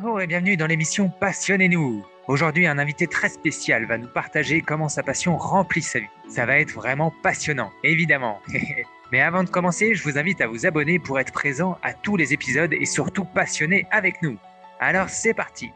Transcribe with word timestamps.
Bonjour 0.00 0.20
et 0.20 0.28
bienvenue 0.28 0.56
dans 0.56 0.68
l'émission 0.68 1.08
Passionnez-nous. 1.08 2.06
Aujourd'hui, 2.28 2.68
un 2.68 2.78
invité 2.78 3.08
très 3.08 3.28
spécial 3.28 3.84
va 3.84 3.98
nous 3.98 4.06
partager 4.06 4.60
comment 4.60 4.88
sa 4.88 5.02
passion 5.02 5.36
remplit 5.36 5.82
sa 5.82 5.98
vie. 5.98 6.06
Ça 6.28 6.46
va 6.46 6.60
être 6.60 6.70
vraiment 6.70 7.12
passionnant, 7.24 7.72
évidemment. 7.82 8.38
Mais 9.12 9.20
avant 9.20 9.42
de 9.42 9.50
commencer, 9.50 9.96
je 9.96 10.04
vous 10.04 10.16
invite 10.16 10.40
à 10.40 10.46
vous 10.46 10.66
abonner 10.66 11.00
pour 11.00 11.18
être 11.18 11.32
présent 11.32 11.78
à 11.82 11.94
tous 11.94 12.16
les 12.16 12.32
épisodes 12.32 12.72
et 12.72 12.84
surtout 12.84 13.24
passionné 13.24 13.88
avec 13.90 14.22
nous. 14.22 14.38
Alors 14.78 15.08
c'est 15.08 15.34
parti. 15.34 15.70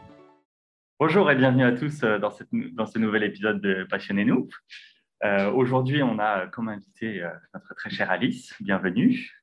Bonjour 1.01 1.29
et 1.29 1.35
bienvenue 1.35 1.65
à 1.65 1.73
tous 1.73 2.01
euh, 2.03 2.17
dans, 2.17 2.31
cette, 2.31 2.47
dans 2.53 2.85
ce 2.85 2.99
nouvel 2.99 3.23
épisode 3.23 3.59
de 3.59 3.85
Passionnez-nous. 3.89 4.47
Euh, 5.25 5.51
Aujourd'hui, 5.51 6.01
on 6.01 6.17
a 6.17 6.47
comme 6.47 6.69
invité 6.69 7.21
euh, 7.21 7.29
notre 7.53 7.75
très 7.75 7.89
chère 7.89 8.09
Alice. 8.09 8.53
Bienvenue. 8.61 9.33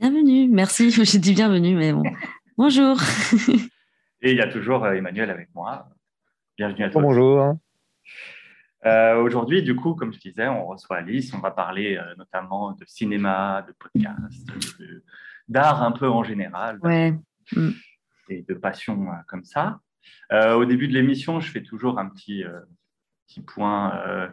Bienvenue, 0.00 0.48
merci. 0.48 0.90
J'ai 1.04 1.20
dit 1.20 1.34
bienvenue, 1.34 1.76
mais 1.76 1.92
bon. 1.92 2.02
Bonjour. 2.56 2.96
Et 4.20 4.32
il 4.32 4.36
y 4.36 4.40
a 4.40 4.48
toujours 4.48 4.84
euh, 4.84 4.94
Emmanuel 4.94 5.30
avec 5.30 5.48
moi. 5.54 5.88
Bienvenue 6.56 6.84
à 6.84 6.90
toi. 6.90 7.02
Bonjour. 7.02 7.56
Euh, 8.84 9.16
Aujourd'hui, 9.22 9.62
du 9.62 9.76
coup, 9.76 9.94
comme 9.94 10.12
je 10.12 10.18
disais, 10.18 10.48
on 10.48 10.66
reçoit 10.66 10.96
Alice. 10.96 11.32
On 11.34 11.38
va 11.38 11.52
parler 11.52 11.96
euh, 11.96 12.14
notamment 12.16 12.72
de 12.72 12.84
cinéma, 12.86 13.64
de 13.66 13.72
podcast, 13.72 14.50
d'art 15.46 15.82
un 15.82 15.92
peu 15.92 16.08
en 16.08 16.24
général 16.24 16.78
Ouais. 16.82 17.14
Et 18.28 18.42
de 18.42 18.54
passion 18.54 19.08
euh, 19.08 19.14
comme 19.28 19.44
ça. 19.44 19.78
Euh, 20.32 20.54
au 20.54 20.64
début 20.64 20.88
de 20.88 20.94
l'émission, 20.94 21.38
je 21.38 21.50
fais 21.50 21.62
toujours 21.62 21.98
un 21.98 22.08
petit, 22.08 22.42
euh, 22.42 22.60
petit 23.26 23.40
point 23.40 23.96
euh, 24.04 24.28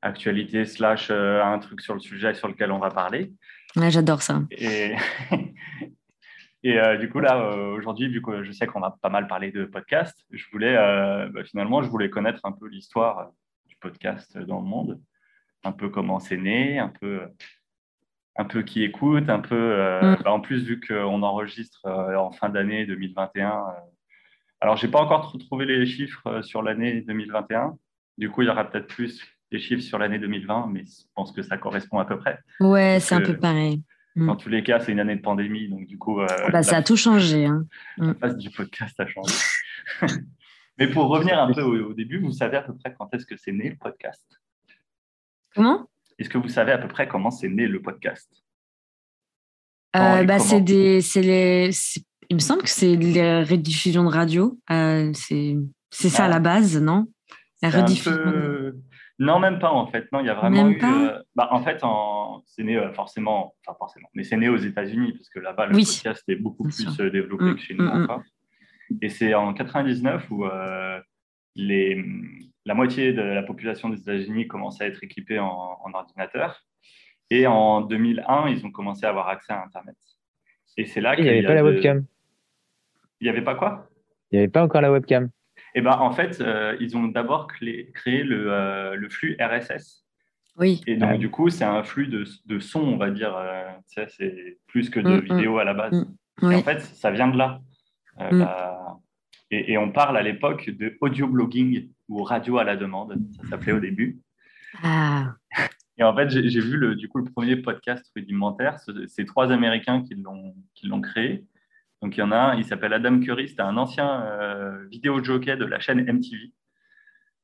actualité 0.00 0.64
slash 0.64 1.10
euh, 1.10 1.42
un 1.44 1.58
truc 1.60 1.80
sur 1.80 1.94
le 1.94 2.00
sujet 2.00 2.34
sur 2.34 2.48
lequel 2.48 2.72
on 2.72 2.78
va 2.80 2.90
parler. 2.90 3.32
Ouais, 3.76 3.90
J'adore 3.90 4.22
ça. 4.22 4.42
Et, 4.50 4.96
et 6.64 6.78
euh, 6.78 6.96
du 6.96 7.08
coup, 7.08 7.18
là, 7.18 7.40
euh, 7.40 7.74
aujourd'hui, 7.74 8.08
vu 8.08 8.22
que 8.22 8.44
je 8.44 8.52
sais 8.52 8.66
qu'on 8.66 8.80
va 8.80 8.96
pas 9.02 9.08
mal 9.08 9.26
parler 9.26 9.50
de 9.50 9.64
podcast, 9.64 10.16
je 10.30 10.44
voulais, 10.52 10.76
euh, 10.76 11.28
bah, 11.28 11.42
finalement, 11.44 11.82
je 11.82 11.88
voulais 11.88 12.08
connaître 12.08 12.40
un 12.44 12.52
peu 12.52 12.68
l'histoire 12.68 13.32
du 13.66 13.76
podcast 13.76 14.38
dans 14.38 14.60
le 14.60 14.66
monde, 14.66 15.00
un 15.64 15.72
peu 15.72 15.88
comment 15.88 16.20
c'est 16.20 16.36
né, 16.36 16.78
un 16.78 16.88
peu, 16.88 17.22
un 18.36 18.44
peu 18.44 18.62
qui 18.62 18.84
écoute, 18.84 19.28
un 19.28 19.40
peu. 19.40 20.00
Mm. 20.02 20.22
bah, 20.22 20.32
en 20.32 20.40
plus, 20.40 20.62
vu 20.62 20.80
qu'on 20.80 21.22
enregistre 21.22 21.88
en 21.88 22.30
fin 22.30 22.48
d'année 22.48 22.86
2021, 22.86 23.50
euh, 23.50 23.60
alors 24.60 24.76
j'ai 24.76 24.88
pas 24.88 25.00
encore 25.00 25.22
trop 25.22 25.38
trouvé 25.38 25.66
les 25.66 25.84
chiffres 25.84 26.42
sur 26.42 26.62
l'année 26.62 27.00
2021. 27.00 27.76
Du 28.18 28.30
coup, 28.30 28.42
il 28.42 28.46
y 28.46 28.50
aura 28.50 28.70
peut-être 28.70 28.86
plus 28.86 29.20
des 29.50 29.58
chiffres 29.58 29.82
sur 29.82 29.98
l'année 29.98 30.20
2020, 30.20 30.68
mais 30.70 30.84
je 30.84 31.06
pense 31.16 31.32
que 31.32 31.42
ça 31.42 31.58
correspond 31.58 31.98
à 31.98 32.04
peu 32.04 32.16
près. 32.18 32.38
Ouais, 32.60 32.98
c'est 33.00 33.16
un 33.16 33.20
peu 33.20 33.36
pareil. 33.36 33.82
Mm. 34.14 34.26
Dans 34.26 34.36
tous 34.36 34.48
les 34.50 34.62
cas, 34.62 34.78
c'est 34.80 34.92
une 34.92 35.00
année 35.00 35.16
de 35.16 35.22
pandémie, 35.22 35.68
donc 35.68 35.86
du 35.86 35.96
coup, 35.98 36.20
euh, 36.20 36.26
Bah, 36.50 36.62
ça 36.62 36.72
la 36.72 36.78
a 36.78 36.82
tout 36.82 36.96
changé. 36.96 37.46
hein. 37.46 37.64
face 38.20 38.36
du 38.36 38.50
podcast 38.50 38.98
a 39.00 39.06
changé. 39.06 39.34
Mais 40.78 40.86
pour 40.88 41.08
revenir 41.08 41.38
un 41.38 41.52
peu 41.52 41.62
au, 41.62 41.90
au 41.90 41.94
début, 41.94 42.18
vous 42.18 42.32
savez 42.32 42.56
à 42.58 42.62
peu 42.62 42.74
près 42.74 42.94
quand 42.98 43.12
est-ce 43.14 43.24
que 43.26 43.36
c'est 43.36 43.52
né 43.52 43.70
le 43.70 43.76
podcast? 43.76 44.24
Comment? 45.54 45.88
Est-ce 46.18 46.28
que 46.28 46.38
vous 46.38 46.48
savez 46.48 46.72
à 46.72 46.78
peu 46.78 46.88
près 46.88 47.08
comment 47.08 47.30
c'est 47.30 47.48
né 47.48 47.66
le 47.66 47.80
podcast? 47.80 48.28
Euh, 49.96 50.24
bah, 50.24 50.38
c'est 50.38 50.60
des, 50.62 51.00
c'est 51.02 51.20
les, 51.20 51.70
il 52.30 52.36
me 52.36 52.40
semble 52.40 52.62
que 52.62 52.70
c'est 52.70 52.96
les 52.96 53.42
rediffusions 53.44 54.04
de 54.04 54.08
radio. 54.08 54.58
Euh, 54.70 55.10
c'est, 55.14 55.56
c'est 55.90 56.08
ça 56.08 56.22
Ah. 56.24 56.26
à 56.26 56.28
la 56.28 56.38
base, 56.40 56.80
non? 56.80 57.06
La 57.60 57.68
rediffusion. 57.70 58.12
peu- 58.24 58.76
Non, 59.18 59.38
même 59.38 59.58
pas 59.58 59.70
en 59.70 59.86
fait. 59.86 60.10
Non, 60.12 60.20
il 60.20 60.26
y 60.26 60.30
a 60.30 60.34
vraiment 60.34 60.64
Même 60.64 60.72
eu. 60.72 60.78
pas 60.78 61.14
euh, 61.16 61.22
bah, 61.36 61.48
en 61.52 61.62
fait, 61.62 61.78
en... 61.84 62.42
c'est 62.46 62.62
né 62.64 62.76
euh, 62.76 62.92
forcément, 62.92 63.54
enfin 63.66 63.76
forcément, 63.78 64.08
mais 64.14 64.24
c'est 64.24 64.36
né 64.36 64.48
aux 64.48 64.56
États-Unis 64.56 65.12
parce 65.12 65.28
que 65.28 65.38
là-bas 65.38 65.66
le 65.66 65.76
Oui. 65.76 65.84
podcast 65.84 66.24
est 66.28 66.36
beaucoup 66.36 66.64
Bien 66.64 66.70
plus 66.74 66.92
sûr. 66.94 67.04
euh, 67.04 67.10
développé 67.10 67.44
Mm, 67.44 67.54
que 67.54 67.60
chez 67.60 67.74
nous 67.74 67.84
mm, 67.84 67.98
mm. 67.98 68.02
encore. 68.04 68.22
Et 69.00 69.08
c'est 69.08 69.34
en 69.34 69.52
99 69.54 70.30
où 70.30 70.44
euh, 70.46 71.00
les... 71.54 72.04
la 72.64 72.74
moitié 72.74 73.12
de 73.12 73.22
la 73.22 73.42
population 73.42 73.88
des 73.90 74.00
États-Unis 74.00 74.48
commençait 74.48 74.84
à 74.84 74.86
être 74.88 75.02
équipée 75.04 75.38
en, 75.38 75.78
en 75.84 75.92
ordinateur. 75.92 76.62
Et 77.30 77.46
en 77.46 77.80
2001, 77.82 78.48
ils 78.48 78.66
ont 78.66 78.70
commencé 78.70 79.06
à 79.06 79.10
avoir 79.10 79.28
accès 79.28 79.52
à 79.52 79.62
Internet. 79.62 79.96
Et 80.76 80.84
c'est 80.86 81.00
là 81.00 81.12
Il 81.12 81.16
qu'il 81.16 81.24
n'y 81.24 81.30
avait 81.30 81.40
y 81.42 81.44
a 81.44 81.48
pas 81.48 81.54
la 81.54 81.62
de- 81.62 81.66
webcam. 81.68 82.04
Il 83.20 83.24
n'y 83.24 83.30
avait 83.30 83.42
pas 83.42 83.54
quoi? 83.54 83.88
Il 84.30 84.36
n'y 84.36 84.38
avait 84.40 84.50
pas 84.50 84.62
encore 84.62 84.80
la 84.80 84.90
webcam. 84.90 85.28
Eh 85.74 85.80
ben, 85.80 85.92
en 85.98 86.12
fait, 86.12 86.40
euh, 86.40 86.76
ils 86.80 86.96
ont 86.96 87.04
d'abord 87.08 87.46
créé 87.46 88.22
le, 88.22 88.52
euh, 88.52 88.94
le 88.94 89.08
flux 89.08 89.36
RSS. 89.40 90.04
Oui. 90.58 90.82
Et 90.86 90.96
donc, 90.96 91.12
Ouais. 91.12 91.18
du 91.18 91.30
coup, 91.30 91.48
c'est 91.48 91.64
un 91.64 91.82
flux 91.82 92.06
de, 92.08 92.24
de 92.46 92.58
son, 92.58 92.80
on 92.80 92.96
va 92.98 93.10
dire. 93.10 93.34
euh, 93.36 93.64
tu 93.88 93.94
sais, 94.02 94.06
c'est 94.08 94.58
plus 94.66 94.90
que 94.90 95.00
de 95.00 95.08
Mm, 95.08 95.16
mm. 95.16 95.36
vidéo 95.36 95.58
à 95.58 95.64
la 95.64 95.72
base. 95.74 96.06
Mm. 96.42 96.52
Et 96.52 96.54
en 96.56 96.62
fait, 96.62 96.80
ça 96.80 97.10
vient 97.10 97.28
de 97.28 97.38
là. 97.38 97.60
Euh, 98.20 98.30
Mm. 98.32 98.38
la- 98.40 98.96
et, 99.50 99.72
et 99.72 99.78
on 99.78 99.90
parle 99.92 100.16
à 100.16 100.22
l'époque 100.22 100.68
de 100.70 100.96
audio 101.00 101.26
blogging 101.26 101.88
ou 102.08 102.22
radio 102.22 102.58
à 102.58 102.64
la 102.64 102.76
demande. 102.76 103.16
Ça 103.36 103.48
s'appelait 103.48 103.72
au 103.72 103.80
début. 103.80 104.18
Ah, 104.82 105.34
Et 105.98 106.02
en 106.04 106.16
fait, 106.16 106.30
j'ai 106.30 106.60
vu 106.60 106.78
le, 106.78 106.94
du 106.96 107.06
coup, 107.08 107.18
le 107.18 107.30
premier 107.30 107.56
podcast 107.56 108.10
rudimentaire. 108.16 108.78
Ce- 108.80 109.06
C'est 109.06 109.26
trois 109.26 109.52
Américains 109.52 110.02
qui 110.02 110.14
l'ont 110.14 110.54
qui 110.74 110.86
l'ont 110.86 111.02
créé. 111.02 111.44
Donc, 112.02 112.16
il 112.16 112.20
y 112.20 112.22
en 112.22 112.32
a 112.32 112.36
un, 112.36 112.54
il 112.56 112.64
s'appelle 112.64 112.92
Adam 112.92 113.20
Curry. 113.20 113.48
C'était 113.48 113.62
un 113.62 113.76
ancien 113.76 114.22
euh, 114.22 114.86
vidéo 114.90 115.22
jockey 115.22 115.56
de 115.56 115.64
la 115.64 115.78
chaîne 115.78 116.00
MTV. 116.00 116.52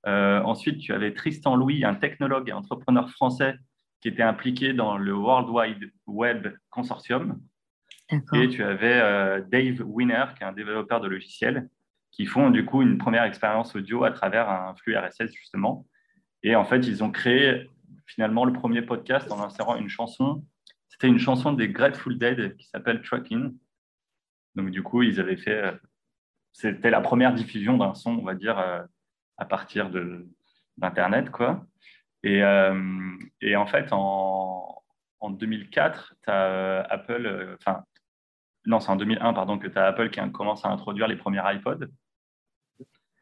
Euh, 0.06 0.41
ensuite, 0.42 0.78
tu 0.78 0.92
avais 0.92 1.14
Tristan 1.14 1.56
Louis, 1.56 1.84
un 1.84 1.94
technologue 1.94 2.48
et 2.48 2.52
entrepreneur 2.52 3.08
français 3.10 3.56
qui 4.00 4.08
était 4.08 4.22
impliqué 4.22 4.72
dans 4.72 4.96
le 4.96 5.14
World 5.14 5.48
Wide 5.48 5.92
Web 6.06 6.48
Consortium. 6.70 7.41
Et 8.10 8.48
tu 8.48 8.62
avais 8.62 9.00
euh, 9.00 9.42
Dave 9.42 9.82
Winner, 9.84 10.24
qui 10.36 10.42
est 10.42 10.46
un 10.46 10.52
développeur 10.52 11.00
de 11.00 11.08
logiciels, 11.08 11.69
qui 12.10 12.26
font 12.26 12.50
du 12.50 12.64
coup 12.64 12.80
une 12.80 12.96
première 12.96 13.25
expérience 13.25 13.76
audio 13.76 14.04
à 14.04 14.10
travers 14.10 14.48
un 14.48 14.75
flux 14.76 14.96
RSS, 14.96 15.32
justement. 15.34 15.86
Et 16.42 16.56
en 16.56 16.64
fait, 16.64 16.86
ils 16.86 17.04
ont 17.04 17.10
créé 17.10 17.69
finalement 18.06 18.44
le 18.44 18.52
premier 18.52 18.82
podcast 18.82 19.30
en 19.30 19.42
insérant 19.42 19.76
une 19.76 19.88
chanson. 19.88 20.44
C'était 20.88 21.08
une 21.08 21.19
chanson 21.19 21.52
des 21.52 21.69
Grateful 21.69 22.19
Dead 22.19 22.56
qui 22.56 22.66
s'appelle 22.66 23.02
Truckin'. 23.02 23.52
Donc, 24.58 24.70
du 24.70 24.82
coup, 24.82 25.02
ils 25.02 25.20
avaient 25.20 25.36
fait. 25.36 25.62
euh, 25.62 25.72
C'était 26.52 26.91
la 26.91 27.00
première 27.00 27.32
diffusion 27.32 27.76
d'un 27.78 27.94
son, 27.94 28.10
on 28.19 28.24
va 28.24 28.34
dire, 28.34 28.58
euh, 28.58 28.82
à 29.36 29.44
partir 29.44 29.91
de- 29.91 30.26
d'Internet, 30.76 31.30
quoi. 31.30 31.64
Et, 32.24 32.42
euh, 32.42 33.12
et 33.41 33.54
en 33.54 33.66
fait, 33.66 33.86
en, 33.92 34.82
en 35.20 35.30
2004, 35.30 36.14
tu 36.24 36.30
as 36.30 36.80
Apple, 36.91 37.56
enfin, 37.60 37.84
non, 38.66 38.80
c'est 38.80 38.91
en 38.91 38.96
2001, 38.96 39.32
pardon, 39.32 39.58
que 39.58 39.69
tu 39.69 39.78
as 39.78 39.86
Apple 39.86 40.10
qui 40.10 40.20
commence 40.32 40.64
à 40.64 40.69
introduire 40.70 41.06
les 41.06 41.14
premiers 41.16 41.42
iPods. 41.44 41.86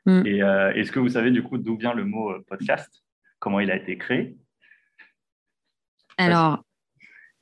Mm. 0.07 0.23
Et 0.25 0.39
est-ce 0.79 0.91
que 0.91 0.99
vous 1.01 1.11
savez 1.11 1.31
du 1.31 1.43
coup 1.43 1.59
d'où 1.59 1.77
vient 1.77 1.93
le 1.93 2.05
mot 2.05 2.41
podcast? 2.45 3.05
Comment 3.39 3.61
il 3.61 3.71
a 3.71 3.77
été 3.77 3.99
créé? 3.99 4.39
Alors, 6.17 6.65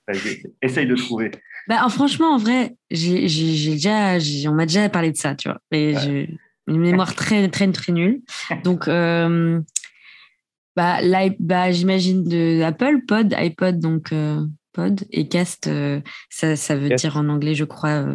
Vas-y, 0.08 0.42
Essaye 0.60 0.86
de 0.86 0.96
trouver. 0.96 1.30
Bah, 1.68 1.84
en- 1.84 1.88
franchement, 1.88 2.34
en 2.34 2.38
vrai, 2.38 2.76
j'ai, 2.90 3.28
j'ai, 3.28 3.70
déjà, 3.72 4.18
j'ai- 4.18 4.48
on 4.48 4.54
m'a 4.54 4.66
déjà 4.66 4.88
parlé 4.88 5.10
de 5.12 5.16
ça, 5.16 5.34
tu 5.34 5.48
vois. 5.48 5.58
Mais 5.72 5.94
Ouais. 5.94 6.00
j'ai 6.00 6.38
une 6.66 6.80
mémoire 6.80 7.14
très, 7.14 7.48
très, 7.48 7.70
très 7.72 7.92
nulle. 7.92 8.20
Donc, 8.64 8.88
euh, 8.88 9.60
bah, 10.76 10.98
bah, 11.38 11.70
j'imagine 11.72 12.24
de 12.24 12.62
Apple, 12.62 13.04
Pod, 13.06 13.32
iPod, 13.34 13.78
donc 13.78 14.12
euh, 14.12 14.44
Pod, 14.72 15.02
et 15.12 15.28
Cast, 15.28 15.68
euh, 15.68 16.00
ça, 16.30 16.56
ça 16.56 16.74
veut 16.76 16.88
dire 16.96 17.16
en 17.16 17.28
anglais, 17.28 17.54
je 17.54 17.64
crois, 17.64 18.06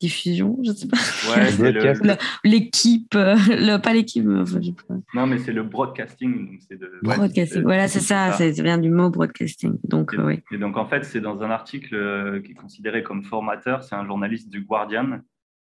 diffusion, 0.00 0.58
je 0.64 0.72
sais 0.72 0.88
pas. 0.88 0.96
Ouais, 1.30 1.72
le, 1.72 2.16
L'équipe, 2.44 3.14
euh, 3.14 3.34
le, 3.48 3.76
pas 3.78 3.92
l'équipe, 3.92 4.26
enfin, 4.28 4.60
je 4.60 4.66
sais 4.68 4.74
pas. 4.88 4.94
non, 5.14 5.26
mais 5.26 5.38
c'est 5.38 5.52
le 5.52 5.62
broadcasting. 5.62 6.58
Donc 6.58 6.80
de, 6.80 6.90
Broadcasting. 7.02 7.62
Voilà, 7.62 7.86
c'est 7.88 8.00
ça, 8.00 8.32
ça 8.32 8.50
vient 8.50 8.78
du 8.78 8.90
mot 8.90 9.10
broadcasting. 9.10 9.78
Donc, 9.84 10.14
Et, 10.14 10.18
euh, 10.18 10.24
oui. 10.26 10.42
et 10.52 10.58
donc, 10.58 10.76
en 10.76 10.86
fait, 10.86 11.04
c'est 11.04 11.20
dans 11.20 11.42
un 11.42 11.50
article 11.50 11.94
euh, 11.94 12.40
qui 12.40 12.52
est 12.52 12.54
considéré 12.54 13.02
comme 13.02 13.22
formateur. 13.22 13.82
C'est 13.84 13.94
un 13.94 14.06
journaliste 14.06 14.48
du 14.48 14.62
Guardian 14.62 15.20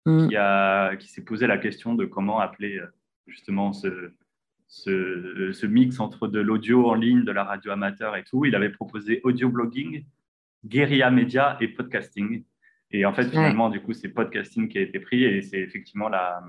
Mm. 0.05 0.29
qui, 0.29 0.37
a, 0.37 0.97
qui 0.97 1.09
s'est 1.09 1.23
posé 1.23 1.47
la 1.47 1.59
question 1.59 1.95
de 1.95 2.05
comment 2.05 2.41
appeler 2.41 2.81
justement 3.29 3.73
ce, 3.73 4.13
ce, 4.67 5.51
ce 5.53 5.67
mix 5.67 6.01
entre 6.01 6.27
de 6.27 6.41
l'audio 6.41 6.89
en 6.91 6.95
ligne, 6.95 7.25
de 7.25 7.31
la 7.31 7.45
radio 7.45 7.71
amateur 7.71 8.17
et 8.17 8.25
tout. 8.25 8.45
Il 8.45 8.55
avait 8.57 8.71
proposé 8.71 9.21
audio 9.23 9.49
blogging, 9.49 10.05
guérilla 10.65 11.11
média 11.11 11.57
et 11.61 11.69
podcasting. 11.69 12.43
Et 12.93 13.05
en 13.07 13.13
fait, 13.15 13.29
finalement, 13.31 13.71
du 13.71 13.81
coup, 13.81 13.93
c'est 13.93 14.09
podcasting 14.09 14.69
qui 14.69 14.79
a 14.79 14.83
été 14.83 15.01
pris 15.01 15.25
et 15.25 15.41
c'est 15.43 15.59
effectivement 15.61 16.09
la, 16.09 16.43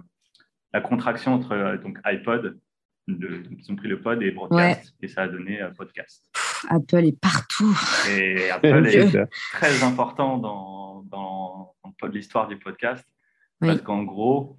la 0.74 0.82
contraction 0.82 1.34
entre 1.34 1.54
euh, 1.54 1.78
donc 1.78 1.98
iPod, 2.04 2.60
de- 3.08 3.38
donc 3.38 3.60
ils 3.60 3.72
ont 3.72 3.76
pris 3.76 3.88
le 3.88 4.02
pod 4.02 4.22
et 4.22 4.32
broadcast 4.32 4.94
et 5.02 5.08
ça 5.08 5.24
a 5.24 5.28
donné 5.28 5.62
euh, 5.62 5.72
podcast. 5.72 6.30
Pff, 6.34 6.66
Apple 6.70 7.06
est 7.06 7.20
partout. 7.20 7.78
Et 8.10 8.50
Apple 8.50 8.86
est 8.88 9.28
très 9.54 9.84
important 9.84 10.38
dans, 10.38 11.04
dans, 11.04 11.74
dans 12.02 12.08
l'histoire 12.08 12.48
du 12.48 12.58
podcast 12.58 13.06
Oui. 13.62 13.70
parce 13.70 13.82
qu'en 13.82 14.04
gros, 14.04 14.58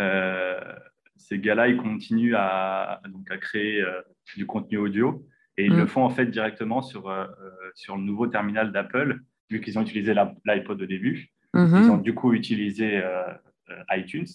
euh, 0.00 0.60
ces 1.16 1.38
gars-là, 1.38 1.68
ils 1.68 1.76
continuent 1.78 2.34
à, 2.36 3.00
donc 3.08 3.30
à 3.30 3.38
créer 3.38 3.80
euh, 3.82 4.00
du 4.36 4.46
contenu 4.46 4.78
audio 4.78 5.26
et 5.58 5.64
ils 5.66 5.72
Mm. 5.72 5.78
le 5.78 5.86
font 5.86 6.04
en 6.04 6.10
fait 6.10 6.26
directement 6.26 6.82
sur, 6.82 7.10
sur 7.74 7.96
le 7.96 8.02
nouveau 8.02 8.26
terminal 8.26 8.72
d'Apple, 8.72 9.20
vu 9.50 9.60
qu'ils 9.60 9.78
ont 9.78 9.82
utilisé 9.82 10.14
l'iPod 10.44 10.82
au 10.82 10.86
début. 10.86 11.30
Mhm. 11.54 11.82
Ils 11.84 11.90
ont 11.90 11.96
du 11.98 12.14
coup 12.14 12.32
utilisé 12.32 12.98
euh, 12.98 13.22
euh, 13.70 13.82
iTunes 13.92 14.26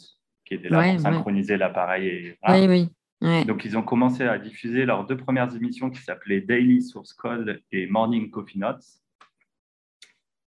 qui 0.45 0.53
était 0.55 0.69
là 0.69 0.79
Ouais, 0.79 0.95
pour 0.95 1.05
ouais. 1.05 1.11
synchroniser 1.13 1.57
l'appareil. 1.57 2.07
Et, 2.07 2.37
voilà. 2.43 2.61
Oui, 2.61 2.67
oui. 2.67 2.89
Ouais. 3.27 3.45
Donc, 3.45 3.65
ils 3.65 3.77
ont 3.77 3.83
commencé 3.83 4.23
à 4.23 4.39
diffuser 4.39 4.85
leurs 4.85 5.05
deux 5.05 5.17
premières 5.17 5.55
émissions 5.55 5.89
qui 5.91 6.01
s'appelaient 6.01 6.41
Daily 6.41 6.81
Source 6.81 7.13
Code 7.13 7.61
et 7.71 7.85
Morning 7.87 8.31
Coffee 8.31 8.57
Notes. 8.57 8.83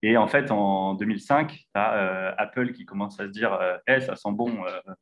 Et 0.02 0.16
en 0.16 0.28
fait, 0.28 0.50
en 0.50 0.94
2005, 0.94 1.48
tu 1.50 1.64
as 1.74 2.34
Apple 2.38 2.72
qui 2.72 2.84
commence 2.84 3.18
à 3.20 3.24
se 3.24 3.30
dire 3.30 3.52
euh, 3.54 3.76
Eh, 3.88 4.00
ça 4.00 4.14
sent 4.16 4.30
bon, 4.32 4.64
euh, 4.64 4.92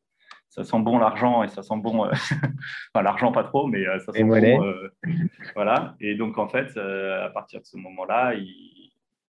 ça 0.49 0.65
sent 0.65 0.79
bon 0.81 0.99
l'argent 0.99 1.43
et 1.43 1.49
ça 1.49 1.63
sent 1.63 1.77
bon. 1.79 2.07
euh, 2.07 2.11
enfin, 2.95 3.03
l'argent 3.03 3.31
pas 3.33 3.45
trop, 3.45 3.67
mais 3.67 3.87
euh, 3.87 3.99
ça 3.99 4.13
sent 4.13 4.25
bon. 4.25 4.65
euh, 4.65 4.89
voilà. 5.55 5.97
Et 6.01 6.15
donc, 6.15 6.39
en 6.39 6.49
fait, 6.49 6.77
euh, 6.77 7.27
à 7.27 7.31
partir 7.31 7.61
de 7.61 7.67
ce 7.67 7.77
moment-là, 7.77 8.35
ils, 8.35 8.86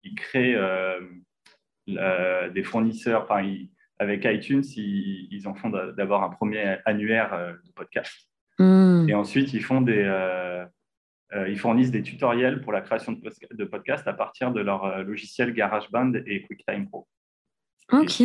ils 0.03 0.15
créent 0.15 0.55
euh, 0.55 0.99
la- 1.87 2.49
des 2.49 2.63
fournisseurs. 2.63 3.23
Enfin, 3.23 3.45
avec 3.99 4.25
iTunes, 4.25 4.63
ils, 4.75 5.27
ils 5.31 5.47
en 5.47 5.53
font 5.53 5.69
d'a- 5.69 5.91
d'avoir 5.91 6.23
un 6.23 6.29
premier 6.29 6.77
annuaire 6.85 7.33
euh, 7.33 7.53
de 7.53 7.71
podcast. 7.73 8.27
Hmm. 8.59 9.05
Et 9.09 9.13
ensuite, 9.13 9.53
ils, 9.53 9.63
font 9.63 9.81
des, 9.81 10.03
euh, 10.03 10.65
euh, 11.33 11.49
ils 11.49 11.57
fournissent 11.57 11.91
des 11.91 12.03
tutoriels 12.03 12.61
pour 12.61 12.71
la 12.71 12.81
création 12.81 13.13
de, 13.13 13.63
podcasts 13.65 14.07
à 14.07 14.13
partir 14.13 14.51
de 14.51 14.61
leur 14.61 14.85
euh, 14.85 15.03
logiciel 15.03 15.53
GarageBand 15.53 16.13
et 16.25 16.43
QuickTime 16.43 16.87
Pro. 16.87 17.07
Ok. 17.91 18.19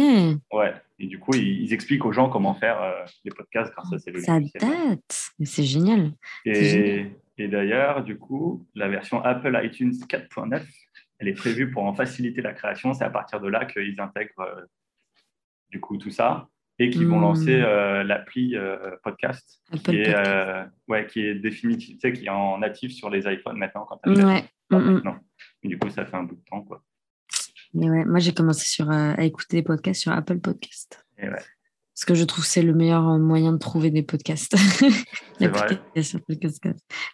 Ouais. 0.52 0.74
Et 0.98 1.06
du 1.06 1.18
coup, 1.18 1.34
ils, 1.34 1.62
ils 1.62 1.72
expliquent 1.74 2.04
aux 2.04 2.12
gens 2.12 2.28
comment 2.28 2.54
faire 2.54 3.04
des 3.24 3.30
podcasts 3.30 3.72
grâce 3.74 3.92
à 3.92 3.98
ces 3.98 4.12
Ça 4.20 4.34
logiciels. 4.38 4.62
date. 4.62 5.30
Mais 5.38 5.46
c'est 5.46 5.64
génial. 5.64 6.12
Et, 6.44 7.06
et 7.38 7.48
d'ailleurs, 7.48 8.04
du 8.04 8.18
coup, 8.18 8.66
la 8.74 8.88
version 8.88 9.22
Apple 9.22 9.58
iTunes 9.62 9.92
4.9, 10.08 10.62
elle 11.18 11.28
est 11.28 11.34
prévue 11.34 11.70
pour 11.70 11.84
en 11.84 11.94
faciliter 11.94 12.42
la 12.42 12.52
création. 12.52 12.94
C'est 12.94 13.04
à 13.04 13.10
partir 13.10 13.40
de 13.40 13.48
là 13.48 13.64
qu'ils 13.66 14.00
intègrent 14.00 14.40
euh, 14.40 14.62
du 15.70 15.80
coup 15.80 15.96
tout 15.96 16.10
ça 16.10 16.48
et 16.78 16.90
qu'ils 16.90 17.06
vont 17.06 17.18
Hmm. 17.18 17.22
lancer 17.22 17.60
euh, 17.60 18.04
l'appli 18.04 18.54
euh, 18.56 18.96
podcast 19.02 19.60
qui 19.84 19.96
est, 19.96 20.14
euh, 20.14 20.64
ouais, 20.86 21.06
qui 21.06 21.20
est 21.20 21.34
définitive, 21.34 21.96
tu 21.96 22.00
sais, 22.00 22.12
qui 22.12 22.26
est 22.26 22.30
en 22.30 22.58
natif 22.58 22.92
sur 22.92 23.10
les 23.10 23.26
iPhones 23.26 23.58
maintenant 23.58 23.84
quand. 23.84 24.00
Ouais. 24.06 24.44
Et 25.62 25.68
du 25.68 25.78
coup, 25.78 25.90
ça 25.90 26.04
fait 26.04 26.16
un 26.16 26.22
bout 26.22 26.36
de 26.36 26.44
temps. 26.48 26.62
Quoi. 26.62 26.84
Mais 27.74 27.90
ouais, 27.90 28.04
moi 28.04 28.18
j'ai 28.20 28.32
commencé 28.32 28.66
sur, 28.66 28.90
à 28.90 29.22
écouter 29.24 29.58
des 29.58 29.62
podcasts 29.62 30.02
sur 30.02 30.12
Apple 30.12 30.38
Podcast. 30.38 31.04
Et 31.18 31.24
ouais, 31.28 31.30
Parce 31.94 32.04
que 32.06 32.14
je 32.14 32.24
trouve 32.24 32.44
que 32.44 32.50
c'est 32.50 32.62
le 32.62 32.74
meilleur 32.74 33.02
moyen 33.18 33.52
de 33.52 33.58
trouver 33.58 33.90
des 33.90 34.02
podcasts. 34.04 34.54
L'application 35.40 36.20
podcast. 36.20 36.62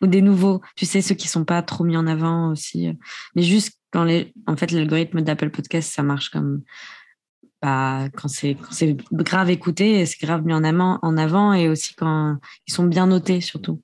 Ou 0.03 0.07
des 0.07 0.21
nouveaux, 0.21 0.61
tu 0.77 0.85
sais, 0.85 1.01
ceux 1.01 1.15
qui 1.15 1.29
sont 1.29 1.45
pas 1.45 1.63
trop 1.63 1.85
mis 1.85 1.97
en 1.97 2.07
avant 2.07 2.51
aussi. 2.51 2.91
Mais 3.35 3.43
juste 3.43 3.81
quand 3.95 4.05
les. 4.05 4.35
En 4.47 4.57
fait, 4.57 4.73
l'algorithme 4.73 5.23
d'Apple 5.23 5.49
Podcast, 5.51 5.91
ça 5.93 6.03
marche 6.03 6.29
comme. 6.31 6.63
Bah, 7.63 8.09
quand 8.15 8.29
c'est 8.29 8.59
grave 9.13 9.49
écouté, 9.49 10.01
et 10.01 10.05
c'est 10.07 10.21
grave 10.21 10.45
mis 10.45 10.53
en 10.53 10.65
avant, 10.65 10.99
en 11.01 11.17
avant 11.17 11.55
et 11.55 11.71
aussi 11.71 11.95
quand 11.95 12.37
ils 12.67 12.75
sont 12.75 12.85
bien 12.85 13.07
notés 13.07 13.41
surtout. 13.41 13.81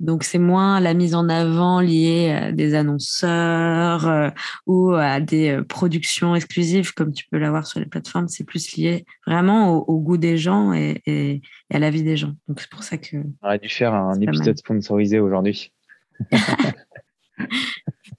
Donc 0.00 0.24
c'est 0.24 0.38
moins 0.40 0.80
la 0.80 0.94
mise 0.94 1.14
en 1.14 1.28
avant 1.28 1.80
liée 1.80 2.30
à 2.32 2.50
des 2.50 2.74
annonceurs 2.74 4.08
euh, 4.08 4.30
ou 4.66 4.94
à 4.94 5.20
des 5.20 5.50
euh, 5.50 5.62
productions 5.62 6.34
exclusives 6.34 6.92
comme 6.94 7.12
tu 7.12 7.24
peux 7.30 7.38
l'avoir 7.38 7.68
sur 7.68 7.78
les 7.78 7.86
plateformes. 7.86 8.26
C'est 8.26 8.42
plus 8.44 8.74
lié 8.76 9.04
vraiment 9.28 9.74
au, 9.74 9.84
au 9.86 10.00
goût 10.00 10.16
des 10.16 10.36
gens 10.36 10.72
et, 10.72 11.00
et- 11.06 11.42
et 11.70 11.76
à 11.76 11.78
la 11.78 11.90
vie 11.90 12.02
des 12.02 12.16
gens. 12.16 12.32
Donc 12.48 12.60
c'est 12.60 12.70
pour 12.70 12.82
ça 12.82 12.96
que. 12.96 13.18
On 13.42 13.46
aurait 13.46 13.58
dû 13.60 13.68
faire 13.68 13.94
un 13.94 14.18
épisode 14.20 14.56
sponsorisé 14.58 15.20
aujourd'hui. 15.20 15.72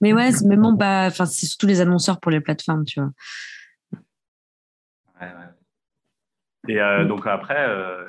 Mais 0.00 0.12
ouais, 0.12 0.32
c'est 0.32 0.46
même 0.46 0.78
pas. 0.78 1.06
Enfin, 1.08 1.26
c'est 1.26 1.46
surtout 1.46 1.66
les 1.66 1.80
annonceurs 1.80 2.20
pour 2.20 2.30
les 2.30 2.40
plateformes, 2.40 2.84
tu 2.84 3.00
vois. 3.00 3.10
Ouais, 5.20 5.26
ouais. 5.28 6.72
Et 6.74 6.80
euh, 6.80 7.04
Mm. 7.04 7.08
donc 7.08 7.26
après, 7.26 7.68
euh, 7.68 8.06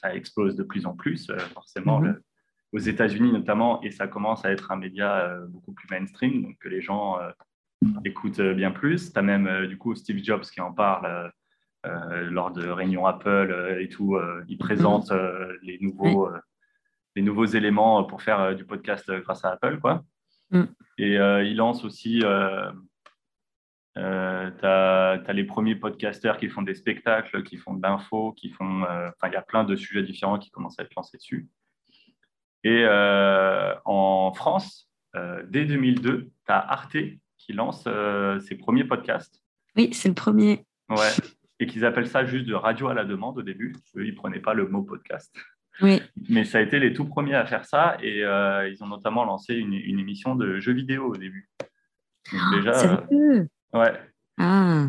ça 0.00 0.14
explose 0.14 0.56
de 0.56 0.62
plus 0.62 0.86
en 0.86 0.94
plus, 0.94 1.28
euh, 1.30 1.38
forcément, 1.38 2.00
Mhm. 2.00 2.06
le- 2.06 2.24
aux 2.72 2.78
États-Unis 2.78 3.32
notamment, 3.32 3.82
et 3.82 3.90
ça 3.90 4.06
commence 4.08 4.44
à 4.46 4.50
être 4.52 4.70
un 4.72 4.76
média 4.76 5.36
beaucoup 5.48 5.72
plus 5.72 5.86
mainstream, 5.90 6.42
donc 6.42 6.56
que 6.58 6.68
les 6.70 6.80
gens 6.80 7.18
écoutent 8.04 8.40
bien 8.40 8.70
plus. 8.70 9.12
Tu 9.12 9.18
as 9.18 9.22
même 9.22 9.66
du 9.66 9.76
coup 9.76 9.94
Steve 9.94 10.24
Jobs 10.24 10.40
qui 10.44 10.60
en 10.62 10.72
parle 10.72 11.30
lors 11.84 12.50
de 12.50 12.66
réunions 12.68 13.04
Apple 13.04 13.76
et 13.78 13.90
tout. 13.90 14.18
il 14.48 14.56
présente 14.56 15.10
euh, 15.12 15.54
les, 15.62 15.78
nouveaux, 15.80 16.30
les 17.14 17.20
nouveaux 17.20 17.44
éléments 17.44 18.04
pour 18.04 18.22
faire 18.22 18.56
du 18.56 18.64
podcast 18.64 19.10
grâce 19.20 19.44
à 19.44 19.50
Apple. 19.50 19.78
Quoi. 19.78 20.02
Mm. 20.52 20.64
Et 20.98 21.18
euh, 21.18 21.42
il 21.42 21.56
lance 21.56 21.84
aussi 21.84 22.20
euh, 22.22 22.70
euh, 23.98 24.50
tu 24.50 24.64
as, 24.66 25.32
les 25.32 25.44
premiers 25.44 25.74
podcasters 25.74 26.36
qui 26.38 26.48
font 26.48 26.62
des 26.62 26.74
spectacles, 26.74 27.42
qui 27.42 27.56
font 27.56 27.74
de 27.74 27.82
l'info, 27.82 28.32
qui 28.32 28.50
font. 28.50 28.84
euh, 28.84 29.08
Enfin, 29.08 29.28
il 29.28 29.32
y 29.34 29.36
a 29.36 29.42
plein 29.42 29.64
de 29.64 29.74
sujets 29.76 30.02
différents 30.02 30.38
qui 30.38 30.50
commencent 30.50 30.78
à 30.78 30.84
être 30.84 30.94
lancés 30.94 31.16
dessus. 31.16 31.48
Et 32.64 32.84
euh, 32.86 33.74
en 33.84 34.32
France, 34.34 34.88
dès 35.48 35.64
2002, 35.64 36.22
tu 36.24 36.30
as 36.46 36.58
Arte 36.58 36.96
qui 37.36 37.52
lance 37.52 37.88
ses 38.46 38.54
premiers 38.54 38.84
podcasts. 38.84 39.42
Oui, 39.76 39.90
c'est 39.92 40.08
le 40.08 40.14
premier. 40.14 40.64
Ouais. 40.88 41.10
Et 41.58 41.66
qu'ils 41.66 41.84
appellent 41.84 42.08
ça 42.08 42.24
juste 42.24 42.46
de 42.46 42.54
radio 42.54 42.88
à 42.88 42.94
la 42.94 43.04
demande 43.04 43.38
au 43.38 43.42
début. 43.42 43.74
Eux, 43.96 44.06
ils 44.06 44.12
ne 44.12 44.16
prenaient 44.16 44.40
pas 44.40 44.54
le 44.54 44.68
mot 44.68 44.82
podcast. 44.82 45.34
Oui. 45.82 46.00
Mais 46.28 46.44
ça 46.44 46.58
a 46.58 46.60
été 46.60 46.78
les 46.78 46.92
tout 46.92 47.04
premiers 47.06 47.34
à 47.34 47.46
faire 47.46 47.64
ça. 47.64 47.96
Et 48.02 48.24
euh, 48.24 48.68
ils 48.68 48.82
ont 48.82 48.86
notamment 48.88 49.24
lancé 49.24 49.54
une, 49.54 49.74
une 49.74 49.98
émission 49.98 50.34
de 50.36 50.58
jeux 50.60 50.72
vidéo 50.72 51.06
au 51.12 51.16
début. 51.16 51.48
Donc 52.32 52.40
déjà, 52.54 52.72
euh, 53.12 53.44
ouais, 53.74 54.00
Ah, 54.38 54.88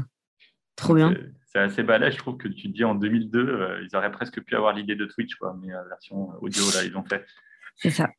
trop 0.76 0.94
bien. 0.96 1.14
C'est- 1.46 1.60
assez 1.60 1.84
balèze, 1.84 2.14
je 2.14 2.18
trouve 2.18 2.38
que 2.38 2.48
tu 2.48 2.64
te 2.70 2.74
dis 2.76 2.84
en 2.84 2.96
2002, 2.96 3.40
euh, 3.48 3.86
ils 3.88 3.96
auraient 3.96 4.12
presque 4.12 4.42
pu 4.42 4.56
avoir 4.56 4.74
l'idée 4.74 4.96
de 4.96 5.06
Twitch, 5.06 5.36
quoi, 5.36 5.56
mais 5.62 5.68
la 5.72 5.84
version 5.84 6.32
audio, 6.42 6.64
là, 6.74 6.84
ils 6.84 6.98
ont 6.98 7.04
fait. 7.04 7.24
C'est 7.76 7.92
ça. 7.92 8.10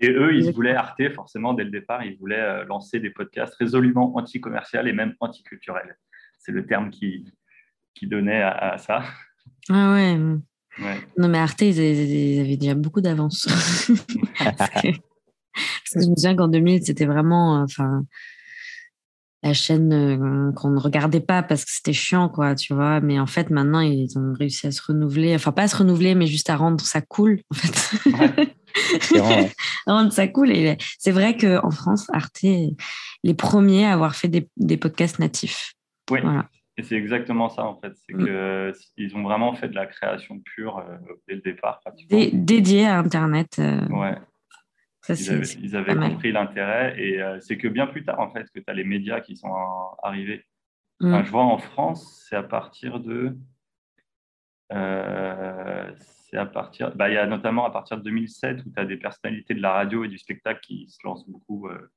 Et 0.00 0.10
eux, 0.12 0.32
ils 0.32 0.52
voulaient 0.52 0.74
Arte, 0.76 1.02
forcément, 1.14 1.54
dès 1.54 1.64
le 1.64 1.70
départ, 1.70 2.04
ils 2.04 2.16
voulaient 2.18 2.64
lancer 2.66 3.00
des 3.00 3.10
podcasts 3.10 3.54
résolument 3.56 4.16
anti-commercial 4.16 4.86
et 4.86 4.92
même 4.92 5.14
anticulturel. 5.18 5.96
C'est 6.38 6.52
le 6.52 6.64
terme 6.66 6.90
qui, 6.90 7.32
qui 7.94 8.06
donnait 8.06 8.42
à, 8.42 8.50
à 8.52 8.78
ça. 8.78 9.02
Ah 9.68 9.92
ouais. 9.94 10.16
Ouais. 10.80 11.00
Non, 11.16 11.28
mais 11.28 11.38
Arte, 11.38 11.60
ils 11.62 11.78
avaient, 11.78 12.06
ils 12.06 12.40
avaient 12.40 12.56
déjà 12.56 12.74
beaucoup 12.74 13.00
d'avance. 13.00 13.46
Parce 14.38 14.70
que 14.82 14.88
parce 14.94 15.94
que 15.94 16.02
je 16.04 16.08
me 16.10 16.14
souviens 16.16 16.36
qu'en 16.36 16.46
2000, 16.48 16.84
c'était 16.84 17.06
vraiment. 17.06 17.58
euh, 17.60 17.64
Enfin. 17.64 18.04
la 19.42 19.54
chaîne 19.54 19.92
euh, 19.92 20.52
qu'on 20.52 20.70
ne 20.70 20.78
regardait 20.80 21.20
pas 21.20 21.42
parce 21.42 21.64
que 21.64 21.70
c'était 21.72 21.92
chiant, 21.92 22.28
quoi, 22.28 22.54
tu 22.54 22.74
vois. 22.74 23.00
Mais 23.00 23.18
en 23.18 23.26
fait, 23.26 23.50
maintenant, 23.50 23.80
ils 23.80 24.16
ont 24.18 24.32
réussi 24.38 24.66
à 24.66 24.70
se 24.72 24.80
renouveler. 24.86 25.34
Enfin, 25.34 25.50
pas 25.52 25.62
à 25.62 25.68
se 25.68 25.76
renouveler, 25.76 26.14
mais 26.14 26.26
juste 26.26 26.50
à 26.50 26.56
rendre 26.56 26.84
ça 26.84 27.00
cool, 27.00 27.40
en 27.50 27.54
fait. 27.56 28.10
Ouais. 28.10 28.54
C'est 29.00 29.18
vraiment- 29.18 29.48
à 29.86 29.92
rendre 29.92 30.12
ça 30.12 30.28
cool. 30.28 30.50
Et 30.52 30.76
c'est 30.98 31.10
vrai 31.12 31.36
qu'en 31.36 31.70
France, 31.70 32.06
Arte 32.12 32.44
est 32.44 32.76
les 33.24 33.34
premiers 33.34 33.86
à 33.86 33.92
avoir 33.94 34.14
fait 34.14 34.28
des, 34.28 34.48
des 34.56 34.76
podcasts 34.76 35.18
natifs. 35.18 35.74
Oui, 36.10 36.20
Voilà. 36.22 36.48
Et 36.78 36.82
c'est 36.82 36.94
exactement 36.96 37.48
ça, 37.50 37.64
en 37.64 37.78
fait. 37.80 37.92
C'est 38.06 38.14
Mm. 38.14 38.72
qu'ils 38.96 39.16
ont 39.16 39.22
vraiment 39.22 39.52
fait 39.54 39.68
de 39.68 39.74
la 39.74 39.86
création 39.86 40.38
pure 40.40 40.78
euh, 40.78 40.96
dès 41.28 41.34
le 41.34 41.40
départ. 41.42 41.80
Dé- 42.08 42.30
dédiés 42.32 42.86
à 42.86 42.98
Internet. 42.98 43.58
euh, 43.58 43.86
Ouais. 43.88 44.16
ça, 45.02 45.14
Ils 45.14 45.30
avaient, 45.30 45.44
ils 45.62 45.76
avaient 45.76 45.94
compris 45.96 46.32
l'intérêt 46.32 46.94
et 46.98 47.20
euh, 47.22 47.38
c'est 47.40 47.56
que 47.58 47.68
bien 47.68 47.86
plus 47.86 48.04
tard 48.04 48.20
en 48.20 48.30
fait 48.30 48.46
que 48.54 48.60
tu 48.60 48.64
as 48.68 48.74
les 48.74 48.84
médias 48.84 49.20
qui 49.20 49.36
sont 49.36 49.52
euh, 49.54 50.06
arrivés. 50.08 50.44
Mm. 51.00 51.06
Enfin, 51.14 51.24
je 51.24 51.30
vois 51.30 51.44
en 51.44 51.58
France, 51.58 52.24
c'est 52.28 52.36
à 52.36 52.42
partir 52.42 53.00
de. 53.00 53.36
euh, 54.72 55.90
c'est 56.30 56.36
à 56.36 56.46
partir. 56.46 56.94
Bah, 56.94 57.08
il 57.08 57.14
y 57.14 57.18
a 57.18 57.26
notamment 57.26 57.64
à 57.64 57.70
partir 57.70 57.96
de 57.96 58.02
2007 58.02 58.64
où 58.66 58.70
tu 58.70 58.78
as 58.80 58.84
des 58.84 58.96
personnalités 58.98 59.54
de 59.54 59.62
la 59.62 59.72
radio 59.72 60.04
et 60.04 60.08
du 60.08 60.18
spectacle 60.18 60.60
qui 60.60 60.86
se 60.88 60.98
lancent 61.04 61.26
beaucoup 61.28 61.68
euh, 61.68 61.90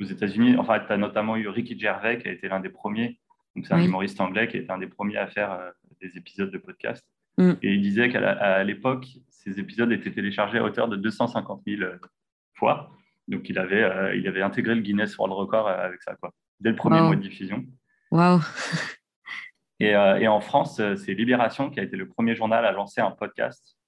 aux 0.00 0.04
États-Unis. 0.04 0.56
Enfin, 0.56 0.80
tu 0.80 0.90
as 0.92 0.96
notamment 0.96 1.36
eu 1.36 1.46
Ricky 1.48 1.78
Gervais 1.78 2.18
qui 2.18 2.28
a 2.28 2.32
été 2.32 2.48
l'un 2.48 2.60
des 2.60 2.70
premiers. 2.70 3.20
Donc, 3.60 3.66
c'est 3.66 3.74
un 3.74 3.78
Oui. 3.78 3.84
humoriste 3.88 4.18
anglais 4.22 4.48
qui 4.48 4.56
été 4.56 4.70
un 4.72 4.78
des 4.78 4.86
premiers 4.86 5.18
à 5.18 5.26
faire 5.26 5.52
euh, 5.52 5.70
des 6.00 6.16
épisodes 6.16 6.50
de 6.50 6.56
podcast. 6.56 7.06
Mm. 7.36 7.50
Et 7.62 7.74
il 7.74 7.82
disait 7.82 8.08
qu'à 8.08 8.64
l'époque, 8.64 9.06
ces 9.28 9.60
épisodes 9.60 9.92
étaient 9.92 10.10
téléchargés 10.10 10.56
à 10.58 10.64
hauteur 10.64 10.88
de 10.88 10.96
250 10.96 11.60
000 11.66 11.82
euh, 11.82 11.98
fois. 12.54 12.90
Donc, 13.28 13.50
il 13.50 13.58
avait, 13.58 13.82
euh, 13.82 14.14
il 14.16 14.26
avait 14.26 14.40
intégré 14.40 14.74
le 14.74 14.80
Guinness 14.80 15.18
World 15.18 15.34
Record 15.34 15.68
avec 15.68 16.00
ça, 16.02 16.14
quoi, 16.16 16.32
dès 16.60 16.70
le 16.70 16.76
premier 16.76 17.00
Wow. 17.00 17.06
mois 17.08 17.16
de 17.16 17.20
diffusion. 17.20 17.62
Waouh. 18.10 18.40
Et, 19.82 19.94
euh, 19.94 20.18
et 20.18 20.28
en 20.28 20.40
France, 20.40 20.76
c'est 20.96 21.14
Libération 21.14 21.70
qui 21.70 21.80
a 21.80 21.82
été 21.82 21.96
le 21.96 22.06
premier 22.06 22.34
journal 22.34 22.66
à 22.66 22.72
lancer 22.72 23.00
un 23.00 23.10
podcast 23.12 23.78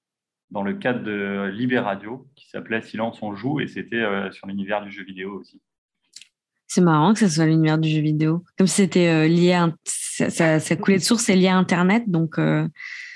dans 0.51 0.63
le 0.63 0.73
cadre 0.75 1.03
de 1.03 1.51
Libé 1.53 1.79
Radio 1.79 2.27
qui 2.35 2.49
s'appelait 2.49 2.81
Silence 2.83 3.23
on 3.23 3.35
joue 3.35 3.61
et 3.61 3.67
c'était 3.67 3.97
euh, 3.97 4.31
sur 4.31 4.47
l'univers 4.47 4.83
du 4.83 4.91
jeu 4.91 5.03
vidéo 5.05 5.39
aussi. 5.41 5.61
C'est 6.75 6.81
marrant 6.81 7.13
que 7.13 7.19
ça 7.19 7.29
soit 7.29 7.45
l'univers 7.45 7.77
du 7.77 7.91
jeu 7.91 8.01
vidéo. 8.01 8.45
Comme 8.57 8.67
si 8.67 8.77
c'était 8.77 9.09
euh, 9.09 9.29
lié 9.29 9.53
à. 9.53 9.71
Ça, 9.85 10.31
ça, 10.31 10.59
ça 10.59 10.77
coulait 10.77 10.97
de 10.99 11.03
source, 11.03 11.23
c'est 11.25 11.37
lié 11.37 11.49
à 11.49 11.57
Internet. 11.57 12.05
Donc, 12.07 12.39
euh, 12.39 12.67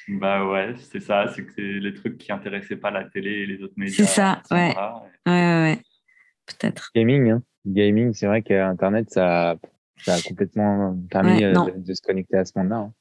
Bah 0.09 0.47
ouais, 0.47 0.75
c'est 0.91 1.01
ça, 1.01 1.27
c'est 1.35 1.45
que 1.45 1.53
c'est 1.57 1.63
les 1.63 1.95
trucs 1.95 2.19
qui 2.19 2.33
intéressaient 2.33 2.77
pas 2.77 2.91
la 2.91 3.05
télé 3.05 3.31
et 3.31 3.47
les 3.47 3.63
autres 3.63 3.73
médias. 3.77 3.97
C'est 3.97 4.05
ça, 4.05 4.43
ouais. 4.51 4.75
là. 4.75 4.95
ouais, 5.27 5.33
ouais, 5.33 5.63
ouais. 5.73 5.79
Peut-être. 6.47 6.91
Gaming, 6.95 7.31
hein. 7.31 7.43
Gaming, 7.67 8.13
c'est 8.13 8.27
vrai 8.27 8.43
qu'Internet, 8.43 9.09
ça, 9.11 9.57
ça 10.05 10.15
a 10.15 10.21
complètement 10.21 10.95
permis 11.11 11.39
Ouais, 11.39 11.45
euh, 11.45 11.53
de, 11.53 11.81
de 11.87 11.95
se 11.95 12.03
connecter 12.03 12.37
à 12.37 12.45
ce 12.45 12.53
monde-là. 12.57 12.77
hein. 12.77 12.93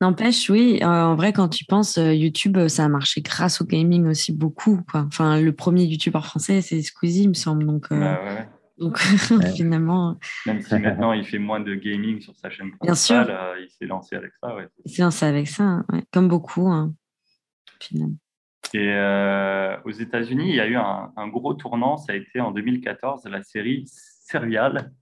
N'empêche, 0.00 0.48
oui, 0.48 0.78
euh, 0.80 0.86
en 0.86 1.16
vrai, 1.16 1.32
quand 1.32 1.48
tu 1.48 1.64
penses, 1.64 1.98
euh, 1.98 2.14
YouTube, 2.14 2.68
ça 2.68 2.84
a 2.84 2.88
marché 2.88 3.20
grâce 3.20 3.60
au 3.60 3.64
gaming 3.64 4.06
aussi 4.06 4.32
beaucoup. 4.32 4.80
Quoi. 4.90 5.04
Enfin, 5.08 5.40
le 5.40 5.52
premier 5.52 5.82
YouTuber 5.84 6.20
français, 6.22 6.60
c'est 6.62 6.80
Squeezie, 6.82 7.24
il 7.24 7.28
me 7.30 7.34
semble. 7.34 7.66
Donc, 7.66 7.86
euh, 7.90 7.98
Bah, 7.98 8.20
ouais, 8.24 8.48
ouais. 8.78 8.86
donc 8.86 8.98
finalement, 9.56 10.18
Même 10.46 10.60
si 10.60 10.74
maintenant 10.78 11.12
il 11.12 11.24
fait 11.24 11.38
moins 11.38 11.60
de 11.60 11.74
gaming 11.74 12.20
sur 12.20 12.34
sa 12.36 12.50
chaîne 12.50 12.70
Bien 12.82 12.94
sûr. 12.94 13.16
principale, 13.16 13.30
euh, 13.56 13.60
il 13.64 13.70
s'est 13.70 13.86
lancé 13.86 14.16
avec 14.16 14.32
ça. 14.42 14.54
Ouais. 14.54 14.68
il 14.84 14.92
s'est 14.92 15.02
lancé 15.02 15.26
avec 15.26 15.48
ça, 15.48 15.82
ouais. 15.92 16.02
comme 16.12 16.28
beaucoup. 16.28 16.68
hein, 16.68 16.92
finalement. 17.80 18.16
Et 18.74 18.92
euh, 18.92 19.76
aux 19.84 19.90
États-Unis, 19.90 20.50
il 20.50 20.54
y 20.56 20.60
a 20.60 20.66
eu 20.66 20.76
un, 20.76 21.10
un 21.16 21.28
gros 21.28 21.54
tournant. 21.54 21.96
Ça 21.96 22.12
a 22.12 22.16
été 22.16 22.40
en 22.40 22.50
2014, 22.50 23.24
la 23.26 23.42
série 23.42 23.84
Serial. 23.86 24.92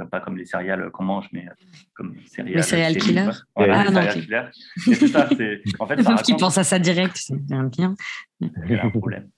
Euh, 0.00 0.04
Pas 0.06 0.20
comme 0.20 0.36
les 0.36 0.44
céréales 0.44 0.90
qu'on 0.90 1.04
mange, 1.04 1.28
mais 1.32 1.46
euh, 1.48 1.52
comme 1.94 2.14
serial. 2.26 2.92
Les 2.94 3.14
quoi. 3.14 3.32
Voilà, 3.56 3.80
Ah, 3.80 3.84
les 3.84 3.90
non, 3.92 4.06
killers. 4.12 4.48
Et 4.88 4.94
c'est 4.94 5.06
ça, 5.08 5.28
c'est. 5.36 5.62
En 5.78 5.86
fait, 5.86 6.02
ça 6.02 6.14
qui 6.16 6.34
pense 6.34 6.58
à 6.58 6.64
ça 6.64 6.78
direct, 6.78 7.16
c'est 7.16 7.34
un 7.52 7.64
bien. 7.64 7.94
Y 8.40 8.74
a 8.74 8.84
un 8.84 8.90
problème. 8.90 9.30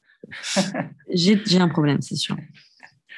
J'ai 1.11 1.41
j'ai 1.45 1.59
un 1.61 1.69
problème, 1.69 2.01
c'est 2.01 2.17
sûr. 2.17 2.37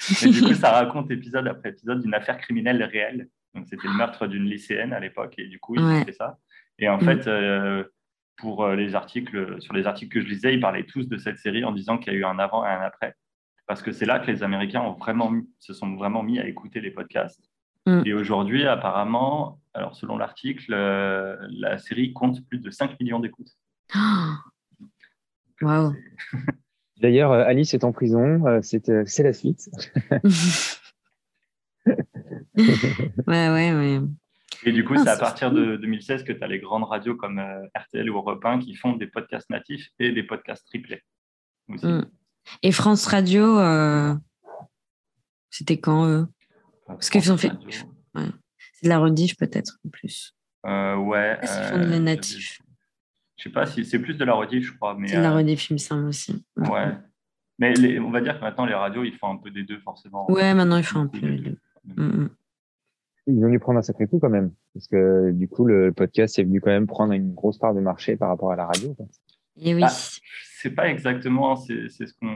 Et 0.22 0.28
du 0.30 0.42
coup, 0.42 0.54
ça 0.54 0.72
raconte 0.72 1.10
épisode 1.10 1.46
après 1.48 1.70
épisode 1.70 2.02
d'une 2.02 2.14
affaire 2.14 2.38
criminelle 2.38 2.82
réelle. 2.82 3.28
Donc, 3.54 3.66
c'était 3.68 3.88
le 3.88 3.94
meurtre 3.94 4.26
d'une 4.26 4.44
lycéenne 4.44 4.92
à 4.92 5.00
l'époque, 5.00 5.34
et 5.38 5.46
du 5.46 5.58
coup, 5.58 5.74
ils 5.76 5.82
Ouais. 5.82 6.00
ont 6.00 6.04
fait 6.04 6.12
ça. 6.12 6.38
Et 6.78 6.88
en 6.88 6.98
Mm. 6.98 7.00
fait, 7.00 7.26
euh, 7.26 7.84
pour 8.36 8.64
euh, 8.64 8.76
les 8.76 8.94
articles, 8.94 9.60
sur 9.62 9.72
les 9.72 9.86
articles 9.86 10.12
que 10.12 10.20
je 10.20 10.26
lisais, 10.28 10.52
ils 10.54 10.60
parlaient 10.60 10.84
tous 10.84 11.08
de 11.08 11.16
cette 11.16 11.38
série 11.38 11.64
en 11.64 11.72
disant 11.72 11.96
qu'il 11.96 12.12
y 12.12 12.16
a 12.16 12.18
eu 12.18 12.24
un 12.24 12.38
avant 12.38 12.64
et 12.64 12.68
un 12.68 12.80
après. 12.82 13.14
Parce 13.66 13.80
que 13.82 13.92
c'est 13.92 14.04
là 14.06 14.18
que 14.20 14.26
les 14.30 14.42
Américains 14.42 14.82
ont 14.82 14.92
vraiment 14.92 15.30
mis- 15.30 15.48
se 15.58 15.72
sont 15.72 15.94
vraiment 15.96 16.22
mis 16.22 16.38
à 16.38 16.46
écouter 16.46 16.80
les 16.82 16.90
podcasts. 16.90 17.50
Mm. 17.86 18.02
Et 18.04 18.12
aujourd'hui, 18.12 18.66
apparemment, 18.66 19.58
alors 19.72 19.96
selon 19.96 20.18
l'article, 20.18 20.72
euh, 20.74 21.36
la 21.48 21.78
série 21.78 22.12
compte 22.12 22.46
plus 22.46 22.58
de 22.58 22.70
5 22.70 23.00
millions 23.00 23.20
d'écoutes. 23.20 23.52
Waouh. 25.62 25.94
D'ailleurs, 27.00 27.32
euh, 27.32 27.44
Alice 27.44 27.74
est 27.74 27.84
en 27.84 27.92
prison. 27.92 28.46
euh, 28.46 28.60
C'est 28.62 28.88
euh, 28.88 29.04
c'est 29.06 29.22
la 29.22 29.32
suite. 29.32 29.68
ouais, 31.86 31.94
ouais, 33.26 33.72
ouais. 33.72 34.00
Et 34.64 34.72
du 34.72 34.84
coup, 34.84 34.94
Ah, 34.96 35.02
c'est 35.04 35.08
à 35.10 35.14
c'est 35.14 35.20
partir 35.20 35.52
de 35.52 35.76
2016 35.76 36.24
que 36.24 36.32
tu 36.32 36.42
as 36.42 36.46
les 36.46 36.58
grandes 36.58 36.84
radios 36.84 37.14
comme 37.16 37.38
euh, 37.38 37.66
RTL 37.76 38.08
ou 38.10 38.16
Europe 38.16 38.44
1 38.44 38.60
qui 38.60 38.74
font 38.74 38.94
des 38.96 39.06
podcasts 39.06 39.50
natifs 39.50 39.90
et 39.98 40.12
des 40.12 40.22
podcasts 40.22 40.66
triplés. 40.66 41.02
aussi. 41.68 41.86
Mm. 41.86 42.06
Et 42.62 42.72
France 42.72 43.06
Radio, 43.06 43.58
euh, 43.58 44.14
c'était 45.50 45.78
quand 45.78 46.06
eux? 46.08 46.26
Parce 46.86 47.10
qu'ils 47.10 47.30
ont 47.32 47.36
fait-. 47.36 47.52
C'est 48.14 48.84
de 48.84 48.88
la 48.88 48.98
rediff 48.98 49.36
peut-être 49.36 49.78
en 49.86 49.90
plus. 49.90 50.34
Euh, 50.66 50.96
ouais. 50.96 51.38
Ah, 51.40 51.46
c'est 51.46 51.70
font 51.70 51.78
de 51.78 51.92
euh, 51.92 51.98
natif. 51.98 52.60
Je 53.36 53.44
sais 53.44 53.50
pas 53.50 53.66
si 53.66 53.84
c'est 53.84 53.98
plus 53.98 54.14
de 54.14 54.24
la 54.24 54.34
rediff, 54.34 54.66
je 54.66 54.72
crois. 54.74 54.94
Mais, 54.98 55.08
C'est 55.08 55.16
de 55.18 55.22
la 55.22 55.32
euh, 55.32 55.36
rediff, 55.36 55.70
il 55.70 55.74
me 55.74 55.78
semble 55.78 56.06
aussi. 56.08 56.44
Ouais. 56.56 56.92
Mais 57.58 57.72
les- 57.74 57.98
on 58.00 58.10
va 58.10 58.20
dire 58.20 58.36
que 58.38 58.44
maintenant, 58.44 58.64
les 58.66 58.74
radios, 58.74 59.04
ils 59.04 59.14
font 59.14 59.30
un 59.30 59.36
peu 59.36 59.50
des 59.50 59.62
deux, 59.64 59.78
forcément. 59.78 60.30
Ouais, 60.30 60.54
maintenant, 60.54 60.76
ils 60.78 60.84
font 60.84 61.00
un 61.00 61.06
peu 61.06 61.20
des 61.20 61.36
deux. 61.38 61.58
deux. 61.84 62.02
Mm, 62.02 62.22
mm. 62.24 62.30
Ils 63.28 63.44
ont 63.44 63.50
dû 63.50 63.58
prendre 63.58 63.78
un 63.78 63.82
sacré 63.82 64.06
coup 64.06 64.18
quand 64.18 64.30
même. 64.30 64.52
Parce 64.72 64.86
que 64.88 65.30
du 65.32 65.48
coup, 65.48 65.64
le 65.64 65.92
podcast 65.92 66.38
est 66.38 66.44
venu 66.44 66.60
quand 66.60 66.70
même 66.70 66.86
prendre 66.86 67.12
une 67.12 67.34
grosse 67.34 67.58
part 67.58 67.74
de 67.74 67.80
marché 67.80 68.16
par 68.16 68.28
rapport 68.28 68.52
à 68.52 68.56
la 68.56 68.66
radio. 68.66 68.94
quoi. 68.94 69.06
Et 69.58 69.74
oui. 69.74 69.82
Ah, 69.84 69.88
C'est 69.90 70.70
pas 70.70 70.88
exactement, 70.88 71.56
c'est 71.56 71.88
c'est 71.88 72.06
ce 72.06 72.14
qu'on. 72.14 72.34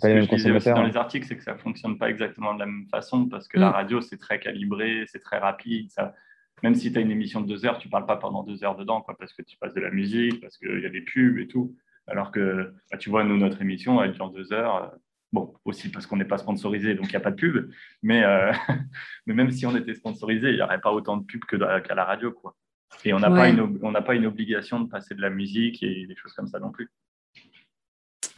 Ce 0.00 0.06
que 0.06 0.20
je 0.20 0.28
disais 0.28 0.50
aussi 0.52 0.68
dans 0.68 0.76
hein. 0.76 0.86
les 0.86 0.96
articles, 0.96 1.26
c'est 1.26 1.36
que 1.36 1.42
ça 1.42 1.56
fonctionne 1.56 1.98
pas 1.98 2.08
exactement 2.08 2.54
de 2.54 2.60
la 2.60 2.66
même 2.66 2.86
façon 2.88 3.26
parce 3.26 3.48
que 3.48 3.58
la 3.58 3.70
Mm. 3.70 3.72
radio, 3.72 4.00
c'est 4.00 4.16
très 4.18 4.38
calibré, 4.38 5.04
c'est 5.08 5.18
très 5.20 5.38
rapide. 5.38 5.90
Ça... 5.90 6.14
Même 6.62 6.74
si 6.74 6.92
tu 6.92 6.98
as 6.98 7.00
une 7.02 7.10
émission 7.10 7.40
de 7.40 7.46
deux 7.46 7.64
heures, 7.66 7.78
tu 7.78 7.88
parles 7.88 8.06
pas 8.06 8.16
pendant 8.16 8.42
deux 8.42 8.64
heures 8.64 8.76
dedans 8.76 9.00
quoi, 9.00 9.16
parce 9.18 9.32
que 9.32 9.42
tu 9.42 9.56
passes 9.58 9.74
de 9.74 9.80
la 9.80 9.90
musique, 9.90 10.40
parce 10.40 10.56
qu'il 10.58 10.80
y 10.80 10.86
a 10.86 10.90
des 10.90 11.02
pubs 11.02 11.38
et 11.38 11.46
tout. 11.46 11.74
Alors 12.06 12.30
que, 12.32 12.72
bah, 12.90 12.96
tu 12.98 13.10
vois, 13.10 13.22
nous, 13.24 13.36
notre 13.36 13.60
émission, 13.62 14.02
elle 14.02 14.12
dure 14.12 14.30
deux 14.30 14.52
heures. 14.52 14.76
euh, 14.84 14.96
Bon, 15.30 15.52
aussi 15.66 15.90
parce 15.90 16.06
qu'on 16.06 16.16
n'est 16.16 16.24
pas 16.24 16.38
sponsorisé, 16.38 16.94
donc 16.94 17.04
il 17.08 17.10
n'y 17.10 17.16
a 17.16 17.20
pas 17.20 17.30
de 17.30 17.36
pub. 17.36 17.70
Mais, 18.02 18.24
euh, 18.24 18.50
mais 19.26 19.34
même 19.34 19.50
si 19.50 19.66
on 19.66 19.76
était 19.76 19.94
sponsorisé, 19.94 20.48
il 20.48 20.54
n'y 20.54 20.62
aurait 20.62 20.80
pas 20.80 20.90
autant 20.90 21.18
de 21.18 21.24
pubs 21.26 21.44
qu'à 21.44 21.94
la 21.94 22.04
radio. 22.06 22.32
Quoi. 22.32 22.56
Et 23.04 23.12
n'a 23.12 23.30
Ouais. 23.30 23.54
on 23.82 23.90
n'a 23.92 24.00
pas 24.00 24.14
une 24.14 24.24
obligation 24.24 24.80
de 24.80 24.88
passer 24.88 25.14
de 25.14 25.20
la 25.20 25.28
musique 25.28 25.82
et 25.82 26.06
des 26.06 26.16
choses 26.16 26.32
comme 26.32 26.46
ça 26.48 26.58
non 26.58 26.70
plus. 26.70 26.88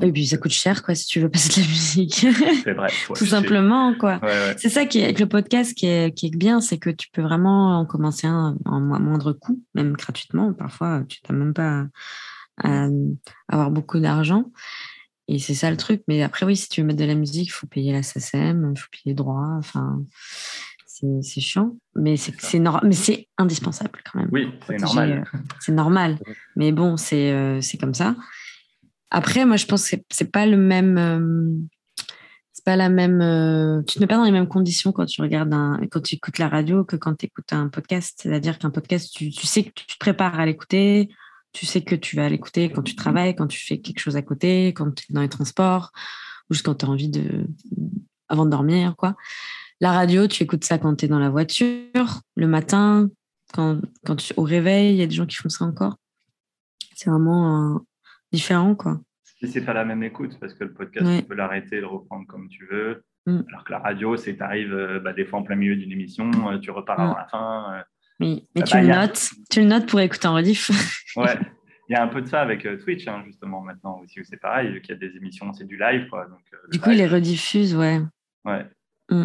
Et 0.02 0.10
puis 0.12 0.26
ça 0.26 0.38
coûte 0.38 0.52
cher, 0.52 0.82
quoi, 0.82 0.94
si 0.94 1.06
tu 1.06 1.20
veux 1.20 1.28
passer 1.28 1.60
de 1.60 1.66
la 1.66 1.70
musique. 1.70 2.26
C'est 2.64 2.72
vrai. 2.72 2.88
Tout 3.14 3.26
simplement, 3.26 3.94
quoi. 3.98 4.18
Ouais, 4.22 4.28
ouais. 4.28 4.54
C'est 4.58 4.70
ça 4.70 4.86
qui 4.86 4.98
est 5.00 5.04
avec 5.04 5.20
le 5.20 5.28
podcast 5.28 5.74
qui 5.74 5.86
est, 5.86 6.14
qui 6.16 6.26
est 6.28 6.36
bien, 6.36 6.60
c'est 6.62 6.78
que 6.78 6.88
tu 6.90 7.08
peux 7.12 7.20
vraiment 7.22 7.78
en 7.78 7.84
commencer 7.84 8.26
un 8.26 8.56
en 8.64 8.80
mo- 8.80 8.98
moindre 8.98 9.32
coût, 9.34 9.62
même 9.74 9.92
gratuitement. 9.92 10.54
Parfois, 10.54 11.02
tu 11.08 11.20
n'as 11.28 11.36
même 11.36 11.52
pas 11.52 11.84
à, 12.62 12.86
à 12.86 12.88
avoir 13.50 13.70
beaucoup 13.70 14.00
d'argent. 14.00 14.50
Et 15.28 15.38
c'est 15.38 15.54
ça 15.54 15.70
le 15.70 15.76
truc. 15.76 16.02
Mais 16.08 16.22
après, 16.22 16.46
oui, 16.46 16.56
si 16.56 16.68
tu 16.70 16.80
veux 16.80 16.86
mettre 16.86 16.98
de 17.00 17.04
la 17.04 17.14
musique, 17.14 17.48
il 17.48 17.52
faut 17.52 17.66
payer 17.66 17.92
la 17.92 18.02
SACEM, 18.02 18.72
il 18.74 18.80
faut 18.80 18.88
payer 18.90 19.02
les 19.06 19.14
droits. 19.14 19.54
Enfin, 19.58 20.02
c'est 20.86 21.06
c'est 21.22 21.40
chiant. 21.40 21.76
Mais 21.94 22.16
c'est 22.16 22.34
c'est 22.40 22.58
nor- 22.58 22.80
mais 22.84 22.94
c'est 22.94 23.28
indispensable 23.38 24.00
quand 24.10 24.18
même. 24.18 24.28
Oui, 24.32 24.48
c'est 24.66 24.76
protéger, 24.76 24.82
normal. 24.84 25.24
euh, 25.34 25.38
C'est 25.60 25.72
normal. 25.72 26.18
Mais 26.56 26.72
bon, 26.72 26.96
c'est 26.96 27.32
euh, 27.32 27.60
c'est 27.60 27.76
comme 27.78 27.94
ça. 27.94 28.16
Après, 29.10 29.44
moi, 29.44 29.56
je 29.56 29.66
pense 29.66 29.88
que 29.90 29.96
c'est- 30.10 30.30
pas 30.30 30.46
le 30.46 30.56
même. 30.56 30.98
euh, 30.98 31.50
c'est 32.52 32.64
pas 32.64 32.76
la 32.76 32.88
même. 32.88 33.20
euh, 33.22 33.82
tu 33.86 33.98
mets 34.00 34.06
pas 34.06 34.16
dans 34.16 34.24
les 34.24 34.30
mêmes 34.32 34.48
conditions 34.48 34.92
quand 34.92 35.06
tu 35.06 35.20
regardes 35.22 35.52
un, 35.54 35.80
quand 35.90 36.00
tu 36.02 36.16
écoutes 36.16 36.38
la 36.38 36.48
radio 36.48 36.84
que 36.84 36.96
quand 36.96 37.14
tu 37.16 37.26
écoutes 37.26 37.52
un 37.52 37.68
podcast. 37.68 38.18
C'est-à-dire 38.22 38.58
qu'un 38.58 38.70
podcast, 38.70 39.10
tu, 39.14 39.30
tu 39.30 39.46
sais 39.46 39.64
que 39.64 39.70
tu 39.74 39.86
te 39.86 39.98
prépares 39.98 40.38
à 40.38 40.46
l'écouter. 40.46 41.08
Tu 41.52 41.66
sais 41.66 41.80
que 41.82 41.96
tu 41.96 42.14
vas 42.16 42.28
l'écouter 42.28 42.70
quand 42.70 42.82
tu 42.82 42.94
travailles, 42.94 43.34
quand 43.34 43.48
tu 43.48 43.58
fais 43.58 43.78
quelque 43.78 43.98
chose 43.98 44.16
à 44.16 44.22
côté, 44.22 44.68
quand 44.68 44.92
tu 44.94 45.06
es 45.10 45.14
dans 45.14 45.22
les 45.22 45.28
transports, 45.28 45.90
ou 46.48 46.54
juste 46.54 46.64
quand 46.64 46.76
tu 46.76 46.86
as 46.86 46.88
envie 46.88 47.08
de. 47.08 47.46
avant 48.28 48.44
de 48.44 48.50
dormir, 48.50 48.94
quoi. 48.96 49.16
La 49.80 49.92
radio, 49.92 50.26
tu 50.28 50.42
écoutes 50.44 50.62
ça 50.64 50.78
quand 50.78 50.94
tu 50.96 51.06
es 51.06 51.08
dans 51.08 51.18
la 51.18 51.30
voiture, 51.30 52.20
le 52.36 52.46
matin, 52.46 53.08
quand, 53.54 53.80
quand 54.06 54.16
tu, 54.16 54.32
au 54.36 54.42
réveil, 54.42 54.92
il 54.94 54.98
y 54.98 55.02
a 55.02 55.06
des 55.06 55.14
gens 55.14 55.26
qui 55.26 55.36
font 55.36 55.48
ça 55.48 55.64
encore. 55.64 55.96
C'est 56.94 57.10
vraiment 57.10 57.80
différent, 58.32 58.74
quoi. 58.74 59.00
Et 59.42 59.46
c'est 59.46 59.64
pas 59.64 59.72
la 59.72 59.84
même 59.84 60.02
écoute 60.02 60.38
parce 60.38 60.52
que 60.54 60.64
le 60.64 60.72
podcast, 60.74 61.06
Ouais. 61.06 61.18
tu 61.20 61.24
peux 61.28 61.34
l'arrêter 61.34 61.76
et 61.76 61.80
le 61.80 61.86
reprendre 61.86 62.26
comme 62.26 62.48
tu 62.48 62.66
veux. 62.70 63.02
Mm. 63.26 63.40
Alors 63.48 63.64
que 63.64 63.72
la 63.72 63.78
radio, 63.78 64.16
c'est 64.16 64.36
tu 64.36 64.42
arrives 64.42 65.00
bah, 65.02 65.12
des 65.12 65.24
fois 65.24 65.38
en 65.38 65.42
plein 65.42 65.56
milieu 65.56 65.76
d'une 65.76 65.92
émission, 65.92 66.30
euh, 66.50 66.58
tu 66.58 66.70
repars 66.70 66.98
Mm. 66.98 67.02
avant 67.02 67.16
la 67.16 67.26
fin. 67.28 67.74
euh, 67.78 67.82
Mais, 68.20 68.42
mais 68.54 68.62
tu 68.62 68.72
bah, 68.74 68.82
le 68.82 68.88
notes, 68.88 69.30
tu 69.50 69.60
le 69.60 69.66
notes 69.66 69.86
pour 69.88 70.00
écouter 70.00 70.28
en 70.28 70.34
rediff. 70.34 70.70
Ouais, 71.16 71.36
il 71.88 71.92
y 71.92 71.96
a 71.96 72.02
un 72.04 72.08
peu 72.08 72.20
de 72.22 72.26
ça 72.28 72.40
avec 72.42 72.64
euh, 72.66 72.76
Twitch, 72.76 73.08
hein, 73.08 73.22
justement, 73.26 73.62
maintenant 73.62 73.98
aussi, 74.04 74.20
où 74.20 74.24
c'est 74.24 74.36
pareil, 74.40 74.70
vu 74.72 74.80
qu'il 74.80 74.94
y 74.94 74.96
a 74.96 75.08
des 75.08 75.16
émissions, 75.16 75.52
c'est 75.54 75.66
du 75.66 75.76
live, 75.78 76.06
quoi. 76.08 76.26
Donc, 76.26 76.40
euh, 76.54 76.58
du 76.70 76.78
coup, 76.78 76.90
il 76.90 76.98
les 76.98 77.06
rediffuse, 77.08 77.74
ouais. 77.74 78.00
ouais. 78.44 78.64
Mm. 79.10 79.24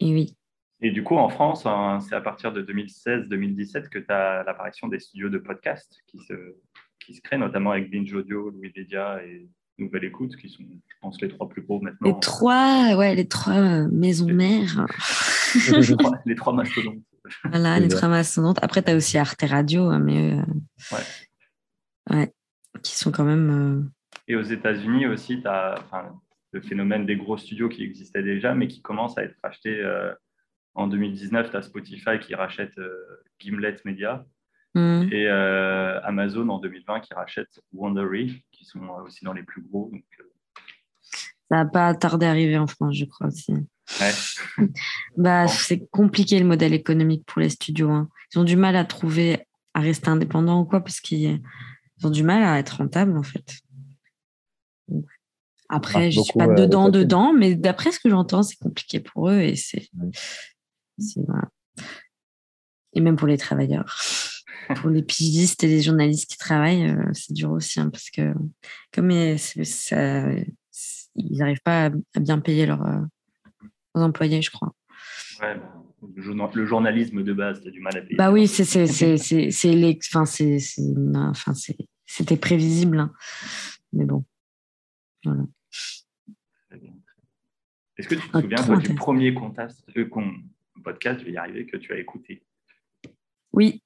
Et 0.00 0.12
oui. 0.14 0.34
Et 0.80 0.90
du 0.92 1.02
coup, 1.02 1.16
en 1.16 1.28
France, 1.28 1.66
hein, 1.66 1.98
c'est 2.00 2.14
à 2.14 2.20
partir 2.20 2.52
de 2.52 2.62
2016-2017 2.62 3.88
que 3.88 3.98
tu 3.98 4.10
as 4.12 4.44
l'apparition 4.44 4.86
des 4.88 5.00
studios 5.00 5.28
de 5.28 5.38
podcast 5.38 5.98
qui 6.06 6.18
se, 6.20 6.34
qui 7.00 7.14
se 7.14 7.20
créent, 7.20 7.38
notamment 7.38 7.72
avec 7.72 7.90
Binge 7.90 8.12
Audio, 8.14 8.50
Louis 8.50 8.72
Media 8.76 9.20
et 9.24 9.48
Nouvelle 9.78 10.04
Écoute, 10.04 10.36
qui 10.36 10.48
sont, 10.48 10.62
je 10.62 10.94
pense, 11.00 11.20
les 11.20 11.28
trois 11.28 11.48
plus 11.48 11.62
gros 11.62 11.80
maintenant. 11.80 12.08
Les 12.08 12.20
trois, 12.20 12.94
ouais, 12.96 13.14
les 13.16 13.26
trois 13.26 13.54
euh, 13.54 13.88
maisons 13.90 14.32
mères. 14.32 14.86
les, 15.72 15.96
trois, 15.96 16.12
les 16.26 16.34
trois 16.36 16.52
mastodontes. 16.52 16.98
voilà, 17.44 17.80
les 17.80 17.88
trois 17.88 18.08
mastodontes. 18.08 18.58
Après, 18.62 18.82
tu 18.82 18.90
as 18.92 18.96
aussi 18.96 19.18
Arte 19.18 19.42
Radio, 19.42 19.84
hein, 19.86 19.98
mais. 19.98 20.34
euh, 20.38 20.42
Ouais. 20.92 22.16
ouais. 22.16 22.32
Qui 22.84 22.96
sont 22.96 23.10
quand 23.10 23.24
même. 23.24 23.50
euh, 23.50 23.82
Et 24.28 24.36
aux 24.36 24.42
États-Unis 24.42 25.06
aussi, 25.06 25.40
tu 25.42 25.48
as 25.48 25.74
le 26.52 26.60
phénomène 26.60 27.04
des 27.04 27.16
gros 27.16 27.36
studios 27.36 27.68
qui 27.68 27.82
existaient 27.82 28.22
déjà, 28.22 28.54
mais 28.54 28.68
qui 28.68 28.80
commencent 28.80 29.18
à 29.18 29.24
être 29.24 29.36
rachetés. 29.42 29.80
euh, 29.80 30.12
en 30.78 30.86
2019, 30.86 31.50
tu 31.50 31.56
as 31.56 31.62
Spotify 31.62 32.20
qui 32.20 32.34
rachète 32.36 32.78
euh, 32.78 32.94
Gimlet 33.40 33.76
Media 33.84 34.24
hmm. 34.74 35.08
et 35.10 35.26
euh, 35.26 36.00
Amazon 36.02 36.48
en 36.48 36.58
2020 36.60 37.00
qui 37.00 37.12
rachète 37.14 37.60
Wondery, 37.72 38.44
qui 38.52 38.64
sont 38.64 38.84
euh, 38.84 39.02
aussi 39.04 39.24
dans 39.24 39.32
les 39.32 39.42
plus 39.42 39.60
gros. 39.60 39.90
Donc, 39.92 40.04
euh, 40.20 40.24
Ça 41.50 41.56
va 41.56 41.66
pas 41.66 41.94
tarder 41.94 42.26
à 42.26 42.30
arriver 42.30 42.56
en 42.58 42.68
France, 42.68 42.94
je 42.96 43.04
crois 43.06 43.26
aussi. 43.26 43.52
ouais. 43.52 44.12
Bah, 45.16 45.46
Bon. 45.46 45.48
c'est 45.48 45.88
compliqué 45.90 46.38
le 46.38 46.44
modèle 46.44 46.72
économique 46.74 47.24
pour 47.26 47.40
les 47.40 47.50
studios. 47.50 47.90
hein. 47.90 48.08
Ils 48.32 48.38
ont 48.38 48.44
du 48.44 48.56
mal 48.56 48.76
à 48.76 48.84
trouver, 48.84 49.46
à 49.74 49.80
rester 49.80 50.08
indépendants 50.08 50.60
ou 50.60 50.64
quoi, 50.64 50.80
parce 50.80 51.00
qu'ils 51.00 51.40
ils 51.98 52.06
ont 52.06 52.10
du 52.10 52.22
mal 52.22 52.44
à 52.44 52.60
être 52.60 52.76
rentables, 52.76 53.18
en 53.18 53.24
fait. 53.24 53.56
Donc, 54.86 55.04
Après, 55.68 56.12
je 56.12 56.20
suis 56.20 56.32
beaucoup, 56.34 56.38
pas 56.38 56.54
dedans, 56.54 56.88
dedans, 56.88 57.32
mais 57.32 57.56
d'après 57.56 57.90
ce 57.90 57.98
que 57.98 58.08
j'entends, 58.08 58.44
c'est 58.44 58.58
compliqué 58.58 59.00
pour 59.00 59.28
eux 59.28 59.40
et 59.40 59.56
c'est. 59.56 59.88
Ouais. 59.98 60.10
Voilà. 61.26 61.48
Et 62.94 63.00
même 63.00 63.16
pour 63.16 63.28
les 63.28 63.38
travailleurs. 63.38 63.98
pour 64.76 64.90
les 64.90 65.02
pigistes 65.02 65.64
et 65.64 65.68
les 65.68 65.82
journalistes 65.82 66.30
qui 66.30 66.36
travaillent, 66.38 66.90
euh, 66.90 67.10
c'est 67.12 67.32
dur 67.32 67.50
aussi, 67.50 67.80
hein, 67.80 67.90
parce 67.90 68.10
que 68.10 68.34
comme 68.92 69.10
ça- 69.38 70.30
ils 71.14 71.38
n'arrivent 71.38 71.62
pas 71.64 71.86
à, 71.86 71.90
à 72.14 72.20
bien 72.20 72.38
payer 72.38 72.66
leurs, 72.66 72.86
euh, 72.86 73.00
leurs 73.94 74.04
employés, 74.04 74.42
je 74.42 74.50
crois. 74.50 74.74
Ouais. 75.40 75.56
le 76.54 76.66
journalisme 76.66 77.22
de 77.22 77.32
base, 77.32 77.60
tu 77.62 77.68
as 77.68 77.70
du 77.70 77.80
mal 77.80 77.96
à 77.96 78.00
payer. 78.02 78.16
Bah 78.16 78.30
oui, 78.30 78.46
c'est 78.46 78.64
les, 79.74 79.98
enfin 80.12 80.24
c'est, 80.26 80.58
enfin 81.16 81.52
c'était 82.06 82.36
prévisible, 82.36 82.98
hein. 82.98 83.12
mais 83.92 84.04
bon, 84.04 84.24
voilà. 85.24 85.44
Est-ce 87.96 88.08
que 88.08 88.14
tu 88.14 88.28
te 88.28 88.40
souviens 88.40 88.62
toi, 88.62 88.76
du 88.76 88.94
premier 88.94 89.34
contest, 89.34 89.84
euh, 89.96 90.04
podcast, 90.88 91.20
je 91.20 91.26
vais 91.26 91.32
y 91.32 91.36
arriver, 91.36 91.66
que 91.66 91.76
tu 91.76 91.92
as 91.92 91.98
écouté 91.98 92.42
Oui, 93.52 93.82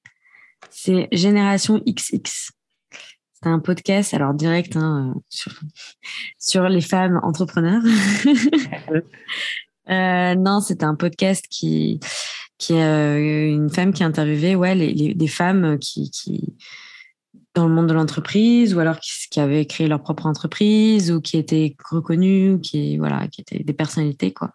c'est 0.69 1.09
Génération 1.11 1.83
XX. 1.85 2.51
C'est 3.33 3.49
un 3.49 3.59
podcast, 3.59 4.13
alors 4.13 4.33
direct, 4.33 4.77
hein, 4.77 5.13
sur, 5.27 5.51
sur, 6.39 6.69
les 6.69 6.79
femmes 6.79 7.19
entrepreneurs. 7.23 7.83
euh, 9.89 10.35
non, 10.35 10.61
c'est 10.61 10.81
un 10.81 10.95
podcast 10.95 11.45
qui, 11.49 11.99
qui 12.57 12.73
est 12.73 12.85
euh, 12.85 13.53
une 13.53 13.69
femme 13.69 13.91
qui 13.91 14.03
a 14.03 14.05
interviewé 14.05 14.55
ouais, 14.55 14.73
les, 14.73 14.93
les, 14.93 15.13
des 15.13 15.27
femmes 15.27 15.77
qui, 15.79 16.09
qui, 16.09 16.55
dans 17.53 17.67
le 17.67 17.73
monde 17.73 17.87
de 17.87 17.93
l'entreprise 17.93 18.73
ou 18.73 18.79
alors 18.79 19.01
qui, 19.01 19.11
qui, 19.29 19.41
avaient 19.41 19.65
créé 19.65 19.89
leur 19.89 20.01
propre 20.01 20.25
entreprise 20.25 21.11
ou 21.11 21.19
qui 21.19 21.37
étaient 21.37 21.75
reconnues 21.83 22.53
ou 22.53 22.59
qui, 22.59 22.97
voilà, 22.97 23.27
qui 23.27 23.41
étaient 23.41 23.61
des 23.61 23.73
personnalités. 23.73 24.31
Quoi. 24.31 24.53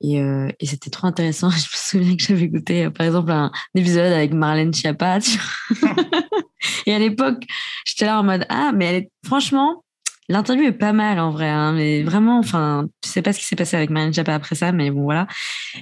Et, 0.00 0.20
euh, 0.20 0.48
et 0.60 0.66
c'était 0.66 0.90
trop 0.90 1.06
intéressant. 1.06 1.50
Je 1.50 1.56
me 1.56 2.02
souviens 2.02 2.16
que 2.16 2.22
j'avais 2.22 2.44
écouté, 2.44 2.84
euh, 2.84 2.90
par 2.90 3.06
exemple, 3.06 3.30
un, 3.30 3.50
épisode 3.74 4.12
avec 4.12 4.32
Marlène 4.32 4.74
Schiappa. 4.74 5.18
et 6.86 6.94
à 6.94 6.98
l'époque, 6.98 7.44
j'étais 7.84 8.06
là 8.06 8.20
en 8.20 8.24
mode 8.24 8.44
Ah, 8.48 8.72
mais 8.74 9.08
franchement, 9.24 9.84
l'interview 10.28 10.64
est 10.64 10.72
pas 10.72 10.92
mal 10.92 11.18
en 11.20 11.30
vrai. 11.30 11.48
Hein, 11.48 11.72
mais 11.72 12.02
vraiment, 12.02 12.38
enfin, 12.38 12.86
je 13.04 13.08
sais 13.08 13.22
pas 13.22 13.32
ce 13.32 13.38
qui 13.38 13.44
s'est 13.44 13.56
passé 13.56 13.76
avec 13.76 13.90
Marlène 13.90 14.12
Schiappa 14.12 14.34
après 14.34 14.56
ça, 14.56 14.72
mais 14.72 14.90
bon, 14.90 15.02
voilà. 15.04 15.26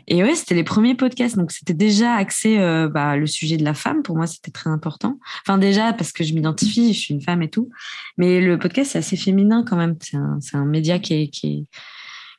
Et 0.07 0.23
ouais, 0.23 0.35
c'était 0.35 0.54
les 0.54 0.64
premiers 0.64 0.95
podcasts. 0.95 1.37
Donc, 1.37 1.50
c'était 1.50 1.75
déjà 1.75 2.14
axé 2.14 2.59
euh, 2.59 2.88
bah, 2.88 3.16
le 3.16 3.26
sujet 3.26 3.57
de 3.57 3.64
la 3.64 3.75
femme. 3.75 4.02
Pour 4.02 4.16
moi, 4.16 4.26
c'était 4.26 4.50
très 4.50 4.71
important. 4.71 5.19
Enfin, 5.47 5.59
déjà, 5.59 5.92
parce 5.92 6.12
que 6.12 6.23
je 6.23 6.35
m'identifie, 6.35 6.92
je 6.92 6.99
suis 6.99 7.14
une 7.14 7.23
femme 7.23 7.42
et 7.42 7.50
tout. 7.50 7.71
Mais 8.19 8.40
le 8.40 8.59
podcast, 8.59 8.92
c'est 8.92 8.99
assez 8.99 9.16
féminin 9.16 9.64
quand 9.66 9.76
même. 9.76 9.97
C'est 10.00 10.16
un, 10.16 10.38
un 10.52 10.64
média 10.64 10.99
qui. 10.99 11.31
Qui 11.31 11.47
est 11.47 11.64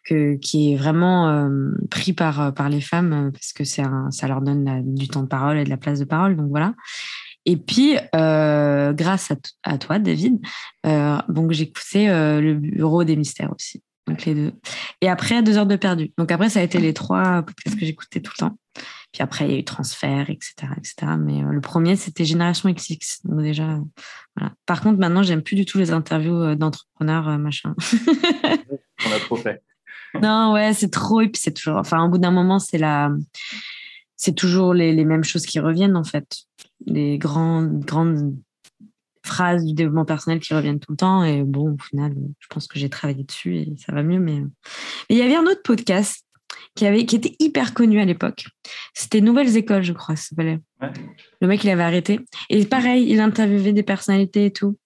qui 0.04 0.74
est 0.74 0.76
vraiment 0.76 1.30
euh, 1.30 1.72
pris 1.90 2.14
par, 2.14 2.42
euh, 2.42 2.52
par 2.52 2.70
les 2.70 2.82
femmes 2.82 3.14
euh, 3.14 3.32
parce 3.32 3.54
que 3.54 3.64
c'est 3.64 3.84
ça 4.12 4.28
leur 4.28 4.42
donne 4.42 4.82
du 4.96 5.08
temps 5.08 5.24
de 5.24 5.28
parole 5.28 5.58
et 5.58 5.64
de 5.64 5.70
la 5.70 5.78
place 5.78 6.00
de 6.00 6.06
parole. 6.06 6.36
Donc 6.36 6.50
voilà. 6.50 6.74
Et 7.46 7.58
puis, 7.58 7.98
grâce 8.14 9.34
à, 9.64 9.78
toi, 9.78 10.00
David, 10.00 10.40
euh, 10.86 11.18
donc 11.28 11.60
écouté 11.60 12.08
le 12.08 12.54
Bureau 12.54 13.04
des 13.04 13.18
mystères 13.18 13.52
aussi. 13.54 13.84
Donc 14.08 14.24
les 14.26 14.34
deux. 14.34 14.54
Et 15.02 15.10
après, 15.10 15.44
deux 15.44 15.58
heures 15.58 15.66
de 15.66 15.76
perdu. 15.76 16.14
Donc 16.18 16.32
après, 16.32 16.50
ça 16.50 16.62
a 16.62 16.64
été 16.64 16.80
les 16.80 16.94
trois 16.94 17.42
podcasts 17.42 17.78
que 17.78 17.86
j'écoutais 17.86 18.22
tout 18.22 18.32
le 18.38 18.48
temps. 18.48 18.58
Puis 19.12 19.22
après, 19.22 19.46
il 19.46 19.52
y 19.52 19.56
a 19.56 19.58
eu 19.58 19.64
transfert, 19.66 20.30
etc., 20.30 20.54
etc. 20.78 20.96
Mais 21.20 21.42
le 21.42 21.60
premier, 21.60 21.98
c'était 21.98 22.24
Génération 22.24 22.72
XX. 22.72 23.20
Donc 23.26 23.42
déjà, 23.42 23.78
voilà. 24.38 24.54
Par 24.66 24.82
contre, 24.82 25.00
maintenant, 25.00 25.22
j'aime 25.22 25.42
plus 25.42 25.56
du 25.58 25.66
tout 25.66 25.80
les 25.80 25.92
interviews 25.92 26.56
d'entrepreneurs, 26.56 27.38
machin. 27.40 27.76
On 29.06 29.12
a 29.12 29.20
trop 29.20 29.36
fait 29.36 29.62
non, 30.22 30.54
ouais, 30.54 30.74
c'est 30.74 30.92
trop. 30.92 31.22
Et 31.22 31.28
puis 31.28 31.42
c'est 31.42 31.54
toujours. 31.54 31.78
Enfin, 31.78 32.04
au 32.04 32.10
bout 32.10 32.18
d'un 32.18 32.32
moment, 32.32 32.60
c'est 32.60 32.78
la. 32.78 33.12
C'est 34.16 34.36
toujours 34.36 34.74
les, 34.74 34.94
les, 34.94 35.06
mêmes 35.06 35.24
choses 35.24 35.46
qui 35.46 35.60
reviennent, 35.60 35.98
en 35.98 36.04
fait. 36.04 36.44
Les 36.86 37.18
grandes, 37.18 37.80
grandes 37.80 38.36
phrases 39.26 39.66
du 39.66 39.74
développement 39.74 40.06
personnel 40.06 40.40
qui 40.40 40.54
reviennent 40.54 40.80
tout 40.80 40.92
le 40.92 40.98
temps. 40.98 41.24
Et 41.24 41.44
bon, 41.44 41.74
au 41.74 41.78
final, 41.78 42.14
je 42.40 42.48
pense 42.48 42.68
que 42.68 42.78
j'ai 42.78 42.90
travaillé 42.90 43.24
dessus 43.24 43.58
et 43.58 43.74
ça 43.78 43.94
va 43.94 44.04
mieux. 44.04 44.20
Mais 44.20 44.44
il 45.10 45.18
y 45.18 45.22
avait 45.22 45.36
un 45.36 45.44
autre 45.44 45.62
podcast 45.64 46.26
qui, 46.76 46.86
avait, 46.86 47.06
qui 47.06 47.16
était 47.16 47.36
hyper 47.40 47.74
connu 47.74 48.00
à 48.00 48.06
l'époque. 48.06 48.46
C'était 48.94 49.22
Nouvelles 49.22 49.56
Écoles, 49.58 49.84
je 49.84 49.94
crois, 49.94 50.16
ça 50.16 50.30
s'appelait. 50.30 50.60
Le 51.42 51.48
mec, 51.48 51.64
il 51.64 51.70
avait 51.70 51.84
arrêté. 51.84 52.20
Et 52.50 52.66
pareil, 52.66 53.06
il 53.10 53.20
interviewait 53.20 53.74
des 53.74 53.84
personnalités 53.84 54.46
et 54.46 54.52
tout. 54.52 54.78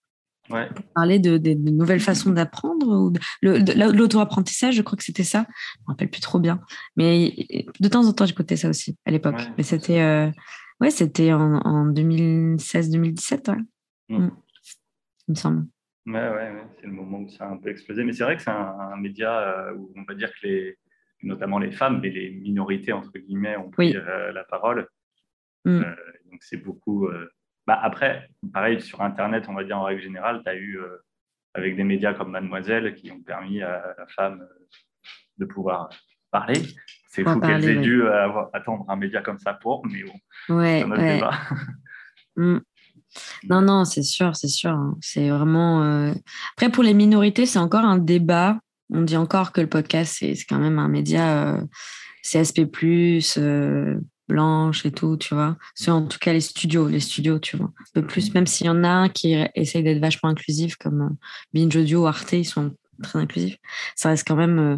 Ouais. 0.50 0.70
Parler 0.96 1.20
de, 1.20 1.38
de, 1.38 1.54
nouvelles 1.54 2.00
façons 2.00 2.32
d'apprendre 2.32 3.12
l'auto-apprentissage, 3.42 4.76
je 4.76 4.82
crois 4.82 4.98
que 4.98 5.04
c'était 5.04 5.24
ça. 5.24 5.46
Je 5.50 5.82
me 5.82 5.88
rappelle 5.88 6.10
plus 6.10 6.22
trop 6.22 6.40
bien. 6.40 6.62
Mais 6.96 7.34
de 7.80 7.88
temps 7.88 8.06
en 8.06 8.14
temps, 8.14 8.26
j'écoutais 8.26 8.56
ça 8.56 8.70
aussi 8.70 8.98
à 9.06 9.12
l'époque. 9.12 9.40
Mais 9.58 9.64
c'était 9.64 10.02
euh, 10.02 10.30
ouais, 10.80 10.90
c'était 10.90 11.34
en, 11.34 11.56
en 11.56 11.92
2016-2017, 11.92 13.52
ouais. 13.52 13.58
Mm. 14.10 14.18
Mm. 14.18 14.32
il 15.28 15.32
me 15.32 15.36
semble. 15.36 15.68
Ouais, 16.06 16.14
ouais, 16.14 16.52
ouais. 16.52 16.68
c'est 16.80 16.88
le 16.88 16.94
moment 16.94 17.20
où 17.20 17.30
ça 17.30 17.46
a 17.46 17.50
un 17.50 17.58
peu 17.58 17.70
explosé. 17.70 18.04
Mais 18.06 18.14
c'est 18.14 18.24
vrai 18.24 18.38
que 18.38 18.44
c'est 18.44 18.50
un, 18.50 18.96
média 18.98 19.40
euh, 19.40 19.74
où 19.74 19.92
on 19.98 20.04
va 20.04 20.16
dire 20.16 20.32
que 20.32 20.48
les, 20.48 20.78
notamment 21.24 21.60
les 21.60 21.72
femmes, 21.72 22.00
mais 22.02 22.10
les 22.10 22.30
minorités, 22.30 22.94
entre 22.94 23.12
guillemets, 23.18 23.58
ont 23.58 23.70
pris 23.70 23.96
euh, 23.96 24.32
la 24.32 24.44
parole. 24.46 24.88
Mm. 25.66 25.82
donc 26.32 26.44
c'est 26.44 26.64
beaucoup 26.64 27.10
bah, 27.68 27.78
après, 27.84 28.30
pareil, 28.54 28.82
sur 28.82 29.02
Internet, 29.02 29.46
on 29.50 29.54
va 29.54 29.66
dire 29.66 29.78
en 29.78 29.84
règle 29.84 30.02
générale, 30.02 30.42
tu 30.44 30.50
as 30.50 30.56
eu, 30.56 30.80
euh, 30.80 31.04
avec 31.54 31.76
des 31.76 31.84
médias 31.84 32.14
comme 32.14 32.32
Mademoiselle, 32.32 32.96
qui 32.96 33.12
ont 33.12 33.20
permis 33.20 33.62
à 33.62 33.94
la 33.98 34.08
femme 34.08 34.42
euh, 34.42 34.68
de 35.38 35.46
pouvoir 35.46 35.90
parler. 36.32 36.62
C'est 37.10 37.26
fou 37.26 37.42
qu'elle 37.42 37.66
ait 37.66 37.82
dû 37.82 38.04
euh, 38.04 38.30
attendre 38.54 38.86
un 38.88 38.96
média 38.96 39.22
comme 39.22 39.38
ça 39.38 39.54
pour, 39.54 39.86
mais 39.86 40.04
bon, 40.04 40.56
ouais, 40.56 40.84
ouais. 40.84 41.22
Mm. 42.40 42.60
Non, 43.50 43.62
non, 43.62 43.84
c'est 43.84 44.04
sûr, 44.04 44.36
c'est 44.36 44.48
sûr. 44.48 44.70
Hein. 44.70 44.96
C'est 45.02 45.30
vraiment. 45.30 46.12
Après, 46.54 46.70
pour 46.70 46.84
les 46.84 46.94
minorités, 46.94 47.48
c'est 47.48 47.58
encore 47.58 47.84
un 47.84 47.98
débat. 47.98 48.60
On 48.94 49.02
dit 49.02 49.18
encore 49.18 49.52
que 49.52 49.60
le 49.60 49.66
podcast, 49.66 50.18
c'est 50.20 50.36
quand 50.48 50.60
même 50.60 50.78
un 50.78 50.88
média 50.88 51.58
CSP, 52.22 52.70
blanche 54.28 54.86
et 54.86 54.92
tout, 54.92 55.18
tu 55.18 55.34
vois. 55.34 55.58
C'est 55.74 55.92
en 55.92 56.06
tout 56.06 56.20
cas 56.20 56.34
les 56.34 56.42
studios, 56.42 56.88
les 56.88 57.00
studios, 57.00 57.40
tu 57.40 57.58
vois. 57.58 57.68
Un 57.68 58.02
peu 58.02 58.06
plus, 58.06 58.34
même 58.34 58.48
s'il 58.48 58.68
y 58.68 58.70
en 58.70 58.84
a 58.84 58.90
un 58.90 59.10
qui 59.10 59.34
essaye 59.56 59.84
d'être 59.84 60.00
vachement 60.00 60.30
inclusif, 60.30 60.76
comme 60.76 61.02
euh, 61.02 61.26
Binge 61.54 61.76
Audio, 61.76 62.06
Arte, 62.06 62.34
ils 62.34 62.46
sont 62.46 62.76
très 63.02 63.20
inclusifs. 63.20 63.58
Ça 63.96 64.10
reste 64.10 64.28
quand 64.28 64.36
même 64.36 64.60
euh, 64.60 64.78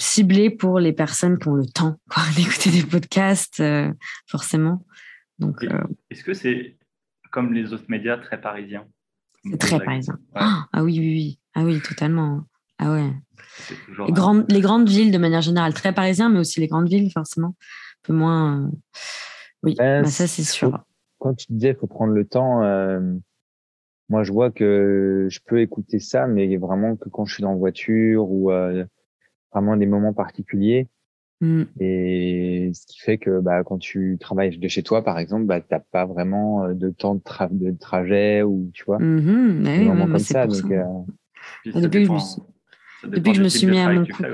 ciblé 0.00 0.50
pour 0.50 0.78
les 0.78 0.92
personnes 0.92 1.38
qui 1.38 1.48
ont 1.48 1.54
le 1.54 1.66
temps 1.66 1.98
d'écouter 2.36 2.70
des 2.70 2.84
podcasts, 2.84 3.60
euh, 3.60 3.92
forcément. 4.26 4.84
Donc, 5.38 5.66
Est-ce 6.10 6.24
que 6.24 6.32
c'est 6.32 6.76
comme 7.30 7.52
les 7.52 7.72
autres 7.72 7.84
médias 7.88 8.16
très 8.16 8.40
parisiens? 8.40 8.86
C'est 9.44 9.58
très 9.58 9.78
parisien. 9.78 10.18
Ah, 10.34 10.66
ah 10.72 10.82
oui, 10.82 10.98
oui, 10.98 11.08
oui. 11.08 11.38
Ah 11.54 11.62
oui, 11.62 11.80
totalement. 11.80 12.44
Ah 12.78 12.92
ouais. 12.92 13.12
Les 14.06 14.12
grandes, 14.12 14.50
les 14.50 14.60
grandes 14.60 14.88
villes, 14.88 15.12
de 15.12 15.18
manière 15.18 15.42
générale, 15.42 15.72
très 15.72 15.92
parisiens, 15.92 16.30
mais 16.30 16.40
aussi 16.40 16.60
les 16.60 16.66
grandes 16.66 16.88
villes, 16.88 17.10
forcément 17.12 17.54
peu 18.06 18.12
moins. 18.12 18.64
Euh, 18.64 18.68
oui, 19.62 19.74
bah, 19.76 20.04
ça 20.04 20.26
c'est 20.26 20.42
sûr. 20.42 20.84
Quand 21.18 21.34
tu 21.34 21.46
disais 21.50 21.74
faut 21.74 21.86
prendre 21.86 22.12
le 22.12 22.24
temps, 22.24 22.62
euh, 22.62 23.00
moi 24.08 24.22
je 24.22 24.32
vois 24.32 24.50
que 24.50 25.26
je 25.30 25.40
peux 25.44 25.60
écouter 25.60 25.98
ça, 25.98 26.26
mais 26.26 26.56
vraiment 26.56 26.96
que 26.96 27.08
quand 27.08 27.24
je 27.24 27.34
suis 27.34 27.42
dans 27.42 27.50
la 27.50 27.56
voiture 27.56 28.30
ou 28.30 28.50
euh, 28.50 28.84
vraiment 29.52 29.76
des 29.76 29.86
moments 29.86 30.12
particuliers. 30.12 30.88
Mmh. 31.42 31.64
Et 31.80 32.70
ce 32.72 32.86
qui 32.86 32.98
fait 32.98 33.18
que 33.18 33.40
bah, 33.40 33.62
quand 33.62 33.76
tu 33.76 34.16
travailles 34.18 34.56
de 34.56 34.68
chez 34.68 34.82
toi, 34.82 35.04
par 35.04 35.18
exemple, 35.18 35.44
bah, 35.44 35.60
tu 35.60 35.66
n'as 35.70 35.80
pas 35.80 36.06
vraiment 36.06 36.68
de 36.72 36.88
temps 36.88 37.14
de, 37.14 37.20
de, 37.50 37.76
trajet 37.76 38.42
ou 38.42 38.70
tu 38.72 38.84
vois. 38.84 38.98
Mmh, 38.98 39.62
bah 39.62 39.70
oui, 39.78 39.86
comme 39.86 40.18
ça. 40.18 40.46
Donc, 40.46 40.62
depuis, 41.66 42.06
que 42.06 42.06
je 42.06 42.12
me, 42.12 43.10
depuis 43.10 43.32
que 43.32 43.36
je 43.36 43.42
me 43.42 43.48
suis 43.48 43.66
mis 43.66 43.78
à 43.78 43.92
mon 43.92 44.06
compte. 44.06 44.26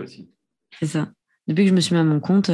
C'est 0.78 0.86
ça. 0.86 1.08
Depuis 1.48 1.64
que 1.64 1.70
je 1.70 1.74
me 1.74 1.80
suis 1.80 1.94
mis 1.94 2.00
à 2.00 2.04
mon 2.04 2.20
compte, 2.20 2.50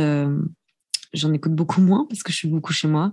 j'en 1.12 1.32
écoute 1.32 1.54
beaucoup 1.54 1.80
moins 1.80 2.06
parce 2.08 2.22
que 2.22 2.32
je 2.32 2.36
suis 2.36 2.48
beaucoup 2.48 2.72
chez 2.72 2.88
moi. 2.88 3.12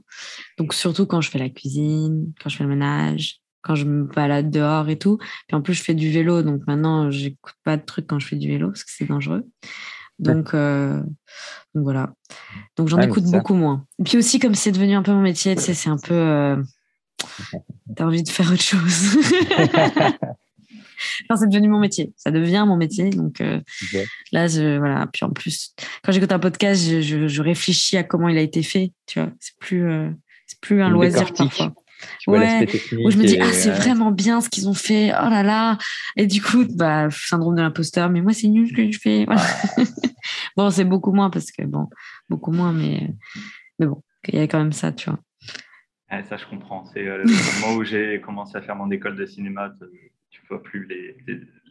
Donc 0.58 0.74
surtout 0.74 1.06
quand 1.06 1.22
je 1.22 1.30
fais 1.30 1.40
la 1.40 1.50
cuisine, 1.50 2.34
quand 2.42 2.50
je 2.50 2.58
fais 2.58 2.64
le 2.64 2.70
ménage, 2.70 3.42
quand 3.62 3.76
je 3.76 3.86
me 3.86 4.04
balade 4.04 4.50
dehors 4.52 4.90
et 4.90 4.98
tout. 4.98 5.18
Puis 5.48 5.56
en 5.56 5.62
plus 5.62 5.74
je 5.74 5.84
fais 5.84 5.94
du 5.94 6.12
vélo, 6.12 6.44
donc 6.44 6.62
maintenant 6.68 7.12
j'écoute 7.12 7.56
pas 7.64 7.78
de 7.78 7.84
trucs 7.84 8.08
quand 8.08 8.20
je 8.20 8.28
fais 8.28 8.36
du 8.36 8.48
vélo 8.48 8.70
parce 8.70 8.84
que 8.84 8.92
c'est 8.92 9.06
dangereux. 9.06 9.44
Donc, 10.18 10.54
euh, 10.54 11.02
donc 11.74 11.84
voilà. 11.84 12.14
Donc 12.78 12.88
j'en 12.88 13.00
écoute 13.00 13.26
beaucoup 13.26 13.54
moins. 13.54 13.86
Et 14.00 14.04
puis 14.04 14.18
aussi 14.18 14.40
comme 14.40 14.56
c'est 14.56 14.72
devenu 14.72 14.94
un 14.96 15.04
peu 15.04 15.12
mon 15.12 15.22
métier, 15.22 15.56
tu 15.56 15.62
sais, 15.62 15.74
c'est 15.74 15.90
un 15.90 15.98
peu 15.98 16.14
euh, 16.14 16.56
t'as 17.96 18.06
envie 18.06 18.24
de 18.24 18.30
faire 18.30 18.52
autre 18.52 18.62
chose. 18.62 19.18
enfin, 21.30 21.40
c'est 21.40 21.50
devenu 21.50 21.70
mon 21.70 21.80
métier. 21.80 22.14
Ça 22.18 22.32
devient 22.32 22.66
mon 22.68 22.78
métier. 22.78 23.10
Donc 23.10 23.42
euh, 23.42 23.60
là, 24.32 24.48
je, 24.48 24.78
voilà. 24.78 25.08
Puis 25.12 25.26
en 25.26 25.32
plus, 25.32 25.74
quand 26.04 26.12
j'écoute 26.12 26.32
un 26.32 26.40
podcast, 26.40 26.82
je, 26.84 27.28
je, 27.28 27.42
réfléchis 27.42 27.98
à 27.98 28.04
comment 28.04 28.30
il 28.30 28.38
a 28.38 28.42
été 28.42 28.64
fait. 28.64 28.92
Tu 29.06 29.20
vois, 29.20 29.32
c'est 29.40 29.58
plus, 29.60 29.90
euh, 29.90 30.10
c'est 30.48 30.60
plus 30.60 30.82
un 30.82 30.90
loisir 30.90 31.34
parfois. 31.34 31.74
Ouais, 32.28 32.68
où 33.04 33.12
je 33.12 33.18
me 33.18 33.26
dis, 33.26 33.40
ah, 33.40 33.52
c'est 33.54 33.72
vraiment 33.72 34.12
bien 34.12 34.42
ce 34.42 34.50
qu'ils 34.50 34.68
ont 34.68 34.74
fait. 34.74 35.12
Oh 35.12 35.30
là 35.30 35.44
là. 35.44 35.78
Et 36.18 36.28
du 36.28 36.42
coup, 36.42 36.66
bah, 36.76 37.10
syndrome 37.10 37.56
de 37.56 37.62
l'imposteur, 37.62 38.10
mais 38.10 38.22
moi, 38.22 38.34
c'est 38.34 38.48
nul 38.48 38.68
ce 38.68 38.74
que 38.74 38.92
je 38.92 39.00
fais. 39.00 39.26
bon, 40.58 40.70
c'est 40.70 40.86
beaucoup 40.86 41.14
moins 41.14 41.30
parce 41.30 41.52
que, 41.52 41.64
bon, 41.64 41.88
beaucoup 42.30 42.52
moins, 42.52 42.74
mais, 42.74 43.12
mais 43.80 43.86
bon, 43.86 44.04
il 44.28 44.36
y 44.36 44.40
a 44.40 44.48
quand 44.48 44.58
même 44.58 44.74
ça, 44.74 44.92
tu 44.92 45.10
vois. 45.10 45.20
ça, 46.24 46.38
je 46.38 46.46
comprends. 46.48 46.86
C'est 46.86 47.08
euh, 47.08 47.24
le 47.24 47.62
moment 47.62 47.78
où 47.78 47.84
j'ai 47.84 48.20
commencé 48.22 48.58
à 48.58 48.62
faire 48.62 48.76
mon 48.76 48.90
école 48.92 49.16
de 49.16 49.26
cinéma 49.26 49.70
vois 50.48 50.62
plus 50.62 50.86
les, 50.86 51.18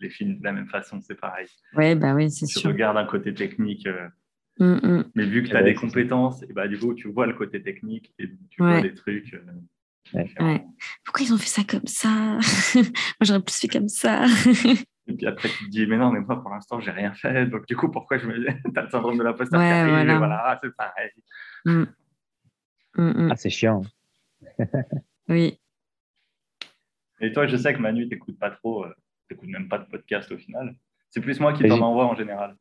les, 0.00 0.10
films 0.10 0.38
de 0.38 0.44
la 0.44 0.52
même 0.52 0.68
façon, 0.68 1.00
c'est 1.00 1.14
pareil. 1.14 1.46
Ouais, 1.74 1.94
bah 1.94 2.14
oui, 2.14 2.30
c'est 2.30 2.46
sûr. 2.46 2.60
Tu 2.60 2.68
regardes 2.68 2.96
un 2.96 3.06
côté 3.06 3.34
technique, 3.34 3.86
euh, 3.86 4.08
Mm, 4.60 4.74
mm. 4.74 5.04
Mais 5.14 5.24
vu 5.24 5.42
que 5.42 5.48
tu 5.48 5.56
as 5.56 5.62
des 5.62 5.74
compétences, 5.74 6.42
et 6.42 6.52
bah, 6.52 6.68
du 6.68 6.78
coup, 6.78 6.94
tu 6.94 7.08
vois 7.08 7.26
le 7.26 7.34
côté 7.34 7.62
technique 7.62 8.14
et 8.18 8.28
tu 8.50 8.62
vois 8.62 8.80
des 8.80 8.94
trucs. 8.94 9.34
Euh, 10.14 10.58
Pourquoi 11.04 11.24
ils 11.24 11.32
ont 11.32 11.38
fait 11.38 11.46
ça 11.46 11.62
comme 11.64 11.86
ça? 11.86 12.08
Moi, 12.74 12.84
j'aurais 13.22 13.42
plus 13.42 13.58
fait 13.58 13.68
comme 13.68 13.88
ça. 13.88 14.26
et 15.06 15.14
puis 15.14 15.26
après, 15.26 15.48
tu 15.48 15.64
te 15.64 15.70
dis, 15.70 15.86
mais 15.86 15.96
non, 15.96 16.12
mais 16.12 16.20
moi, 16.20 16.40
pour 16.40 16.50
l'instant, 16.50 16.78
j'ai 16.80 16.92
rien 16.92 17.12
fait. 17.14 17.46
Donc, 17.46 17.66
du 17.66 17.76
coup, 17.76 17.90
pourquoi 17.90 18.18
je 18.18 18.26
me. 18.26 18.44
tu 18.44 18.78
as 18.78 18.82
le 18.82 18.90
syndrome 18.90 19.18
de 19.18 19.24
l'imposteur 19.24 19.60
qui 19.60 19.66
arrive, 19.66 19.92
voilà, 19.92 20.18
voilà 20.18 20.60
c'est 20.62 20.76
pareil. 20.76 21.10
Mm. 21.64 23.30
Ah, 23.30 23.36
c'est 23.36 23.50
chiant. 23.50 23.82
oui. 25.28 25.58
Et 27.24 27.32
toi, 27.32 27.46
je 27.46 27.56
sais 27.56 27.72
que 27.74 27.78
Manu, 27.80 28.08
tu 28.08 28.14
n'écoutes 28.14 28.38
pas 28.38 28.50
trop, 28.50 28.84
euh, 28.84 28.94
tu 29.28 29.34
n'écoutes 29.34 29.50
même 29.50 29.68
pas 29.68 29.78
de 29.78 29.84
podcast 29.84 30.30
au 30.32 30.38
final. 30.38 30.74
C'est 31.10 31.20
plus 31.20 31.40
moi 31.40 31.52
qui 31.52 31.66
t'en 31.68 31.80
envoie 31.80 32.06
en 32.06 32.14
général. 32.14 32.56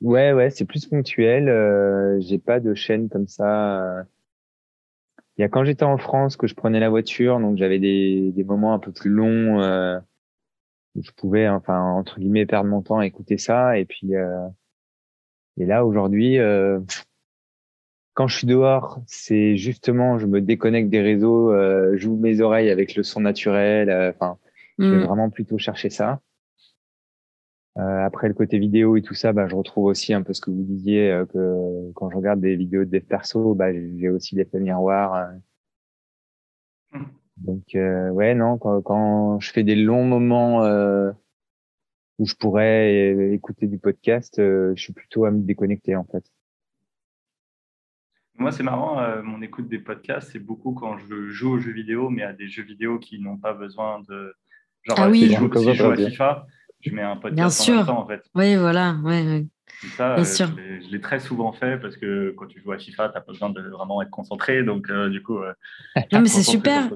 Ouais, 0.00 0.32
ouais, 0.32 0.50
c'est 0.50 0.64
plus 0.64 0.86
ponctuel. 0.86 1.48
Euh, 1.48 2.18
j'ai 2.20 2.38
pas 2.38 2.60
de 2.60 2.74
chaîne 2.74 3.08
comme 3.08 3.28
ça. 3.28 4.04
Il 5.36 5.42
y 5.42 5.44
a 5.44 5.48
quand 5.48 5.64
j'étais 5.64 5.84
en 5.84 5.96
France 5.96 6.36
que 6.36 6.46
je 6.46 6.54
prenais 6.54 6.80
la 6.80 6.90
voiture, 6.90 7.40
donc 7.40 7.56
j'avais 7.56 7.78
des, 7.78 8.30
des 8.32 8.44
moments 8.44 8.74
un 8.74 8.78
peu 8.78 8.92
plus 8.92 9.10
longs 9.10 9.62
euh, 9.62 9.98
où 10.94 11.02
je 11.02 11.10
pouvais, 11.12 11.48
enfin 11.48 11.80
entre 11.80 12.18
guillemets, 12.18 12.46
perdre 12.46 12.68
mon 12.68 12.82
temps 12.82 12.98
à 12.98 13.06
écouter 13.06 13.38
ça. 13.38 13.78
Et 13.78 13.84
puis 13.84 14.16
euh, 14.16 14.48
et 15.58 15.64
là 15.64 15.84
aujourd'hui, 15.84 16.38
euh, 16.38 16.80
quand 18.20 18.28
je 18.28 18.36
suis 18.36 18.46
dehors, 18.46 19.00
c'est 19.06 19.56
justement, 19.56 20.18
je 20.18 20.26
me 20.26 20.42
déconnecte 20.42 20.90
des 20.90 21.00
réseaux, 21.00 21.50
euh, 21.54 21.96
j'ouvre 21.96 22.20
mes 22.20 22.42
oreilles 22.42 22.68
avec 22.68 22.94
le 22.94 23.02
son 23.02 23.22
naturel. 23.22 23.88
Euh, 23.88 24.10
enfin, 24.10 24.36
je 24.78 24.88
vais 24.88 24.98
mm. 24.98 25.06
vraiment 25.06 25.30
plutôt 25.30 25.56
chercher 25.56 25.88
ça. 25.88 26.20
Euh, 27.78 28.04
après 28.04 28.28
le 28.28 28.34
côté 28.34 28.58
vidéo 28.58 28.98
et 28.98 29.00
tout 29.00 29.14
ça, 29.14 29.32
bah, 29.32 29.48
je 29.48 29.56
retrouve 29.56 29.86
aussi 29.86 30.12
un 30.12 30.20
peu 30.20 30.34
ce 30.34 30.42
que 30.42 30.50
vous 30.50 30.64
disiez 30.64 31.10
euh, 31.10 31.24
que 31.24 31.90
quand 31.94 32.10
je 32.10 32.16
regarde 32.16 32.42
des 32.42 32.56
vidéos 32.56 32.84
de 32.84 32.90
dev 32.90 33.00
perso, 33.00 33.54
bah, 33.54 33.72
j'ai 33.72 34.10
aussi 34.10 34.34
des 34.34 34.44
faits 34.44 34.60
miroirs. 34.60 35.30
Mm. 36.92 37.04
Donc 37.38 37.64
ouais, 37.72 38.34
non, 38.34 38.58
quand, 38.58 38.82
quand, 38.82 39.40
je 39.40 39.50
fais 39.50 39.62
des 39.62 39.76
longs 39.76 40.04
moments 40.04 40.60
où 42.18 42.26
je 42.26 42.34
pourrais 42.34 43.32
écouter 43.32 43.66
du 43.66 43.78
podcast, 43.78 44.34
je 44.36 44.74
suis 44.76 44.92
plutôt 44.92 45.24
à 45.24 45.30
me 45.30 45.40
déconnecter 45.40 45.96
en 45.96 46.04
fait. 46.04 46.30
Moi, 48.40 48.52
c'est 48.52 48.62
marrant, 48.62 48.98
euh, 48.98 49.22
mon 49.22 49.42
écoute 49.42 49.68
des 49.68 49.78
podcasts, 49.78 50.30
c'est 50.32 50.38
beaucoup 50.38 50.72
quand 50.72 50.96
je 50.96 51.28
joue 51.28 51.50
aux 51.50 51.58
jeux 51.58 51.72
vidéo, 51.72 52.08
mais 52.08 52.22
à 52.22 52.32
des 52.32 52.48
jeux 52.48 52.62
vidéo 52.62 52.98
qui 52.98 53.20
n'ont 53.20 53.36
pas 53.36 53.52
besoin 53.52 54.00
de. 54.08 54.34
Genre, 54.84 54.98
ah 54.98 55.10
oui. 55.10 55.20
si, 55.20 55.34
je 55.34 55.74
joue, 55.74 55.90
à 55.90 55.94
FIFA, 55.94 56.46
je 56.80 56.90
mets 56.94 57.02
un 57.02 57.16
podcast 57.16 57.34
Bien 57.34 57.50
sûr. 57.50 57.74
en 57.74 57.76
même 57.76 57.86
temps, 57.86 58.00
en 58.00 58.06
fait. 58.06 58.22
Oui, 58.34 58.56
voilà. 58.56 58.96
Ouais, 59.04 59.44
Ça, 59.94 60.14
Bien 60.14 60.22
euh, 60.22 60.24
sûr. 60.24 60.48
Je 60.56 60.90
l'ai 60.90 61.02
très 61.02 61.20
souvent 61.20 61.52
fait 61.52 61.78
parce 61.82 61.98
que 61.98 62.34
quand 62.34 62.46
tu 62.46 62.62
joues 62.62 62.72
à 62.72 62.78
FIFA, 62.78 63.10
tu 63.10 63.14
n'as 63.14 63.20
pas 63.20 63.30
besoin 63.30 63.50
de 63.50 63.60
vraiment 63.60 64.00
être 64.00 64.10
concentré. 64.10 64.62
Donc, 64.62 64.88
euh, 64.88 65.10
du 65.10 65.22
coup. 65.22 65.38
non, 66.10 66.20
mais 66.22 66.28
c'est 66.28 66.42
super. 66.42 66.88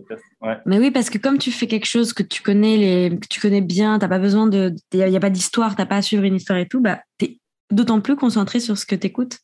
Mais 0.65 0.79
oui, 0.79 0.91
parce 0.91 1.11
que 1.11 1.19
comme 1.19 1.37
tu 1.37 1.53
fais 1.53 1.67
quelque 1.67 1.87
chose 1.87 2.15
que 2.15 2.23
tu 2.23 2.43
connais, 2.43 2.79
les... 2.79 3.19
que 3.19 3.29
tu 3.29 3.39
connais 3.39 3.61
bien, 3.61 3.99
tu 3.99 4.05
n'as 4.05 4.09
pas 4.09 4.19
besoin 4.19 4.47
de. 4.47 4.75
Il 4.95 5.05
n'y 5.05 5.17
a, 5.17 5.21
pas 5.21 5.29
d'histoire, 5.29 5.77
tu 5.77 5.83
n'as 5.83 5.87
pas 5.87 5.97
à 5.97 6.03
suivre 6.03 6.25
une 6.25 6.37
histoire 6.37 6.59
et 6.59 6.67
tout, 6.67 6.81
bah, 6.81 7.01
tu 7.19 7.27
es 7.27 7.39
d'autant 7.71 8.01
plus 8.01 8.17
concentré 8.17 8.61
sur 8.61 8.79
ce 8.79 8.87
que 8.87 8.95
tu 8.95 9.09
écoutes. 9.09 9.41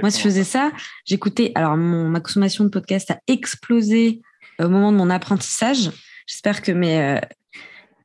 Moi, 0.00 0.10
si 0.10 0.18
je 0.18 0.22
faisais 0.24 0.44
ça, 0.44 0.72
j'écoutais. 1.04 1.52
Alors, 1.54 1.76
mon, 1.76 2.08
ma 2.08 2.20
consommation 2.20 2.64
de 2.64 2.68
podcast 2.68 3.10
a 3.10 3.18
explosé 3.26 4.20
au 4.58 4.68
moment 4.68 4.92
de 4.92 4.96
mon 4.96 5.10
apprentissage. 5.10 5.90
J'espère 6.26 6.62
que 6.62 6.72
mes, 6.72 7.00
euh, 7.00 7.20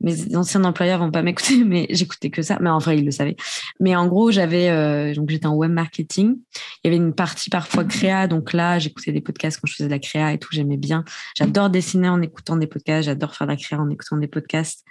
mes 0.02 0.36
anciens 0.36 0.64
employeurs 0.64 1.00
vont 1.00 1.12
pas 1.12 1.22
m'écouter, 1.22 1.64
mais 1.64 1.88
j'écoutais 1.90 2.30
que 2.30 2.42
ça. 2.42 2.58
Mais 2.62 2.70
enfin, 2.70 2.94
ils 2.94 3.06
le 3.06 3.12
savaient. 3.12 3.36
Mais 3.80 3.96
en 3.96 4.08
gros, 4.08 4.32
j'avais 4.32 4.70
euh, 4.70 5.14
donc 5.14 5.30
j'étais 5.30 5.48
en 5.48 5.56
web 5.56 5.72
marketing. 5.72 6.38
Il 6.84 6.88
y 6.88 6.88
avait 6.88 6.98
une 6.98 7.14
partie 7.14 7.50
parfois 7.50 7.84
créa. 7.84 8.28
Donc 8.28 8.54
là, 8.54 8.80
j'écoutais 8.80 9.12
des 9.12 9.22
podcasts 9.22 9.60
quand 9.60 9.68
je 9.68 9.74
faisais 9.74 9.88
de 9.88 9.94
la 9.94 10.00
créa 10.00 10.34
et 10.34 10.38
tout. 10.38 10.50
J'aimais 10.52 10.78
bien. 10.78 11.04
J'adore 11.36 11.70
dessiner 11.70 12.10
en 12.10 12.22
écoutant 12.22 12.58
des 12.58 12.68
podcasts. 12.68 13.06
J'adore 13.06 13.36
faire 13.36 13.48
de 13.48 13.54
la 13.54 13.58
créa 13.58 13.80
en 13.80 13.90
écoutant 13.90 14.18
des 14.18 14.28
podcasts. 14.28 14.84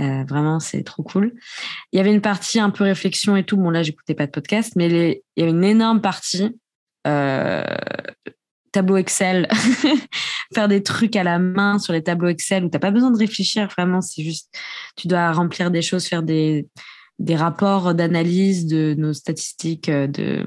Euh, 0.00 0.24
vraiment, 0.24 0.58
c'est 0.58 0.82
trop 0.82 1.02
cool. 1.02 1.34
Il 1.92 1.98
y 1.98 2.00
avait 2.00 2.12
une 2.12 2.20
partie 2.20 2.58
un 2.58 2.70
peu 2.70 2.84
réflexion 2.84 3.36
et 3.36 3.44
tout. 3.44 3.56
Bon, 3.56 3.70
là, 3.70 3.82
j'écoutais 3.82 4.14
pas 4.14 4.26
de 4.26 4.30
podcast, 4.30 4.72
mais 4.76 4.86
il 4.88 5.20
y 5.36 5.42
avait 5.42 5.52
une 5.52 5.64
énorme 5.64 6.00
partie 6.00 6.58
euh, 7.06 7.62
tableau 8.72 8.96
Excel, 8.96 9.48
faire 10.54 10.68
des 10.68 10.82
trucs 10.82 11.14
à 11.16 11.24
la 11.24 11.38
main 11.38 11.78
sur 11.78 11.92
les 11.92 12.02
tableaux 12.02 12.28
Excel 12.28 12.64
où 12.64 12.68
t'as 12.68 12.78
pas 12.78 12.90
besoin 12.90 13.10
de 13.10 13.18
réfléchir. 13.18 13.68
Vraiment, 13.68 14.00
c'est 14.00 14.22
juste, 14.22 14.56
tu 14.96 15.08
dois 15.08 15.32
remplir 15.32 15.70
des 15.70 15.82
choses, 15.82 16.06
faire 16.06 16.22
des 16.22 16.66
des 17.18 17.36
rapports 17.36 17.94
d'analyse 17.94 18.66
de 18.66 18.94
nos 18.98 19.12
statistiques 19.12 19.90
euh, 19.90 20.08
de 20.08 20.44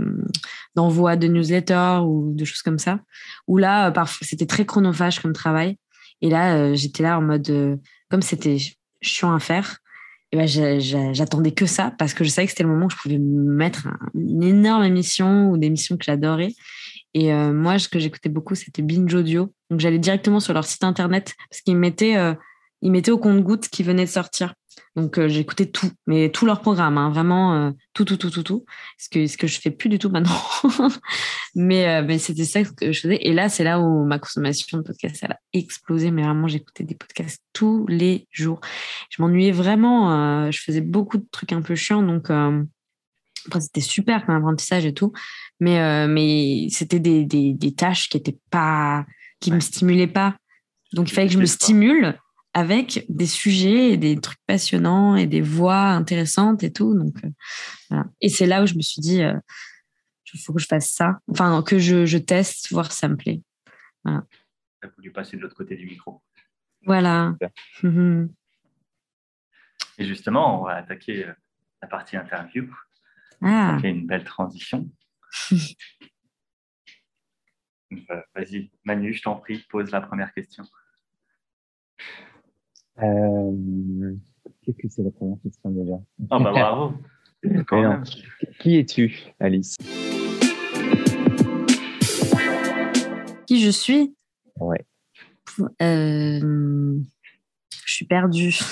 d'envoi 0.75 1.15
de 1.15 1.27
newsletters 1.27 1.99
ou 2.03 2.33
de 2.33 2.43
choses 2.43 2.63
comme 2.63 2.79
ça. 2.79 2.99
Où 3.47 3.57
là, 3.57 3.91
parfois, 3.91 4.27
c'était 4.27 4.47
très 4.47 4.65
chronophage 4.65 5.19
comme 5.19 5.31
travail. 5.31 5.77
Et 6.21 6.29
là, 6.29 6.73
j'étais 6.73 7.03
là 7.03 7.17
en 7.17 7.21
mode, 7.21 7.79
comme 8.09 8.21
c'était 8.21 8.57
chiant 9.05 9.33
à 9.33 9.39
faire, 9.39 9.79
et 10.31 10.37
ben 10.37 11.13
j'attendais 11.13 11.51
que 11.51 11.65
ça 11.65 11.93
parce 11.97 12.13
que 12.13 12.23
je 12.23 12.29
savais 12.29 12.47
que 12.47 12.51
c'était 12.51 12.63
le 12.63 12.69
moment 12.69 12.87
où 12.87 12.89
je 12.89 12.97
pouvais 12.97 13.19
mettre 13.19 13.87
une 14.15 14.43
énorme 14.43 14.83
émission 14.83 15.51
ou 15.51 15.57
des 15.57 15.67
émissions 15.67 15.97
que 15.97 16.03
j'adorais. 16.03 16.53
Et 17.13 17.31
euh, 17.31 17.53
moi, 17.53 17.79
ce 17.79 17.87
que 17.87 17.99
j'écoutais 17.99 18.27
beaucoup, 18.27 18.55
c'était 18.55 18.81
Binge 18.81 19.13
Audio. 19.13 19.53
Donc 19.69 19.79
j'allais 19.79 19.99
directement 19.99 20.41
sur 20.41 20.53
leur 20.53 20.65
site 20.65 20.83
internet 20.83 21.33
parce 21.49 21.61
qu'ils 21.61 21.77
mettaient, 21.77 22.17
euh, 22.17 22.33
ils 22.81 22.91
mettaient 22.91 23.11
au 23.11 23.17
compte-goutte 23.17 23.69
qui 23.69 23.83
venait 23.83 24.03
de 24.03 24.09
sortir. 24.09 24.53
Donc 24.95 25.17
euh, 25.17 25.27
j'écoutais 25.27 25.65
tout, 25.65 25.91
mais 26.07 26.29
tout 26.29 26.45
leur 26.45 26.61
programme, 26.61 26.97
hein, 26.97 27.09
vraiment 27.09 27.53
euh, 27.53 27.71
tout, 27.93 28.05
tout, 28.05 28.15
tout, 28.15 28.29
tout, 28.29 28.43
tout. 28.43 28.65
Ce 28.97 29.09
que, 29.09 29.27
ce 29.27 29.37
que 29.37 29.45
je 29.45 29.59
fais 29.59 29.71
plus 29.71 29.89
du 29.89 29.99
tout 29.99 30.09
maintenant. 30.09 30.39
mais 31.55 31.87
euh, 31.87 32.03
mais 32.05 32.17
c'était 32.17 32.45
ça 32.45 32.63
que 32.63 32.93
je 32.93 33.01
faisais. 33.01 33.19
Et 33.21 33.33
là, 33.33 33.49
c'est 33.49 33.65
là 33.65 33.81
où 33.81 34.05
ma 34.05 34.19
consommation 34.19 34.77
de 34.77 34.83
podcasts 34.83 35.21
elle 35.21 35.33
a 35.33 35.39
explosé. 35.51 36.11
Mais 36.11 36.23
vraiment, 36.23 36.47
j'écoutais 36.47 36.85
des 36.85 36.95
podcasts 36.95 37.43
tous 37.51 37.85
les 37.87 38.27
jours. 38.31 38.61
Je 39.09 39.21
m'ennuyais 39.21 39.51
vraiment. 39.51 40.49
je 40.49 40.61
faisais 40.61 40.81
beaucoup 40.81 41.17
de 41.17 41.25
trucs 41.29 41.51
un 41.51 41.61
peu 41.61 41.75
chiants. 41.75 42.03
Donc 42.03 42.29
après, 42.29 43.61
c'était 43.61 43.81
super 43.81 44.25
comme 44.25 44.35
apprentissage 44.35 44.85
et 44.85 44.93
tout. 44.93 45.11
Mais, 45.59 46.07
mais 46.07 46.67
c'était 46.69 46.99
des, 46.99 47.25
des, 47.25 47.53
des, 47.53 47.73
tâches 47.73 48.07
qui 48.07 48.17
étaient 48.17 48.39
pas, 48.49 49.05
qui 49.41 49.51
me 49.51 49.59
stimulaient 49.59 50.07
pas. 50.07 50.35
Donc 50.93 51.09
il 51.11 51.13
fallait 51.13 51.27
que 51.27 51.33
je 51.33 51.39
me 51.39 51.45
stimule 51.45 52.17
avec 52.55 53.05
des 53.09 53.27
sujets 53.27 53.91
et 53.91 53.97
des 53.97 54.17
trucs 54.19 54.39
passionnants 54.47 55.17
et 55.17 55.27
des 55.27 55.41
voix 55.41 55.89
intéressantes 55.89 56.63
et 56.63 56.71
tout. 56.71 56.95
Donc, 56.95 57.13
euh, 57.25 57.29
voilà. 57.89 58.05
Et 58.21 58.29
c'est 58.29 58.45
là 58.45 58.63
où 58.63 58.65
je 58.65 58.75
me 58.75 58.81
suis 58.81 59.01
dit, 59.01 59.21
euh, 59.21 59.37
il 60.33 60.39
faut 60.39 60.53
que 60.53 60.61
je 60.61 60.65
fasse 60.65 60.89
ça. 60.89 61.19
Enfin, 61.29 61.61
que 61.63 61.77
je, 61.79 62.05
je 62.05 62.17
teste, 62.17 62.71
voir 62.71 62.93
si 62.93 62.99
ça 62.99 63.09
me 63.09 63.17
plaît. 63.17 63.41
Voilà. 64.05 64.23
Tu 64.81 64.87
as 64.87 64.91
voulu 64.95 65.11
passer 65.11 65.35
de 65.35 65.41
l'autre 65.41 65.55
côté 65.55 65.75
du 65.75 65.85
micro. 65.85 66.23
Voilà. 66.85 67.35
Et 69.97 70.05
justement, 70.05 70.61
on 70.61 70.65
va 70.65 70.75
attaquer 70.75 71.25
euh, 71.25 71.33
la 71.81 71.89
partie 71.89 72.15
interview. 72.15 72.73
Ah. 73.41 73.77
Ça 73.81 73.87
une 73.89 74.07
belle 74.07 74.23
transition. 74.23 74.89
Vas-y, 78.33 78.71
Manu, 78.85 79.13
je 79.13 79.21
t'en 79.21 79.35
prie, 79.35 79.59
pose 79.69 79.91
la 79.91 79.99
première 79.99 80.33
question. 80.33 80.63
Euh, 83.03 84.13
qu'est-ce 84.63 84.77
que 84.77 84.87
c'est 84.89 85.03
la 85.03 85.11
première 85.11 85.37
question 85.43 85.69
déjà 85.69 85.99
Ah 86.29 86.39
bah 86.39 86.51
bravo 86.51 86.93
Qui 88.59 88.77
es-tu, 88.77 89.33
Alice? 89.39 89.77
Qui 93.45 93.61
je 93.61 93.69
suis? 93.69 94.15
Ouais. 94.59 94.85
Euh, 95.81 96.97
je 97.85 97.93
suis 97.93 98.05
perdue. 98.05 98.57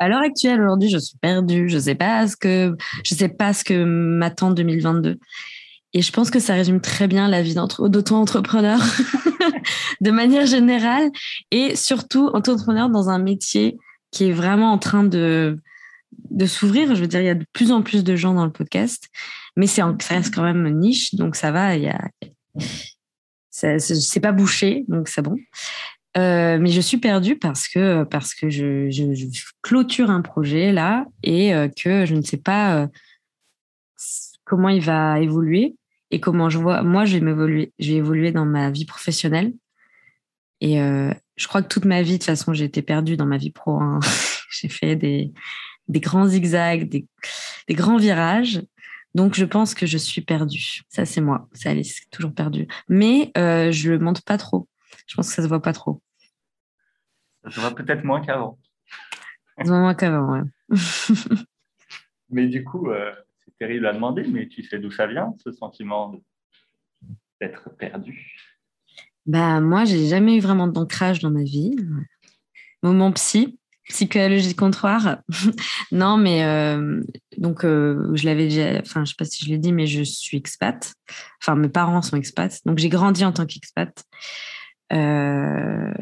À 0.00 0.08
l'heure 0.08 0.22
actuelle, 0.22 0.60
aujourd'hui, 0.60 0.88
je 0.88 0.98
suis 0.98 1.18
perdue. 1.18 1.68
Je 1.68 1.76
sais 1.76 1.96
pas 1.96 2.28
ce 2.28 2.36
que 2.36 2.76
je 3.02 3.16
sais 3.16 3.28
pas 3.28 3.52
ce 3.52 3.64
que 3.64 3.82
m'attend 3.82 4.52
2022. 4.52 5.18
Et 5.94 6.02
je 6.02 6.12
pense 6.12 6.30
que 6.30 6.38
ça 6.38 6.54
résume 6.54 6.80
très 6.80 7.08
bien 7.08 7.28
la 7.28 7.42
vie 7.42 7.54
d'auto-entrepreneur 7.54 8.78
de 10.00 10.10
manière 10.10 10.46
générale 10.46 11.10
et 11.50 11.76
surtout 11.76 12.28
entrepreneur 12.34 12.90
dans 12.90 13.08
un 13.08 13.18
métier 13.18 13.78
qui 14.10 14.28
est 14.28 14.32
vraiment 14.32 14.72
en 14.72 14.78
train 14.78 15.04
de, 15.04 15.58
de 16.30 16.46
s'ouvrir. 16.46 16.94
Je 16.94 17.00
veux 17.00 17.06
dire, 17.06 17.20
il 17.20 17.26
y 17.26 17.30
a 17.30 17.34
de 17.34 17.46
plus 17.52 17.72
en 17.72 17.82
plus 17.82 18.04
de 18.04 18.16
gens 18.16 18.34
dans 18.34 18.44
le 18.44 18.52
podcast, 18.52 19.08
mais 19.56 19.66
c'est 19.66 19.82
ça 20.00 20.14
reste 20.14 20.34
quand 20.34 20.42
même 20.42 20.68
niche, 20.78 21.14
donc 21.14 21.36
ça 21.36 21.50
va. 21.50 21.76
Il 21.76 21.84
y 21.84 21.88
a, 21.88 21.98
c'est 23.50 24.20
pas 24.20 24.32
bouché, 24.32 24.84
donc 24.88 25.08
c'est 25.08 25.22
bon. 25.22 25.36
Euh, 26.16 26.58
mais 26.58 26.70
je 26.70 26.80
suis 26.80 26.96
perdue 26.96 27.36
parce 27.36 27.68
que 27.68 28.02
parce 28.04 28.34
que 28.34 28.48
je, 28.48 28.90
je, 28.90 29.04
clôture 29.62 30.10
un 30.10 30.22
projet 30.22 30.72
là 30.72 31.04
et 31.22 31.54
euh, 31.54 31.68
que 31.68 32.06
je 32.06 32.14
ne 32.14 32.22
sais 32.22 32.38
pas 32.38 32.76
euh, 32.76 32.86
comment 34.48 34.70
il 34.70 34.82
va 34.82 35.20
évoluer 35.20 35.76
et 36.10 36.20
comment 36.20 36.48
je 36.48 36.58
vois, 36.58 36.82
moi, 36.82 37.04
je 37.04 37.14
vais 37.14 37.20
m'évoluer, 37.20 37.72
je 37.78 37.92
vais 37.92 37.98
évoluer 37.98 38.32
dans 38.32 38.46
ma 38.46 38.70
vie 38.70 38.86
professionnelle. 38.86 39.52
Et 40.60 40.80
euh, 40.80 41.12
je 41.36 41.46
crois 41.46 41.62
que 41.62 41.68
toute 41.68 41.84
ma 41.84 42.02
vie, 42.02 42.12
de 42.12 42.16
toute 42.16 42.24
façon, 42.24 42.54
j'ai 42.54 42.64
été 42.64 42.82
perdue 42.82 43.16
dans 43.16 43.26
ma 43.26 43.36
vie 43.36 43.50
pro. 43.50 43.80
Hein. 43.80 44.00
j'ai 44.50 44.68
fait 44.68 44.96
des, 44.96 45.32
des 45.86 46.00
grands 46.00 46.26
zigzags, 46.26 46.88
des, 46.88 47.06
des, 47.68 47.74
grands 47.74 47.98
virages. 47.98 48.62
Donc, 49.14 49.34
je 49.34 49.44
pense 49.44 49.74
que 49.74 49.86
je 49.86 49.98
suis 49.98 50.22
perdue. 50.22 50.80
Ça, 50.88 51.04
c'est 51.04 51.20
moi. 51.20 51.48
C'est 51.52 51.68
Alice, 51.68 52.00
toujours 52.10 52.32
perdue. 52.32 52.66
Mais 52.88 53.30
euh, 53.36 53.70
je 53.70 53.92
ne 53.92 53.98
monte 53.98 54.22
pas 54.22 54.38
trop. 54.38 54.66
Je 55.06 55.14
pense 55.14 55.28
que 55.28 55.34
ça 55.34 55.42
ne 55.42 55.46
se 55.46 55.48
voit 55.48 55.62
pas 55.62 55.74
trop. 55.74 56.02
Ça 57.44 57.50
se 57.50 57.60
voit 57.60 57.74
peut-être 57.74 58.04
moins 58.04 58.24
qu'avant. 58.24 58.58
Ça 59.58 59.64
se 59.64 59.68
voit 59.68 59.78
moins 59.78 59.94
qu'avant, 59.94 60.32
ouais. 60.32 60.42
mais 62.30 62.46
du 62.46 62.64
coup, 62.64 62.90
euh, 62.90 63.12
terrible 63.58 63.86
à 63.86 63.92
demander, 63.92 64.24
mais 64.24 64.48
tu 64.48 64.62
sais 64.62 64.78
d'où 64.78 64.90
ça 64.90 65.06
vient, 65.06 65.34
ce 65.44 65.52
sentiment 65.52 66.14
d'être 67.40 67.70
perdu? 67.76 68.36
Bah, 69.26 69.60
Moi, 69.60 69.84
j'ai 69.84 70.06
jamais 70.06 70.36
eu 70.36 70.40
vraiment 70.40 70.66
d'ancrage 70.66 71.20
dans 71.20 71.30
ma 71.30 71.42
vie. 71.42 71.76
Moment 72.82 73.12
psy, 73.12 73.58
psychologie 73.88 74.54
de 74.54 74.58
comptoir. 74.58 75.18
non, 75.92 76.16
mais 76.16 76.44
euh, 76.44 77.02
donc 77.36 77.64
euh, 77.64 78.10
je 78.14 78.24
l'avais 78.24 78.44
déjà, 78.44 78.80
enfin 78.80 79.04
je 79.04 79.10
sais 79.10 79.16
pas 79.18 79.24
si 79.24 79.44
je 79.44 79.50
l'ai 79.50 79.58
dit, 79.58 79.72
mais 79.72 79.86
je 79.86 80.02
suis 80.02 80.36
expat. 80.36 80.94
Enfin 81.42 81.56
mes 81.56 81.68
parents 81.68 82.02
sont 82.02 82.16
expats, 82.16 82.64
donc 82.64 82.78
j'ai 82.78 82.88
grandi 82.88 83.24
en 83.24 83.32
tant 83.32 83.46
qu'expat. 83.46 84.04
Euh, 84.92 85.92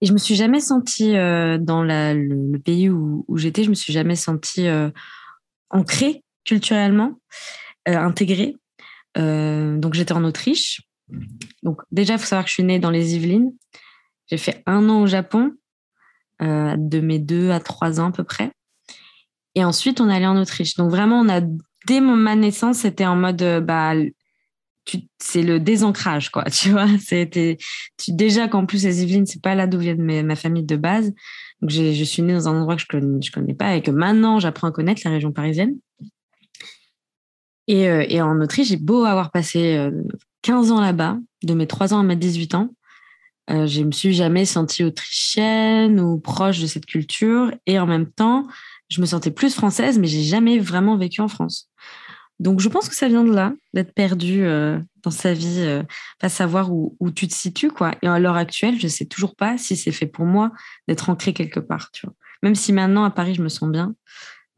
et 0.00 0.06
je 0.06 0.12
me 0.12 0.18
suis 0.18 0.34
jamais 0.34 0.60
sentie 0.60 1.12
dans 1.14 1.82
le, 1.82 2.58
pays 2.58 2.90
où, 2.90 3.24
où 3.28 3.36
j'étais, 3.38 3.64
je 3.64 3.70
me 3.70 3.74
suis 3.74 3.92
jamais 3.92 4.14
sentie 4.14 4.68
ancrée 5.70 6.22
culturellement, 6.46 7.18
intégrée. 7.86 8.56
donc 9.14 9.94
j'étais 9.94 10.12
en 10.12 10.24
Autriche. 10.24 10.80
Donc 11.62 11.80
déjà, 11.90 12.14
il 12.14 12.18
faut 12.18 12.26
savoir 12.26 12.44
que 12.44 12.48
je 12.48 12.54
suis 12.54 12.64
née 12.64 12.78
dans 12.78 12.90
les 12.90 13.14
Yvelines. 13.14 13.52
J'ai 14.28 14.38
fait 14.38 14.62
un 14.66 14.88
an 14.88 15.02
au 15.02 15.06
Japon 15.06 15.52
euh, 16.42 16.74
de 16.76 17.00
mes 17.00 17.18
deux 17.18 17.50
à 17.50 17.60
trois 17.60 18.00
ans 18.00 18.08
à 18.08 18.12
peu 18.12 18.24
près. 18.24 18.50
Et 19.54 19.64
ensuite, 19.64 20.00
on 20.00 20.08
allé 20.08 20.26
en 20.26 20.36
Autriche. 20.36 20.74
Donc 20.74 20.90
vraiment, 20.90 21.20
on 21.20 21.28
a 21.28 21.40
dès 21.86 22.00
ma 22.00 22.34
naissance, 22.34 22.78
c'était 22.78 23.06
en 23.06 23.16
mode 23.16 23.42
euh, 23.42 23.60
bah 23.60 23.94
c'est 25.18 25.42
le 25.42 25.58
désancrage 25.58 26.30
quoi 26.30 26.44
tu 26.50 26.70
vois 26.70 26.86
c'était 27.00 27.58
déjà 28.06 28.46
qu'en 28.46 28.66
plus 28.66 28.84
les 28.84 29.02
Yvelines 29.02 29.26
c'est 29.26 29.42
pas 29.42 29.56
là 29.56 29.66
d'où 29.66 29.80
vient 29.80 29.96
ma 29.96 30.36
famille 30.36 30.62
de 30.62 30.76
base 30.76 31.12
donc 31.60 31.70
je 31.70 32.04
suis 32.04 32.22
née 32.22 32.34
dans 32.34 32.48
un 32.48 32.60
endroit 32.60 32.76
que 32.76 32.82
je 32.82 32.86
connais 32.86 33.20
je 33.20 33.32
connais 33.32 33.54
pas 33.54 33.74
et 33.74 33.82
que 33.82 33.90
maintenant 33.90 34.38
j'apprends 34.38 34.68
à 34.68 34.70
connaître 34.70 35.02
la 35.04 35.10
région 35.10 35.32
parisienne 35.32 35.74
et, 37.68 37.88
euh, 37.88 38.04
et 38.08 38.20
en 38.22 38.40
Autriche 38.40 38.68
j'ai 38.68 38.76
beau 38.76 39.04
avoir 39.04 39.30
passé 39.30 39.90
15 40.42 40.72
ans 40.72 40.80
là-bas 40.80 41.18
de 41.42 41.54
mes 41.54 41.66
3 41.66 41.94
ans 41.94 42.00
à 42.00 42.02
mes 42.02 42.16
18 42.16 42.54
ans 42.54 42.70
euh, 43.48 43.66
je 43.66 43.82
me 43.82 43.92
suis 43.92 44.12
jamais 44.12 44.44
sentie 44.44 44.82
autrichienne 44.82 46.00
ou 46.00 46.18
proche 46.18 46.60
de 46.60 46.66
cette 46.66 46.86
culture. 46.86 47.52
Et 47.66 47.78
en 47.78 47.86
même 47.86 48.10
temps, 48.10 48.46
je 48.88 49.00
me 49.00 49.06
sentais 49.06 49.30
plus 49.30 49.54
française, 49.54 49.98
mais 49.98 50.06
j'ai 50.06 50.22
jamais 50.22 50.58
vraiment 50.58 50.96
vécu 50.96 51.20
en 51.20 51.28
France. 51.28 51.70
Donc, 52.38 52.60
je 52.60 52.68
pense 52.68 52.88
que 52.88 52.94
ça 52.94 53.08
vient 53.08 53.24
de 53.24 53.32
là, 53.32 53.54
d'être 53.72 53.94
perdu 53.94 54.44
euh, 54.44 54.78
dans 55.02 55.10
sa 55.10 55.32
vie, 55.32 55.60
euh, 55.60 55.82
pas 56.18 56.28
savoir 56.28 56.70
où, 56.70 56.94
tu 57.14 57.28
te 57.28 57.34
situes, 57.34 57.70
quoi. 57.70 57.92
Et 58.02 58.08
à 58.08 58.18
l'heure 58.18 58.36
actuelle, 58.36 58.78
je 58.78 58.88
sais 58.88 59.06
toujours 59.06 59.36
pas 59.36 59.56
si 59.56 59.76
c'est 59.76 59.92
fait 59.92 60.06
pour 60.06 60.26
moi 60.26 60.52
d'être 60.86 61.08
ancrée 61.08 61.32
quelque 61.32 61.60
part. 61.60 61.90
Même 62.42 62.54
si 62.54 62.72
maintenant, 62.72 63.04
à 63.04 63.10
Paris, 63.10 63.34
je 63.34 63.42
me 63.42 63.48
sens 63.48 63.70
bien, 63.70 63.94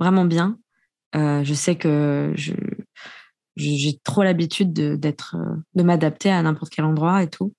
vraiment 0.00 0.24
bien. 0.24 0.58
Euh, 1.14 1.44
je 1.44 1.54
sais 1.54 1.76
que 1.76 2.32
je, 2.34 2.52
j'ai 3.58 3.98
trop 4.04 4.22
l'habitude 4.22 4.72
d'être, 4.72 5.36
de 5.74 5.82
m'adapter 5.82 6.30
à 6.30 6.42
n'importe 6.42 6.72
quel 6.72 6.84
endroit 6.84 7.22
et 7.22 7.28
tout. 7.28 7.52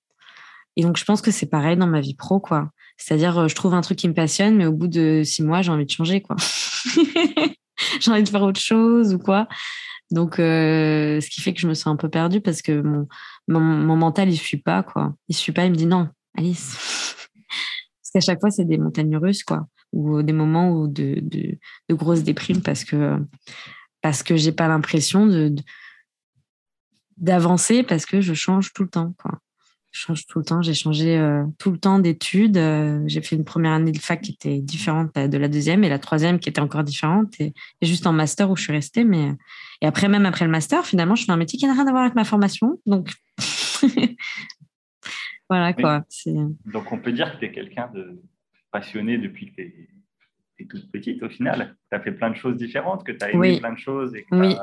Et 0.76 0.82
donc, 0.82 0.96
je 0.96 1.04
pense 1.04 1.20
que 1.20 1.30
c'est 1.30 1.46
pareil 1.46 1.76
dans 1.76 1.86
ma 1.86 2.00
vie 2.00 2.14
pro, 2.14 2.40
quoi. 2.40 2.70
C'est-à-dire, 2.96 3.38
euh, 3.38 3.48
je 3.48 3.54
trouve 3.54 3.74
un 3.74 3.80
truc 3.80 3.98
qui 3.98 4.08
me 4.08 4.14
passionne, 4.14 4.56
mais 4.56 4.66
au 4.66 4.72
bout 4.72 4.88
de 4.88 5.22
six 5.24 5.42
mois, 5.42 5.62
j'ai 5.62 5.70
envie 5.70 5.86
de 5.86 5.90
changer, 5.90 6.20
quoi. 6.20 6.36
j'ai 8.00 8.10
envie 8.10 8.22
de 8.22 8.28
faire 8.28 8.42
autre 8.42 8.60
chose 8.60 9.14
ou 9.14 9.18
quoi. 9.18 9.48
Donc, 10.10 10.38
euh, 10.38 11.20
ce 11.20 11.28
qui 11.30 11.40
fait 11.40 11.54
que 11.54 11.60
je 11.60 11.68
me 11.68 11.74
sens 11.74 11.88
un 11.88 11.96
peu 11.96 12.08
perdue 12.08 12.40
parce 12.40 12.62
que 12.62 12.80
mon, 12.80 13.06
mon, 13.48 13.96
mental, 13.96 14.28
il 14.28 14.36
suit 14.36 14.58
pas, 14.58 14.82
quoi. 14.82 15.14
Il 15.28 15.36
suit 15.36 15.52
pas, 15.52 15.64
il 15.64 15.70
me 15.70 15.76
dit 15.76 15.86
non, 15.86 16.08
Alice. 16.36 16.76
parce 18.02 18.10
qu'à 18.12 18.20
chaque 18.20 18.40
fois, 18.40 18.50
c'est 18.50 18.64
des 18.64 18.78
montagnes 18.78 19.16
russes, 19.16 19.44
quoi. 19.44 19.66
Ou 19.92 20.22
des 20.22 20.32
moments 20.32 20.70
où 20.70 20.86
de, 20.86 21.18
de, 21.20 21.58
de 21.88 21.94
grosses 21.94 22.22
déprimes 22.22 22.62
parce 22.62 22.84
que, 22.84 23.18
parce 24.02 24.22
que 24.22 24.36
j'ai 24.36 24.52
pas 24.52 24.68
l'impression 24.68 25.26
de, 25.26 25.54
d'avancer 27.20 27.82
parce 27.82 28.06
que 28.06 28.20
je 28.20 28.34
change 28.34 28.72
tout 28.72 28.82
le 28.82 28.88
temps, 28.88 29.14
quoi 29.22 29.40
je 29.92 30.00
change 30.00 30.26
tout 30.26 30.38
le 30.38 30.44
temps. 30.44 30.62
J'ai 30.62 30.74
changé 30.74 31.18
euh, 31.18 31.44
tout 31.58 31.70
le 31.70 31.78
temps 31.78 31.98
d'études. 31.98 32.56
Euh, 32.56 33.02
j'ai 33.06 33.22
fait 33.22 33.36
une 33.36 33.44
première 33.44 33.72
année 33.72 33.92
de 33.92 33.98
fac 33.98 34.20
qui 34.20 34.32
était 34.32 34.60
différente 34.60 35.14
de 35.16 35.38
la 35.38 35.48
deuxième 35.48 35.82
et 35.84 35.88
la 35.88 35.98
troisième 35.98 36.38
qui 36.38 36.48
était 36.48 36.60
encore 36.60 36.84
différente. 36.84 37.40
Et, 37.40 37.52
juste 37.82 38.06
en 38.06 38.12
master 38.12 38.50
où 38.50 38.56
je 38.56 38.62
suis 38.62 38.72
restée. 38.72 39.04
Mais, 39.04 39.32
et 39.80 39.86
après, 39.86 40.08
même 40.08 40.26
après 40.26 40.44
le 40.44 40.50
master, 40.50 40.86
finalement, 40.86 41.16
je 41.16 41.24
fais 41.24 41.32
un 41.32 41.36
métier 41.36 41.58
qui 41.58 41.66
n'a 41.66 41.72
rien 41.72 41.86
à 41.86 41.90
voir 41.90 42.02
avec 42.02 42.14
ma 42.14 42.24
formation. 42.24 42.80
Donc, 42.86 43.10
voilà 45.48 45.72
quoi. 45.72 46.04
Donc, 46.66 46.92
on 46.92 46.98
peut 46.98 47.12
dire 47.12 47.32
que 47.32 47.38
tu 47.38 47.46
es 47.46 47.52
quelqu'un 47.52 47.90
de 47.92 48.22
passionné 48.70 49.18
depuis 49.18 49.50
que 49.50 49.56
tu 49.56 49.62
es, 49.62 50.66
toute 50.68 50.92
petite 50.92 51.22
au 51.22 51.28
final. 51.28 51.76
Tu 51.90 51.96
as 51.96 52.00
fait 52.00 52.12
plein 52.12 52.30
de 52.30 52.36
choses 52.36 52.56
différentes, 52.56 53.04
que 53.04 53.12
tu 53.12 53.24
as 53.24 53.32
aimé 53.32 53.58
plein 53.58 53.72
de 53.72 53.78
choses. 53.78 54.14
Et 54.14 54.22
que 54.22 54.36
oui. 54.36 54.54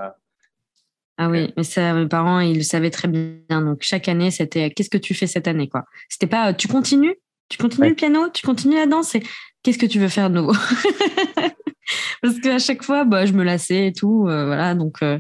Ah 1.18 1.30
oui, 1.30 1.52
mais 1.58 1.64
ça, 1.64 1.94
mes 1.94 2.08
parents, 2.08 2.40
ils 2.40 2.58
le 2.58 2.64
savaient 2.64 2.92
très 2.92 3.08
bien. 3.08 3.40
Donc, 3.50 3.80
chaque 3.82 4.08
année, 4.08 4.30
c'était 4.30 4.70
qu'est-ce 4.70 4.90
que 4.90 5.00
tu 5.00 5.16
fais 5.16 5.26
cette 5.26 5.48
année, 5.48 5.68
quoi? 5.68 5.86
C'était 6.10 6.28
pas 6.28 6.54
tu 6.54 6.68
continues, 6.68 7.16
tu 7.50 7.58
continues 7.58 7.90
le 7.90 7.96
piano, 7.96 8.30
tu 8.32 8.46
continues 8.46 8.76
la 8.76 8.86
danse, 8.86 9.10
c'est 9.10 9.24
qu'est-ce 9.64 9.80
que 9.80 9.88
tu 9.88 10.00
veux 10.00 10.10
faire 10.10 10.30
de 10.30 10.36
nouveau? 10.36 10.54
Parce 12.22 12.40
qu'à 12.40 12.60
chaque 12.60 12.84
fois, 12.84 13.04
bah, 13.04 13.26
je 13.26 13.34
me 13.34 13.44
lassais 13.44 13.88
et 13.88 13.94
tout. 13.94 14.28
Euh, 14.28 14.46
voilà, 14.46 14.76
donc, 14.76 15.02
euh, 15.02 15.20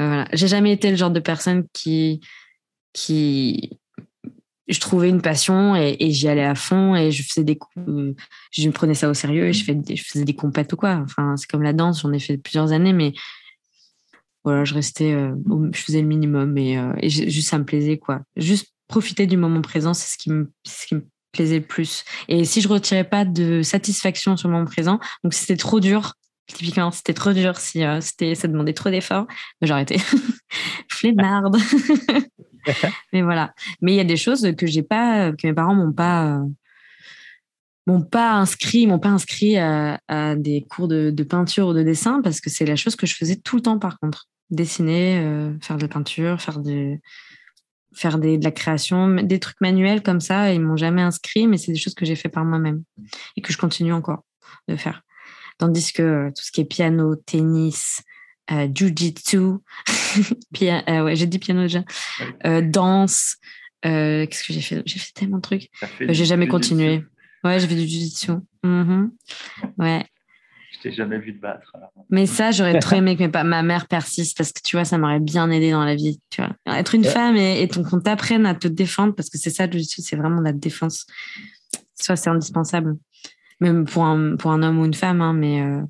euh, 0.00 0.06
voilà. 0.06 0.28
J'ai 0.32 0.48
jamais 0.48 0.72
été 0.72 0.90
le 0.90 0.96
genre 0.96 1.10
de 1.10 1.20
personne 1.20 1.64
qui, 1.72 2.20
qui, 2.92 3.78
je 4.66 4.80
trouvais 4.80 5.10
une 5.10 5.22
passion 5.22 5.76
et, 5.76 6.10
j'y 6.10 6.28
allais 6.28 6.44
à 6.44 6.54
fond 6.54 6.96
et 6.96 7.10
je 7.10 7.22
faisais 7.22 7.44
des, 7.44 7.58
je 7.76 8.66
me 8.66 8.72
prenais 8.72 8.94
ça 8.94 9.08
au 9.08 9.14
sérieux 9.14 9.46
et 9.46 9.52
je, 9.52 9.64
fais, 9.64 9.78
je 9.94 10.02
faisais 10.02 10.24
des 10.24 10.34
compètes 10.34 10.72
ou 10.72 10.76
quoi. 10.76 11.00
Enfin, 11.04 11.36
c'est 11.36 11.48
comme 11.48 11.62
la 11.62 11.72
danse, 11.72 12.02
j'en 12.02 12.12
ai 12.12 12.18
fait 12.18 12.38
plusieurs 12.38 12.72
années, 12.72 12.92
mais 12.92 13.12
voilà, 14.44 14.64
je 14.64 14.74
restais, 14.74 15.12
euh, 15.12 15.34
je 15.72 15.80
faisais 15.80 16.02
le 16.02 16.06
minimum 16.06 16.56
et, 16.58 16.78
euh, 16.78 16.92
juste 17.02 17.48
ça 17.48 17.58
me 17.58 17.64
plaisait 17.64 17.98
quoi. 17.98 18.20
Juste 18.36 18.74
profiter 18.88 19.26
du 19.26 19.36
moment 19.36 19.62
présent, 19.62 19.94
c'est 19.94 20.12
ce 20.12 20.18
qui 20.18 20.30
me, 20.30 20.52
ce 20.64 20.86
qui 20.86 20.94
me 20.96 21.06
plaisait 21.32 21.58
le 21.60 21.64
plus. 21.64 22.04
Et 22.28 22.44
si 22.44 22.60
je 22.60 22.68
retirais 22.68 23.04
pas 23.04 23.24
de 23.24 23.62
satisfaction 23.62 24.36
sur 24.36 24.48
le 24.48 24.54
moment 24.54 24.66
présent, 24.66 25.00
donc 25.22 25.32
c'était 25.32 25.56
trop 25.56 25.80
dur, 25.80 26.14
typiquement 26.46 26.90
c'était 26.90 27.14
trop 27.14 27.32
dur, 27.32 27.56
si 27.56 27.82
euh, 27.82 28.00
c'était, 28.02 28.34
ça 28.34 28.46
demandait 28.46 28.74
trop 28.74 28.90
d'efforts, 28.90 29.26
ben, 29.60 29.66
j'arrêtais. 29.66 29.98
Flemmarde. 30.90 31.56
Mais 33.12 33.22
voilà. 33.22 33.54
Mais 33.80 33.92
il 33.92 33.96
y 33.96 34.00
a 34.00 34.04
des 34.04 34.16
choses 34.16 34.52
que 34.56 34.66
j'ai 34.66 34.82
pas, 34.82 35.32
que 35.32 35.46
mes 35.46 35.54
parents 35.54 35.74
m'ont 35.74 35.92
pas 35.92 36.40
m'ont 37.86 38.02
pas 38.02 38.32
inscrit, 38.32 38.86
m'ont 38.86 38.98
pas 38.98 39.10
inscrit 39.10 39.58
à, 39.58 39.98
des 40.36 40.64
cours 40.70 40.88
de, 40.88 41.10
peinture 41.22 41.68
ou 41.68 41.74
de 41.74 41.82
dessin 41.82 42.22
parce 42.22 42.40
que 42.40 42.48
c'est 42.48 42.64
la 42.64 42.76
chose 42.76 42.96
que 42.96 43.06
je 43.06 43.14
faisais 43.14 43.36
tout 43.36 43.56
le 43.56 43.62
temps 43.62 43.78
par 43.78 43.98
contre 43.98 44.28
dessiner, 44.50 45.18
euh, 45.18 45.52
faire 45.60 45.76
de 45.76 45.82
la 45.82 45.88
peinture, 45.88 46.40
faire, 46.40 46.60
de, 46.60 46.96
faire 47.94 48.18
des, 48.18 48.38
de 48.38 48.44
la 48.44 48.50
création, 48.50 49.14
des 49.14 49.38
trucs 49.38 49.60
manuels 49.60 50.02
comme 50.02 50.20
ça. 50.20 50.52
Ils 50.52 50.60
m'ont 50.60 50.76
jamais 50.76 51.02
inscrit, 51.02 51.46
mais 51.46 51.56
c'est 51.56 51.72
des 51.72 51.78
choses 51.78 51.94
que 51.94 52.04
j'ai 52.04 52.16
fait 52.16 52.28
par 52.28 52.44
moi-même 52.44 52.82
et 53.36 53.40
que 53.40 53.52
je 53.52 53.58
continue 53.58 53.92
encore 53.92 54.24
de 54.68 54.76
faire. 54.76 55.02
Tandis 55.58 55.92
que 55.92 56.02
euh, 56.02 56.30
tout 56.30 56.42
ce 56.42 56.50
qui 56.50 56.60
est 56.60 56.64
piano, 56.64 57.14
tennis, 57.14 58.02
euh, 58.50 58.68
jiu-jitsu, 58.72 59.36
euh, 60.62 61.04
ouais, 61.04 61.16
j'ai 61.16 61.26
dit 61.26 61.38
piano 61.38 61.62
déjà, 61.62 61.84
euh, 62.46 62.60
danse, 62.60 63.36
qu'est-ce 63.82 64.44
que 64.44 64.52
j'ai 64.52 64.60
fait? 64.60 64.82
J'ai 64.86 64.98
fait 64.98 65.12
tellement 65.14 65.36
de 65.36 65.42
trucs. 65.42 65.68
J'ai 66.00 66.24
jamais 66.24 66.48
continué. 66.48 67.04
Ouais, 67.44 67.60
j'ai 67.60 67.68
fait 67.68 67.74
du 67.74 67.86
jiu-jitsu. 67.86 68.32
Mm-hmm. 68.64 69.10
Ouais 69.78 70.06
jamais 70.92 71.18
vu 71.18 71.34
te 71.36 71.40
battre. 71.40 71.76
Mais 72.10 72.26
ça, 72.26 72.50
j'aurais 72.50 72.78
trop 72.78 72.96
aimé 72.96 73.16
que 73.16 73.42
ma 73.42 73.62
mère 73.62 73.86
persiste 73.86 74.36
parce 74.36 74.52
que 74.52 74.60
tu 74.62 74.76
vois, 74.76 74.84
ça 74.84 74.98
m'aurait 74.98 75.20
bien 75.20 75.50
aidé 75.50 75.70
dans 75.70 75.84
la 75.84 75.94
vie. 75.94 76.20
Tu 76.30 76.42
vois. 76.42 76.54
Être 76.76 76.94
une 76.94 77.04
femme 77.04 77.36
et, 77.36 77.68
qu'on 77.68 78.00
t'apprenne 78.00 78.46
à 78.46 78.54
te 78.54 78.68
défendre 78.68 79.14
parce 79.14 79.30
que 79.30 79.38
c'est 79.38 79.50
ça, 79.50 79.66
c'est 79.70 80.16
vraiment 80.16 80.40
la 80.40 80.52
défense. 80.52 81.06
Soit 81.94 82.16
c'est 82.16 82.30
indispensable, 82.30 82.96
même 83.60 83.84
pour 83.84 84.04
un, 84.04 84.36
pour 84.36 84.50
un 84.50 84.62
homme 84.62 84.78
ou 84.80 84.84
une 84.84 84.94
femme, 84.94 85.20
hein, 85.20 85.32
mais 85.32 85.62
euh, 85.62 85.80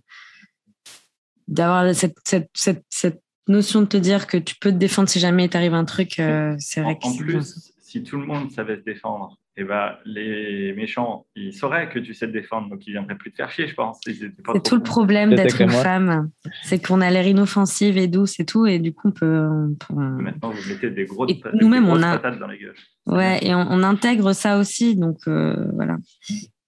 d'avoir 1.48 1.94
cette, 1.94 2.16
cette, 2.24 2.50
cette, 2.54 3.20
notion 3.46 3.82
de 3.82 3.86
te 3.86 3.98
dire 3.98 4.26
que 4.26 4.38
tu 4.38 4.54
peux 4.56 4.70
te 4.70 4.76
défendre 4.76 5.06
si 5.06 5.20
jamais 5.20 5.44
il 5.44 5.50
t'arrive 5.50 5.74
un 5.74 5.84
truc, 5.84 6.18
euh, 6.18 6.56
c'est 6.58 6.80
vrai 6.80 6.96
que 6.96 7.06
En 7.06 7.14
plus, 7.14 7.74
si 7.82 8.02
tout 8.02 8.18
le 8.18 8.24
monde 8.24 8.50
savait 8.50 8.76
se 8.76 8.84
défendre, 8.84 9.36
et 9.36 9.43
eh 9.56 9.64
ben, 9.64 9.92
les 10.04 10.72
méchants, 10.72 11.26
ils 11.36 11.52
sauraient 11.52 11.88
que 11.88 12.00
tu 12.00 12.12
sais 12.12 12.26
te 12.26 12.32
défendre, 12.32 12.70
donc 12.70 12.84
ils 12.86 12.90
viendraient 12.90 13.16
plus 13.16 13.30
te 13.30 13.36
faire 13.36 13.50
chier, 13.50 13.68
je 13.68 13.74
pense. 13.74 14.00
C'est 14.04 14.62
tout 14.62 14.74
le 14.74 14.82
problème 14.82 15.34
d'être 15.34 15.60
une 15.60 15.70
femme, 15.70 16.30
c'est 16.62 16.84
qu'on 16.84 17.00
a 17.00 17.08
l'air 17.10 17.26
inoffensive 17.26 17.96
et 17.96 18.08
douce 18.08 18.40
et 18.40 18.44
tout, 18.44 18.66
et 18.66 18.80
du 18.80 18.92
coup, 18.92 19.08
on 19.08 19.12
peut. 19.12 19.48
Maintenant, 19.90 20.50
vous 20.50 20.68
mettez 20.68 20.90
des, 20.90 21.04
gros, 21.04 21.26
nous-mêmes, 21.60 21.88
on 21.88 22.02
a... 22.02 22.18
patates 22.18 22.40
dans 22.40 22.48
les 22.48 22.58
gueules. 22.58 22.74
Ouais, 23.06 23.38
et 23.46 23.54
on, 23.54 23.82
intègre 23.84 24.32
ça 24.32 24.58
aussi, 24.58 24.96
donc 24.96 25.18
euh, 25.28 25.54
voilà. 25.74 25.98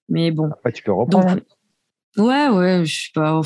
Mais 0.08 0.30
bon. 0.30 0.50
Après, 0.52 0.72
tu 0.72 0.84
peux 0.84 0.92
reprendre. 0.92 1.40
ouais, 2.18 2.48
ouais, 2.48 2.84
je 2.84 2.94
suis 2.94 3.12
pas, 3.12 3.40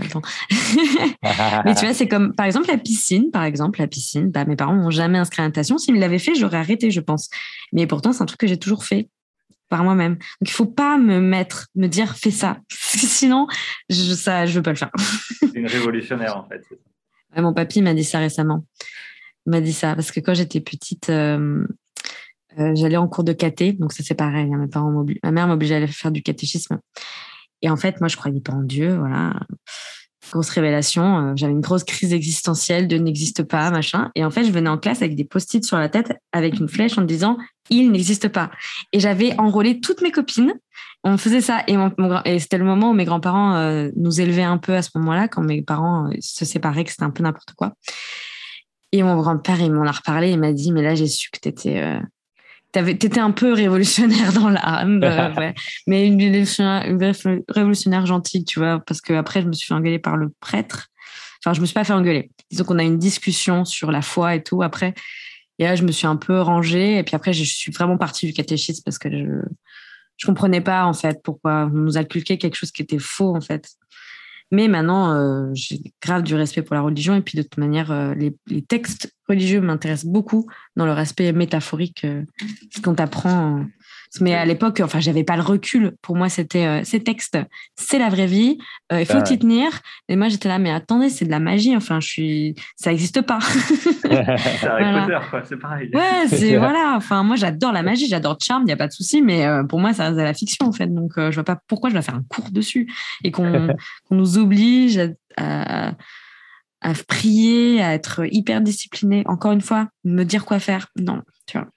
pas 0.00 0.04
le 0.04 0.10
temps. 0.10 0.22
mais 1.64 1.74
tu 1.74 1.84
vois, 1.84 1.94
c'est 1.94 2.08
comme, 2.08 2.34
par 2.34 2.46
exemple, 2.46 2.68
la 2.68 2.78
piscine, 2.78 3.30
par 3.30 3.44
exemple, 3.44 3.80
la 3.80 3.86
piscine, 3.86 4.30
bah, 4.30 4.44
mes 4.44 4.56
parents 4.56 4.74
m'ont 4.74 4.90
jamais 4.90 5.18
inscrit 5.18 5.42
à 5.42 5.46
natation. 5.46 5.78
S'ils 5.78 5.98
l'avaient 5.98 6.18
fait, 6.18 6.34
j'aurais 6.34 6.58
arrêté, 6.58 6.90
je 6.90 7.00
pense. 7.00 7.28
Mais 7.72 7.86
pourtant, 7.86 8.12
c'est 8.12 8.22
un 8.22 8.26
truc 8.26 8.40
que 8.40 8.46
j'ai 8.46 8.58
toujours 8.58 8.84
fait 8.84 9.08
par 9.68 9.84
moi-même. 9.84 10.14
Donc, 10.14 10.48
il 10.48 10.52
faut 10.52 10.66
pas 10.66 10.98
me 10.98 11.20
mettre, 11.20 11.68
me 11.74 11.86
dire, 11.86 12.16
fais 12.16 12.30
ça. 12.30 12.58
Sinon, 12.70 13.46
je, 13.88 14.14
ça, 14.14 14.46
je 14.46 14.56
veux 14.56 14.62
pas 14.62 14.70
le 14.70 14.76
faire. 14.76 14.90
c'est 15.40 15.54
une 15.54 15.66
révolutionnaire, 15.66 16.36
en 16.36 16.48
fait. 16.48 16.64
mon 17.36 17.54
papy 17.54 17.82
m'a 17.82 17.94
dit 17.94 18.04
ça 18.04 18.18
récemment. 18.18 18.64
Il 19.46 19.50
m'a 19.50 19.60
dit 19.60 19.72
ça 19.72 19.94
parce 19.94 20.10
que 20.10 20.20
quand 20.20 20.34
j'étais 20.34 20.60
petite, 20.60 21.08
euh, 21.08 21.64
euh, 22.58 22.72
j'allais 22.74 22.96
en 22.96 23.08
cours 23.08 23.24
de 23.24 23.32
caté, 23.32 23.72
donc 23.72 23.92
ça 23.92 24.02
c'est 24.02 24.14
pareil. 24.14 24.52
Hein, 24.52 24.58
mes 24.58 24.68
parents 24.68 25.04
ma 25.22 25.30
mère 25.30 25.46
m'obligeait 25.46 25.74
à 25.74 25.76
aller 25.78 25.86
faire 25.86 26.10
du 26.10 26.22
catéchisme. 26.22 26.78
Et 27.62 27.70
en 27.70 27.76
fait, 27.76 28.00
moi, 28.00 28.08
je 28.08 28.16
croyais 28.16 28.40
pas 28.40 28.52
en 28.52 28.62
Dieu. 28.62 28.98
Grosse 30.30 30.50
révélation. 30.50 31.30
Euh, 31.30 31.32
j'avais 31.34 31.52
une 31.52 31.60
grosse 31.60 31.82
crise 31.82 32.12
existentielle 32.12 32.86
de 32.86 32.96
n'existe 32.96 33.42
pas, 33.42 33.70
machin. 33.70 34.10
Et 34.14 34.24
en 34.24 34.30
fait, 34.30 34.44
je 34.44 34.52
venais 34.52 34.70
en 34.70 34.78
classe 34.78 35.02
avec 35.02 35.16
des 35.16 35.24
post-it 35.24 35.64
sur 35.64 35.76
la 35.76 35.88
tête, 35.88 36.12
avec 36.30 36.60
une 36.60 36.68
flèche 36.68 36.96
en 36.98 37.02
disant 37.02 37.36
il 37.68 37.90
n'existe 37.90 38.28
pas. 38.28 38.50
Et 38.92 39.00
j'avais 39.00 39.38
enrôlé 39.38 39.80
toutes 39.80 40.02
mes 40.02 40.12
copines. 40.12 40.54
On 41.02 41.16
faisait 41.16 41.40
ça. 41.40 41.64
Et, 41.66 42.38
c'était 42.38 42.58
le 42.58 42.64
moment 42.64 42.90
où 42.90 42.92
mes 42.92 43.04
grands-parents 43.04 43.56
euh, 43.56 43.90
nous 43.96 44.20
élevaient 44.20 44.42
un 44.42 44.58
peu 44.58 44.74
à 44.74 44.82
ce 44.82 44.90
moment-là, 44.96 45.26
quand 45.26 45.42
mes 45.42 45.62
parents 45.62 46.10
se 46.20 46.44
séparaient, 46.44 46.84
que 46.84 46.90
c'était 46.90 47.04
un 47.04 47.10
peu 47.10 47.24
n'importe 47.24 47.52
quoi. 47.56 47.72
Et 48.92 49.02
mon 49.02 49.16
grand-père, 49.16 49.60
il 49.60 49.72
m'en 49.72 49.84
a 49.84 49.92
reparlé. 49.92 50.30
Il 50.30 50.38
m'a 50.38 50.52
dit, 50.52 50.70
mais 50.70 50.82
là, 50.82 50.94
j'ai 50.94 51.08
su 51.08 51.30
que 51.30 51.38
tu 51.40 51.48
étais 51.48 52.00
t'étais 52.72 53.20
un 53.20 53.30
peu 53.30 53.52
révolutionnaire 53.52 54.32
dans 54.34 54.48
l'âme, 54.48 55.02
euh, 55.02 55.52
mais 55.86 56.06
une 56.06 56.20
révolutionnaire, 57.48 58.06
gentille, 58.06 58.44
tu 58.44 58.58
vois, 58.58 58.80
parce 58.86 59.00
que 59.00 59.12
après 59.12 59.42
je 59.42 59.46
me 59.46 59.52
suis 59.52 59.66
fait 59.66 59.74
engueuler 59.74 59.98
par 59.98 60.16
le 60.16 60.30
prêtre. 60.40 60.88
Enfin, 61.42 61.54
je 61.54 61.60
me 61.60 61.66
suis 61.66 61.74
pas 61.74 61.84
fait 61.84 61.94
engueuler. 61.94 62.30
Disons 62.50 62.64
qu'on 62.64 62.78
a 62.78 62.82
une 62.82 62.98
discussion 62.98 63.64
sur 63.64 63.90
la 63.90 64.02
foi 64.02 64.34
et 64.34 64.42
tout. 64.42 64.62
Après, 64.62 64.92
et 65.58 65.64
là, 65.64 65.74
je 65.74 65.84
me 65.84 65.92
suis 65.92 66.06
un 66.06 66.16
peu 66.16 66.40
rangée. 66.40 66.98
Et 66.98 67.02
puis 67.02 67.16
après, 67.16 67.32
je 67.32 67.44
suis 67.44 67.72
vraiment 67.72 67.96
partie 67.96 68.26
du 68.26 68.32
catéchisme 68.32 68.82
parce 68.84 68.98
que 68.98 69.10
je 69.10 69.42
je 70.20 70.26
comprenais 70.26 70.60
pas 70.60 70.84
en 70.84 70.92
fait 70.92 71.22
pourquoi 71.24 71.70
on 71.72 71.78
nous 71.78 71.96
inculquait 71.96 72.36
quelque 72.36 72.54
chose 72.54 72.72
qui 72.72 72.82
était 72.82 72.98
faux 72.98 73.34
en 73.34 73.40
fait. 73.40 73.70
Mais 74.52 74.66
maintenant, 74.66 75.14
euh, 75.14 75.50
j'ai 75.54 75.80
grave 76.02 76.22
du 76.22 76.34
respect 76.34 76.62
pour 76.62 76.74
la 76.74 76.82
religion. 76.82 77.14
Et 77.14 77.20
puis, 77.20 77.36
de 77.36 77.42
toute 77.42 77.56
manière, 77.58 77.92
euh, 77.92 78.14
les, 78.14 78.62
textes 78.62 79.14
religieux 79.28 79.60
m'intéressent 79.60 80.10
beaucoup 80.10 80.48
dans 80.76 80.86
leur 80.86 80.98
aspect 80.98 81.32
métaphorique, 81.32 82.04
euh, 82.04 82.24
ce 82.74 82.80
qu'on 82.80 82.94
t'apprend 82.94 83.64
mais 84.20 84.34
à 84.34 84.44
l'époque, 84.44 84.80
enfin, 84.82 84.98
j'avais 84.98 85.22
pas 85.22 85.36
le 85.36 85.42
recul. 85.42 85.92
Pour 86.02 86.16
moi, 86.16 86.28
c'était 86.28 86.66
euh, 86.66 86.80
ces 86.82 87.02
textes, 87.02 87.38
c'est 87.76 87.98
la 87.98 88.08
vraie 88.08 88.26
vie. 88.26 88.58
Euh, 88.92 89.00
il 89.00 89.06
faut 89.06 89.20
t'y 89.20 89.38
tenir. 89.38 89.68
Et 90.08 90.16
moi, 90.16 90.28
j'étais 90.28 90.48
là, 90.48 90.58
mais 90.58 90.72
attendez, 90.72 91.10
c'est 91.10 91.24
de 91.24 91.30
la 91.30 91.38
magie. 91.38 91.76
Enfin, 91.76 92.00
je 92.00 92.08
suis, 92.08 92.54
ça 92.74 92.90
n'existe 92.90 93.22
pas. 93.22 93.38
c'est 94.02 94.68
quoi. 95.30 95.42
C'est 95.44 95.56
pareil. 95.58 95.90
Ouais, 95.94 96.26
c'est 96.28 96.56
voilà. 96.56 96.94
Enfin, 96.96 97.22
moi, 97.22 97.36
j'adore 97.36 97.72
la 97.72 97.82
magie, 97.82 98.08
j'adore 98.08 98.36
Charme, 98.42 98.62
il 98.62 98.66
n'y 98.66 98.72
a 98.72 98.76
pas 98.76 98.88
de 98.88 98.92
souci. 98.92 99.22
Mais 99.22 99.46
euh, 99.46 99.62
pour 99.62 99.78
moi, 99.78 99.92
ça 99.92 100.06
reste 100.06 100.16
de 100.16 100.22
la 100.22 100.34
fiction, 100.34 100.66
en 100.66 100.72
fait. 100.72 100.92
Donc, 100.92 101.12
je 101.16 101.34
vois 101.34 101.44
pas 101.44 101.60
pourquoi 101.68 101.90
je 101.90 101.94
dois 101.94 102.02
faire 102.02 102.16
un 102.16 102.24
cours 102.28 102.50
dessus 102.50 102.92
et 103.22 103.30
qu'on 103.30 103.68
nous 104.10 104.38
oblige 104.38 105.00
à, 105.36 105.92
à 106.80 106.94
prier, 107.06 107.80
à 107.80 107.94
être 107.94 108.22
hyper 108.30 108.60
discipliné. 108.60 109.22
Encore 109.26 109.52
une 109.52 109.60
fois, 109.60 109.88
me 110.02 110.24
dire 110.24 110.44
quoi 110.44 110.58
faire. 110.58 110.88
Non, 110.98 111.22
tu 111.46 111.58
vois. 111.58 111.68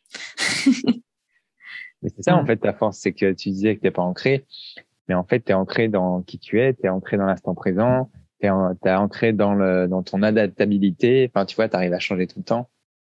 Mais 2.04 2.10
c'est 2.16 2.24
ça, 2.24 2.36
en 2.36 2.46
fait, 2.46 2.58
ta 2.58 2.74
force, 2.74 2.98
c'est 2.98 3.14
que 3.14 3.32
tu 3.32 3.50
disais 3.50 3.76
que 3.76 3.82
t'es 3.82 3.92
pas 3.92 4.02
ancré, 4.02 4.46
mais 5.08 5.16
en 5.16 5.24
fait, 5.24 5.42
tu 5.42 5.52
es 5.52 5.56
ancré 5.56 5.88
dans 5.88 6.22
qui 6.22 6.38
tu 6.38 6.60
es, 6.60 6.74
tu 6.74 6.86
es 6.86 6.90
ancré 6.90 7.18
dans 7.18 7.26
l'instant 7.26 7.56
présent, 7.56 8.10
tu 8.42 8.48
es, 8.48 8.92
ancré 8.92 9.34
dans, 9.34 9.54
le, 9.54 9.88
dans 9.88 10.04
ton 10.04 10.22
adaptabilité. 10.22 11.30
Enfin, 11.34 11.46
tu 11.46 11.56
vois, 11.56 11.70
tu 11.70 11.76
arrives 11.76 11.94
à 11.94 12.00
changer 12.00 12.28
tout 12.28 12.40
le 12.40 12.46
temps. 12.46 12.70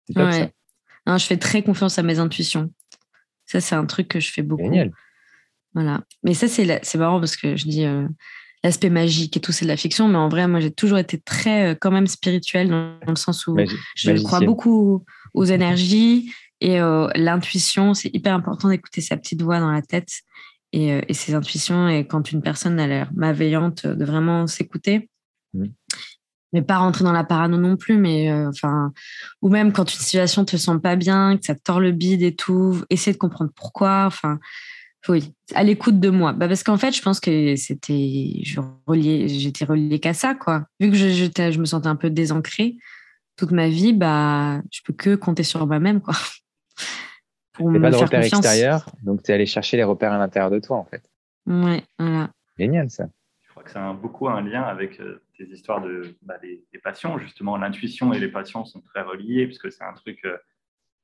C'est 0.09 0.22
ouais. 0.22 0.33
ça. 0.33 0.49
Non, 1.07 1.18
je 1.18 1.27
fais 1.27 1.37
très 1.37 1.62
confiance 1.62 1.99
à 1.99 2.03
mes 2.03 2.18
intuitions. 2.18 2.70
Ça, 3.44 3.61
c'est 3.61 3.75
un 3.75 3.87
truc 3.87 4.09
que 4.09 4.20
je 4.20 4.33
fais 4.33 4.42
beaucoup. 4.42 4.64
Génial. 4.64 4.92
Voilà. 5.75 6.03
Mais 6.22 6.35
ça, 6.35 6.49
c'est, 6.49 6.81
c'est 6.83 6.99
marrant 6.99 7.20
parce 7.20 7.37
que 7.37 7.55
je 7.55 7.64
dis 7.64 7.85
euh, 7.85 8.09
l'aspect 8.64 8.90
magique 8.90 9.37
et 9.37 9.40
tout, 9.40 9.53
c'est 9.53 9.64
de 9.64 9.70
la 9.70 9.77
fiction. 9.77 10.09
Mais 10.09 10.18
en 10.18 10.29
vrai, 10.29 10.49
moi, 10.49 10.61
j'ai 10.61 10.72
toujours 10.72 10.99
été 10.99 11.18
très, 11.18 11.72
euh, 11.72 11.75
quand 11.81 11.90
même, 11.90 12.07
spirituelle 12.07 12.68
dans, 12.68 12.99
le 13.07 13.16
sens 13.16 13.46
où 13.46 13.57
je 13.94 14.22
crois 14.22 14.40
beaucoup 14.40 15.05
aux 15.35 15.44
énergies. 15.44 16.33
Et 16.61 16.81
euh, 16.81 17.09
l'intuition, 17.14 17.95
c'est 17.95 18.14
hyper 18.14 18.35
important 18.35 18.69
d'écouter 18.69 19.01
sa 19.01 19.16
petite 19.16 19.42
voix 19.42 19.61
dans 19.61 19.71
la 19.71 19.83
tête 19.83 20.23
et, 20.73 20.92
euh, 20.92 21.01
et, 21.09 21.14
ses 21.14 21.35
intuitions. 21.35 21.88
Et 21.88 22.07
quand 22.07 22.33
une 22.33 22.42
personne 22.42 22.81
a 22.81 22.87
l'air 22.87 23.11
malveillante, 23.14 23.87
de 23.87 24.05
vraiment 24.05 24.47
s'écouter. 24.47 25.11
Mmh. 25.55 25.66
Mais 26.53 26.62
pas 26.62 26.79
rentrer 26.79 27.05
dans 27.05 27.12
la 27.12 27.25
parano 27.25 27.59
non 27.59 27.77
plus, 27.77 27.99
mais 27.99 28.31
euh, 28.31 28.49
enfin, 28.49 28.92
ou 29.42 29.51
même 29.51 29.73
quand 29.73 29.92
une 29.92 30.01
situation 30.01 30.45
te 30.45 30.57
sent 30.57 30.79
pas 30.83 30.97
bien, 30.97 31.37
que 31.37 31.45
ça 31.45 31.55
te 31.55 31.61
tord 31.61 31.81
le 31.81 31.92
bide 31.92 32.23
et 32.23 32.35
tout, 32.35 32.83
essayer 32.88 33.12
de 33.12 33.19
comprendre 33.19 33.51
pourquoi. 33.55 34.05
Enfin, 34.07 34.38
oui, 35.09 35.35
à 35.55 35.64
l'écoute 35.64 36.01
de 36.01 36.09
moi. 36.09 36.33
Bah 36.33 36.49
parce 36.49 36.62
qu'en 36.62 36.79
fait, 36.79 36.92
je 36.92 37.03
pense 37.03 37.21
que 37.21 37.57
c'était, 37.57 38.40
je 38.45 38.61
relié, 38.87 39.29
j'étais 39.29 39.64
reliée 39.64 39.99
qu'à 39.99 40.14
ça, 40.14 40.35
quoi. 40.35 40.66
Vu 40.81 40.90
que 40.90 40.97
je, 40.97 41.09
je, 41.09 41.51
je, 41.51 41.59
me 41.59 41.64
sentais 41.64 41.88
un 41.88 41.97
peu 41.97 42.11
désancrée 42.11 42.77
toute 43.37 43.51
ma 43.51 43.69
vie, 43.69 43.92
bah, 43.92 44.62
je 44.71 44.81
peux 44.85 44.95
que 44.95 45.14
compter 45.14 45.42
sur 45.42 45.66
moi-même, 45.66 46.01
quoi 46.01 46.14
pour 47.56 47.72
pas 47.72 47.90
de 47.90 47.96
repères 47.96 48.22
extérieurs, 48.22 48.86
donc 49.02 49.22
tu 49.22 49.30
es 49.30 49.34
allé 49.34 49.46
chercher 49.46 49.76
les 49.76 49.84
repères 49.84 50.12
à 50.12 50.18
l'intérieur 50.18 50.50
de 50.50 50.58
toi, 50.58 50.76
en 50.76 50.84
fait. 50.84 51.02
Ouais, 51.46 51.82
voilà. 51.98 52.30
Génial, 52.58 52.90
ça. 52.90 53.08
Je 53.42 53.50
crois 53.50 53.62
que 53.62 53.70
c'est 53.70 54.00
beaucoup 54.00 54.28
un 54.28 54.42
lien 54.42 54.62
avec 54.62 55.00
euh, 55.00 55.22
tes 55.36 55.44
histoires 55.44 55.80
de, 55.80 56.16
bah, 56.22 56.38
des, 56.38 56.62
passions, 56.82 57.18
justement. 57.18 57.56
L'intuition 57.56 58.12
et 58.12 58.18
les 58.18 58.28
passions 58.28 58.64
sont 58.64 58.80
très 58.82 59.02
reliées, 59.02 59.46
puisque 59.46 59.72
c'est 59.72 59.84
un 59.84 59.94
truc 59.94 60.20
euh, 60.24 60.36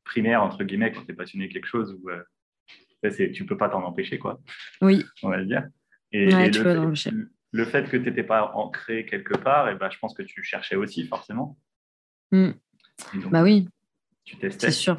primaire, 0.05 0.43
entre 0.43 0.63
guillemets, 0.65 0.93
quand 0.93 1.05
tu 1.05 1.13
es 1.13 1.15
passionné 1.15 1.49
de 1.49 1.53
quelque 1.53 1.67
chose 1.67 1.99
où 2.03 2.11
euh, 2.11 3.29
tu 3.33 3.47
peux 3.47 3.57
pas 3.57 3.69
t'en 3.69 3.83
empêcher, 3.83 4.19
quoi. 4.19 4.41
Oui. 4.81 5.05
On 5.23 5.31
va 5.31 5.39
le 5.39 5.47
dire. 5.47 5.67
Et, 6.13 6.27
le, 6.27 6.95
fait, 6.95 7.11
le, 7.53 7.65
fait, 7.65 7.89
que 7.89 7.97
tu 7.97 8.05
n'étais 8.05 8.23
pas 8.23 8.53
ancré 8.55 9.07
quelque 9.07 9.35
part, 9.35 9.71
et 9.71 9.75
bah, 9.75 9.89
je 9.91 9.99
pense 9.99 10.13
que 10.13 10.23
tu 10.23 10.45
cherchais 10.45 10.77
aussi, 10.77 11.07
forcément. 11.07 11.57
Mm. 12.33 12.51
bah 13.31 13.43
oui. 13.43 13.69
Tu 14.25 14.37
testais. 14.37 14.67
C'est 14.67 14.73
sûr. 14.73 14.99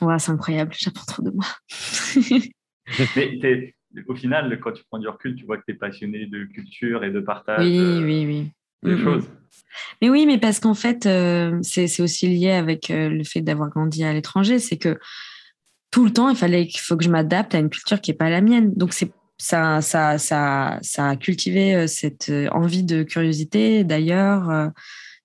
Ouais, 0.00 0.18
c'est 0.18 0.32
incroyable, 0.32 0.72
j'apprends 0.76 1.06
trop 1.06 1.22
de 1.22 1.30
moi. 1.30 1.46
Mais 3.94 4.02
au 4.08 4.14
final, 4.14 4.58
quand 4.60 4.72
tu 4.72 4.82
prends 4.84 4.98
du 4.98 5.08
recul, 5.08 5.36
tu 5.36 5.46
vois 5.46 5.56
que 5.56 5.62
tu 5.66 5.72
es 5.72 5.76
passionné 5.76 6.26
de 6.26 6.44
culture 6.44 7.04
et 7.04 7.10
de 7.10 7.20
partage. 7.20 7.64
Oui, 7.64 7.78
euh, 7.78 8.04
oui, 8.04 8.26
oui. 8.26 8.50
Des 8.82 9.02
choses. 9.02 9.24
Mais 10.02 10.10
oui, 10.10 10.26
mais 10.26 10.38
parce 10.38 10.60
qu'en 10.60 10.74
fait, 10.74 11.06
euh, 11.06 11.58
c'est 11.62 12.02
aussi 12.02 12.28
lié 12.28 12.50
avec 12.50 12.90
euh, 12.90 13.08
le 13.08 13.24
fait 13.24 13.40
d'avoir 13.40 13.70
grandi 13.70 14.04
à 14.04 14.12
l'étranger. 14.12 14.58
C'est 14.58 14.76
que 14.76 14.98
tout 15.90 16.04
le 16.04 16.12
temps, 16.12 16.28
il 16.28 16.36
fallait 16.36 16.66
qu'il 16.66 16.80
faut 16.80 16.96
que 16.96 17.04
je 17.04 17.08
m'adapte 17.08 17.54
à 17.54 17.58
une 17.58 17.70
culture 17.70 18.00
qui 18.00 18.10
n'est 18.10 18.16
pas 18.16 18.28
la 18.28 18.40
mienne. 18.40 18.74
Donc, 18.74 18.92
c'est 18.92 19.10
ça, 19.38 19.80
ça, 19.80 20.18
ça, 20.18 20.78
ça 20.82 21.08
a 21.10 21.16
cultivé 21.16 21.86
cette 21.86 22.30
envie 22.52 22.84
de 22.84 23.04
curiosité 23.04 23.84
d'ailleurs 23.84 24.70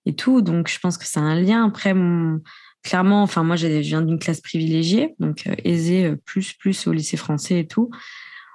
et 0.05 0.15
tout. 0.15 0.41
Donc, 0.41 0.69
je 0.69 0.79
pense 0.79 0.97
que 0.97 1.05
c'est 1.05 1.19
un 1.19 1.35
lien. 1.35 1.65
Après, 1.65 1.93
mon, 1.93 2.39
clairement, 2.83 3.23
enfin, 3.23 3.43
moi, 3.43 3.55
je 3.55 3.67
viens 3.67 4.01
d'une 4.01 4.19
classe 4.19 4.41
privilégiée, 4.41 5.15
donc 5.19 5.47
euh, 5.47 5.55
aisée 5.63 6.05
euh, 6.05 6.15
plus, 6.15 6.53
plus 6.53 6.87
au 6.87 6.93
lycée 6.93 7.17
français 7.17 7.59
et 7.59 7.67
tout. 7.67 7.89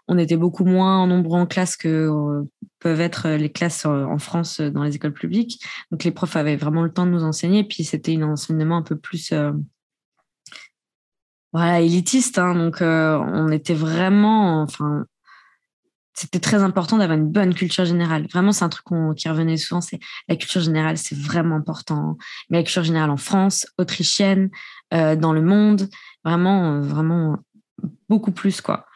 On 0.06 0.18
était 0.18 0.36
beaucoup 0.36 0.64
moins 0.64 1.06
nombreux 1.06 1.38
en 1.38 1.46
classe 1.46 1.76
que 1.76 1.88
euh, 1.88 2.42
peuvent 2.78 3.00
être 3.00 3.30
les 3.30 3.50
classes 3.50 3.86
en 3.86 4.18
France 4.18 4.60
dans 4.60 4.82
les 4.82 4.96
écoles 4.96 5.14
publiques. 5.14 5.64
Donc, 5.90 6.04
les 6.04 6.10
profs 6.10 6.36
avaient 6.36 6.56
vraiment 6.56 6.82
le 6.82 6.92
temps 6.92 7.06
de 7.06 7.10
nous 7.10 7.24
enseigner. 7.24 7.64
Puis, 7.64 7.84
c'était 7.84 8.16
un 8.16 8.22
enseignement 8.22 8.76
un 8.76 8.82
peu 8.82 8.96
plus 8.96 9.32
voilà, 11.52 11.80
élitiste. 11.80 12.38
Hein. 12.38 12.54
donc, 12.54 12.78
on 12.82 13.48
était 13.48 13.72
vraiment, 13.72 14.60
enfin, 14.60 15.06
c'était 16.14 16.38
très 16.38 16.62
important 16.62 16.96
d'avoir 16.96 17.18
une 17.18 17.28
bonne 17.28 17.54
culture 17.54 17.84
générale. 17.84 18.26
Vraiment, 18.32 18.52
c'est 18.52 18.64
un 18.64 18.68
truc 18.68 18.86
qui 19.16 19.28
revenait 19.28 19.56
souvent, 19.56 19.80
c'est 19.80 19.98
la 20.28 20.36
culture 20.36 20.60
générale, 20.60 20.96
c'est 20.96 21.18
vraiment 21.18 21.56
important. 21.56 22.16
Mais 22.48 22.58
la 22.58 22.62
culture 22.62 22.84
générale 22.84 23.10
en 23.10 23.16
France, 23.16 23.66
autrichienne, 23.78 24.50
euh, 24.94 25.16
dans 25.16 25.32
le 25.32 25.42
monde, 25.42 25.88
vraiment, 26.24 26.74
euh, 26.74 26.80
vraiment 26.80 27.38
beaucoup 28.08 28.30
plus, 28.30 28.60
quoi. 28.60 28.86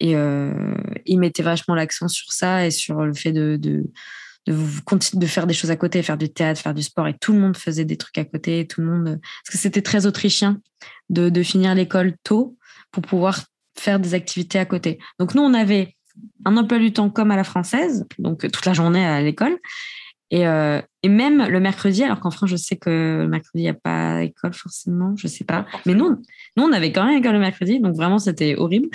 Et 0.00 0.16
euh, 0.16 0.74
il 1.04 1.18
mettait 1.18 1.42
vachement 1.42 1.74
l'accent 1.74 2.08
sur 2.08 2.32
ça 2.32 2.66
et 2.66 2.70
sur 2.70 3.04
le 3.04 3.12
fait 3.12 3.32
de, 3.32 3.56
de, 3.60 3.84
de, 4.46 5.18
de 5.18 5.26
faire 5.26 5.46
des 5.46 5.54
choses 5.54 5.70
à 5.70 5.76
côté, 5.76 6.02
faire 6.02 6.18
du 6.18 6.32
théâtre, 6.32 6.60
faire 6.60 6.74
du 6.74 6.82
sport. 6.82 7.06
Et 7.06 7.16
tout 7.18 7.34
le 7.34 7.40
monde 7.40 7.56
faisait 7.56 7.84
des 7.84 7.96
trucs 7.96 8.18
à 8.18 8.24
côté, 8.24 8.66
tout 8.66 8.80
le 8.80 8.86
monde... 8.88 9.20
Parce 9.44 9.52
que 9.52 9.58
c'était 9.58 9.82
très 9.82 10.06
autrichien 10.06 10.60
de 11.10 11.42
finir 11.42 11.74
l'école 11.74 12.14
tôt 12.24 12.56
pour 12.90 13.02
pouvoir 13.02 13.40
faire 13.78 14.00
des 14.00 14.14
activités 14.14 14.58
à 14.58 14.64
côté. 14.64 14.98
Donc 15.18 15.34
nous, 15.34 15.42
on 15.42 15.54
avait 15.54 15.93
un 16.44 16.56
emploi 16.56 16.78
du 16.78 16.92
temps 16.92 17.10
comme 17.10 17.30
à 17.30 17.36
la 17.36 17.44
française, 17.44 18.06
donc 18.18 18.40
toute 18.40 18.66
la 18.66 18.72
journée 18.72 19.04
à 19.04 19.20
l'école. 19.20 19.58
Et, 20.30 20.46
euh, 20.46 20.80
et, 21.02 21.08
même 21.08 21.46
le 21.46 21.60
mercredi, 21.60 22.02
alors 22.02 22.18
qu'en 22.18 22.30
France, 22.30 22.50
je 22.50 22.56
sais 22.56 22.76
que 22.76 23.20
le 23.22 23.28
mercredi, 23.28 23.60
il 23.60 23.62
n'y 23.62 23.68
a 23.68 23.74
pas 23.74 24.22
école 24.22 24.54
forcément, 24.54 25.14
je 25.16 25.28
sais 25.28 25.44
pas. 25.44 25.66
Mais 25.86 25.94
nous, 25.94 26.22
nous, 26.56 26.64
on 26.64 26.72
avait 26.72 26.92
quand 26.92 27.04
même 27.04 27.18
école 27.18 27.34
le 27.34 27.38
mercredi, 27.38 27.78
donc 27.78 27.94
vraiment, 27.94 28.18
c'était 28.18 28.56
horrible. 28.56 28.88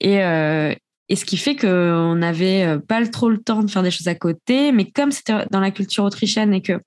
Et, 0.00 0.22
euh, 0.24 0.74
Et 1.08 1.16
ce 1.16 1.24
qui 1.24 1.36
fait 1.36 1.56
qu'on 1.56 2.14
n'avait 2.14 2.78
pas 2.88 3.06
trop 3.06 3.28
le 3.28 3.38
temps 3.38 3.62
de 3.62 3.70
faire 3.70 3.82
des 3.82 3.90
choses 3.90 4.08
à 4.08 4.14
côté. 4.14 4.72
Mais 4.72 4.90
comme 4.90 5.12
c'était 5.12 5.44
dans 5.50 5.60
la 5.60 5.70
culture 5.70 6.04
autrichienne 6.04 6.54
et 6.54 6.62
que 6.62 6.80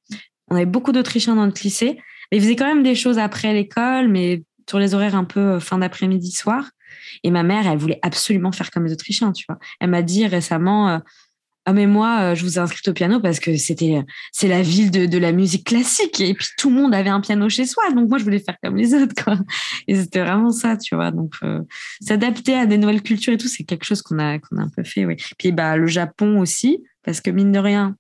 on 0.50 0.56
avait 0.56 0.66
beaucoup 0.66 0.92
d'Autrichiens 0.92 1.36
dans 1.36 1.46
notre 1.46 1.62
lycée, 1.64 2.00
ils 2.32 2.42
faisaient 2.42 2.56
quand 2.56 2.68
même 2.68 2.84
des 2.84 2.96
choses 2.96 3.20
après 3.20 3.54
l'école, 3.54 4.08
mais 4.08 4.44
sur 4.68 4.80
les 4.80 4.94
horaires 4.96 5.16
un 5.16 5.26
peu 5.26 5.60
fin 5.60 5.78
d'après-midi, 5.78 6.32
soir. 6.32 6.72
Et 7.24 7.32
ma 7.32 7.44
mère, 7.44 7.68
elle 7.68 7.78
voulait 7.78 8.00
absolument 8.02 8.52
faire 8.52 8.72
comme 8.72 8.86
les 8.86 8.94
Autrichiens, 8.94 9.32
tu 9.32 9.46
vois. 9.48 9.60
Elle 9.80 9.90
m'a 9.90 10.02
dit 10.02 10.26
récemment, 10.28 11.02
ah 11.66 11.74
mais 11.74 11.88
moi 11.88 12.20
euh, 12.22 12.36
je 12.36 12.44
vous 12.44 12.58
ai 12.58 12.60
inscrite 12.60 12.88
au 12.88 12.94
piano 12.94 13.20
parce 13.20 13.40
que 13.40 13.58
c'était 13.58 14.04
c'est 14.32 14.48
la 14.48 14.62
ville 14.62 14.92
de, 14.92 15.08
de, 15.08 15.18
la 15.18 15.32
musique 15.32 15.66
classique 15.66 16.22
et 16.22 16.34
puis 16.36 16.48
tout 16.58 16.70
le 16.70 16.76
monde 16.76 16.94
avait 16.94 17.10
un 17.10 17.22
piano 17.22 17.50
chez 17.50 17.66
soi 17.66 17.90
donc 17.92 18.08
moi 18.08 18.20
je 18.20 18.24
voulais 18.24 18.40
faire 18.40 18.56
comme 18.64 18.76
les 18.76 18.94
autres 18.94 19.16
quoi 19.24 19.38
et 19.88 19.96
c'était 19.96 20.22
vraiment 20.22 20.52
ça 20.52 20.78
tu 20.78 20.96
vois. 20.96 21.12
Donc 21.12 21.34
euh, 21.44 21.62
s'adapter 22.02 22.54
à 22.56 22.68
des 22.68 22.78
nouvelles 22.78 23.02
cultures 23.02 23.34
et 23.34 23.38
tout 23.38 23.48
c'est 23.48 23.64
quelque 23.64 23.84
chose 23.84 24.04
qu'on 24.04 24.20
a 24.20 24.38
qu'on 24.38 24.58
a 24.58 24.62
un 24.62 24.70
peu 24.70 24.84
fait 24.84 25.06
oui. 25.06 25.18
Puis 25.40 25.52
bah 25.52 25.76
le 25.76 25.88
Japon 25.88 26.40
aussi 26.40 26.84
parce 27.04 27.20
que 27.20 27.32
mine 27.32 27.52
de 27.52 27.60
rien 27.60 27.96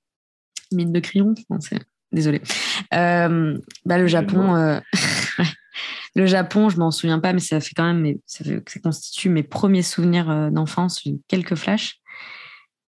mine 0.71 0.91
de 0.91 0.99
crayon 0.99 1.33
c'est 1.59 1.79
désolé 2.11 2.41
euh, 2.93 3.57
bah 3.85 3.97
le 3.97 4.07
Japon 4.07 4.55
euh, 4.55 4.79
le 6.15 6.25
Japon 6.25 6.69
je 6.69 6.77
m'en 6.77 6.91
souviens 6.91 7.19
pas 7.19 7.33
mais 7.33 7.39
ça 7.39 7.59
fait 7.59 7.73
quand 7.75 7.93
même 7.93 8.15
ça, 8.25 8.43
constitue 8.81 9.29
mes 9.29 9.43
premiers 9.43 9.83
souvenirs 9.83 10.51
d'enfance 10.51 11.03
quelques 11.27 11.55
flashs 11.55 12.01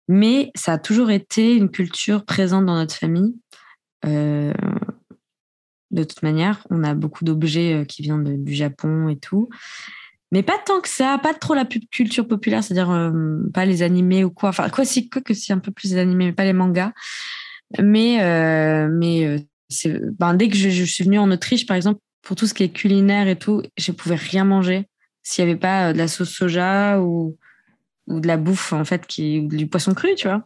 mais 0.08 0.52
ça 0.56 0.74
a 0.74 0.78
toujours 0.78 1.12
été 1.12 1.56
une 1.56 1.70
culture 1.70 2.26
présente 2.26 2.66
dans 2.66 2.76
notre 2.76 2.96
famille. 2.96 3.36
Euh, 4.06 4.54
de 5.92 6.04
toute 6.04 6.24
manière, 6.24 6.66
on 6.70 6.84
a 6.84 6.94
beaucoup 6.94 7.26
d'objets 7.26 7.74
euh, 7.74 7.86
qui 7.86 8.02
viennent 8.02 8.44
du 8.44 8.54
Japon 8.54 9.10
et 9.10 9.18
tout. 9.18 9.50
Mais 10.32 10.44
pas 10.44 10.58
tant 10.66 10.82
que 10.82 10.90
ça, 10.90 11.18
pas 11.22 11.34
trop 11.34 11.54
la 11.54 11.66
culture 11.66 12.28
populaire, 12.28 12.64
c'est-à-dire 12.64 12.92
euh, 12.92 13.12
pas 13.54 13.66
les 13.66 13.82
animés 13.82 14.24
ou 14.24 14.30
quoi. 14.30 14.50
Enfin, 14.50 14.70
quoi, 14.70 14.86
si, 14.86 15.10
quoi 15.10 15.22
que 15.22 15.34
c'est 15.34 15.54
un 15.54 15.60
peu 15.60 15.72
plus 15.72 15.92
les 15.92 16.00
animés, 16.00 16.26
mais 16.26 16.34
pas 16.34 16.44
les 16.46 16.54
mangas. 16.54 16.94
Mais, 17.82 18.20
mais 18.90 19.46
ben, 20.20 20.34
dès 20.36 20.48
que 20.48 20.56
je, 20.56 20.84
suis 20.84 21.04
venue 21.04 21.20
en 21.20 21.32
Autriche, 21.32 21.66
par 21.66 21.76
exemple, 21.76 22.00
pour 22.28 22.36
tout 22.36 22.46
ce 22.46 22.54
qui 22.54 22.64
est 22.64 22.70
culinaire 22.70 23.30
et 23.30 23.38
tout, 23.38 23.64
je 23.78 23.94
pouvais 23.94 24.16
rien 24.16 24.44
manger. 24.44 24.90
S'il 25.24 25.46
n'y 25.46 25.52
avait 25.52 25.60
pas 25.60 25.94
de 25.94 25.98
la 25.98 26.10
sauce 26.10 26.30
soja 26.30 27.00
ou, 27.00 27.38
ou 28.08 28.20
de 28.20 28.28
la 28.28 28.36
bouffe 28.36 28.74
en 28.74 28.84
fait 28.84 29.08
qui 29.08 29.42
du 29.44 29.68
poisson 29.68 29.94
cru 29.94 30.14
tu 30.16 30.28
vois. 30.28 30.44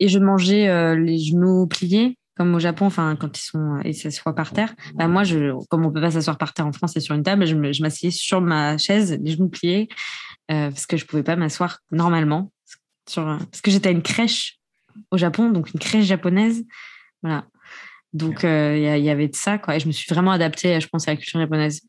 Et 0.00 0.08
je 0.08 0.18
mangeais 0.18 0.68
euh, 0.68 0.96
les 0.96 1.18
genoux 1.18 1.66
pliés 1.66 2.18
comme 2.34 2.54
au 2.54 2.58
Japon 2.58 2.86
enfin 2.86 3.14
quand 3.16 3.38
ils 3.38 3.42
sont 3.42 3.78
ils 3.84 3.94
s'assoient 3.94 4.34
par 4.34 4.52
terre. 4.52 4.74
Bah, 4.94 5.06
moi 5.06 5.22
je 5.22 5.52
comme 5.68 5.84
on 5.84 5.92
peut 5.92 6.00
pas 6.00 6.12
s'asseoir 6.12 6.38
par 6.38 6.54
terre 6.54 6.66
en 6.66 6.72
France 6.72 6.96
et 6.96 7.00
sur 7.00 7.14
une 7.14 7.22
table 7.22 7.44
je 7.46 7.82
m'asseyais 7.82 8.10
sur 8.10 8.40
ma 8.40 8.78
chaise 8.78 9.18
les 9.22 9.32
genoux 9.32 9.50
pliés 9.50 9.88
euh, 10.50 10.70
parce 10.70 10.86
que 10.86 10.96
je 10.96 11.04
pouvais 11.04 11.22
pas 11.22 11.36
m'asseoir 11.36 11.80
normalement 11.90 12.52
sur 13.06 13.22
parce 13.24 13.60
que 13.60 13.70
j'étais 13.70 13.90
à 13.90 13.92
une 13.92 14.02
crèche 14.02 14.58
au 15.10 15.18
Japon 15.18 15.50
donc 15.50 15.74
une 15.74 15.80
crèche 15.80 16.06
japonaise. 16.06 16.64
Voilà 17.22 17.44
donc 18.16 18.44
euh, 18.44 18.76
il 18.76 19.04
y, 19.04 19.10
avait 19.10 19.28
de 19.28 19.36
ça 19.36 19.58
quoi 19.58 19.76
et 19.76 19.80
je 19.80 19.86
me 19.86 19.92
suis 19.92 20.12
vraiment 20.12 20.32
adaptée 20.32 20.80
je 20.80 20.88
pense 20.88 21.06
à 21.08 21.12
la 21.12 21.16
culture 21.16 21.40
japonaise 21.40 21.82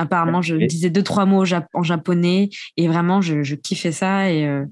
Apparemment, 0.00 0.42
je 0.42 0.54
disais 0.54 0.90
deux, 0.90 1.02
trois 1.02 1.26
mots 1.26 1.44
en 1.74 1.82
japonais 1.82 2.50
et 2.76 2.86
vraiment, 2.86 3.20
je, 3.20 3.54
kiffais 3.56 3.90
ça 3.90 4.30
et 4.30 4.46
euh, 4.46 4.64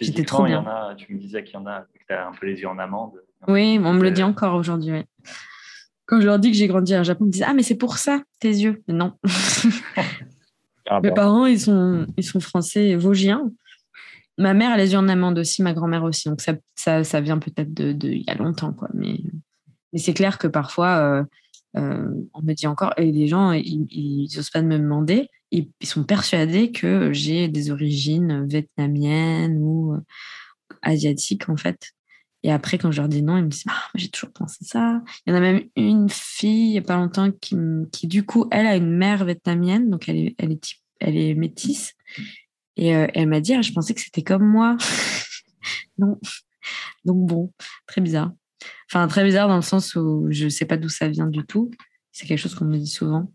j'étais 0.00 0.22
trop 0.22 0.44
bien. 0.44 0.62
Y 0.62 0.64
en 0.64 0.66
a, 0.66 0.94
tu 0.94 1.12
me 1.12 1.18
disais 1.18 1.42
qu'il 1.42 1.54
y 1.54 1.56
en 1.56 1.66
a 1.66 1.80
qui 1.92 1.98
tu 2.08 2.14
as 2.14 2.28
un 2.28 2.30
peu 2.30 2.46
les 2.46 2.60
yeux 2.60 2.68
en 2.68 2.78
amande. 2.78 3.14
Oui, 3.48 3.80
on 3.82 3.92
me 3.92 4.02
le 4.02 4.12
dit 4.12 4.22
encore 4.22 4.54
aujourd'hui. 4.54 5.02
Quand 6.06 6.20
je 6.20 6.26
leur 6.26 6.38
dis 6.38 6.52
que 6.52 6.56
j'ai 6.56 6.68
grandi 6.68 6.96
au 6.96 7.02
Japon, 7.02 7.24
ils 7.24 7.26
me 7.26 7.32
disent 7.32 7.44
Ah, 7.46 7.52
mais 7.52 7.64
c'est 7.64 7.76
pour 7.76 7.98
ça, 7.98 8.22
tes 8.38 8.48
yeux. 8.48 8.82
Mais 8.88 8.94
non. 8.94 9.12
Ah 10.86 11.00
Mes 11.00 11.12
parents, 11.12 11.46
ils 11.46 11.60
sont, 11.60 12.06
ils 12.18 12.24
sont 12.24 12.40
français 12.40 12.94
vosgiens. 12.94 13.50
Ma 14.36 14.52
mère 14.52 14.70
a 14.70 14.76
les 14.76 14.92
yeux 14.92 14.98
en 14.98 15.08
amande 15.08 15.38
aussi, 15.38 15.62
ma 15.62 15.72
grand-mère 15.72 16.04
aussi. 16.04 16.28
Donc, 16.28 16.42
ça, 16.42 16.52
ça, 16.74 17.02
ça 17.04 17.22
vient 17.22 17.38
peut-être 17.38 17.72
de, 17.72 17.94
de, 17.94 18.08
il 18.10 18.22
y 18.22 18.28
a 18.28 18.34
longtemps. 18.34 18.74
Quoi. 18.74 18.90
Mais, 18.92 19.18
mais 19.94 20.00
c'est 20.00 20.12
clair 20.12 20.38
que 20.38 20.48
parfois, 20.48 20.98
euh, 20.98 21.24
euh, 21.76 22.10
on 22.34 22.42
me 22.42 22.52
dit 22.52 22.66
encore, 22.66 22.92
et 22.96 23.12
les 23.12 23.28
gens, 23.28 23.52
ils 23.52 24.28
n'osent 24.36 24.50
pas 24.50 24.60
me 24.60 24.76
demander, 24.76 25.28
ils, 25.52 25.70
sont 25.84 26.02
persuadés 26.02 26.72
que 26.72 27.12
j'ai 27.12 27.46
des 27.46 27.70
origines 27.70 28.44
vietnamiennes 28.46 29.56
ou 29.58 29.94
euh, 29.94 30.00
asiatiques, 30.82 31.48
en 31.48 31.56
fait. 31.56 31.92
Et 32.42 32.50
après, 32.50 32.76
quand 32.76 32.90
je 32.90 33.00
leur 33.00 33.08
dis 33.08 33.22
non, 33.22 33.38
ils 33.38 33.44
me 33.44 33.48
disent 33.48 33.64
ah, 33.68 33.88
j'ai 33.94 34.08
toujours 34.08 34.32
pensé 34.32 34.64
ça. 34.64 35.00
Il 35.24 35.30
y 35.30 35.32
en 35.32 35.36
a 35.36 35.40
même 35.40 35.62
une 35.76 36.10
fille, 36.10 36.66
il 36.66 36.72
n'y 36.72 36.78
a 36.78 36.82
pas 36.82 36.96
longtemps, 36.96 37.30
qui, 37.30 38.06
du 38.08 38.26
coup, 38.26 38.48
elle 38.50 38.66
a 38.66 38.76
une 38.76 38.90
mère 38.90 39.24
vietnamienne, 39.24 39.90
donc 39.90 40.08
elle 40.08 40.16
est, 40.16 40.34
elle 40.38 40.52
est, 40.52 40.74
elle 40.98 41.16
est 41.16 41.34
métisse. 41.34 41.94
Et 42.76 42.88
elle 42.88 43.28
m'a 43.28 43.40
dit 43.40 43.54
ah, 43.54 43.62
je 43.62 43.70
pensais 43.70 43.94
que 43.94 44.00
c'était 44.00 44.24
comme 44.24 44.44
moi. 44.44 44.76
non. 45.98 46.18
Donc 47.04 47.26
bon, 47.26 47.52
très 47.86 48.00
bizarre. 48.00 48.32
Enfin, 48.90 49.06
très 49.08 49.24
bizarre 49.24 49.48
dans 49.48 49.56
le 49.56 49.62
sens 49.62 49.94
où 49.96 50.26
je 50.30 50.44
ne 50.44 50.50
sais 50.50 50.64
pas 50.64 50.76
d'où 50.76 50.88
ça 50.88 51.08
vient 51.08 51.26
du 51.26 51.44
tout. 51.44 51.70
C'est 52.12 52.26
quelque 52.26 52.38
chose 52.38 52.54
qu'on 52.54 52.64
me 52.64 52.78
dit 52.78 52.86
souvent. 52.86 53.32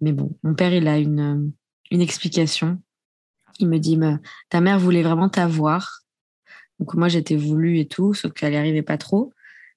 Mais 0.00 0.12
bon, 0.12 0.36
mon 0.42 0.54
père, 0.54 0.72
il 0.72 0.86
a 0.88 0.98
une, 0.98 1.52
une 1.90 2.00
explication. 2.00 2.80
Il 3.58 3.68
me 3.68 3.78
dit, 3.78 3.98
ta 4.50 4.60
mère 4.60 4.78
voulait 4.78 5.02
vraiment 5.02 5.28
t'avoir. 5.28 6.02
Donc 6.78 6.94
moi, 6.94 7.08
j'étais 7.08 7.36
voulu 7.36 7.78
et 7.78 7.88
tout, 7.88 8.12
sauf 8.14 8.32
qu'elle 8.32 8.50
n'y 8.50 8.58
arrivait 8.58 8.82
pas 8.82 8.98
trop. 8.98 9.32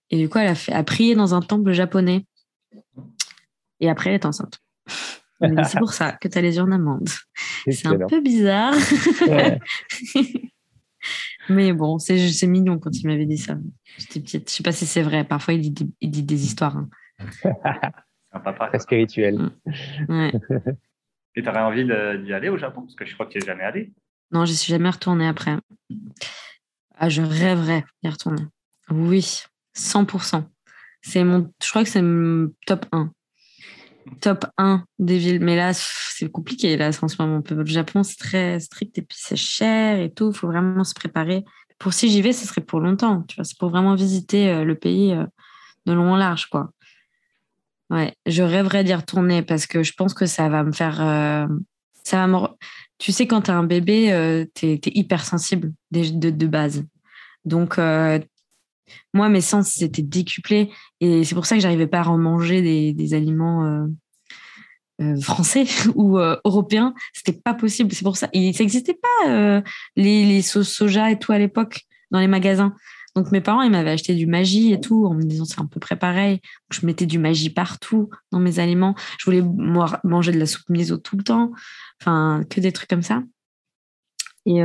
Et 0.10 0.18
du 0.18 0.28
coup, 0.28 0.40
elle 0.40 0.50
a, 0.50 0.56
fait, 0.56 0.74
a 0.74 0.84
prié 0.84 1.16
dans 1.16 1.34
un 1.34 1.42
temple 1.42 1.72
japonais. 1.72 2.26
Et 3.80 3.90
après, 3.90 4.10
elle 4.10 4.16
est 4.16 4.26
enceinte. 4.26 4.60
c'est 5.40 5.80
pour 5.80 5.94
ça 5.94 6.12
que 6.14 6.28
tu 6.28 6.38
as 6.38 6.42
les 6.42 6.58
yeux 6.58 6.64
en 6.64 6.72
amande. 6.72 7.08
C'est 7.70 7.88
un 7.88 7.98
peu 8.08 8.22
bizarre. 8.22 8.74
Mais 11.50 11.74
bon, 11.74 11.98
c'est 11.98 12.48
mignon 12.48 12.78
quand 12.80 12.96
il 12.96 13.08
m'avait 13.08 13.26
dit 13.26 13.38
ça. 13.38 13.58
J'étais 13.98 14.20
petite. 14.20 14.50
Je 14.50 14.56
sais 14.56 14.64
pas 14.64 14.72
si 14.72 14.86
c'est 14.86 15.02
vrai. 15.02 15.24
Parfois, 15.24 15.56
il 15.56 15.74
dit, 15.74 15.92
il 16.00 16.12
dit 16.12 16.24
des 16.24 16.46
histoires. 16.46 16.78
Hein. 16.78 16.90
un 18.32 18.40
papa. 18.40 18.68
Très 18.68 18.80
spirituel. 18.80 19.38
Mm. 19.38 19.52
Ouais. 20.10 20.32
Et 21.36 21.44
tu 21.44 21.50
aurais 21.50 21.62
envie 21.62 21.86
d'y 21.86 22.34
aller 22.34 22.50
au 22.50 22.58
Japon? 22.58 22.82
Parce 22.82 22.96
que 22.96 23.06
je 23.06 23.14
crois 23.14 23.26
que 23.26 23.32
tu 23.32 23.40
n'es 23.40 23.46
jamais 23.46 23.64
allé. 23.64 23.94
Non, 24.32 24.46
je 24.46 24.54
suis 24.54 24.72
jamais 24.72 24.90
retournée 24.90 25.28
après. 25.28 25.58
Ah, 26.96 27.10
je 27.10 27.22
rêverais 27.22 27.86
d'y 28.04 28.10
retourner. 28.10 28.44
Oui, 28.90 29.44
100%. 29.76 30.44
C'est 31.02 31.24
mon, 31.24 31.52
je 31.64 31.70
crois 31.70 31.84
que 31.84 31.90
c'est 31.90 32.02
mon 32.02 32.52
top 32.66 32.86
1 32.92 33.12
top 34.22 34.46
1 34.58 34.84
des 35.00 35.18
villes. 35.18 35.40
Mais 35.40 35.56
là, 35.56 35.72
c'est 35.74 36.30
compliqué. 36.30 36.78
Là, 36.78 36.90
en 37.02 37.08
ce 37.08 37.16
moment, 37.22 37.42
le 37.50 37.66
Japon, 37.66 38.04
c'est 38.04 38.18
très 38.18 38.60
strict 38.60 38.98
et 38.98 39.02
puis 39.02 39.18
c'est 39.20 39.36
cher 39.36 40.00
et 40.00 40.12
tout. 40.12 40.32
Il 40.32 40.38
faut 40.38 40.48
vraiment 40.48 40.84
se 40.84 40.94
préparer. 40.94 41.44
Pour 41.78 41.94
si 41.94 42.10
j'y 42.10 42.22
vais, 42.22 42.34
ce 42.34 42.46
serait 42.46 42.62
pour 42.62 42.80
longtemps. 42.82 43.24
Tu 43.24 43.36
vois, 43.36 43.46
c'est 43.46 43.58
pour 43.58 43.70
vraiment 43.70 43.96
visiter 43.96 44.50
euh, 44.50 44.64
le 44.66 44.76
pays 44.76 45.14
euh, 45.14 45.26
de 45.86 45.94
long 45.94 46.12
en 46.14 46.18
large, 46.18 46.48
quoi. 46.48 46.72
Ouais, 47.90 48.14
je 48.26 48.44
rêverais 48.44 48.84
d'y 48.84 48.94
retourner 48.94 49.42
parce 49.42 49.66
que 49.66 49.82
je 49.82 49.94
pense 49.94 50.14
que 50.14 50.26
ça 50.26 50.50
va 50.50 50.64
me 50.64 50.72
faire. 50.72 51.02
Euh, 51.02 51.48
ça 52.04 52.18
va 52.18 52.28
me... 52.28 52.48
Tu 53.00 53.12
sais, 53.12 53.28
quand 53.28 53.44
tu 53.44 53.52
as 53.52 53.58
un 53.58 53.64
bébé, 53.64 54.46
tu 54.54 54.68
es, 54.68 54.82
hypersensible 54.86 55.74
de, 55.92 56.30
de, 56.30 56.48
base. 56.48 56.84
Donc, 57.46 57.80
moi, 59.14 59.30
mes 59.30 59.42
sens 59.42 59.70
c'était 59.70 60.02
décuplés 60.02 60.70
et 61.02 61.24
c'est 61.24 61.36
pour 61.36 61.46
ça 61.46 61.56
que 61.56 61.62
j'arrivais 61.62 61.88
pas 61.88 62.02
à 62.02 62.08
en 62.08 62.18
manger 62.18 62.62
des, 62.62 62.94
des 62.94 63.14
aliments 63.14 63.66
euh, 63.66 63.86
euh, 65.02 65.20
français 65.22 65.66
ou 65.96 66.18
euh, 66.18 66.38
européens. 66.46 66.94
C'était 67.14 67.34
pas 67.34 67.54
possible. 67.54 67.94
C'est 67.94 68.04
pour 68.04 68.18
ça. 68.18 68.30
Et 68.34 68.54
ça 68.54 68.64
n'existait 68.64 69.00
pas 69.02 69.62
les, 69.96 70.26
les 70.26 70.42
sauces 70.42 70.70
soja 70.70 71.12
et 71.12 71.20
tout 71.20 71.32
à 71.32 71.38
l'époque 71.38 71.82
dans 72.12 72.20
les 72.20 72.28
magasins. 72.28 72.76
Donc 73.16 73.32
mes 73.32 73.42
parents, 73.42 73.62
ils 73.64 73.72
m'avaient 73.72 73.92
acheté 73.92 74.14
du 74.14 74.28
magie 74.28 74.72
et 74.72 74.80
tout 74.80 75.06
en 75.06 75.14
me 75.14 75.24
disant 75.24 75.46
c'est 75.46 75.60
un 75.60 75.66
peu 75.66 75.80
près 75.80 75.98
pareil. 75.98 76.42
Je 76.72 76.86
mettais 76.86 77.06
du 77.06 77.18
magie 77.18 77.50
partout 77.50 78.10
dans 78.32 78.40
mes 78.40 78.60
aliments. 78.60 78.96
Je 79.18 79.26
voulais 79.26 79.44
manger 80.04 80.32
de 80.32 80.40
la 80.40 80.46
soupe 80.46 80.70
miso 80.70 80.98
tout 80.98 81.18
le 81.18 81.24
temps. 81.24 81.52
Enfin, 82.02 82.44
que 82.50 82.62
des 82.62 82.72
trucs 82.72 82.90
comme 82.90 83.02
ça. 83.02 83.24
Et, 84.46 84.62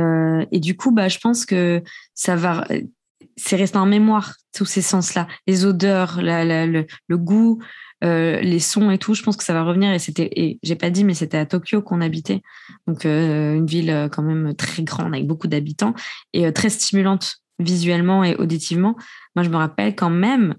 et, 0.51 0.59
du 0.59 0.75
coup, 0.77 0.91
bah, 0.91 1.09
je 1.09 1.19
pense 1.19 1.45
que 1.45 1.83
ça 2.13 2.35
va 2.35 2.65
c'est 3.37 3.55
resté 3.55 3.77
en 3.77 3.85
mémoire, 3.85 4.35
tous 4.53 4.65
ces 4.65 4.81
sens-là. 4.81 5.27
Les 5.47 5.65
odeurs, 5.65 6.19
le, 6.21 6.85
goût, 7.17 7.61
euh, 8.03 8.39
les 8.41 8.59
sons 8.59 8.91
et 8.91 8.97
tout. 8.97 9.13
Je 9.13 9.23
pense 9.23 9.35
que 9.37 9.43
ça 9.43 9.53
va 9.53 9.63
revenir. 9.63 9.91
Et 9.91 9.99
c'était, 9.99 10.29
et 10.35 10.59
j'ai 10.63 10.75
pas 10.75 10.89
dit, 10.89 11.03
mais 11.03 11.13
c'était 11.13 11.37
à 11.37 11.45
Tokyo 11.45 11.81
qu'on 11.81 12.01
habitait. 12.01 12.41
Donc, 12.87 13.05
euh, 13.05 13.55
une 13.55 13.65
ville 13.65 13.89
euh, 13.89 14.09
quand 14.09 14.23
même 14.23 14.55
très 14.55 14.83
grande 14.83 15.13
avec 15.13 15.27
beaucoup 15.27 15.47
d'habitants 15.47 15.93
et 16.33 16.51
très 16.53 16.69
stimulante 16.69 17.41
visuellement 17.59 18.23
et 18.23 18.35
auditivement. 18.35 18.95
Moi, 19.35 19.43
je 19.43 19.49
me 19.49 19.57
rappelle 19.57 19.95
quand 19.95 20.09
même, 20.09 20.55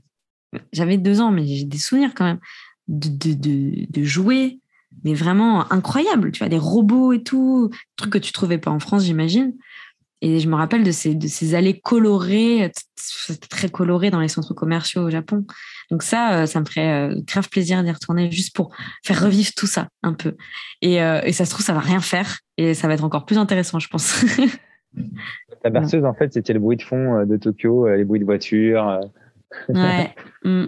j'avais 0.72 0.98
deux 0.98 1.20
ans, 1.20 1.30
mais 1.30 1.46
j'ai 1.46 1.64
des 1.64 1.78
souvenirs 1.78 2.12
quand 2.14 2.24
même 2.24 2.40
de, 2.88 3.08
de, 3.08 3.86
de, 3.90 4.04
jouer, 4.04 4.60
mais 5.04 5.14
vraiment 5.14 5.70
incroyable. 5.72 6.32
Tu 6.32 6.38
vois, 6.38 6.48
des 6.48 6.58
robots 6.58 7.12
et 7.12 7.22
tout, 7.22 7.70
trucs 7.96 8.12
que 8.12 8.18
tu 8.18 8.32
trouvais 8.32 8.58
pas 8.58 8.70
en 8.70 8.78
France, 8.78 9.04
j'imagine. 9.04 9.54
Et 10.22 10.40
je 10.40 10.48
me 10.48 10.54
rappelle 10.54 10.82
de 10.82 10.90
ces, 10.90 11.14
de 11.14 11.26
ces 11.26 11.54
allées 11.54 11.78
colorées, 11.78 12.72
très 13.50 13.68
colorées 13.68 14.10
dans 14.10 14.20
les 14.20 14.28
centres 14.28 14.54
commerciaux 14.54 15.02
au 15.02 15.10
Japon. 15.10 15.44
Donc 15.90 16.02
ça, 16.02 16.42
euh, 16.42 16.46
ça 16.46 16.60
me 16.60 16.64
ferait 16.64 17.10
euh, 17.10 17.20
grave 17.26 17.48
plaisir 17.48 17.82
d'y 17.84 17.90
retourner 17.90 18.30
juste 18.30 18.56
pour 18.56 18.74
faire 19.04 19.22
revivre 19.22 19.50
tout 19.56 19.66
ça 19.66 19.88
un 20.02 20.14
peu. 20.14 20.36
Et, 20.80 21.02
euh, 21.02 21.20
et 21.24 21.32
ça 21.32 21.44
se 21.44 21.50
trouve, 21.50 21.64
ça 21.64 21.74
va 21.74 21.80
rien 21.80 22.00
faire 22.00 22.38
et 22.56 22.74
ça 22.74 22.88
va 22.88 22.94
être 22.94 23.04
encore 23.04 23.26
plus 23.26 23.38
intéressant, 23.38 23.78
je 23.78 23.88
pense. 23.88 24.24
Ta 25.62 25.68
berceuse, 25.70 26.04
en 26.04 26.14
fait, 26.14 26.32
c'était 26.32 26.54
le 26.54 26.60
bruit 26.60 26.78
de 26.78 26.82
fond 26.82 27.24
de 27.26 27.36
Tokyo, 27.36 27.86
les 27.88 28.04
bruits 28.04 28.20
de 28.20 28.24
voiture. 28.24 29.00
ouais. 29.68 30.14
Mm. 30.44 30.66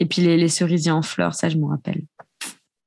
Et 0.00 0.06
puis 0.06 0.22
les, 0.22 0.36
les 0.36 0.48
cerisiers 0.48 0.90
en 0.90 1.02
fleurs, 1.02 1.34
ça, 1.34 1.48
je 1.48 1.56
me 1.56 1.66
rappelle. 1.66 2.02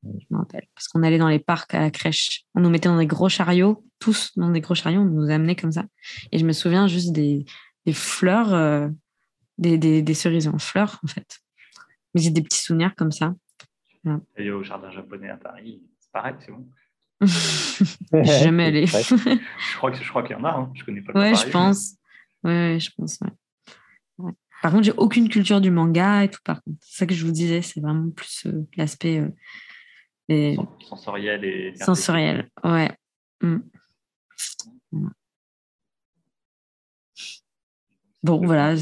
Je 0.04 0.26
me 0.32 0.38
rappelle. 0.38 0.68
Parce 0.74 0.88
qu'on 0.88 1.04
allait 1.04 1.18
dans 1.18 1.28
les 1.28 1.39
parcs 1.39 1.74
à 1.74 1.80
la 1.80 1.91
crèche. 1.91 2.43
On 2.56 2.62
nous 2.62 2.70
mettait 2.70 2.89
dans 2.89 2.97
des 2.97 3.08
gros 3.08 3.30
chariots, 3.30 3.84
tous 3.99 4.32
dans 4.36 4.49
des 4.49 4.62
gros 4.62 4.76
chariots, 4.76 5.02
on 5.02 5.06
nous 5.06 5.30
amenait 5.30 5.56
comme 5.56 5.72
ça. 5.72 5.86
Et 6.32 6.39
je 6.39 6.45
me 6.45 6.54
souviens 6.54 6.88
juste 6.88 7.12
des, 7.12 7.45
des 7.86 7.93
fleurs, 7.93 8.54
euh, 8.54 8.89
des, 9.58 9.78
des, 9.78 10.02
des, 10.02 10.14
cerises 10.14 10.47
en 10.47 10.58
fleurs, 10.58 10.99
en 11.04 11.08
fait. 11.08 11.39
Mais 12.14 12.22
j'ai 12.22 12.32
des 12.32 12.41
petits 12.41 12.62
souvenirs 12.62 12.95
comme 12.95 13.12
ça. 13.12 13.34
Et 14.36 14.49
au 14.49 14.64
jardin 14.64 14.89
japonais 14.91 15.30
à 15.30 15.38
Paris, 15.38 15.84
c'est 15.99 16.12
pareil, 16.12 16.36
c'est 16.39 16.52
bon. 16.52 16.68
j'ai 18.24 18.39
jamais 18.39 18.66
allé. 18.66 18.86
je 18.88 19.78
crois 19.78 19.91
que 19.91 20.04
je 20.04 20.10
crois 20.10 20.24
qu'il 20.24 20.36
y 20.36 20.39
en 20.39 20.43
a. 20.43 20.49
Hein. 20.49 20.72
Je 20.74 20.84
connais 20.84 21.02
pas. 21.02 21.14
Ouais, 21.14 21.36
je 21.36 21.47
pense. 21.49 21.95
Ouais, 22.43 22.80
je 22.80 22.89
pense. 22.97 23.20
Ouais. 24.18 24.32
Par 24.64 24.72
contre, 24.72 24.84
j'ai 24.84 24.93
aucune 24.93 25.30
culture 25.30 25.62
du 25.62 25.70
manga 25.70 26.24
et 26.24 26.30
tout. 26.30 26.39
Par 26.43 26.64
contre, 26.64 26.78
c'est 26.82 26.97
ça 26.99 27.06
que 27.06 27.14
je 27.14 27.24
vous 27.26 27.32
disais, 27.32 27.62
c'est 27.62 27.80
vraiment 27.80 28.10
plus 28.10 28.47
euh, 28.47 28.68
l'aspect 28.76 29.20
euh, 29.20 29.30
et... 30.30 30.56
Sensoriel 30.88 31.44
et. 31.46 31.76
Sensoriel, 31.76 32.50
ouais. 32.64 32.92
Mm. 33.42 33.58
Bon, 38.24 38.46
voilà. 38.46 38.76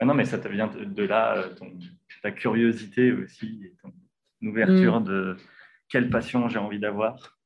ah 0.00 0.04
non, 0.04 0.14
mais 0.14 0.24
ça 0.24 0.38
te 0.38 0.48
vient 0.48 0.68
de, 0.68 1.02
là, 1.02 1.36
euh, 1.36 1.54
ton, 1.54 1.76
ta 2.22 2.30
curiosité 2.30 3.12
aussi, 3.12 3.60
et 3.64 3.74
ton 3.82 3.92
ouverture 4.48 5.00
mm. 5.00 5.04
de 5.04 5.36
quelle 5.88 6.10
passion 6.10 6.48
j'ai 6.48 6.58
envie 6.58 6.78
d'avoir. 6.78 7.36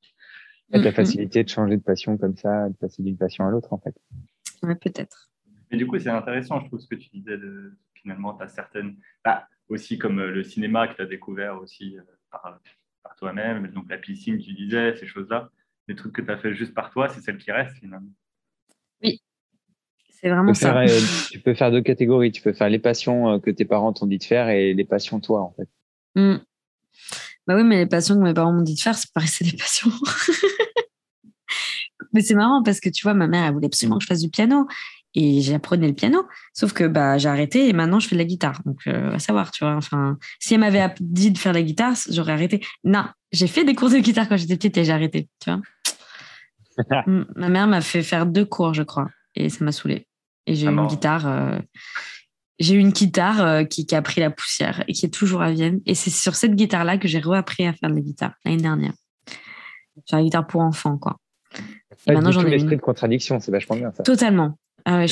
La 0.72 0.92
facilité 0.92 1.42
de 1.42 1.48
changer 1.48 1.76
de 1.76 1.82
passion 1.82 2.16
comme 2.16 2.36
ça, 2.36 2.68
de 2.68 2.76
passer 2.76 3.02
d'une 3.02 3.16
passion 3.16 3.46
à 3.46 3.50
l'autre, 3.50 3.72
en 3.72 3.78
fait. 3.78 3.94
Ouais, 4.62 4.76
peut-être. 4.76 5.30
Mais 5.70 5.78
du 5.78 5.86
coup, 5.86 5.98
c'est 5.98 6.10
intéressant, 6.10 6.60
je 6.60 6.66
trouve, 6.66 6.80
ce 6.80 6.86
que 6.86 6.94
tu 6.94 7.08
disais 7.10 7.36
de 7.36 7.76
finalement, 7.94 8.34
tu 8.34 8.44
as 8.44 8.48
certaines. 8.48 8.96
Bah, 9.24 9.48
aussi 9.70 9.98
comme 9.98 10.18
euh, 10.18 10.30
le 10.30 10.42
cinéma 10.42 10.88
que 10.88 10.96
tu 10.96 11.02
as 11.02 11.06
découvert 11.06 11.60
aussi 11.60 11.96
euh, 11.96 12.02
par, 12.30 12.58
par 13.02 13.16
toi-même, 13.16 13.68
donc 13.68 13.88
la 13.88 13.96
piscine, 13.96 14.38
tu 14.38 14.52
disais, 14.52 14.96
ces 14.96 15.06
choses-là, 15.06 15.50
les 15.88 15.94
trucs 15.94 16.12
que 16.12 16.22
tu 16.22 16.30
as 16.30 16.36
fait 16.36 16.54
juste 16.54 16.74
par 16.74 16.90
toi, 16.90 17.08
c'est 17.08 17.20
celles 17.20 17.38
qui 17.38 17.50
restent 17.50 17.78
finalement. 17.78 18.10
Oui, 19.02 19.22
c'est 20.10 20.28
vraiment 20.28 20.52
ça. 20.52 20.82
Euh, 20.82 21.00
tu 21.30 21.40
peux 21.40 21.54
faire 21.54 21.70
deux 21.70 21.80
catégories. 21.80 22.32
Tu 22.32 22.42
peux 22.42 22.52
faire 22.52 22.68
les 22.68 22.78
passions 22.78 23.40
que 23.40 23.50
tes 23.50 23.64
parents 23.64 23.92
t'ont 23.92 24.06
dit 24.06 24.18
de 24.18 24.24
faire 24.24 24.50
et 24.50 24.74
les 24.74 24.84
passions 24.84 25.20
toi, 25.20 25.40
en 25.40 25.52
fait. 25.52 25.68
Mmh. 26.16 26.36
Bah 27.46 27.56
oui, 27.56 27.64
mais 27.64 27.78
les 27.78 27.86
passions 27.86 28.16
que 28.16 28.22
mes 28.22 28.34
parents 28.34 28.52
m'ont 28.52 28.62
dit 28.62 28.74
de 28.74 28.80
faire, 28.80 28.96
c'est 28.96 29.10
pareil, 29.12 29.28
c'est 29.28 29.44
des 29.44 29.56
passions. 29.56 29.90
mais 32.12 32.20
c'est 32.20 32.34
marrant 32.34 32.62
parce 32.62 32.80
que 32.80 32.90
tu 32.90 33.02
vois, 33.02 33.14
ma 33.14 33.26
mère, 33.26 33.46
elle 33.46 33.54
voulait 33.54 33.66
absolument 33.66 33.96
que 33.96 34.04
je 34.04 34.08
fasse 34.08 34.20
du 34.20 34.28
piano 34.28 34.66
et 35.14 35.40
j'apprenais 35.40 35.88
le 35.88 35.94
piano. 35.94 36.26
Sauf 36.52 36.72
que 36.72 36.84
bah, 36.84 37.18
j'ai 37.18 37.28
arrêté 37.28 37.68
et 37.68 37.72
maintenant 37.72 38.00
je 38.00 38.08
fais 38.08 38.16
de 38.16 38.20
la 38.20 38.26
guitare. 38.26 38.60
Donc, 38.64 38.80
euh, 38.86 39.14
à 39.14 39.18
savoir, 39.18 39.50
tu 39.50 39.64
vois. 39.64 39.74
Enfin, 39.74 40.18
si 40.38 40.54
elle 40.54 40.60
m'avait 40.60 40.86
dit 41.00 41.30
de 41.30 41.38
faire 41.38 41.52
de 41.52 41.58
la 41.58 41.64
guitare, 41.64 41.94
j'aurais 42.10 42.32
arrêté. 42.32 42.64
Non, 42.84 43.04
j'ai 43.32 43.46
fait 43.46 43.64
des 43.64 43.74
cours 43.74 43.90
de 43.90 43.98
guitare 43.98 44.28
quand 44.28 44.36
j'étais 44.36 44.56
petite 44.56 44.76
et 44.78 44.84
j'ai 44.84 44.92
arrêté, 44.92 45.28
tu 45.40 45.50
vois. 45.50 45.60
Ma 47.36 47.48
mère 47.48 47.66
m'a 47.66 47.80
fait 47.80 48.02
faire 48.02 48.26
deux 48.26 48.44
cours, 48.44 48.74
je 48.74 48.82
crois, 48.82 49.08
et 49.34 49.48
ça 49.48 49.64
m'a 49.64 49.72
saoulé. 49.72 50.06
Et 50.46 50.54
j'ai 50.54 50.66
eu 50.66 50.70
une 50.70 50.86
guitare. 50.86 51.26
Euh, 51.26 51.58
j'ai 52.58 52.74
une 52.74 52.90
guitare 52.90 53.40
euh, 53.40 53.64
qui, 53.64 53.86
qui, 53.86 53.94
a 53.94 54.02
pris 54.02 54.20
la 54.20 54.30
poussière 54.30 54.84
et 54.86 54.92
qui 54.92 55.06
est 55.06 55.10
toujours 55.10 55.40
à 55.42 55.50
Vienne. 55.50 55.80
Et 55.86 55.94
c'est 55.94 56.10
sur 56.10 56.34
cette 56.34 56.54
guitare-là 56.54 56.98
que 56.98 57.08
j'ai 57.08 57.18
réappris 57.18 57.66
à 57.66 57.72
faire 57.72 57.88
de 57.88 57.94
la 57.94 58.00
guitare 58.00 58.34
l'année 58.44 58.58
dernière. 58.58 58.92
Faire 60.08 60.18
la 60.18 60.24
guitare 60.24 60.46
pour 60.46 60.60
enfants, 60.60 60.98
quoi. 60.98 61.16
Et 62.06 62.12
maintenant, 62.12 62.30
j'en 62.30 62.44
ai 62.44 62.50
l'esprit 62.50 62.76
de 62.76 62.80
contradiction, 62.80 63.40
c'est 63.40 63.50
vachement 63.50 63.76
bien 63.76 63.92
ça. 63.92 64.02
Totalement. 64.02 64.58
Ah 64.84 65.06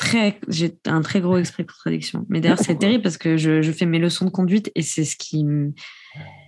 très, 0.00 0.40
j'ai 0.48 0.74
un 0.86 1.02
très 1.02 1.20
gros 1.20 1.36
esprit 1.36 1.62
de 1.62 1.70
contradiction. 1.70 2.24
Mais 2.28 2.40
d'ailleurs, 2.40 2.58
c'est 2.58 2.78
terrible 2.78 3.02
parce 3.02 3.18
que 3.18 3.36
je, 3.36 3.60
je, 3.60 3.70
fais 3.70 3.84
mes 3.84 3.98
leçons 3.98 4.24
de 4.24 4.30
conduite 4.30 4.72
et 4.74 4.82
c'est 4.82 5.04
ce 5.04 5.14
qui, 5.14 5.44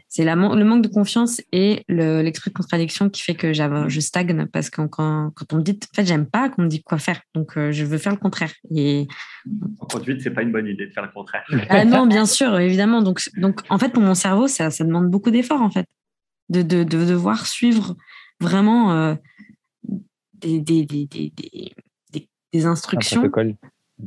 c'est 0.09 0.25
le 0.25 0.65
manque 0.65 0.83
de 0.83 0.89
confiance 0.89 1.43
et 1.53 1.85
l'esprit 1.89 2.51
de 2.51 2.55
contradiction 2.55 3.11
qui 3.11 3.23
fait 3.23 3.35
que 3.35 3.53
je 3.53 4.01
stagne 4.01 4.47
parce 4.47 4.71
que 4.71 4.83
quand, 4.83 5.31
quand 5.35 5.53
on 5.53 5.57
me 5.57 5.63
dit, 5.63 5.79
en 5.91 5.95
fait, 5.95 6.07
j'aime 6.07 6.27
pas 6.27 6.49
qu'on 6.49 6.63
me 6.63 6.69
dise 6.69 6.83
quoi 6.83 6.99
faire, 6.99 7.21
donc 7.35 7.57
euh, 7.57 7.73
je 7.73 7.85
veux 7.85 7.99
faire 7.99 8.13
le 8.13 8.19
contraire. 8.19 8.53
Et 8.75 9.07
en 9.81 9.87
conduite, 9.87 10.23
c'est 10.23 10.31
pas 10.31 10.43
une 10.43 10.53
bonne 10.53 10.67
idée 10.67 10.87
de 10.87 10.93
faire 10.93 11.05
le 11.05 11.13
contraire. 11.13 11.45
Ah 11.69 11.85
non, 11.85 12.07
bien 12.07 12.27
sûr, 12.27 12.59
évidemment. 12.59 13.03
Donc, 13.03 13.21
donc, 13.37 13.61
en 13.69 13.79
fait, 13.79 13.91
pour 13.91 14.03
mon 14.03 14.15
cerveau, 14.15 14.49
ça, 14.49 14.71
ça 14.71 14.85
demande 14.85 15.11
beaucoup 15.11 15.31
d'efforts, 15.31 15.63
en 15.63 15.71
fait, 15.71 15.87
de, 16.49 16.63
de, 16.63 16.85
de, 16.85 17.05
devoir 17.05 17.47
suivre 17.47 17.97
vraiment 18.41 18.93
euh, 18.93 19.15
des, 20.35 20.61
des, 20.61 20.85
des, 20.85 21.07
des 21.07 21.73
des 22.53 22.67
instructions. 22.67 23.21
Un 23.21 23.29
protocole. 23.29 23.57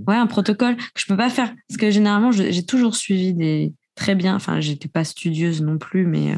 Ouais, 0.08 0.16
un 0.16 0.28
protocole 0.28 0.76
que 0.76 0.84
je 1.00 1.06
peux 1.06 1.18
pas 1.18 1.30
faire. 1.30 1.54
Parce 1.68 1.78
que 1.78 1.90
généralement, 1.90 2.32
j'ai 2.32 2.66
toujours 2.66 2.96
suivi 2.96 3.34
des 3.34 3.74
très 3.96 4.16
bien. 4.16 4.36
Enfin, 4.36 4.60
j'étais 4.60 4.90
pas 4.90 5.04
studieuse 5.04 5.62
non 5.62 5.78
plus, 5.78 6.06
mais 6.06 6.34
euh, 6.34 6.38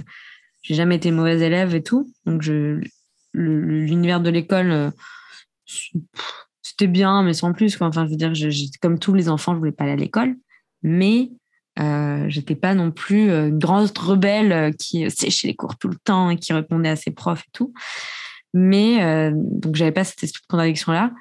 j'ai 0.61 0.75
jamais 0.75 0.95
été 0.95 1.11
mauvaise 1.11 1.41
élève 1.41 1.75
et 1.75 1.83
tout. 1.83 2.11
Donc, 2.25 2.41
je 2.41 2.79
l'univers 3.33 4.19
de 4.19 4.29
l'école, 4.29 4.71
euh, 4.71 4.89
c'était 6.61 6.87
bien, 6.87 7.23
mais 7.23 7.33
sans 7.33 7.53
plus. 7.53 7.77
Quoi. 7.77 7.87
Enfin, 7.87 8.05
je 8.05 8.11
veux 8.11 8.15
dire, 8.17 8.33
comme 8.81 8.99
tous 8.99 9.13
les 9.13 9.29
enfants, 9.29 9.53
je 9.53 9.59
voulais 9.59 9.71
pas 9.71 9.83
aller 9.83 9.93
à 9.93 9.97
l'école, 9.97 10.35
mais 10.81 11.31
euh, 11.79 12.25
j'étais 12.29 12.55
pas 12.55 12.73
non 12.73 12.91
plus 12.91 13.29
une 13.29 13.59
grande 13.59 13.95
rebelle 13.97 14.75
qui 14.77 15.09
séchait 15.11 15.47
les 15.47 15.55
cours 15.55 15.77
tout 15.77 15.89
le 15.89 15.97
temps 16.03 16.29
et 16.29 16.37
qui 16.37 16.53
répondait 16.53 16.89
à 16.89 16.95
ses 16.95 17.11
profs 17.11 17.41
et 17.41 17.51
tout. 17.53 17.73
Mais 18.53 19.03
euh, 19.03 19.31
donc, 19.35 19.75
j'avais 19.75 19.91
pas 19.91 20.03
cette 20.03 20.23
esprit 20.23 20.41
de 20.41 20.47
contradiction 20.47 20.91
là. 20.91 21.11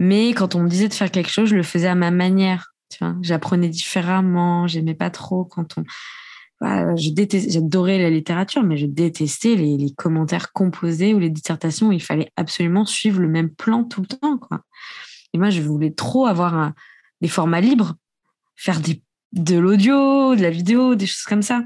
Mais 0.00 0.32
quand 0.32 0.54
on 0.54 0.62
me 0.62 0.68
disait 0.68 0.88
de 0.88 0.94
faire 0.94 1.10
quelque 1.10 1.30
chose, 1.30 1.50
je 1.50 1.54
le 1.54 1.62
faisais 1.62 1.86
à 1.86 1.94
ma 1.94 2.10
manière. 2.10 2.72
Tu 2.88 3.04
vois, 3.04 3.14
j'apprenais 3.20 3.68
différemment. 3.68 4.66
J'aimais 4.66 4.94
pas 4.94 5.10
trop 5.10 5.44
quand 5.44 5.76
on. 5.76 5.84
j'adorais 6.96 7.98
la 7.98 8.08
littérature, 8.08 8.62
mais 8.62 8.78
je 8.78 8.86
détestais 8.86 9.56
les, 9.56 9.92
commentaires 9.94 10.52
composés 10.52 11.12
ou 11.12 11.18
les 11.18 11.28
dissertations 11.28 11.88
où 11.88 11.92
il 11.92 12.02
fallait 12.02 12.32
absolument 12.36 12.86
suivre 12.86 13.20
le 13.20 13.28
même 13.28 13.50
plan 13.50 13.84
tout 13.84 14.00
le 14.00 14.06
temps. 14.06 14.40
Et 15.34 15.38
moi, 15.38 15.50
je 15.50 15.60
voulais 15.60 15.92
trop 15.92 16.24
avoir 16.24 16.72
des 17.20 17.28
formats 17.28 17.60
libres, 17.60 17.94
faire 18.56 18.80
de 19.32 19.58
l'audio, 19.58 20.34
de 20.34 20.40
la 20.40 20.50
vidéo, 20.50 20.94
des 20.94 21.06
choses 21.06 21.24
comme 21.24 21.42
ça. 21.42 21.62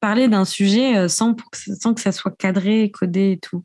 Parler 0.00 0.26
d'un 0.26 0.44
sujet 0.44 0.96
euh, 0.96 1.06
sans, 1.06 1.36
sans 1.54 1.94
que 1.94 2.00
ça 2.00 2.10
soit 2.10 2.36
cadré, 2.36 2.90
codé 2.90 3.30
et 3.30 3.38
tout. 3.38 3.62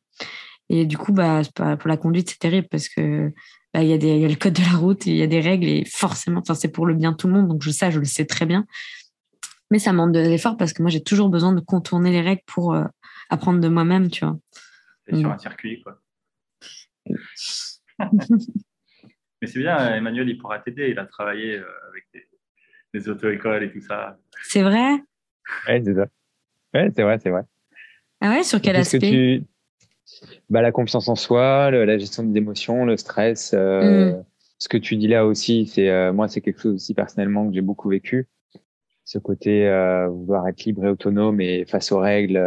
Et 0.69 0.85
du 0.85 0.95
coup, 0.95 1.11
bah, 1.11 1.41
pour 1.55 1.87
la 1.87 1.97
conduite, 1.97 2.29
c'est 2.29 2.39
terrible 2.39 2.67
parce 2.69 2.87
que 2.87 3.33
bah, 3.73 3.81
il 3.81 3.89
y, 3.89 3.93
a 3.93 3.97
des, 3.97 4.19
y 4.19 4.25
a 4.25 4.27
le 4.27 4.35
code 4.35 4.53
de 4.53 4.61
la 4.61 4.77
route, 4.77 5.07
il 5.07 5.15
y 5.15 5.23
a 5.23 5.27
des 5.27 5.41
règles 5.41 5.67
et 5.67 5.83
forcément, 5.85 6.41
enfin, 6.41 6.53
c'est 6.53 6.71
pour 6.71 6.85
le 6.85 6.93
bien 6.93 7.11
de 7.11 7.17
tout 7.17 7.27
le 7.27 7.33
monde. 7.33 7.47
Donc, 7.47 7.63
je 7.63 7.71
sais, 7.71 7.91
je 7.91 7.97
le 7.97 8.05
sais 8.05 8.25
très 8.25 8.45
bien. 8.45 8.67
Mais 9.71 9.79
ça 9.79 9.91
demande 9.91 10.11
de 10.13 10.19
l'effort 10.19 10.57
parce 10.57 10.73
que 10.73 10.83
moi, 10.83 10.91
j'ai 10.91 11.01
toujours 11.01 11.29
besoin 11.29 11.53
de 11.53 11.59
contourner 11.59 12.11
les 12.11 12.21
règles 12.21 12.43
pour 12.45 12.75
euh, 12.75 12.83
apprendre 13.31 13.59
de 13.59 13.67
moi-même, 13.67 14.11
tu 14.11 14.25
vois. 14.25 14.37
C'est 15.07 15.15
sur 15.15 15.31
un 15.31 15.39
circuit, 15.39 15.81
quoi. 15.81 15.99
Mais 19.41 19.47
c'est 19.47 19.59
bien, 19.59 19.95
Emmanuel, 19.95 20.29
il 20.29 20.37
pourra 20.37 20.59
t'aider. 20.59 20.89
Il 20.89 20.99
a 20.99 21.05
travaillé 21.05 21.57
euh, 21.57 21.65
avec 21.89 22.05
des, 22.93 23.09
auto-écoles 23.09 23.63
et 23.63 23.71
tout 23.71 23.81
ça. 23.81 24.19
C'est 24.43 24.61
vrai? 24.61 24.91
Ouais, 25.67 25.81
c'est 25.83 25.95
ça. 25.95 26.05
Ouais, 26.75 26.91
c'est 26.95 27.01
vrai, 27.01 27.17
c'est 27.19 27.31
vrai. 27.31 27.41
Ah 28.21 28.29
ouais, 28.29 28.43
sur 28.43 28.61
quel 28.61 28.75
aspect? 28.75 29.43
Bah, 30.49 30.61
la 30.61 30.71
confiance 30.71 31.07
en 31.07 31.15
soi, 31.15 31.71
la 31.71 31.97
gestion 31.97 32.23
des 32.23 32.37
émotions, 32.37 32.85
le 32.85 32.97
stress. 32.97 33.53
Euh, 33.53 34.11
mm. 34.11 34.25
Ce 34.59 34.69
que 34.69 34.77
tu 34.77 34.95
dis 34.95 35.07
là 35.07 35.25
aussi, 35.25 35.67
c'est 35.67 35.89
euh, 35.89 36.13
moi, 36.13 36.27
c'est 36.27 36.41
quelque 36.41 36.61
chose 36.61 36.75
aussi 36.75 36.93
personnellement 36.93 37.47
que 37.47 37.53
j'ai 37.53 37.61
beaucoup 37.61 37.89
vécu. 37.89 38.29
Ce 39.03 39.17
côté 39.17 39.67
euh, 39.67 40.07
vouloir 40.07 40.47
être 40.47 40.63
libre 40.63 40.85
et 40.85 40.89
autonome 40.89 41.41
et 41.41 41.65
face 41.65 41.91
aux 41.91 41.99
règles. 41.99 42.41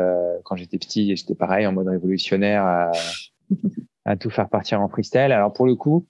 quand 0.44 0.56
j'étais 0.56 0.78
petit, 0.78 1.14
j'étais 1.14 1.34
pareil 1.34 1.66
en 1.66 1.72
mode 1.72 1.88
révolutionnaire 1.88 2.64
à, 2.64 2.92
à, 4.06 4.16
tout 4.16 4.30
faire 4.30 4.48
partir 4.48 4.80
en 4.80 4.88
freestyle. 4.88 5.32
Alors 5.32 5.52
pour 5.52 5.66
le 5.66 5.74
coup, 5.74 6.06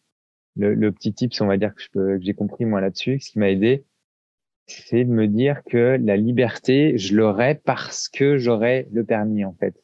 le, 0.54 0.74
le 0.74 0.92
petit 0.92 1.12
tips, 1.12 1.40
on 1.40 1.46
va 1.46 1.57
dire 1.57 1.74
que, 1.74 1.82
que 1.92 2.18
j'ai 2.20 2.34
compris 2.34 2.64
moi 2.64 2.80
là-dessus, 2.80 3.18
ce 3.18 3.32
qui 3.32 3.40
m'a 3.40 3.50
aidé, 3.50 3.84
c'est 4.66 5.04
de 5.04 5.11
me 5.11 5.26
dire 5.26 5.62
que 5.64 5.98
la 6.00 6.16
liberté, 6.16 6.98
je 6.98 7.16
l'aurais 7.16 7.57
parce 7.57 8.09
que 8.09 8.36
j'aurais 8.36 8.88
le 8.92 9.04
permis 9.04 9.44
en 9.44 9.54
fait. 9.54 9.74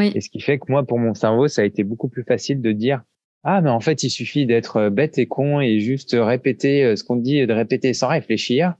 Et 0.00 0.20
ce 0.20 0.30
qui 0.30 0.40
fait 0.40 0.58
que 0.58 0.64
moi, 0.68 0.86
pour 0.86 0.98
mon 0.98 1.14
cerveau, 1.14 1.48
ça 1.48 1.62
a 1.62 1.64
été 1.64 1.84
beaucoup 1.84 2.08
plus 2.08 2.24
facile 2.24 2.60
de 2.60 2.72
dire 2.72 3.02
ah, 3.44 3.60
mais 3.60 3.70
en 3.70 3.80
fait, 3.80 4.04
il 4.04 4.10
suffit 4.10 4.46
d'être 4.46 4.76
euh, 4.76 4.90
bête 4.90 5.18
et 5.18 5.26
con 5.26 5.60
et 5.60 5.80
juste 5.80 6.16
répéter 6.18 6.84
euh, 6.84 6.96
ce 6.96 7.02
qu'on 7.02 7.16
dit, 7.16 7.44
de 7.44 7.52
répéter 7.52 7.92
sans 7.92 8.08
réfléchir. 8.08 8.74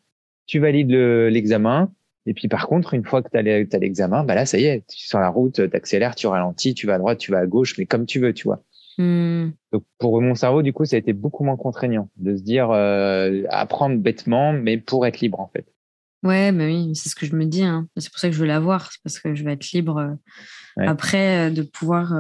Tu 0.47 0.61
valides 0.61 0.91
l'examen. 0.91 1.93
et 2.27 2.35
puis, 2.35 2.49
par 2.49 2.69
contre, 2.69 2.95
une 2.95 3.05
fois 3.05 3.23
que 3.23 3.29
tu 3.31 3.39
as 3.39 3.79
l'examen, 3.79 4.25
bah 4.25 4.35
là, 4.35 4.47
ça 4.47 4.59
y 4.59 4.65
est, 4.65 4.87
tu 4.89 4.97
es 4.97 5.09
sur 5.09 5.19
la 5.19 5.29
route, 5.29 5.55
tu 5.55 5.77
accélères, 5.77 6.15
tu 6.15 6.27
ralentis, 6.27 6.75
tu 6.75 6.87
vas 6.87 6.95
à 6.95 6.99
droite, 6.99 7.19
tu 7.19 7.33
vas 7.33 7.39
à 7.39 7.47
gauche, 7.47 7.77
mais 7.79 7.87
comme 7.87 8.07
tu 8.07 8.21
veux, 8.21 8.33
tu 8.33 8.45
vois. 8.45 8.63
Hmm. 8.99 9.51
Donc 9.73 9.85
pour 9.99 10.21
mon 10.21 10.35
cerveau, 10.35 10.63
du 10.63 10.73
coup, 10.73 10.85
ça 10.85 10.97
a 10.97 10.99
été 10.99 11.13
beaucoup 11.13 11.45
moins 11.45 11.57
contraignant 11.57 12.09
de 12.17 12.37
se 12.37 12.43
dire 12.43 12.71
euh, 12.71 13.43
apprendre 13.49 13.97
bêtement, 13.97 14.53
mais 14.53 14.77
pour 14.79 15.07
être 15.07 15.21
libre 15.21 15.41
en 15.41 15.49
fait. 15.49 15.72
Ouais, 16.23 16.53
bah 16.53 16.65
oui, 16.65 16.93
c'est 16.95 17.09
ce 17.09 17.15
que 17.15 17.27
je 17.27 17.35
me 17.35 17.45
dis. 17.45 17.65
Hein. 17.65 17.89
C'est 17.97 18.11
pour 18.11 18.21
ça 18.21 18.29
que 18.29 18.35
je 18.35 18.41
veux 18.41 18.47
l'avoir, 18.47 18.93
c'est 18.93 19.03
parce 19.03 19.19
que 19.19 19.35
je 19.35 19.43
vais 19.43 19.53
être 19.53 19.73
libre 19.73 19.99
euh, 19.99 20.87
après 20.87 21.49
euh, 21.49 21.51
de 21.51 21.63
pouvoir 21.63 22.15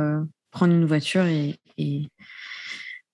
prendre 0.50 0.72
une 0.72 0.84
voiture 0.84 1.24
et, 1.24 1.59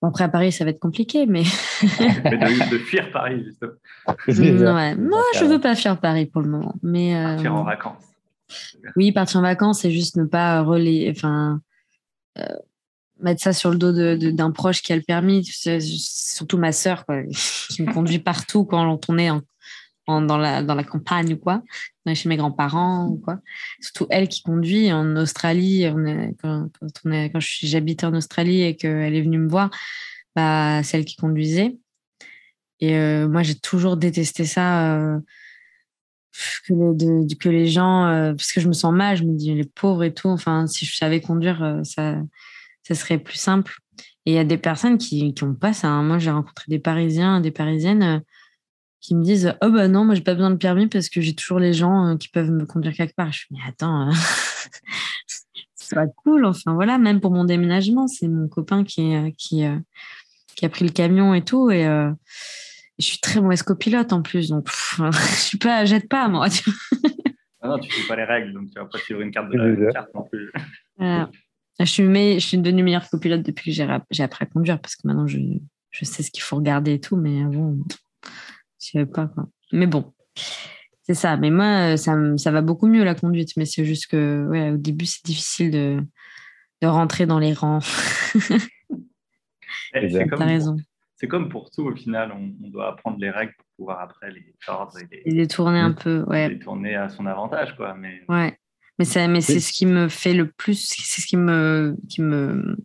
après 0.01 0.25
à 0.25 0.29
Paris, 0.29 0.53
ça 0.53 0.65
va 0.65 0.71
être 0.71 0.79
compliqué, 0.79 1.27
mais. 1.27 1.43
mais 2.01 2.71
de, 2.71 2.79
fuir 2.87 3.11
Paris, 3.13 3.45
justement. 3.45 3.73
ouais. 4.77 4.95
Moi, 4.95 5.23
je 5.35 5.45
veux 5.45 5.61
pas 5.61 5.75
fuir 5.75 5.99
Paris 5.99 6.27
pour 6.27 6.41
le 6.41 6.49
moment. 6.49 6.75
Mais, 6.83 7.21
partir 7.21 7.55
en 7.55 7.65
vacances. 7.65 8.05
Oui, 8.95 9.11
partir 9.11 9.41
en 9.41 9.43
vacances, 9.43 9.81
c'est 9.81 9.91
juste 9.91 10.17
ne 10.17 10.25
pas 10.25 10.63
relayer. 10.63 11.11
Enfin, 11.11 11.61
mettre 13.21 13.43
ça 13.43 13.53
sur 13.53 13.71
le 13.71 13.77
dos 13.77 13.93
d'un 14.31 14.53
proche 14.53 14.83
qui 14.83 14.93
a 14.93 14.97
le 14.97 15.03
permis, 15.03 15.45
surtout 15.45 16.59
ma 16.59 16.71
sœur, 16.71 17.05
qui 17.69 17.83
me 17.83 17.93
conduit 17.93 18.21
partout 18.21 18.65
quand 18.65 19.01
on 19.09 19.19
est 19.19 19.31
en, 19.31 19.43
dans, 20.09 20.39
la, 20.39 20.63
dans 20.63 20.75
la 20.75 20.85
campagne 20.85 21.35
ou 21.35 21.37
quoi, 21.37 21.63
chez 22.15 22.29
mes 22.29 22.37
grands-parents 22.37 23.07
ou 23.07 23.17
quoi. 23.19 23.39
Surtout 23.81 24.07
elle 24.11 24.29
qui 24.29 24.43
conduit 24.43 24.93
en 24.93 25.17
Australie. 25.17 25.83
Est, 25.83 26.35
quand, 26.41 26.69
on 27.05 27.13
est, 27.13 27.31
quand 27.31 27.41
j'habitais 27.41 28.07
en 28.07 28.15
Australie 28.15 28.63
et 28.63 28.77
qu'elle 28.77 29.15
est 29.15 29.23
venue 29.23 29.39
me 29.39 29.49
voir, 29.49 29.71
bah, 30.35 30.83
celle 30.83 31.05
qui 31.05 31.17
conduisait. 31.17 31.77
Et 32.81 32.95
euh, 32.97 33.29
moi, 33.29 33.43
j'ai 33.43 33.57
toujours 33.57 33.97
détesté 33.97 34.45
ça. 34.45 34.97
Euh, 34.97 35.19
que, 36.69 37.49
les 37.49 37.67
gens, 37.67 38.07
euh, 38.07 38.33
parce 38.33 38.53
que 38.53 38.61
je 38.61 38.69
me 38.69 38.73
sens 38.73 38.95
mal, 38.95 39.17
je 39.17 39.25
me 39.25 39.37
dis 39.37 39.55
les 39.55 39.65
pauvres 39.65 40.05
et 40.05 40.15
tout. 40.15 40.29
Enfin, 40.29 40.67
si 40.67 40.87
je 40.87 40.97
savais 40.97 41.21
conduire, 41.21 41.81
ça, 41.83 42.17
ça 42.85 42.95
serait 42.95 43.19
plus 43.19 43.37
simple. 43.37 43.75
Et 44.25 44.33
il 44.33 44.35
y 44.35 44.39
a 44.39 44.45
des 44.45 44.59
personnes 44.59 44.99
qui 44.99 45.35
n'ont 45.43 45.55
pas 45.55 45.73
ça. 45.73 45.89
Hein. 45.89 46.03
Moi, 46.05 46.19
j'ai 46.19 46.31
rencontré 46.31 46.67
des 46.69 46.79
Parisiens, 46.79 47.41
des 47.41 47.51
Parisiennes 47.51 48.23
qui 49.01 49.15
me 49.15 49.23
disent 49.23 49.55
Oh, 49.63 49.71
ben 49.71 49.91
non, 49.91 50.05
moi, 50.05 50.15
j'ai 50.15 50.23
pas 50.23 50.35
besoin 50.35 50.51
de 50.51 50.57
permis 50.57 50.87
parce 50.87 51.09
que 51.09 51.21
j'ai 51.21 51.35
toujours 51.35 51.59
les 51.59 51.73
gens 51.73 52.07
euh, 52.07 52.17
qui 52.17 52.29
peuvent 52.29 52.51
me 52.51 52.67
conduire 52.67 52.95
quelque 52.95 53.15
part. 53.15 53.33
Je 53.33 53.47
me 53.51 53.57
dis 53.57 53.63
Mais 53.63 53.69
attends, 53.71 54.09
euh, 54.09 54.13
c'est 55.75 55.95
pas 55.95 56.07
cool. 56.07 56.45
Enfin, 56.45 56.75
voilà, 56.75 56.99
même 56.99 57.21
pour 57.21 57.33
mon 57.33 57.45
déménagement, 57.45 58.07
c'est 58.07 58.29
mon 58.29 58.49
copain 58.49 58.85
qui, 58.85 59.15
qui, 59.37 59.65
qui 60.57 60.67
a 60.67 60.69
pris 60.69 60.85
le 60.85 60.93
camion 60.93 61.35
et 61.35 61.45
tout. 61.45 61.71
Et 61.71 61.85
je 62.99 63.05
suis 63.05 63.21
très 63.21 63.41
mauvaise 63.41 63.63
copilote 63.63 64.13
en 64.13 64.23
plus. 64.23 64.49
Donc, 64.49 64.69
je 64.99 65.37
suis 65.37 65.59
pas, 65.59 65.85
jette 65.85 66.09
pas, 66.09 66.29
moi. 66.29 66.49
Ah 67.61 67.67
non, 67.67 67.79
tu 67.81 67.91
fais 67.91 68.07
pas 68.07 68.15
les 68.15 68.23
règles, 68.23 68.53
donc 68.53 68.71
tu 68.71 68.79
vas 68.79 68.85
pas 68.85 68.99
suivre 68.99 69.21
une 69.21 69.33
carte 69.33 69.51
de 69.51 69.59
la 69.59 69.93
carte 69.93 70.15
non 70.15 70.23
plus. 70.23 70.53
Je 71.81 71.85
suis, 71.85 72.05
je 72.05 72.39
suis 72.39 72.59
devenue 72.59 72.85
meilleure 72.85 73.09
copilote 73.11 73.43
depuis 73.43 73.73
que 73.73 73.99
j'ai 74.11 74.23
appris 74.23 74.45
à 74.45 74.47
conduire 74.47 74.81
parce 74.81 74.95
que 74.95 75.07
maintenant 75.07 75.27
je, 75.27 75.39
je 75.91 76.05
sais 76.05 76.23
ce 76.23 76.31
qu'il 76.31 76.43
faut 76.43 76.57
regarder 76.57 76.95
et 76.95 77.01
tout, 77.01 77.17
mais 77.17 77.43
avant, 77.43 77.75
je 78.81 78.91
savais 78.91 79.07
pas. 79.07 79.27
Quoi. 79.29 79.49
Mais 79.73 79.87
bon, 79.87 80.13
c'est 81.03 81.15
ça. 81.15 81.37
Mais 81.37 81.51
moi, 81.51 81.97
ça, 81.97 82.17
ça 82.37 82.51
va 82.51 82.63
beaucoup 82.63 82.87
mieux 82.87 83.05
la 83.05 83.15
conduite, 83.15 83.57
mais 83.57 83.65
c'est 83.65 83.85
juste 83.85 84.09
que 84.09 84.47
ouais, 84.49 84.71
au 84.71 84.77
début, 84.77 85.07
c'est 85.07 85.25
difficile 85.25 85.71
de, 85.71 86.03
de 86.83 86.87
rentrer 86.87 87.27
dans 87.27 87.39
les 87.39 87.53
rangs. 87.53 87.81
Eh, 89.95 90.09
c'est 90.11 90.27
comme, 90.27 90.43
raison. 90.43 90.77
C'est 91.17 91.29
comme 91.29 91.49
pour 91.49 91.71
tout, 91.71 91.83
au 91.83 91.95
final, 91.95 92.33
on, 92.33 92.69
doit 92.69 92.91
apprendre 92.91 93.19
les 93.19 93.31
règles 93.31 93.55
pour 93.57 93.67
pouvoir 93.77 94.01
après 94.01 94.31
les 94.31 94.55
tordre 94.65 94.99
et 94.99 95.09
les, 95.11 95.31
les 95.31 95.47
tourner 95.47 95.79
un 95.79 95.93
peu. 95.93 96.25
Ouais. 96.27 96.51
Les 96.51 96.59
tourner 96.59 96.95
à 96.95 97.09
son 97.09 97.25
avantage. 97.25 97.75
Quoi. 97.75 97.95
Mais... 97.95 98.23
Ouais. 98.29 98.59
Mais, 98.99 99.29
mais 99.29 99.41
c'est 99.41 99.61
ce 99.61 99.73
qui 99.73 99.87
me 99.87 100.09
fait 100.09 100.35
le 100.35 100.51
plus, 100.51 100.75
c'est 100.75 101.23
ce 101.23 101.27
qui 101.27 101.37
me, 101.37 101.97
qui 102.09 102.21
me, 102.21 102.77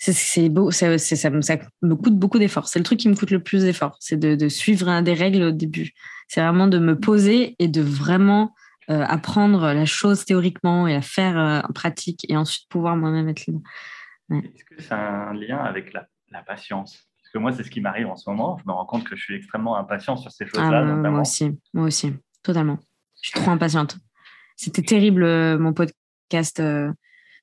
c'est 0.00 0.48
beau, 0.48 0.70
ça, 0.70 0.96
ça, 0.98 1.30
me 1.30 1.94
coûte 1.94 2.18
beaucoup 2.18 2.38
d'efforts. 2.38 2.68
C'est 2.68 2.78
le 2.78 2.84
truc 2.84 2.98
qui 2.98 3.08
me 3.08 3.14
coûte 3.14 3.30
le 3.30 3.42
plus 3.42 3.64
d'efforts, 3.64 3.96
c'est 4.00 4.18
de, 4.18 4.34
de, 4.34 4.48
suivre 4.48 5.02
des 5.02 5.12
règles 5.12 5.42
au 5.42 5.50
début. 5.50 5.92
C'est 6.26 6.40
vraiment 6.40 6.66
de 6.68 6.78
me 6.78 6.98
poser 6.98 7.54
et 7.58 7.68
de 7.68 7.82
vraiment 7.82 8.54
euh, 8.88 9.04
apprendre 9.06 9.72
la 9.72 9.84
chose 9.84 10.24
théoriquement 10.24 10.88
et 10.88 10.94
la 10.94 11.02
faire 11.02 11.38
euh, 11.38 11.60
en 11.68 11.72
pratique 11.72 12.24
et 12.30 12.36
ensuite 12.36 12.66
pouvoir 12.68 12.96
moi-même 12.96 13.28
être 13.28 13.46
libre. 13.46 13.60
Est-ce 14.30 14.64
que 14.64 14.80
c'est 14.80 14.94
un 14.94 15.34
lien 15.34 15.58
avec 15.58 15.92
la, 15.92 16.06
la 16.30 16.42
patience? 16.42 17.10
Parce 17.18 17.32
que 17.32 17.38
moi, 17.38 17.52
c'est 17.52 17.62
ce 17.62 17.70
qui 17.70 17.80
m'arrive 17.80 18.06
en 18.06 18.16
ce 18.16 18.28
moment. 18.30 18.58
Je 18.58 18.64
me 18.66 18.72
rends 18.72 18.86
compte 18.86 19.04
que 19.04 19.16
je 19.16 19.22
suis 19.22 19.34
extrêmement 19.34 19.76
impatient 19.76 20.16
sur 20.16 20.32
ces 20.32 20.46
choses-là. 20.46 20.80
Ah, 20.80 21.10
moi 21.10 21.20
aussi, 21.20 21.56
moi 21.74 21.86
aussi, 21.86 22.12
totalement. 22.42 22.78
Je 23.22 23.28
suis 23.28 23.40
trop 23.40 23.50
impatiente. 23.50 23.98
C'était 24.56 24.82
terrible, 24.82 25.22
euh, 25.22 25.58
mon 25.58 25.72
podcast, 25.72 26.58
euh, 26.58 26.92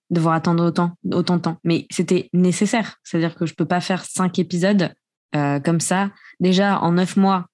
devoir 0.09 0.35
attendre 0.35 0.63
autant, 0.63 0.91
autant 1.11 1.37
de 1.37 1.41
temps. 1.41 1.57
Mais 1.63 1.85
c'était 1.89 2.29
nécessaire. 2.33 2.97
C'est-à-dire 3.03 3.35
que 3.35 3.45
je 3.45 3.53
ne 3.53 3.55
peux 3.55 3.65
pas 3.65 3.81
faire 3.81 4.05
cinq 4.05 4.39
épisodes 4.39 4.93
euh, 5.35 5.59
comme 5.59 5.79
ça. 5.79 6.11
Déjà, 6.39 6.79
en 6.79 6.93
neuf 6.93 7.17
mois, 7.17 7.47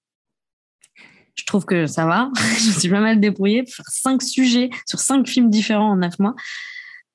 je 1.36 1.46
trouve 1.46 1.66
que 1.66 1.88
ça 1.88 2.06
va. 2.06 2.30
je 2.36 2.68
me 2.68 2.80
suis 2.80 2.90
pas 2.90 3.02
mal 3.02 3.20
débrouillée 3.20 3.64
pour 3.64 3.74
faire 3.74 3.90
cinq 3.90 4.22
sujets 4.22 4.70
sur 4.86 5.00
cinq 5.00 5.28
films 5.28 5.50
différents 5.50 5.92
en 5.92 5.98
neuf 5.98 6.20
mois. 6.20 6.36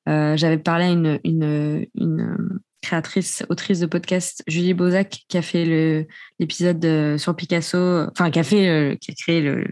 J'avais 0.07 0.57
parlé 0.57 0.87
à 0.87 0.89
une, 0.89 1.21
une, 1.23 1.87
une, 1.95 2.61
créatrice, 2.81 3.45
autrice 3.51 3.79
de 3.79 3.85
podcast, 3.85 4.43
Julie 4.47 4.73
Bozac, 4.73 5.25
qui 5.29 5.37
a 5.37 5.43
fait 5.43 6.09
l'épisode 6.39 7.19
sur 7.19 7.37
Picasso, 7.37 8.07
enfin, 8.11 8.31
qui 8.31 8.39
a 8.39 8.43
fait, 8.43 8.97
qui 9.03 9.11
a 9.11 9.15
créé 9.15 9.43
le, 9.43 9.67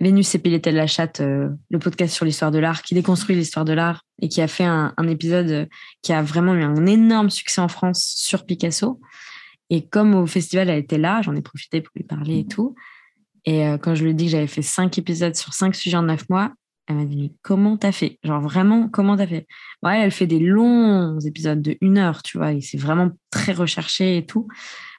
Vénus 0.00 0.34
et 0.34 0.38
Piletel 0.38 0.74
la 0.74 0.86
chatte, 0.86 1.20
euh, 1.20 1.50
le 1.70 1.78
podcast 1.78 2.14
sur 2.14 2.24
l'histoire 2.24 2.50
de 2.50 2.58
l'art, 2.58 2.82
qui 2.82 2.94
déconstruit 2.94 3.36
l'histoire 3.36 3.66
de 3.66 3.74
l'art 3.74 4.02
et 4.20 4.28
qui 4.28 4.40
a 4.40 4.48
fait 4.48 4.64
un, 4.64 4.94
épisode 5.08 5.68
qui 6.02 6.12
a 6.12 6.22
vraiment 6.22 6.54
eu 6.54 6.62
un 6.62 6.86
énorme 6.86 7.30
succès 7.30 7.60
en 7.60 7.68
France 7.68 8.14
sur 8.16 8.44
Picasso. 8.44 9.00
Et 9.70 9.86
comme 9.86 10.14
au 10.14 10.26
festival, 10.26 10.68
elle 10.68 10.78
était 10.78 10.98
là, 10.98 11.22
j'en 11.22 11.34
ai 11.36 11.42
profité 11.42 11.80
pour 11.80 11.92
lui 11.96 12.04
parler 12.04 12.40
et 12.40 12.46
tout. 12.46 12.74
Et 13.44 13.66
euh, 13.66 13.78
quand 13.78 13.94
je 13.94 14.04
lui 14.04 14.10
ai 14.10 14.14
dit 14.14 14.26
que 14.26 14.32
j'avais 14.32 14.46
fait 14.46 14.62
cinq 14.62 14.98
épisodes 14.98 15.34
sur 15.34 15.54
cinq 15.54 15.74
sujets 15.74 15.96
en 15.96 16.02
neuf 16.02 16.28
mois, 16.28 16.52
elle 16.86 16.96
m'a 16.96 17.04
dit 17.04 17.32
comment 17.42 17.76
t'as 17.76 17.92
fait? 17.92 18.18
Genre 18.24 18.40
vraiment, 18.40 18.88
comment 18.88 19.16
t'as 19.16 19.26
fait? 19.26 19.46
Ouais, 19.82 20.00
elle 20.00 20.10
fait 20.10 20.26
des 20.26 20.40
longs 20.40 21.18
épisodes 21.20 21.62
de 21.62 21.76
une 21.80 21.98
heure, 21.98 22.22
tu 22.22 22.36
vois, 22.36 22.52
et 22.52 22.60
c'est 22.60 22.78
vraiment 22.78 23.10
très 23.30 23.52
recherché 23.52 24.16
et 24.16 24.26
tout. 24.26 24.48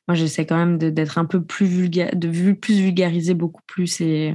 Moi, 0.08 0.16
j'essaie 0.16 0.46
quand 0.46 0.58
même 0.58 0.78
d'être 0.78 1.18
un 1.18 1.26
peu 1.26 1.44
plus 1.44 1.66
vulgaire, 1.66 2.12
de 2.16 2.54
plus 2.54 2.80
vulgariser 2.80 3.34
beaucoup 3.34 3.62
plus 3.68 4.02
et 4.02 4.34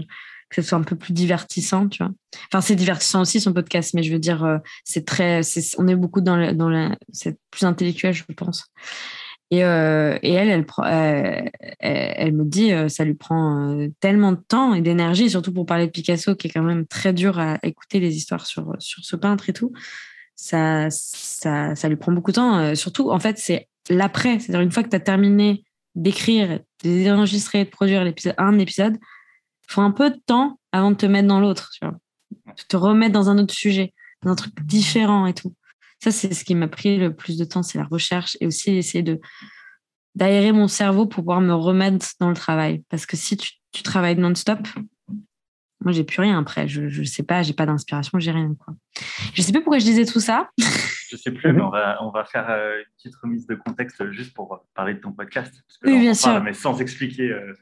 que 0.48 0.62
ce 0.62 0.68
soit 0.68 0.78
un 0.78 0.82
peu 0.82 0.96
plus 0.96 1.12
divertissant, 1.12 1.88
tu 1.88 2.02
vois. 2.02 2.12
Enfin, 2.48 2.60
c'est 2.60 2.76
divertissant 2.76 3.22
aussi 3.22 3.40
son 3.40 3.52
podcast, 3.52 3.94
mais 3.94 4.02
je 4.02 4.12
veux 4.12 4.18
dire, 4.18 4.44
euh, 4.44 4.58
c'est 4.84 5.04
très, 5.04 5.40
on 5.78 5.88
est 5.88 5.96
beaucoup 5.96 6.20
dans, 6.20 6.54
dans 6.54 6.68
la, 6.68 6.96
c'est 7.12 7.38
plus 7.50 7.64
intellectuel, 7.64 8.14
je 8.14 8.22
pense. 8.36 8.66
Et, 9.50 9.64
euh, 9.64 10.18
et 10.22 10.32
elle, 10.32 10.48
elle, 10.48 10.66
elle, 11.78 12.14
elle, 12.16 12.32
me 12.32 12.44
dit, 12.44 12.72
euh, 12.72 12.88
ça 12.88 13.04
lui 13.04 13.14
prend 13.14 13.86
tellement 14.00 14.32
de 14.32 14.40
temps 14.48 14.74
et 14.74 14.80
d'énergie, 14.80 15.30
surtout 15.30 15.52
pour 15.52 15.66
parler 15.66 15.86
de 15.86 15.92
Picasso, 15.92 16.34
qui 16.34 16.48
est 16.48 16.50
quand 16.50 16.62
même 16.62 16.86
très 16.86 17.12
dur 17.12 17.38
à 17.38 17.58
écouter 17.62 18.00
les 18.00 18.16
histoires 18.16 18.46
sur, 18.46 18.74
sur 18.78 19.04
ce 19.04 19.16
peintre 19.16 19.48
et 19.48 19.52
tout. 19.52 19.72
Ça, 20.34 20.88
ça, 20.90 21.74
ça 21.74 21.88
lui 21.88 21.96
prend 21.96 22.12
beaucoup 22.12 22.32
de 22.32 22.36
temps. 22.36 22.74
surtout, 22.74 23.10
en 23.10 23.18
fait, 23.18 23.38
c'est 23.38 23.68
l'après. 23.88 24.38
C'est-à-dire, 24.38 24.60
une 24.60 24.72
fois 24.72 24.82
que 24.82 24.90
tu 24.90 24.96
as 24.96 25.00
terminé 25.00 25.64
d'écrire, 25.94 26.60
d'enregistrer, 26.84 27.64
de 27.64 27.70
produire 27.70 28.04
l'épisode, 28.04 28.34
un 28.38 28.58
épisode, 28.58 28.98
faut 29.66 29.80
un 29.80 29.90
peu 29.90 30.10
de 30.10 30.20
temps 30.26 30.58
avant 30.72 30.90
de 30.90 30.96
te 30.96 31.06
mettre 31.06 31.28
dans 31.28 31.40
l'autre, 31.40 31.70
tu 31.72 31.84
vois. 31.84 31.96
De 32.30 32.62
te 32.68 32.76
remettre 32.76 33.12
dans 33.12 33.30
un 33.30 33.38
autre 33.38 33.54
sujet, 33.54 33.92
dans 34.22 34.30
un 34.30 34.36
truc 34.36 34.54
différent 34.64 35.26
et 35.26 35.34
tout. 35.34 35.54
Ça, 36.02 36.10
c'est 36.10 36.34
ce 36.34 36.44
qui 36.44 36.54
m'a 36.54 36.68
pris 36.68 36.98
le 36.98 37.14
plus 37.14 37.38
de 37.38 37.44
temps, 37.44 37.62
c'est 37.62 37.78
la 37.78 37.84
recherche 37.84 38.36
et 38.40 38.46
aussi 38.46 38.70
essayer 38.72 39.02
de 39.02 39.20
d'aérer 40.14 40.52
mon 40.52 40.66
cerveau 40.66 41.04
pour 41.06 41.24
pouvoir 41.24 41.42
me 41.42 41.52
remettre 41.52 42.06
dans 42.20 42.30
le 42.30 42.34
travail. 42.34 42.82
Parce 42.88 43.04
que 43.04 43.18
si 43.18 43.36
tu, 43.36 43.50
tu 43.72 43.82
travailles 43.82 44.16
non-stop, 44.16 44.66
moi, 45.84 45.92
j'ai 45.92 46.04
plus 46.04 46.20
rien 46.20 46.38
après. 46.38 46.66
Je 46.66 46.82
ne 46.82 47.04
sais 47.04 47.22
pas, 47.22 47.42
j'ai 47.42 47.52
pas 47.52 47.66
d'inspiration, 47.66 48.18
j'ai 48.18 48.30
rien. 48.30 48.54
Quoi. 48.58 48.74
Je 49.34 49.42
sais 49.42 49.52
pas 49.52 49.60
pourquoi 49.60 49.78
je 49.78 49.84
disais 49.84 50.04
tout 50.04 50.20
ça. 50.20 50.50
je 50.58 51.16
sais 51.16 51.30
plus, 51.30 51.52
mais 51.52 51.60
on 51.60 51.70
va, 51.70 52.02
on 52.02 52.10
va 52.10 52.24
faire 52.24 52.48
euh, 52.48 52.78
une 52.78 52.84
petite 52.96 53.14
remise 53.22 53.46
de 53.46 53.54
contexte 53.54 54.10
juste 54.10 54.34
pour 54.34 54.66
parler 54.74 54.94
de 54.94 55.00
ton 55.00 55.12
podcast. 55.12 55.54
oui, 55.84 56.00
bien 56.00 56.14
sûr. 56.14 56.42
mais 56.42 56.54
sans 56.54 56.80
expliquer 56.80 57.30
euh, 57.30 57.52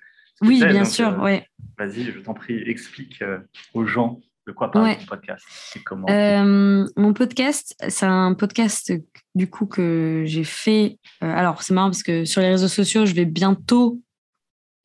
oui, 0.47 0.65
bien 0.65 0.85
sûr, 0.85 1.23
euh, 1.25 1.39
Vas-y, 1.79 2.05
je 2.05 2.21
t'en 2.21 2.35
prie, 2.35 2.63
explique 2.67 3.23
euh, 3.23 3.39
aux 3.73 3.87
gens 3.87 4.21
de 4.47 4.53
quoi 4.53 4.71
parle 4.71 4.97
ton 4.97 5.07
podcast 5.07 5.45
comment. 5.85 6.07
Euh, 6.11 6.87
mon 6.97 7.15
podcast, 7.15 7.75
c'est 7.89 8.07
un 8.07 8.35
podcast 8.35 8.93
du 9.35 9.49
coup 9.49 9.67
que 9.67 10.25
j'ai 10.27 10.45
fait. 10.45 10.99
alors, 11.21 11.63
c'est 11.63 11.73
marrant 11.73 11.89
parce 11.89 12.03
que 12.03 12.25
sur 12.25 12.43
les 12.43 12.49
réseaux 12.49 12.69
sociaux, 12.69 13.07
je 13.07 13.15
vais 13.15 13.25
bientôt 13.25 14.01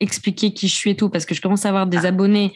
expliquer 0.02 0.54
qui 0.54 0.66
je 0.66 0.74
suis 0.74 0.90
et 0.90 0.96
tout 0.96 1.10
parce 1.10 1.26
que 1.26 1.34
je 1.34 1.42
commence 1.42 1.66
à 1.66 1.68
avoir 1.68 1.86
des 1.86 2.06
ah. 2.06 2.08
abonnés 2.08 2.54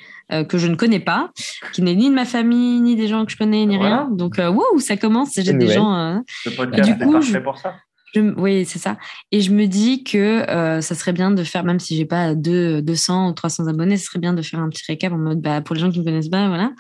que 0.49 0.57
je 0.57 0.67
ne 0.67 0.77
connais 0.77 1.01
pas, 1.01 1.31
qui 1.75 1.83
n'est 1.83 1.95
ni 1.95 2.09
de 2.09 2.15
ma 2.15 2.25
famille, 2.25 2.81
ni 2.81 2.97
des 2.97 3.07
gens 3.07 3.27
que 3.27 3.33
je 3.33 3.37
connais, 3.37 3.67
ni 3.67 3.77
rien. 3.77 4.09
Donc, 4.11 4.39
wow, 4.39 4.79
ça 4.79 4.97
commence. 4.97 5.35
J'ai 5.37 5.53
des 5.53 5.69
gens. 5.69 6.23
Le 6.47 6.57
podcast, 6.57 6.91
du 6.91 7.05
coup, 7.05 7.13
parfait 7.13 7.43
pour 7.43 7.59
ça 7.59 7.75
oui, 8.17 8.65
c'est 8.65 8.79
ça. 8.79 8.97
Et 9.33 9.41
je 9.41 9.53
me 9.53 9.67
dis 9.67 10.05
que 10.05 10.49
euh, 10.49 10.81
ça 10.81 10.95
serait 10.95 11.13
bien 11.13 11.31
de 11.31 11.43
faire, 11.45 11.65
même 11.65 11.81
si 11.81 11.97
j'ai 11.97 12.05
pas 12.05 12.35
200 12.35 13.31
ou 13.31 13.33
300 13.33 13.67
abonnés, 13.67 13.97
ce 13.97 14.07
serait 14.07 14.19
bien 14.19 14.33
de 14.33 14.43
faire 14.43 14.61
un 14.61 14.69
petit 14.69 14.85
récap 14.87 15.13
en 15.13 15.19
mode, 15.19 15.41
bah, 15.41 15.61
pour 15.61 15.75
les 15.75 15.81
gens 15.81 15.91
qui 15.91 16.01
me 16.01 16.05
connaissent 16.05 16.29
pas, 16.29 16.49
voilà. 16.49 16.73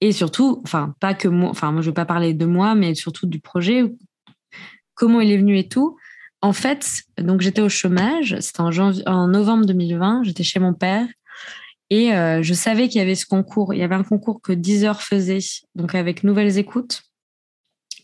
Et 0.00 0.12
surtout, 0.12 0.60
enfin, 0.64 0.94
pas 1.00 1.14
que 1.14 1.28
moi, 1.28 1.50
enfin, 1.50 1.72
moi, 1.72 1.82
je 1.82 1.90
vais 1.90 1.94
pas 1.94 2.06
parler 2.06 2.34
de 2.34 2.46
moi, 2.46 2.74
mais 2.74 2.94
surtout 2.94 3.26
du 3.26 3.40
projet 3.40 3.84
comment 4.94 5.20
il 5.20 5.30
est 5.30 5.38
venu 5.38 5.58
et 5.58 5.68
tout. 5.68 5.96
En 6.40 6.52
fait, 6.52 7.02
donc 7.18 7.40
j'étais 7.40 7.60
au 7.60 7.68
chômage, 7.68 8.36
c'était 8.40 8.60
en, 8.60 8.70
en 9.06 9.28
novembre 9.28 9.64
2020, 9.66 10.24
j'étais 10.24 10.42
chez 10.42 10.58
mon 10.58 10.74
père 10.74 11.06
et 11.90 12.14
euh, 12.14 12.42
je 12.42 12.54
savais 12.54 12.88
qu'il 12.88 13.00
y 13.00 13.02
avait 13.02 13.14
ce 13.14 13.26
concours. 13.26 13.74
Il 13.74 13.80
y 13.80 13.82
avait 13.82 13.94
un 13.94 14.02
concours 14.02 14.40
que 14.40 14.52
10 14.52 14.84
heures 14.84 15.02
faisait, 15.02 15.40
donc 15.74 15.94
avec 15.94 16.24
Nouvelles 16.24 16.58
Écoutes, 16.58 17.02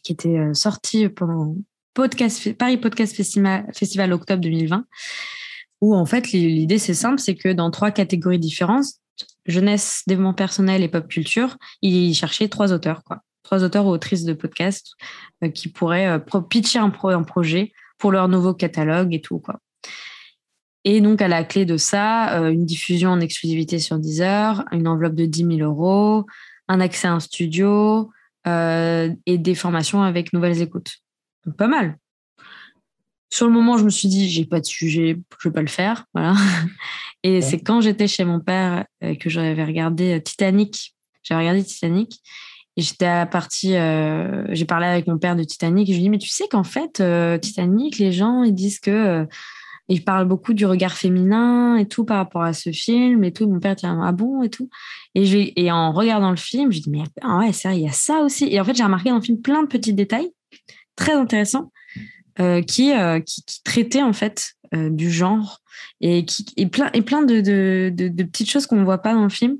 qui 0.02 0.12
était 0.12 0.38
euh, 0.38 0.54
sorti 0.54 1.08
pendant 1.08 1.56
Paris 1.95 2.76
Podcast 2.76 3.16
Festival, 3.16 3.66
Festival 3.74 4.12
octobre 4.12 4.41
2020, 4.41 4.84
où 5.80 5.95
en 5.95 6.07
fait 6.07 6.32
l'idée 6.32 6.78
c'est 6.78 6.95
simple, 6.95 7.18
c'est 7.18 7.34
que 7.34 7.53
dans 7.53 7.70
trois 7.70 7.91
catégories 7.91 8.39
différentes, 8.39 8.86
jeunesse, 9.47 10.03
développement 10.07 10.34
personnel 10.34 10.82
et 10.82 10.89
pop 10.89 11.09
culture, 11.09 11.57
il 11.82 12.14
cherchait 12.14 12.49
trois 12.49 12.72
auteurs, 12.72 13.03
quoi. 13.03 13.22
Trois 13.43 13.64
auteurs 13.64 13.86
ou 13.86 13.91
autrices 13.91 14.24
de 14.24 14.34
podcast 14.34 14.93
euh, 15.43 15.49
qui 15.49 15.68
pourraient 15.68 16.22
pitcher 16.51 16.78
un, 16.78 16.91
projet 16.91 17.72
pour 17.97 18.12
leur 18.12 18.28
nouveau 18.28 18.53
catalogue 18.53 19.14
et 19.14 19.20
tout, 19.22 19.39
quoi. 19.39 19.59
Et 20.84 21.01
donc, 21.01 21.20
à 21.22 21.28
la 21.28 21.45
clé 21.45 21.64
de 21.64 21.76
ça, 21.76 22.41
euh, 22.41 22.51
une 22.51 22.64
diffusion 22.64 23.11
en 23.11 23.20
exclusivité 23.20 23.78
sur 23.78 23.99
Deezer, 23.99 24.64
une 24.70 24.86
enveloppe 24.86 25.14
de 25.14 25.24
10 25.24 25.57
000 25.57 25.59
euros, 25.61 26.24
un 26.68 26.80
accès 26.80 27.09
à 27.09 27.12
un 27.12 27.20
studio 27.20 28.11
euh, 28.47 29.11
et 29.26 29.39
des 29.39 29.55
formations 29.55 30.03
avec 30.03 30.32
nouvelles 30.32 30.62
écoutes. 30.62 30.99
Donc, 31.49 31.57
pas 31.57 31.66
mal. 31.66 31.96
Sur 33.30 33.46
le 33.46 33.53
moment, 33.53 33.78
je 33.78 33.84
me 33.84 33.90
suis 33.90 34.09
dit, 34.09 34.28
j'ai 34.28 34.44
pas 34.44 34.61
de 34.61 34.66
sujet, 34.66 35.18
je 35.40 35.49
vais 35.49 35.53
pas 35.53 35.62
le 35.62 35.68
faire. 35.68 36.05
Voilà. 36.14 36.34
Et 37.22 37.40
c'est 37.40 37.59
quand 37.59 37.80
j'étais 37.80 38.07
chez 38.07 38.24
mon 38.24 38.38
père 38.38 38.84
euh, 39.03 39.14
que 39.14 39.30
j'avais 39.30 39.64
regardé 39.64 40.22
Titanic. 40.22 40.94
J'avais 41.22 41.40
regardé 41.40 41.64
Titanic 41.64 42.22
et 42.76 42.82
j'étais 42.82 43.07
à 43.07 43.16
la 43.16 43.26
partie, 43.26 43.72
j'ai 43.72 44.64
parlé 44.64 44.86
avec 44.86 45.09
mon 45.09 45.18
père 45.18 45.34
de 45.34 45.42
Titanic. 45.42 45.88
Et 45.88 45.92
je 45.92 45.99
lui 45.99 46.05
ai 46.05 46.05
dit, 46.05 46.11
mais 46.11 46.18
tu 46.18 46.28
sais 46.28 46.46
qu'en 46.49 46.62
fait, 46.62 47.03
Titanic, 47.40 47.99
les 47.99 48.12
gens, 48.12 48.44
ils 48.44 48.55
disent 48.55 48.78
que 48.78 49.26
il 49.88 50.05
parle 50.05 50.26
beaucoup 50.26 50.53
du 50.53 50.66
regard 50.66 50.92
féminin 50.92 51.76
et 51.76 51.88
tout 51.88 52.05
par 52.05 52.18
rapport 52.18 52.42
à 52.42 52.53
ce 52.53 52.70
film 52.70 53.24
et 53.24 53.32
tout. 53.32 53.49
Mon 53.49 53.59
père 53.59 53.74
dit 53.74 53.86
ah 53.86 54.12
bon 54.12 54.42
et 54.42 54.51
tout. 54.51 54.68
Et, 55.14 55.24
je, 55.24 55.51
et 55.57 55.72
en 55.72 55.92
regardant 55.92 56.30
le 56.30 56.36
film, 56.36 56.70
je 56.70 56.80
dis 56.80 56.90
mais 56.90 57.03
ah 57.22 57.38
ouais, 57.38 57.53
c'est 57.53 57.74
il 57.74 57.82
y 57.82 57.88
a 57.88 57.92
ça 57.92 58.20
aussi. 58.20 58.49
Et 58.51 58.61
en 58.61 58.64
fait, 58.64 58.74
j'ai 58.74 58.84
remarqué 58.84 59.09
dans 59.09 59.16
le 59.16 59.22
film 59.22 59.40
plein 59.40 59.62
de 59.62 59.68
petits 59.68 59.94
détails 59.94 60.30
très 60.99 61.14
intéressants 61.14 61.72
euh, 62.40 62.61
qui, 62.61 62.92
euh, 62.92 63.20
qui, 63.20 63.42
qui, 63.42 63.62
traitaient 63.62 64.03
en 64.03 64.12
fait 64.12 64.53
euh, 64.74 64.90
du 64.90 65.11
genre 65.11 65.61
et, 66.01 66.24
qui, 66.24 66.44
et 66.57 66.66
plein, 66.66 66.90
et 66.92 67.03
plein 67.03 67.22
de, 67.22 67.40
de, 67.40 67.90
de, 67.90 68.22
petites 68.24 68.51
choses 68.51 68.66
qu'on 68.66 68.76
ne 68.76 68.84
voit 68.84 68.99
pas 68.99 69.14
dans 69.14 69.22
le 69.22 69.28
film 69.28 69.57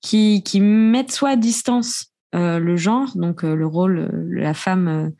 qui, 0.00 0.42
qui 0.42 0.60
mettent 0.60 1.12
soit 1.12 1.30
à 1.30 1.36
distance 1.36 2.06
le 2.32 2.76
genre, 2.76 3.16
donc 3.16 3.44
le 3.44 3.66
rôle, 3.66 4.10
la 4.30 4.52
femme 4.52 5.10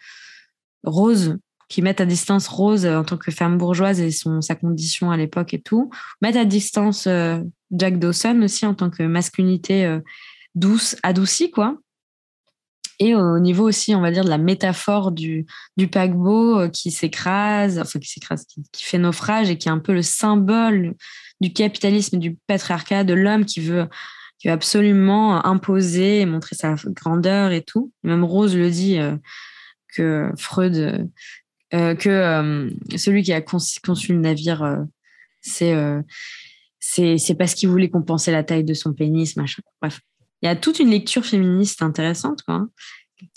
rose 0.85 1.39
qui 1.71 1.81
mettent 1.81 2.03
à 2.03 2.05
distance 2.05 2.47
Rose 2.47 2.85
en 2.85 3.05
tant 3.05 3.17
que 3.17 3.31
femme 3.31 3.57
bourgeoise 3.57 4.01
et 4.01 4.11
son, 4.11 4.43
sa 4.43 4.55
condition 4.55 5.11
à 5.11 5.17
l'époque 5.17 5.55
et 5.55 5.62
tout. 5.62 5.91
Mettre 6.21 6.37
à 6.37 6.45
distance 6.45 7.09
Jack 7.71 7.99
Dawson 7.99 8.43
aussi 8.43 8.67
en 8.67 8.75
tant 8.75 8.91
que 8.91 9.03
masculinité 9.03 9.99
douce, 10.55 10.97
adoucie, 11.03 11.51
quoi. 11.51 11.79
Et 12.99 13.15
au 13.15 13.39
niveau 13.39 13.69
aussi, 13.69 13.95
on 13.95 14.01
va 14.01 14.11
dire, 14.11 14.25
de 14.25 14.31
la 14.31 14.39
métaphore 14.39 15.13
du, 15.13 15.47
paquebot 15.91 16.71
qui 16.71 16.91
s'écrase, 16.91 17.79
enfin 17.79 17.99
qui 17.99 18.09
s'écrase, 18.09 18.47
qui, 18.47 18.85
fait 18.85 18.99
naufrage 18.99 19.51
et 19.51 19.59
qui 19.59 19.69
est 19.69 19.73
un 19.73 19.79
peu 19.79 19.93
le 19.93 20.03
symbole 20.03 20.95
du 21.41 21.53
capitalisme, 21.53 22.19
du 22.19 22.37
patriarcat, 22.47 23.05
de 23.05 23.13
l'homme 23.13 23.45
qui 23.45 23.61
veut, 23.61 23.87
qui 24.39 24.49
veut 24.49 24.55
absolument 24.55 25.45
imposer 25.45 26.21
et 26.21 26.27
montrer 26.27 26.57
sa 26.57 26.75
grandeur 26.87 27.53
et 27.53 27.63
tout. 27.63 27.93
même 28.03 28.25
Rose 28.25 28.57
le 28.57 28.71
dit 28.71 28.99
que 29.95 30.31
Freud 30.39 31.11
euh, 31.75 31.97
que 31.97 32.09
euh, 32.09 32.71
celui 32.97 33.23
qui 33.23 33.33
a 33.33 33.41
conçu, 33.41 34.13
le 34.13 34.21
navire, 34.21 34.63
euh, 34.63 34.83
c'est 35.41 37.19
c'est 37.19 37.35
parce 37.35 37.55
qu'il 37.55 37.69
voulait 37.69 37.91
compenser 37.91 38.31
la 38.31 38.45
taille 38.45 38.63
de 38.63 38.75
son 38.75 38.93
pénis, 38.93 39.37
machin. 39.37 39.63
Bref, 39.83 40.01
il 40.43 40.47
y 40.47 40.49
a 40.49 40.57
toute 40.57 40.78
une 40.78 40.91
lecture 40.91 41.24
féministe 41.24 41.82
intéressante, 41.82 42.43
quoi. 42.43 42.66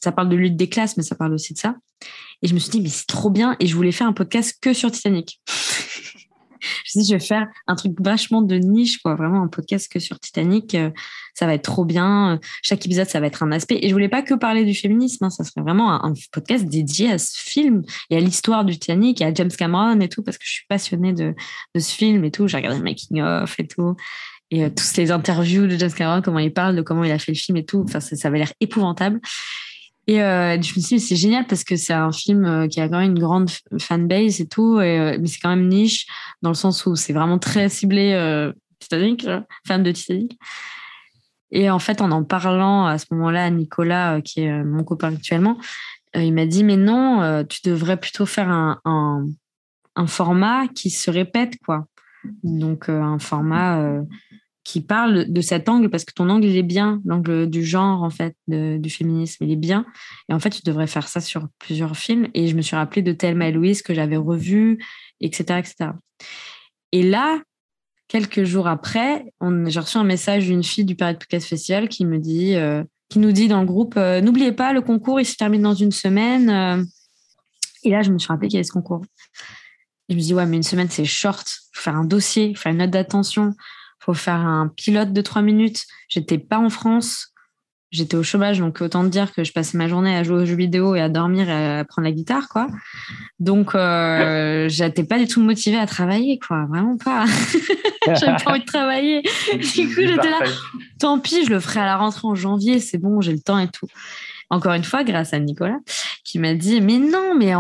Ça 0.02 0.12
parle 0.12 0.30
de 0.30 0.36
lutte 0.36 0.58
des 0.58 0.68
classes, 0.70 0.98
mais 0.98 1.04
ça 1.04 1.16
parle 1.16 1.34
aussi 1.34 1.54
de 1.54 1.60
ça. 1.60 1.76
Et 2.42 2.48
je 2.48 2.54
me 2.54 2.60
suis 2.60 2.70
dit, 2.70 2.82
mais 2.82 2.90
c'est 2.90 3.08
trop 3.08 3.30
bien. 3.30 3.56
Et 3.60 3.68
je 3.68 3.76
voulais 3.76 3.92
faire 3.92 4.08
un 4.08 4.14
podcast 4.14 4.58
que 4.62 4.74
sur 4.74 4.92
Titanic. 4.92 5.42
je 6.86 7.00
me 7.00 7.04
je 7.04 7.14
vais 7.14 7.20
faire 7.20 7.48
un 7.68 7.76
truc 7.76 7.94
vachement 8.00 8.42
de 8.42 8.56
niche, 8.56 9.00
quoi. 9.00 9.16
Vraiment 9.16 9.42
un 9.42 9.48
podcast 9.48 9.92
que 9.92 10.00
sur 10.00 10.20
Titanic. 10.20 10.76
Euh, 10.76 10.92
ça 11.34 11.46
va 11.46 11.54
être 11.54 11.64
trop 11.64 11.86
bien. 11.86 12.40
Chaque 12.62 12.86
épisode, 12.86 13.08
ça 13.08 13.20
va 13.20 13.28
être 13.28 13.44
un 13.44 13.52
aspect. 13.52 13.80
Et 13.82 13.90
je 13.90 13.94
voulais 13.94 14.10
pas 14.10 14.22
que 14.22 14.34
parler 14.34 14.66
du 14.66 14.74
féminisme. 14.74 15.26
Hein. 15.26 15.30
Ça 15.30 15.44
serait 15.44 15.62
vraiment 15.62 16.04
un, 16.04 16.14
podcast 16.32 16.66
dédié 16.66 17.12
à 17.12 17.18
ce 17.18 17.40
film 17.40 17.84
et 18.10 18.18
à 18.18 18.20
l'histoire 18.20 18.66
du 18.66 18.78
Titanic 18.78 19.22
et 19.22 19.26
à 19.26 19.34
James 19.34 19.52
Cameron 19.52 20.00
et 20.02 20.10
tout, 20.10 20.24
parce 20.24 20.38
que 20.38 20.46
je 20.46 20.52
suis 20.52 20.66
passionnée 20.68 21.14
de, 21.14 21.34
ce 21.78 21.94
film 21.94 22.24
et 22.26 22.32
tout. 22.32 22.48
J'ai 22.48 22.58
regardé 22.58 22.78
le 22.78 22.84
making 22.84 23.22
of 23.22 23.60
et 23.60 23.68
tout. 23.68 23.96
Et 24.52 24.66
euh, 24.66 24.70
tous 24.70 24.98
les 24.98 25.12
interviews 25.12 25.68
de 25.68 25.78
James 25.78 25.92
Cameron, 25.92 26.22
comment 26.22 26.40
il 26.40 26.54
parle, 26.54 26.76
de 26.76 26.82
comment 26.82 27.04
il 27.04 27.12
a 27.12 27.20
fait 27.20 27.32
le 27.32 27.38
film 27.38 27.58
et 27.58 27.66
tout. 27.66 27.84
Enfin, 27.88 28.00
ça, 28.00 28.16
ça 28.16 28.28
avait 28.28 28.40
l'air 28.40 28.54
épouvantable. 28.60 29.22
Et 30.10 30.24
euh, 30.24 30.54
je 30.54 30.58
me 30.58 30.82
suis 30.82 30.82
dit, 30.82 31.00
c'est 31.00 31.16
génial 31.16 31.46
parce 31.46 31.64
que 31.64 31.76
c'est 31.76 31.94
un 31.94 32.12
film 32.12 32.44
euh, 32.44 32.68
qui 32.68 32.82
a 32.82 32.90
quand 32.90 32.98
même 32.98 33.12
une 33.12 33.20
grande 33.20 33.52
fanbase 33.80 34.42
et 34.42 34.48
tout, 34.48 34.80
euh, 34.80 35.16
mais 35.22 35.28
c'est 35.28 35.38
quand 35.40 35.50
même 35.56 35.68
niche 35.68 36.08
dans 36.42 36.50
le 36.50 36.56
sens 36.56 36.88
où 36.88 36.96
c'est 36.96 37.14
vraiment 37.14 37.38
très 37.38 37.70
ciblé 37.70 38.52
Titanic, 38.80 39.28
fan 39.68 39.84
de 39.84 39.92
Titanic. 39.92 40.40
Et 41.52 41.70
en 41.70 41.78
fait, 41.78 42.02
en 42.02 42.10
en 42.10 42.24
parlant 42.24 42.88
à 42.88 42.98
ce 42.98 43.06
moment-là 43.12 43.46
à 43.46 43.50
Nicolas, 43.52 44.20
qui 44.22 44.42
est 44.42 44.64
mon 44.64 44.84
copain 44.84 45.14
actuellement, 45.14 45.60
il 46.16 46.34
m'a 46.34 46.48
dit, 46.48 46.64
mais 46.64 46.78
non, 46.78 47.46
tu 47.48 47.60
devrais 47.66 47.98
plutôt 47.98 48.26
faire 48.26 48.50
un, 48.50 48.82
un, 48.86 49.28
un, 49.96 50.08
format 50.08 50.68
qui 50.70 50.90
se 50.90 51.12
répète, 51.12 51.54
quoi. 51.64 51.86
Donc, 52.42 52.90
un 52.90 53.20
format 53.20 54.02
qui 54.70 54.82
parle 54.82 55.26
de 55.34 55.42
cet 55.42 55.68
angle 55.68 55.90
parce 55.90 56.06
que 56.06 56.14
ton 56.14 56.30
angle 56.30 56.46
il 56.46 56.56
est 56.56 56.64
bien, 56.64 57.02
l'angle 57.04 57.50
du 57.50 57.66
genre 57.66 58.04
en 58.04 58.12
fait, 58.12 58.36
du 58.48 58.90
féminisme 58.92 59.44
il 59.44 59.52
est 59.52 59.56
bien. 59.56 59.84
Et 60.30 60.34
en 60.34 60.40
fait, 60.40 60.52
tu 60.52 60.62
devrais 60.64 60.86
faire 60.86 61.08
ça 61.08 61.22
sur 61.22 61.48
plusieurs 61.58 61.98
films. 61.98 62.28
Et 62.36 62.48
je 62.48 62.56
me 62.56 62.62
suis 62.62 62.76
rappelé 62.76 63.02
de 63.02 63.12
Thelma 63.12 63.48
et 63.48 63.52
Louise 63.52 63.82
que 63.82 63.96
j'avais 63.96 64.16
revu, 64.16 64.78
etc., 65.22 65.58
etc. 65.58 65.92
Et 66.92 67.02
là, 67.02 67.42
quelques 68.08 68.44
jours 68.44 68.68
après, 68.68 69.34
j'ai 69.66 69.80
reçu 69.80 69.98
un 69.98 70.04
message 70.04 70.46
d'une 70.46 70.64
fille 70.64 70.86
du 70.86 70.96
Paris 70.96 71.16
Podcast 71.16 71.48
Festival 71.48 71.90
qui 71.90 72.06
me 72.06 72.20
dit, 72.20 72.54
euh, 72.54 72.84
qui 73.10 73.18
nous 73.18 73.32
dit 73.32 73.48
dans 73.48 73.62
le 73.62 73.66
groupe, 73.66 73.96
euh, 73.98 74.22
n'oubliez 74.22 74.52
pas, 74.52 74.72
le 74.72 74.82
concours 74.82 75.20
il 75.20 75.26
se 75.26 75.36
termine 75.36 75.64
dans 75.64 75.74
une 75.74 75.92
semaine. 75.92 76.50
Euh. 76.52 76.84
Et 77.84 77.90
là, 77.90 78.04
je 78.04 78.12
me 78.12 78.20
suis 78.20 78.28
rappelé 78.28 78.50
qu'il 78.50 78.58
y 78.58 78.60
avait 78.60 78.66
ce 78.66 78.72
concours. 78.72 79.04
Je 80.10 80.16
me 80.16 80.20
dis 80.20 80.36
ouais, 80.36 80.46
mais 80.46 80.58
une 80.58 80.64
semaine 80.64 80.90
c'est 80.92 81.06
short. 81.06 81.48
Faut 81.74 81.82
faire 81.82 81.96
un 81.96 82.06
dossier, 82.06 82.54
faut 82.54 82.62
faire 82.62 82.72
une 82.72 82.80
note 82.80 82.92
d'attention 82.92 83.56
faut 84.00 84.14
faire 84.14 84.40
un 84.40 84.68
pilote 84.68 85.14
de 85.14 85.22
trois 85.22 85.42
minutes. 85.42 85.86
J'étais 86.08 86.38
pas 86.38 86.58
en 86.58 86.70
France. 86.70 87.34
J'étais 87.92 88.16
au 88.16 88.22
chômage, 88.22 88.60
donc 88.60 88.82
autant 88.82 89.04
dire 89.04 89.34
que 89.34 89.44
je 89.44 89.52
passais 89.52 89.76
ma 89.76 89.88
journée 89.88 90.16
à 90.16 90.22
jouer 90.22 90.44
aux 90.44 90.46
jeux 90.46 90.56
vidéo 90.56 90.94
et 90.94 91.02
à 91.02 91.10
dormir 91.10 91.50
et 91.50 91.80
à 91.80 91.86
prendre 91.86 92.08
la 92.08 92.12
guitare, 92.12 92.48
quoi. 92.48 92.68
Donc, 93.40 93.74
euh, 93.74 94.68
j'étais 94.70 95.04
pas 95.04 95.18
du 95.18 95.28
tout 95.28 95.42
motivée 95.42 95.80
à 95.80 95.88
travailler, 95.88 96.38
quoi. 96.38 96.66
Vraiment 96.70 96.98
pas. 96.98 97.26
J'avais 98.06 98.44
pas 98.44 98.52
envie 98.52 98.60
de 98.60 98.66
travailler. 98.66 99.22
Du 99.54 99.88
coup, 99.88 100.02
j'étais 100.02 100.30
là. 100.30 100.40
Tant 101.00 101.20
pis, 101.20 101.46
je 101.46 101.50
le 101.50 101.60
ferai 101.60 101.80
à 101.80 101.86
la 101.86 101.98
rentrée 101.98 102.28
en 102.28 102.36
janvier. 102.36 102.80
C'est 102.80 103.00
bon, 103.00 103.22
j'ai 103.22 103.34
le 103.34 103.42
temps 103.42 103.58
et 103.58 103.68
tout 103.68 103.88
encore 104.50 104.74
une 104.74 104.84
fois, 104.84 105.04
grâce 105.04 105.34
à 105.34 105.40
Nicolas, 105.40 105.78
qui 106.24 106.40
m'a 106.40 106.54
dit 106.54 106.82
Mais 106.82 106.98
non, 106.98 107.36
mais 107.38 107.54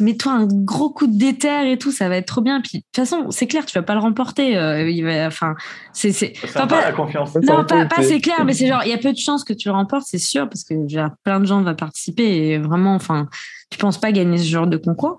mets-toi 0.00 0.32
un 0.32 0.46
gros 0.46 0.90
coup 0.90 1.06
de 1.06 1.18
déterre 1.18 1.66
et 1.66 1.78
tout, 1.78 1.92
ça 1.92 2.08
va 2.08 2.16
être 2.16 2.26
trop 2.26 2.42
bien. 2.42 2.60
Puis 2.60 2.78
de 2.78 2.84
toute 2.84 2.96
façon, 2.96 3.30
c'est 3.30 3.46
clair, 3.46 3.64
tu 3.64 3.76
vas 3.78 3.82
pas 3.82 3.94
le 3.94 4.00
remporter. 4.00 4.56
Euh, 4.56 4.88
il 4.88 5.04
va, 5.04 5.26
enfin, 5.26 5.54
c'est. 5.92 6.10
Enfin, 6.44 6.66
pas, 6.66 6.82
la 6.82 6.92
confiance. 6.92 7.34
Non, 7.36 7.64
pas, 7.64 7.86
pas 7.86 8.02
c'est 8.02 8.20
clair, 8.20 8.44
mais 8.44 8.52
c'est 8.52 8.66
genre, 8.66 8.82
il 8.84 8.90
y 8.90 8.94
a 8.94 8.98
peu 8.98 9.12
de 9.12 9.18
chances 9.18 9.44
que 9.44 9.52
tu 9.52 9.68
le 9.68 9.74
remportes, 9.74 10.06
c'est 10.06 10.18
sûr, 10.18 10.48
parce 10.48 10.64
que 10.64 10.74
plein 11.22 11.40
de 11.40 11.46
gens 11.46 11.62
vont 11.62 11.74
participer 11.74 12.24
et 12.24 12.58
vraiment, 12.58 12.94
enfin, 12.94 13.28
tu 13.70 13.78
penses 13.78 13.98
pas 13.98 14.12
gagner 14.12 14.38
ce 14.38 14.48
genre 14.48 14.66
de 14.66 14.76
concours. 14.76 15.18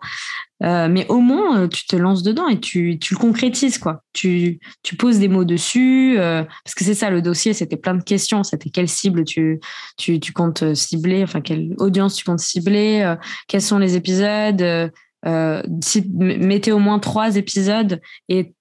Euh, 0.63 0.87
mais 0.89 1.05
au 1.09 1.19
moins, 1.19 1.59
euh, 1.59 1.67
tu 1.67 1.85
te 1.85 1.95
lances 1.95 2.23
dedans 2.23 2.47
et 2.47 2.59
tu, 2.59 2.97
le 3.11 3.17
concrétises, 3.17 3.77
quoi. 3.77 4.03
Tu, 4.13 4.59
poses 4.97 5.19
des 5.19 5.27
mots 5.27 5.43
dessus, 5.43 6.15
euh, 6.17 6.43
parce 6.63 6.75
que 6.75 6.85
c'est 6.85 6.93
ça, 6.93 7.09
le 7.09 7.21
dossier, 7.21 7.53
c'était 7.53 7.77
plein 7.77 7.95
de 7.95 8.03
questions. 8.03 8.43
C'était 8.43 8.69
quelle 8.69 8.87
cible 8.87 9.25
tu 9.25 9.59
comptes 10.33 10.73
cibler, 10.73 11.23
enfin, 11.23 11.41
quelle 11.41 11.73
audience 11.77 12.15
tu 12.15 12.23
comptes 12.23 12.39
cibler, 12.39 13.15
quels 13.47 13.61
sont 13.61 13.79
les 13.79 13.95
épisodes, 13.95 14.91
mettez 15.23 16.71
au 16.71 16.79
moins 16.79 16.99
trois 16.99 17.35
épisodes 17.35 17.99
et 18.29 18.53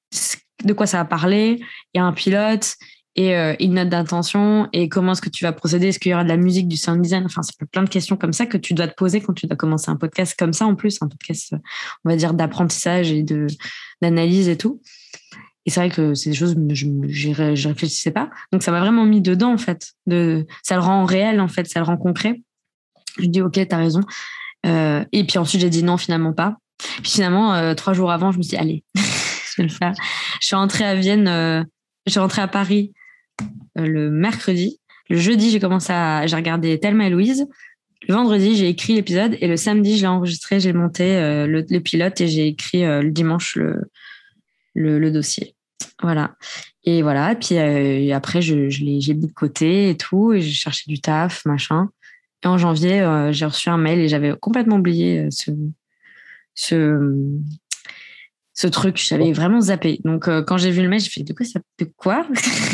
de 0.64 0.72
quoi 0.72 0.86
ça 0.86 0.98
va 0.98 1.04
parler. 1.04 1.60
Il 1.92 1.98
y 1.98 2.00
a 2.00 2.04
un 2.04 2.12
pilote, 2.12 2.74
et 3.16 3.36
euh, 3.36 3.54
une 3.60 3.74
note 3.74 3.88
d'intention 3.88 4.68
et 4.72 4.88
comment 4.88 5.12
est-ce 5.12 5.22
que 5.22 5.28
tu 5.28 5.44
vas 5.44 5.52
procéder? 5.52 5.88
Est-ce 5.88 5.98
qu'il 5.98 6.10
y 6.10 6.14
aura 6.14 6.24
de 6.24 6.28
la 6.28 6.36
musique, 6.36 6.66
du 6.66 6.76
sound 6.76 7.00
design? 7.00 7.24
Enfin, 7.24 7.42
c'est 7.42 7.56
plein 7.70 7.82
de 7.82 7.88
questions 7.88 8.16
comme 8.16 8.32
ça 8.32 8.46
que 8.46 8.56
tu 8.56 8.74
dois 8.74 8.88
te 8.88 8.94
poser 8.94 9.20
quand 9.20 9.32
tu 9.32 9.46
dois 9.46 9.56
commencer 9.56 9.90
un 9.90 9.96
podcast 9.96 10.34
comme 10.38 10.52
ça 10.52 10.66
en 10.66 10.74
plus, 10.74 11.00
un 11.00 11.08
podcast, 11.08 11.54
on 12.04 12.10
va 12.10 12.16
dire, 12.16 12.34
d'apprentissage 12.34 13.12
et 13.12 13.24
d'analyse 14.02 14.48
et 14.48 14.56
tout. 14.56 14.80
Et 15.66 15.70
c'est 15.70 15.80
vrai 15.80 15.90
que 15.90 16.14
c'est 16.14 16.30
des 16.30 16.36
choses 16.36 16.54
que 16.54 16.74
je 16.74 16.86
ne 16.86 17.68
réfléchissais 17.68 18.10
pas. 18.10 18.30
Donc, 18.52 18.62
ça 18.62 18.72
m'a 18.72 18.80
vraiment 18.80 19.04
mis 19.04 19.22
dedans, 19.22 19.52
en 19.52 19.58
fait. 19.58 19.92
De, 20.06 20.44
ça 20.62 20.74
le 20.74 20.82
rend 20.82 21.04
réel, 21.04 21.40
en 21.40 21.48
fait, 21.48 21.66
ça 21.66 21.80
le 21.80 21.86
rend 21.86 21.96
concret. 21.96 22.42
Je 23.18 23.26
dis, 23.26 23.40
OK, 23.40 23.52
tu 23.54 23.66
as 23.70 23.78
raison. 23.78 24.00
et 24.64 25.24
puis 25.24 25.38
ensuite, 25.38 25.60
j'ai 25.60 25.70
dit 25.70 25.84
non, 25.84 25.96
finalement 25.96 26.32
pas. 26.32 26.56
Puis 27.02 27.12
finalement, 27.12 27.74
trois 27.76 27.92
jours 27.92 28.10
avant, 28.10 28.32
je 28.32 28.38
me 28.38 28.42
suis 28.42 28.50
dit, 28.50 28.56
allez, 28.56 28.84
je 28.96 29.62
vais 29.62 29.62
le 29.62 29.72
faire. 29.72 29.94
Je 30.40 30.46
suis 30.48 30.56
rentrée 30.56 30.84
à 30.84 30.96
Vienne, 30.96 31.64
je 32.06 32.10
suis 32.10 32.20
rentrée 32.20 32.42
à 32.42 32.48
Paris 32.48 32.92
le 33.76 34.10
mercredi. 34.10 34.80
Le 35.10 35.18
jeudi, 35.18 35.50
j'ai 35.50 35.60
commencé 35.60 35.92
à, 35.92 36.26
j'ai 36.26 36.36
regardé 36.36 36.78
Thelma 36.80 37.06
et 37.06 37.10
Louise. 37.10 37.46
Le 38.08 38.14
vendredi, 38.14 38.56
j'ai 38.56 38.68
écrit 38.68 38.94
l'épisode 38.94 39.36
et 39.40 39.46
le 39.46 39.56
samedi, 39.56 39.96
je 39.96 40.02
l'ai 40.02 40.08
enregistré, 40.08 40.60
j'ai 40.60 40.72
monté 40.72 41.16
euh, 41.16 41.46
le, 41.46 41.80
pilote 41.80 42.20
et 42.20 42.28
j'ai 42.28 42.48
écrit 42.48 42.84
euh, 42.84 43.02
le 43.02 43.10
dimanche 43.10 43.56
le, 43.56 43.90
le, 44.74 45.10
dossier. 45.10 45.54
Voilà. 46.02 46.36
Et 46.84 47.02
voilà. 47.02 47.32
Et 47.32 47.36
puis 47.36 47.56
euh, 47.56 48.14
après, 48.14 48.42
je, 48.42 48.68
je 48.68 48.84
l'ai, 48.84 49.00
j'ai 49.00 49.14
mis 49.14 49.26
de 49.26 49.32
côté 49.32 49.90
et 49.90 49.96
tout 49.96 50.32
et 50.32 50.40
j'ai 50.40 50.52
cherché 50.52 50.84
du 50.86 51.00
taf, 51.00 51.44
machin. 51.46 51.90
Et 52.44 52.46
en 52.46 52.58
janvier, 52.58 53.28
j'ai 53.30 53.46
reçu 53.46 53.70
un 53.70 53.78
mail 53.78 54.00
et 54.00 54.08
j'avais 54.08 54.34
complètement 54.38 54.76
oublié 54.76 55.28
ce, 55.30 55.50
ce, 56.54 57.00
ce 58.54 58.68
truc. 58.68 58.96
J'avais 58.96 59.32
vraiment 59.32 59.60
zappé. 59.60 60.00
Donc, 60.04 60.28
euh, 60.28 60.42
quand 60.42 60.56
j'ai 60.56 60.70
vu 60.70 60.80
le 60.80 60.88
mail, 60.88 61.00
j'ai 61.00 61.10
fait 61.10 61.24
de 61.24 61.32
quoi 61.32 61.44
ça 61.44 61.60
de 61.80 61.90
quoi 61.96 62.26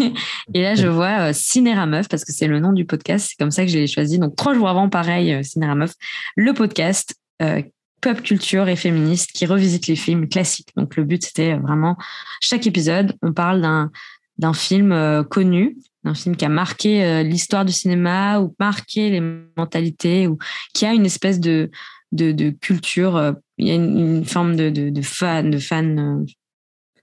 Et 0.55 0.63
là, 0.63 0.75
je 0.75 0.87
vois 0.87 1.29
euh, 1.29 1.33
Cinéra 1.33 1.87
Meuf 1.87 2.09
parce 2.09 2.25
que 2.25 2.33
c'est 2.33 2.47
le 2.47 2.61
nom 2.61 2.73
du 2.73 2.85
podcast. 2.85 3.29
C'est 3.31 3.37
comme 3.39 3.51
ça 3.51 3.65
que 3.65 3.71
je 3.71 3.79
l'ai 3.79 3.87
choisi. 3.87 4.19
Donc, 4.19 4.37
trois 4.37 4.55
jours 4.55 4.69
avant, 4.69 4.89
pareil, 4.91 5.33
euh, 5.33 5.43
Cinéra 5.43 5.75
Meuf, 5.75 5.95
le 6.37 6.53
podcast 6.53 7.15
euh, 7.43 7.63
pop 8.03 8.21
culture 8.23 8.69
et 8.69 8.77
féministe 8.77 9.33
qui 9.33 9.47
revisite 9.47 9.87
les 9.87 9.97
films 9.97 10.29
classiques. 10.29 10.71
Donc, 10.77 10.97
le 10.97 11.05
but, 11.05 11.25
c'était 11.25 11.57
vraiment 11.57 11.97
chaque 12.41 12.67
épisode, 12.67 13.15
on 13.23 13.33
parle 13.33 13.63
d'un 13.63 13.91
d'un 14.39 14.55
film 14.55 15.23
connu, 15.29 15.77
d'un 16.03 16.15
film 16.15 16.35
qui 16.35 16.47
a 16.47 16.49
marqué 16.49 17.23
l'histoire 17.23 17.67
du 17.67 17.75
cinéma 17.75 18.41
ou 18.41 18.55
marqué 18.59 19.11
les 19.11 19.21
mentalités 19.55 20.29
ou 20.29 20.39
qui 20.73 20.87
a 20.87 20.95
une 20.95 21.05
espèce 21.05 21.41
de 21.41 21.71
de, 22.13 22.33
de 22.33 22.49
culture. 22.49 23.35
Euh, 23.61 23.65
il 23.65 23.69
y 23.69 23.71
a 23.71 23.75
une, 23.75 24.25
forme 24.25 24.57
de, 24.57 24.71
de, 24.71 25.03
fan, 25.03 25.51
de 25.51 25.59
fan. 25.59 25.99
Euh, 25.99 26.25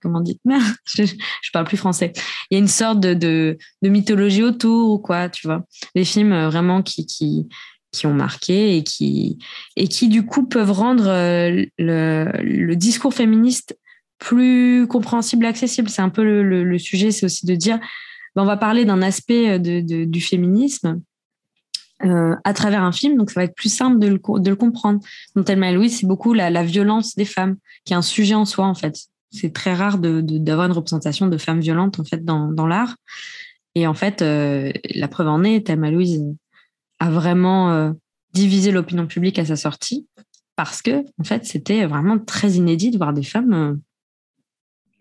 comment 0.01 0.19
on 0.19 0.21
dit? 0.21 0.39
Je, 0.85 1.03
je 1.03 1.51
parle 1.51 1.65
plus 1.65 1.77
français. 1.77 2.13
Il 2.49 2.55
y 2.55 2.57
a 2.57 2.59
une 2.59 2.67
sorte 2.67 2.99
de, 2.99 3.13
de, 3.13 3.57
mythologie 3.89 4.43
autour, 4.43 5.01
quoi, 5.01 5.29
tu 5.29 5.47
vois? 5.47 5.65
Les 5.95 6.05
films 6.05 6.33
euh, 6.33 6.49
vraiment 6.49 6.81
qui, 6.81 7.05
qui, 7.05 7.47
qui 7.91 8.07
ont 8.07 8.13
marqué 8.13 8.77
et 8.77 8.83
qui, 8.83 9.37
et 9.75 9.87
qui, 9.87 10.07
du 10.07 10.25
coup, 10.25 10.47
peuvent 10.47 10.71
rendre 10.71 11.05
le, 11.05 12.31
le 12.41 12.75
discours 12.75 13.13
féministe 13.13 13.77
plus 14.19 14.87
compréhensible, 14.87 15.45
accessible. 15.45 15.89
C'est 15.89 16.01
un 16.01 16.09
peu 16.09 16.23
le, 16.23 16.63
le, 16.63 16.79
sujet, 16.79 17.11
c'est 17.11 17.25
aussi 17.25 17.45
de 17.45 17.55
dire, 17.55 17.79
ben, 18.35 18.43
on 18.43 18.45
va 18.45 18.57
parler 18.57 18.83
d'un 18.83 19.01
aspect 19.01 19.59
de, 19.59 20.05
du 20.05 20.21
féminisme 20.21 21.01
euh, 22.03 22.35
à 22.43 22.53
travers 22.53 22.83
un 22.83 22.91
film, 22.91 23.17
donc 23.17 23.31
ça 23.31 23.39
va 23.39 23.45
être 23.45 23.55
plus 23.55 23.73
simple 23.73 23.99
de 23.99 24.07
le, 24.07 24.55
comprendre. 24.55 24.99
Donc 25.35 25.45
Thelma 25.45 25.71
et 25.71 25.73
Louise, 25.73 25.99
c'est 25.99 26.05
beaucoup 26.05 26.33
la, 26.33 26.63
violence 26.63 27.15
des 27.15 27.25
femmes, 27.25 27.57
qui 27.85 27.93
est 27.93 27.95
un 27.95 28.01
sujet 28.01 28.35
en 28.35 28.45
soi 28.45 28.65
en 28.65 28.75
fait. 28.75 28.95
C'est 29.31 29.51
très 29.51 29.73
rare 29.73 29.97
d'avoir 29.97 30.67
de, 30.67 30.71
une 30.71 30.77
représentation 30.77 31.27
de 31.27 31.37
femmes 31.37 31.59
violentes 31.59 31.99
en 31.99 32.03
fait 32.03 32.23
dans, 32.23 32.67
l'art. 32.67 32.95
Et 33.75 33.87
en 33.87 33.93
fait, 33.93 34.21
euh, 34.21 34.71
la 34.93 35.07
preuve 35.07 35.27
en 35.27 35.43
est, 35.43 35.67
Thelma 35.67 35.91
Louise 35.91 36.23
a 36.99 37.09
vraiment 37.09 37.71
euh, 37.71 37.91
divisé 38.33 38.71
l'opinion 38.71 39.07
publique 39.07 39.39
à 39.39 39.45
sa 39.45 39.55
sortie 39.55 40.07
parce 40.55 40.81
que 40.81 41.03
en 41.19 41.23
fait, 41.23 41.45
c'était 41.45 41.85
vraiment 41.85 42.17
très 42.19 42.51
inédit 42.51 42.91
de 42.91 42.97
voir 42.97 43.13
des 43.13 43.23
femmes 43.23 43.79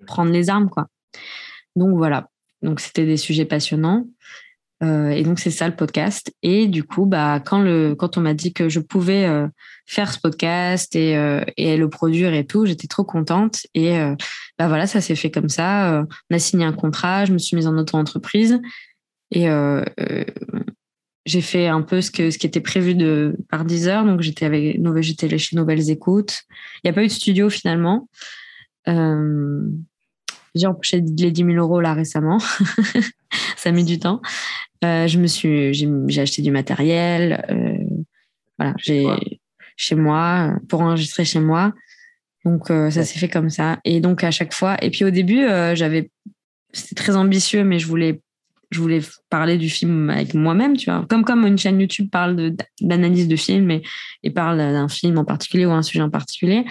prendre 0.07 0.31
les 0.31 0.49
armes 0.49 0.71
quoi. 0.71 0.89
Donc 1.75 1.97
voilà. 1.97 2.29
Donc 2.63 2.81
c'était 2.81 3.07
des 3.07 3.17
sujets 3.17 3.45
passionnants. 3.45 4.07
Euh, 4.83 5.09
et 5.09 5.23
donc 5.23 5.39
c'est 5.39 5.51
ça 5.51 5.69
le 5.69 5.77
podcast. 5.77 6.33
Et 6.43 6.67
du 6.67 6.85
coup, 6.85 7.07
bah 7.07 7.41
quand 7.41 7.61
le 7.63 7.95
quand 7.95 8.19
on 8.19 8.21
m'a 8.21 8.35
dit 8.35 8.53
que 8.53 8.69
je 8.69 8.81
pouvais 8.81 9.25
euh, 9.27 9.49
faire 9.87 10.13
ce 10.13 10.21
podcast 10.21 10.95
et 10.95 11.17
euh, 11.17 11.43
et 11.57 11.77
le 11.77 11.89
produire 11.89 12.35
et 12.35 12.47
tout, 12.47 12.67
j'étais 12.67 12.87
trop 12.87 13.05
contente. 13.05 13.67
Et 13.75 13.99
bah 14.59 14.69
voilà, 14.69 14.87
ça 14.87 15.01
s'est 15.01 15.17
fait 15.17 15.31
comme 15.31 15.49
ça. 15.49 16.05
on 16.31 16.35
a 16.35 16.39
signé 16.39 16.65
un 16.65 16.73
contrat, 16.73 17.25
je 17.25 17.33
me 17.33 17.39
suis 17.39 17.57
mise 17.57 17.67
en 17.67 17.77
auto-entreprise 17.79 18.61
et 19.31 19.49
j'ai 21.25 21.41
fait 21.41 21.67
un 21.67 21.83
peu 21.83 22.01
ce 22.01 22.11
que 22.11 22.31
ce 22.31 22.39
qui 22.39 22.47
était 22.47 22.61
prévu 22.61 22.95
de 22.95 23.37
par 23.49 23.65
10 23.65 23.89
heures. 23.89 24.05
Donc 24.05 24.21
j'étais 24.21 24.45
avec 24.45 24.79
j'étais 25.01 25.39
chez 25.39 25.57
Nouvelles 25.57 25.91
Écoutes. 25.91 26.43
Il 26.85 26.87
n'y 26.87 26.91
a 26.91 26.93
pas 26.93 27.03
eu 27.03 27.09
de 27.09 27.13
studio 27.13 27.49
finalement. 27.49 28.09
j'ai 28.87 30.67
empoché 30.67 31.01
les 31.01 31.31
10 31.31 31.45
000 31.45 31.53
euros 31.57 31.81
là 31.81 31.95
récemment. 31.95 32.39
ça 33.57 33.71
a 33.71 33.73
mis 33.73 33.85
du 33.85 33.99
temps. 33.99 34.21
Euh, 34.85 35.07
je 35.07 35.19
me 35.19 35.27
suis, 35.27 35.75
j'ai 35.75 36.21
acheté 36.21 36.43
du 36.43 36.51
matériel. 36.51 37.45
Euh, 37.51 37.79
voilà, 38.59 38.75
j'ai 38.79 39.07
chez 39.77 39.95
moi 39.95 40.55
pour 40.69 40.81
enregistrer 40.81 41.25
chez 41.25 41.41
moi. 41.41 41.73
Donc 42.45 42.71
euh, 42.71 42.91
ça 42.91 43.05
s'est 43.05 43.19
fait 43.19 43.29
comme 43.29 43.51
ça. 43.51 43.79
Et 43.85 44.01
donc 44.01 44.25
à 44.25 44.31
chaque 44.31 44.55
fois. 44.55 44.77
Et 44.83 44.91
puis 44.91 45.05
au 45.05 45.11
début, 45.11 45.47
j'avais, 45.75 46.11
c'était 46.73 46.95
très 46.95 47.17
ambitieux, 47.17 47.65
mais 47.65 47.79
je 47.79 47.87
voulais, 47.87 48.21
je 48.71 48.81
voulais 48.81 49.01
parler 49.31 49.59
du 49.59 49.71
film 49.71 50.11
avec 50.11 50.35
moi-même, 50.35 50.77
tu 50.77 50.91
vois. 50.91 51.07
Comme 51.09 51.25
comme 51.25 51.47
une 51.47 51.59
chaîne 51.59 51.81
YouTube 51.81 52.09
parle 52.11 52.55
d'analyse 52.81 53.29
de, 53.29 53.37
film 53.37 53.71
et, 53.71 53.83
et 54.23 54.31
parle 54.31 54.59
d'un 54.59 54.89
film 54.89 55.19
en 55.19 55.25
particulier 55.25 55.67
ou 55.67 55.73
un 55.73 55.83
sujet 55.83 56.03
en 56.03 56.11
particulier. 56.11 56.65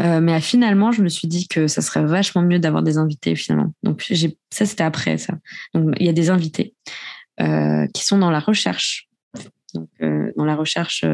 Euh, 0.00 0.20
mais 0.20 0.40
finalement, 0.40 0.92
je 0.92 1.02
me 1.02 1.08
suis 1.08 1.28
dit 1.28 1.46
que 1.46 1.66
ça 1.66 1.80
serait 1.80 2.04
vachement 2.04 2.42
mieux 2.42 2.58
d'avoir 2.58 2.82
des 2.82 2.98
invités 2.98 3.36
finalement. 3.36 3.72
Donc 3.82 4.02
ça, 4.50 4.66
c'était 4.66 4.82
après 4.82 5.18
ça. 5.18 5.34
Donc 5.72 5.94
il 6.00 6.06
y 6.06 6.08
a 6.08 6.12
des 6.12 6.30
invités 6.30 6.74
euh, 7.40 7.86
qui 7.94 8.04
sont 8.04 8.18
dans 8.18 8.30
la 8.30 8.40
recherche, 8.40 9.08
donc, 9.72 9.88
euh, 10.02 10.32
dans 10.36 10.44
la 10.44 10.56
recherche 10.56 11.04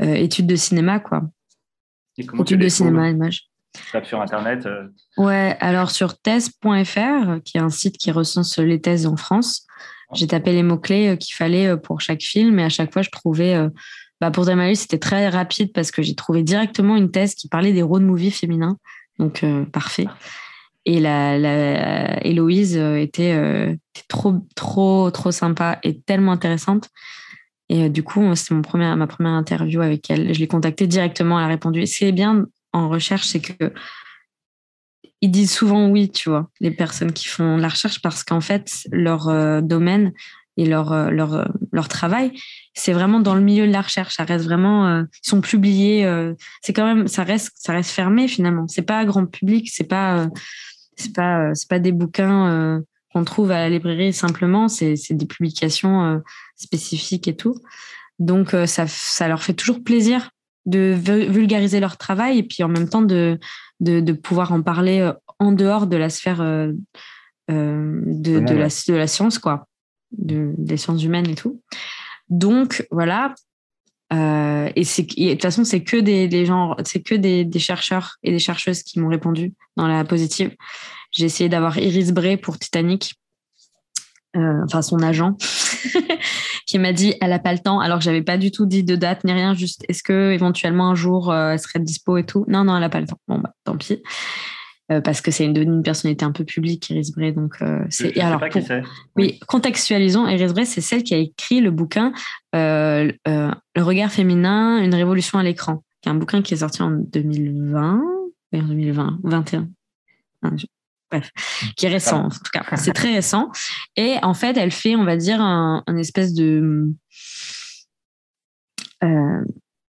études 0.00 0.46
de 0.46 0.56
cinéma 0.56 1.00
quoi. 1.00 1.22
études 2.18 2.60
de 2.60 2.68
cinéma, 2.68 3.08
image. 3.08 3.48
Sur 4.04 4.22
internet. 4.22 4.66
Ouais, 5.18 5.56
alors 5.60 5.90
sur 5.90 6.18
thèse.fr, 6.18 7.42
qui 7.44 7.58
est 7.58 7.60
un 7.60 7.68
site 7.68 7.98
qui 7.98 8.10
recense 8.10 8.58
les 8.58 8.80
thèses 8.80 9.06
en 9.06 9.16
France, 9.16 9.66
j'ai 10.14 10.26
tapé 10.26 10.52
les 10.52 10.62
mots 10.62 10.78
clés 10.78 11.16
qu'il 11.18 11.34
fallait 11.34 11.76
pour 11.76 12.00
chaque 12.00 12.22
film 12.22 12.58
et 12.58 12.64
à 12.64 12.68
chaque 12.68 12.92
fois 12.92 13.02
je 13.02 13.10
trouvais 13.10 13.54
bah 14.20 14.30
pour 14.30 14.46
Damaris, 14.46 14.76
c'était 14.76 14.98
très 14.98 15.28
rapide 15.28 15.72
parce 15.72 15.90
que 15.90 16.02
j'ai 16.02 16.14
trouvé 16.14 16.42
directement 16.42 16.96
une 16.96 17.10
thèse 17.10 17.34
qui 17.34 17.48
parlait 17.48 17.72
des 17.72 17.82
road 17.82 18.02
movies 18.02 18.32
féminins. 18.32 18.78
Donc, 19.18 19.44
euh, 19.44 19.64
parfait. 19.64 20.06
Et 20.84 21.00
la, 21.00 21.38
la 21.38 22.24
Héloïse 22.24 22.76
euh, 22.76 22.96
était, 22.96 23.32
euh, 23.32 23.74
trop, 24.08 24.46
trop, 24.54 25.10
trop 25.10 25.30
sympa 25.32 25.78
et 25.82 26.00
tellement 26.00 26.32
intéressante. 26.32 26.88
Et 27.68 27.90
du 27.90 28.04
coup, 28.04 28.34
c'était 28.36 28.60
premier, 28.60 28.94
ma 28.94 29.08
première 29.08 29.32
interview 29.32 29.80
avec 29.80 30.08
elle. 30.08 30.32
Je 30.32 30.38
l'ai 30.38 30.46
contactée 30.46 30.86
directement, 30.86 31.38
elle 31.38 31.46
a 31.46 31.48
répondu. 31.48 31.84
Ce 31.86 31.98
qui 31.98 32.04
est 32.04 32.12
bien 32.12 32.46
en 32.72 32.88
recherche, 32.88 33.26
c'est 33.26 33.40
que 33.40 33.72
ils 35.20 35.32
disent 35.32 35.50
souvent 35.50 35.88
oui, 35.88 36.08
tu 36.08 36.28
vois, 36.28 36.48
les 36.60 36.70
personnes 36.70 37.12
qui 37.12 37.26
font 37.26 37.56
la 37.56 37.66
recherche, 37.66 38.00
parce 38.02 38.22
qu'en 38.22 38.40
fait, 38.40 38.86
leur 38.92 39.62
domaine 39.62 40.12
et 40.56 40.66
leur, 40.66 41.10
leur, 41.10 41.50
leur 41.72 41.88
travail, 41.88 42.30
c'est 42.76 42.92
vraiment 42.92 43.20
dans 43.20 43.34
le 43.34 43.40
milieu 43.40 43.66
de 43.66 43.72
la 43.72 43.80
recherche. 43.80 44.14
Ça 44.16 44.24
reste 44.24 44.44
vraiment, 44.44 44.86
euh, 44.86 45.02
ils 45.24 45.28
sont 45.28 45.40
publiés. 45.40 46.04
Euh, 46.04 46.34
c'est 46.60 46.74
quand 46.74 46.84
même, 46.84 47.08
ça 47.08 47.24
reste, 47.24 47.52
ça 47.56 47.72
reste 47.72 47.90
fermé 47.90 48.28
finalement. 48.28 48.68
C'est 48.68 48.82
pas 48.82 49.04
grand 49.06 49.24
public. 49.26 49.70
C'est 49.72 49.84
pas, 49.84 50.18
euh, 50.18 50.28
c'est 50.96 51.14
pas, 51.14 51.54
c'est 51.54 51.68
pas 51.68 51.78
des 51.78 51.92
bouquins 51.92 52.82
qu'on 53.12 53.24
trouve 53.24 53.50
à 53.50 53.58
la 53.58 53.70
librairie 53.70 54.12
simplement. 54.12 54.68
C'est, 54.68 54.96
c'est 54.96 55.14
des 55.14 55.26
publications 55.26 56.22
spécifiques 56.56 57.28
et 57.28 57.36
tout. 57.36 57.56
Donc 58.18 58.54
ça, 58.66 58.86
ça 58.86 59.28
leur 59.28 59.42
fait 59.42 59.52
toujours 59.52 59.82
plaisir 59.82 60.30
de 60.64 60.94
vulgariser 60.94 61.80
leur 61.80 61.96
travail 61.96 62.38
et 62.38 62.42
puis 62.42 62.62
en 62.62 62.68
même 62.68 62.88
temps 62.88 63.02
de, 63.02 63.38
de, 63.80 64.00
de 64.00 64.12
pouvoir 64.12 64.52
en 64.52 64.62
parler 64.62 65.10
en 65.38 65.52
dehors 65.52 65.86
de 65.86 65.96
la 65.96 66.08
sphère 66.08 66.38
de, 66.38 66.76
de, 67.48 68.54
la, 68.54 68.68
de 68.68 68.94
la 68.94 69.06
science, 69.06 69.38
quoi, 69.38 69.68
de, 70.16 70.54
des 70.56 70.78
sciences 70.78 71.04
humaines 71.04 71.28
et 71.28 71.34
tout. 71.34 71.60
Donc 72.28 72.86
voilà. 72.90 73.34
Euh, 74.12 74.70
et 74.76 74.82
de 74.82 75.32
toute 75.32 75.42
façon 75.42 75.64
c'est 75.64 75.82
que 75.82 75.96
des, 75.96 76.46
gens, 76.46 76.76
c'est 76.84 77.02
que 77.02 77.14
des, 77.14 77.58
chercheurs 77.58 78.16
et 78.22 78.30
des 78.30 78.38
chercheuses 78.38 78.82
qui 78.82 79.00
m'ont 79.00 79.08
répondu 79.08 79.52
dans 79.76 79.88
la 79.88 80.04
positive. 80.04 80.54
J'ai 81.10 81.26
essayé 81.26 81.48
d'avoir 81.48 81.78
Iris 81.78 82.12
Bray 82.12 82.36
pour 82.36 82.58
Titanic, 82.58 83.14
euh, 84.36 84.60
enfin 84.64 84.82
son 84.82 85.02
agent, 85.02 85.36
qui 86.66 86.78
m'a 86.78 86.92
dit 86.92 87.14
elle 87.20 87.32
a 87.32 87.40
pas 87.40 87.52
le 87.52 87.58
temps, 87.58 87.80
alors 87.80 87.98
que 87.98 88.04
j'avais 88.04 88.22
pas 88.22 88.38
du 88.38 88.52
tout 88.52 88.66
dit 88.66 88.84
de 88.84 88.94
date 88.94 89.24
ni 89.24 89.32
rien, 89.32 89.54
juste 89.54 89.84
est-ce 89.88 90.04
que 90.04 90.30
éventuellement 90.30 90.90
un 90.90 90.94
jour 90.94 91.32
euh, 91.32 91.50
elle 91.52 91.58
serait 91.58 91.80
dispo 91.80 92.16
et 92.16 92.24
tout? 92.24 92.44
Non 92.46 92.62
non 92.62 92.76
elle 92.76 92.84
a 92.84 92.90
pas 92.90 93.00
le 93.00 93.06
temps. 93.06 93.18
Bon 93.26 93.38
bah 93.38 93.52
tant 93.64 93.76
pis. 93.76 94.02
Euh, 94.92 95.00
parce 95.00 95.20
que 95.20 95.32
c'est 95.32 95.44
une, 95.44 95.56
une 95.56 95.82
personnalité 95.82 96.24
un 96.24 96.30
peu 96.30 96.44
publique, 96.44 96.88
Iris 96.90 97.10
Bray. 97.10 97.32
Donc, 97.32 97.56
euh, 97.60 97.84
c'est. 97.90 98.16
Alors, 98.20 98.38
pas 98.38 98.48
qui 98.48 98.60
oui, 99.16 99.40
contextualisons. 99.48 100.28
Iris 100.28 100.52
Bray, 100.52 100.64
c'est 100.64 100.80
celle 100.80 101.02
qui 101.02 101.12
a 101.14 101.18
écrit 101.18 101.60
le 101.60 101.72
bouquin 101.72 102.12
euh, 102.54 103.10
Le 103.26 103.82
regard 103.82 104.12
féminin, 104.12 104.78
une 104.78 104.94
révolution 104.94 105.38
à 105.38 105.42
l'écran, 105.42 105.82
qui 106.00 106.08
est 106.08 106.12
un 106.12 106.14
bouquin 106.14 106.40
qui 106.40 106.54
est 106.54 106.58
sorti 106.58 106.82
en 106.82 106.90
2020, 106.90 108.00
en 108.54 108.62
2020, 108.62 109.18
21. 109.24 109.68
Bref, 111.10 111.30
qui 111.76 111.86
est 111.86 111.88
récent 111.88 112.26
en 112.26 112.28
tout 112.28 112.38
cas. 112.52 112.64
C'est 112.76 112.92
très 112.92 113.12
récent. 113.12 113.50
Et 113.96 114.16
en 114.22 114.34
fait, 114.34 114.56
elle 114.56 114.70
fait, 114.70 114.94
on 114.94 115.04
va 115.04 115.16
dire, 115.16 115.40
un, 115.40 115.82
un 115.88 115.96
espèce 115.96 116.32
de 116.32 116.92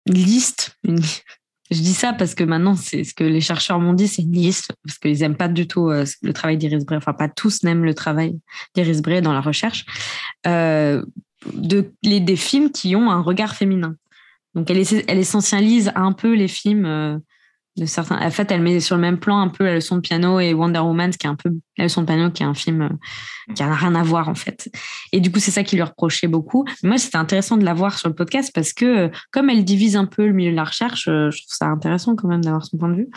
liste, 0.07 0.77
je 1.71 1.79
dis 1.79 1.93
ça 1.93 2.13
parce 2.13 2.35
que 2.35 2.43
maintenant, 2.43 2.75
c'est 2.75 3.03
ce 3.03 3.13
que 3.13 3.23
les 3.23 3.41
chercheurs 3.41 3.79
m'ont 3.79 3.93
dit, 3.93 4.07
c'est 4.07 4.21
une 4.21 4.33
liste, 4.33 4.71
parce 4.83 4.99
qu'ils 4.99 5.19
n'aiment 5.19 5.37
pas 5.37 5.47
du 5.47 5.67
tout 5.67 5.89
euh, 5.89 6.05
le 6.21 6.33
travail 6.33 6.57
d'Iris 6.57 6.85
Bray, 6.85 6.97
enfin 6.97 7.13
pas 7.13 7.29
tous 7.29 7.63
n'aiment 7.63 7.85
le 7.85 7.93
travail 7.93 8.39
d'Iris 8.75 9.01
Bray 9.01 9.21
dans 9.21 9.33
la 9.33 9.41
recherche, 9.41 9.85
euh, 10.45 11.03
de, 11.53 11.91
les, 12.03 12.19
des 12.19 12.35
films 12.35 12.71
qui 12.71 12.95
ont 12.95 13.09
un 13.09 13.21
regard 13.21 13.55
féminin. 13.55 13.95
Donc 14.53 14.69
elle, 14.69 14.83
elle 15.07 15.17
essentialise 15.17 15.91
un 15.95 16.13
peu 16.13 16.33
les 16.33 16.47
films 16.47 16.85
euh, 16.85 17.17
de 17.77 17.85
certains. 17.85 18.17
En 18.25 18.31
fait, 18.31 18.51
elle 18.51 18.61
met 18.61 18.79
sur 18.79 18.95
le 18.95 19.01
même 19.01 19.19
plan 19.19 19.39
un 19.39 19.49
peu 19.49 19.65
la 19.65 19.75
leçon 19.75 19.97
de 19.97 20.01
piano 20.01 20.39
et 20.39 20.53
Wonder 20.53 20.79
Woman, 20.79 21.11
qui 21.11 21.27
est 21.27 21.29
un 21.29 21.35
peu 21.35 21.51
la 21.77 21.85
leçon 21.85 22.01
de 22.01 22.07
piano, 22.07 22.31
qui 22.31 22.43
est 22.43 22.45
un 22.45 22.53
film 22.53 22.83
euh, 22.83 23.53
qui 23.53 23.63
n'a 23.63 23.73
rien 23.73 23.95
à 23.95 24.03
voir 24.03 24.29
en 24.29 24.35
fait. 24.35 24.69
Et 25.11 25.19
du 25.19 25.31
coup, 25.31 25.39
c'est 25.39 25.51
ça 25.51 25.63
qui 25.63 25.75
lui 25.75 25.83
reprochait 25.83 26.27
beaucoup. 26.27 26.65
moi, 26.83 26.97
c'était 26.97 27.17
intéressant 27.17 27.57
de 27.57 27.65
la 27.65 27.73
voir 27.73 27.97
sur 27.97 28.07
le 28.07 28.15
podcast 28.15 28.51
parce 28.53 28.71
que 28.71 28.85
euh, 28.85 29.09
comme 29.31 29.49
elle 29.49 29.65
divise 29.65 29.97
un 29.97 30.05
peu 30.05 30.25
le 30.25 30.33
milieu 30.33 30.51
de 30.51 30.55
la 30.55 30.63
recherche, 30.63 31.07
euh, 31.07 31.29
je 31.31 31.41
trouve 31.41 31.53
ça 31.53 31.65
intéressant 31.65 32.15
quand 32.15 32.29
même 32.29 32.43
d'avoir 32.43 32.65
son 32.65 32.77
point 32.77 32.89
de 32.89 32.95
vue. 32.95 33.09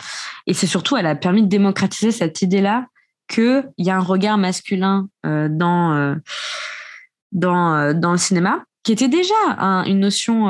Et 0.45 0.53
c'est 0.53 0.67
surtout, 0.67 0.97
elle 0.97 1.07
a 1.07 1.15
permis 1.15 1.43
de 1.43 1.47
démocratiser 1.47 2.11
cette 2.11 2.41
idée-là 2.41 2.87
qu'il 3.29 3.63
y 3.77 3.89
a 3.89 3.95
un 3.95 4.01
regard 4.01 4.37
masculin 4.37 5.07
dans 5.23 6.15
dans 7.31 7.93
dans 7.93 8.11
le 8.11 8.17
cinéma, 8.17 8.63
qui 8.83 8.91
était 8.91 9.07
déjà 9.07 9.35
une 9.85 9.99
notion 9.99 10.49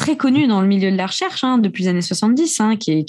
très 0.00 0.16
connu 0.16 0.46
dans 0.46 0.62
le 0.62 0.66
milieu 0.66 0.90
de 0.90 0.96
la 0.96 1.06
recherche 1.06 1.44
hein, 1.44 1.58
depuis 1.58 1.84
les 1.84 1.90
années 1.90 2.00
70, 2.00 2.60
hein, 2.60 2.76
qui, 2.76 2.92
est, 2.92 3.04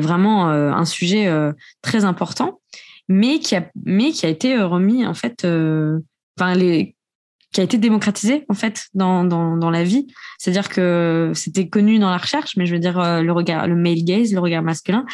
vraiment 0.00 0.48
euh, 0.48 0.70
un 0.70 0.84
sujet 0.84 1.26
euh, 1.26 1.52
très 1.82 2.04
important, 2.04 2.60
mais 3.08 3.40
qui 3.40 3.56
a, 3.56 3.68
été 4.28 4.54
euh, 4.54 4.68
remis 4.68 5.04
en 5.04 5.14
fait, 5.14 5.44
qui 7.52 7.60
a 7.60 7.64
été 7.64 7.78
démocratisé 7.78 8.44
en 8.48 8.54
fait 8.54 8.86
dans, 8.94 9.70
la 9.70 9.82
vie. 9.82 10.06
C'est-à-dire 10.38 10.68
que 10.68 11.32
c'était 11.34 11.68
connu 11.68 11.98
dans 11.98 12.10
la 12.10 12.18
recherche, 12.18 12.56
mais 12.56 12.64
je 12.64 12.74
veux 12.74 12.80
dire 12.80 13.22
le 13.22 13.32
regard, 13.32 13.66
le 13.66 13.74
male 13.74 14.04
gaze, 14.04 14.32
le 14.32 14.38
regard 14.38 14.62
masculin, 14.62 15.04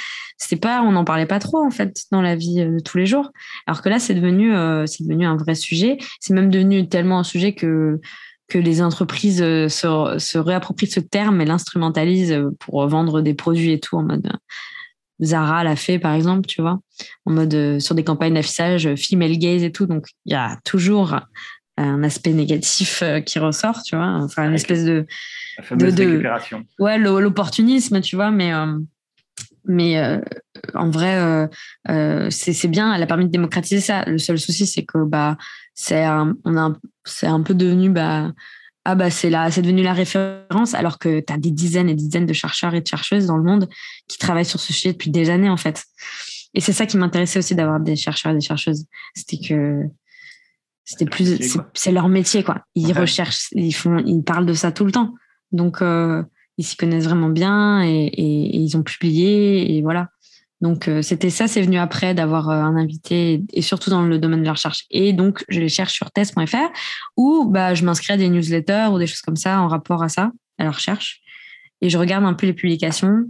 pas, 0.60 0.82
on 0.82 0.92
n'en 0.92 1.04
parlait 1.04 1.24
pas 1.24 1.38
trop 1.38 1.64
en 1.64 1.70
fait 1.70 2.02
dans 2.10 2.20
la 2.20 2.36
vie 2.36 2.56
de 2.56 2.78
tous 2.78 2.98
les 2.98 3.06
jours. 3.06 3.30
Alors 3.66 3.80
que 3.80 3.88
là, 3.88 3.98
c'est 3.98 4.14
devenu, 4.14 4.52
c'est 4.86 5.02
devenu 5.02 5.24
un 5.24 5.36
vrai 5.36 5.54
sujet. 5.54 5.96
C'est 6.20 6.34
même 6.34 6.50
devenu 6.50 6.90
tellement 6.90 7.20
un 7.20 7.24
sujet 7.24 7.54
que 7.54 7.98
que 8.53 8.59
les 8.59 8.82
entreprises 8.82 9.40
euh, 9.40 9.68
se, 9.68 10.18
se 10.18 10.36
réapproprient 10.36 10.86
ce 10.86 11.00
terme 11.00 11.40
et 11.40 11.46
l'instrumentalisent 11.46 12.38
pour 12.59 12.86
vendre 12.86 13.22
des 13.22 13.32
produits 13.32 13.72
et 13.72 13.80
tout 13.80 13.96
en 13.96 14.03
mode 14.03 14.26
euh, 14.26 15.24
Zara 15.24 15.64
l'a 15.64 15.76
fait 15.76 15.98
par 15.98 16.12
exemple, 16.12 16.46
tu 16.46 16.61
vois, 16.61 16.80
en 17.24 17.32
mode 17.32 17.55
euh, 17.55 17.80
sur 17.80 17.94
des 17.94 18.05
campagnes 18.05 18.34
d'affichage 18.34 18.94
female 18.96 19.38
gaze 19.38 19.62
et 19.62 19.72
tout. 19.72 19.86
Donc 19.86 20.09
il 20.26 20.32
y 20.32 20.34
a 20.34 20.59
toujours 20.64 21.18
un 21.78 22.03
aspect 22.03 22.32
négatif 22.32 23.03
qui 23.24 23.38
ressort, 23.38 23.82
tu 23.82 23.96
vois, 23.96 24.18
enfin 24.22 24.48
une 24.48 24.55
espèce 24.55 24.84
de 24.84 25.07
de, 25.70 25.90
de 25.90 26.22
ouais 26.78 26.98
l'opportunisme, 26.98 28.03
tu 28.03 28.16
vois, 28.16 28.30
mais 28.30 28.53
mais 29.64 30.20
en 30.74 30.90
vrai 30.90 31.48
c'est 32.30 32.68
bien, 32.68 32.92
elle 32.92 33.03
a 33.03 33.07
permis 33.07 33.24
de 33.24 33.30
démocratiser 33.30 33.80
ça. 33.80 34.05
Le 34.05 34.18
seul 34.18 34.38
souci 34.38 34.66
c'est 34.66 34.84
que 34.84 35.03
bah 35.05 35.38
c'est 35.82 36.04
un, 36.04 36.36
on 36.44 36.56
a 36.56 36.72
c'est 37.04 37.26
un 37.26 37.42
peu 37.42 37.54
devenu 37.54 37.90
bah 37.90 38.30
ah 38.84 38.94
bah 38.94 39.10
c'est 39.10 39.30
là 39.30 39.50
c'est 39.50 39.62
devenu 39.62 39.82
la 39.82 39.92
référence 39.92 40.74
alors 40.74 41.00
que 41.00 41.18
tu 41.18 41.32
as 41.32 41.38
des 41.38 41.50
dizaines 41.50 41.88
et 41.88 41.94
des 41.94 42.04
dizaines 42.04 42.26
de 42.26 42.32
chercheurs 42.32 42.72
et 42.74 42.80
de 42.80 42.86
chercheuses 42.86 43.26
dans 43.26 43.36
le 43.36 43.42
monde 43.42 43.68
qui 44.06 44.16
travaillent 44.16 44.44
sur 44.44 44.60
ce 44.60 44.72
sujet 44.72 44.92
depuis 44.92 45.10
des 45.10 45.28
années 45.28 45.50
en 45.50 45.56
fait. 45.56 45.84
Et 46.54 46.60
c'est 46.60 46.72
ça 46.72 46.86
qui 46.86 46.96
m'intéressait 46.98 47.40
aussi 47.40 47.56
d'avoir 47.56 47.80
des 47.80 47.96
chercheurs 47.96 48.30
et 48.30 48.36
des 48.36 48.40
chercheuses. 48.40 48.86
C'était 49.16 49.38
que 49.38 49.82
c'était 50.84 51.06
plus 51.06 51.58
c'est 51.74 51.92
leur 51.92 52.08
métier 52.08 52.44
quoi. 52.44 52.64
Ils 52.76 52.92
recherchent 52.92 53.48
ils 53.50 53.72
font 53.72 53.98
ils 54.06 54.22
parlent 54.22 54.46
de 54.46 54.54
ça 54.54 54.70
tout 54.70 54.84
le 54.84 54.92
temps. 54.92 55.14
Donc 55.50 55.82
euh, 55.82 56.22
ils 56.58 56.64
s'y 56.64 56.76
connaissent 56.76 57.06
vraiment 57.06 57.28
bien 57.28 57.82
et, 57.82 58.04
et, 58.06 58.56
ils 58.56 58.76
ont 58.76 58.84
publié 58.84 59.76
et 59.76 59.82
voilà 59.82 60.10
donc 60.62 60.86
euh, 60.86 61.02
c'était 61.02 61.28
ça, 61.28 61.48
c'est 61.48 61.60
venu 61.60 61.76
après 61.76 62.14
d'avoir 62.14 62.48
euh, 62.48 62.54
un 62.54 62.76
invité 62.76 63.42
et 63.52 63.62
surtout 63.62 63.90
dans 63.90 64.02
le 64.02 64.18
domaine 64.18 64.40
de 64.40 64.46
la 64.46 64.52
recherche. 64.52 64.86
Et 64.90 65.12
donc 65.12 65.44
je 65.48 65.58
les 65.58 65.68
cherche 65.68 65.92
sur 65.92 66.12
test.fr 66.12 66.70
où 67.16 67.48
bah, 67.50 67.74
je 67.74 67.84
m'inscris 67.84 68.12
à 68.12 68.16
des 68.16 68.28
newsletters 68.28 68.86
ou 68.92 68.98
des 68.98 69.08
choses 69.08 69.22
comme 69.22 69.36
ça 69.36 69.60
en 69.60 69.66
rapport 69.66 70.04
à 70.04 70.08
ça, 70.08 70.30
à 70.58 70.64
la 70.64 70.70
recherche. 70.70 71.20
Et 71.80 71.90
je 71.90 71.98
regarde 71.98 72.24
un 72.24 72.34
peu 72.34 72.46
les 72.46 72.52
publications. 72.52 73.24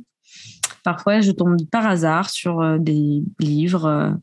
Parfois, 0.84 1.22
je 1.22 1.32
tombe 1.32 1.56
par 1.70 1.86
hasard 1.86 2.28
sur 2.28 2.60
euh, 2.60 2.76
des 2.78 3.22
livres. 3.40 4.14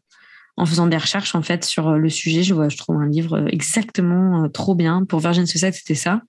En 0.56 0.66
faisant 0.66 0.88
des 0.88 0.98
recherches 0.98 1.36
en 1.36 1.42
fait 1.42 1.64
sur 1.64 1.94
le 1.94 2.10
sujet, 2.10 2.44
je 2.44 2.54
vois, 2.54 2.68
je 2.68 2.76
trouve 2.76 2.98
un 2.98 3.08
livre 3.08 3.48
exactement 3.48 4.50
trop 4.50 4.76
bien. 4.76 5.06
Pour 5.06 5.22
Virgin 5.22 5.46
Suicide, 5.46 5.74
c'était 5.74 5.96
ça 5.96 6.22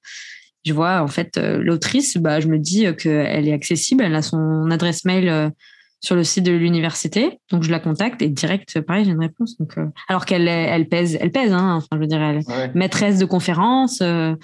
je 0.64 0.74
vois 0.74 1.00
en 1.00 1.08
fait 1.08 1.38
l'autrice, 1.38 2.18
bah, 2.18 2.38
je 2.38 2.46
me 2.46 2.58
dis 2.58 2.84
qu'elle 2.96 3.48
est 3.48 3.52
accessible, 3.52 4.04
elle 4.04 4.14
a 4.14 4.20
son 4.20 4.70
adresse 4.70 5.06
mail 5.06 5.50
sur 6.00 6.16
le 6.16 6.24
site 6.24 6.44
de 6.44 6.52
l'université. 6.52 7.40
Donc 7.50 7.62
je 7.62 7.70
la 7.70 7.78
contacte 7.78 8.22
et 8.22 8.28
direct, 8.28 8.80
pareil, 8.80 9.04
j'ai 9.04 9.12
une 9.12 9.20
réponse. 9.20 9.56
Donc, 9.58 9.76
euh, 9.78 9.86
alors 10.08 10.24
qu'elle 10.24 10.48
elle 10.48 10.88
pèse, 10.88 11.16
elle 11.20 11.30
pèse. 11.30 11.52
Hein, 11.52 11.76
enfin, 11.76 11.88
je 11.92 11.98
veux 11.98 12.06
dire, 12.06 12.22
elle 12.22 12.38
est 12.38 12.74
maîtresse 12.74 13.18
de 13.18 13.26
conférence. 13.26 14.00
Euh, 14.00 14.34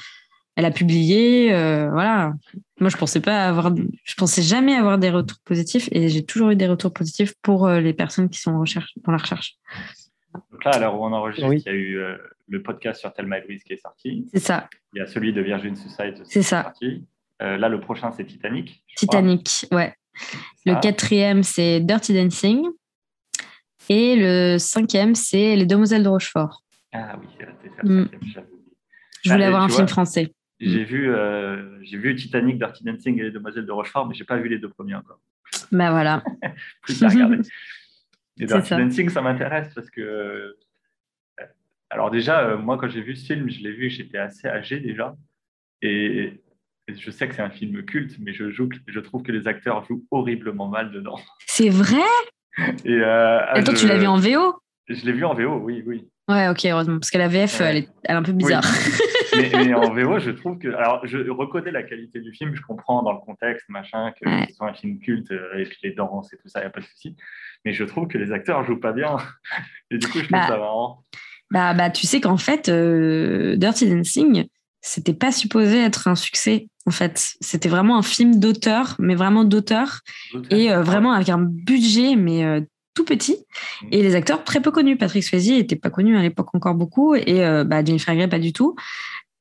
elle 0.54 0.64
a 0.64 0.70
publié, 0.70 1.52
euh, 1.52 1.90
voilà. 1.90 2.32
Moi, 2.80 2.88
je 2.88 2.96
pensais 2.96 3.20
pas 3.20 3.46
avoir, 3.46 3.74
je 3.76 4.14
pensais 4.14 4.42
jamais 4.42 4.74
avoir 4.74 4.98
des 4.98 5.10
retours 5.10 5.38
positifs 5.44 5.88
et 5.92 6.08
j'ai 6.08 6.24
toujours 6.24 6.50
eu 6.50 6.56
des 6.56 6.66
retours 6.66 6.92
positifs 6.92 7.34
pour 7.42 7.68
les 7.68 7.92
personnes 7.92 8.30
qui 8.30 8.40
sont 8.40 8.52
en 8.52 8.60
recherche, 8.60 8.92
dans 9.04 9.12
la 9.12 9.18
recherche. 9.18 9.56
Donc 10.52 10.64
là, 10.64 10.72
à 10.72 10.78
l'heure 10.78 10.98
où 10.98 11.04
on 11.04 11.12
enregistre, 11.12 11.52
il 11.52 11.60
y 11.60 11.68
a 11.68 11.72
eu 11.72 11.98
le 12.48 12.62
podcast 12.62 13.00
sur 13.00 13.12
Thelma 13.12 13.40
Louise 13.40 13.62
qui 13.64 13.74
est 13.74 13.82
sorti. 13.82 14.26
C'est 14.32 14.40
ça. 14.40 14.68
Il 14.94 14.98
y 14.98 15.02
a 15.02 15.06
celui 15.06 15.34
de 15.34 15.42
Virgin 15.42 15.76
Suicide. 15.76 16.22
C'est 16.24 16.42
ça. 16.42 16.72
là, 17.40 17.68
le 17.68 17.80
prochain, 17.80 18.12
c'est 18.12 18.24
Titanic. 18.24 18.82
Titanic, 18.96 19.66
ouais. 19.72 19.94
Le 20.64 20.80
quatrième, 20.80 21.42
c'est 21.42 21.80
Dirty 21.80 22.14
Dancing. 22.14 22.66
Et 23.88 24.16
le 24.16 24.58
cinquième, 24.58 25.14
c'est 25.14 25.54
Les 25.54 25.66
Demoiselles 25.66 26.02
de 26.02 26.08
Rochefort. 26.08 26.62
Ah 26.92 27.16
oui, 27.20 27.26
c'est 27.38 27.76
ça. 27.76 27.82
Mm. 27.84 28.08
Je 29.22 29.32
voulais 29.32 29.44
ah, 29.44 29.48
avoir 29.48 29.62
un 29.62 29.68
film 29.68 29.88
français. 29.88 30.32
J'ai 30.58 30.84
vu, 30.84 31.12
euh, 31.12 31.78
j'ai 31.82 31.98
vu 31.98 32.14
Titanic, 32.16 32.58
Dirty 32.58 32.84
Dancing 32.84 33.18
et 33.18 33.24
Les 33.24 33.30
Demoiselles 33.30 33.66
de 33.66 33.72
Rochefort, 33.72 34.06
mais 34.06 34.14
j'ai 34.14 34.24
pas 34.24 34.38
vu 34.38 34.48
les 34.48 34.58
deux 34.58 34.70
premiers 34.70 34.94
encore. 34.94 35.20
Ben 35.70 35.90
voilà. 35.90 36.22
Plus 36.82 37.02
à 37.02 37.08
regarder. 37.08 37.38
et 38.38 38.46
Dirty 38.46 38.70
Dancing, 38.70 39.08
ça 39.08 39.20
m'intéresse 39.20 39.72
parce 39.74 39.90
que. 39.90 40.00
Euh, 40.00 40.58
alors, 41.90 42.10
déjà, 42.10 42.40
euh, 42.40 42.58
moi, 42.58 42.78
quand 42.78 42.88
j'ai 42.88 43.02
vu 43.02 43.14
ce 43.14 43.26
film, 43.26 43.48
je 43.48 43.60
l'ai 43.60 43.72
vu, 43.72 43.90
j'étais 43.90 44.18
assez 44.18 44.48
âgé 44.48 44.80
déjà. 44.80 45.14
Et 45.82 46.40
je 46.94 47.10
sais 47.10 47.28
que 47.28 47.34
c'est 47.34 47.42
un 47.42 47.50
film 47.50 47.82
culte, 47.84 48.16
mais 48.20 48.32
je, 48.32 48.50
joue, 48.50 48.68
je 48.86 49.00
trouve 49.00 49.22
que 49.22 49.32
les 49.32 49.48
acteurs 49.48 49.84
jouent 49.84 50.04
horriblement 50.10 50.68
mal 50.68 50.92
dedans. 50.92 51.18
C'est 51.46 51.68
vrai? 51.68 52.06
Et 52.84 52.92
euh, 52.92 53.40
Attends, 53.48 53.74
tu 53.74 53.86
l'as 53.86 53.98
vu 53.98 54.06
en 54.06 54.18
VO 54.18 54.60
Je 54.88 55.04
l'ai 55.04 55.12
vu 55.12 55.24
en 55.24 55.34
VO, 55.34 55.58
oui, 55.58 55.82
oui. 55.86 56.08
Ouais, 56.28 56.48
ok, 56.48 56.64
heureusement, 56.64 56.98
parce 56.98 57.10
que 57.10 57.18
la 57.18 57.28
VF, 57.28 57.60
elle, 57.60 57.76
est, 57.76 57.88
un 58.08 58.22
peu 58.22 58.32
bizarre. 58.32 58.64
mais, 59.36 59.74
en 59.74 59.92
VO, 59.92 60.18
je 60.18 60.30
trouve 60.30 60.58
que. 60.58 60.68
Alors, 60.68 61.06
je 61.06 61.18
reconnais 61.30 61.70
la 61.70 61.84
qualité 61.84 62.20
du 62.20 62.32
film, 62.32 62.54
je 62.54 62.62
comprends 62.62 63.02
dans 63.02 63.12
le 63.12 63.20
contexte, 63.20 63.68
machin, 63.68 64.12
que 64.12 64.28
ce 64.48 64.54
soit 64.54 64.70
un 64.70 64.74
film 64.74 64.98
culte, 64.98 65.30
euh, 65.30 65.58
et 65.58 65.64
puis 65.64 65.78
les 65.84 65.92
danses 65.92 66.32
et 66.32 66.36
tout 66.38 66.48
ça, 66.48 66.60
il 66.60 66.62
n'y 66.62 66.66
a 66.66 66.70
pas 66.70 66.80
de 66.80 66.86
souci. 66.86 67.16
Mais 67.64 67.72
je 67.72 67.84
trouve 67.84 68.08
que 68.08 68.18
les 68.18 68.32
acteurs 68.32 68.64
jouent 68.64 68.80
pas 68.80 68.92
bien. 68.92 69.16
Et 69.90 69.98
du 69.98 70.06
coup, 70.08 70.18
je 70.18 70.24
trouve 70.24 70.30
bah, 70.30 70.48
ça 70.48 70.56
marrant. 70.56 71.04
Bah, 71.50 71.74
bah, 71.74 71.90
tu 71.90 72.06
sais 72.06 72.20
qu'en 72.20 72.36
fait, 72.36 72.68
euh, 72.68 73.56
Dirty 73.56 73.88
Dancing, 73.88 74.46
c'était 74.86 75.14
pas 75.14 75.32
supposé 75.32 75.78
être 75.78 76.06
un 76.06 76.14
succès 76.14 76.68
en 76.86 76.92
fait. 76.92 77.34
C'était 77.40 77.68
vraiment 77.68 77.98
un 77.98 78.02
film 78.02 78.38
d'auteur, 78.38 78.94
mais 79.00 79.16
vraiment 79.16 79.42
d'auteur, 79.42 80.00
et 80.50 80.70
euh, 80.70 80.82
vraiment 80.82 81.12
avec 81.12 81.28
un 81.28 81.40
budget, 81.40 82.14
mais 82.14 82.44
euh, 82.44 82.60
tout 82.94 83.04
petit. 83.04 83.36
Mm. 83.82 83.86
Et 83.90 84.02
les 84.02 84.14
acteurs 84.14 84.44
très 84.44 84.60
peu 84.60 84.70
connus. 84.70 84.96
Patrick 84.96 85.24
Swayze 85.24 85.50
n'était 85.50 85.76
pas 85.76 85.90
connu 85.90 86.16
à 86.16 86.22
l'époque 86.22 86.54
encore 86.54 86.76
beaucoup, 86.76 87.16
et 87.16 87.44
euh, 87.44 87.64
bah, 87.64 87.84
Jennifer 87.84 88.14
Grey 88.14 88.28
pas 88.28 88.38
du 88.38 88.52
tout. 88.52 88.76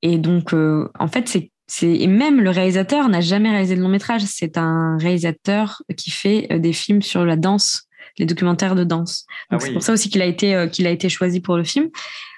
Et 0.01 0.17
donc, 0.17 0.53
en 0.53 1.07
fait, 1.07 1.27
c'est 1.27 1.51
et 1.81 2.05
même 2.05 2.41
le 2.41 2.51
réalisateur 2.51 3.09
n'a 3.09 3.21
jamais 3.21 3.49
réalisé 3.49 3.75
de 3.75 3.81
long 3.81 3.89
métrage. 3.89 4.21
C'est 4.25 4.57
un 4.57 4.97
réalisateur 4.99 5.81
qui 5.97 6.11
fait 6.11 6.59
des 6.59 6.73
films 6.73 7.01
sur 7.01 7.25
la 7.25 7.35
danse, 7.37 7.87
les 8.19 8.27
documentaires 8.27 8.75
de 8.75 8.83
danse. 8.83 9.25
Ah 9.49 9.59
c'est 9.59 9.73
pour 9.73 9.81
ça 9.81 9.93
aussi 9.93 10.09
qu'il 10.09 10.21
a 10.21 10.25
été 10.25 10.67
qu'il 10.71 10.85
a 10.85 10.91
été 10.91 11.09
choisi 11.09 11.39
pour 11.39 11.57
le 11.57 11.63
film 11.63 11.89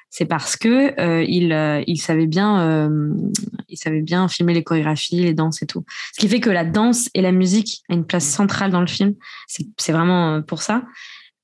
c'est 0.09 0.25
parce 0.25 0.55
que 0.55 0.99
euh, 0.99 1.23
il, 1.27 1.51
euh, 1.51 1.83
il 1.85 1.97
savait 1.97 2.27
bien 2.27 2.61
euh, 2.61 3.09
il 3.67 3.77
savait 3.77 4.01
bien 4.01 4.27
filmer 4.27 4.53
les 4.53 4.63
chorégraphies, 4.63 5.21
les 5.21 5.33
danses 5.33 5.61
et 5.61 5.65
tout. 5.65 5.83
Ce 6.13 6.19
qui 6.19 6.27
fait 6.27 6.39
que 6.39 6.49
la 6.49 6.63
danse 6.63 7.09
et 7.13 7.21
la 7.21 7.31
musique 7.31 7.81
a 7.89 7.93
une 7.93 8.05
place 8.05 8.25
centrale 8.25 8.71
dans 8.71 8.81
le 8.81 8.87
film. 8.87 9.13
C'est 9.47 9.91
vraiment 9.91 10.41
pour 10.41 10.61
ça. 10.61 10.83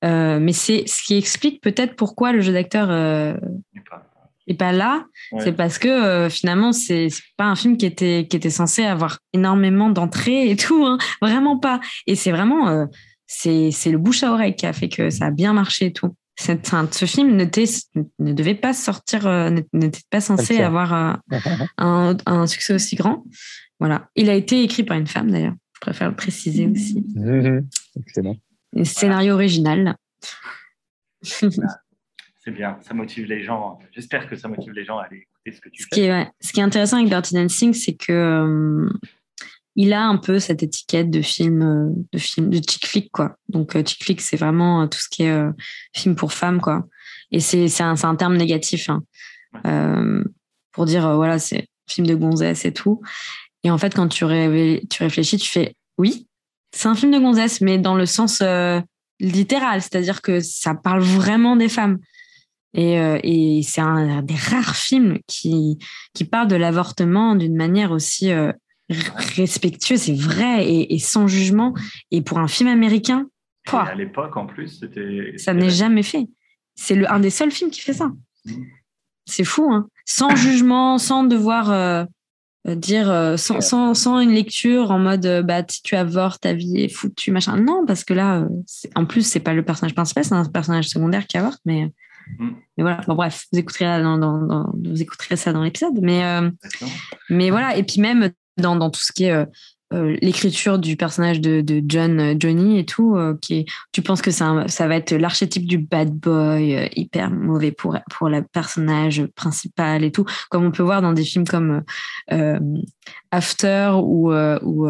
mais 0.02 0.52
c'est 0.52 0.84
ce 0.86 1.02
qui 1.02 1.16
explique 1.16 1.60
peut-être 1.60 1.96
pourquoi 1.96 2.32
le 2.32 2.40
jeu 2.40 2.52
d'acteur 2.52 2.90
est 4.46 4.54
pas 4.54 4.72
là. 4.72 5.04
C'est 5.38 5.52
parce 5.52 5.78
que 5.78 6.28
finalement 6.30 6.72
c'est 6.72 7.08
pas 7.36 7.44
un 7.44 7.56
film 7.56 7.76
qui 7.76 7.86
était 7.86 8.26
qui 8.28 8.36
était 8.36 8.50
censé 8.50 8.84
avoir 8.84 9.18
énormément 9.34 9.90
d'entrées 9.90 10.50
et 10.50 10.56
tout. 10.56 10.84
Hein. 10.86 10.98
Vraiment 11.20 11.58
pas. 11.58 11.80
Et 12.06 12.16
c'est 12.16 12.32
vraiment 12.32 12.88
c'est 13.26 13.70
le 13.90 13.98
bouche 13.98 14.22
à 14.22 14.32
oreille 14.32 14.56
qui 14.56 14.66
a 14.66 14.72
fait 14.72 14.88
que 14.88 15.10
ça 15.10 15.26
a 15.26 15.30
bien 15.30 15.52
marché 15.52 15.86
et 15.86 15.92
tout. 15.92 16.14
Ce 16.36 17.04
film 17.06 17.36
ne 17.36 18.32
devait 18.32 18.54
pas 18.54 18.72
sortir, 18.72 19.28
n'était 19.72 20.00
pas 20.10 20.20
censé 20.20 20.60
avoir 20.60 21.20
un, 21.78 22.46
succès 22.46 22.74
aussi 22.74 22.96
grand. 22.96 23.24
Voilà. 23.80 24.08
Il 24.16 24.30
a 24.30 24.34
été 24.34 24.62
écrit 24.62 24.84
par 24.84 24.96
une 24.96 25.06
femme 25.06 25.30
d'ailleurs. 25.30 25.54
Je 25.74 25.80
préfère 25.80 26.08
le 26.08 26.16
préciser 26.16 26.66
aussi. 26.66 27.04
Excellent. 27.96 28.36
Un 28.76 28.84
scénario 28.84 29.34
original. 29.34 29.96
C'est 32.44 32.50
bien, 32.50 32.78
ça 32.82 32.92
motive 32.92 33.24
les 33.24 33.42
gens. 33.42 33.78
J'espère 33.92 34.28
que 34.28 34.36
ça 34.36 34.48
motive 34.48 34.72
les 34.74 34.84
gens 34.84 34.98
à 34.98 35.04
aller 35.04 35.26
écouter 35.26 35.52
ce 35.52 35.60
que 35.62 35.68
tu 35.70 35.82
ce 35.82 35.88
fais. 35.88 35.94
Qui 35.94 36.02
est, 36.02 36.26
Ce 36.40 36.52
qui 36.52 36.60
est 36.60 36.62
intéressant 36.62 36.98
avec 36.98 37.08
Dirty 37.08 37.34
Dancing, 37.34 37.72
c'est 37.72 37.94
que 37.94 38.12
euh, 38.12 38.90
il 39.76 39.92
a 39.92 40.04
un 40.04 40.16
peu 40.16 40.38
cette 40.38 40.62
étiquette 40.62 41.10
de 41.10 41.22
film, 41.22 41.62
euh, 41.62 41.90
de 42.12 42.18
film, 42.18 42.50
de 42.50 42.56
chick 42.56 42.86
flick 42.86 43.10
quoi. 43.10 43.36
Donc 43.48 43.76
euh, 43.76 43.82
chick 43.84 44.02
flick, 44.02 44.20
c'est 44.20 44.36
vraiment 44.36 44.86
tout 44.88 44.98
ce 44.98 45.08
qui 45.08 45.24
est 45.24 45.42
film 45.94 46.14
pour 46.14 46.32
femmes 46.32 46.60
quoi. 46.60 46.86
Et 47.30 47.40
c'est 47.40 47.82
un, 47.82 47.94
un, 48.02 48.16
terme 48.16 48.36
négatif 48.36 48.88
hein. 48.88 49.02
pour 50.72 50.86
dire 50.86 51.16
voilà 51.16 51.38
c'est 51.38 51.66
film 51.88 52.06
de 52.06 52.14
gonzesse 52.14 52.64
et 52.64 52.72
tout. 52.72 53.00
Et 53.64 53.70
en 53.70 53.78
fait, 53.78 53.94
quand 53.94 54.08
tu, 54.08 54.24
tu 54.90 55.02
réfléchis, 55.02 55.38
tu 55.38 55.50
fais 55.50 55.74
oui, 55.96 56.28
c'est 56.72 56.88
un 56.88 56.94
film 56.94 57.12
de 57.12 57.18
gonzesse, 57.18 57.60
mais 57.60 57.78
dans 57.78 57.94
le 57.94 58.06
sens 58.06 58.42
littéral, 59.20 59.82
c'est-à-dire 59.82 60.22
que 60.22 60.40
ça 60.40 60.74
parle 60.74 61.00
vraiment 61.00 61.56
des 61.56 61.68
femmes. 61.68 61.98
Et, 62.74 62.98
euh, 62.98 63.18
et 63.22 63.62
c'est 63.62 63.80
un 63.80 64.22
des 64.22 64.34
rares 64.34 64.74
films 64.74 65.18
qui, 65.28 65.78
qui 66.12 66.24
parle 66.24 66.48
de 66.48 66.56
l'avortement 66.56 67.36
d'une 67.36 67.54
manière 67.54 67.92
aussi 67.92 68.32
euh, 68.90 68.94
respectueuse 69.36 70.08
et 70.08 70.14
vraie 70.14 70.66
et, 70.68 70.98
sans 70.98 71.26
jugement. 71.26 71.74
Et 72.10 72.22
pour 72.22 72.38
un 72.38 72.48
film 72.48 72.68
américain, 72.68 73.26
à 73.72 73.94
l'époque 73.94 74.36
en 74.36 74.46
plus, 74.46 74.80
c'était. 74.80 75.34
Ça 75.38 75.54
n'est 75.54 75.70
jamais 75.70 76.02
fait. 76.02 76.26
C'est 76.74 77.06
un 77.06 77.20
des 77.20 77.30
seuls 77.30 77.50
films 77.50 77.70
qui 77.70 77.80
fait 77.80 77.92
ça. 77.92 78.10
Mmh. 78.44 78.52
C'est 79.26 79.44
fou, 79.44 79.72
hein 79.72 79.88
Sans 80.04 80.34
jugement, 80.36 80.98
sans 80.98 81.24
devoir 81.24 81.70
euh, 81.70 82.04
dire, 82.66 83.34
sans, 83.38 83.60
sans, 83.60 83.94
sans, 83.94 84.20
une 84.20 84.32
lecture 84.32 84.90
en 84.90 84.98
mode, 84.98 85.44
bah, 85.46 85.62
si 85.68 85.82
tu 85.82 85.94
avortes, 85.94 86.42
ta 86.42 86.52
vie 86.52 86.80
est 86.80 86.88
foutue, 86.88 87.30
machin. 87.30 87.56
Non, 87.56 87.84
parce 87.86 88.04
que 88.04 88.12
là, 88.12 88.46
en 88.94 89.06
plus, 89.06 89.26
c'est 89.26 89.40
pas 89.40 89.54
le 89.54 89.64
personnage 89.64 89.94
principal, 89.94 90.24
c'est 90.24 90.34
un 90.34 90.44
personnage 90.44 90.88
secondaire 90.88 91.26
qui 91.26 91.38
avorte, 91.38 91.60
mais 91.64 91.90
Mm. 92.38 92.50
Mais 92.76 92.82
voilà, 92.82 93.00
bon, 93.06 93.14
bref, 93.14 93.46
vous 93.52 93.58
écouterez, 93.58 94.02
dans, 94.02 94.72
vous 94.72 95.02
écouterez 95.02 95.36
ça 95.36 95.52
dans 95.52 95.62
l'épisode. 95.62 95.98
Mais, 96.00 96.24
euh, 96.24 96.50
mais 97.30 97.50
voilà, 97.50 97.76
et 97.76 97.82
puis 97.82 98.00
même 98.00 98.30
dans, 98.56 98.90
tout 98.90 99.00
ce 99.00 99.12
qui 99.12 99.24
est 99.24 99.32
euh, 99.32 99.44
euh, 99.94 100.16
l'écriture 100.22 100.78
du 100.78 100.96
personnage 100.96 101.40
de, 101.40 101.62
John 101.86 102.18
euh, 102.18 102.34
Johnny 102.38 102.78
et 102.78 102.86
tout 102.86 103.16
euh, 103.16 103.36
qui 103.40 103.66
tu 103.92 104.02
penses 104.02 104.22
que 104.22 104.30
ça, 104.30 104.64
va 104.66 104.96
être 104.96 105.12
l'archétype 105.12 105.66
du 105.66 105.78
bad 105.78 106.10
boy 106.10 106.90
hyper 106.96 107.30
mauvais 107.30 107.70
pour 107.70 107.96
pour 108.10 108.28
le 108.28 108.42
personnage 108.42 109.26
principal 109.36 110.02
et 110.02 110.10
tout 110.10 110.24
comme 110.50 110.64
on 110.64 110.70
peut 110.70 110.82
voir 110.82 111.02
dans 111.02 111.12
des 111.12 111.24
films 111.24 111.46
comme 111.46 111.82
After 113.30 113.92
ou 114.02 114.32
ou 114.32 114.88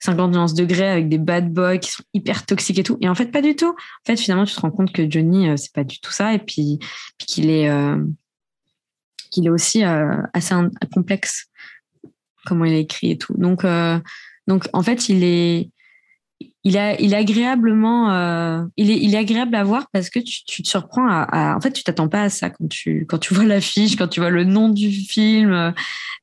50 0.00 0.32
nuances 0.32 0.54
degrés 0.54 0.88
avec 0.88 1.08
des 1.08 1.18
bad 1.18 1.52
boys 1.52 1.78
qui 1.78 1.90
sont 1.90 2.04
hyper 2.14 2.46
toxiques 2.46 2.78
et 2.78 2.82
tout. 2.82 2.98
Et 3.00 3.08
en 3.08 3.14
fait 3.14 3.26
pas 3.26 3.42
du 3.42 3.56
tout. 3.56 3.70
En 3.70 4.06
fait 4.06 4.16
finalement 4.16 4.44
tu 4.44 4.54
te 4.54 4.60
rends 4.60 4.70
compte 4.70 4.92
que 4.92 5.10
Johnny 5.10 5.48
c'est 5.58 5.72
pas 5.72 5.84
du 5.84 6.00
tout 6.00 6.12
ça 6.12 6.34
et 6.34 6.38
puis, 6.38 6.78
qu'il 7.18 7.50
est 7.50 7.68
qu'il 9.30 9.46
est 9.46 9.50
aussi 9.50 9.82
assez 9.82 10.54
complexe 10.92 11.50
comment 12.46 12.64
il 12.64 12.74
a 12.74 12.78
écrit 12.78 13.12
et 13.12 13.18
tout. 13.18 13.34
Donc, 13.36 13.64
euh, 13.64 13.98
donc 14.46 14.68
en 14.72 14.82
fait, 14.82 15.08
il 15.08 15.24
est, 15.24 15.70
il, 16.64 16.76
est 16.76 17.14
agréablement, 17.14 18.12
euh, 18.12 18.62
il, 18.76 19.14
est, 19.14 19.18
agréable 19.18 19.54
à 19.54 19.64
voir 19.64 19.86
parce 19.92 20.10
que 20.10 20.18
tu, 20.18 20.44
tu 20.44 20.62
te 20.62 20.68
surprends 20.68 21.06
à, 21.08 21.54
en 21.56 21.60
fait, 21.60 21.72
tu 21.72 21.82
t'attends 21.82 22.08
pas 22.08 22.22
à 22.22 22.28
ça 22.28 22.50
quand 22.50 22.68
tu, 22.68 23.06
quand 23.08 23.18
tu 23.18 23.32
vois 23.32 23.44
l'affiche, 23.44 23.96
quand 23.96 24.08
tu 24.08 24.20
vois 24.20 24.30
le 24.30 24.44
nom 24.44 24.68
du 24.68 24.90
film, 24.90 25.72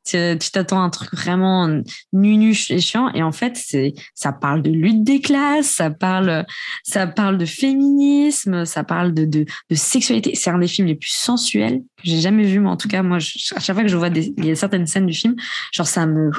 tu 0.07 0.51
t'attends 0.51 0.81
à 0.81 0.83
un 0.83 0.89
truc 0.89 1.13
vraiment 1.13 1.81
nunuche 2.13 2.71
et 2.71 2.79
chiant. 2.79 3.11
Et 3.13 3.23
en 3.23 3.31
fait, 3.31 3.57
c'est, 3.57 3.93
ça 4.13 4.31
parle 4.31 4.61
de 4.61 4.69
lutte 4.69 5.03
des 5.03 5.21
classes, 5.21 5.67
ça 5.67 5.89
parle, 5.89 6.45
ça 6.83 7.07
parle 7.07 7.37
de 7.37 7.45
féminisme, 7.45 8.65
ça 8.65 8.83
parle 8.83 9.13
de, 9.13 9.25
de, 9.25 9.45
sexualité. 9.71 10.35
C'est 10.35 10.49
un 10.49 10.59
des 10.59 10.67
films 10.67 10.87
les 10.87 10.95
plus 10.95 11.11
sensuels 11.11 11.79
que 11.97 12.03
j'ai 12.03 12.19
jamais 12.19 12.43
vu, 12.43 12.59
mais 12.59 12.69
en 12.69 12.77
tout 12.77 12.87
cas, 12.87 13.03
moi, 13.03 13.17
à 13.17 13.59
chaque 13.59 13.75
fois 13.75 13.83
que 13.83 13.89
je 13.89 13.97
vois 13.97 14.09
des, 14.09 14.33
il 14.37 14.45
y 14.45 14.51
a 14.51 14.55
certaines 14.55 14.87
scènes 14.87 15.07
du 15.07 15.13
film, 15.13 15.35
genre 15.71 15.87
ça 15.87 16.05
me, 16.05 16.31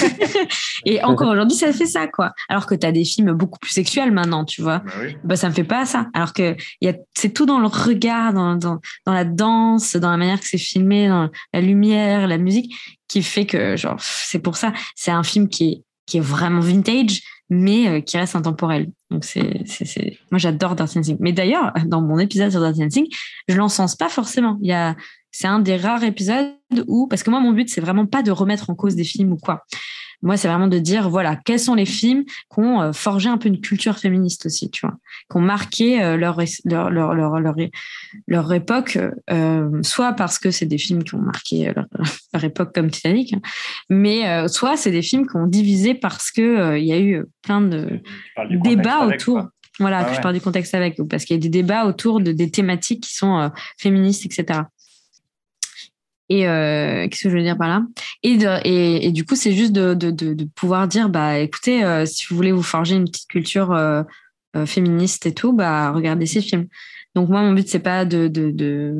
et 0.84 1.02
encore 1.02 1.30
aujourd'hui, 1.30 1.56
ça 1.56 1.72
fait 1.72 1.86
ça, 1.86 2.06
quoi. 2.06 2.32
Alors 2.48 2.66
que 2.66 2.74
tu 2.74 2.86
as 2.86 2.92
des 2.92 3.04
films 3.04 3.15
beaucoup 3.22 3.58
plus 3.58 3.70
sexuels 3.70 4.12
maintenant, 4.12 4.44
tu 4.44 4.62
vois. 4.62 4.78
Bah, 4.78 4.92
bah 5.24 5.36
ça 5.36 5.48
me 5.48 5.54
fait 5.54 5.64
pas 5.64 5.86
ça. 5.86 6.06
Alors 6.14 6.32
que 6.32 6.56
y 6.80 6.88
a, 6.88 6.94
c'est 7.14 7.32
tout 7.32 7.46
dans 7.46 7.58
le 7.58 7.66
regard, 7.66 8.32
dans, 8.32 8.56
dans, 8.56 8.80
dans 9.06 9.12
la 9.12 9.24
danse, 9.24 9.96
dans 9.96 10.10
la 10.10 10.16
manière 10.16 10.40
que 10.40 10.46
c'est 10.46 10.58
filmé, 10.58 11.08
dans 11.08 11.30
la 11.52 11.60
lumière, 11.60 12.26
la 12.26 12.38
musique, 12.38 12.74
qui 13.08 13.22
fait 13.22 13.46
que, 13.46 13.76
genre, 13.76 13.96
c'est 14.00 14.40
pour 14.40 14.56
ça, 14.56 14.72
c'est 14.94 15.10
un 15.10 15.22
film 15.22 15.48
qui 15.48 15.64
est, 15.68 15.82
qui 16.06 16.18
est 16.18 16.20
vraiment 16.20 16.60
vintage, 16.60 17.22
mais 17.48 17.88
euh, 17.88 18.00
qui 18.00 18.16
reste 18.16 18.36
intemporel. 18.36 18.90
Donc 19.10 19.24
c'est, 19.24 19.62
c'est, 19.66 19.84
c'est... 19.84 20.18
moi 20.30 20.38
j'adore 20.38 20.74
Dirty 20.74 20.96
Dancing. 20.96 21.16
Mais 21.20 21.32
d'ailleurs, 21.32 21.72
dans 21.86 22.00
mon 22.00 22.18
épisode 22.18 22.50
sur 22.50 22.60
Dirty 22.60 22.80
Dancing, 22.80 23.06
je 23.48 23.54
l'encense 23.54 23.94
pas 23.94 24.08
forcément. 24.08 24.58
Il 24.60 24.68
y 24.68 24.72
a, 24.72 24.96
c'est 25.30 25.46
un 25.46 25.60
des 25.60 25.76
rares 25.76 26.02
épisodes 26.02 26.54
où, 26.88 27.06
parce 27.06 27.22
que 27.22 27.30
moi 27.30 27.40
mon 27.40 27.52
but 27.52 27.68
c'est 27.68 27.80
vraiment 27.80 28.06
pas 28.06 28.22
de 28.22 28.30
remettre 28.30 28.70
en 28.70 28.74
cause 28.74 28.96
des 28.96 29.04
films 29.04 29.32
ou 29.32 29.36
quoi. 29.36 29.64
Moi, 30.22 30.36
c'est 30.36 30.48
vraiment 30.48 30.68
de 30.68 30.78
dire, 30.78 31.08
voilà, 31.08 31.36
quels 31.36 31.60
sont 31.60 31.74
les 31.74 31.86
films 31.86 32.24
qui 32.24 32.60
ont 32.60 32.80
euh, 32.80 32.92
forgé 32.92 33.28
un 33.28 33.38
peu 33.38 33.48
une 33.48 33.60
culture 33.60 33.98
féministe 33.98 34.46
aussi, 34.46 34.70
tu 34.70 34.86
vois, 34.86 34.96
qui 35.30 35.36
ont 35.36 35.40
marqué 35.40 36.02
euh, 36.02 36.16
leur, 36.16 36.38
leur, 36.64 36.90
leur, 36.90 37.14
leur, 37.14 37.54
leur, 38.26 38.52
époque, 38.52 38.98
soit 39.82 40.12
parce 40.12 40.38
que 40.38 40.50
c'est 40.50 40.66
des 40.66 40.78
films 40.78 41.04
qui 41.04 41.14
ont 41.14 41.22
marqué 41.22 41.72
leur, 42.32 42.44
époque 42.44 42.74
comme 42.74 42.90
Titanic, 42.90 43.34
hein, 43.34 43.40
mais 43.90 44.48
soit 44.48 44.76
c'est 44.76 44.90
des 44.90 45.02
films 45.02 45.26
qui 45.26 45.36
ont 45.36 45.46
divisé 45.46 45.94
parce 45.94 46.30
que 46.30 46.78
il 46.78 46.84
y 46.84 46.92
a 46.92 47.00
eu 47.00 47.24
plein 47.42 47.60
de 47.60 48.00
débats 48.62 49.06
autour. 49.06 49.48
Voilà, 49.78 50.06
ah 50.08 50.14
je 50.14 50.20
parle 50.20 50.34
du 50.34 50.40
contexte 50.40 50.74
avec, 50.74 50.96
parce 51.08 51.24
qu'il 51.24 51.36
y 51.36 51.38
a 51.38 51.42
des 51.42 51.50
débats 51.50 51.84
autour 51.84 52.20
de 52.20 52.32
des 52.32 52.50
thématiques 52.50 53.02
qui 53.02 53.14
sont 53.14 53.38
euh, 53.38 53.48
féministes, 53.78 54.24
etc. 54.24 54.60
Et 56.28 56.48
euh, 56.48 57.06
qu'est-ce 57.08 57.24
que 57.24 57.30
je 57.30 57.36
veux 57.36 57.42
dire 57.42 57.56
par 57.56 57.68
là? 57.68 57.82
Et, 58.22 58.38
et, 58.64 59.06
et, 59.06 59.12
du 59.12 59.24
coup, 59.24 59.36
c'est 59.36 59.52
juste 59.52 59.72
de, 59.72 59.94
de, 59.94 60.10
de, 60.10 60.44
pouvoir 60.56 60.88
dire, 60.88 61.08
bah, 61.08 61.38
écoutez, 61.38 61.84
euh, 61.84 62.04
si 62.04 62.26
vous 62.28 62.36
voulez 62.36 62.52
vous 62.52 62.62
forger 62.62 62.96
une 62.96 63.04
petite 63.04 63.28
culture 63.28 64.04
féministe 64.64 65.26
et 65.26 65.34
tout, 65.34 65.52
bah, 65.52 65.92
regardez 65.92 66.26
ces 66.26 66.40
films. 66.40 66.66
Donc 67.16 67.30
moi, 67.30 67.40
mon 67.40 67.54
but 67.54 67.66
c'est 67.66 67.78
pas 67.78 68.04
de, 68.04 68.28
de, 68.28 68.94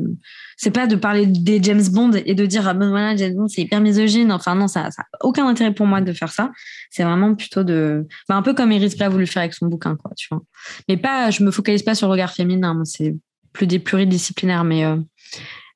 c'est 0.57 0.71
pas 0.71 0.87
de 0.87 0.95
parler 0.95 1.27
des 1.27 1.61
James 1.61 1.87
Bond 1.91 2.13
et 2.13 2.33
de 2.33 2.45
dire 2.47 2.67
ah 2.67 2.73
ben 2.73 2.89
voilà 2.89 3.15
James 3.15 3.35
Bond 3.35 3.47
c'est 3.47 3.61
hyper 3.61 3.79
misogyne. 3.79 4.31
Enfin 4.31 4.55
non, 4.55 4.67
ça, 4.67 4.89
ça 4.89 5.03
a 5.03 5.23
aucun 5.23 5.47
intérêt 5.47 5.71
pour 5.71 5.85
moi 5.85 6.01
de 6.01 6.11
faire 6.13 6.31
ça. 6.31 6.51
C'est 6.89 7.03
vraiment 7.03 7.35
plutôt 7.35 7.63
de, 7.63 8.07
bah, 8.27 8.35
un 8.35 8.41
peu 8.41 8.55
comme 8.55 8.71
Iris 8.71 8.99
a 8.99 9.09
voulu 9.09 9.27
faire 9.27 9.43
avec 9.43 9.53
son 9.53 9.67
bouquin 9.67 9.95
quoi, 9.95 10.09
tu 10.17 10.27
vois. 10.31 10.41
Mais 10.89 10.97
pas, 10.97 11.29
je 11.29 11.43
me 11.43 11.51
focalise 11.51 11.83
pas 11.83 11.93
sur 11.93 12.07
le 12.07 12.13
regard 12.13 12.33
féminin. 12.33 12.81
C'est 12.85 13.15
plus 13.53 13.67
des 13.67 13.77
pluridisciplinaires, 13.77 14.63
mais 14.63 14.83
euh, 14.83 14.95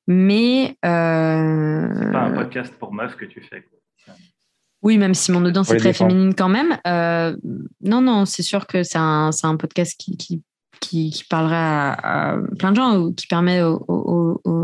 mais 0.06 0.76
euh... 0.84 1.88
c'est 1.94 2.12
pas 2.12 2.22
un 2.22 2.32
podcast 2.32 2.74
pour 2.78 2.92
meufs 2.92 3.16
que 3.16 3.24
tu 3.24 3.40
fais. 3.40 3.64
Oui, 4.82 4.98
même 4.98 5.14
si 5.14 5.30
mon 5.30 5.44
audience 5.44 5.70
est 5.70 5.76
très 5.76 5.92
féminine 5.92 6.34
quand 6.34 6.48
même. 6.48 6.76
Euh, 6.88 7.36
non, 7.82 8.00
non, 8.00 8.24
c'est 8.24 8.42
sûr 8.42 8.66
que 8.66 8.82
c'est 8.82 8.98
un, 8.98 9.30
un 9.44 9.56
podcast 9.56 9.94
qui, 9.96 10.16
qui 10.16 10.42
qui, 10.82 11.10
qui 11.10 11.24
parlerait 11.24 11.54
à, 11.56 12.36
plein 12.58 12.72
de 12.72 12.76
gens 12.76 12.98
ou 12.98 13.14
qui 13.14 13.26
permet 13.26 13.60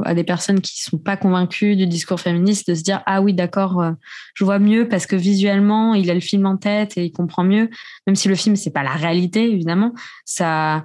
à 0.05 0.15
des 0.15 0.24
personnes 0.24 0.60
qui 0.60 0.82
sont 0.82 0.98
pas 0.98 1.16
convaincues 1.16 1.77
du 1.77 1.86
discours 1.86 2.20
féministe 2.20 2.69
de 2.69 2.74
se 2.74 2.82
dire 2.82 3.02
ah 3.06 3.23
oui 3.23 3.35
d'accord 3.35 3.81
euh, 3.81 3.93
je 4.35 4.44
vois 4.44 4.59
mieux 4.59 4.89
parce 4.89 5.06
que 5.06 5.16
visuellement 5.16 5.94
il 5.94 6.10
a 6.10 6.15
le 6.15 6.20
film 6.20 6.44
en 6.47 6.56
tête 6.56 6.98
et 6.98 7.05
il 7.05 7.12
comprend 7.12 7.44
mieux 7.44 7.70
même 8.06 8.16
si 8.16 8.28
le 8.28 8.35
film 8.35 8.56
c'est 8.56 8.73
pas 8.73 8.82
la 8.82 8.93
réalité 8.93 9.51
évidemment 9.51 9.94
ça 10.24 10.85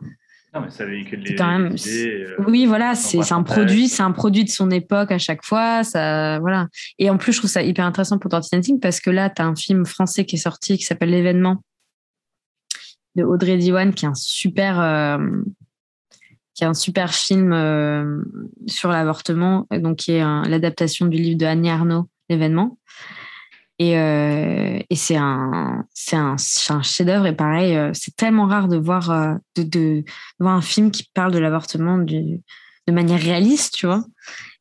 non, 0.53 0.61
mais 0.61 0.69
ça 0.69 0.85
véhicule 0.85 1.21
les, 1.21 1.33
quand 1.33 1.47
même, 1.47 1.75
euh, 1.87 2.35
oui, 2.47 2.67
voilà, 2.67 2.93
c'est 2.93 3.31
un 3.31 3.41
produit, 3.41 3.87
c'est 3.87 4.03
un 4.03 4.11
produit 4.11 4.43
de 4.43 4.49
son 4.49 4.69
époque 4.69 5.11
à 5.11 5.17
chaque 5.17 5.43
fois, 5.43 5.83
ça, 5.83 6.37
voilà. 6.39 6.67
Et 6.99 7.09
en 7.09 7.17
plus, 7.17 7.33
je 7.33 7.39
trouve 7.39 7.49
ça 7.49 7.63
hyper 7.63 7.85
intéressant 7.85 8.19
pour 8.19 8.29
Dirty 8.29 8.49
Dancing 8.51 8.79
parce 8.79 8.99
que 8.99 9.09
là, 9.09 9.31
tu 9.31 9.41
as 9.41 9.45
un 9.45 9.55
film 9.55 9.85
français 9.85 10.25
qui 10.25 10.35
est 10.35 10.39
sorti 10.39 10.77
qui 10.77 10.83
s'appelle 10.83 11.09
L'événement, 11.09 11.63
de 13.15 13.23
Audrey 13.23 13.57
Diwan, 13.57 13.95
qui 13.95 14.05
est 14.05 14.07
un 14.07 14.13
super, 14.13 14.79
euh, 14.79 15.17
qui 16.53 16.63
est 16.63 16.67
un 16.67 16.75
super 16.75 17.15
film 17.15 17.51
euh, 17.51 18.23
sur 18.67 18.89
l'avortement, 18.89 19.67
donc 19.71 19.97
qui 19.97 20.11
est 20.11 20.23
l'adaptation 20.23 21.07
du 21.07 21.17
livre 21.17 21.37
de 21.37 21.45
Annie 21.47 21.71
Arnaud, 21.71 22.07
l'événement. 22.29 22.77
Et, 23.83 23.97
euh, 23.97 24.79
c'est 24.91 25.17
un, 25.17 25.85
c'est 25.93 26.15
un, 26.15 26.37
chef-d'œuvre. 26.81 27.25
Et 27.25 27.35
pareil, 27.35 27.77
c'est 27.93 28.15
tellement 28.15 28.45
rare 28.47 28.67
de 28.67 28.77
voir, 28.77 29.37
de, 29.55 29.63
de, 29.63 30.03
voir 30.39 30.55
un 30.55 30.61
film 30.61 30.91
qui 30.91 31.09
parle 31.13 31.33
de 31.33 31.39
l'avortement 31.39 31.97
de 31.97 32.41
manière 32.91 33.19
réaliste, 33.19 33.73
tu 33.73 33.87
vois. 33.87 34.03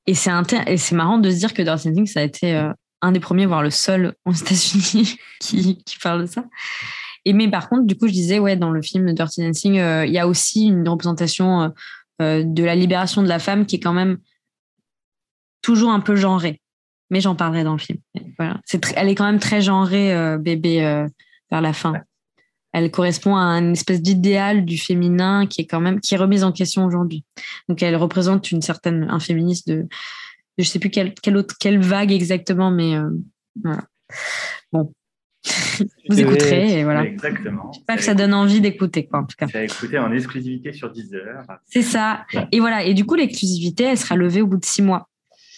Et 0.06 0.14
c'est, 0.14 0.30
et 0.66 0.76
c'est 0.76 0.94
marrant 0.94 1.18
de 1.18 1.30
se 1.30 1.36
dire 1.36 1.54
que 1.54 1.62
Dirty 1.62 1.88
Dancing, 1.88 2.06
ça 2.06 2.20
a 2.20 2.22
été 2.24 2.70
un 3.02 3.12
des 3.12 3.20
premiers, 3.20 3.46
voire 3.46 3.62
le 3.62 3.70
seul 3.70 4.14
aux 4.24 4.32
États-Unis 4.32 5.18
qui, 5.40 5.98
parle 6.02 6.22
de 6.22 6.26
ça. 6.26 6.44
Et 7.24 7.32
mais 7.32 7.48
par 7.50 7.68
contre, 7.68 7.84
du 7.84 7.96
coup, 7.96 8.06
je 8.06 8.12
disais, 8.12 8.38
ouais, 8.38 8.56
dans 8.56 8.70
le 8.70 8.80
film 8.80 9.12
Dirty 9.12 9.42
Dancing, 9.42 9.78
euh, 9.78 10.06
il 10.06 10.12
y 10.12 10.18
a 10.18 10.26
aussi 10.26 10.66
une 10.66 10.88
représentation 10.88 11.72
euh, 12.20 12.42
de 12.44 12.64
la 12.64 12.74
libération 12.74 13.22
de 13.22 13.28
la 13.28 13.38
femme 13.38 13.66
qui 13.66 13.76
est 13.76 13.80
quand 13.80 13.92
même 13.92 14.18
toujours 15.60 15.90
un 15.90 16.00
peu 16.00 16.16
genrée. 16.16 16.61
Mais 17.12 17.20
j'en 17.20 17.36
parlerai 17.36 17.62
dans 17.62 17.72
le 17.72 17.78
film. 17.78 17.98
Voilà. 18.38 18.60
elle 18.96 19.08
est 19.08 19.14
quand 19.14 19.26
même 19.26 19.38
très 19.38 19.60
genrée, 19.60 20.36
bébé, 20.38 20.80
vers 21.50 21.60
la 21.60 21.72
fin. 21.72 21.92
Elle 22.72 22.90
correspond 22.90 23.36
à 23.36 23.42
une 23.58 23.72
espèce 23.72 24.00
d'idéal 24.00 24.64
du 24.64 24.78
féminin 24.78 25.46
qui 25.46 25.60
est 25.60 25.66
quand 25.66 25.80
même 25.80 26.00
qui 26.00 26.14
est 26.14 26.16
remise 26.16 26.42
en 26.42 26.52
question 26.52 26.86
aujourd'hui. 26.86 27.22
Donc 27.68 27.82
elle 27.82 27.96
représente 27.96 28.50
une 28.50 28.62
certaine 28.62 29.08
un 29.10 29.20
féministe 29.20 29.68
de, 29.68 29.86
je 30.56 30.64
sais 30.64 30.78
plus 30.78 30.88
quelle, 30.88 31.12
quelle 31.12 31.36
autre 31.36 31.54
quelle 31.60 31.80
vague 31.80 32.10
exactement, 32.10 32.70
mais 32.70 32.96
voilà. 33.62 33.84
Bon, 34.72 34.90
vous 36.08 36.20
écouterez 36.20 36.78
et 36.78 36.84
voilà. 36.84 37.04
Exactement. 37.04 37.72
Pas 37.86 37.96
que 37.96 38.02
ça 38.02 38.14
donne 38.14 38.34
envie 38.34 38.60
d'écouter, 38.60 39.06
quoi, 39.06 39.20
en 39.20 39.24
tout 39.24 39.36
cas. 39.36 39.46
Écouter 39.62 39.98
en 39.98 40.12
exclusivité 40.12 40.72
sur 40.72 40.90
Deezer. 40.92 41.44
C'est 41.66 41.82
ça. 41.82 42.24
Et 42.52 42.60
voilà. 42.60 42.84
Et 42.84 42.94
du 42.94 43.04
coup, 43.04 43.14
l'exclusivité, 43.14 43.84
elle 43.84 43.98
sera 43.98 44.16
levée 44.16 44.42
au 44.42 44.46
bout 44.46 44.58
de 44.58 44.64
six 44.64 44.82
mois. 44.82 45.08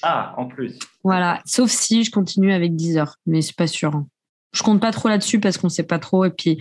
Ah, 0.06 0.35
en 0.36 0.47
plus. 0.47 0.78
Voilà. 1.02 1.40
Sauf 1.47 1.70
si 1.70 2.05
je 2.05 2.10
continue 2.10 2.52
avec 2.52 2.76
Deezer, 2.76 3.16
mais 3.26 3.40
c'est 3.40 3.56
pas 3.56 3.66
sûr. 3.66 3.94
Hein. 3.94 4.06
Je 4.52 4.62
compte 4.62 4.81
pas 4.81 4.93
trop 4.93 5.09
là-dessus 5.09 5.40
parce 5.40 5.56
qu'on 5.56 5.68
sait 5.68 5.82
pas 5.82 5.98
trop. 5.98 6.24
Et 6.24 6.31
puis, 6.31 6.59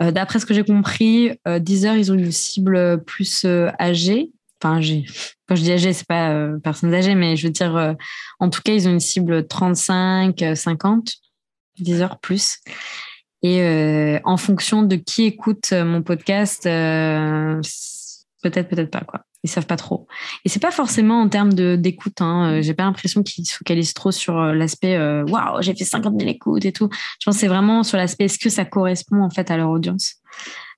euh, 0.00 0.10
d'après 0.10 0.40
ce 0.40 0.46
que 0.46 0.54
j'ai 0.54 0.64
compris, 0.64 1.38
euh, 1.46 1.58
Deezer, 1.58 1.96
ils 1.96 2.10
ont 2.10 2.14
une 2.14 2.32
cible 2.32 3.04
plus 3.04 3.44
euh, 3.44 3.70
âgée. 3.78 4.30
Enfin, 4.62 4.78
âgée. 4.78 5.04
Quand 5.46 5.56
je 5.56 5.62
dis 5.62 5.72
âgée, 5.72 5.92
c'est 5.92 6.06
pas 6.06 6.48
personnes 6.62 6.94
âgées, 6.94 7.14
mais 7.14 7.36
je 7.36 7.46
veux 7.46 7.52
dire, 7.52 7.94
en 8.40 8.48
tout 8.48 8.62
cas, 8.62 8.72
ils 8.72 8.88
ont 8.88 8.92
une 8.92 9.00
cible 9.00 9.46
35, 9.46 10.42
50. 10.54 11.12
10 11.78 12.02
heures 12.02 12.18
plus. 12.18 12.58
Et 13.42 13.62
euh, 13.62 14.18
en 14.24 14.36
fonction 14.36 14.82
de 14.82 14.96
qui 14.96 15.24
écoute 15.24 15.70
euh, 15.72 15.84
mon 15.84 16.02
podcast, 16.02 16.66
euh, 16.66 17.60
peut-être, 18.42 18.68
peut-être 18.68 18.90
pas, 18.90 19.02
quoi. 19.02 19.20
Ils 19.44 19.48
savent 19.50 19.66
pas 19.66 19.76
trop. 19.76 20.08
Et 20.44 20.48
c'est 20.48 20.60
pas 20.60 20.72
forcément 20.72 21.20
en 21.20 21.28
termes 21.28 21.52
d'écoute. 21.52 22.20
Hein. 22.20 22.60
J'ai 22.62 22.74
pas 22.74 22.82
l'impression 22.84 23.22
qu'ils 23.22 23.46
se 23.46 23.54
focalisent 23.54 23.94
trop 23.94 24.10
sur 24.10 24.40
l'aspect 24.40 24.98
waouh, 24.98 25.60
j'ai 25.60 25.74
fait 25.74 25.84
50 25.84 26.18
000 26.18 26.30
écoutes 26.30 26.64
et 26.64 26.72
tout. 26.72 26.88
Je 27.20 27.26
pense 27.26 27.36
c'est 27.36 27.46
vraiment 27.46 27.82
sur 27.82 27.96
l'aspect 27.98 28.24
est-ce 28.24 28.38
que 28.38 28.48
ça 28.48 28.64
correspond 28.64 29.22
en 29.22 29.30
fait 29.30 29.50
à 29.50 29.56
leur 29.56 29.70
audience? 29.70 30.14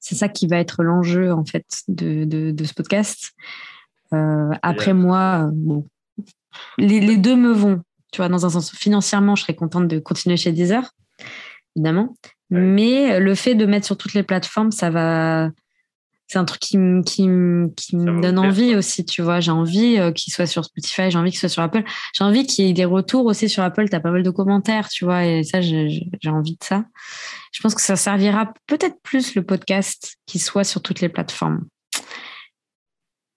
C'est 0.00 0.16
ça 0.16 0.28
qui 0.28 0.46
va 0.46 0.58
être 0.58 0.82
l'enjeu 0.82 1.32
en 1.32 1.44
fait 1.44 1.64
de, 1.88 2.24
de, 2.24 2.50
de 2.50 2.64
ce 2.64 2.74
podcast. 2.74 3.32
après 4.10 4.94
moi, 4.94 5.48
bon, 5.52 5.86
les, 6.78 7.00
les, 7.00 7.16
deux 7.16 7.36
me 7.36 7.52
vont. 7.52 7.82
Tu 8.12 8.18
vois, 8.18 8.28
dans 8.28 8.46
un 8.46 8.50
sens, 8.50 8.74
financièrement, 8.74 9.34
je 9.34 9.42
serais 9.42 9.54
contente 9.54 9.88
de 9.88 9.98
continuer 9.98 10.36
chez 10.36 10.52
Deezer, 10.52 10.90
évidemment. 11.74 12.16
Mais 12.50 13.18
le 13.18 13.34
fait 13.34 13.54
de 13.54 13.66
mettre 13.66 13.86
sur 13.86 13.96
toutes 13.96 14.14
les 14.14 14.22
plateformes, 14.22 14.70
ça 14.70 14.90
va. 14.90 15.50
C'est 16.28 16.38
un 16.38 16.44
truc 16.44 16.60
qui, 16.60 16.76
me, 16.76 17.02
qui, 17.02 17.28
qui 17.76 17.96
donne 17.96 18.38
envie 18.38 18.74
aussi, 18.74 19.04
tu 19.04 19.22
vois. 19.22 19.38
J'ai 19.38 19.52
envie 19.52 19.98
euh, 19.98 20.10
qu'il 20.10 20.32
soit 20.32 20.46
sur 20.46 20.64
Spotify, 20.64 21.10
j'ai 21.10 21.18
envie 21.18 21.30
qu'il 21.30 21.38
soit 21.38 21.48
sur 21.48 21.62
Apple. 21.62 21.84
J'ai 22.12 22.24
envie 22.24 22.46
qu'il 22.46 22.66
y 22.66 22.70
ait 22.70 22.72
des 22.72 22.84
retours 22.84 23.26
aussi 23.26 23.48
sur 23.48 23.62
Apple. 23.62 23.88
Tu 23.88 23.94
as 23.94 24.00
pas 24.00 24.10
mal 24.10 24.24
de 24.24 24.30
commentaires, 24.30 24.88
tu 24.88 25.04
vois, 25.04 25.24
et 25.24 25.44
ça, 25.44 25.60
j'ai 25.60 26.10
envie 26.26 26.56
de 26.56 26.64
ça. 26.64 26.84
Je 27.52 27.62
pense 27.62 27.74
que 27.74 27.80
ça 27.80 27.96
servira 27.96 28.52
peut-être 28.66 29.00
plus 29.02 29.34
le 29.36 29.42
podcast 29.44 30.16
qui 30.26 30.38
soit 30.38 30.64
sur 30.64 30.82
toutes 30.82 31.00
les 31.00 31.08
plateformes. 31.08 31.64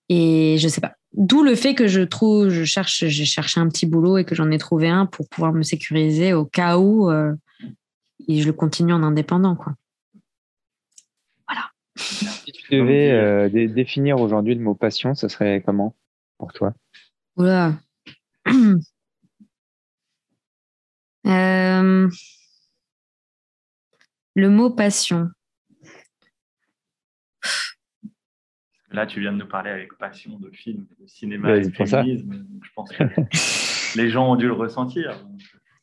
Et 0.09 0.57
je 0.57 0.67
sais 0.67 0.81
pas. 0.81 0.93
D'où 1.13 1.43
le 1.43 1.55
fait 1.55 1.75
que 1.75 1.87
je 1.87 2.01
trouve, 2.01 2.49
je 2.49 2.63
cherche, 2.63 3.05
j'ai 3.05 3.25
cherché 3.25 3.59
un 3.59 3.67
petit 3.67 3.85
boulot 3.85 4.17
et 4.17 4.25
que 4.25 4.35
j'en 4.35 4.49
ai 4.51 4.57
trouvé 4.57 4.89
un 4.89 5.05
pour 5.05 5.27
pouvoir 5.29 5.53
me 5.53 5.63
sécuriser 5.63 6.33
au 6.33 6.45
cas 6.45 6.77
où 6.77 7.09
euh, 7.09 7.33
et 8.27 8.41
je 8.41 8.45
le 8.45 8.53
continue 8.53 8.93
en 8.93 9.03
indépendant, 9.03 9.55
quoi. 9.55 9.73
Si 11.99 12.51
tu 12.51 12.75
devais 12.75 13.11
euh, 13.11 13.49
définir 13.49 14.19
aujourd'hui 14.19 14.55
le 14.55 14.61
mot 14.61 14.75
passion, 14.75 15.15
ça 15.15 15.29
serait 15.29 15.61
comment 15.65 15.95
pour 16.37 16.53
toi? 16.53 16.73
Oula. 17.35 17.73
Euh, 21.27 22.09
le 24.35 24.49
mot 24.49 24.69
passion. 24.71 25.29
Là, 28.91 29.05
tu 29.05 29.19
viens 29.19 29.33
de 29.33 29.37
nous 29.37 29.47
parler 29.47 29.69
avec 29.69 29.95
passion 29.99 30.39
de 30.39 30.49
film, 30.49 30.87
de 30.99 31.05
cinéma 31.05 31.57
et 31.57 31.67
de 31.67 31.69
féminisme. 31.69 32.45
Je 32.63 32.69
pense 32.73 32.91
que 32.91 33.03
les 33.97 34.09
gens 34.09 34.31
ont 34.31 34.35
dû 34.37 34.47
le 34.47 34.53
ressentir. 34.53 35.23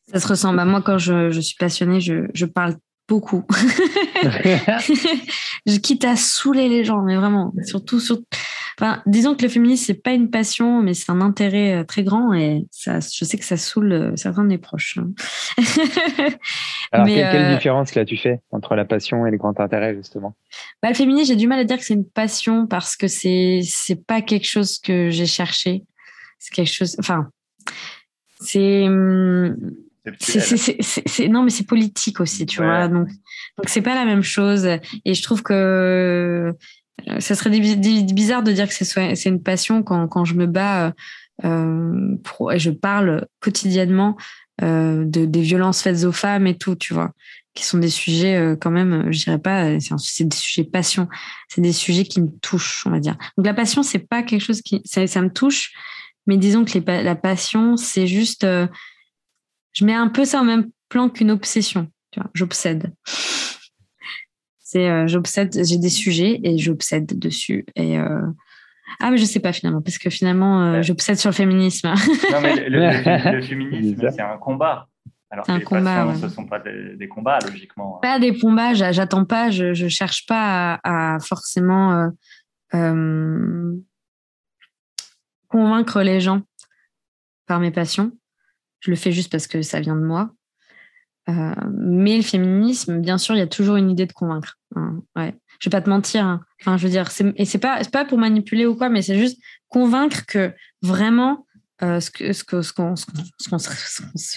Ça 0.08 0.18
se 0.18 0.26
ressent. 0.26 0.52
Bah, 0.54 0.64
moi, 0.64 0.82
quand 0.82 0.98
je, 0.98 1.30
je 1.30 1.40
suis 1.40 1.56
passionnée, 1.56 2.00
je, 2.00 2.26
je 2.34 2.46
parle 2.46 2.76
beaucoup. 3.08 3.44
je 5.66 5.78
quitte 5.78 6.04
à 6.04 6.16
saouler 6.16 6.68
les 6.68 6.84
gens, 6.84 7.02
mais 7.02 7.16
vraiment, 7.16 7.52
surtout 7.64 8.00
sur. 8.00 8.18
Enfin, 8.78 9.02
disons 9.06 9.34
que 9.34 9.42
le 9.42 9.48
féminisme 9.48 9.84
c'est 9.86 10.02
pas 10.02 10.12
une 10.12 10.28
passion, 10.28 10.82
mais 10.82 10.92
c'est 10.92 11.10
un 11.10 11.22
intérêt 11.22 11.76
euh, 11.76 11.84
très 11.84 12.02
grand 12.02 12.34
et 12.34 12.66
ça, 12.70 12.98
je 13.00 13.24
sais 13.24 13.38
que 13.38 13.44
ça 13.44 13.56
saoule 13.56 13.92
euh, 13.92 14.16
certains 14.16 14.42
de 14.42 14.48
mes 14.48 14.58
proches. 14.58 14.98
Hein. 14.98 15.12
Alors, 16.92 17.06
quelle, 17.06 17.42
euh, 17.42 17.54
différence 17.54 17.94
là 17.94 18.04
tu 18.04 18.18
fais 18.18 18.40
entre 18.50 18.74
la 18.74 18.84
passion 18.84 19.24
et 19.26 19.30
le 19.30 19.38
grand 19.38 19.58
intérêt 19.60 19.94
justement? 19.94 20.36
Bah, 20.82 20.90
Le 20.90 20.94
féminisme, 20.94 21.28
j'ai 21.28 21.36
du 21.36 21.46
mal 21.46 21.58
à 21.58 21.64
dire 21.64 21.78
que 21.78 21.84
c'est 21.84 21.94
une 21.94 22.08
passion 22.08 22.66
parce 22.66 22.96
que 22.96 23.08
c'est 23.08 23.60
c'est 23.64 24.06
pas 24.06 24.20
quelque 24.20 24.46
chose 24.46 24.78
que 24.78 25.08
j'ai 25.08 25.26
cherché. 25.26 25.84
C'est 26.38 26.54
quelque 26.54 26.72
chose. 26.72 26.96
Enfin, 26.98 27.30
c'est 28.40 28.88
hum, 28.88 29.56
c'est 30.18 31.28
non 31.28 31.42
mais 31.42 31.50
c'est 31.50 31.66
politique 31.66 32.20
aussi 32.20 32.46
tu 32.46 32.62
vois 32.62 32.88
donc 32.88 33.08
donc 33.56 33.68
c'est 33.68 33.82
pas 33.82 33.94
la 33.94 34.04
même 34.04 34.22
chose. 34.22 34.66
Et 35.04 35.14
je 35.14 35.22
trouve 35.22 35.42
que 35.42 36.52
euh, 37.08 37.20
ça 37.20 37.34
serait 37.34 37.50
bizarre 37.50 38.42
de 38.42 38.52
dire 38.52 38.68
que 38.68 38.74
c'est 38.74 39.28
une 39.28 39.42
passion 39.42 39.82
quand 39.82 40.08
quand 40.08 40.24
je 40.24 40.34
me 40.34 40.46
bats 40.46 40.92
euh, 41.44 42.16
pour, 42.24 42.52
et 42.52 42.58
je 42.58 42.70
parle 42.70 43.26
quotidiennement 43.40 44.16
euh, 44.62 45.04
de 45.04 45.26
des 45.26 45.42
violences 45.42 45.82
faites 45.82 46.04
aux 46.04 46.12
femmes 46.12 46.46
et 46.46 46.56
tout 46.56 46.76
tu 46.76 46.94
vois 46.94 47.12
qui 47.54 47.64
sont 47.64 47.78
des 47.78 47.90
sujets 47.90 48.36
euh, 48.36 48.56
quand 48.56 48.70
même 48.70 49.12
je 49.12 49.24
dirais 49.24 49.38
pas 49.38 49.78
c'est 49.80 50.24
des 50.24 50.36
sujets 50.36 50.64
passion 50.64 51.08
c'est 51.48 51.60
des 51.60 51.72
sujets 51.72 52.04
qui 52.04 52.20
me 52.20 52.28
touchent 52.40 52.86
on 52.86 52.90
va 52.90 53.00
dire. 53.00 53.16
Donc 53.36 53.46
la 53.46 53.54
passion 53.54 53.82
c'est 53.82 53.98
pas 53.98 54.22
quelque 54.22 54.42
chose 54.42 54.62
qui 54.62 54.80
ça, 54.84 55.06
ça 55.06 55.20
me 55.20 55.30
touche 55.30 55.72
mais 56.26 56.38
disons 56.38 56.64
que 56.64 56.78
les, 56.78 57.02
la 57.02 57.16
passion 57.16 57.76
c'est 57.76 58.06
juste 58.06 58.44
euh, 58.44 58.66
je 59.76 59.84
mets 59.84 59.94
un 59.94 60.08
peu 60.08 60.24
ça 60.24 60.40
au 60.40 60.44
même 60.44 60.70
plan 60.88 61.08
qu'une 61.08 61.30
obsession. 61.30 61.88
Tu 62.10 62.20
vois, 62.20 62.30
j'obsède. 62.34 62.92
C'est, 64.58 64.88
euh, 64.88 65.06
j'obsède, 65.06 65.64
j'ai 65.64 65.76
des 65.76 65.90
sujets 65.90 66.40
et 66.42 66.58
j'obsède 66.58 67.18
dessus. 67.18 67.66
Et 67.76 67.98
euh, 67.98 68.22
ah, 69.00 69.10
mais 69.10 69.18
je 69.18 69.24
sais 69.24 69.40
pas 69.40 69.52
finalement, 69.52 69.82
parce 69.82 69.98
que 69.98 70.08
finalement, 70.08 70.62
euh, 70.62 70.82
j'obsède 70.82 71.18
sur 71.18 71.30
le 71.30 71.34
féminisme. 71.34 71.88
non, 72.32 72.40
mais 72.40 72.68
le, 72.68 73.42
féminisme, 73.42 74.08
c'est 74.10 74.22
un 74.22 74.38
combat. 74.38 74.88
Alors 75.30 75.44
que 75.44 75.52
un 75.52 75.58
les 75.58 75.64
combat, 75.64 76.14
ce 76.14 76.24
ne 76.24 76.30
sont 76.30 76.46
pas 76.46 76.60
des, 76.60 77.08
combats, 77.08 77.38
logiquement. 77.40 77.98
Pas 78.00 78.18
des 78.18 78.38
combats, 78.38 78.72
j'attends 78.72 79.24
pas, 79.24 79.50
je 79.50 79.84
ne 79.84 79.88
cherche 79.88 80.24
pas 80.26 80.80
à, 80.82 81.18
forcément 81.20 82.10
convaincre 85.48 86.02
les 86.02 86.20
gens 86.20 86.42
par 87.46 87.60
mes 87.60 87.70
passions. 87.70 88.12
Je 88.86 88.90
le 88.92 88.96
fais 88.96 89.10
juste 89.10 89.32
parce 89.32 89.48
que 89.48 89.62
ça 89.62 89.80
vient 89.80 89.96
de 89.96 90.04
moi. 90.04 90.30
Euh, 91.28 91.54
mais 91.72 92.16
le 92.16 92.22
féminisme, 92.22 93.00
bien 93.00 93.18
sûr, 93.18 93.34
il 93.34 93.38
y 93.38 93.42
a 93.42 93.48
toujours 93.48 93.74
une 93.74 93.90
idée 93.90 94.06
de 94.06 94.12
convaincre. 94.12 94.58
Hein, 94.76 95.02
ouais. 95.16 95.34
Je 95.58 95.68
vais 95.68 95.76
pas 95.76 95.82
te 95.82 95.90
mentir. 95.90 96.24
Hein. 96.24 96.40
Enfin, 96.60 96.76
je 96.76 96.84
veux 96.84 96.90
dire, 96.90 97.08
et 97.34 97.44
c'est 97.44 97.58
pas, 97.58 97.82
pas 97.84 98.04
pour 98.04 98.18
manipuler 98.18 98.64
ou 98.64 98.76
quoi, 98.76 98.88
mais 98.90 99.02
c'est 99.02 99.18
juste 99.18 99.40
convaincre 99.68 100.24
que 100.26 100.52
vraiment 100.82 101.46
euh, 101.82 101.98
ce 101.98 102.12
que 102.12 102.32
ce 102.32 102.44
que 102.44 102.62
ce 102.62 102.72
qu'on 102.72 103.58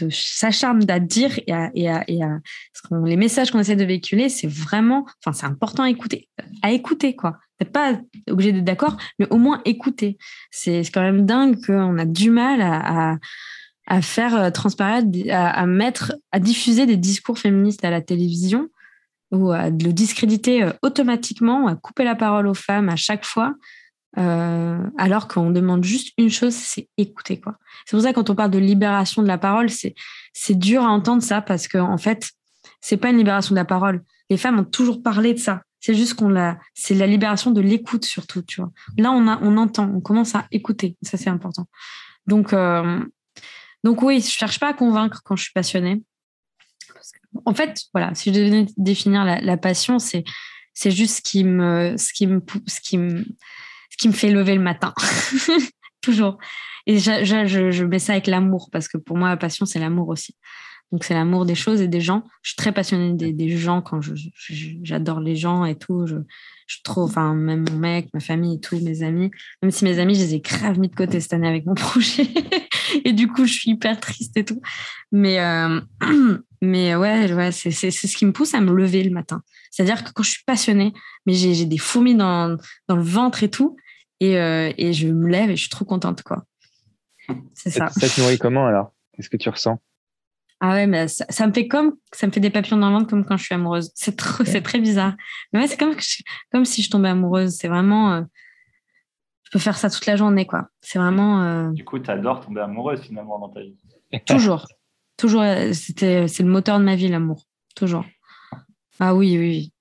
s'acharne 0.09 0.89
à 0.89 0.99
dire 0.99 1.39
et 1.45 1.53
à, 1.53 1.69
et 1.76 1.88
à, 1.88 2.03
et 2.07 2.23
à 2.23 2.39
les 3.05 3.17
messages 3.17 3.51
qu'on 3.51 3.59
essaie 3.59 3.76
de 3.76 3.85
véhiculer, 3.85 4.27
c'est 4.27 4.47
vraiment, 4.47 5.05
enfin, 5.23 5.31
c'est 5.31 5.45
important 5.45 5.84
à 5.84 5.89
écouter, 5.91 6.27
à 6.63 6.71
écouter 6.71 7.15
quoi. 7.15 7.38
T'es 7.59 7.65
pas 7.65 7.99
obligé 8.30 8.51
d'être 8.51 8.63
d'accord, 8.63 8.97
mais 9.19 9.27
au 9.30 9.38
moins 9.38 9.61
écouter. 9.65 10.17
C'est 10.49 10.81
quand 10.93 11.01
même 11.01 11.26
dingue 11.26 11.63
qu'on 11.63 11.99
a 11.99 12.05
du 12.05 12.31
mal 12.31 12.61
à, 12.61 13.11
à 13.11 13.17
à 13.90 14.02
faire 14.02 14.36
euh, 14.36 14.52
transparaître, 14.52 15.07
à, 15.32 15.66
mettre, 15.66 16.14
à 16.32 16.40
diffuser 16.40 16.86
des 16.86 16.95
discours 16.95 17.38
féministes 17.38 17.84
à 17.84 17.90
la 17.90 18.02
télévision 18.02 18.70
ou 19.32 19.52
à 19.52 19.70
le 19.70 19.91
discréditer 19.91 20.64
euh, 20.64 20.72
automatiquement, 20.82 21.68
à 21.68 21.76
couper 21.76 22.03
la 22.03 22.16
parole 22.16 22.48
aux 22.48 22.53
femmes 22.53 22.88
à 22.88 22.95
chaque 22.95 23.26
fois, 23.26 23.56
euh, 24.18 24.80
alors 24.98 25.28
qu'on 25.28 25.49
demande 25.49 25.84
juste 25.84 26.14
une 26.18 26.30
chose, 26.30 26.53
c'est 26.53 26.88
écouter 26.98 27.40
quoi. 27.40 27.57
C'est 27.86 27.95
pour 27.95 28.03
ça 28.03 28.11
que 28.11 28.16
quand 28.16 28.30
on 28.30 28.36
parle 28.36 28.52
de 28.52 28.60
libération 28.60 29.22
de 29.22 29.28
la 29.28 29.38
parole, 29.38 29.70
c'est 29.70 29.94
c'est 30.34 30.57
dur 30.57 30.84
à 30.84 30.90
entendre 30.90 31.22
ça 31.22 31.41
parce 31.41 31.68
que 31.68 31.78
en 31.78 31.98
fait, 31.98 32.30
c'est 32.82 32.98
pas 32.98 33.10
une 33.10 33.18
libération 33.18 33.53
de 33.53 33.60
la 33.60 33.66
parole. 33.66 34.03
Les 34.30 34.38
femmes 34.38 34.60
ont 34.60 34.64
toujours 34.64 35.03
parlé 35.03 35.34
de 35.34 35.40
ça. 35.40 35.61
C'est 35.80 35.95
juste 35.95 36.16
qu'on 36.16 36.30
l'a, 36.30 36.60
c'est 36.74 36.95
la 36.95 37.07
libération 37.07 37.52
de 37.52 37.61
l'écoute 37.61 38.06
surtout, 38.06 38.41
tu 38.41 38.61
vois. 38.61 38.72
Là, 38.98 39.11
on 39.11 39.28
a, 39.28 39.40
on 39.41 39.57
entend, 39.57 39.90
on 39.94 40.02
commence 40.02 40.36
à 40.36 40.45
écouter. 40.52 40.98
Ça, 41.02 41.18
c'est 41.18 41.30
important. 41.30 41.68
Donc, 42.28 42.53
donc 43.84 44.01
oui, 44.01 44.22
je 44.22 44.30
cherche 44.30 44.60
pas 44.60 44.69
à 44.69 44.73
convaincre 44.73 45.22
quand 45.23 45.35
je 45.35 45.43
suis 45.43 45.53
passionnée. 45.53 46.01
En 47.45 47.53
fait, 47.53 47.81
voilà, 47.93 48.14
si 48.15 48.34
je 48.34 48.39
devais 48.39 48.65
définir 48.77 49.23
la, 49.23 49.57
passion, 49.57 49.99
c'est 49.99 50.23
c'est 50.73 50.91
juste 50.91 51.18
ce 51.18 51.22
qui 51.22 51.43
me 51.43 51.95
ce 51.97 52.11
qui 52.14 52.27
me 52.27 52.41
ce 52.68 52.81
qui 52.81 52.97
me 52.97 53.23
ce 53.89 53.97
qui 53.97 54.07
me 54.07 54.14
fait 54.14 54.31
lever 54.31 54.56
le 54.56 54.61
matin. 54.61 54.93
Toujours. 56.01 56.38
Et 56.88 56.97
je, 56.97 57.23
je, 57.23 57.72
je, 57.72 57.84
mets 57.84 57.99
ça 57.99 58.14
avec 58.14 58.26
l'amour, 58.27 58.69
parce 58.72 58.88
que 58.88 58.97
pour 58.97 59.18
moi, 59.18 59.30
la 59.30 59.38
passion, 59.38 59.65
c'est 59.65 59.80
l'amour 59.80 60.07
aussi. 60.07 60.35
Donc, 60.91 61.03
c'est 61.03 61.14
l'amour 61.14 61.45
des 61.45 61.56
choses 61.56 61.82
et 61.82 61.88
des 61.88 62.02
gens. 62.02 62.24
Je 62.41 62.52
suis 62.52 62.56
très 62.56 62.72
passionnée 62.72 63.14
des, 63.14 63.32
des 63.32 63.57
gens 63.57 63.82
quand 63.82 63.99
j'adore 64.84 65.20
les 65.20 65.36
gens 65.36 65.66
et 65.66 65.76
tout. 65.76 66.07
Je, 66.07 66.16
je 66.70 66.78
trouve, 66.84 67.10
enfin, 67.10 67.34
même 67.34 67.66
mon 67.68 67.78
mec, 67.78 68.10
ma 68.14 68.20
famille 68.20 68.56
et 68.56 68.60
tout, 68.60 68.80
mes 68.80 69.02
amis. 69.02 69.32
Même 69.61 69.72
si 69.72 69.86
mes 69.86 69.98
amis, 69.98 70.14
je 70.14 70.22
les 70.22 70.36
ai 70.36 70.40
grave 70.40 70.78
mis 70.78 70.88
de 70.88 70.95
côté 70.95 71.20
cette 71.20 71.34
année 71.34 71.48
avec 71.48 71.66
mon 71.66 71.74
projet. 71.76 72.28
et 73.03 73.11
du 73.11 73.28
coup, 73.28 73.45
je 73.45 73.53
suis 73.53 73.72
hyper 73.72 73.99
triste 73.99 74.38
et 74.38 74.45
tout. 74.45 74.61
Mais, 75.11 75.40
euh, 75.40 75.82
mais 76.61 76.95
ouais, 76.95 77.34
ouais 77.34 77.52
c'est 77.52 77.72
ce 77.72 78.16
qui 78.16 78.26
me 78.26 78.32
pousse 78.32 78.53
à 78.53 78.61
me 78.61 78.72
lever 78.72 79.03
le 79.03 79.10
matin. 79.10 79.41
C'est-à-dire 79.72 80.03
que 80.03 80.11
quand 80.11 80.24
je 80.24 80.30
suis 80.32 80.44
passionnée, 80.45 80.94
mais 81.26 81.34
j'ai 81.34 81.66
des 81.66 81.78
fourmis 81.80 82.16
dans, 82.16 82.56
dans 82.88 82.95
le 82.95 83.03
ventre 83.03 83.44
et 83.44 83.49
tout, 83.49 83.76
et, 84.20 84.38
euh, 84.38 84.72
et 84.78 84.94
je 84.94 85.07
me 85.07 85.28
lève 85.28 85.49
et 85.49 85.56
je 85.56 85.61
suis 85.61 85.70
trop 85.70 85.86
contente, 85.86 86.22
quoi. 86.22 86.45
C'est 87.53 87.70
ça. 87.70 87.90
Ça 87.90 88.10
te 88.10 88.22
nourrit 88.22 88.38
comment 88.38 88.66
alors? 88.66 88.94
Qu'est-ce 89.14 89.30
que 89.30 89.38
tu 89.38 89.49
ressens? 89.49 89.80
Ah 90.61 90.73
ouais, 90.73 90.88
mais 90.88 91.07
ça, 91.07 91.48
me 91.48 91.53
fait 91.53 91.68
comme, 91.68 91.95
ça 92.11 92.27
me 92.27 92.31
fait 92.34 92.41
des 92.41 92.49
papillons 92.49 92.77
dans 92.77 92.90
le 92.90 92.98
ventre 92.98 93.10
comme 93.10 93.23
quand 93.23 93.38
je 93.38 93.45
suis 93.45 93.56
amoureuse. 93.56 93.91
C'est 93.95 94.18
trop, 94.18 94.44
c'est 94.44 94.61
très 94.61 94.80
bizarre. 94.80 95.14
Mais 95.53 95.60
ouais, 95.60 95.68
c'est 95.68 95.77
comme, 95.77 95.95
comme 96.52 96.65
si 96.65 96.81
je 96.81 96.90
tombais 96.90 97.07
amoureuse. 97.07 97.56
C'est 97.56 97.69
vraiment, 97.69 98.14
euh, 98.14 98.22
je 99.44 99.52
peux 99.52 99.60
faire 99.60 99.77
ça 99.77 99.90
toute 99.90 100.06
la 100.06 100.18
journée, 100.18 100.45
quoi. 100.45 100.68
C'est 100.81 100.99
vraiment. 100.99 101.44
Euh, 101.44 101.69
du 101.72 101.86
coup, 101.86 101.98
tu 101.99 102.11
adores 102.11 102.45
tomber 102.45 102.60
amoureuse 102.61 103.02
finalement 103.02 103.40
dans 103.40 103.49
ta 103.49 103.61
vie. 103.61 103.77
Toujours, 104.26 104.68
toujours. 105.18 105.44
C'était, 105.73 106.27
c'est 106.27 106.41
le 106.41 106.49
moteur 106.49 106.80
de 106.80 106.84
ma 106.84 106.95
vie, 106.95 107.07
l'amour. 107.07 107.45
Toujours. 107.76 108.03
Ah 108.99 109.14
oui, 109.14 109.38
oui. 109.38 109.73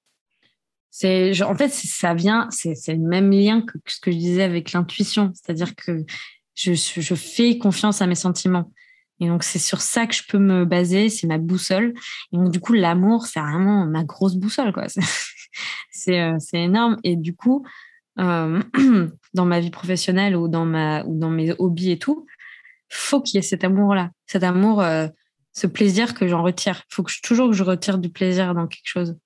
C'est, 0.90 1.42
en 1.42 1.54
fait, 1.54 1.70
ça 1.70 2.12
vient, 2.12 2.46
c'est, 2.50 2.74
c'est 2.74 2.94
le 2.94 3.00
même 3.00 3.30
lien 3.30 3.62
que 3.62 3.78
ce 3.86 4.00
que 4.00 4.12
je 4.12 4.16
disais 4.16 4.42
avec 4.42 4.72
l'intuition. 4.72 5.32
C'est-à-dire 5.34 5.74
que 5.74 6.04
je, 6.54 6.74
je 6.74 7.14
fais 7.14 7.56
confiance 7.56 8.02
à 8.02 8.06
mes 8.06 8.14
sentiments. 8.14 8.70
Et 9.20 9.26
donc, 9.26 9.42
c'est 9.42 9.58
sur 9.58 9.80
ça 9.80 10.06
que 10.06 10.14
je 10.14 10.22
peux 10.28 10.38
me 10.38 10.64
baser, 10.64 11.08
c'est 11.08 11.26
ma 11.26 11.38
boussole. 11.38 11.94
Et 12.32 12.36
donc, 12.36 12.50
du 12.50 12.60
coup, 12.60 12.72
l'amour, 12.72 13.26
c'est 13.26 13.40
vraiment 13.40 13.86
ma 13.86 14.04
grosse 14.04 14.36
boussole, 14.36 14.72
quoi. 14.72 14.86
C'est, 15.90 16.20
euh, 16.20 16.38
énorme. 16.52 16.98
Et 17.02 17.16
du 17.16 17.34
coup, 17.34 17.66
euh, 18.20 18.62
dans 19.34 19.44
ma 19.44 19.60
vie 19.60 19.70
professionnelle 19.70 20.36
ou 20.36 20.46
dans, 20.46 20.64
ma, 20.64 21.02
ou 21.04 21.18
dans 21.18 21.30
mes 21.30 21.52
hobbies 21.58 21.90
et 21.90 21.98
tout, 21.98 22.26
faut 22.88 23.20
qu'il 23.20 23.36
y 23.36 23.38
ait 23.38 23.42
cet 23.42 23.64
amour-là. 23.64 24.10
Cet 24.26 24.44
amour, 24.44 24.80
euh, 24.80 25.08
ce 25.52 25.66
plaisir 25.66 26.14
que 26.14 26.28
j'en 26.28 26.42
retire. 26.42 26.82
Il 26.90 26.94
faut 26.94 27.02
que 27.02 27.10
je, 27.10 27.20
toujours 27.22 27.50
que 27.50 27.56
je 27.56 27.64
retire 27.64 27.98
du 27.98 28.10
plaisir 28.10 28.54
dans 28.54 28.66
quelque 28.68 28.86
chose. 28.86 29.16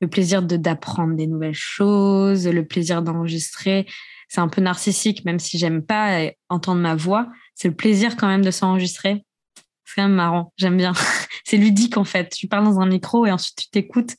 Le 0.00 0.08
plaisir 0.08 0.42
de, 0.42 0.56
d'apprendre 0.56 1.14
des 1.14 1.26
nouvelles 1.26 1.54
choses, 1.54 2.46
le 2.46 2.64
plaisir 2.66 3.02
d'enregistrer. 3.02 3.86
C'est 4.28 4.40
un 4.40 4.48
peu 4.48 4.60
narcissique, 4.60 5.24
même 5.24 5.38
si 5.38 5.58
j'aime 5.58 5.82
pas 5.82 6.30
entendre 6.48 6.80
ma 6.80 6.94
voix 6.94 7.28
c'est 7.60 7.68
le 7.68 7.74
plaisir 7.74 8.16
quand 8.16 8.26
même 8.26 8.42
de 8.42 8.50
s'enregistrer. 8.50 9.22
C'est 9.84 9.96
quand 9.96 10.04
même 10.04 10.14
marrant, 10.14 10.54
j'aime 10.56 10.78
bien. 10.78 10.94
c'est 11.44 11.58
ludique 11.58 11.98
en 11.98 12.04
fait. 12.04 12.30
Tu 12.30 12.48
parles 12.48 12.64
dans 12.64 12.80
un 12.80 12.86
micro 12.86 13.26
et 13.26 13.30
ensuite 13.30 13.56
tu 13.56 13.68
t'écoutes. 13.68 14.16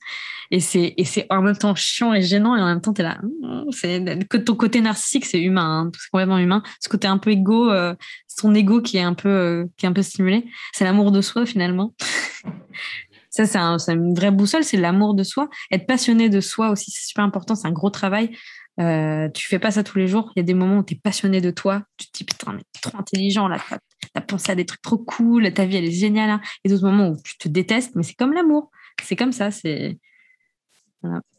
Et 0.51 0.59
c'est, 0.59 0.93
et 0.95 1.05
c'est 1.05 1.25
en 1.31 1.41
même 1.41 1.57
temps 1.57 1.73
chiant 1.73 2.13
et 2.13 2.21
gênant 2.21 2.55
et 2.55 2.61
en 2.61 2.67
même 2.67 2.81
temps 2.81 2.93
tu 2.93 3.01
es 3.01 3.03
là. 3.03 3.19
Mmh, 3.23 3.71
c'est, 3.71 4.43
ton 4.45 4.55
côté 4.55 4.81
narcissique, 4.81 5.25
c'est 5.25 5.41
humain, 5.41 5.85
hein. 5.87 5.91
c'est 5.97 6.11
complètement 6.11 6.37
humain. 6.37 6.61
Ce 6.81 6.87
côté 6.87 7.07
un 7.07 7.17
peu 7.17 7.31
égo, 7.31 7.71
euh, 7.71 7.95
son 8.27 8.53
ego 8.53 8.79
qui 8.79 8.97
est 8.97 9.01
un 9.01 9.15
peu, 9.15 9.29
euh, 9.29 9.65
qui 9.77 9.87
est 9.87 9.89
un 9.89 9.93
peu 9.93 10.03
stimulé. 10.03 10.45
C'est 10.71 10.83
l'amour 10.83 11.11
de 11.11 11.21
soi 11.21 11.47
finalement. 11.47 11.95
Ça, 13.31 13.45
c'est, 13.45 13.59
c'est 13.79 13.93
une 13.93 14.13
vraie 14.13 14.29
boussole, 14.29 14.63
c'est 14.63 14.77
l'amour 14.77 15.15
de 15.15 15.23
soi. 15.23 15.49
Être 15.71 15.87
passionné 15.87 16.29
de 16.29 16.41
soi 16.41 16.69
aussi, 16.69 16.91
c'est 16.91 17.07
super 17.07 17.23
important. 17.23 17.55
C'est 17.55 17.67
un 17.67 17.71
gros 17.71 17.89
travail. 17.89 18.35
Euh, 18.79 19.29
tu 19.29 19.47
fais 19.47 19.59
pas 19.59 19.71
ça 19.71 19.83
tous 19.83 19.97
les 19.97 20.07
jours. 20.07 20.31
Il 20.35 20.39
y 20.39 20.41
a 20.41 20.43
des 20.43 20.53
moments 20.53 20.79
où 20.79 20.83
tu 20.83 20.95
es 20.95 20.99
passionné 21.01 21.39
de 21.39 21.49
toi. 21.49 21.83
Tu 21.97 22.07
te 22.07 22.17
dis, 22.17 22.23
putain, 22.25 22.53
mais 22.53 22.63
trop 22.81 22.97
intelligent 22.97 23.47
là. 23.47 23.57
Tu 23.69 24.09
as 24.15 24.21
pensé 24.21 24.51
à 24.51 24.55
des 24.55 24.65
trucs 24.65 24.81
trop 24.81 24.97
cool. 24.97 25.51
Ta 25.53 25.65
vie, 25.65 25.77
elle 25.77 25.85
est 25.85 25.91
géniale. 25.91 26.29
Hein. 26.29 26.41
Et 26.63 26.69
d'autres 26.69 26.85
moments 26.85 27.09
où 27.09 27.17
tu 27.23 27.37
te 27.37 27.47
détestes, 27.47 27.95
mais 27.95 28.03
c'est 28.03 28.15
comme 28.15 28.33
l'amour. 28.33 28.69
C'est 29.01 29.15
comme 29.15 29.31
ça. 29.31 29.49
C'est. 29.49 29.97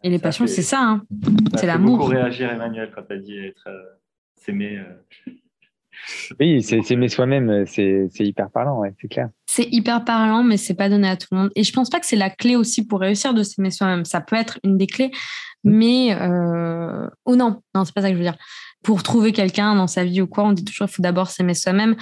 Et 0.02 0.10
les 0.10 0.18
passions, 0.18 0.46
c'est 0.46 0.62
ça. 0.62 0.82
Hein. 0.82 1.02
C'est 1.56 1.66
l'amour. 1.66 1.98
beaucoup 1.98 2.10
réagir, 2.10 2.50
Emmanuel, 2.50 2.90
quand 2.94 3.02
tu 3.02 3.12
as 3.12 3.18
dit 3.18 3.38
être 3.38 3.68
euh, 3.68 3.82
s'aimer. 4.36 4.78
Euh, 4.78 5.32
oui, 6.40 6.62
c'est 6.62 6.82
s'aimer 6.82 7.08
soi-même, 7.08 7.64
c'est 7.66 8.08
hyper 8.20 8.50
parlant, 8.50 8.78
ouais, 8.80 8.92
c'est 9.00 9.08
clair. 9.08 9.28
C'est 9.46 9.68
hyper 9.70 10.04
parlant, 10.04 10.42
mais 10.42 10.56
c'est 10.56 10.74
pas 10.74 10.88
donné 10.88 11.08
à 11.08 11.16
tout 11.16 11.28
le 11.32 11.38
monde. 11.38 11.50
Et 11.56 11.64
je 11.64 11.72
pense 11.72 11.90
pas 11.90 12.00
que 12.00 12.06
c'est 12.06 12.16
la 12.16 12.30
clé 12.30 12.56
aussi 12.56 12.86
pour 12.86 13.00
réussir 13.00 13.34
de 13.34 13.42
s'aimer 13.42 13.70
soi-même. 13.70 14.04
Ça 14.04 14.20
peut 14.20 14.36
être 14.36 14.58
une 14.64 14.78
des 14.78 14.86
clés, 14.86 15.10
mais 15.64 16.16
euh... 16.20 17.08
oh 17.24 17.36
non, 17.36 17.62
non, 17.74 17.84
c'est 17.84 17.94
pas 17.94 18.02
ça 18.02 18.08
que 18.08 18.14
je 18.14 18.18
veux 18.18 18.24
dire. 18.24 18.38
Pour 18.82 19.02
trouver 19.02 19.32
quelqu'un 19.32 19.74
dans 19.74 19.86
sa 19.86 20.04
vie 20.04 20.20
ou 20.20 20.26
quoi, 20.26 20.44
on 20.44 20.52
dit 20.52 20.64
toujours 20.64 20.86
qu'il 20.86 20.96
faut 20.96 21.02
d'abord 21.02 21.30
s'aimer 21.30 21.54
soi-même. 21.54 21.96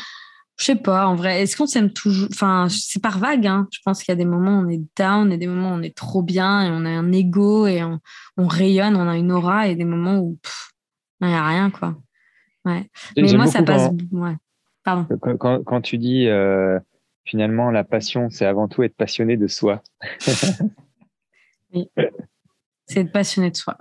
Je 0.61 0.67
sais 0.67 0.77
pas, 0.77 1.07
en 1.07 1.15
vrai, 1.15 1.41
est-ce 1.41 1.57
qu'on 1.57 1.67
s'aime 1.67 1.91
toujours 1.91 2.29
Enfin, 2.31 2.67
c'est 2.69 3.01
par 3.01 3.19
vague. 3.19 3.47
Hein. 3.47 3.67
Je 3.73 3.79
pense 3.83 4.03
qu'il 4.03 4.13
y 4.13 4.15
a 4.15 4.17
des 4.17 4.27
moments 4.27 4.59
où 4.59 4.67
on 4.67 4.69
est 4.69 4.83
down 4.95 5.33
et 5.33 5.39
des 5.39 5.47
moments 5.47 5.71
où 5.71 5.79
on 5.79 5.83
est 5.83 5.97
trop 5.97 6.23
bien 6.23 6.63
et 6.63 6.71
on 6.71 6.85
a 6.85 6.91
un 6.91 7.13
ego 7.13 7.67
et 7.67 7.83
on, 7.83 7.99
rayonne, 8.47 8.95
on 8.95 9.09
a 9.09 9.17
une 9.17 9.33
aura 9.33 9.69
et 9.69 9.75
des 9.75 9.87
moments 9.87 10.19
où 10.19 10.39
il 11.23 11.29
n'y 11.29 11.35
a 11.35 11.47
rien, 11.47 11.71
quoi. 11.71 11.97
Ouais. 12.65 12.89
Mais 13.17 13.33
moi, 13.35 13.47
ça 13.47 13.63
passe. 13.63 13.91
Ouais. 14.13 14.37
Pardon. 14.85 15.07
Quand, 15.39 15.63
quand, 15.63 15.81
tu 15.81 15.99
dis 15.99 16.27
euh, 16.27 16.79
finalement 17.25 17.71
la 17.71 17.85
passion, 17.85 18.31
c'est 18.31 18.47
avant 18.47 18.69
tout 18.69 18.83
être 18.83 18.97
passionné 18.97 19.37
de 19.37 19.47
soi. 19.47 19.83
oui. 21.75 21.89
C'est 22.87 23.03
être 23.03 23.13
passionné 23.13 23.53
de 23.53 23.57
soi. 23.57 23.77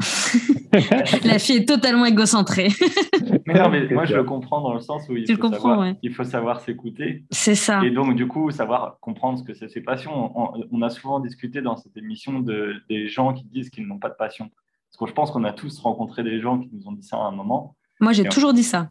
la 1.24 1.40
fille 1.40 1.58
est 1.58 1.68
totalement 1.68 2.06
égocentrée. 2.06 2.68
mais 3.48 3.56
non, 3.56 3.70
mais 3.70 3.88
moi 3.90 4.06
je 4.06 4.16
le 4.16 4.24
comprends 4.24 4.62
dans 4.62 4.76
le 4.76 4.82
sens 4.82 5.10
où 5.10 5.18
il, 5.18 5.26
faut, 5.36 5.52
savoir, 5.52 5.94
il 6.04 6.14
faut 6.14 6.24
savoir 6.24 6.62
s'écouter. 6.62 7.24
C'est 7.32 7.56
ça. 7.56 7.84
Et 7.84 7.90
donc, 7.90 8.16
du 8.16 8.28
coup, 8.28 8.52
savoir 8.52 9.00
comprendre 9.00 9.40
ce 9.40 9.44
que 9.44 9.56
c'est 9.56 9.68
ses 9.68 9.82
passions. 9.82 10.32
On, 10.72 10.82
a 10.84 10.90
souvent 10.92 11.20
discuté 11.20 11.64
dans 11.64 11.76
cette 11.76 11.98
émission 11.98 12.40
de, 12.40 12.76
des 12.88 13.08
gens 13.08 13.34
qui 13.34 13.46
disent 13.46 13.72
qu'ils 13.72 13.88
n'ont 13.88 13.98
pas 13.98 14.10
de 14.10 14.16
passion. 14.16 14.52
Parce 14.92 14.98
que 15.00 15.08
je 15.08 15.14
pense 15.14 15.32
qu'on 15.32 15.44
a 15.44 15.54
tous 15.54 15.80
rencontré 15.80 16.22
des 16.24 16.40
gens 16.40 16.60
qui 16.60 16.70
nous 16.72 16.88
ont 16.88 16.92
dit 16.92 17.02
ça 17.02 17.18
à 17.18 17.22
un 17.22 17.32
moment. 17.32 17.76
Moi, 18.00 18.14
j'ai 18.14 18.24
toujours 18.24 18.54
dit 18.54 18.64
ça. 18.64 18.90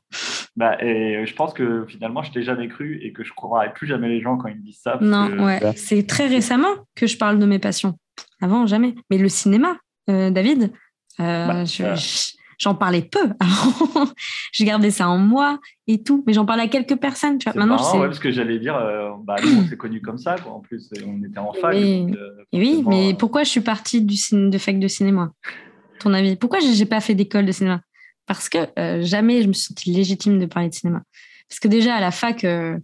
Bah, 0.56 0.76
et 0.82 1.24
je 1.24 1.34
pense 1.34 1.54
que 1.54 1.86
finalement, 1.86 2.22
je 2.22 2.32
t'ai 2.32 2.42
jamais 2.42 2.68
cru 2.68 2.98
et 3.02 3.12
que 3.12 3.22
je 3.24 3.30
ne 3.30 3.34
croirais 3.34 3.72
plus 3.72 3.86
jamais 3.86 4.08
les 4.08 4.20
gens 4.20 4.36
quand 4.36 4.48
ils 4.48 4.56
me 4.56 4.62
disent 4.62 4.80
ça. 4.82 4.98
Non, 5.00 5.44
ouais. 5.44 5.60
C'est 5.76 6.06
très 6.06 6.26
récemment 6.26 6.74
que 6.94 7.06
je 7.06 7.16
parle 7.16 7.38
de 7.38 7.46
mes 7.46 7.58
passions. 7.58 7.96
Avant, 8.40 8.66
jamais. 8.66 8.94
Mais 9.10 9.18
le 9.18 9.28
cinéma, 9.28 9.76
euh, 10.10 10.30
David, 10.30 10.72
euh, 11.20 11.46
bah, 11.46 11.94
j'en 12.58 12.74
parlais 12.74 13.02
peu 13.02 13.20
avant. 13.40 14.08
je 14.52 14.64
gardais 14.64 14.90
ça 14.90 15.08
en 15.08 15.18
moi 15.18 15.58
et 15.86 16.02
tout. 16.02 16.24
Mais 16.26 16.32
j'en 16.32 16.44
parlais 16.44 16.64
à 16.64 16.68
quelques 16.68 16.96
personnes. 16.96 17.38
Tu 17.38 17.48
vois. 17.48 17.58
Maintenant, 17.58 17.76
marrant, 17.76 18.00
parce 18.00 18.18
que 18.18 18.30
j'allais 18.30 18.58
dire, 18.58 18.76
euh, 18.76 19.10
bah, 19.24 19.36
nous, 19.42 19.60
on 19.60 19.66
s'est 19.68 19.76
connus 19.76 20.02
comme 20.02 20.18
ça. 20.18 20.36
Quoi. 20.36 20.52
En 20.52 20.60
plus, 20.60 20.90
on 21.06 21.22
était 21.24 21.38
en 21.38 21.52
fac. 21.52 21.74
oui, 22.52 22.84
mais 22.86 23.14
pourquoi 23.14 23.44
je 23.44 23.50
suis 23.50 23.60
partie 23.60 24.02
du 24.02 24.16
de 24.32 24.58
fac 24.58 24.78
de 24.78 24.88
cinéma? 24.88 25.30
Ton 26.00 26.12
avis? 26.14 26.36
Pourquoi 26.36 26.58
j'ai 26.60 26.86
pas 26.86 27.00
fait 27.00 27.14
d'école 27.14 27.46
de 27.46 27.52
cinéma? 27.52 27.80
Parce 28.28 28.48
que 28.48 28.58
euh, 28.78 29.02
jamais 29.02 29.42
je 29.42 29.48
me 29.48 29.52
suis 29.52 29.64
sentie 29.64 29.90
légitime 29.90 30.38
de 30.38 30.46
parler 30.46 30.68
de 30.68 30.74
cinéma. 30.74 31.02
Parce 31.48 31.58
que 31.58 31.66
déjà 31.66 31.96
à 31.96 32.00
la 32.00 32.10
fac, 32.10 32.44
euh, 32.44 32.78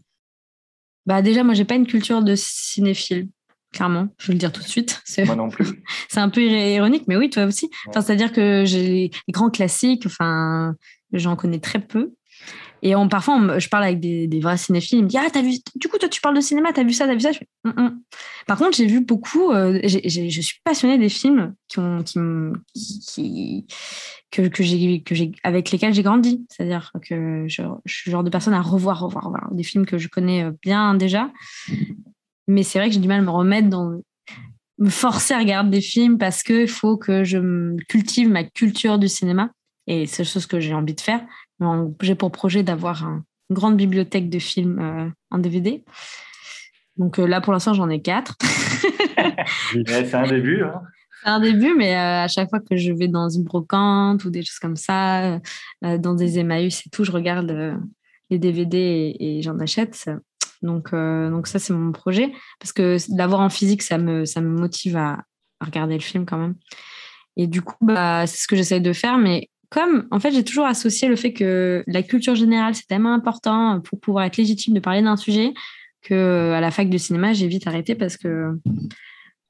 bah 1.07 1.23
déjà 1.23 1.45
moi 1.45 1.55
j'ai 1.55 1.65
pas 1.65 1.75
une 1.75 1.87
culture 1.87 2.23
de 2.23 2.35
cinéphile, 2.35 3.29
clairement, 3.73 4.09
je 4.19 4.29
vais 4.29 4.33
le 4.33 4.39
dire 4.39 4.51
tout 4.51 4.63
de 4.63 4.67
suite. 4.67 5.03
Moi 5.27 5.37
non 5.37 5.51
plus. 5.51 5.67
c'est 6.09 6.21
un 6.21 6.31
peu 6.31 6.41
ironique, 6.41 7.05
mais 7.07 7.17
oui, 7.17 7.29
toi 7.29 7.45
aussi. 7.45 7.71
c'est-à-dire 7.93 8.33
que 8.33 8.65
j'ai 8.65 8.81
les 8.81 9.11
grands 9.33 9.51
classiques, 9.51 10.05
enfin, 10.07 10.75
j'en 11.13 11.37
connais 11.37 11.61
très 11.61 11.81
peu. 11.81 12.15
Et 12.87 12.93
parfois, 13.11 13.59
je 13.59 13.69
parle 13.71 13.85
avec 13.85 13.99
des, 13.99 14.41
vrais 14.41 14.59
cinéphiles, 14.59 14.99
ils 14.99 15.05
me 15.05 15.09
disent 15.09 15.19
Ah, 15.19 15.39
as 15.39 15.43
vu, 15.43 15.53
du 15.75 15.89
coup, 15.89 15.97
toi, 15.97 16.09
tu 16.09 16.21
parles 16.21 16.37
de 16.37 16.43
cinéma, 16.43 16.71
t'as 16.71 16.85
vu 16.85 16.93
ça, 16.93 17.07
t'as 17.07 17.15
vu 17.15 17.21
ça? 17.21 17.31
Hum, 17.65 17.73
hum. 17.79 18.03
Par 18.47 18.59
contre, 18.59 18.77
j'ai 18.77 18.85
vu 18.85 19.01
beaucoup, 19.01 19.53
euh, 19.53 19.81
je 19.83 20.41
suis 20.43 20.61
passionnée 20.65 20.99
des 20.99 21.09
films 21.09 21.55
qui 21.67 21.79
ont, 21.79 22.03
qui, 22.03 22.19
qui, 22.75 23.67
que, 24.31 24.49
que 24.49 24.63
j'ai, 24.63 25.33
avec 25.45 25.71
lesquels 25.71 25.95
j'ai 25.95 26.03
grandi. 26.03 26.45
C'est-à-dire 26.51 26.93
que 27.09 27.47
je, 27.49 27.63
suis 27.87 28.11
le 28.11 28.13
genre 28.13 28.23
de 28.23 28.29
personne 28.29 28.53
à 28.53 28.61
revoir, 28.61 29.01
revoir, 29.01 29.25
revoir 29.25 29.49
des 29.53 29.63
films 29.63 29.87
que 29.87 29.97
je 29.97 30.09
connais 30.09 30.45
euh, 30.45 30.53
bien 30.63 30.95
déjà. 30.95 31.33
Mais 32.49 32.65
c'est 32.65 32.79
vrai 32.79 32.89
que 32.89 32.95
j'ai 32.95 33.01
du 33.01 33.09
mal 33.09 33.21
à 33.21 33.23
me 33.23 33.31
remettre 33.31 33.71
dans, 33.71 33.99
me 34.77 34.91
forcer 34.91 35.33
à 35.33 35.39
regarder 35.39 35.71
des 35.71 35.81
films 35.81 36.19
parce 36.19 36.43
qu'il 36.43 36.69
faut 36.69 36.99
que 36.99 37.25
je 37.25 37.39
cultive 37.89 38.29
ma 38.29 38.45
culture 38.45 38.99
du 38.99 39.09
cinéma. 39.09 39.51
Et 39.87 40.07
c'est 40.07 40.25
chose 40.25 40.47
que 40.47 40.61
j'ai 40.61 40.75
envie 40.75 40.95
de 40.95 41.01
faire. 41.01 41.23
J'ai 42.01 42.15
pour 42.15 42.33
projet 42.33 42.63
d'avoir 42.63 43.05
une 43.05 43.23
grande 43.51 43.77
bibliothèque 43.77 44.29
de 44.29 44.39
films 44.39 44.79
euh, 44.81 45.09
en 45.31 45.39
DVD. 45.39 45.85
Donc 46.97 47.19
euh, 47.19 47.27
là, 47.27 47.41
pour 47.41 47.53
l'instant, 47.53 47.75
j'en 47.75 47.89
ai 47.89 48.01
quatre. 48.01 48.37
c'est 49.87 50.15
un 50.15 50.27
début. 50.27 50.63
Hein. 50.63 50.83
C'est 51.23 51.31
un 51.31 51.41
début, 51.41 51.75
mais 51.77 51.95
euh, 51.95 52.25
à 52.25 52.29
chaque 52.29 52.51
fois 52.51 52.61
que 52.61 52.77
je 52.77 52.93
vais 52.93 53.09
dans 53.09 53.29
une 53.29 53.45
brocante 53.45 54.25
ou 54.25 54.31
des 54.31 54.43
choses 54.43 54.59
comme 54.59 54.77
ça, 54.77 55.41
dans 55.83 56.15
des 56.15 56.39
Emmaüs 56.39 56.87
et 56.87 56.91
tout, 56.91 57.05
je 57.05 57.13
regarde 57.13 57.79
les 58.31 58.39
DVD 58.39 59.17
et, 59.19 59.43
j'en 59.43 59.59
achète. 59.59 60.11
Donc, 60.63 60.93
donc 60.93 61.47
ça, 61.47 61.59
c'est 61.59 61.73
mon 61.73 61.93
projet. 61.93 62.31
Parce 62.61 62.73
que 62.73 62.97
l'avoir 63.17 63.41
en 63.41 63.49
physique, 63.49 63.83
ça 63.83 63.97
me, 63.97 64.27
ça 64.27 64.43
me 64.43 64.49
motive 64.49 64.97
à, 64.97 65.25
à, 65.61 65.65
regarder 65.65 65.95
le 65.95 66.03
film 66.03 66.27
quand 66.27 66.37
même. 66.37 66.57
Et 67.37 67.47
du 67.47 67.63
coup, 67.63 67.77
bah, 67.81 68.27
c'est 68.27 68.43
ce 68.43 68.47
que 68.47 68.55
j'essaye 68.57 68.83
de 68.83 68.93
faire. 68.93 69.17
Mais 69.17 69.49
en 70.11 70.21
fait 70.21 70.33
j'ai 70.33 70.45
toujours 70.45 70.67
associé 70.67 71.09
le 71.09 71.17
fait 71.17 71.33
que 71.33 71.85
la 71.87 72.03
culture 72.03 72.35
générale 72.35 72.75
c'est 72.75 72.87
tellement 72.87 73.15
important 73.15 73.81
pour 73.81 74.01
pouvoir 74.01 74.25
être 74.25 74.37
légitime 74.37 74.75
de 74.75 74.81
parler 74.81 75.03
d'un 75.03 75.17
sujet 75.17 75.53
que 76.03 76.53
à 76.53 76.61
la 76.61 76.71
fac 76.71 76.89
de 76.89 76.99
cinéma 76.99 77.33
j'ai 77.33 77.47
vite 77.49 77.67
arrêté 77.67 77.95
parce 77.95 78.17
que 78.17 78.53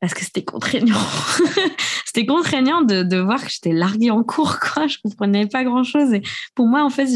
parce 0.05 0.12
que 0.12 0.22
c'était 0.22 0.44
contraignant. 0.44 0.98
c'était 2.05 2.26
contraignant 2.26 2.82
de, 2.82 3.16
voir 3.16 3.42
que 3.42 3.51
j'étais 3.51 3.72
larguée 3.72 4.10
en 4.10 4.22
cours, 4.22 4.59
quoi. 4.60 4.86
Je 4.86 4.98
comprenais 5.02 5.46
pas 5.46 5.64
grand 5.64 5.82
chose. 5.82 6.12
Et 6.12 6.20
pour 6.55 6.66
moi, 6.66 6.84
en 6.84 6.90
fait, 6.90 7.09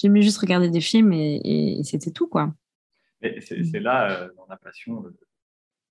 j'aimais 0.00 0.22
juste 0.22 0.38
regarder 0.38 0.70
des 0.70 0.80
films 0.80 1.12
et, 1.12 1.80
c'était 1.84 2.12
tout, 2.12 2.28
quoi. 2.28 2.54
C'est 3.20 3.80
là, 3.80 4.10
euh, 4.10 4.28
dans 4.38 4.46
la 4.48 4.56
passion, 4.56 5.04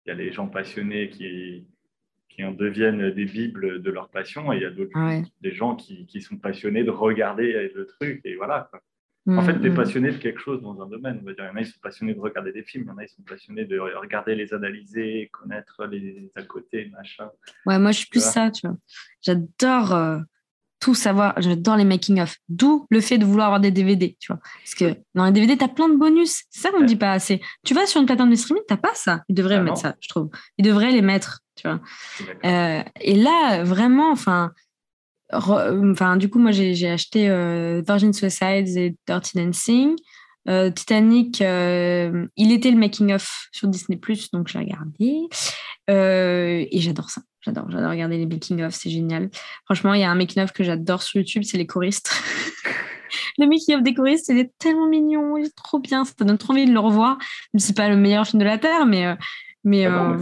il 0.06 0.10
y 0.10 0.12
a 0.12 0.16
les 0.16 0.32
gens 0.32 0.48
passionnés 0.48 1.12
qui, 1.12 1.68
qui 2.40 2.46
en 2.46 2.52
deviennent 2.52 3.12
des 3.12 3.26
bibles 3.26 3.82
de 3.82 3.92
leur 3.92 4.08
passion 4.08 4.54
et 4.54 4.56
il 4.56 4.62
y 4.62 4.66
a 4.66 4.70
d'autres 4.70 4.98
des 5.42 5.52
gens 5.52 5.76
qui, 5.76 6.06
qui, 6.06 6.22
sont 6.22 6.38
passionnés 6.38 6.86
de 6.86 6.90
regarder 6.90 7.70
le 7.76 7.86
truc 7.86 8.22
et 8.24 8.38
voilà. 8.38 8.70
Quoi. 8.72 8.82
En 9.38 9.42
fait, 9.42 9.60
tu 9.60 9.66
es 9.66 9.70
mm, 9.70 9.74
mm. 9.74 9.76
passionné 9.76 10.12
de 10.12 10.18
quelque 10.18 10.40
chose 10.40 10.62
dans 10.62 10.82
un 10.82 10.88
domaine. 10.88 11.20
On 11.22 11.26
va 11.26 11.34
dire. 11.34 11.44
Il 11.44 11.48
y 11.48 11.52
en 11.52 11.56
a, 11.58 11.62
ils 11.62 11.68
sont 11.68 11.80
passionnés 11.82 12.14
de 12.14 12.20
regarder 12.22 12.54
des 12.54 12.64
films, 12.64 12.86
il 12.86 12.88
y 12.88 12.92
en 12.92 12.98
a, 12.98 13.04
ils 13.04 13.10
sont 13.10 13.24
passionnés 13.24 13.66
de 13.66 13.78
regarder, 13.78 14.36
les 14.36 14.54
analyser, 14.54 15.30
connaître 15.34 15.86
les 15.88 16.32
à 16.36 16.44
côté, 16.44 16.90
machin. 16.96 17.30
Ouais, 17.66 17.78
moi, 17.78 17.92
je 17.92 17.98
suis 18.00 18.08
plus 18.08 18.24
ça, 18.24 18.50
tu 18.52 18.68
vois. 18.68 18.78
J'adore 19.22 19.94
euh, 19.94 20.20
tout 20.80 20.96
savoir, 20.96 21.34
j'adore 21.38 21.76
les 21.76 21.86
making-of. 21.86 22.38
D'où 22.48 22.86
le 22.90 23.02
fait 23.02 23.18
de 23.18 23.26
vouloir 23.26 23.48
avoir 23.48 23.60
des 23.60 23.72
DVD, 23.72 24.16
tu 24.20 24.32
vois. 24.32 24.42
Parce 24.64 24.76
que 24.76 24.98
dans 25.14 25.26
les 25.26 25.32
DVD, 25.32 25.58
tu 25.58 25.64
as 25.64 25.68
plein 25.68 25.90
de 25.90 25.98
bonus. 25.98 26.44
C'est 26.50 26.62
ça 26.62 26.72
qu'on 26.72 26.82
ne 26.82 26.86
dit 26.86 26.96
pas 26.96 27.12
assez. 27.12 27.42
Tu 27.66 27.74
vas 27.74 27.86
sur 27.86 28.00
une 28.00 28.06
plateforme 28.06 28.30
de 28.30 28.36
streaming, 28.36 28.64
tu 28.68 28.78
pas 28.78 28.94
ça. 28.94 29.22
Ils 29.28 29.36
devraient 29.36 29.56
ah 29.56 29.62
mettre 29.62 29.78
ça, 29.78 29.96
je 30.00 30.08
trouve. 30.08 30.30
Ils 30.58 30.66
devraient 30.66 30.92
les 30.92 31.02
mettre, 31.02 31.42
tu 31.56 31.68
vois. 31.68 31.80
Euh, 32.46 32.82
et 33.02 33.16
là, 33.16 33.64
vraiment, 33.64 34.12
enfin 34.12 34.52
enfin, 35.32 36.18
du 36.18 36.30
coup, 36.30 36.40
moi, 36.40 36.52
j'ai 36.52 36.90
acheté 36.90 37.30
euh, 37.30 37.82
Virgin 37.86 38.14
Suicides 38.14 38.78
et 38.78 38.96
Dirty 39.08 39.38
Dancing. 39.38 39.96
Euh, 40.48 40.72
Titanic, 40.72 41.42
euh, 41.42 42.26
il 42.36 42.52
était 42.52 42.72
le 42.72 42.78
making-of 42.78 43.50
sur 43.52 43.68
Disney+, 43.68 44.00
donc 44.34 44.48
j'ai 44.48 44.60
regardé. 44.60 45.28
et 45.88 46.80
j'adore 46.80 47.10
ça. 47.10 47.22
J'adore, 47.42 47.70
j'adore 47.72 47.92
regarder 47.92 48.18
les 48.18 48.26
making-of, 48.26 48.74
c'est 48.74 48.90
génial. 48.90 49.30
Franchement, 49.66 49.94
il 49.94 50.02
y 50.02 50.04
a 50.04 50.12
un 50.12 50.16
making-of 50.16 50.52
que 50.52 50.64
j'adore 50.64 51.02
sur 51.02 51.20
YouTube, 51.20 51.44
c'est 51.44 51.58
les 51.58 51.68
choristes. 51.68 52.12
le 53.38 53.48
making-of 53.48 53.82
des 53.82 53.94
choristes, 53.94 54.28
il 54.30 54.40
est 54.40 54.52
tellement 54.58 54.88
mignon, 54.88 55.38
il 55.38 55.46
est 55.46 55.56
trop 55.56 55.80
bien, 55.80 56.04
ça 56.04 56.14
donne 56.20 56.38
trop 56.38 56.54
envie 56.54 56.66
de 56.66 56.74
le 56.74 56.80
revoir. 56.80 57.18
C'est 57.58 57.76
pas 57.76 57.90
le 57.90 57.96
meilleur 57.96 58.28
film 58.28 58.40
de 58.40 58.46
la 58.46 58.58
Terre, 58.58 58.86
mais... 58.86 59.16
mais, 59.64 59.86
ah 59.86 60.16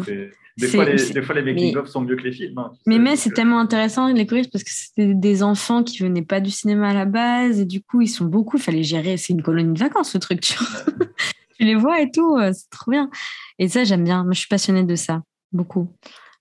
des 0.57 0.67
fois, 0.67 0.85
les, 0.85 1.11
des 1.11 1.21
fois, 1.21 1.35
les 1.35 1.43
making-of 1.43 1.87
sont 1.87 2.01
mieux 2.01 2.15
que 2.15 2.23
les 2.23 2.31
films. 2.31 2.57
Hein, 2.57 2.71
mais, 2.87 2.97
mais 2.97 3.15
c'est 3.15 3.29
tellement 3.29 3.59
intéressant, 3.59 4.07
les 4.07 4.25
choristes, 4.25 4.51
parce 4.51 4.63
que 4.63 4.71
c'était 4.71 5.13
des 5.13 5.43
enfants 5.43 5.83
qui 5.83 5.99
venaient 5.99 6.23
pas 6.23 6.39
du 6.39 6.49
cinéma 6.49 6.89
à 6.89 6.93
la 6.93 7.05
base, 7.05 7.59
et 7.59 7.65
du 7.65 7.81
coup, 7.81 8.01
ils 8.01 8.07
sont 8.07 8.25
beaucoup, 8.25 8.57
il 8.57 8.63
fallait 8.63 8.83
gérer, 8.83 9.17
c'est 9.17 9.33
une 9.33 9.43
colonie 9.43 9.73
de 9.73 9.79
vacances, 9.79 10.11
ce 10.11 10.17
truc, 10.17 10.41
tu, 10.41 10.53
tu 11.59 11.63
les 11.63 11.75
vois 11.75 12.01
et 12.01 12.09
tout, 12.09 12.37
euh, 12.37 12.51
c'est 12.53 12.69
trop 12.71 12.89
bien. 12.89 13.11
Et 13.59 13.67
ça, 13.67 13.83
j'aime 13.83 14.03
bien. 14.03 14.23
Moi, 14.23 14.33
je 14.33 14.39
suis 14.39 14.47
passionnée 14.47 14.83
de 14.83 14.95
ça, 14.95 15.21
beaucoup. 15.51 15.89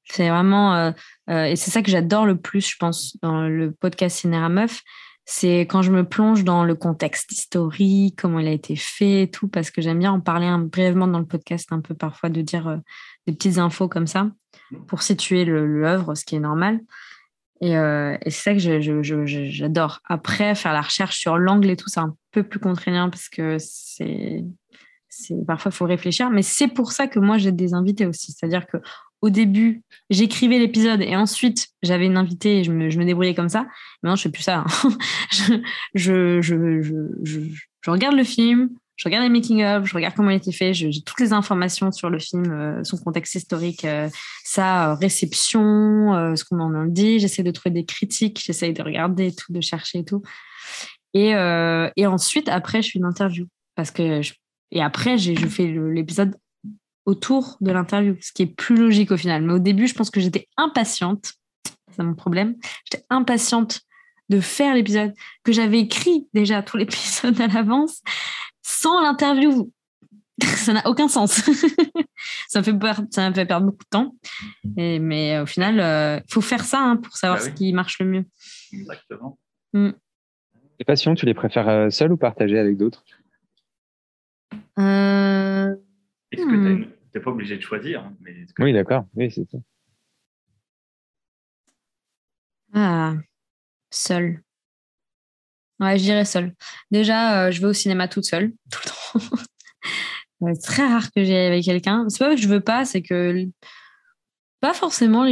C'est 0.09 0.29
vraiment, 0.29 0.75
euh, 0.75 0.91
euh, 1.31 1.45
et 1.45 1.57
c'est 1.57 1.71
ça 1.71 1.83
que 1.83 1.91
j'adore 1.91 2.27
le 2.27 2.37
plus, 2.37 2.69
je 2.69 2.77
pense, 2.79 3.17
dans 3.23 3.49
le 3.49 3.73
podcast 3.73 4.19
Cinéra 4.19 4.49
Meuf, 4.49 4.83
c'est 5.25 5.61
quand 5.61 5.83
je 5.83 5.91
me 5.91 6.05
plonge 6.05 6.45
dans 6.45 6.65
le 6.65 6.77
contexte 6.77 7.33
historique, 7.33 8.17
comment 8.17 8.39
il 8.39 8.47
a 8.47 8.53
été 8.53 8.77
fait 8.77 9.23
et 9.23 9.31
tout, 9.31 9.49
parce 9.49 9.73
que 9.73 9.83
j'aime 9.83 9.99
bien 9.99 10.13
en 10.13 10.21
parler 10.21 10.49
brièvement 10.67 11.09
dans 11.09 11.19
le 11.19 11.27
podcast, 11.27 11.73
un 11.73 11.81
peu 11.81 11.95
parfois 11.95 12.29
de 12.29 12.41
dire 12.43 12.81
des 13.27 13.33
petites 13.33 13.59
infos 13.59 13.89
comme 13.89 14.07
ça 14.07 14.31
pour 14.87 15.03
situer 15.03 15.45
l'œuvre, 15.45 16.15
ce 16.15 16.25
qui 16.25 16.37
est 16.37 16.41
normal. 16.41 16.81
Et, 17.61 17.77
euh, 17.77 18.17
et 18.23 18.31
c'est 18.31 18.43
ça 18.43 18.53
que 18.53 18.81
j'adore. 19.51 20.01
Après, 20.05 20.55
faire 20.55 20.73
la 20.73 20.83
recherche 20.83 21.19
sur 21.19 21.39
l'angle 21.39 21.71
et 21.71 21.77
tout, 21.77 21.89
c'est 21.89 22.01
un 22.01 22.15
peu 22.31 22.43
plus 22.43 22.61
contraignant 22.61 23.09
parce 23.09 23.29
que 23.29 23.57
c'est 23.59 24.45
parfois 25.47 25.71
il 25.71 25.75
faut 25.75 25.87
réfléchir. 25.87 26.31
Mais 26.31 26.43
c'est 26.43 26.69
pour 26.69 26.93
ça 26.93 27.07
que 27.07 27.19
moi 27.19 27.39
j'ai 27.39 27.53
des 27.53 27.73
invités 27.73 28.07
aussi. 28.07 28.33
C'est-à-dire 28.33 28.67
que 28.67 28.77
au 29.23 29.31
début, 29.31 29.83
j'écrivais 30.11 30.59
l'épisode 30.59 31.01
et 31.01 31.17
ensuite 31.17 31.69
j'avais 31.83 32.07
une 32.07 32.17
invitée 32.17 32.59
et 32.59 32.65
je 32.65 32.73
me, 32.73 33.05
débrouillais 33.05 33.35
comme 33.35 33.49
ça. 33.49 33.67
Maintenant, 34.03 34.17
je 34.17 34.23
fais 34.23 34.29
plus 34.29 34.43
ça. 34.43 34.65
Hein. 34.67 35.61
je, 35.95 36.41
regarde 37.87 38.15
le 38.15 38.25
film, 38.25 38.71
je 38.97 39.09
regarde 39.09 39.25
les 39.25 39.31
making-of, 39.31 39.87
je 39.87 39.95
regarde 39.95 40.15
comment 40.15 40.31
il 40.31 40.35
a 40.35 40.37
été 40.37 40.53
fait, 40.53 40.75
j'ai 40.75 40.91
toutes 41.05 41.21
les 41.21 41.33
informations 41.33 41.93
sur 41.93 42.11
le 42.11 42.19
film, 42.19 42.51
euh, 42.53 42.85
son 42.85 42.99
contexte 42.99 43.35
historique, 43.35 43.85
euh, 43.85 44.09
sa 44.45 44.95
réception, 44.95 46.15
euh, 46.15 46.35
ce 46.35 46.45
qu'on 46.45 46.61
en 46.61 46.75
a 46.75 46.87
dit. 46.87 47.19
J'essaie 47.19 47.43
de 47.43 47.51
trouver 47.51 47.73
des 47.73 47.85
critiques, 47.85 48.43
j'essaie 48.45 48.73
de 48.73 48.83
regarder 48.83 49.35
tout, 49.35 49.53
de 49.53 49.61
chercher 49.61 50.01
et 50.01 50.05
tout. 50.05 50.23
Et, 51.15 51.31
et 51.31 52.07
ensuite, 52.07 52.51
après, 52.51 52.83
je 52.83 52.91
fais 52.91 52.99
une 52.99 53.07
interview. 53.07 53.47
Parce 53.75 53.91
que 53.91 54.21
et 54.73 54.83
après, 54.83 55.17
je 55.17 55.35
fais 55.47 55.67
l'épisode 55.67 56.37
autour 57.07 57.57
de 57.61 57.71
l'interview, 57.71 58.17
ce 58.21 58.33
qui 58.33 58.43
est 58.43 58.47
plus 58.55 58.77
logique 58.77 59.13
au 59.13 59.17
final. 59.17 59.43
Mais 59.43 59.55
au 59.55 59.59
début, 59.59 59.87
je 59.87 59.95
pense 59.95 60.11
que 60.11 60.21
j'étais 60.21 60.49
impatiente. 60.57 61.35
C'est 61.95 62.03
mon 62.03 62.15
problème. 62.15 62.57
J'étais 62.85 63.05
impatiente 63.09 63.81
de 64.29 64.41
faire 64.41 64.75
l'épisode, 64.75 65.15
que 65.45 65.53
j'avais 65.53 65.79
écrit 65.79 66.27
déjà 66.35 66.63
tout 66.63 66.77
l'épisode 66.77 67.41
à 67.41 67.47
l'avance 67.47 68.03
sans 68.63 69.01
l'interview. 69.01 69.73
ça 70.43 70.73
n'a 70.73 70.87
aucun 70.87 71.09
sens. 71.09 71.31
ça, 72.49 72.59
me 72.59 72.65
fait 72.65 72.75
perdre, 72.75 73.07
ça 73.11 73.31
me 73.31 73.35
fait 73.35 73.47
perdre 73.47 73.67
beaucoup 73.67 73.85
de 73.85 73.89
temps. 73.89 74.15
Et, 74.77 74.99
mais 74.99 75.39
au 75.39 75.47
final, 75.47 75.75
il 75.77 75.81
euh, 75.81 76.21
faut 76.29 76.41
faire 76.41 76.65
ça 76.65 76.81
hein, 76.81 76.97
pour 76.97 77.17
savoir 77.17 77.39
bah 77.39 77.45
ce 77.45 77.51
qui 77.51 77.73
marche 77.73 78.01
le 78.01 78.07
mieux. 78.07 78.25
Exactement. 78.73 79.39
Mm. 79.73 79.91
Les 80.79 80.85
passions, 80.85 81.15
tu 81.15 81.25
les 81.25 81.33
préfères 81.33 81.69
euh, 81.69 81.89
seules 81.89 82.13
ou 82.13 82.17
partagées 82.19 82.59
avec 82.59 82.77
d'autres? 82.77 83.05
Euh... 84.79 85.75
Est-ce 86.33 86.43
que 86.43 86.85
tu 86.85 86.96
n'es 87.19 87.25
pas 87.25 87.31
obligé 87.31 87.57
de 87.57 87.63
choisir 87.63 88.01
hein, 88.01 88.17
mais 88.21 88.47
Oui, 88.59 88.73
d'accord. 88.73 89.07
Oui, 89.15 89.31
c'est 89.31 89.49
ça. 89.51 89.59
Ah, 92.75 93.15
seul. 93.91 94.43
Ouais, 95.81 95.99
je 95.99 96.03
dirais 96.05 96.25
seule. 96.25 96.55
Déjà, 96.91 97.47
euh, 97.47 97.51
je 97.51 97.61
vais 97.61 97.67
au 97.67 97.73
cinéma 97.73 98.09
toute 98.09 98.25
seule, 98.25 98.53
tout 98.71 98.81
le 98.85 99.21
temps. 99.21 99.37
c'est 100.55 100.63
très 100.63 100.87
rare 100.87 101.11
que 101.13 101.25
j'aille 101.25 101.47
avec 101.47 101.65
quelqu'un. 101.65 102.09
C'est 102.09 102.19
pas 102.19 102.35
que 102.35 102.41
je 102.41 102.49
veux 102.49 102.61
pas, 102.61 102.85
c'est 102.85 103.03
que 103.03 103.47
pas 104.67 104.75
forcément. 104.75 105.25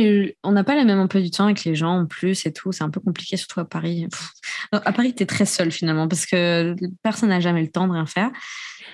On 0.44 0.52
n'a 0.52 0.62
pas 0.62 0.76
la 0.76 0.84
même 0.84 1.00
emploi 1.00 1.20
du 1.20 1.28
temps 1.28 1.46
avec 1.46 1.64
les 1.64 1.74
gens 1.74 1.98
en 1.98 2.06
plus 2.06 2.46
et 2.46 2.52
tout. 2.52 2.70
C'est 2.70 2.84
un 2.84 2.90
peu 2.90 3.00
compliqué, 3.00 3.36
surtout 3.36 3.58
à 3.58 3.64
Paris. 3.64 4.06
à 4.70 4.92
Paris, 4.92 5.12
tu 5.12 5.24
es 5.24 5.26
très 5.26 5.44
seule 5.44 5.72
finalement 5.72 6.06
parce 6.06 6.24
que 6.24 6.76
personne 7.02 7.30
n'a 7.30 7.40
jamais 7.40 7.62
le 7.62 7.68
temps 7.68 7.88
de 7.88 7.94
rien 7.94 8.06
faire. 8.06 8.30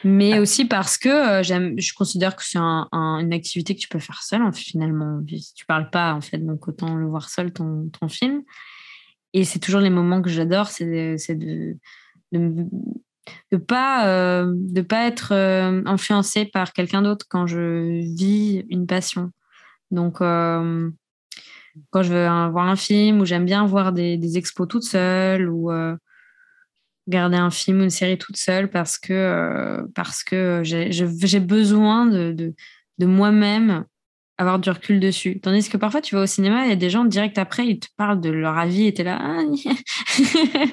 Mais 0.03 0.33
ah. 0.33 0.41
aussi 0.41 0.65
parce 0.65 0.97
que 0.97 1.11
euh, 1.11 1.43
je 1.43 1.93
considère 1.93 2.37
que 2.37 2.43
c'est 2.43 2.59
une 2.59 3.35
activité 3.35 3.75
que 3.75 3.81
tu 3.81 3.89
peux 3.89 3.99
faire 3.99 4.23
seule 4.23 4.51
finalement. 4.55 5.21
Si 5.29 5.53
tu 5.53 5.67
parles 5.67 5.91
pas, 5.91 6.15
en 6.15 6.23
fait, 6.23 6.39
donc 6.39 6.67
autant 6.67 6.95
le 6.95 7.07
voir 7.07 7.29
seul 7.29 7.53
ton, 7.53 7.91
ton 8.01 8.09
film. 8.09 8.41
Et 9.35 9.45
c'est 9.45 9.59
toujours 9.59 9.83
les 9.83 9.91
moments 9.91 10.23
que 10.23 10.31
j'adore, 10.31 10.69
c'est 10.69 10.87
de, 10.87 11.77
de, 12.33 12.67
de, 13.53 13.57
pas, 13.59 14.09
euh, 14.09 14.55
de 14.57 14.81
pas 14.81 15.07
être 15.07 15.35
euh, 15.35 15.83
influencé 15.85 16.47
par 16.47 16.73
quelqu'un 16.73 17.03
d'autre 17.03 17.27
quand 17.29 17.47
je 17.47 18.01
vis 18.17 18.65
une 18.71 18.87
passion. 18.87 19.33
Donc, 19.91 20.21
euh, 20.21 20.91
quand 21.91 22.03
je 22.03 22.13
veux 22.13 22.25
voir 22.51 22.67
un 22.67 22.77
film 22.77 23.21
ou 23.21 23.25
j'aime 23.25 23.45
bien 23.45 23.67
voir 23.67 23.93
des, 23.93 24.17
des, 24.17 24.39
expos 24.39 24.69
toute 24.69 24.85
seule 24.85 25.49
ou 25.49 25.71
regarder 27.07 27.37
un 27.37 27.51
film 27.51 27.81
ou 27.81 27.83
une 27.85 27.91
série 27.91 28.19
toute 28.19 28.37
seule 28.37 28.71
parce 28.71 28.99
que, 28.99 29.85
parce 29.95 30.23
que 30.23 30.63
j'ai 30.65 31.41
besoin 31.41 32.07
de, 32.07 32.33
de, 32.33 32.55
de 32.99 33.07
moi-même 33.07 33.85
avoir 34.41 34.59
du 34.59 34.71
recul 34.71 35.01
dessus. 35.01 35.39
Tandis 35.41 35.69
que 35.69 35.77
parfois, 35.77 36.01
tu 36.01 36.15
vas 36.15 36.23
au 36.23 36.27
cinéma, 36.27 36.65
il 36.65 36.71
y 36.71 36.73
a 36.73 36.77
des 36.77 36.89
gens 36.89 37.05
direct 37.05 37.37
après, 37.37 37.67
ils 37.67 37.79
te 37.79 37.89
parlent 37.97 38.21
de 38.21 38.31
leur 38.31 38.57
avis 38.57 38.87
et 38.87 38.95
tu 38.95 39.03
es 39.03 39.05
là, 39.05 39.19
ah, 39.21 39.43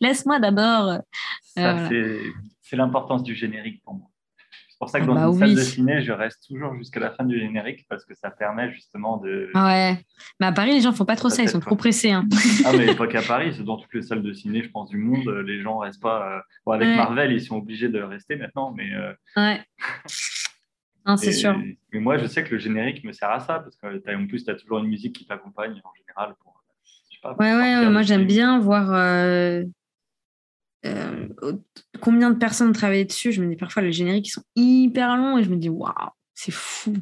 laisse-moi 0.00 0.38
d'abord. 0.38 1.00
Euh, 1.58 2.20
c'est 2.62 2.76
l'importance 2.76 3.24
du 3.24 3.34
générique 3.34 3.82
pour 3.82 3.94
moi. 3.94 4.08
C'est 4.86 4.98
pour 4.98 4.98
ça 4.98 5.00
que 5.00 5.04
ah 5.04 5.06
dans 5.06 5.14
bah 5.14 5.26
une 5.26 5.38
salle 5.38 5.54
de 5.54 5.60
ciné, 5.60 6.02
je 6.02 6.12
reste 6.12 6.46
toujours 6.46 6.74
jusqu'à 6.74 7.00
la 7.00 7.10
fin 7.10 7.24
du 7.24 7.38
générique 7.38 7.86
parce 7.88 8.04
que 8.04 8.14
ça 8.14 8.30
permet 8.30 8.70
justement 8.72 9.18
de. 9.18 9.50
Ah 9.54 9.66
ouais. 9.66 9.98
Mais 10.40 10.46
à 10.46 10.52
Paris, 10.52 10.72
les 10.72 10.80
gens 10.80 10.92
font 10.92 11.04
pas 11.04 11.16
trop 11.16 11.30
ça, 11.30 11.42
ils 11.42 11.48
sont 11.48 11.60
trop 11.60 11.76
pressés. 11.76 12.10
Hein. 12.10 12.26
ah, 12.64 12.72
mais 12.76 12.94
pas 12.94 13.06
qu'à 13.08 13.22
Paris, 13.22 13.54
c'est 13.56 13.64
dans 13.64 13.76
toutes 13.76 13.94
les 13.94 14.02
salles 14.02 14.22
de 14.22 14.32
ciné, 14.32 14.62
je 14.62 14.70
pense, 14.70 14.90
du 14.90 14.98
monde, 14.98 15.26
les 15.46 15.60
gens 15.60 15.78
restent 15.78 16.02
pas. 16.02 16.42
Euh, 16.66 16.72
avec 16.72 16.88
Marvel, 16.88 17.32
ils 17.32 17.42
sont 17.42 17.56
obligés 17.56 17.88
de 17.88 18.00
rester 18.00 18.36
maintenant, 18.36 18.74
mais. 18.76 18.92
Euh, 18.94 19.12
ouais. 19.36 19.60
c'est 21.16 21.32
sûr. 21.32 21.58
Mais 21.92 22.00
moi, 22.00 22.18
je 22.18 22.26
sais 22.26 22.44
que 22.44 22.50
le 22.50 22.58
générique 22.58 23.04
me 23.04 23.12
sert 23.12 23.30
à 23.30 23.40
ça, 23.40 23.60
parce 23.60 23.76
que 23.76 24.14
en 24.14 24.26
plus, 24.26 24.44
tu 24.44 24.50
as 24.50 24.54
toujours 24.54 24.78
une 24.78 24.88
musique 24.88 25.16
qui 25.16 25.26
t'accompagne 25.26 25.80
en 25.84 25.92
général. 25.96 26.34
Pour, 26.42 26.54
ouais, 27.38 27.54
ouais, 27.54 27.88
moi 27.90 28.02
j'aime 28.02 28.26
bien 28.26 28.58
voir 28.58 28.92
euh, 28.92 29.64
euh, 30.84 31.28
combien 32.00 32.30
de 32.30 32.38
personnes 32.38 32.72
travaillent 32.72 33.06
dessus. 33.06 33.32
Je 33.32 33.42
me 33.42 33.48
dis 33.48 33.56
parfois, 33.56 33.82
les 33.82 33.92
génériques, 33.92 34.28
ils 34.28 34.32
sont 34.32 34.44
hyper 34.56 35.16
longs 35.16 35.38
et 35.38 35.44
je 35.44 35.50
me 35.50 35.56
dis, 35.56 35.68
waouh, 35.68 35.92
c'est 36.34 36.52
fou. 36.52 36.94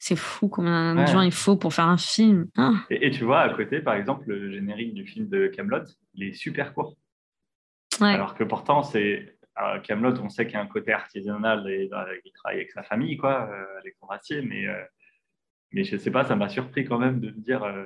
C'est 0.00 0.16
fou 0.16 0.48
combien 0.48 0.94
de 0.94 1.06
gens 1.06 1.22
il 1.22 1.32
faut 1.32 1.56
pour 1.56 1.74
faire 1.74 1.88
un 1.88 1.98
film. 1.98 2.46
Ah. 2.56 2.72
Et, 2.88 3.10
tu 3.10 3.24
vois, 3.24 3.40
à 3.40 3.48
côté, 3.52 3.80
par 3.80 3.94
exemple, 3.94 4.28
le 4.28 4.52
générique 4.52 4.94
du 4.94 5.04
film 5.04 5.28
de 5.28 5.48
Camelot, 5.48 5.84
il 6.14 6.28
est 6.28 6.32
super 6.32 6.72
court. 6.72 6.96
Alors 8.00 8.34
que 8.34 8.44
pourtant, 8.44 8.84
c'est 8.84 9.38
Camelot, 9.82 10.20
on 10.20 10.28
sait 10.28 10.46
qu'il 10.46 10.54
y 10.54 10.56
a 10.56 10.62
un 10.62 10.66
côté 10.66 10.92
artisanal 10.92 11.68
et 11.68 11.90
il 12.24 12.32
travaille 12.32 12.58
avec 12.58 12.70
sa 12.70 12.82
famille, 12.82 13.16
quoi, 13.16 13.48
euh, 13.50 13.80
Alexandre 13.80 14.12
Astier, 14.12 14.42
mais, 14.42 14.66
euh, 14.66 14.84
mais 15.72 15.84
je 15.84 15.96
sais 15.96 16.10
pas, 16.10 16.24
ça 16.24 16.36
m'a 16.36 16.48
surpris 16.48 16.84
quand 16.84 16.98
même 16.98 17.20
de 17.20 17.30
me 17.30 17.40
dire 17.40 17.64
euh, 17.64 17.84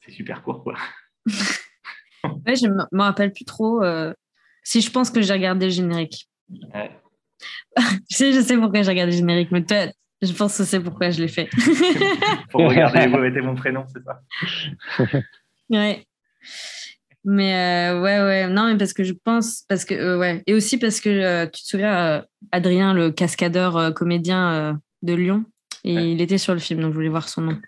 c'est 0.00 0.12
super 0.12 0.42
court, 0.42 0.62
quoi. 0.62 0.74
ouais, 1.26 2.56
je 2.56 2.68
me 2.68 3.02
rappelle 3.02 3.32
plus 3.32 3.44
trop. 3.44 3.82
Si 4.66 4.80
je 4.80 4.90
pense 4.90 5.10
que 5.10 5.22
j'ai 5.22 5.32
regardé 5.32 5.66
le 5.66 5.70
générique. 5.70 6.28
Ouais. 6.74 6.90
je, 8.10 8.16
sais, 8.16 8.32
je 8.32 8.40
sais 8.40 8.56
pourquoi 8.56 8.82
j'ai 8.82 8.90
regardé 8.90 9.12
le 9.12 9.18
générique, 9.18 9.52
mais 9.52 9.64
toi, 9.64 9.86
je 10.20 10.32
pense 10.32 10.58
que 10.58 10.64
c'est 10.64 10.80
pourquoi 10.80 11.10
je 11.10 11.22
l'ai 11.22 11.28
fait. 11.28 11.48
Pour 12.50 12.62
regarder, 12.62 13.06
vous 13.06 13.18
mettez 13.18 13.42
mon 13.42 13.54
prénom, 13.54 13.84
c'est 13.86 14.02
ça 14.02 14.20
Ouais. 15.70 16.04
Mais 17.22 17.92
euh, 17.92 18.02
ouais, 18.02 18.18
ouais, 18.18 18.48
non, 18.48 18.66
mais 18.66 18.76
parce 18.76 18.92
que 18.92 19.04
je 19.04 19.12
pense, 19.12 19.62
parce 19.68 19.84
que, 19.84 19.94
euh, 19.94 20.18
ouais, 20.18 20.42
et 20.48 20.54
aussi 20.54 20.78
parce 20.78 21.00
que 21.00 21.10
euh, 21.10 21.46
tu 21.46 21.62
te 21.62 21.68
souviens, 21.68 22.24
Adrien, 22.50 22.92
le 22.92 23.12
cascadeur 23.12 23.94
comédien 23.94 24.80
de 25.02 25.14
Lyon, 25.14 25.44
et 25.84 25.94
il 25.94 26.20
était 26.20 26.38
sur 26.38 26.54
le 26.54 26.60
film, 26.60 26.80
donc 26.80 26.90
je 26.90 26.96
voulais 26.96 27.08
voir 27.08 27.28
son 27.28 27.42
nom. 27.42 27.60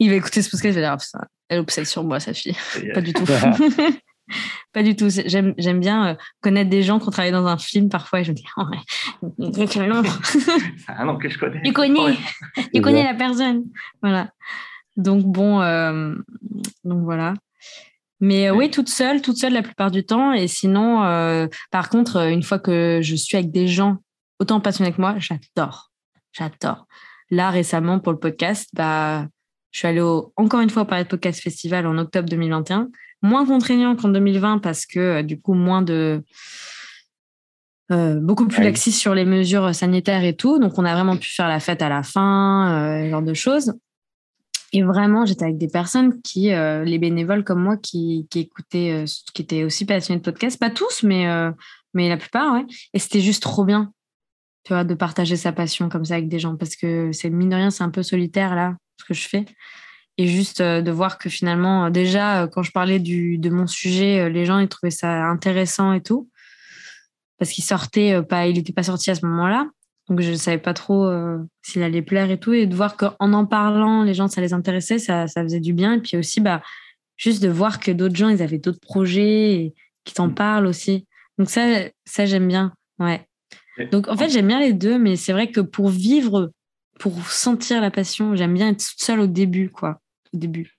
il 0.00 0.10
va 0.10 0.16
écouter 0.16 0.42
ce 0.42 0.50
podcast, 0.50 0.76
il 0.76 0.82
va 0.82 0.96
dire, 0.96 1.06
oh, 1.14 1.18
elle 1.48 1.60
obsède 1.60 1.86
sur 1.86 2.02
moi, 2.02 2.18
sa 2.18 2.34
fille. 2.34 2.56
Pas 2.92 3.00
du 3.00 3.12
tout. 3.12 3.24
Pas 4.72 4.82
du 4.82 4.96
tout. 4.96 5.08
J'aime, 5.08 5.54
j'aime 5.56 5.80
bien 5.80 6.16
connaître 6.40 6.70
des 6.70 6.82
gens 6.82 6.98
qui 6.98 7.08
ont 7.08 7.10
travaillé 7.10 7.32
dans 7.32 7.46
un 7.46 7.58
film 7.58 7.88
parfois 7.88 8.20
et 8.20 8.24
je 8.24 8.32
me 8.32 8.36
dis, 8.36 8.44
oh, 8.56 8.62
ouais, 9.38 9.66
c'est 9.66 9.80
un 10.88 11.04
nom 11.04 11.16
que 11.16 11.28
je 11.28 11.38
connais. 11.38 11.62
Tu 11.62 11.72
connais, 11.72 12.16
tu 12.74 12.80
connais 12.80 13.04
la 13.04 13.14
personne. 13.14 13.64
Voilà. 14.02 14.30
Donc 14.96 15.24
bon, 15.24 15.60
euh, 15.60 16.14
donc 16.84 17.04
voilà. 17.04 17.34
Mais 18.20 18.48
euh, 18.48 18.54
oui, 18.54 18.70
toute 18.70 18.88
seule, 18.88 19.20
toute 19.20 19.36
seule 19.36 19.52
la 19.52 19.62
plupart 19.62 19.90
du 19.90 20.04
temps. 20.04 20.32
Et 20.32 20.48
sinon, 20.48 21.04
euh, 21.04 21.46
par 21.70 21.90
contre, 21.90 22.28
une 22.28 22.42
fois 22.42 22.58
que 22.58 23.00
je 23.02 23.14
suis 23.14 23.36
avec 23.36 23.50
des 23.50 23.68
gens 23.68 23.98
autant 24.38 24.60
passionnés 24.60 24.92
que 24.92 25.00
moi, 25.00 25.16
j'adore, 25.18 25.90
j'adore. 26.32 26.86
Là, 27.30 27.50
récemment, 27.50 27.98
pour 27.98 28.12
le 28.12 28.18
podcast, 28.18 28.70
bah, 28.72 29.26
je 29.70 29.80
suis 29.80 29.88
allée 29.88 30.02
encore 30.36 30.60
une 30.60 30.70
fois 30.70 30.82
au 30.82 30.86
Paris 30.86 31.04
Podcast 31.04 31.42
Festival 31.42 31.86
en 31.86 31.98
octobre 31.98 32.28
2021. 32.28 32.88
Moins 33.22 33.46
contraignant 33.46 33.96
qu'en 33.96 34.08
2020 34.08 34.58
parce 34.58 34.86
que 34.86 35.22
du 35.22 35.40
coup, 35.40 35.54
moins 35.54 35.82
de... 35.82 36.22
beaucoup 37.90 38.46
plus 38.46 38.62
laxiste 38.62 38.98
sur 38.98 39.14
les 39.14 39.24
mesures 39.24 39.74
sanitaires 39.74 40.24
et 40.24 40.36
tout. 40.36 40.58
Donc, 40.58 40.78
on 40.78 40.84
a 40.84 40.94
vraiment 40.94 41.16
pu 41.16 41.30
faire 41.30 41.48
la 41.48 41.60
fête 41.60 41.82
à 41.82 41.88
la 41.88 42.02
fin, 42.02 43.00
ce 43.04 43.10
genre 43.10 43.22
de 43.22 43.34
choses. 43.34 43.72
Et 44.72 44.82
vraiment, 44.82 45.24
j'étais 45.24 45.44
avec 45.44 45.58
des 45.58 45.68
personnes 45.68 46.20
qui, 46.22 46.52
euh, 46.52 46.84
les 46.84 46.98
bénévoles 46.98 47.44
comme 47.44 47.62
moi, 47.62 47.76
qui, 47.76 48.26
qui 48.30 48.40
écoutaient, 48.40 48.92
euh, 48.92 49.06
qui 49.32 49.42
étaient 49.42 49.64
aussi 49.64 49.84
passionnés 49.86 50.20
de 50.20 50.24
podcast. 50.24 50.58
Pas 50.58 50.70
tous, 50.70 51.02
mais, 51.02 51.28
euh, 51.28 51.50
mais 51.94 52.08
la 52.08 52.16
plupart, 52.16 52.52
ouais. 52.52 52.66
Et 52.92 52.98
c'était 52.98 53.20
juste 53.20 53.42
trop 53.42 53.64
bien, 53.64 53.92
tu 54.64 54.72
vois, 54.72 54.84
de 54.84 54.94
partager 54.94 55.36
sa 55.36 55.52
passion 55.52 55.88
comme 55.88 56.04
ça 56.04 56.14
avec 56.14 56.28
des 56.28 56.38
gens. 56.38 56.56
Parce 56.56 56.76
que 56.76 57.12
c'est 57.12 57.30
mine 57.30 57.50
de 57.50 57.54
rien, 57.54 57.70
c'est 57.70 57.84
un 57.84 57.90
peu 57.90 58.02
solitaire, 58.02 58.54
là, 58.54 58.76
ce 59.00 59.04
que 59.04 59.14
je 59.14 59.28
fais. 59.28 59.44
Et 60.18 60.26
juste 60.26 60.62
de 60.62 60.90
voir 60.90 61.18
que 61.18 61.28
finalement, 61.28 61.90
déjà, 61.90 62.48
quand 62.50 62.62
je 62.62 62.72
parlais 62.72 62.98
du, 62.98 63.36
de 63.36 63.50
mon 63.50 63.66
sujet, 63.66 64.30
les 64.30 64.46
gens, 64.46 64.58
ils 64.58 64.68
trouvaient 64.68 64.90
ça 64.90 65.24
intéressant 65.26 65.92
et 65.92 66.00
tout. 66.00 66.30
Parce 67.38 67.50
qu'il 67.50 67.64
sortait 67.64 68.22
pas, 68.22 68.46
il 68.46 68.54
n'était 68.54 68.72
pas 68.72 68.82
sorti 68.82 69.10
à 69.10 69.14
ce 69.14 69.26
moment-là. 69.26 69.68
Donc, 70.08 70.20
je 70.20 70.30
ne 70.30 70.36
savais 70.36 70.58
pas 70.58 70.74
trop 70.74 71.06
euh, 71.06 71.38
s'il 71.62 71.82
allait 71.82 72.02
plaire 72.02 72.30
et 72.30 72.38
tout. 72.38 72.52
Et 72.52 72.66
de 72.66 72.74
voir 72.74 72.96
qu'en 72.96 73.14
en 73.18 73.44
parlant, 73.44 74.04
les 74.04 74.14
gens, 74.14 74.28
ça 74.28 74.40
les 74.40 74.52
intéressait, 74.52 74.98
ça, 74.98 75.26
ça 75.26 75.42
faisait 75.42 75.60
du 75.60 75.72
bien. 75.72 75.94
Et 75.94 76.00
puis 76.00 76.16
aussi, 76.16 76.40
bah, 76.40 76.62
juste 77.16 77.42
de 77.42 77.48
voir 77.48 77.80
que 77.80 77.90
d'autres 77.90 78.14
gens, 78.14 78.28
ils 78.28 78.42
avaient 78.42 78.58
d'autres 78.58 78.80
projets 78.80 79.52
et 79.52 79.74
qui 80.04 80.14
t'en 80.14 80.28
mm. 80.28 80.34
parlent 80.34 80.66
aussi. 80.66 81.06
Donc, 81.38 81.50
ça, 81.50 81.88
ça 82.04 82.24
j'aime 82.24 82.46
bien. 82.46 82.72
Ouais. 82.98 83.26
Donc, 83.90 84.08
en 84.08 84.16
fait, 84.16 84.30
j'aime 84.30 84.46
bien 84.46 84.60
les 84.60 84.72
deux, 84.72 84.98
mais 84.98 85.16
c'est 85.16 85.32
vrai 85.32 85.50
que 85.50 85.60
pour 85.60 85.88
vivre, 85.88 86.52
pour 86.98 87.28
sentir 87.28 87.80
la 87.80 87.90
passion, 87.90 88.36
j'aime 88.36 88.54
bien 88.54 88.68
être 88.68 88.78
toute 88.78 89.02
seule 89.02 89.20
au 89.20 89.26
début, 89.26 89.70
quoi. 89.70 90.00
Au 90.36 90.38
début. 90.38 90.78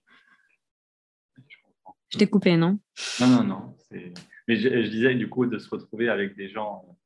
Je 2.10 2.18
t'ai 2.18 2.28
coupé, 2.28 2.56
non? 2.56 2.80
Non, 3.20 3.28
non, 3.28 3.44
non. 3.44 3.78
Mais 4.48 4.56
je, 4.56 4.70
je, 4.70 4.90
disais, 4.90 5.16
du 5.16 5.28
coup, 5.28 5.46
de 5.46 5.58
se 5.58 5.68
retrouver 5.70 6.10
avec 6.10 6.36
des 6.36 6.48
gens 6.48 6.98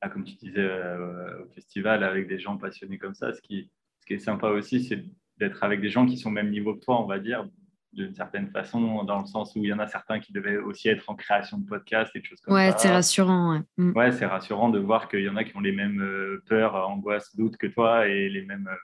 ah, 0.00 0.08
comme 0.08 0.24
tu 0.24 0.34
disais 0.34 0.58
euh, 0.58 1.44
au 1.44 1.48
festival, 1.54 2.04
avec 2.04 2.28
des 2.28 2.38
gens 2.38 2.56
passionnés 2.58 2.98
comme 2.98 3.14
ça. 3.14 3.32
Ce 3.32 3.40
qui, 3.40 3.70
ce 4.00 4.06
qui 4.06 4.14
est 4.14 4.18
sympa 4.18 4.48
aussi, 4.48 4.84
c'est 4.84 5.04
d'être 5.38 5.62
avec 5.62 5.80
des 5.80 5.88
gens 5.90 6.06
qui 6.06 6.18
sont 6.18 6.28
au 6.28 6.32
même 6.32 6.50
niveau 6.50 6.74
que 6.74 6.84
toi, 6.84 7.00
on 7.00 7.06
va 7.06 7.18
dire, 7.18 7.46
d'une 7.92 8.14
certaine 8.14 8.50
façon, 8.50 9.04
dans 9.04 9.20
le 9.20 9.26
sens 9.26 9.56
où 9.56 9.64
il 9.64 9.68
y 9.68 9.72
en 9.72 9.78
a 9.78 9.86
certains 9.86 10.20
qui 10.20 10.32
devaient 10.32 10.58
aussi 10.58 10.88
être 10.88 11.08
en 11.08 11.14
création 11.14 11.58
de 11.58 11.66
podcast 11.66 12.10
et 12.14 12.20
des 12.20 12.24
choses 12.26 12.40
comme 12.40 12.54
ouais, 12.54 12.70
ça. 12.70 12.76
Ouais, 12.76 12.82
c'est 12.82 12.90
rassurant. 12.90 13.54
Ouais, 13.54 13.62
mm. 13.78 13.96
ouais 13.96 14.12
c'est 14.12 14.26
rassurant 14.26 14.68
de 14.68 14.78
voir 14.78 15.08
qu'il 15.08 15.20
y 15.20 15.28
en 15.28 15.36
a 15.36 15.44
qui 15.44 15.56
ont 15.56 15.60
les 15.60 15.72
mêmes 15.72 16.02
euh, 16.02 16.42
peurs, 16.46 16.74
angoisses, 16.74 17.34
doutes 17.34 17.56
que 17.56 17.66
toi 17.66 18.06
et 18.06 18.28
les 18.28 18.42
mêmes, 18.42 18.68
euh, 18.70 18.76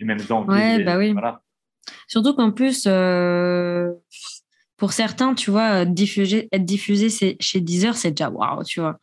les 0.00 0.06
mêmes 0.06 0.20
envies. 0.30 0.50
Ouais, 0.50 0.82
bah 0.82 0.98
oui. 0.98 1.12
Voilà. 1.12 1.42
Surtout 2.08 2.34
qu'en 2.34 2.50
plus, 2.50 2.88
pour 4.76 4.92
certains, 4.92 5.34
tu 5.34 5.50
vois, 5.50 5.84
diffuser, 5.84 6.48
être 6.52 6.64
diffusé 6.64 7.36
chez 7.38 7.60
Deezer, 7.60 7.96
c'est 7.96 8.10
déjà 8.10 8.30
waouh, 8.30 8.64
tu 8.64 8.80
vois. 8.80 8.98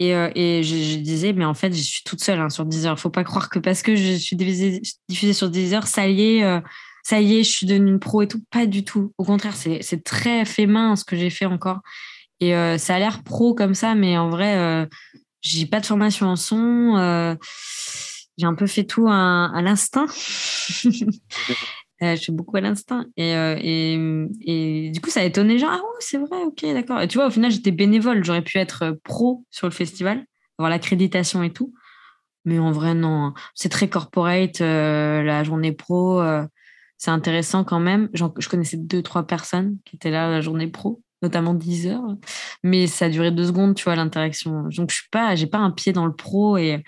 Et, 0.00 0.14
euh, 0.14 0.30
et 0.34 0.62
je, 0.62 0.96
disais, 0.96 1.32
mais 1.32 1.44
en 1.44 1.54
fait, 1.54 1.72
je 1.72 1.80
suis 1.80 2.02
toute 2.04 2.22
seule 2.22 2.40
hein, 2.40 2.50
sur 2.50 2.64
Deezer. 2.64 2.98
Faut 2.98 3.10
pas 3.10 3.24
croire 3.24 3.48
que 3.48 3.58
parce 3.58 3.82
que 3.82 3.94
je 3.94 4.14
suis 4.14 4.36
diffusée, 4.36 4.82
diffusée 5.08 5.32
sur 5.32 5.50
Deezer, 5.50 5.86
ça 5.86 6.08
y 6.08 6.36
est, 6.36 6.44
euh, 6.44 6.60
ça 7.04 7.20
y 7.20 7.36
est, 7.36 7.44
je 7.44 7.50
suis 7.50 7.66
devenue 7.66 7.92
une 7.92 8.00
pro 8.00 8.22
et 8.22 8.28
tout. 8.28 8.42
Pas 8.50 8.66
du 8.66 8.84
tout. 8.84 9.12
Au 9.18 9.24
contraire, 9.24 9.54
c'est 9.54 10.04
très 10.04 10.44
fait 10.44 10.66
main 10.66 10.96
ce 10.96 11.04
que 11.04 11.16
j'ai 11.16 11.30
fait 11.30 11.46
encore. 11.46 11.80
Et 12.40 12.54
euh, 12.56 12.76
ça 12.78 12.96
a 12.96 12.98
l'air 12.98 13.22
pro 13.22 13.54
comme 13.54 13.74
ça, 13.74 13.94
mais 13.94 14.18
en 14.18 14.28
vrai, 14.30 14.88
j'ai 15.42 15.66
pas 15.66 15.80
de 15.80 15.86
formation 15.86 16.26
en 16.26 16.36
son. 16.36 17.36
j'ai 18.36 18.46
un 18.46 18.54
peu 18.54 18.66
fait 18.66 18.84
tout 18.84 19.06
à, 19.08 19.50
à 19.54 19.62
l'instinct. 19.62 20.06
Euh, 22.02 22.16
je 22.16 22.24
fais 22.24 22.32
beaucoup 22.32 22.56
à 22.56 22.60
l'instinct. 22.60 23.06
Et, 23.16 23.34
euh, 23.36 23.56
et, 23.60 23.94
et, 24.40 24.90
du 24.90 25.00
coup, 25.00 25.10
ça 25.10 25.20
a 25.20 25.24
étonné, 25.24 25.58
genre, 25.58 25.70
ah 25.72 25.76
ouais, 25.76 26.00
c'est 26.00 26.18
vrai, 26.18 26.42
ok, 26.44 26.64
d'accord. 26.72 27.00
Et 27.00 27.08
tu 27.08 27.18
vois, 27.18 27.28
au 27.28 27.30
final, 27.30 27.50
j'étais 27.50 27.70
bénévole. 27.70 28.24
J'aurais 28.24 28.42
pu 28.42 28.58
être 28.58 28.82
euh, 28.84 28.92
pro 29.04 29.44
sur 29.50 29.66
le 29.66 29.72
festival, 29.72 30.24
avoir 30.58 30.70
l'accréditation 30.70 31.42
et 31.42 31.52
tout. 31.52 31.72
Mais 32.44 32.58
en 32.58 32.72
vrai, 32.72 32.94
non. 32.94 33.26
Hein. 33.26 33.34
C'est 33.54 33.68
très 33.68 33.88
corporate, 33.88 34.60
la 34.60 35.44
journée 35.44 35.72
pro. 35.72 36.22
c'est 36.98 37.10
intéressant 37.10 37.64
quand 37.64 37.80
même. 37.80 38.10
je 38.12 38.48
connaissais 38.48 38.76
deux, 38.76 39.02
trois 39.02 39.26
personnes 39.26 39.78
qui 39.84 39.96
étaient 39.96 40.10
là 40.10 40.30
la 40.30 40.40
journée 40.42 40.66
pro, 40.66 41.00
notamment 41.22 41.54
10 41.54 41.86
heures. 41.86 42.16
Mais 42.62 42.86
ça 42.86 43.06
a 43.06 43.08
duré 43.08 43.30
deux 43.30 43.46
secondes, 43.46 43.74
tu 43.74 43.84
vois, 43.84 43.96
l'interaction. 43.96 44.64
Donc, 44.64 44.90
je 44.90 44.94
suis 44.94 45.08
pas, 45.10 45.34
pas 45.50 45.58
un 45.58 45.70
pied 45.70 45.92
dans 45.94 46.04
le 46.04 46.14
pro 46.14 46.58
et, 46.58 46.84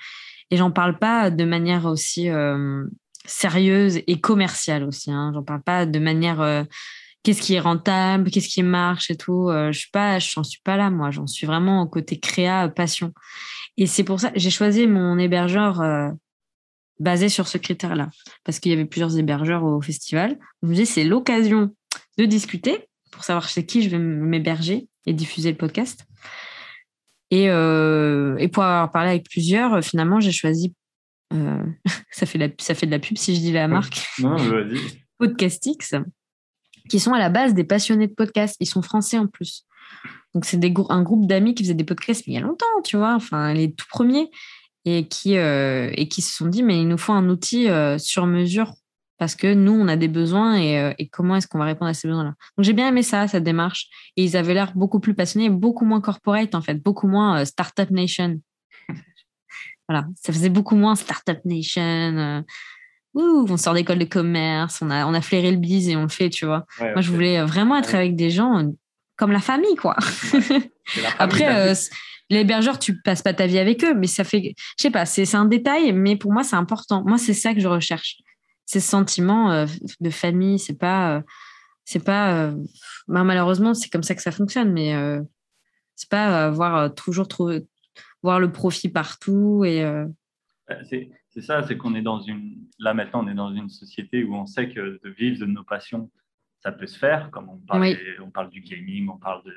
et 0.51 0.57
j'en 0.59 0.71
parle 0.71 0.99
pas 0.99 1.31
de 1.31 1.45
manière 1.45 1.87
aussi 1.87 2.29
sérieuse 3.27 4.01
et 4.07 4.21
commerciale 4.21 4.85
aussi. 4.85 5.11
Hein. 5.11 5.33
J'en 5.35 5.43
parle 5.43 5.63
pas 5.63 5.87
de 5.87 5.99
manière 5.99 6.41
euh, 6.41 6.65
qu'est-ce 7.23 7.43
qui 7.43 7.55
est 7.55 7.61
rentable, 7.61 8.31
qu'est-ce 8.31 8.49
qui 8.49 8.63
marche 8.63 9.11
et 9.11 9.17
tout. 9.17 9.49
Euh, 9.49 9.73
je 9.73 9.79
suis 9.79 9.91
pas, 9.91 10.19
j'en 10.19 10.45
suis 10.45 10.61
pas 10.63 10.77
là 10.77 10.91
moi. 10.91 11.11
J'en 11.11 11.27
suis 11.27 11.47
vraiment 11.47 11.83
au 11.83 11.87
côté 11.87 12.19
créa, 12.19 12.69
passion. 12.69 13.13
Et 13.77 13.87
c'est 13.87 14.05
pour 14.05 14.21
ça 14.21 14.33
j'ai 14.35 14.51
choisi 14.51 14.87
mon 14.87 15.19
hébergeur 15.19 15.81
euh, 15.81 16.11
basé 16.99 17.29
sur 17.29 17.47
ce 17.49 17.59
critère-là 17.59 18.09
parce 18.45 18.59
qu'il 18.59 18.71
y 18.71 18.75
avait 18.75 18.87
plusieurs 18.87 19.19
hébergeurs 19.19 19.65
au 19.65 19.81
festival. 19.81 20.39
Je 20.63 20.69
me 20.69 20.75
dis 20.75 20.87
c'est 20.87 21.05
l'occasion 21.05 21.75
de 22.19 22.25
discuter 22.25 22.89
pour 23.11 23.25
savoir 23.25 23.49
chez 23.49 23.67
qui 23.67 23.83
je 23.83 23.91
vais 23.91 23.99
m'héberger 23.99 24.89
et 25.07 25.13
diffuser 25.13 25.51
le 25.51 25.57
podcast. 25.57 26.05
Et 27.31 27.49
pour 27.49 28.63
avoir 28.63 28.93
parlé 28.93 29.11
avec 29.11 29.29
plusieurs, 29.29 29.83
finalement, 29.83 30.21
j'ai 30.21 30.31
choisi 30.31 30.75
euh, 31.33 31.65
ça, 32.11 32.27
fait 32.27 32.55
ça 32.61 32.75
fait 32.75 32.87
de 32.87 32.91
la 32.91 32.99
pub 32.99 33.17
si 33.17 33.35
je 33.35 33.41
dis 33.41 33.53
la 33.53 33.69
marque. 33.69 34.07
Non. 34.19 34.37
Podcastix, 35.19 35.95
qui 36.89 37.01
sont 37.01 37.13
à 37.13 37.19
la 37.19 37.31
base 37.31 37.55
des 37.55 37.65
passionnés 37.65 38.07
de 38.07 38.13
podcasts. 38.13 38.57
Ils 38.61 38.67
sont 38.67 38.83
français 38.83 39.19
en 39.19 39.27
plus. 39.27 39.67
Donc, 40.35 40.45
c'est 40.45 40.61
un 40.91 41.03
groupe 41.03 41.27
d'amis 41.27 41.55
qui 41.55 41.65
faisaient 41.65 41.75
des 41.75 41.85
podcasts 41.85 42.27
il 42.27 42.35
y 42.35 42.37
a 42.37 42.41
longtemps, 42.41 42.67
tu 42.85 42.99
vois, 42.99 43.15
enfin, 43.15 43.55
les 43.55 43.73
tout 43.73 43.87
premiers, 43.89 44.31
et 44.85 45.09
qui, 45.09 45.39
euh, 45.39 45.91
et 45.95 46.09
qui 46.09 46.21
se 46.21 46.37
sont 46.37 46.47
dit, 46.47 46.63
mais 46.63 46.83
il 46.83 46.89
nous 46.89 46.99
faut 46.99 47.15
un 47.15 47.31
outil 47.31 47.71
euh, 47.71 47.97
sur 47.97 48.27
mesure 48.27 48.75
parce 49.19 49.35
que 49.35 49.55
nous, 49.55 49.73
on 49.73 49.89
a 49.89 49.97
des 49.97 50.09
besoins 50.09 50.59
et, 50.59 50.95
et 50.99 51.09
comment 51.09 51.37
est-ce 51.37 51.47
qu'on 51.47 51.59
va 51.59 51.65
répondre 51.65 51.89
à 51.89 51.95
ces 51.95 52.07
besoins-là? 52.07 52.35
Donc, 52.59 52.65
j'ai 52.65 52.75
bien 52.75 52.89
aimé 52.89 53.03
ça, 53.03 53.27
cette 53.27 53.45
démarche. 53.45 53.89
Et 54.19 54.25
ils 54.25 54.37
avaient 54.37 54.53
l'air 54.53 54.73
beaucoup 54.75 55.01
plus 55.01 55.15
passionnés, 55.15 55.49
beaucoup 55.49 55.87
moins 55.87 56.03
corporate, 56.03 56.55
en 56.55 56.61
fait, 56.61 56.83
beaucoup 56.83 57.09
moins 57.09 57.43
Startup 57.47 57.91
Nation. 57.91 58.39
Voilà, 59.89 60.07
ça 60.23 60.33
faisait 60.33 60.49
beaucoup 60.49 60.77
moins 60.77 60.95
Startup 60.97 61.39
Nation. 61.45 61.83
Euh, 61.83 62.43
on 63.15 63.57
sort 63.57 63.75
d'école 63.75 63.99
de 63.99 64.05
commerce, 64.05 64.83
on 64.83 64.91
a, 64.91 65.07
on 65.07 65.15
a 65.15 65.21
flairé 65.21 65.51
le 65.51 65.57
bise 65.57 65.89
et 65.89 65.97
on 65.97 66.03
le 66.03 66.09
fait, 66.09 66.29
tu 66.29 66.45
vois. 66.45 66.67
Moi, 66.81 67.01
je 67.01 67.11
voulais 67.11 67.43
vraiment 67.43 67.77
être 67.77 67.95
avec 67.95 68.15
des 68.15 68.31
gens 68.31 68.59
euh, 68.59 68.65
comme 69.17 69.33
la 69.33 69.41
famille, 69.41 69.77
quoi. 69.77 69.97
Après, 71.19 71.71
euh, 71.71 71.75
Les 72.29 72.41
hébergeurs, 72.41 72.79
tu 72.79 73.01
passes 73.01 73.23
pas 73.23 73.33
ta 73.33 73.47
vie 73.47 73.59
avec 73.59 73.85
eux, 73.85 73.95
mais 73.95 74.07
ça 74.07 74.25
fait, 74.25 74.55
je 74.77 74.83
sais 74.83 74.91
pas, 74.91 75.07
c'est 75.07 75.35
un 75.35 75.47
détail, 75.47 75.93
mais 75.93 76.17
pour 76.17 76.33
moi, 76.33 76.43
c'est 76.43 76.57
important. 76.57 77.03
Moi, 77.07 77.19
c'est 77.19 77.35
ça 77.35 77.55
que 77.55 77.61
je 77.61 77.69
recherche. 77.69 78.19
Ces 78.67 78.81
sentiments 78.81 79.53
euh, 79.53 79.67
de 80.01 80.11
famille, 80.11 80.59
c'est 80.59 80.79
pas, 80.79 81.17
euh, 81.17 81.21
c'est 81.85 82.05
pas, 82.05 82.51
bah, 83.07 83.23
malheureusement, 83.23 83.75
c'est 83.75 83.89
comme 83.89 84.03
ça 84.03 84.15
que 84.15 84.23
ça 84.23 84.33
fonctionne, 84.33 84.73
mais 84.73 84.93
c'est 85.95 86.09
pas 86.09 86.51
voir 86.51 86.93
toujours 86.95 87.29
trouver, 87.29 87.65
voir 88.27 88.41
le 88.41 88.51
profit 88.51 88.89
partout 88.89 89.65
et. 89.65 89.83
Bah, 90.69 90.77
c'est 90.85 91.43
ça, 91.43 91.63
c'est 91.63 91.77
qu'on 91.77 91.95
est 91.95 92.03
dans 92.03 92.19
une, 92.19 92.67
là 92.81 92.93
maintenant, 92.93 93.23
on 93.25 93.29
est 93.29 93.35
dans 93.35 93.55
une 93.55 93.69
société 93.69 94.25
où 94.25 94.35
on 94.35 94.47
sait 94.47 94.69
que 94.69 94.99
de 95.05 95.11
vivre 95.11 95.39
de 95.39 95.45
nos 95.47 95.63
passions, 95.63 96.11
ça 96.61 96.73
peut 96.73 96.89
se 96.89 96.99
faire, 96.99 97.31
comme 97.31 97.49
on 97.49 97.59
parle, 97.59 97.97
on 98.21 98.31
parle 98.31 98.51
du 98.51 98.61
gaming, 98.63 99.09
on 99.09 99.19
parle 99.19 99.45
de, 99.45 99.55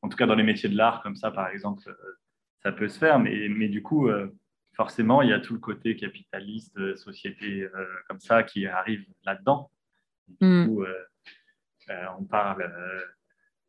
en 0.00 0.08
tout 0.08 0.16
cas 0.16 0.26
dans 0.26 0.34
les 0.34 0.42
métiers 0.42 0.68
de 0.68 0.76
l'art 0.76 1.02
comme 1.02 1.14
ça, 1.14 1.30
par 1.30 1.48
exemple, 1.48 1.82
euh, 1.86 2.18
ça 2.62 2.72
peut 2.72 2.88
se 2.88 2.98
faire, 2.98 3.20
mais, 3.20 3.48
mais 3.48 3.68
du 3.68 3.82
coup, 3.82 4.08
euh, 4.08 4.34
forcément, 4.74 5.22
il 5.22 5.30
y 5.30 5.32
a 5.32 5.38
tout 5.38 5.54
le 5.54 5.60
côté 5.60 5.94
capitaliste, 5.94 6.76
euh, 6.78 6.96
société 6.96 7.68
comme 8.08 8.18
ça 8.18 8.42
qui 8.42 8.66
arrive 8.66 9.04
là-dedans. 9.24 9.70
Du 10.40 10.46
mm. 10.46 10.66
coup, 10.66 10.84
on 12.18 12.24
parle, 12.24 12.72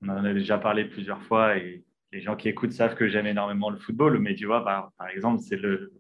on 0.01 0.09
en 0.09 0.25
a 0.25 0.33
déjà 0.33 0.57
parlé 0.57 0.85
plusieurs 0.85 1.21
fois 1.23 1.57
et 1.57 1.83
les 2.13 2.21
gens 2.21 2.35
qui 2.35 2.47
écoutent 2.47 2.71
savent 2.71 2.95
que 2.95 3.09
j'aime 3.09 3.25
énormément 3.25 3.69
le 3.69 3.77
football, 3.77 4.19
mais 4.19 4.35
tu 4.35 4.45
vois, 4.45 4.63
par 4.63 5.07
exemple, 5.09 5.41
c'est 5.41 5.57
le, 5.57 5.91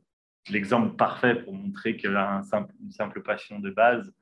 l'exemple 0.49 0.95
parfait 0.95 1.35
pour 1.35 1.53
montrer 1.53 1.97
qu'une 1.97 2.43
simple, 2.43 2.73
une 2.81 2.91
simple 2.91 3.21
passion 3.21 3.59
de 3.59 3.71
base 3.71 4.13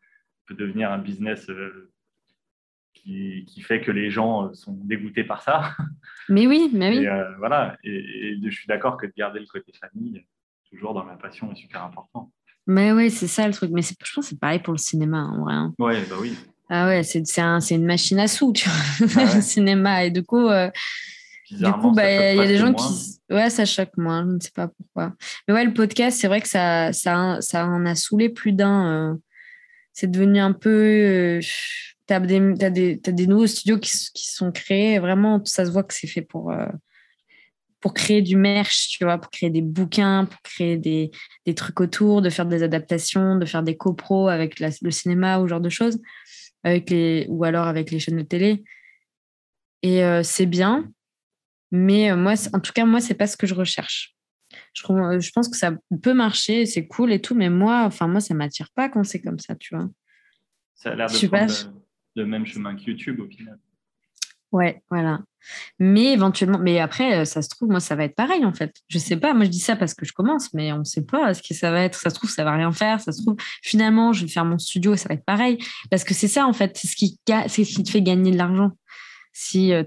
peut 0.47 0.55
devenir 0.55 0.91
un 0.91 0.97
business 0.97 1.49
euh, 1.49 1.91
qui, 2.93 3.45
qui, 3.47 3.61
fait 3.61 3.81
que 3.81 3.91
les 3.91 4.09
gens 4.09 4.47
euh, 4.47 4.53
sont 4.53 4.73
dégoûtés 4.73 5.23
par 5.23 5.41
ça. 5.41 5.75
Mais 6.29 6.47
oui, 6.47 6.69
mais 6.71 6.97
oui. 6.97 7.03
Et, 7.03 7.09
euh, 7.09 7.35
voilà, 7.39 7.75
et, 7.83 8.37
je 8.41 8.49
suis 8.49 8.67
d'accord 8.67 8.95
que 8.95 9.05
de 9.05 9.11
garder 9.17 9.39
le 9.39 9.47
côté 9.47 9.73
famille, 9.73 10.23
toujours 10.69 10.93
dans 10.93 11.03
ma 11.03 11.15
passion, 11.15 11.51
est 11.51 11.55
super 11.55 11.83
important. 11.83 12.31
Mais 12.67 12.91
oui, 12.91 13.09
c'est 13.09 13.27
ça 13.27 13.47
le 13.47 13.53
truc. 13.53 13.71
Mais 13.71 13.81
je 13.81 13.93
pense 13.97 14.25
que 14.25 14.29
c'est 14.29 14.39
pareil 14.39 14.59
pour 14.59 14.73
le 14.73 14.77
cinéma, 14.77 15.23
en 15.23 15.43
vrai. 15.43 15.53
Hein. 15.53 15.73
Ouais, 15.79 16.01
bah 16.09 16.15
oui. 16.21 16.37
Ah 16.69 16.85
ouais, 16.85 17.03
c'est 17.03 17.41
un, 17.41 17.59
une 17.59 17.85
machine 17.85 18.19
à 18.19 18.27
sous, 18.27 18.53
tu 18.53 18.69
vois, 18.69 19.07
ah 19.17 19.35
le 19.35 19.41
cinéma. 19.41 20.05
Et 20.05 20.11
du 20.11 20.23
coup, 20.23 20.47
du 21.51 21.71
coup, 21.73 21.91
bah, 21.91 22.33
il 22.33 22.37
y 22.37 22.41
a 22.41 22.47
des 22.47 22.57
gens 22.57 22.73
qui. 22.73 23.19
Ouais, 23.29 23.49
ça 23.49 23.65
choque 23.65 23.95
moins, 23.97 24.25
je 24.25 24.35
ne 24.35 24.39
sais 24.39 24.51
pas 24.51 24.67
pourquoi. 24.67 25.13
Mais 25.47 25.53
ouais, 25.53 25.65
le 25.65 25.73
podcast, 25.73 26.19
c'est 26.19 26.27
vrai 26.27 26.41
que 26.41 26.47
ça, 26.47 26.91
ça, 26.93 27.37
ça 27.39 27.65
en 27.65 27.85
a 27.85 27.95
saoulé 27.95 28.29
plus 28.29 28.51
d'un. 28.51 29.11
Euh. 29.11 29.15
C'est 29.93 30.09
devenu 30.09 30.39
un 30.39 30.53
peu. 30.53 30.69
Euh, 30.69 31.39
tu 32.07 32.13
as, 32.13 32.19
des, 32.19 32.95
des 32.97 33.27
nouveaux 33.27 33.47
studios 33.47 33.79
qui, 33.79 33.91
qui 34.13 34.27
sont 34.27 34.51
créés. 34.51 34.99
Vraiment, 34.99 35.41
ça 35.45 35.65
se 35.65 35.71
voit 35.71 35.83
que 35.83 35.93
c'est 35.93 36.07
fait 36.07 36.21
pour, 36.21 36.51
euh, 36.51 36.67
pour 37.79 37.93
créer 37.93 38.21
du 38.21 38.35
merch, 38.35 38.89
tu 38.89 39.03
vois, 39.03 39.17
pour 39.17 39.29
créer 39.29 39.49
des 39.49 39.61
bouquins, 39.61 40.25
pour 40.25 40.41
créer 40.41 40.77
des, 40.77 41.11
des 41.45 41.55
trucs 41.55 41.79
autour, 41.79 42.21
de 42.21 42.29
faire 42.29 42.45
des 42.45 42.63
adaptations, 42.63 43.37
de 43.37 43.45
faire 43.45 43.63
des 43.63 43.77
copros 43.77 44.29
avec 44.29 44.59
le 44.59 44.91
cinéma 44.91 45.39
ou 45.39 45.47
ce 45.47 45.49
genre 45.49 45.61
de 45.61 45.69
choses, 45.69 45.99
avec 46.63 46.89
les, 46.89 47.25
ou 47.29 47.43
alors 47.43 47.67
avec 47.67 47.91
les 47.91 47.99
chaînes 47.99 48.17
de 48.17 48.23
télé. 48.23 48.63
Et 49.83 50.03
c'est 50.23 50.45
bien, 50.45 50.91
mais 51.71 52.11
euh, 52.11 52.17
moi, 52.17 52.33
en 52.53 52.59
tout 52.59 52.73
cas, 52.73 52.85
moi, 52.85 52.99
c'est 52.99 53.13
pas 53.13 53.27
ce 53.27 53.37
que 53.37 53.47
je 53.47 53.53
recherche. 53.53 54.15
Je, 54.73 54.83
euh, 54.91 55.19
je 55.19 55.31
pense 55.31 55.47
que 55.47 55.57
ça 55.57 55.73
peut 56.01 56.13
marcher, 56.13 56.65
c'est 56.65 56.87
cool 56.87 57.13
et 57.13 57.21
tout, 57.21 57.35
mais 57.35 57.49
moi, 57.49 57.83
enfin, 57.85 58.07
moi, 58.07 58.19
ça 58.19 58.33
m'attire 58.33 58.69
pas 58.75 58.89
quand 58.89 59.03
c'est 59.03 59.21
comme 59.21 59.39
ça, 59.39 59.55
tu 59.55 59.75
vois. 59.75 59.89
Ça 60.75 60.91
a 60.91 60.95
l'air 60.95 61.07
de 61.07 61.27
prendre 61.27 61.53
le, 62.15 62.25
même 62.25 62.45
chemin 62.45 62.75
que 62.75 62.81
YouTube 62.81 63.19
au 63.19 63.27
final. 63.27 63.57
Ouais, 64.51 64.83
voilà. 64.89 65.21
Mais 65.79 66.11
éventuellement, 66.11 66.59
mais 66.59 66.79
après, 66.79 67.19
euh, 67.21 67.25
ça 67.25 67.41
se 67.41 67.47
trouve, 67.47 67.69
moi, 67.69 67.79
ça 67.79 67.95
va 67.95 68.03
être 68.03 68.15
pareil 68.15 68.43
en 68.43 68.53
fait. 68.53 68.75
Je 68.89 68.97
sais 68.99 69.15
pas. 69.15 69.33
Moi, 69.33 69.45
je 69.45 69.49
dis 69.49 69.59
ça 69.59 69.77
parce 69.77 69.93
que 69.93 70.05
je 70.05 70.11
commence, 70.11 70.53
mais 70.53 70.73
on 70.73 70.79
ne 70.79 70.83
sait 70.83 71.05
pas 71.05 71.33
ce 71.33 71.41
que 71.41 71.53
ça 71.53 71.71
va 71.71 71.83
être. 71.83 71.97
Ça 71.97 72.09
se 72.09 72.15
trouve, 72.15 72.29
ça 72.29 72.43
va 72.43 72.51
rien 72.51 72.71
faire. 72.73 72.99
Ça 72.99 73.13
se 73.13 73.21
trouve, 73.21 73.37
finalement, 73.61 74.11
je 74.11 74.25
vais 74.25 74.31
faire 74.31 74.43
mon 74.43 74.57
studio 74.57 74.93
et 74.93 74.97
ça 74.97 75.07
va 75.07 75.15
être 75.15 75.23
pareil. 75.23 75.57
Parce 75.89 76.03
que 76.03 76.13
c'est 76.13 76.27
ça 76.27 76.45
en 76.45 76.53
fait, 76.53 76.77
c'est 76.77 76.87
ce 76.87 76.97
qui, 76.97 77.17
c'est 77.47 77.63
ce 77.63 77.75
qui 77.75 77.83
te 77.83 77.89
fait 77.89 78.01
gagner 78.01 78.31
de 78.31 78.37
l'argent 78.37 78.71
si 79.33 79.73
euh, 79.73 79.83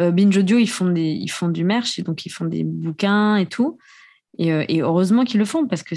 euh, 0.00 0.10
Binge 0.10 0.36
Audio 0.36 0.58
ils 0.58 0.68
font 0.68 0.90
des 0.90 1.10
ils 1.10 1.30
font 1.30 1.48
du 1.48 1.64
merch 1.64 1.98
et 1.98 2.02
donc 2.02 2.26
ils 2.26 2.30
font 2.30 2.44
des 2.44 2.64
bouquins 2.64 3.36
et 3.36 3.46
tout. 3.46 3.78
Et, 4.38 4.52
euh, 4.52 4.64
heureusement 4.68 5.24
qu'ils 5.24 5.38
le 5.38 5.46
font 5.46 5.66
parce 5.66 5.82
que 5.82 5.94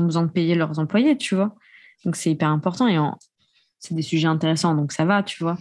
ont 0.00 0.04
besoin 0.04 0.22
de 0.22 0.30
payer 0.30 0.54
leurs 0.54 0.78
employés 0.78 1.16
tu 1.16 1.34
vois. 1.34 1.54
Donc 2.04 2.16
c'est 2.16 2.30
hyper 2.30 2.48
important 2.48 2.88
et 2.88 2.98
c'est 3.78 3.94
des 3.94 4.02
sujets 4.02 4.28
intéressants 4.28 4.74
donc 4.74 4.92
ça 4.92 5.04
va 5.04 5.22
tu 5.22 5.42
vois. 5.42 5.58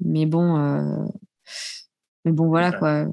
Mais 0.00 0.26
bon 0.26 1.08
mais 2.24 2.32
bon 2.32 2.48
voilà 2.48 2.72
quoi. 2.72 3.06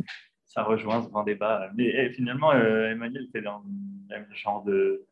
ça 0.48 0.64
rejoint 0.64 1.04
ce 1.04 1.10
grand 1.10 1.24
débat. 1.24 1.70
Mais 1.76 2.12
finalement 2.14 2.54
Emmanuel 2.54 3.28
tu 3.32 3.40
es 3.40 3.42
dans 3.42 3.60
le 3.60 4.16
même 4.16 4.28
genre 4.34 4.64
de, 4.64 5.06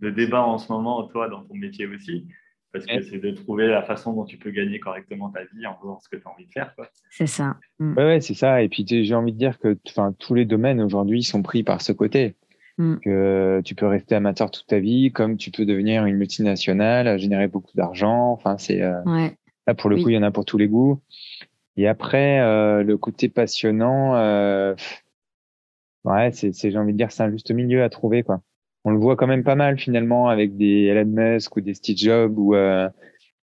de 0.00 0.10
débat 0.10 0.42
en 0.42 0.58
ce 0.58 0.72
moment 0.72 1.06
toi 1.08 1.28
dans 1.28 1.44
ton 1.44 1.54
métier 1.54 1.86
aussi 1.86 2.26
parce 2.72 2.86
que 2.86 3.02
c'est 3.02 3.18
de 3.18 3.30
trouver 3.32 3.66
la 3.66 3.82
façon 3.82 4.14
dont 4.14 4.24
tu 4.24 4.38
peux 4.38 4.50
gagner 4.50 4.80
correctement 4.80 5.30
ta 5.30 5.40
vie 5.44 5.66
en 5.66 5.76
faisant 5.78 5.98
ce 6.00 6.08
que 6.08 6.16
tu 6.16 6.26
as 6.26 6.30
envie 6.30 6.46
de 6.46 6.52
faire. 6.52 6.74
C'est 7.10 7.26
ça. 7.26 7.56
Mm. 7.78 7.96
Ouais, 7.96 8.20
c'est 8.20 8.34
ça. 8.34 8.62
Et 8.62 8.68
puis 8.68 8.84
j'ai 8.86 9.14
envie 9.14 9.32
de 9.32 9.38
dire 9.38 9.58
que 9.58 9.78
tous 10.18 10.34
les 10.34 10.44
domaines 10.44 10.80
aujourd'hui 10.80 11.22
sont 11.22 11.42
pris 11.42 11.62
par 11.62 11.82
ce 11.82 11.92
côté. 11.92 12.34
Mm. 12.78 12.96
Que 13.04 13.60
tu 13.64 13.74
peux 13.74 13.86
rester 13.86 14.14
amateur 14.14 14.50
toute 14.50 14.66
ta 14.66 14.78
vie, 14.78 15.12
comme 15.12 15.36
tu 15.36 15.50
peux 15.50 15.66
devenir 15.66 16.06
une 16.06 16.16
multinationale, 16.16 17.18
générer 17.18 17.46
beaucoup 17.46 17.76
d'argent. 17.76 18.32
Enfin, 18.32 18.56
c'est 18.56 18.80
euh, 18.80 19.02
là 19.66 19.74
pour 19.74 19.90
le 19.90 19.96
coup, 19.96 20.08
il 20.08 20.14
y 20.14 20.18
en 20.18 20.22
a 20.22 20.30
pour 20.30 20.46
tous 20.46 20.58
les 20.58 20.68
goûts. 20.68 21.00
Et 21.76 21.88
après, 21.88 22.40
euh, 22.40 22.82
le 22.82 22.96
côté 22.96 23.28
passionnant, 23.28 24.14
euh, 24.16 24.74
ouais, 26.04 26.30
c'est 26.32 26.52
j'ai 26.52 26.78
envie 26.78 26.92
de 26.92 26.98
dire, 26.98 27.12
c'est 27.12 27.22
un 27.22 27.30
juste 27.30 27.50
milieu 27.50 27.82
à 27.82 27.90
trouver, 27.90 28.22
quoi 28.22 28.42
on 28.84 28.90
le 28.90 28.98
voit 28.98 29.16
quand 29.16 29.26
même 29.26 29.44
pas 29.44 29.54
mal 29.54 29.78
finalement 29.78 30.28
avec 30.28 30.56
des 30.56 30.84
Elon 30.84 31.06
Musk 31.06 31.56
ou 31.56 31.60
des 31.60 31.74
Steve 31.74 31.96
Jobs 31.96 32.36
où 32.36 32.54
euh, 32.54 32.88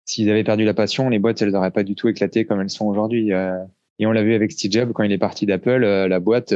s'ils 0.04 0.30
avaient 0.30 0.44
perdu 0.44 0.64
la 0.64 0.74
passion, 0.74 1.08
les 1.08 1.18
boîtes 1.18 1.42
elles 1.42 1.50
n'auraient 1.50 1.70
pas 1.70 1.82
du 1.82 1.94
tout 1.94 2.08
éclaté 2.08 2.44
comme 2.46 2.60
elles 2.60 2.70
sont 2.70 2.86
aujourd'hui. 2.86 3.32
Euh. 3.32 3.56
et 3.98 4.06
on 4.06 4.12
l'a 4.12 4.22
vu 4.22 4.34
avec 4.34 4.52
Steve 4.52 4.72
Jobs 4.72 4.92
quand 4.92 5.02
il 5.02 5.12
est 5.12 5.18
parti 5.18 5.46
d'Apple, 5.46 5.84
euh, 5.84 6.08
la 6.08 6.20
boîte 6.20 6.54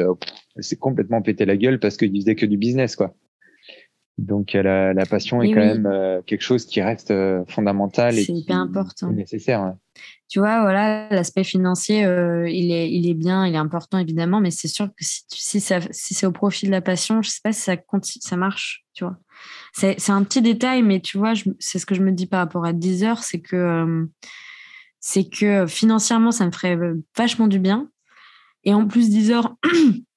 s'est 0.59 0.77
complètement 0.77 1.23
pété 1.23 1.44
la 1.44 1.57
gueule 1.57 1.78
parce 1.78 1.97
qu'il 1.97 2.15
faisait 2.15 2.36
que 2.36 2.47
du 2.47 2.57
business 2.57 2.97
quoi. 2.97 3.15
Donc 4.21 4.53
la, 4.53 4.93
la 4.93 5.07
passion 5.07 5.43
est 5.43 5.53
quand 5.53 5.61
même 5.61 6.23
quelque 6.27 6.43
chose 6.43 6.67
qui 6.67 6.83
reste 6.83 7.13
fondamental 7.49 8.19
et, 8.19 8.27
important. 8.51 9.11
nécessaire 9.11 9.75
tu 10.31 10.39
vois, 10.39 10.61
voilà, 10.61 11.09
l'aspect 11.11 11.43
financier, 11.43 12.05
euh, 12.05 12.49
il, 12.49 12.71
est, 12.71 12.89
il 12.89 13.11
est 13.11 13.15
bien, 13.15 13.45
il 13.49 13.55
est 13.55 13.59
important 13.59 13.99
évidemment, 13.99 14.41
mais 14.41 14.53
c'est 14.53 14.69
sûr 14.69 14.87
que 14.87 15.05
si, 15.05 15.25
si, 15.29 15.61
si 15.61 16.15
c'est 16.15 16.27
au 16.27 16.31
profit 16.31 16.67
de 16.67 16.71
la 16.71 16.81
passion, 16.81 17.21
je 17.21 17.31
sais 17.31 17.41
pas 17.43 17.53
si 17.53 17.63
ça, 17.63 17.75
ça 18.21 18.37
marche, 18.37 18.85
tu 18.95 19.03
vois. 19.03 19.17
C'est 19.73 20.11
un 20.11 20.23
petit 20.23 20.41
détail, 20.41 20.83
mais 20.83 21.01
tu 21.01 21.19
vois, 21.19 21.33
c'est 21.59 21.81
ce 21.81 21.87
que 21.87 21.97
je 21.97 22.03
me 22.03 22.13
dis 22.13 22.27
par 22.27 22.39
rapport 22.39 22.65
à 22.65 22.73
Deezer, 22.73 23.25
c'est 23.25 23.41
que, 23.41 23.57
euh, 23.57 24.07
c'est 25.01 25.29
que 25.29 25.67
financièrement, 25.67 26.31
ça 26.31 26.47
me 26.47 26.53
ferait 26.53 26.77
euh, 26.77 27.03
vachement 27.17 27.49
du 27.49 27.59
bien. 27.59 27.91
Et 28.63 28.73
en 28.73 28.87
plus, 28.87 29.11
Deezer, 29.11 29.57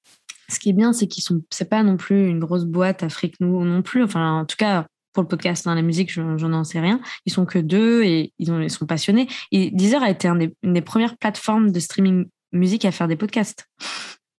ce 0.48 0.58
qui 0.58 0.70
est 0.70 0.74
bien, 0.74 0.92
c'est 0.92 1.06
qu'ils 1.06 1.22
sont, 1.22 1.42
c'est 1.50 1.68
pas 1.68 1.82
non 1.82 1.96
plus 1.96 2.28
une 2.28 2.38
grosse 2.38 2.64
boîte 2.64 3.02
Afrique 3.02 3.36
nous 3.40 3.64
non 3.64 3.82
plus. 3.82 4.02
Enfin, 4.02 4.40
en 4.40 4.44
tout 4.44 4.56
cas, 4.56 4.86
pour 5.12 5.22
le 5.22 5.28
podcast, 5.28 5.66
hein, 5.66 5.74
la 5.74 5.82
musique, 5.82 6.10
j'en 6.10 6.36
n'en 6.36 6.64
sais 6.64 6.80
rien. 6.80 7.00
Ils 7.24 7.32
sont 7.32 7.46
que 7.46 7.58
deux 7.58 8.02
et 8.02 8.32
ils, 8.38 8.52
ont, 8.52 8.60
ils 8.60 8.70
sont 8.70 8.84
passionnés. 8.84 9.28
Et 9.52 9.70
Deezer 9.70 10.02
a 10.02 10.10
été 10.10 10.28
une 10.28 10.72
des 10.72 10.82
premières 10.82 11.16
plateformes 11.16 11.70
de 11.70 11.80
streaming 11.80 12.26
musique 12.52 12.84
à 12.84 12.90
faire 12.90 13.08
des 13.08 13.16
podcasts. 13.16 13.66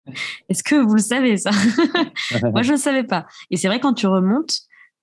Est-ce 0.48 0.62
que 0.62 0.76
vous 0.76 0.94
le 0.94 1.02
savez 1.02 1.36
ça? 1.36 1.50
Moi, 2.52 2.62
je 2.62 2.68
ne 2.68 2.76
le 2.76 2.80
savais 2.80 3.04
pas. 3.04 3.26
Et 3.50 3.56
c'est 3.56 3.68
vrai 3.68 3.80
quand 3.80 3.94
tu 3.94 4.06
remontes, 4.06 4.60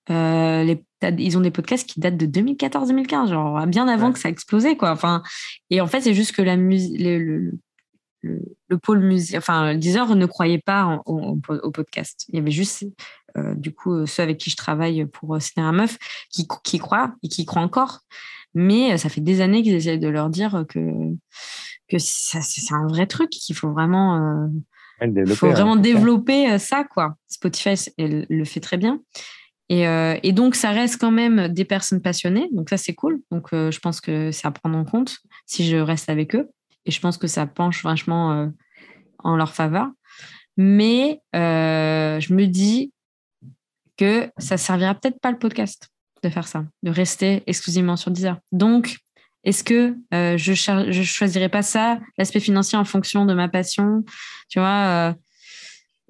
euh, 0.09 0.63
les, 0.63 0.84
ils 1.17 1.38
ont 1.38 1.41
des 1.41 1.51
podcasts 1.51 1.89
qui 1.89 1.99
datent 1.99 2.17
de 2.17 2.25
2014-2015, 2.25 3.30
genre 3.30 3.65
bien 3.67 3.88
avant 3.88 4.11
que 4.11 4.19
ça 4.19 4.27
a 4.27 4.31
explosé, 4.31 4.77
quoi. 4.77 4.91
Enfin, 4.91 5.23
et 5.69 5.81
en 5.81 5.88
fait, 5.88 6.01
c'est 6.01 6.13
juste 6.13 6.34
que 6.34 6.41
la 6.41 6.55
musique, 6.55 6.99
le, 7.01 7.19
le, 7.19 7.51
pôle 8.81 8.99
musique, 8.99 9.35
enfin, 9.37 9.75
Deezer 9.75 10.15
ne 10.15 10.25
croyait 10.25 10.59
pas 10.59 11.01
au, 11.05 11.35
podcast. 11.37 12.25
Il 12.29 12.35
y 12.35 12.39
avait 12.39 12.51
juste, 12.51 12.85
euh, 13.37 13.53
du 13.55 13.73
coup, 13.73 14.05
ceux 14.05 14.23
avec 14.23 14.37
qui 14.37 14.49
je 14.49 14.55
travaille 14.55 15.05
pour 15.05 15.35
euh, 15.35 15.39
Cinéra 15.39 15.71
Meuf 15.71 15.97
qui, 16.29 16.47
qui 16.63 16.79
croient 16.79 17.15
et 17.23 17.29
qui 17.29 17.45
croient 17.45 17.61
encore. 17.61 18.01
Mais 18.53 18.93
euh, 18.93 18.97
ça 18.97 19.09
fait 19.09 19.21
des 19.21 19.41
années 19.41 19.63
qu'ils 19.63 19.73
essaient 19.73 19.97
de 19.97 20.07
leur 20.07 20.29
dire 20.29 20.65
que, 20.69 20.79
que 21.89 21.97
c'est 21.97 22.73
un 22.73 22.87
vrai 22.87 23.07
truc, 23.07 23.29
qu'il 23.29 23.55
faut 23.55 23.71
vraiment, 23.71 24.49
faut 25.35 25.49
vraiment 25.49 25.75
développer 25.75 26.57
ça, 26.59 26.83
quoi. 26.83 27.15
Spotify 27.27 27.75
le 27.97 28.45
fait 28.45 28.59
très 28.59 28.77
bien. 28.77 28.99
Et, 29.69 29.85
et, 30.23 30.33
donc, 30.33 30.55
ça 30.55 30.71
reste 30.71 30.99
quand 30.99 31.11
même 31.11 31.47
des 31.47 31.65
personnes 31.65 32.01
passionnées. 32.01 32.47
Donc, 32.51 32.69
ça, 32.69 32.77
c'est 32.77 32.93
cool. 32.93 33.21
Donc, 33.31 33.47
je 33.51 33.79
pense 33.79 34.01
que 34.01 34.31
c'est 34.31 34.47
à 34.47 34.51
prendre 34.51 34.77
en 34.77 34.85
compte 34.85 35.17
si 35.45 35.67
je 35.67 35.77
reste 35.77 36.09
avec 36.09 36.35
eux. 36.35 36.49
Et 36.85 36.91
je 36.91 36.99
pense 36.99 37.18
que 37.18 37.27
ça 37.27 37.45
penche 37.45 37.84
vachement 37.84 38.31
euh, 38.34 38.47
en 39.19 39.35
leur 39.35 39.53
faveur. 39.53 39.88
Mais 40.57 41.22
euh, 41.35 42.19
je 42.19 42.34
me 42.34 42.45
dis 42.45 42.93
que 43.97 44.30
ça 44.38 44.57
servira 44.57 44.93
peut-être 44.95 45.19
pas 45.19 45.31
le 45.31 45.38
podcast 45.38 45.89
de 46.23 46.30
faire 46.30 46.47
ça, 46.47 46.65
de 46.84 46.91
rester 46.91 47.43
exclusivement 47.47 47.95
sur 47.95 48.11
Deezer. 48.11 48.38
Donc, 48.51 48.97
est-ce 49.43 49.64
que 49.64 49.95
euh, 50.14 50.38
je 50.38 50.51
ne 50.51 51.03
choisirais 51.03 51.49
pas 51.49 51.64
ça, 51.64 51.99
l'aspect 52.18 52.39
financier 52.39 52.77
en 52.77 52.85
fonction 52.85 53.26
de 53.26 53.34
ma 53.34 53.49
passion 53.49 54.03
Tu 54.49 54.60
vois, 54.60 55.15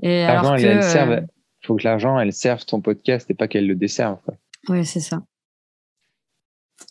Et 0.02 0.24
alors 0.24 0.56
que, 0.56 1.26
faut 1.66 1.76
que 1.76 1.84
l'argent, 1.84 2.20
elle 2.20 2.34
serve 2.34 2.66
ton 2.66 2.82
podcast 2.82 3.30
et 3.32 3.34
pas 3.34 3.48
qu'elle 3.48 3.68
le 3.68 3.76
desserve. 3.76 4.20
Oui, 4.70 4.86
c'est 4.86 5.00
ça. 5.00 5.24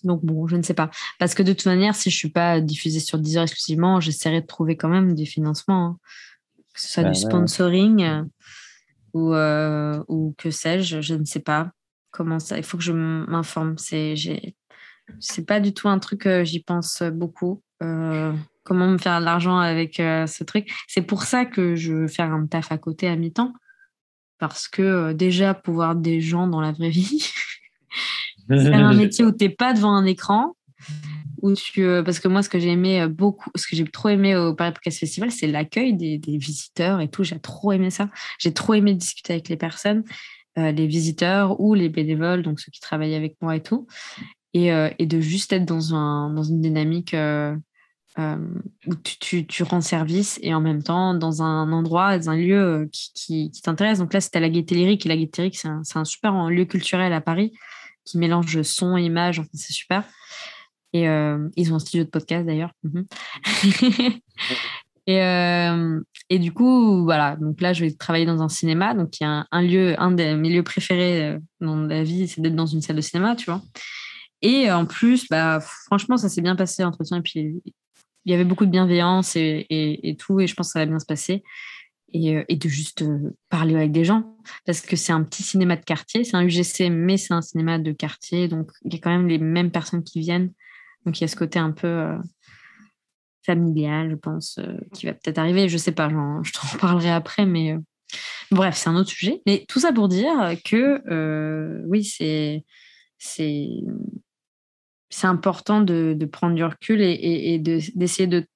Donc 0.04 0.24
bon, 0.24 0.46
je 0.46 0.56
ne 0.56 0.62
sais 0.62 0.74
pas. 0.74 0.90
Parce 1.18 1.34
que 1.34 1.42
de 1.42 1.52
toute 1.52 1.66
manière, 1.66 1.94
si 1.94 2.10
je 2.10 2.16
suis 2.16 2.30
pas 2.30 2.60
diffusée 2.60 3.00
sur 3.00 3.18
Deezer 3.18 3.42
exclusivement, 3.42 4.00
j'essaierai 4.00 4.40
de 4.40 4.46
trouver 4.46 4.76
quand 4.76 4.88
même 4.88 5.14
des 5.14 5.26
financements. 5.26 5.86
Hein. 5.86 5.98
Que 6.74 6.80
ce 6.80 6.88
soit 6.88 7.02
bah 7.02 7.10
du 7.10 7.20
sponsoring 7.20 8.02
euh, 8.02 8.22
ou, 9.12 9.34
euh, 9.34 10.02
ou 10.08 10.34
que 10.38 10.50
sais-je, 10.50 11.00
je 11.02 11.14
ne 11.14 11.24
sais 11.24 11.40
pas 11.40 11.70
comment 12.10 12.38
ça. 12.38 12.56
Il 12.56 12.64
faut 12.64 12.78
que 12.78 12.82
je 12.82 12.92
m'informe. 12.92 13.76
C'est 13.78 14.14
c'est 15.18 15.44
pas 15.44 15.60
du 15.60 15.74
tout 15.74 15.88
un 15.88 15.98
truc 15.98 16.22
que 16.22 16.44
j'y 16.44 16.60
pense 16.60 17.02
beaucoup. 17.02 17.62
Euh, 17.82 18.32
comment 18.62 18.86
me 18.86 18.98
faire 18.98 19.20
de 19.20 19.24
l'argent 19.24 19.58
avec 19.58 19.96
ce 19.96 20.44
truc. 20.44 20.72
C'est 20.86 21.02
pour 21.02 21.24
ça 21.24 21.44
que 21.44 21.74
je 21.74 21.92
veux 21.92 22.08
faire 22.08 22.32
un 22.32 22.46
taf 22.46 22.70
à 22.72 22.78
côté 22.78 23.08
à 23.08 23.16
mi-temps. 23.16 23.52
Parce 24.38 24.66
que 24.66 25.12
déjà, 25.12 25.54
pouvoir 25.54 25.94
des 25.94 26.20
gens 26.20 26.48
dans 26.48 26.60
la 26.60 26.72
vraie 26.72 26.90
vie, 26.90 27.30
c'est 28.48 28.72
un 28.72 28.94
métier 28.94 29.24
où 29.24 29.32
tu 29.32 29.44
n'es 29.44 29.50
pas 29.50 29.72
devant 29.72 29.92
un 29.92 30.04
écran. 30.04 30.54
Où 31.42 31.52
tu, 31.54 31.84
euh, 31.84 32.04
parce 32.04 32.20
que 32.20 32.28
moi, 32.28 32.42
ce 32.42 32.48
que 32.48 32.60
j'ai 32.60 32.70
aimé 32.70 33.02
euh, 33.02 33.08
beaucoup, 33.08 33.50
ce 33.56 33.66
que 33.66 33.74
j'ai 33.74 33.84
trop 33.84 34.08
aimé 34.08 34.36
au 34.36 34.54
Paris 34.54 34.72
Podcast 34.72 35.00
Festival, 35.00 35.32
c'est 35.32 35.48
l'accueil 35.48 35.92
des, 35.92 36.20
visiteurs 36.38 37.00
et 37.00 37.08
tout. 37.08 37.24
J'ai 37.24 37.40
trop 37.40 37.72
aimé 37.72 37.90
ça. 37.90 38.08
J'ai 38.38 38.54
trop 38.54 38.74
aimé 38.74 38.94
discuter 38.94 39.32
avec 39.32 39.48
les 39.48 39.56
personnes, 39.56 40.04
euh, 40.58 40.70
les 40.70 40.86
visiteurs 40.86 41.60
ou 41.60 41.74
les 41.74 41.88
bénévoles, 41.88 42.42
donc 42.42 42.60
ceux 42.60 42.70
qui 42.70 42.80
travaillent 42.80 43.16
avec 43.16 43.36
moi 43.40 43.56
et 43.56 43.62
tout. 43.62 43.88
Et, 44.54 44.68
et 44.98 45.06
de 45.06 45.18
juste 45.18 45.54
être 45.54 45.64
dans, 45.64 45.94
un, 45.94 46.28
dans 46.34 46.42
une 46.42 46.60
dynamique 46.60 47.16
où 48.18 48.94
tu, 49.02 49.46
tu, 49.46 49.62
rends 49.62 49.80
service 49.80 50.38
et 50.42 50.52
en 50.52 50.60
même 50.60 50.82
temps 50.82 51.14
dans 51.14 51.42
un 51.42 51.72
endroit, 51.72 52.18
dans 52.18 52.28
un 52.28 52.36
lieu 52.36 52.86
qui, 52.92 53.50
qui, 53.50 53.62
t'intéresse. 53.62 53.98
Donc 53.98 54.12
là, 54.12 54.20
c'était 54.20 54.40
la 54.40 54.50
Gaîté 54.50 54.74
Lyrique. 54.74 55.06
Et 55.06 55.08
la 55.08 55.16
Gaîté 55.16 55.40
Lyrique, 55.40 55.56
c'est 55.56 55.68
un, 55.68 55.80
un, 55.94 56.04
super 56.04 56.50
lieu 56.50 56.66
culturel 56.66 57.14
à 57.14 57.22
Paris 57.22 57.54
qui 58.04 58.18
mélange 58.18 58.62
son 58.62 58.96
image. 58.96 59.42
c'est 59.52 59.72
super. 59.72 60.04
Et 60.92 61.08
euh, 61.08 61.48
ils 61.56 61.72
ont 61.72 61.76
un 61.76 61.78
studio 61.78 62.04
de 62.04 62.10
podcast 62.10 62.46
d'ailleurs. 62.46 62.72
Mhm. 62.82 63.06
et, 65.06 65.22
euh, 65.22 66.00
et 66.28 66.38
du 66.38 66.52
coup, 66.52 67.04
voilà. 67.04 67.36
Donc 67.36 67.60
là, 67.60 67.72
je 67.72 67.84
vais 67.84 67.92
travailler 67.92 68.26
dans 68.26 68.42
un 68.42 68.48
cinéma. 68.48 68.94
Donc 68.94 69.18
il 69.20 69.24
y 69.24 69.26
a 69.26 69.46
un, 69.50 69.62
lieu, 69.62 70.00
un 70.00 70.10
des 70.10 70.34
mes 70.34 70.50
lieux 70.50 70.62
préférés 70.62 71.30
euh, 71.30 71.38
dans 71.60 71.76
la 71.76 72.02
vie, 72.02 72.28
c'est 72.28 72.40
d'être 72.40 72.56
dans 72.56 72.66
une 72.66 72.82
salle 72.82 72.96
de 72.96 73.00
cinéma, 73.00 73.36
tu 73.36 73.46
vois. 73.46 73.62
Et 74.42 74.70
en 74.70 74.86
plus, 74.86 75.28
bah, 75.28 75.60
franchement, 75.60 76.16
ça 76.16 76.28
s'est 76.28 76.42
bien 76.42 76.56
passé 76.56 76.82
l'entretien. 76.82 77.18
Et 77.18 77.22
puis, 77.22 77.62
il 78.24 78.30
y 78.30 78.34
avait 78.34 78.44
beaucoup 78.44 78.66
de 78.66 78.70
bienveillance 78.70 79.36
et, 79.36 79.66
et, 79.70 80.16
tout. 80.16 80.40
Et 80.40 80.46
je 80.46 80.54
pense 80.54 80.68
que 80.68 80.72
ça 80.72 80.78
va 80.80 80.86
bien 80.86 80.98
se 80.98 81.06
passer. 81.06 81.42
Euh, 82.14 82.44
et, 82.48 82.56
de 82.56 82.68
juste 82.68 83.02
euh, 83.02 83.34
parler 83.48 83.74
avec 83.74 83.92
des 83.92 84.04
gens. 84.04 84.36
Parce 84.66 84.80
que 84.80 84.96
c'est 84.96 85.12
un 85.12 85.22
petit 85.22 85.42
cinéma 85.42 85.76
de 85.76 85.84
quartier, 85.84 86.24
c'est 86.24 86.36
un 86.36 86.44
UGC, 86.44 86.90
mais 86.90 87.16
c'est 87.16 87.32
un 87.32 87.42
cinéma 87.42 87.78
de 87.78 87.92
quartier. 87.92 88.48
Donc, 88.48 88.70
il 88.84 88.92
y 88.92 88.96
a 88.96 89.00
quand 89.00 89.10
même 89.10 89.28
les 89.28 89.38
mêmes 89.38 89.70
personnes 89.70 90.04
qui 90.04 90.20
viennent. 90.20 90.52
Donc, 91.06 91.18
il 91.18 91.22
y 91.22 91.24
a 91.24 91.28
ce 91.28 91.36
côté 91.36 91.58
un 91.58 91.72
peu 91.72 91.86
euh, 91.86 92.18
familial, 93.44 94.10
je 94.10 94.16
pense, 94.16 94.60
qui 94.92 95.06
va 95.06 95.14
peut-être 95.14 95.38
arriver. 95.38 95.68
Je 95.68 95.78
sais 95.78 95.92
pas, 95.92 96.08
je 96.42 96.52
t'en 96.52 96.78
parlerai 96.78 97.10
après, 97.10 97.46
mais 97.46 97.76
bref, 98.50 98.76
c'est 98.76 98.90
un 98.90 98.96
autre 98.96 99.10
sujet. 99.10 99.40
Mais 99.46 99.64
tout 99.68 99.80
ça 99.80 99.92
pour 99.92 100.08
dire 100.08 100.34
que 100.64 101.82
oui, 101.86 102.04
c'est. 102.04 102.64
c'est 103.18 103.68
c'est 105.14 105.26
important 105.26 105.82
de, 105.82 106.14
de, 106.16 106.24
prendre 106.24 106.54
du 106.54 106.64
recul 106.64 107.02
et, 107.02 107.12
et, 107.52 107.58
d'essayer 107.58 108.26
de, 108.26 108.46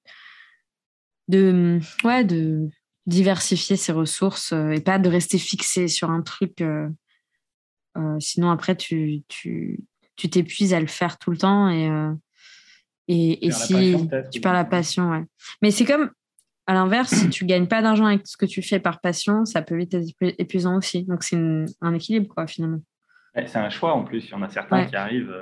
de, 1.27 1.79
ouais, 2.03 2.23
de, 2.23 2.67
diversifier 3.07 3.77
ses 3.77 3.93
ressources 3.93 4.51
euh, 4.53 4.71
et 4.71 4.81
pas 4.81 4.99
de 4.99 5.09
rester 5.09 5.39
fixé 5.39 5.87
sur 5.87 6.11
un 6.11 6.21
truc. 6.21 6.61
Euh, 6.61 6.89
euh, 7.97 8.19
sinon, 8.19 8.51
après, 8.51 8.75
tu, 8.75 9.23
tu, 9.27 9.79
tu 10.15 10.29
t'épuises 10.29 10.73
à 10.73 10.79
le 10.79 10.87
faire 10.87 11.17
tout 11.17 11.31
le 11.31 11.37
temps 11.37 11.69
et, 11.69 11.89
et, 13.07 13.47
et 13.47 13.51
si 13.51 13.95
tu 14.31 14.41
perds 14.41 14.53
la 14.53 14.65
passion, 14.65 15.09
ouais. 15.09 15.23
Mais 15.63 15.71
c'est 15.71 15.85
comme, 15.85 16.11
à 16.67 16.73
l'inverse, 16.73 17.13
si 17.13 17.29
tu 17.29 17.45
gagnes 17.45 17.67
pas 17.67 17.81
d'argent 17.81 18.05
avec 18.05 18.27
ce 18.27 18.37
que 18.37 18.45
tu 18.45 18.61
fais 18.61 18.79
par 18.79 18.99
passion, 18.99 19.45
ça 19.45 19.61
peut 19.63 19.77
vite 19.77 19.95
être 19.95 20.13
épuisant 20.21 20.77
aussi. 20.77 21.05
Donc, 21.05 21.23
c'est 21.23 21.37
un 21.81 21.93
équilibre, 21.95 22.27
quoi, 22.27 22.45
finalement. 22.45 22.81
C'est 23.33 23.55
un 23.55 23.69
choix 23.69 23.93
en 23.93 24.03
plus. 24.03 24.25
Il 24.25 24.31
y 24.31 24.33
en 24.33 24.41
a 24.43 24.49
certains 24.49 24.85
qui 24.85 24.95
arrivent 24.95 25.33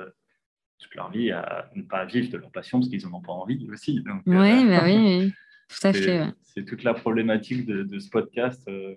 toute 0.78 0.94
leur 0.94 1.10
vie 1.10 1.32
à 1.32 1.68
ne 1.74 1.82
pas 1.82 2.04
vivre 2.04 2.30
de 2.30 2.36
leur 2.38 2.50
passion 2.50 2.78
parce 2.78 2.88
qu'ils 2.88 3.02
n'en 3.06 3.18
ont 3.18 3.22
pas 3.22 3.32
envie 3.32 3.66
aussi. 3.70 4.00
Donc, 4.02 4.22
oui, 4.26 4.66
bah 4.68 4.82
oui, 4.84 4.96
oui, 4.96 5.32
tout 5.68 5.86
à 5.86 5.92
fait 5.92 6.26
c'est 6.56 6.64
toute 6.64 6.84
la 6.84 6.94
problématique 6.94 7.66
de, 7.66 7.98
ce 7.98 8.08
podcast 8.08 8.66
euh, 8.68 8.94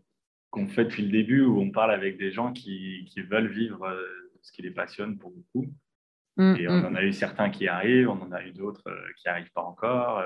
qu'on 0.50 0.68
fait 0.68 0.86
depuis 0.86 1.04
le 1.04 1.12
début, 1.12 1.44
où 1.44 1.60
on 1.60 1.72
parle 1.72 1.92
avec 1.92 2.18
des 2.18 2.32
gens 2.32 2.54
qui, 2.54 3.06
veulent 3.30 3.52
vivre 3.52 3.86
euh, 3.86 4.02
ce 4.42 4.54
qui 4.54 4.62
les 4.62 4.72
passionne 4.72 5.18
pour 5.18 5.32
beaucoup. 5.32 5.68
Mm, 6.38 6.56
et 6.58 6.68
on 6.70 6.78
mm. 6.78 6.86
en 6.86 6.96
a 6.96 7.04
eu 7.04 7.12
certains 7.12 7.50
qui 7.50 7.68
arrivent, 7.68 8.10
on 8.10 8.22
en 8.22 8.32
a 8.32 8.42
eu 8.46 8.52
d'autres 8.52 8.88
euh, 8.88 8.96
qui 9.18 9.28
n'arrivent 9.28 9.52
pas 9.52 9.62
encore, 9.62 10.24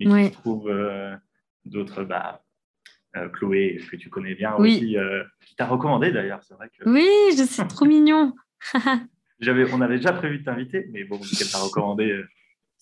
et 0.00 0.06
qui 0.06 0.26
se 0.26 0.32
trouvent 0.32 0.72
d'autres. 1.64 2.02
Bah, 2.02 2.42
Chloé, 3.32 3.80
que 3.90 3.96
tu 3.96 4.10
connais 4.10 4.34
bien 4.34 4.54
aussi, 4.56 4.96
qui 5.46 5.56
t'a 5.56 5.66
recommandé 5.66 6.10
d'ailleurs, 6.10 6.42
c'est 6.42 6.54
vrai 6.54 6.68
que. 6.68 6.86
Oui, 6.90 7.08
je 7.38 7.44
suis 7.44 7.66
trop 7.68 7.86
mignon. 7.86 8.34
on 8.74 9.80
avait 9.80 9.96
déjà 9.96 10.12
prévu 10.12 10.40
de 10.40 10.44
t'inviter, 10.44 10.88
mais 10.90 11.04
bon, 11.04 11.18
qu'elle 11.18 11.48
t'a 11.48 11.58
recommandé, 11.58 12.22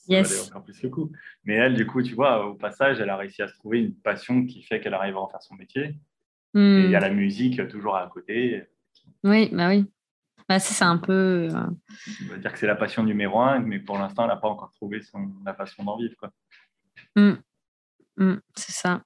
yes. 0.08 0.48
encore 0.48 0.64
plus 0.64 0.82
le 0.82 0.88
coup. 0.88 1.12
Mais 1.44 1.54
elle, 1.54 1.74
du 1.74 1.86
coup, 1.86 2.02
tu 2.02 2.14
vois, 2.14 2.46
au 2.46 2.54
passage, 2.54 3.00
elle 3.00 3.10
a 3.10 3.16
réussi 3.16 3.42
à 3.42 3.48
se 3.48 3.54
trouver 3.54 3.80
une 3.80 3.94
passion 3.94 4.44
qui 4.44 4.62
fait 4.62 4.80
qu'elle 4.80 4.94
arrive 4.94 5.16
à 5.16 5.20
en 5.20 5.28
faire 5.28 5.42
son 5.42 5.54
métier. 5.54 5.96
Hmm. 6.52 6.78
Et 6.78 6.84
il 6.84 6.90
y 6.90 6.96
a 6.96 7.00
la 7.00 7.10
musique 7.10 7.66
toujours 7.68 7.96
à 7.96 8.08
côté. 8.08 8.64
Oui, 9.22 9.50
bah 9.52 9.68
oui. 9.68 9.86
Bah, 10.48 10.58
c'est 10.58 10.84
un 10.84 10.98
peu. 10.98 11.48
Euh, 11.50 11.66
On 12.26 12.30
va 12.30 12.36
dire 12.38 12.52
que 12.52 12.58
c'est 12.58 12.66
la 12.66 12.76
passion 12.76 13.02
numéro 13.02 13.40
un, 13.40 13.60
mais 13.60 13.78
pour 13.78 13.98
l'instant, 13.98 14.24
elle 14.24 14.28
n'a 14.28 14.36
pas 14.36 14.48
encore 14.48 14.72
trouvé 14.72 15.00
son, 15.00 15.32
la 15.44 15.54
passion 15.54 15.84
d'en 15.84 15.96
vivre. 15.96 16.14
Quoi. 16.18 16.30
Hmm. 17.16 17.34
Hmm, 18.16 18.36
c'est 18.54 18.72
ça. 18.72 19.02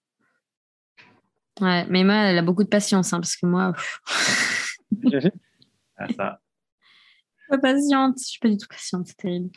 Ouais, 1.61 1.87
mais 1.89 2.05
moi, 2.05 2.15
elle 2.15 2.39
a 2.39 2.43
beaucoup 2.43 2.65
de 2.65 2.69
patience, 2.69 3.13
hein, 3.13 3.21
parce 3.21 3.37
que 3.37 3.47
moi. 3.47 3.73
ah, 5.97 6.09
ça 6.15 6.41
pas 7.49 7.59
patiente, 7.59 8.19
je 8.19 8.25
suis 8.25 8.39
pas 8.39 8.49
du 8.49 8.57
tout 8.57 8.67
patiente, 8.69 9.07
c'est 9.07 9.17
terrible. 9.17 9.51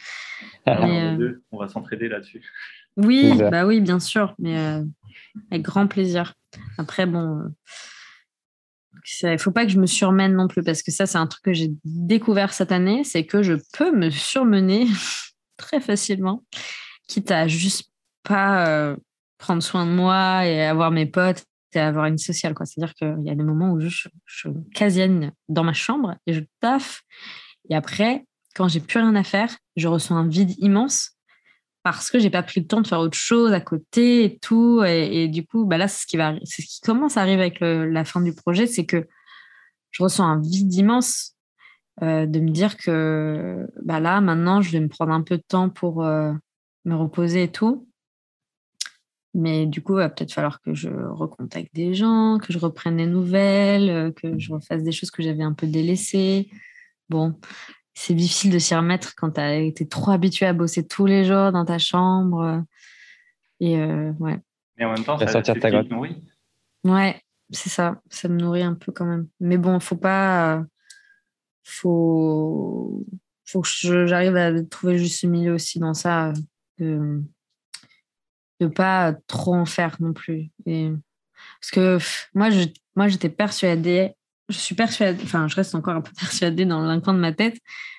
Ah, 0.65 0.85
euh, 0.87 1.41
on 1.51 1.57
va 1.57 1.67
s'entraider 1.67 2.07
là-dessus. 2.09 2.43
Oui, 2.97 3.37
bah 3.37 3.65
oui, 3.65 3.79
bien 3.79 3.99
sûr, 3.99 4.35
mais 4.37 4.57
euh, 4.57 4.83
avec 5.49 5.63
grand 5.63 5.87
plaisir. 5.87 6.33
Après, 6.77 7.05
bon, 7.05 7.41
il 9.21 9.29
ne 9.29 9.37
faut 9.37 9.51
pas 9.51 9.65
que 9.65 9.71
je 9.71 9.79
me 9.79 9.85
surmène 9.85 10.35
non 10.35 10.47
plus, 10.47 10.63
parce 10.63 10.83
que 10.83 10.91
ça, 10.91 11.05
c'est 11.05 11.17
un 11.17 11.27
truc 11.27 11.43
que 11.43 11.53
j'ai 11.53 11.71
découvert 11.85 12.53
cette 12.53 12.71
année, 12.71 13.03
c'est 13.03 13.25
que 13.25 13.43
je 13.43 13.53
peux 13.77 13.95
me 13.95 14.09
surmener 14.09 14.87
très 15.57 15.79
facilement, 15.79 16.43
quitte 17.07 17.31
à 17.31 17.47
juste 17.47 17.91
pas 18.23 18.67
euh, 18.67 18.95
prendre 19.37 19.63
soin 19.63 19.85
de 19.85 19.91
moi 19.91 20.45
et 20.45 20.63
avoir 20.63 20.91
mes 20.91 21.05
potes 21.05 21.45
et 21.73 21.79
avoir 21.79 22.05
une 22.05 22.17
sociale. 22.17 22.53
C'est-à-dire 22.63 22.93
qu'il 22.93 23.23
y 23.25 23.29
a 23.29 23.35
des 23.35 23.43
moments 23.43 23.71
où 23.71 23.79
je, 23.79 23.87
je, 23.87 24.09
je 24.25 24.49
casienne 24.73 25.31
dans 25.47 25.63
ma 25.63 25.73
chambre 25.73 26.15
et 26.27 26.33
je 26.33 26.41
taffe 26.59 27.03
et 27.71 27.75
après, 27.75 28.25
quand 28.53 28.67
j'ai 28.67 28.81
plus 28.81 28.99
rien 28.99 29.15
à 29.15 29.23
faire, 29.23 29.57
je 29.77 29.87
ressens 29.87 30.17
un 30.17 30.27
vide 30.27 30.51
immense 30.57 31.11
parce 31.83 32.11
que 32.11 32.19
j'ai 32.19 32.29
pas 32.29 32.43
pris 32.43 32.59
le 32.59 32.67
temps 32.67 32.81
de 32.81 32.87
faire 32.87 32.99
autre 32.99 33.17
chose 33.17 33.53
à 33.53 33.61
côté 33.61 34.25
et 34.25 34.37
tout. 34.39 34.83
Et, 34.83 35.29
du 35.29 35.45
coup, 35.45 35.63
bah 35.65 35.77
là, 35.77 35.87
c'est 35.87 36.01
ce 36.01 36.05
qui 36.05 36.17
va, 36.17 36.35
c'est 36.43 36.61
ce 36.61 36.67
qui 36.67 36.81
commence 36.81 37.15
à 37.15 37.21
arriver 37.21 37.41
avec 37.41 37.61
la 37.61 38.03
fin 38.03 38.19
du 38.19 38.35
projet, 38.35 38.67
c'est 38.67 38.85
que 38.85 39.07
je 39.91 40.03
ressens 40.03 40.25
un 40.25 40.41
vide 40.41 40.73
immense 40.73 41.37
euh, 42.03 42.25
de 42.25 42.41
me 42.41 42.49
dire 42.49 42.75
que 42.75 43.65
bah 43.83 44.01
là, 44.01 44.19
maintenant, 44.19 44.61
je 44.61 44.69
vais 44.71 44.81
me 44.81 44.89
prendre 44.89 45.13
un 45.13 45.21
peu 45.21 45.37
de 45.37 45.43
temps 45.47 45.69
pour 45.69 46.03
euh, 46.03 46.33
me 46.83 46.95
reposer 46.95 47.43
et 47.43 47.51
tout. 47.51 47.87
Mais 49.33 49.65
du 49.65 49.81
coup, 49.81 49.93
il 49.93 49.99
va 49.99 50.09
peut-être 50.09 50.33
falloir 50.33 50.59
que 50.59 50.73
je 50.73 50.89
recontacte 50.89 51.73
des 51.73 51.93
gens, 51.93 52.37
que 52.37 52.51
je 52.51 52.59
reprenne 52.59 52.97
des 52.97 53.05
nouvelles, 53.05 53.89
euh, 53.89 54.11
que 54.11 54.37
je 54.37 54.51
refasse 54.51 54.83
des 54.83 54.91
choses 54.91 55.09
que 55.09 55.23
j'avais 55.23 55.43
un 55.43 55.53
peu 55.53 55.67
délaissées. 55.67 56.49
Bon, 57.11 57.37
c'est 57.93 58.13
difficile 58.13 58.53
de 58.53 58.57
s'y 58.57 58.73
remettre 58.73 59.15
quand 59.15 59.31
tu 59.31 59.41
as 59.41 59.55
été 59.55 59.85
trop 59.85 60.11
habitué 60.11 60.45
à 60.45 60.53
bosser 60.53 60.87
tous 60.87 61.05
les 61.05 61.25
jours 61.25 61.51
dans 61.51 61.65
ta 61.65 61.77
chambre. 61.77 62.63
Et 63.59 63.77
euh, 63.77 64.13
ouais. 64.19 64.39
Et 64.77 64.85
en 64.85 64.93
même 64.93 65.03
temps, 65.03 65.17
ça 65.17 65.27
sortir 65.27 65.59
ta 65.59 65.69
grotte. 65.69 65.89
nourrit. 65.89 66.23
Ouais, 66.85 67.21
c'est 67.49 67.67
ça. 67.67 68.01
Ça 68.09 68.29
me 68.29 68.37
nourrit 68.37 68.63
un 68.63 68.75
peu 68.75 68.93
quand 68.93 69.05
même. 69.05 69.27
Mais 69.41 69.57
bon, 69.57 69.81
faut 69.81 69.97
pas. 69.97 70.63
Faut, 71.65 73.05
faut 73.45 73.61
que 73.61 74.05
j'arrive 74.07 74.37
à 74.37 74.63
trouver 74.63 74.97
juste 74.97 75.19
ce 75.19 75.27
milieu 75.27 75.53
aussi 75.53 75.77
dans 75.79 75.93
ça. 75.93 76.31
De 76.79 77.21
ne 78.61 78.67
pas 78.67 79.13
trop 79.27 79.53
en 79.53 79.65
faire 79.65 79.97
non 79.99 80.13
plus. 80.13 80.49
Et... 80.65 80.93
Parce 81.59 81.71
que 81.71 81.97
moi, 82.33 82.51
je, 82.51 82.67
moi, 82.95 83.09
j'étais 83.09 83.29
persuadée 83.29 84.15
je 84.51 84.57
suis 84.57 84.75
persuadée, 84.75 85.21
enfin, 85.23 85.47
je 85.47 85.55
reste 85.55 85.75
encore 85.75 85.95
un 85.95 86.01
peu 86.01 86.11
persuadée 86.19 86.65
dans 86.65 86.81
l'un 86.81 86.99
coin 86.99 87.13
de 87.13 87.19
ma 87.19 87.33
tête 87.33 87.57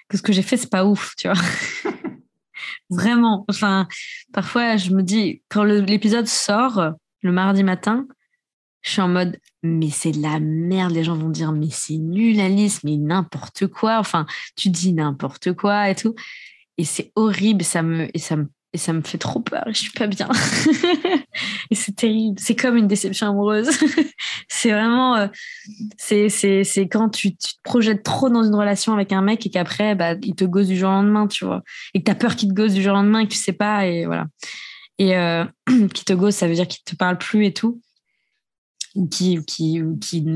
que 0.08 0.16
ce 0.16 0.22
que 0.22 0.32
j'ai 0.32 0.42
fait, 0.42 0.56
c'est 0.56 0.70
pas 0.70 0.84
ouf, 0.84 1.14
tu 1.16 1.28
vois. 1.28 1.40
Vraiment. 2.90 3.44
Enfin, 3.48 3.88
parfois, 4.32 4.76
je 4.76 4.90
me 4.90 5.02
dis, 5.02 5.42
quand 5.48 5.64
l'épisode 5.64 6.26
sort 6.26 6.92
le 7.22 7.32
mardi 7.32 7.64
matin, 7.64 8.06
je 8.82 8.90
suis 8.90 9.00
en 9.00 9.08
mode, 9.08 9.38
mais 9.62 9.90
c'est 9.90 10.12
de 10.12 10.20
la 10.20 10.40
merde. 10.40 10.92
Les 10.92 11.04
gens 11.04 11.16
vont 11.16 11.30
dire, 11.30 11.52
mais 11.52 11.70
c'est 11.70 11.96
nul, 11.96 12.40
Alice, 12.40 12.84
mais 12.84 12.96
n'importe 12.96 13.68
quoi. 13.68 13.98
Enfin, 13.98 14.26
tu 14.56 14.68
dis 14.68 14.92
n'importe 14.92 15.52
quoi 15.54 15.88
et 15.88 15.94
tout. 15.94 16.14
Et 16.78 16.84
c'est 16.84 17.12
horrible, 17.14 17.64
ça 17.64 17.82
me, 17.82 18.14
et 18.14 18.18
ça 18.18 18.36
me, 18.36 18.48
et 18.74 18.78
ça 18.78 18.92
me 18.92 19.02
fait 19.02 19.18
trop 19.18 19.40
peur. 19.40 19.64
Je 19.68 19.78
suis 19.78 19.90
pas 19.90 20.06
bien. 20.06 20.28
et 21.70 21.74
c'est 21.74 21.94
terrible. 21.94 22.38
C'est 22.38 22.56
comme 22.56 22.76
une 22.76 22.86
déception 22.86 23.28
amoureuse. 23.28 23.68
c'est 24.48 24.70
vraiment, 24.70 25.16
euh, 25.16 25.28
c'est, 25.98 26.28
c'est, 26.28 26.88
quand 26.88 27.10
tu, 27.10 27.36
te 27.36 27.48
projettes 27.62 28.02
trop 28.02 28.30
dans 28.30 28.42
une 28.42 28.54
relation 28.54 28.94
avec 28.94 29.12
un 29.12 29.20
mec 29.20 29.44
et 29.44 29.50
qu'après, 29.50 29.94
bah, 29.94 30.14
il 30.22 30.34
te 30.34 30.44
gosse 30.44 30.68
du 30.68 30.76
jour 30.76 30.88
au 30.88 30.92
lendemain, 30.92 31.26
tu 31.26 31.44
vois. 31.44 31.62
Et 31.92 32.00
que 32.00 32.04
tu 32.04 32.10
as 32.10 32.14
peur 32.14 32.34
qu'il 32.34 32.48
te 32.48 32.54
gosse 32.54 32.72
du 32.72 32.82
jour 32.82 32.92
au 32.92 32.96
lendemain 32.96 33.20
et 33.20 33.26
que 33.26 33.32
tu 33.32 33.38
sais 33.38 33.52
pas. 33.52 33.86
Et 33.86 34.06
voilà. 34.06 34.26
Et 34.98 35.16
euh, 35.16 35.44
te 35.66 36.12
gosse, 36.14 36.36
ça 36.36 36.48
veut 36.48 36.54
dire 36.54 36.68
qu'il 36.68 36.82
te 36.82 36.96
parle 36.96 37.18
plus 37.18 37.44
et 37.44 37.52
tout 37.52 37.80
qui, 39.10 39.42
qui, 39.46 39.80
qui, 40.00 40.26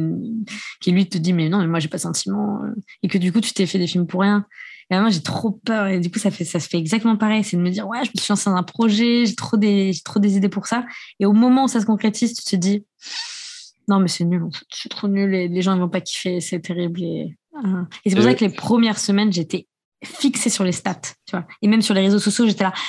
qui 0.81 0.91
lui 0.91 1.07
te 1.07 1.19
dit 1.19 1.35
mais 1.35 1.51
non 1.51 1.59
mais 1.59 1.67
moi 1.67 1.79
j'ai 1.79 1.89
pas 1.89 1.99
de 1.99 2.03
sentiment 2.03 2.63
euh, 2.65 2.75
et 3.03 3.09
que 3.09 3.19
du 3.19 3.31
coup 3.31 3.43
tu 3.43 3.53
t'es 3.53 3.67
fait 3.67 3.79
des 3.79 3.87
films 3.87 4.07
pour 4.07 4.23
rien 4.23 4.47
et 4.91 4.99
moi 4.99 5.11
j'ai 5.11 5.23
trop 5.23 5.51
peur. 5.51 5.87
Et 5.89 6.01
du 6.01 6.11
coup 6.11 6.19
ça 6.19 6.31
fait 6.31 6.45
ça 6.45 6.61
se 6.61 6.69
fait 6.69 6.79
exactement 6.79 7.17
pareil. 7.17 7.45
C'est 7.45 7.57
de 7.57 7.63
me 7.63 7.71
dire 7.71 7.87
ouais 7.89 8.05
je 8.05 8.11
me 8.11 8.21
suis 8.21 8.31
lancé 8.31 8.51
dans 8.51 8.57
un 8.57 8.63
projet 8.63 9.27
j'ai 9.27 9.35
trop 9.35 9.57
des 9.57 9.93
trop 10.05 10.21
des 10.21 10.37
idées 10.37 10.49
pour 10.49 10.67
ça. 10.67 10.85
Et 11.21 11.27
au 11.27 11.33
moment 11.33 11.65
où 11.65 11.69
ça 11.69 11.81
se 11.81 11.87
concrétise 11.87 12.35
tu 12.35 12.45
te 12.45 12.57
dis 12.57 12.85
non 13.89 14.01
mais 14.01 14.09
c'est 14.09 14.25
nul 14.25 14.45
c'est 14.71 14.89
trop 14.89 15.09
nul 15.09 15.35
et 15.35 15.49
les 15.49 15.63
gens 15.63 15.75
ils 15.75 15.81
vont 15.81 15.89
pas 15.89 16.01
kiffer. 16.01 16.41
C'est 16.41 16.61
terrible 16.61 17.03
et, 17.03 17.37
euh, 17.65 17.83
et 18.05 18.11
c'est 18.11 18.17
pour 18.17 18.25
ça 18.25 18.35
que 18.35 18.45
les 18.45 18.53
premières 18.53 18.99
semaines 18.99 19.33
j'étais 19.33 19.67
fixée 20.05 20.51
sur 20.51 20.65
les 20.65 20.73
stats 20.73 21.01
tu 21.27 21.33
vois. 21.33 21.47
Et 21.63 21.69
même 21.69 21.83
sur 21.83 21.95
les 21.95 22.03
réseaux 22.03 22.19
sociaux 22.19 22.47
j'étais 22.47 22.65
là. 22.65 22.73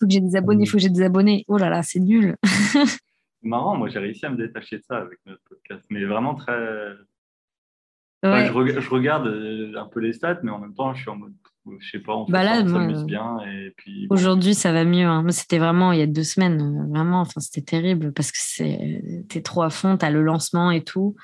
Faut 0.00 0.08
que 0.08 0.14
j'ai 0.14 0.20
des 0.20 0.34
abonnés 0.34 0.66
faut 0.66 0.78
que 0.78 0.82
j'ai 0.82 0.88
des 0.88 1.02
abonnés. 1.02 1.44
Oh 1.46 1.58
là 1.58 1.70
là 1.70 1.84
c'est 1.84 2.00
nul. 2.00 2.36
Marrant, 3.42 3.76
moi 3.76 3.88
j'ai 3.88 3.98
réussi 3.98 4.24
à 4.24 4.30
me 4.30 4.36
détacher 4.36 4.78
de 4.78 4.82
ça 4.82 4.98
avec 4.98 5.18
notre 5.26 5.42
podcast, 5.48 5.84
mais 5.90 6.04
vraiment 6.04 6.34
très. 6.34 6.56
Je, 8.22 8.88
regarde 8.90 9.26
euh, 9.26 9.72
un 9.76 9.86
peu 9.86 10.00
les 10.00 10.12
stats, 10.12 10.38
mais 10.42 10.50
en 10.50 10.58
même 10.58 10.74
temps, 10.74 10.94
je 10.94 11.02
suis 11.02 11.10
en 11.10 11.16
mode, 11.16 11.32
je 11.78 11.90
sais 11.90 11.98
pas, 11.98 12.14
on 12.14 12.24
bah 12.26 12.44
s'amuse 12.44 13.04
bien. 13.04 13.38
Et 13.46 13.72
puis, 13.76 14.06
Aujourd'hui, 14.10 14.54
ça 14.54 14.72
va 14.72 14.84
mieux. 14.84 15.06
Hein. 15.06 15.24
C'était 15.30 15.58
vraiment 15.58 15.92
il 15.92 15.98
y 15.98 16.02
a 16.02 16.06
deux 16.06 16.24
semaines, 16.24 16.60
euh, 16.60 16.92
vraiment, 16.92 17.20
enfin, 17.20 17.40
c'était 17.40 17.62
terrible 17.62 18.12
parce 18.12 18.30
que 18.30 18.38
c'était 18.38 19.42
trop 19.42 19.62
à 19.62 19.70
fond, 19.70 19.96
tu 19.96 20.04
as 20.04 20.10
le 20.10 20.22
lancement 20.22 20.70
et 20.70 20.82
tout. 20.82 21.16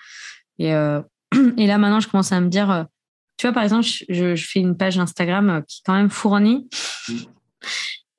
Et, 0.58 0.74
euh, 0.74 1.00
et 1.56 1.66
là, 1.66 1.78
maintenant, 1.78 2.00
je 2.00 2.08
commence 2.08 2.32
à 2.32 2.40
me 2.40 2.48
dire, 2.48 2.86
tu 3.36 3.46
vois, 3.46 3.54
par 3.54 3.62
exemple, 3.62 3.86
je, 3.86 4.34
je 4.34 4.46
fais 4.48 4.60
une 4.60 4.76
page 4.76 4.98
Instagram 4.98 5.62
qui 5.66 5.80
est 5.80 5.86
quand 5.86 5.94
même 5.94 6.10
fournie. 6.10 6.68
Mm 7.08 7.14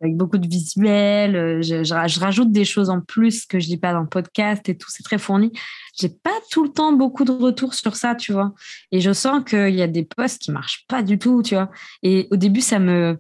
avec 0.02 0.16
beaucoup 0.16 0.38
de 0.38 0.48
visuels. 0.48 1.36
Euh, 1.36 1.62
je, 1.62 1.84
je, 1.84 2.20
rajoute 2.20 2.52
des 2.52 2.66
choses 2.66 2.90
en 2.90 3.02
plus 3.02 3.46
que 3.46 3.60
je 3.60 3.68
dis 3.68 3.78
pas 3.78 3.94
dans 3.94 4.02
le 4.02 4.08
podcast 4.08 4.68
et 4.70 4.78
tout. 4.78 4.90
C'est 4.90 5.04
très 5.04 5.18
fourni. 5.18 5.52
J'ai 6.00 6.10
pas 6.10 6.38
tout 6.52 6.64
le 6.64 6.70
temps 6.70 6.94
beaucoup 6.94 7.26
de 7.26 7.32
retours 7.32 7.74
sur 7.74 7.96
ça, 7.96 8.16
tu 8.16 8.34
vois. 8.34 8.54
Et 8.92 9.02
je 9.02 9.12
sens 9.12 9.44
qu'il 9.44 9.76
y 9.76 9.82
a 9.82 9.88
des 9.88 10.04
posts 10.04 10.42
qui 10.42 10.52
marchent 10.52 10.86
pas 10.88 11.04
du 11.04 11.20
tout, 11.20 11.44
tu 11.44 11.56
vois. 11.56 11.70
Et 12.04 12.28
au 12.32 12.36
début, 12.36 12.62
ça 12.62 12.80
me, 12.80 13.18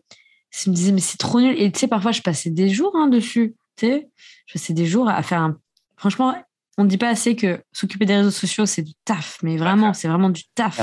ça 0.51 0.69
me 0.69 0.75
disait, 0.75 0.91
mais 0.91 1.01
c'est 1.01 1.17
trop 1.17 1.41
nul. 1.41 1.55
Et 1.59 1.71
tu 1.71 1.79
sais, 1.79 1.87
parfois, 1.87 2.11
je 2.11 2.21
passais 2.21 2.49
des 2.49 2.69
jours 2.69 2.95
hein, 2.95 3.07
dessus. 3.07 3.55
Tu 3.75 3.87
sais, 3.87 4.09
je 4.45 4.53
passais 4.53 4.73
des 4.73 4.85
jours 4.85 5.09
à 5.09 5.21
faire 5.23 5.41
un. 5.41 5.57
Franchement, 5.97 6.33
on 6.79 6.85
ne 6.85 6.89
dit 6.89 6.97
pas 6.97 7.09
assez 7.09 7.35
que 7.35 7.61
s'occuper 7.73 8.05
des 8.05 8.15
réseaux 8.15 8.31
sociaux, 8.31 8.65
c'est 8.65 8.83
du 8.83 8.93
taf, 9.03 9.37
mais 9.43 9.57
vraiment, 9.57 9.91
c'est 9.93 10.07
vraiment 10.07 10.29
du 10.29 10.43
taf. 10.55 10.79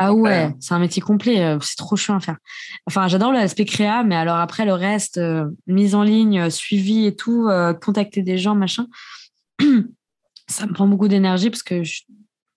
ah 0.00 0.12
ouais, 0.12 0.34
hein. 0.34 0.56
c'est 0.58 0.74
un 0.74 0.80
métier 0.80 1.00
complet, 1.00 1.44
euh, 1.44 1.58
c'est 1.60 1.76
trop 1.76 1.94
chiant 1.94 2.16
à 2.16 2.20
faire. 2.20 2.38
Enfin, 2.86 3.06
j'adore 3.06 3.32
l'aspect 3.32 3.64
créa, 3.64 4.02
mais 4.02 4.16
alors 4.16 4.38
après, 4.38 4.64
le 4.64 4.74
reste, 4.74 5.18
euh, 5.18 5.48
mise 5.68 5.94
en 5.94 6.02
ligne, 6.02 6.40
euh, 6.40 6.50
suivi 6.50 7.06
et 7.06 7.14
tout, 7.14 7.48
contacter 7.80 8.22
des 8.22 8.36
gens, 8.36 8.56
machin, 8.56 8.88
ça 10.48 10.66
me 10.66 10.72
prend 10.72 10.88
beaucoup 10.88 11.06
d'énergie 11.06 11.50
parce 11.50 11.62
que 11.62 11.84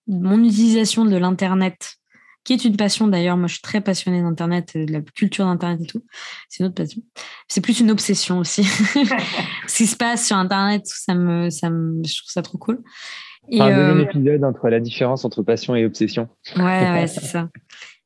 mon 0.08 0.42
utilisation 0.42 1.04
de 1.04 1.16
l'Internet 1.16 1.98
qui 2.46 2.52
est 2.52 2.64
une 2.64 2.76
passion 2.76 3.08
d'ailleurs. 3.08 3.36
Moi, 3.36 3.48
je 3.48 3.54
suis 3.54 3.62
très 3.62 3.80
passionnée 3.80 4.22
d'Internet, 4.22 4.76
de 4.76 4.90
la 4.92 5.00
culture 5.00 5.44
d'Internet 5.44 5.80
et 5.82 5.86
tout. 5.86 6.04
C'est 6.48 6.62
une 6.62 6.66
autre 6.66 6.76
passion. 6.76 7.02
C'est 7.48 7.60
plus 7.60 7.80
une 7.80 7.90
obsession 7.90 8.38
aussi. 8.38 8.62
Ce 9.66 9.76
qui 9.76 9.86
se 9.86 9.96
passe 9.96 10.24
sur 10.24 10.36
Internet, 10.36 10.82
ça 10.86 11.14
me, 11.14 11.50
ça 11.50 11.70
me, 11.70 12.04
je 12.04 12.16
trouve 12.16 12.30
ça 12.30 12.42
trop 12.42 12.56
cool. 12.56 12.82
Et 13.50 13.60
un 13.60 13.68
euh... 13.68 14.02
épisode 14.04 14.44
entre 14.44 14.68
la 14.68 14.78
différence 14.78 15.24
entre 15.24 15.42
passion 15.42 15.74
et 15.74 15.84
obsession. 15.84 16.28
Ouais, 16.56 16.62
ouais, 16.62 17.06
c'est 17.08 17.24
ça. 17.24 17.48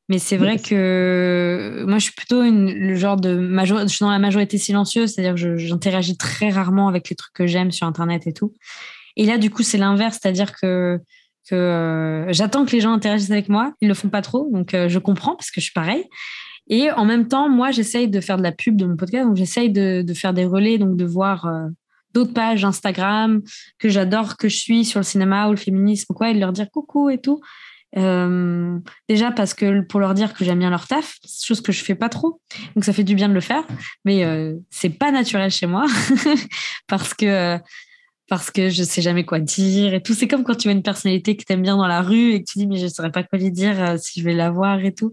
Mais 0.09 0.17
c'est 0.17 0.37
vrai 0.37 0.57
que 0.57 1.85
moi, 1.87 1.99
je 1.99 2.05
suis 2.05 2.13
plutôt 2.13 2.41
une, 2.41 2.73
le 2.73 2.95
genre 2.95 3.17
de 3.17 3.35
major... 3.35 3.79
je 3.81 3.87
suis 3.87 4.03
dans 4.03 4.11
la 4.11 4.19
majorité 4.19 4.57
silencieuse, 4.57 5.13
c'est-à-dire 5.13 5.35
que 5.35 5.55
j'interagis 5.57 6.17
très 6.17 6.49
rarement 6.49 6.87
avec 6.87 7.09
les 7.09 7.15
trucs 7.15 7.33
que 7.33 7.45
j'aime 7.45 7.71
sur 7.71 7.85
Internet 7.85 8.25
et 8.25 8.33
tout. 8.33 8.55
Et 9.17 9.25
là, 9.25 9.37
du 9.37 9.51
coup, 9.51 9.61
c'est 9.61 9.77
l'inverse, 9.77 10.17
c'est-à-dire 10.19 10.51
que 10.53 10.99
que 11.49 11.55
euh, 11.55 12.31
j'attends 12.33 12.65
que 12.65 12.71
les 12.71 12.81
gens 12.81 12.93
interagissent 12.93 13.31
avec 13.31 13.49
moi. 13.49 13.73
Ils 13.81 13.87
le 13.87 13.93
font 13.93 14.09
pas 14.09 14.21
trop, 14.21 14.49
donc 14.51 14.73
euh, 14.73 14.89
je 14.89 14.99
comprends 14.99 15.35
parce 15.35 15.51
que 15.51 15.59
je 15.59 15.65
suis 15.65 15.73
pareil. 15.73 16.05
Et 16.69 16.91
en 16.91 17.05
même 17.05 17.27
temps, 17.27 17.49
moi, 17.49 17.71
j'essaye 17.71 18.07
de 18.07 18.21
faire 18.21 18.37
de 18.37 18.43
la 18.43 18.51
pub 18.51 18.77
de 18.77 18.85
mon 18.85 18.95
podcast, 18.95 19.27
donc 19.27 19.35
j'essaye 19.35 19.69
de, 19.69 20.05
faire 20.13 20.33
des 20.33 20.45
relais, 20.45 20.77
donc 20.77 20.95
de 20.95 21.05
voir 21.05 21.45
euh, 21.45 21.67
d'autres 22.13 22.33
pages 22.33 22.63
Instagram 22.63 23.41
que 23.79 23.89
j'adore, 23.89 24.37
que 24.37 24.47
je 24.47 24.57
suis 24.57 24.85
sur 24.85 24.99
le 24.99 25.03
cinéma 25.03 25.47
ou 25.47 25.51
le 25.51 25.57
féminisme 25.57 26.13
quoi, 26.13 26.29
et 26.29 26.33
de 26.33 26.39
leur 26.39 26.53
dire 26.53 26.69
coucou 26.71 27.09
et 27.09 27.17
tout. 27.17 27.41
Déjà 27.93 29.31
parce 29.31 29.53
que 29.53 29.81
pour 29.81 29.99
leur 29.99 30.13
dire 30.13 30.33
que 30.33 30.45
j'aime 30.45 30.59
bien 30.59 30.69
leur 30.69 30.87
taf, 30.87 31.17
chose 31.43 31.59
que 31.59 31.73
je 31.73 31.83
fais 31.83 31.95
pas 31.95 32.07
trop, 32.07 32.39
donc 32.75 32.85
ça 32.85 32.93
fait 32.93 33.03
du 33.03 33.15
bien 33.15 33.27
de 33.27 33.33
le 33.33 33.41
faire, 33.41 33.65
mais 34.05 34.23
euh, 34.23 34.55
c'est 34.69 34.89
pas 34.89 35.11
naturel 35.11 35.51
chez 35.51 35.67
moi 35.67 35.85
parce 36.87 37.13
que 37.13 37.57
parce 38.31 38.49
que 38.49 38.69
je 38.69 38.81
sais 38.83 39.01
jamais 39.01 39.25
quoi 39.25 39.41
dire 39.41 39.93
et 39.93 40.01
tout. 40.01 40.13
C'est 40.13 40.29
comme 40.29 40.45
quand 40.45 40.55
tu 40.55 40.69
vois 40.69 40.71
une 40.71 40.83
personnalité 40.83 41.35
que 41.35 41.43
tu 41.43 41.51
aimes 41.51 41.63
bien 41.63 41.75
dans 41.75 41.85
la 41.85 42.01
rue 42.01 42.31
et 42.31 42.41
que 42.41 42.49
tu 42.49 42.59
dis 42.59 42.65
mais 42.65 42.77
je 42.77 42.87
saurais 42.87 43.11
pas 43.11 43.23
quoi 43.23 43.37
lui 43.37 43.51
dire 43.51 43.83
euh, 43.83 43.97
si 43.97 44.21
je 44.21 44.25
vais 44.25 44.33
la 44.33 44.49
voir 44.49 44.79
et 44.85 44.93
tout. 44.93 45.11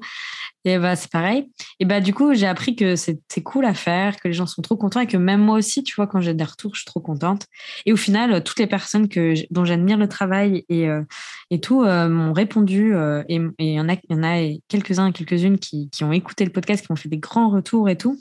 Et 0.65 0.79
bah 0.79 0.95
c'est 0.95 1.11
pareil. 1.11 1.51
Et 1.81 1.85
bah 1.85 2.01
du 2.01 2.15
coup, 2.15 2.33
j'ai 2.35 2.47
appris 2.47 2.77
que 2.77 2.95
c'est 2.95 3.19
cool 3.43 3.65
à 3.65 3.75
faire, 3.75 4.15
que 4.21 4.29
les 4.29 4.35
gens 4.35 4.47
sont 4.47 4.63
trop 4.63 4.77
contents 4.77 5.01
et 5.01 5.09
que 5.09 5.17
même 5.17 5.41
moi 5.41 5.59
aussi, 5.59 5.83
tu 5.83 5.97
vois, 5.97 6.07
quand 6.07 6.21
j'ai 6.21 6.33
des 6.33 6.45
retours, 6.45 6.77
je 6.77 6.83
suis 6.83 6.87
trop 6.87 7.01
contente. 7.01 7.47
Et 7.87 7.93
au 7.93 7.97
final, 7.97 8.45
toutes 8.45 8.61
les 8.61 8.69
personnes 8.69 9.09
que 9.09 9.35
dont 9.51 9.65
j'admire 9.65 9.99
le 9.99 10.07
travail 10.07 10.65
et 10.69 10.89
euh, 10.89 11.03
et 11.51 11.61
tout 11.61 11.83
euh, 11.83 12.09
m'ont 12.09 12.33
répondu 12.33 12.95
et 13.29 13.41
il 13.59 13.73
y 13.73 13.81
en 13.81 13.89
a 13.89 13.95
y 13.95 14.15
en 14.15 14.23
a 14.23 14.57
quelques-uns 14.69 15.09
et 15.09 15.13
quelques-unes 15.13 15.59
qui, 15.59 15.91
qui 15.91 16.05
ont 16.05 16.13
écouté 16.13 16.45
le 16.45 16.53
podcast, 16.53 16.87
qui 16.87 16.93
m'ont 16.93 16.97
fait 16.97 17.09
des 17.09 17.19
grands 17.19 17.51
retours 17.51 17.89
et 17.89 17.97
tout. 17.97 18.17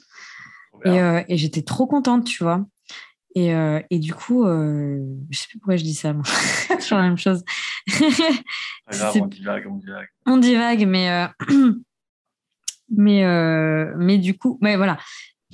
Et, 0.86 0.98
et 1.28 1.38
j'étais 1.38 1.62
trop 1.62 1.86
contente, 1.86 2.26
tu 2.26 2.44
vois. 2.44 2.66
Et, 3.36 3.54
euh, 3.54 3.82
et, 3.90 4.00
du 4.00 4.14
coup, 4.14 4.46
euh, 4.46 5.00
je 5.30 5.38
sais 5.38 5.48
plus 5.48 5.60
pourquoi 5.60 5.76
je 5.76 5.84
dis 5.84 5.94
ça, 5.94 6.14
c'est 6.68 6.78
toujours 6.78 6.98
la 6.98 7.04
même 7.04 7.18
chose. 7.18 7.44
on 8.02 9.28
divague, 9.28 9.68
on 9.70 9.76
divague. 9.76 10.08
On 10.26 10.38
divague, 10.38 10.88
mais, 10.88 11.12
euh, 11.12 11.28
mais, 12.90 13.24
euh, 13.24 13.94
mais 13.98 14.18
du 14.18 14.38
coup, 14.38 14.58
mais 14.62 14.76
voilà. 14.76 14.98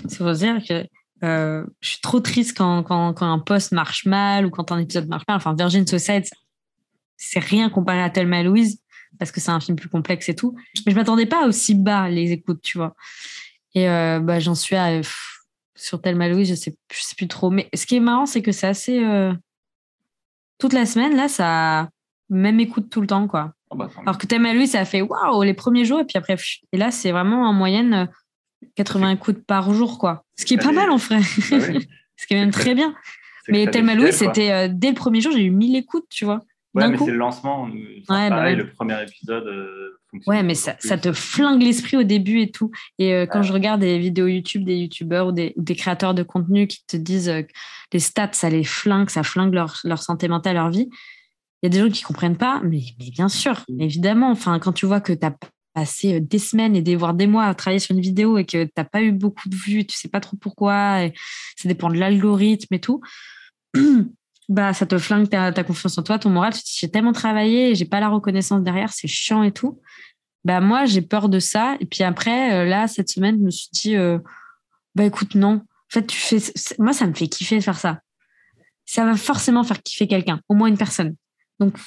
C'est 0.07 0.19
pour 0.19 0.31
dire 0.31 0.61
que 0.67 0.85
je 1.21 1.87
suis 1.87 2.01
trop 2.01 2.19
triste 2.19 2.57
quand, 2.57 2.83
quand, 2.83 3.13
quand, 3.13 3.31
un 3.31 3.39
post 3.39 3.71
marche 3.71 4.05
mal 4.05 4.45
ou 4.45 4.49
quand 4.49 4.71
un 4.71 4.79
épisode 4.79 5.07
marche 5.07 5.23
mal. 5.27 5.37
Enfin, 5.37 5.53
Virgin 5.53 5.85
Suicide, 5.87 6.25
c'est 7.17 7.39
rien 7.39 7.69
comparé 7.69 8.01
à 8.01 8.09
Thelma 8.09 8.43
Louise 8.43 8.81
parce 9.19 9.31
que 9.31 9.39
c'est 9.39 9.51
un 9.51 9.59
film 9.59 9.77
plus 9.77 9.89
complexe 9.89 10.27
et 10.29 10.35
tout. 10.35 10.55
Mais 10.85 10.91
je 10.91 10.97
m'attendais 10.97 11.25
pas 11.25 11.47
aussi 11.47 11.75
bas 11.75 12.09
les 12.09 12.31
écoutes, 12.31 12.61
tu 12.61 12.77
vois. 12.77 12.95
Et 13.75 13.85
bah, 13.85 14.39
j'en 14.39 14.55
suis 14.55 14.75
à 14.75 15.01
sur 15.75 16.01
Thelma 16.01 16.29
Louise, 16.29 16.49
je 16.49 16.55
sais, 16.55 16.75
je 16.91 17.01
sais 17.01 17.15
plus 17.15 17.27
trop. 17.27 17.49
Mais 17.49 17.69
ce 17.73 17.85
qui 17.85 17.95
est 17.95 17.99
marrant, 17.99 18.25
c'est 18.25 18.41
que 18.41 18.51
c'est 18.51 18.67
assez. 18.67 19.03
Euh, 19.03 19.33
toute 20.59 20.73
la 20.73 20.85
semaine, 20.85 21.15
là, 21.15 21.27
ça. 21.27 21.89
Même 22.29 22.59
écoute 22.59 22.89
tout 22.89 23.01
le 23.01 23.07
temps, 23.07 23.27
quoi. 23.27 23.53
Ah 23.69 23.75
bah, 23.75 23.89
Alors 24.01 24.17
que 24.17 24.25
Thelma 24.25 24.53
Louise, 24.53 24.71
ça 24.71 24.79
a 24.79 24.85
fait 24.85 25.01
waouh 25.01 25.43
les 25.43 25.53
premiers 25.53 25.85
jours, 25.85 25.99
et 25.99 26.05
puis 26.05 26.17
après. 26.17 26.35
Et 26.71 26.77
là, 26.77 26.89
c'est 26.89 27.11
vraiment 27.11 27.47
en 27.47 27.53
moyenne 27.53 28.09
80 28.75 29.07
euh, 29.07 29.13
écoutes 29.13 29.45
par 29.45 29.73
jour, 29.73 29.99
quoi. 29.99 30.23
Ce 30.37 30.45
qui 30.45 30.55
est 30.55 30.63
pas 30.63 30.71
mal, 30.71 30.89
en 30.89 30.97
vrai. 30.97 31.19
Bah 31.19 31.23
ce 32.17 32.27
qui 32.27 32.33
est 32.33 32.39
même 32.39 32.51
très 32.51 32.75
bien. 32.75 32.95
Mais 33.49 33.67
Thelma 33.67 33.95
Louise, 33.95 34.15
c'était 34.15 34.51
euh, 34.51 34.67
dès 34.71 34.89
le 34.89 34.95
premier 34.95 35.21
jour, 35.21 35.33
j'ai 35.33 35.43
eu 35.43 35.51
1000 35.51 35.75
écoutes, 35.75 36.05
tu 36.09 36.23
vois. 36.25 36.41
Ouais, 36.73 36.87
mais 36.87 36.97
c'est 36.97 37.11
le 37.11 37.17
lancement. 37.17 37.69
Bah 38.07 38.29
pareil, 38.29 38.55
le 38.55 38.67
premier 38.67 39.01
épisode. 39.03 39.45
Euh, 39.45 39.99
ouais, 40.25 40.41
mais 40.41 40.55
ça, 40.55 40.75
ça, 40.79 40.97
te 40.97 41.13
flingue 41.13 41.61
l'esprit 41.61 41.97
au 41.97 42.03
début 42.03 42.41
et 42.41 42.49
tout. 42.49 42.71
Et 42.97 43.13
euh, 43.13 43.25
quand 43.27 43.43
je 43.43 43.53
regarde 43.53 43.81
des 43.81 43.99
vidéos 43.99 44.25
YouTube, 44.25 44.63
des 44.63 44.77
YouTubeurs 44.77 45.27
ou 45.27 45.31
des, 45.31 45.53
des, 45.55 45.75
créateurs 45.75 46.15
de 46.15 46.23
contenu 46.23 46.65
qui 46.65 46.83
te 46.85 46.97
disent 46.97 47.27
que 47.27 47.31
euh, 47.31 47.47
les 47.93 47.99
stats, 47.99 48.33
ça 48.33 48.49
les 48.49 48.63
flingue, 48.63 49.09
ça 49.11 49.21
flingue 49.21 49.53
leur, 49.53 49.77
leur 49.83 50.01
santé 50.01 50.27
mentale, 50.27 50.55
leur 50.55 50.71
vie, 50.71 50.89
il 51.61 51.65
y 51.65 51.67
a 51.67 51.69
des 51.69 51.79
gens 51.79 51.93
qui 51.93 52.01
comprennent 52.01 52.37
pas, 52.37 52.59
mais, 52.63 52.81
mais 52.99 53.11
bien 53.11 53.29
sûr, 53.29 53.63
mm. 53.69 53.81
évidemment. 53.81 54.31
Enfin, 54.31 54.57
quand 54.57 54.73
tu 54.73 54.87
vois 54.87 54.99
que 54.99 55.13
tu 55.13 55.25
as 55.25 55.35
passé 55.75 56.19
des 56.19 56.39
semaines 56.39 56.75
et 56.75 56.81
des, 56.81 56.95
voire 56.95 57.13
des 57.13 57.27
mois 57.27 57.45
à 57.45 57.53
travailler 57.53 57.79
sur 57.79 57.95
une 57.95 58.01
vidéo 58.01 58.39
et 58.39 58.45
que 58.45 58.63
tu 58.63 58.71
n'as 58.75 58.83
pas 58.83 59.03
eu 59.03 59.11
beaucoup 59.11 59.47
de 59.47 59.55
vues, 59.55 59.85
tu 59.85 59.95
sais 59.95 60.09
pas 60.09 60.19
trop 60.19 60.37
pourquoi, 60.37 61.03
et 61.03 61.13
ça 61.55 61.67
dépend 61.67 61.89
de 61.89 61.97
l'algorithme 61.97 62.73
et 62.73 62.79
tout. 62.79 62.99
bah, 64.53 64.71
ça 64.73 64.85
te 64.85 64.97
flingue 64.99 65.27
ta, 65.27 65.63
confiance 65.63 65.97
en 65.97 66.03
toi, 66.03 66.19
ton 66.19 66.30
moral. 66.30 66.53
Tu 66.53 66.59
te 66.59 66.65
dis, 66.65 66.77
j'ai 66.80 66.91
tellement 66.91 67.11
travaillé 67.11 67.73
j'ai 67.73 67.85
pas 67.85 67.99
la 67.99 68.09
reconnaissance 68.09 68.61
derrière, 68.61 68.93
c'est 68.93 69.07
chiant 69.07 69.41
et 69.41 69.51
tout. 69.51 69.81
Bah, 70.45 70.61
moi, 70.61 70.85
j'ai 70.85 71.01
peur 71.01 71.27
de 71.27 71.39
ça. 71.39 71.75
Et 71.80 71.85
puis 71.85 72.03
après, 72.03 72.53
euh, 72.53 72.65
là, 72.65 72.88
cette 72.88 73.09
semaine, 73.09 73.38
je 73.39 73.43
me 73.45 73.49
suis 73.49 73.69
dit, 73.71 73.95
euh, 73.95 74.19
bah, 74.93 75.05
écoute, 75.05 75.34
non. 75.34 75.55
En 75.55 75.89
fait, 75.89 76.05
tu 76.05 76.17
fais, 76.17 76.38
moi, 76.77 76.93
ça 76.93 77.07
me 77.07 77.13
fait 77.13 77.27
kiffer 77.27 77.57
de 77.57 77.63
faire 77.63 77.80
ça. 77.80 77.99
ça 78.85 79.05
va 79.05 79.15
forcément 79.15 79.63
faire 79.63 79.81
kiffer 79.81 80.07
quelqu'un, 80.07 80.39
au 80.49 80.53
moins 80.53 80.67
une 80.67 80.77
personne. 80.77 81.15
Donc, 81.59 81.77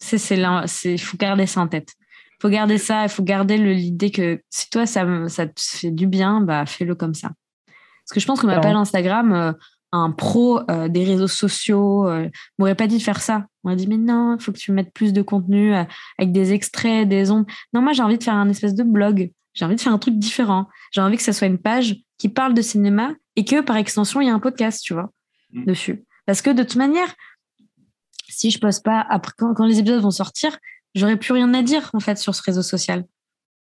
c'est, 0.00 0.18
c'est, 0.18 0.36
il 0.84 0.98
faut 0.98 1.16
garder 1.16 1.46
ça 1.46 1.60
en 1.60 1.68
tête. 1.68 1.94
Il 2.00 2.42
faut 2.42 2.48
garder 2.48 2.78
ça, 2.78 3.04
il 3.04 3.08
faut 3.08 3.22
garder 3.22 3.58
l'idée 3.58 4.10
que 4.10 4.40
si 4.50 4.70
toi, 4.70 4.86
ça, 4.86 5.28
ça 5.28 5.46
te 5.46 5.60
fait 5.60 5.90
du 5.92 6.08
bien, 6.08 6.40
bah, 6.40 6.66
fais-le 6.66 6.94
comme 6.94 7.14
ça. 7.14 7.30
Parce 7.66 8.14
que 8.14 8.20
je 8.20 8.26
pense 8.26 8.40
qu'on 8.40 8.46
m'appelle 8.48 8.76
Instagram 8.76 9.32
euh, 9.32 9.52
un 9.92 10.10
pro 10.10 10.60
euh, 10.70 10.88
des 10.88 11.04
réseaux 11.04 11.28
sociaux. 11.28 12.06
Euh, 12.08 12.28
m'aurait 12.58 12.74
pas 12.74 12.86
dit 12.86 12.98
de 12.98 13.02
faire 13.02 13.20
ça. 13.20 13.46
On 13.64 13.70
m'a 13.70 13.76
dit, 13.76 13.86
mais 13.86 13.96
non, 13.96 14.36
il 14.38 14.42
faut 14.42 14.52
que 14.52 14.58
tu 14.58 14.72
mettes 14.72 14.92
plus 14.92 15.12
de 15.12 15.22
contenu 15.22 15.74
euh, 15.74 15.84
avec 16.18 16.32
des 16.32 16.52
extraits, 16.52 17.08
des 17.08 17.30
ondes. 17.30 17.46
Non, 17.72 17.82
moi, 17.82 17.92
j'ai 17.92 18.02
envie 18.02 18.18
de 18.18 18.24
faire 18.24 18.34
un 18.34 18.48
espèce 18.48 18.74
de 18.74 18.82
blog. 18.82 19.30
J'ai 19.54 19.64
envie 19.64 19.76
de 19.76 19.80
faire 19.80 19.92
un 19.92 19.98
truc 19.98 20.18
différent. 20.18 20.68
J'ai 20.92 21.00
envie 21.00 21.16
que 21.16 21.22
ça 21.22 21.32
soit 21.32 21.46
une 21.46 21.58
page 21.58 21.96
qui 22.18 22.28
parle 22.28 22.54
de 22.54 22.62
cinéma 22.62 23.14
et 23.36 23.44
que, 23.44 23.60
par 23.60 23.76
extension, 23.76 24.20
il 24.20 24.26
y 24.26 24.30
a 24.30 24.34
un 24.34 24.40
podcast, 24.40 24.82
tu 24.82 24.94
vois, 24.94 25.10
mm. 25.52 25.64
dessus. 25.64 26.04
Parce 26.26 26.42
que 26.42 26.50
de 26.50 26.62
toute 26.62 26.76
manière, 26.76 27.14
si 28.28 28.50
je 28.50 28.58
poste 28.58 28.84
pas, 28.84 29.04
après, 29.08 29.32
quand, 29.36 29.64
les 29.64 29.78
épisodes 29.78 30.02
vont 30.02 30.10
sortir, 30.10 30.58
j'aurai 30.94 31.16
plus 31.16 31.32
rien 31.32 31.52
à 31.54 31.62
dire, 31.62 31.90
en 31.94 32.00
fait, 32.00 32.18
sur 32.18 32.34
ce 32.34 32.42
réseau 32.42 32.62
social. 32.62 33.04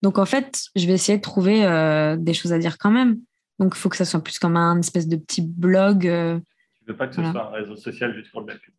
Donc, 0.02 0.18
en 0.18 0.24
fait, 0.24 0.62
je 0.74 0.86
vais 0.86 0.94
essayer 0.94 1.18
de 1.18 1.22
trouver 1.22 1.64
euh, 1.64 2.16
des 2.16 2.34
choses 2.34 2.52
à 2.52 2.58
dire 2.58 2.78
quand 2.78 2.90
même. 2.90 3.18
Donc, 3.62 3.74
il 3.76 3.78
faut 3.78 3.88
que 3.88 3.96
ça 3.96 4.04
soit 4.04 4.22
plus 4.22 4.38
comme 4.38 4.56
un 4.56 4.78
espèce 4.78 5.08
de 5.08 5.16
petit 5.16 5.42
blog. 5.42 6.06
Euh, 6.06 6.38
tu 6.78 6.84
veux 6.88 6.96
pas 6.96 7.06
que 7.06 7.14
ce 7.14 7.22
soit 7.22 7.48
un 7.48 7.50
réseau 7.50 7.76
social 7.76 8.14
juste 8.14 8.30
pour 8.32 8.40
le 8.40 8.46
pub 8.46 8.74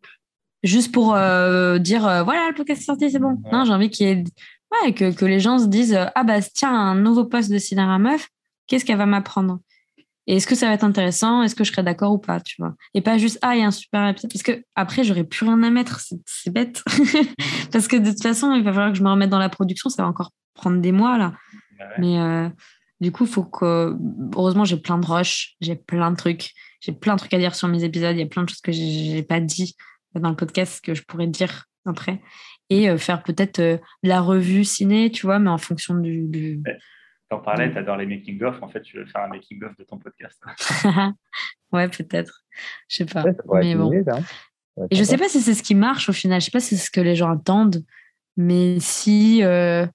Juste 0.64 0.94
pour 0.94 1.16
euh, 1.16 1.78
dire, 1.78 2.02
voilà, 2.24 2.50
le 2.50 2.56
podcast 2.56 2.82
est 2.82 2.86
sorti, 2.86 3.12
c'est 3.12 3.20
bon. 3.20 3.42
Non, 3.52 3.66
j'ai 3.66 3.74
envie 3.74 3.90
qu'il 3.90 4.08
y 4.08 4.12
ait... 4.12 4.24
Ouais, 4.72 4.94
que, 4.94 5.14
que, 5.14 5.26
les 5.26 5.40
gens 5.40 5.60
se 5.60 5.68
disent, 5.68 5.98
ah 6.16 6.24
bah 6.24 6.42
tiens, 6.42 6.74
un 6.74 6.96
nouveau 6.96 7.26
poste 7.26 7.52
de 7.52 7.58
Cinéra 7.60 8.00
Meuf, 8.00 8.28
qu'est-ce 8.68 8.86
qu'elle 8.86 8.98
va 8.98 9.06
m'apprendre? 9.06 9.60
Et 10.26 10.38
est-ce 10.38 10.48
que 10.48 10.56
ça 10.56 10.68
va 10.68 10.74
être 10.74 10.84
intéressant? 10.84 11.44
Est-ce 11.44 11.56
que 11.56 11.64
je 11.64 11.72
serai 11.72 11.84
d'accord 11.84 12.14
ou 12.14 12.18
pas, 12.18 12.40
tu 12.40 12.56
vois? 12.60 12.76
Et 12.94 13.02
pas 13.02 13.18
juste 13.18 13.40
ah 13.42 13.56
il 13.56 13.62
y 13.62 13.64
a 13.64 13.68
un 13.68 13.72
super 13.72 14.08
épisode 14.08 14.32
parce 14.32 14.44
que 14.44 14.64
après 14.76 15.04
j'aurais 15.04 15.26
plus 15.26 15.46
rien 15.46 15.62
à 15.64 15.70
mettre, 15.70 16.00
c'est 16.26 16.52
bête. 16.52 16.82
parce 17.72 17.88
que 17.88 17.98
de 17.98 18.12
toute 18.12 18.24
façon 18.24 18.54
il 18.54 18.64
va 18.64 18.72
falloir 18.72 18.92
que 18.92 18.98
je 18.98 19.04
me 19.04 19.10
remette 19.10 19.30
dans 19.30 19.40
la 19.40 19.50
production, 19.50 19.90
ça 19.90 20.04
va 20.04 20.10
encore 20.10 20.32
prendre 20.54 20.80
des 20.80 20.94
mois 20.94 21.18
là. 21.18 21.34
Bah 21.78 21.86
Mais 21.98 22.20
euh, 22.20 22.50
du 23.00 23.12
coup 23.12 23.26
faut 23.26 23.44
que 23.44 23.96
heureusement 24.36 24.66
j'ai 24.66 24.78
plein 24.78 24.98
de 24.98 25.06
rushs, 25.06 25.56
j'ai 25.62 25.76
plein 25.76 26.12
de 26.12 26.16
trucs, 26.16 26.52
j'ai 26.82 26.92
plein 26.92 27.16
de 27.16 27.20
trucs 27.20 27.34
à 27.34 27.38
dire 27.38 27.56
sur 27.56 27.68
mes 27.68 27.84
épisodes, 27.84 28.16
il 28.16 28.20
y 28.20 28.24
a 28.24 28.28
plein 28.28 28.44
de 28.44 28.50
choses 28.50 28.62
que 28.62 28.72
j'ai 28.72 29.24
pas 29.24 29.40
dit 29.40 29.76
dans 30.16 30.30
le 30.30 30.36
podcast 30.36 30.84
que 30.84 30.94
je 30.94 31.04
pourrais 31.04 31.28
dire 31.28 31.66
après 31.86 32.22
et 32.70 32.90
euh, 32.90 32.98
faire 32.98 33.24
peut-être 33.24 33.60
euh, 33.60 33.78
la 34.04 34.22
revue 34.22 34.64
ciné, 34.64 35.12
tu 35.12 35.26
vois, 35.26 35.40
mais 35.40 35.50
en 35.50 35.58
fonction 35.58 35.96
du, 35.96 36.24
du 36.24 36.62
en 37.34 37.40
parlais, 37.40 37.72
tu 37.72 37.78
adores 37.78 37.98
les 37.98 38.06
making-of. 38.06 38.62
En 38.62 38.70
fait, 38.70 38.82
tu 38.82 38.98
veux 38.98 39.06
faire 39.06 39.24
un 39.24 39.28
making-of 39.28 39.76
de 39.78 39.84
ton 39.84 39.98
podcast. 39.98 40.42
ouais, 41.72 41.90
peut-être. 41.90 42.44
Je 42.88 42.98
sais 42.98 43.06
pas. 43.06 43.24
Mais 43.54 43.76
bon. 43.76 43.92
Hein. 44.08 44.22
Et 44.92 44.96
je 44.96 45.04
sais 45.04 45.18
pas 45.18 45.30
si 45.30 45.42
c'est 45.42 45.54
ce 45.54 45.64
qui 45.64 45.76
marche 45.76 46.10
au 46.10 46.14
final. 46.14 46.40
Je 46.40 46.46
sais 46.46 46.52
pas 46.52 46.60
si 46.60 46.78
c'est 46.78 46.86
ce 46.86 46.92
que 46.92 47.02
les 47.02 47.16
gens 47.16 47.32
attendent. 47.32 47.84
Mais 48.38 48.80
si. 48.80 49.44
Euh, 49.44 49.86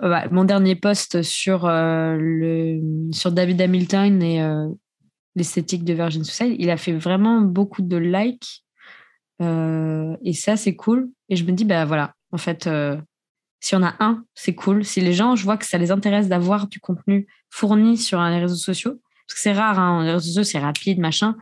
bah, 0.00 0.28
mon 0.30 0.44
dernier 0.44 0.76
post 0.76 1.22
sur, 1.22 1.64
euh, 1.64 2.16
le, 2.18 2.80
sur 3.12 3.32
David 3.32 3.60
Hamilton 3.60 4.22
et 4.22 4.42
euh, 4.42 4.68
l'esthétique 5.34 5.84
de 5.84 5.94
Virgin 5.94 6.24
Suicide, 6.24 6.56
il 6.58 6.70
a 6.70 6.76
fait 6.76 6.92
vraiment 6.92 7.40
beaucoup 7.40 7.82
de 7.82 7.96
likes. 7.96 8.64
et 9.40 10.32
ça, 10.32 10.56
c'est 10.56 10.76
cool. 10.76 11.10
Et 11.28 11.36
je 11.36 11.44
me 11.44 11.52
dis, 11.52 11.64
bah 11.64 11.84
voilà, 11.84 12.14
en 12.32 12.38
fait, 12.38 12.68
si 13.60 13.74
on 13.74 13.82
a 13.82 13.94
un, 14.00 14.24
c'est 14.34 14.54
cool. 14.54 14.84
Si 14.84 15.00
les 15.00 15.12
gens, 15.12 15.34
je 15.34 15.44
vois 15.44 15.56
que 15.56 15.66
ça 15.66 15.78
les 15.78 15.90
intéresse 15.90 16.28
d'avoir 16.28 16.68
du 16.68 16.80
contenu 16.80 17.26
fourni 17.50 17.96
sur 17.98 18.22
les 18.22 18.38
réseaux 18.38 18.54
sociaux, 18.54 19.00
parce 19.26 19.34
que 19.34 19.40
c'est 19.40 19.52
rare, 19.52 19.78
hein, 19.78 20.04
les 20.04 20.12
réseaux 20.12 20.26
sociaux, 20.26 20.44
c'est 20.44 20.58
rapide, 20.58 20.98
machin. 20.98 21.36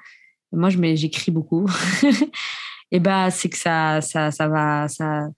Moi, 0.53 0.71
j'écris 0.71 1.33
beaucoup. 1.33 1.69
et 2.91 3.01
bah, 3.01 3.31
c'est 3.31 3.49
que 3.51 3.57
ça, 3.57 4.01
ça, 4.01 4.31
ça 4.31 4.49
va, 4.49 4.89
ça, 4.89 5.29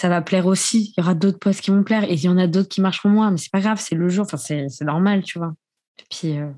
ça 0.00 0.08
va 0.08 0.22
plaire 0.22 0.46
aussi. 0.46 0.94
Il 0.96 1.00
y 1.00 1.02
aura 1.02 1.12
d'autres 1.12 1.38
posts 1.38 1.60
qui 1.60 1.70
vont 1.70 1.82
plaire 1.82 2.04
et 2.04 2.14
il 2.14 2.24
y 2.24 2.28
en 2.30 2.38
a 2.38 2.46
d'autres 2.46 2.70
qui 2.70 2.80
marcheront 2.80 3.10
moins, 3.10 3.30
mais 3.30 3.36
c'est 3.36 3.52
pas 3.52 3.60
grave, 3.60 3.78
c'est 3.78 3.94
le 3.94 4.08
jour. 4.08 4.24
Enfin, 4.24 4.38
c'est, 4.38 4.80
normal, 4.80 5.22
tu 5.22 5.38
vois. 5.38 5.52
Et 5.98 6.04
puis, 6.10 6.38
euh, 6.38 6.50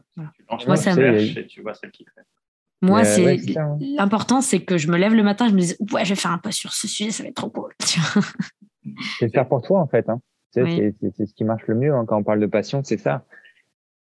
Moi, 0.69 0.77
ça 0.77 0.95
me... 0.95 1.43
tu 1.49 1.61
vois 1.61 1.75
celle 1.75 1.91
qui 1.91 2.05
fait. 2.05 2.21
Moi, 2.83 3.03
c'est 3.03 3.39
l'important, 3.81 4.43
c'est 4.43 4.61
que 4.61 4.79
je 4.79 4.89
me 4.89 4.97
lève 4.97 5.15
le 5.15 5.25
matin, 5.25 5.49
je 5.49 5.55
me 5.55 5.61
dis 5.61 5.75
ouais, 5.93 6.05
je 6.05 6.11
vais 6.11 6.21
faire 6.21 6.31
un 6.31 6.39
post 6.39 6.59
sur 6.59 6.73
ce 6.73 6.87
sujet, 6.87 7.11
ça 7.11 7.25
va 7.25 7.31
être 7.31 7.35
trop 7.35 7.51
cool. 7.51 7.73
c'est 9.19 9.29
faire 9.29 9.49
pour 9.49 9.63
toi 9.63 9.81
en 9.81 9.89
fait. 9.89 10.09
Hein. 10.09 10.21
C'est 10.53 10.95
ce 11.27 11.35
qui 11.35 11.43
marche 11.43 11.67
le 11.67 11.75
mieux 11.75 11.93
hein, 11.93 12.05
quand 12.07 12.19
on 12.19 12.23
parle 12.23 12.41
de 12.41 12.47
passion, 12.47 12.83
c'est 12.85 12.99
ça. 12.99 13.25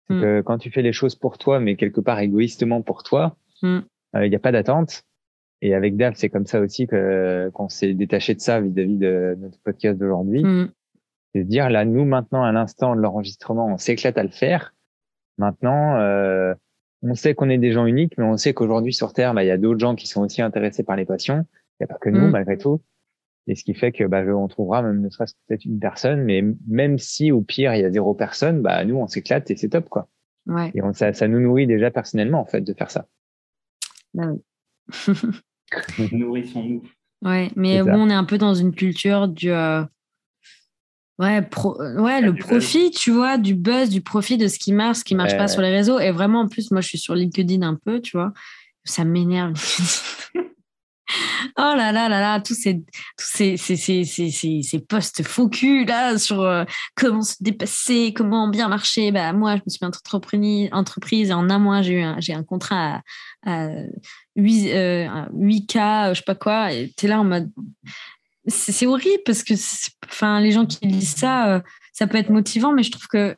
Mm. 0.09 0.21
Que 0.21 0.41
quand 0.41 0.59
tu 0.59 0.69
fais 0.69 0.83
les 0.83 0.93
choses 0.93 1.15
pour 1.15 1.39
toi, 1.39 1.59
mais 1.59 1.75
quelque 1.75 2.01
part 2.01 2.19
égoïstement 2.19 2.83
pour 2.83 3.01
toi, 3.01 3.35
il 3.63 3.69
mm. 3.69 3.83
n'y 4.19 4.33
euh, 4.33 4.37
a 4.37 4.39
pas 4.39 4.51
d'attente. 4.51 5.03
Et 5.61 5.75
avec 5.75 5.95
Dave, 5.95 6.13
c'est 6.15 6.29
comme 6.29 6.47
ça 6.47 6.59
aussi 6.59 6.87
que 6.87 7.49
qu'on 7.53 7.69
s'est 7.69 7.93
détaché 7.93 8.33
de 8.33 8.39
ça 8.41 8.59
vis-à-vis 8.59 8.97
de 8.97 9.37
notre 9.39 9.59
podcast 9.59 9.97
d'aujourd'hui. 9.99 10.43
Mm. 10.43 10.71
C'est 11.33 11.43
de 11.43 11.47
dire 11.47 11.69
là, 11.69 11.85
nous 11.85 12.03
maintenant, 12.03 12.43
à 12.43 12.51
l'instant 12.51 12.95
de 12.95 13.01
l'enregistrement, 13.01 13.67
on 13.67 13.77
s'éclate 13.77 14.17
à 14.17 14.23
le 14.23 14.29
faire. 14.29 14.73
Maintenant, 15.37 15.97
euh, 15.97 16.53
on 17.03 17.15
sait 17.15 17.35
qu'on 17.35 17.49
est 17.49 17.57
des 17.57 17.71
gens 17.71 17.85
uniques, 17.85 18.17
mais 18.17 18.25
on 18.25 18.37
sait 18.37 18.53
qu'aujourd'hui 18.53 18.93
sur 18.93 19.13
Terre, 19.13 19.33
bah, 19.33 19.43
il 19.43 19.47
y 19.47 19.51
a 19.51 19.57
d'autres 19.57 19.79
gens 19.79 19.95
qui 19.95 20.07
sont 20.07 20.21
aussi 20.21 20.41
intéressés 20.41 20.83
par 20.83 20.95
les 20.95 21.05
passions. 21.05 21.45
Il 21.79 21.83
n'y 21.83 21.85
a 21.85 21.87
pas 21.87 21.99
que 21.99 22.09
nous, 22.09 22.27
mm. 22.27 22.31
malgré 22.31 22.57
tout. 22.57 22.81
Et 23.47 23.55
ce 23.55 23.63
qui 23.63 23.73
fait 23.73 23.91
que 23.91 24.03
bah, 24.03 24.23
on 24.23 24.47
trouvera 24.47 24.81
même 24.81 25.01
ne 25.01 25.09
serait-ce 25.09 25.33
peut-être 25.47 25.65
une 25.65 25.79
personne, 25.79 26.23
mais 26.23 26.43
même 26.67 26.97
si 26.97 27.31
au 27.31 27.41
pire 27.41 27.73
il 27.73 27.81
y 27.81 27.85
a 27.85 27.91
zéro 27.91 28.13
personne, 28.13 28.61
bah 28.61 28.85
nous 28.85 28.97
on 28.97 29.07
s'éclate 29.07 29.49
et 29.49 29.55
c'est 29.55 29.69
top 29.69 29.89
quoi. 29.89 30.07
Ouais. 30.45 30.71
Et 30.75 30.81
ça, 30.93 31.11
ça 31.13 31.27
nous 31.27 31.39
nourrit 31.39 31.67
déjà 31.67 31.91
personnellement 31.91 32.39
en 32.39 32.45
fait 32.45 32.61
de 32.61 32.73
faire 32.73 32.91
ça. 32.91 33.07
Bah 34.13 34.27
oui. 34.31 34.41
Nourrissons-nous. 36.11 36.83
Ouais, 37.23 37.51
mais 37.55 37.83
bon, 37.83 38.07
on 38.07 38.09
est 38.09 38.13
un 38.13 38.23
peu 38.23 38.37
dans 38.37 38.55
une 38.55 38.73
culture 38.73 39.27
du 39.27 39.51
euh, 39.51 39.83
Ouais, 41.21 41.47
ouais 41.97 42.19
le 42.19 42.33
profit, 42.33 42.89
tu 42.89 43.11
vois, 43.11 43.37
du 43.37 43.53
buzz, 43.53 43.89
du 43.89 44.01
profit 44.01 44.37
de 44.37 44.47
ce 44.47 44.57
qui 44.57 44.73
marche, 44.73 44.99
ce 44.99 45.03
qui 45.03 45.13
marche 45.13 45.37
pas 45.37 45.47
sur 45.47 45.61
les 45.61 45.69
réseaux. 45.69 45.99
Et 45.99 46.09
vraiment, 46.09 46.41
en 46.41 46.47
plus, 46.47 46.71
moi, 46.71 46.81
je 46.81 46.87
suis 46.87 46.97
sur 46.97 47.13
LinkedIn 47.13 47.61
un 47.61 47.75
peu, 47.75 48.01
tu 48.01 48.17
vois. 48.17 48.33
Ça 48.85 49.05
m'énerve. 49.05 49.53
oh 51.57 51.73
là 51.75 51.91
là 51.91 52.09
là 52.09 52.19
là, 52.19 52.39
tous 52.39 52.53
ces, 52.53 52.75
tous 52.75 52.85
ces, 53.17 53.57
ces, 53.57 53.75
ces, 53.75 54.61
ces, 54.61 54.79
posts 54.79 55.23
faux 55.23 55.49
cul, 55.49 55.85
là, 55.85 56.17
sur 56.17 56.41
euh, 56.41 56.63
comment 56.95 57.21
se 57.21 57.35
dépasser, 57.41 58.13
comment 58.15 58.47
bien 58.47 58.67
marcher. 58.67 59.11
Bah, 59.11 59.33
moi, 59.33 59.55
je 59.55 59.61
me 59.65 59.69
suis 59.69 59.85
entreprise, 59.85 60.69
entreprise 60.71 61.29
et 61.29 61.33
en 61.33 61.49
un 61.49 61.59
mois, 61.59 61.81
j'ai 61.81 61.93
eu 61.93 62.01
un, 62.01 62.19
j'ai 62.19 62.33
un 62.33 62.43
contrat 62.43 63.01
à, 63.45 63.69
8, 64.35 64.67
8K, 65.33 66.09
je 66.09 66.17
sais 66.17 66.23
pas 66.25 66.35
quoi. 66.35 66.71
Et 66.73 66.93
là 67.03 67.23
c'est 68.47 68.87
horrible 68.87 69.21
parce 69.25 69.43
que 69.43 69.53
enfin 70.05 70.39
les 70.39 70.51
gens 70.51 70.65
qui 70.65 70.85
lisent 70.85 71.15
ça 71.15 71.55
euh, 71.55 71.59
ça 71.93 72.07
peut 72.07 72.17
être 72.17 72.29
motivant 72.29 72.73
mais 72.73 72.83
je 72.83 72.91
trouve 72.91 73.07
que 73.07 73.35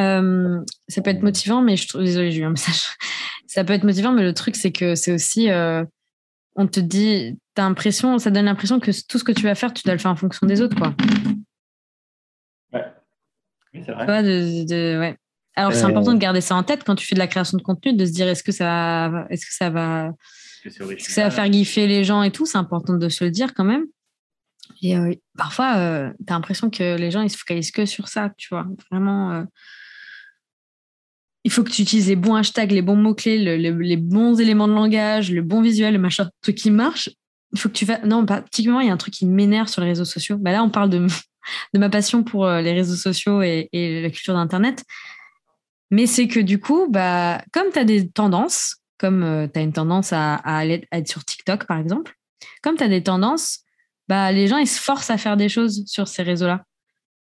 euh, 0.00 0.60
ça 0.88 1.02
peut 1.02 1.10
être 1.10 1.22
motivant 1.22 1.62
mais 1.62 1.76
je 1.76 1.88
trouve 1.88 2.02
désolée 2.02 2.30
j'ai 2.30 2.40
eu 2.40 2.44
un 2.44 2.50
message. 2.50 2.86
Ça 3.46 3.64
peut 3.64 3.72
être 3.72 3.84
motivant 3.84 4.12
mais 4.12 4.22
le 4.22 4.34
truc 4.34 4.56
c'est 4.56 4.72
que 4.72 4.94
c'est 4.94 5.10
aussi 5.10 5.50
euh, 5.50 5.82
on 6.54 6.66
te 6.66 6.80
dit 6.80 7.38
t'as 7.54 7.62
l'impression 7.62 8.18
ça 8.18 8.30
donne 8.30 8.44
l'impression 8.44 8.78
que 8.78 8.90
tout 9.08 9.18
ce 9.18 9.24
que 9.24 9.32
tu 9.32 9.42
vas 9.42 9.54
faire 9.54 9.72
tu 9.72 9.82
dois 9.84 9.94
le 9.94 9.98
faire 9.98 10.10
en 10.10 10.16
fonction 10.16 10.46
des 10.46 10.60
autres 10.60 10.76
quoi. 10.76 10.94
Ouais. 12.74 12.84
Oui, 13.72 13.82
c'est 13.86 13.92
vrai. 13.92 14.98
Ouais. 14.98 15.16
alors 15.56 15.72
c'est 15.72 15.84
important 15.84 16.12
de 16.12 16.18
garder 16.18 16.42
ça 16.42 16.56
en 16.56 16.62
tête 16.62 16.84
quand 16.84 16.94
tu 16.94 17.06
fais 17.06 17.14
de 17.14 17.20
la 17.20 17.26
création 17.26 17.56
de 17.56 17.62
contenu 17.62 17.94
de 17.94 18.04
se 18.04 18.12
dire 18.12 18.28
est-ce 18.28 18.44
que 18.44 18.52
ça 18.52 19.26
est-ce 19.30 19.46
que 19.46 19.54
ça 19.54 19.70
va 19.70 20.12
que 20.64 21.12
ça 21.12 21.24
va 21.24 21.30
faire 21.30 21.52
giffer 21.52 21.86
les 21.86 22.04
gens 22.04 22.22
et 22.22 22.30
tout, 22.30 22.46
c'est 22.46 22.58
important 22.58 22.94
de 22.94 23.08
se 23.08 23.24
le 23.24 23.30
dire 23.30 23.54
quand 23.54 23.64
même. 23.64 23.84
Et 24.82 24.96
euh, 24.96 25.14
parfois, 25.36 25.76
euh, 25.76 26.10
tu 26.26 26.32
as 26.32 26.36
l'impression 26.36 26.70
que 26.70 26.96
les 26.96 27.10
gens, 27.10 27.22
ils 27.22 27.30
se 27.30 27.38
focalisent 27.38 27.70
que 27.70 27.86
sur 27.86 28.08
ça, 28.08 28.30
tu 28.36 28.48
vois. 28.50 28.66
Vraiment, 28.90 29.32
euh, 29.32 29.44
il 31.44 31.50
faut 31.50 31.62
que 31.62 31.70
tu 31.70 31.82
utilises 31.82 32.08
les 32.08 32.16
bons 32.16 32.34
hashtags, 32.34 32.72
les 32.72 32.82
bons 32.82 32.96
mots-clés, 32.96 33.38
les 33.38 33.96
bons 33.96 34.38
éléments 34.40 34.68
de 34.68 34.74
langage, 34.74 35.30
le 35.30 35.42
bon 35.42 35.62
visuel, 35.62 35.94
le 35.94 35.98
machin, 35.98 36.28
truc 36.42 36.56
qui 36.56 36.70
marche. 36.70 37.10
Il 37.52 37.58
faut 37.58 37.68
que 37.68 37.74
tu 37.74 37.86
fasses... 37.86 38.04
Non, 38.04 38.26
particulièrement, 38.26 38.80
il 38.80 38.88
y 38.88 38.90
a 38.90 38.92
un 38.92 38.98
truc 38.98 39.14
qui 39.14 39.26
m'énerve 39.26 39.68
sur 39.68 39.80
les 39.80 39.88
réseaux 39.88 40.04
sociaux. 40.04 40.36
Bah 40.38 40.52
là, 40.52 40.62
on 40.62 40.70
parle 40.70 40.90
de, 40.90 41.06
de 41.74 41.78
ma 41.78 41.88
passion 41.88 42.24
pour 42.24 42.46
les 42.46 42.72
réseaux 42.72 42.96
sociaux 42.96 43.40
et, 43.42 43.68
la 43.72 44.10
culture 44.10 44.34
d'Internet. 44.34 44.84
Mais 45.90 46.06
c'est 46.06 46.28
que 46.28 46.40
du 46.40 46.60
coup, 46.60 46.86
bah, 46.90 47.42
comme 47.52 47.70
tu 47.72 47.78
as 47.78 47.84
des 47.84 48.10
tendances, 48.10 48.76
comme 48.98 49.22
euh, 49.22 49.46
tu 49.46 49.58
as 49.58 49.62
une 49.62 49.72
tendance 49.72 50.12
à, 50.12 50.66
être 50.66 51.08
sur 51.08 51.24
TikTok, 51.24 51.66
par 51.66 51.78
exemple, 51.78 52.14
comme 52.62 52.76
tu 52.76 52.82
as 52.82 52.88
des 52.88 53.02
tendances, 53.02 53.60
bah, 54.08 54.32
les 54.32 54.48
gens, 54.48 54.58
ils 54.58 54.66
se 54.66 54.80
forcent 54.80 55.10
à 55.10 55.16
faire 55.16 55.36
des 55.36 55.48
choses 55.48 55.84
sur 55.86 56.08
ces 56.08 56.22
réseaux-là. 56.22 56.64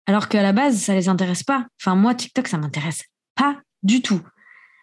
Alors 0.08 0.30
qu'à 0.30 0.44
la 0.44 0.54
base, 0.54 0.78
ça 0.78 0.94
les 0.94 1.10
intéresse 1.10 1.44
pas. 1.44 1.66
Enfin, 1.82 1.96
moi, 1.96 2.14
TikTok, 2.14 2.48
ça 2.48 2.58
m'intéresse 2.58 3.04
pas 3.36 3.60
du 3.86 4.02
tout. 4.02 4.22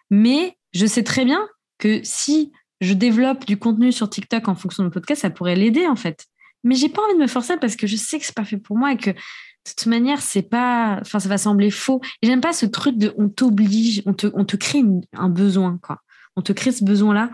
Mais 0.09 0.57
je 0.73 0.85
sais 0.85 1.03
très 1.03 1.25
bien 1.25 1.47
que 1.77 2.01
si 2.03 2.51
je 2.81 2.93
développe 2.93 3.45
du 3.45 3.57
contenu 3.57 3.91
sur 3.91 4.09
TikTok 4.09 4.47
en 4.47 4.55
fonction 4.55 4.83
de 4.83 4.89
podcast, 4.89 5.21
ça 5.21 5.29
pourrait 5.29 5.55
l'aider, 5.55 5.87
en 5.87 5.95
fait. 5.95 6.25
Mais 6.63 6.75
j'ai 6.75 6.89
pas 6.89 7.01
envie 7.03 7.15
de 7.15 7.21
me 7.21 7.27
forcer 7.27 7.57
parce 7.57 7.75
que 7.75 7.87
je 7.87 7.95
sais 7.95 8.19
que 8.19 8.25
c'est 8.25 8.35
pas 8.35 8.45
fait 8.45 8.57
pour 8.57 8.77
moi 8.77 8.91
et 8.93 8.97
que 8.97 9.11
de 9.11 9.17
toute 9.65 9.85
manière, 9.85 10.21
c'est 10.21 10.41
pas, 10.41 10.97
enfin, 11.01 11.19
ça 11.19 11.29
va 11.29 11.37
sembler 11.37 11.69
faux. 11.69 12.01
Et 12.21 12.27
j'aime 12.27 12.41
pas 12.41 12.53
ce 12.53 12.65
truc 12.65 12.97
de 12.97 13.13
on 13.17 13.29
t'oblige, 13.29 14.01
on 14.05 14.13
te, 14.13 14.27
on 14.33 14.45
te 14.45 14.55
crée 14.55 14.81
un 15.13 15.29
besoin, 15.29 15.77
quoi 15.81 16.01
on 16.35 16.41
te 16.41 16.53
crée 16.53 16.71
ce 16.71 16.83
besoin-là 16.83 17.29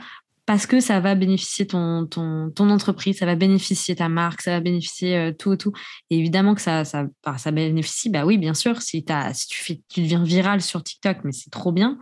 parce 0.50 0.66
que 0.66 0.80
ça 0.80 1.00
va 1.00 1.14
bénéficier 1.14 1.68
ton, 1.68 2.08
ton, 2.08 2.50
ton, 2.50 2.72
entreprise, 2.72 3.20
ça 3.20 3.28
va 3.28 3.36
bénéficier 3.36 3.96
ta 3.96 4.10
marque, 4.10 4.42
ça 4.42 4.50
va 4.50 4.62
bénéficier 4.62 5.16
euh, 5.16 5.32
tout, 5.32 5.56
tout. 5.58 5.74
Et 6.10 6.18
évidemment 6.18 6.56
que 6.56 6.62
ça, 6.62 6.86
ça, 6.86 7.06
bah, 7.24 7.38
ça 7.38 7.52
bénéficie, 7.52 8.10
bah 8.10 8.26
oui, 8.26 8.40
bien 8.40 8.56
sûr, 8.56 8.82
si, 8.82 9.06
as, 9.10 9.32
si 9.36 9.48
tu, 9.48 9.64
fais, 9.64 9.80
tu 9.90 10.02
deviens 10.02 10.24
viral 10.24 10.62
sur 10.62 10.82
TikTok, 10.82 11.18
mais 11.24 11.34
c'est 11.34 11.52
trop 11.52 11.72
bien. 11.72 12.00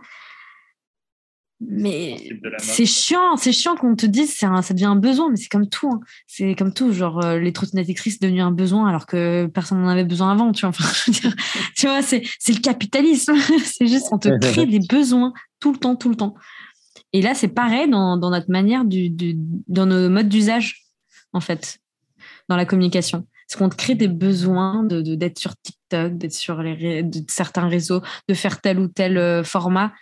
Mais 1.60 2.16
c'est 2.56 2.86
chiant, 2.86 3.36
c'est 3.36 3.52
chiant 3.52 3.76
qu'on 3.76 3.94
te 3.94 4.06
dise 4.06 4.34
ça 4.34 4.48
devient 4.70 4.86
un 4.86 4.96
besoin, 4.96 5.28
mais 5.28 5.36
c'est 5.36 5.48
comme 5.48 5.68
tout. 5.68 5.90
Hein. 5.92 6.00
C'est 6.26 6.54
comme 6.54 6.72
tout, 6.72 6.90
genre 6.94 7.22
euh, 7.22 7.38
les 7.38 7.52
trottinettes 7.52 7.84
électriques 7.84 8.18
devenu 8.22 8.40
un 8.40 8.52
besoin 8.52 8.88
alors 8.88 9.04
que 9.04 9.44
personne 9.52 9.82
n'en 9.82 9.88
avait 9.88 10.04
besoin 10.04 10.32
avant. 10.32 10.52
Tu 10.52 10.64
vois, 10.64 10.74
tu 11.76 11.86
vois, 11.86 12.00
c'est 12.00 12.22
le 12.22 12.60
capitalisme. 12.62 13.34
c'est 13.62 13.88
juste 13.88 14.06
on 14.10 14.18
te 14.18 14.30
crée 14.38 14.64
des 14.64 14.80
besoins 14.88 15.34
tout 15.60 15.72
le 15.72 15.78
temps, 15.78 15.96
tout 15.96 16.08
le 16.08 16.16
temps. 16.16 16.34
Et 17.12 17.22
là, 17.22 17.34
c'est 17.34 17.48
pareil 17.48 17.88
dans, 17.88 18.16
dans, 18.16 18.30
notre 18.30 18.50
manière, 18.50 18.84
du, 18.84 19.10
du, 19.10 19.36
dans 19.66 19.86
nos 19.86 20.08
modes 20.10 20.28
d'usage, 20.28 20.84
en 21.32 21.40
fait, 21.40 21.78
dans 22.48 22.56
la 22.56 22.66
communication. 22.66 23.26
Parce 23.48 23.58
qu'on 23.58 23.68
te 23.70 23.76
crée 23.76 23.94
des 23.94 24.08
besoins 24.08 24.82
d'être 24.84 25.02
de, 25.02 25.14
d'être 25.14 25.38
sur 25.38 25.56
TikTok, 25.56 26.18
d'être 26.18 26.34
sur 26.34 26.62
les, 26.62 27.08
certains 27.28 27.68
réseaux, 27.68 28.02
de 28.28 28.34
faire 28.34 28.60
tel 28.60 28.78
ou 28.78 28.88
tel 28.88 29.16
euh, 29.16 29.42
format 29.42 29.92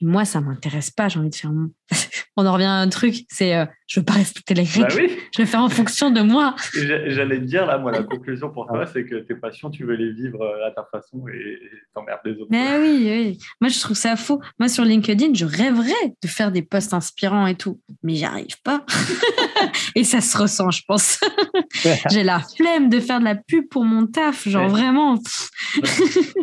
moi, 0.00 0.24
ça 0.24 0.40
m'intéresse 0.40 0.90
pas. 0.90 1.08
J'ai 1.08 1.18
envie 1.18 1.30
de 1.30 1.34
faire. 1.34 1.50
On 2.36 2.46
en 2.46 2.52
revient 2.52 2.64
à 2.64 2.76
un 2.76 2.88
truc, 2.88 3.26
c'est 3.30 3.54
euh, 3.54 3.66
je 3.90 3.98
veux 3.98 4.04
pas 4.04 4.12
respecter 4.12 4.54
les 4.54 4.62
règles. 4.62 5.08
Bah 5.08 5.14
je 5.32 5.42
vais 5.42 5.46
faire 5.46 5.62
en 5.62 5.68
fonction 5.68 6.12
de 6.12 6.20
moi. 6.20 6.54
J'allais 6.74 7.38
te 7.40 7.44
dire 7.44 7.66
là, 7.66 7.76
moi, 7.76 7.90
la 7.90 8.02
conclusion 8.04 8.48
pour 8.48 8.68
toi, 8.68 8.86
c'est 8.86 9.04
que 9.04 9.16
tes 9.16 9.34
passions, 9.34 9.68
tu 9.68 9.84
veux 9.84 9.96
les 9.96 10.12
vivre 10.12 10.40
euh, 10.42 10.68
à 10.68 10.70
ta 10.70 10.84
façon 10.92 11.24
et 11.26 11.58
t'emmerdes 11.92 12.20
les 12.24 12.34
autres. 12.34 12.46
Mais 12.50 12.78
oui, 12.78 13.08
oui. 13.10 13.38
Moi, 13.60 13.68
je 13.68 13.80
trouve 13.80 13.96
ça 13.96 14.14
faux. 14.14 14.40
Moi, 14.60 14.68
sur 14.68 14.84
LinkedIn, 14.84 15.34
je 15.34 15.44
rêverais 15.44 16.14
de 16.22 16.28
faire 16.28 16.52
des 16.52 16.62
posts 16.62 16.94
inspirants 16.94 17.48
et 17.48 17.56
tout, 17.56 17.80
mais 18.04 18.14
j'y 18.14 18.24
arrive 18.24 18.62
pas. 18.62 18.86
et 19.96 20.04
ça 20.04 20.20
se 20.20 20.38
ressent, 20.38 20.70
je 20.70 20.82
pense. 20.86 21.18
J'ai 22.12 22.22
la 22.22 22.38
flemme 22.38 22.90
de 22.90 23.00
faire 23.00 23.18
de 23.18 23.24
la 23.24 23.34
pub 23.34 23.68
pour 23.68 23.84
mon 23.84 24.06
taf, 24.06 24.48
genre 24.48 24.68
vraiment. 24.68 25.18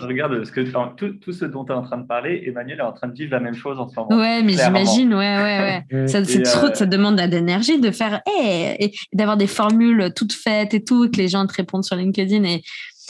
Regarde, 0.01 0.43
ce 0.43 0.51
que, 0.51 0.61
tout, 0.95 1.13
tout, 1.13 1.31
ce 1.31 1.45
dont 1.45 1.63
tu 1.63 1.71
es 1.71 1.75
en 1.75 1.83
train 1.83 1.97
de 1.97 2.07
parler, 2.07 2.43
Emmanuel 2.45 2.79
est 2.79 2.83
en 2.83 2.91
train 2.91 3.07
de 3.07 3.13
vivre 3.13 3.31
la 3.31 3.39
même 3.39 3.55
chose 3.55 3.79
en 3.79 3.87
ce 3.87 3.95
moment. 3.97 4.17
Ouais, 4.17 4.43
mais 4.43 4.53
j'imagine, 4.53 5.13
ouais, 5.13 5.37
ouais, 5.37 5.83
ouais. 5.91 6.07
ça, 6.07 6.21
trop, 6.23 6.67
euh, 6.67 6.73
ça 6.73 6.85
demande 6.85 7.15
d'énergie 7.39 7.79
de 7.79 7.91
faire, 7.91 8.21
et 8.41 8.91
d'avoir 9.13 9.37
des 9.37 9.47
formules 9.47 10.11
toutes 10.15 10.33
faites 10.33 10.73
et 10.73 10.83
tout, 10.83 11.09
que 11.09 11.17
les 11.17 11.27
gens 11.27 11.45
te 11.47 11.53
répondent 11.53 11.85
sur 11.85 11.95
LinkedIn. 11.95 12.43
Et, 12.43 12.63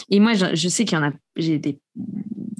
et 0.10 0.20
moi, 0.20 0.34
je, 0.34 0.68
sais 0.68 0.86
qu'il 0.86 0.98
y 0.98 1.02
en 1.02 1.08
a, 1.08 1.12
j'ai 1.36 1.60
des, 1.60 1.80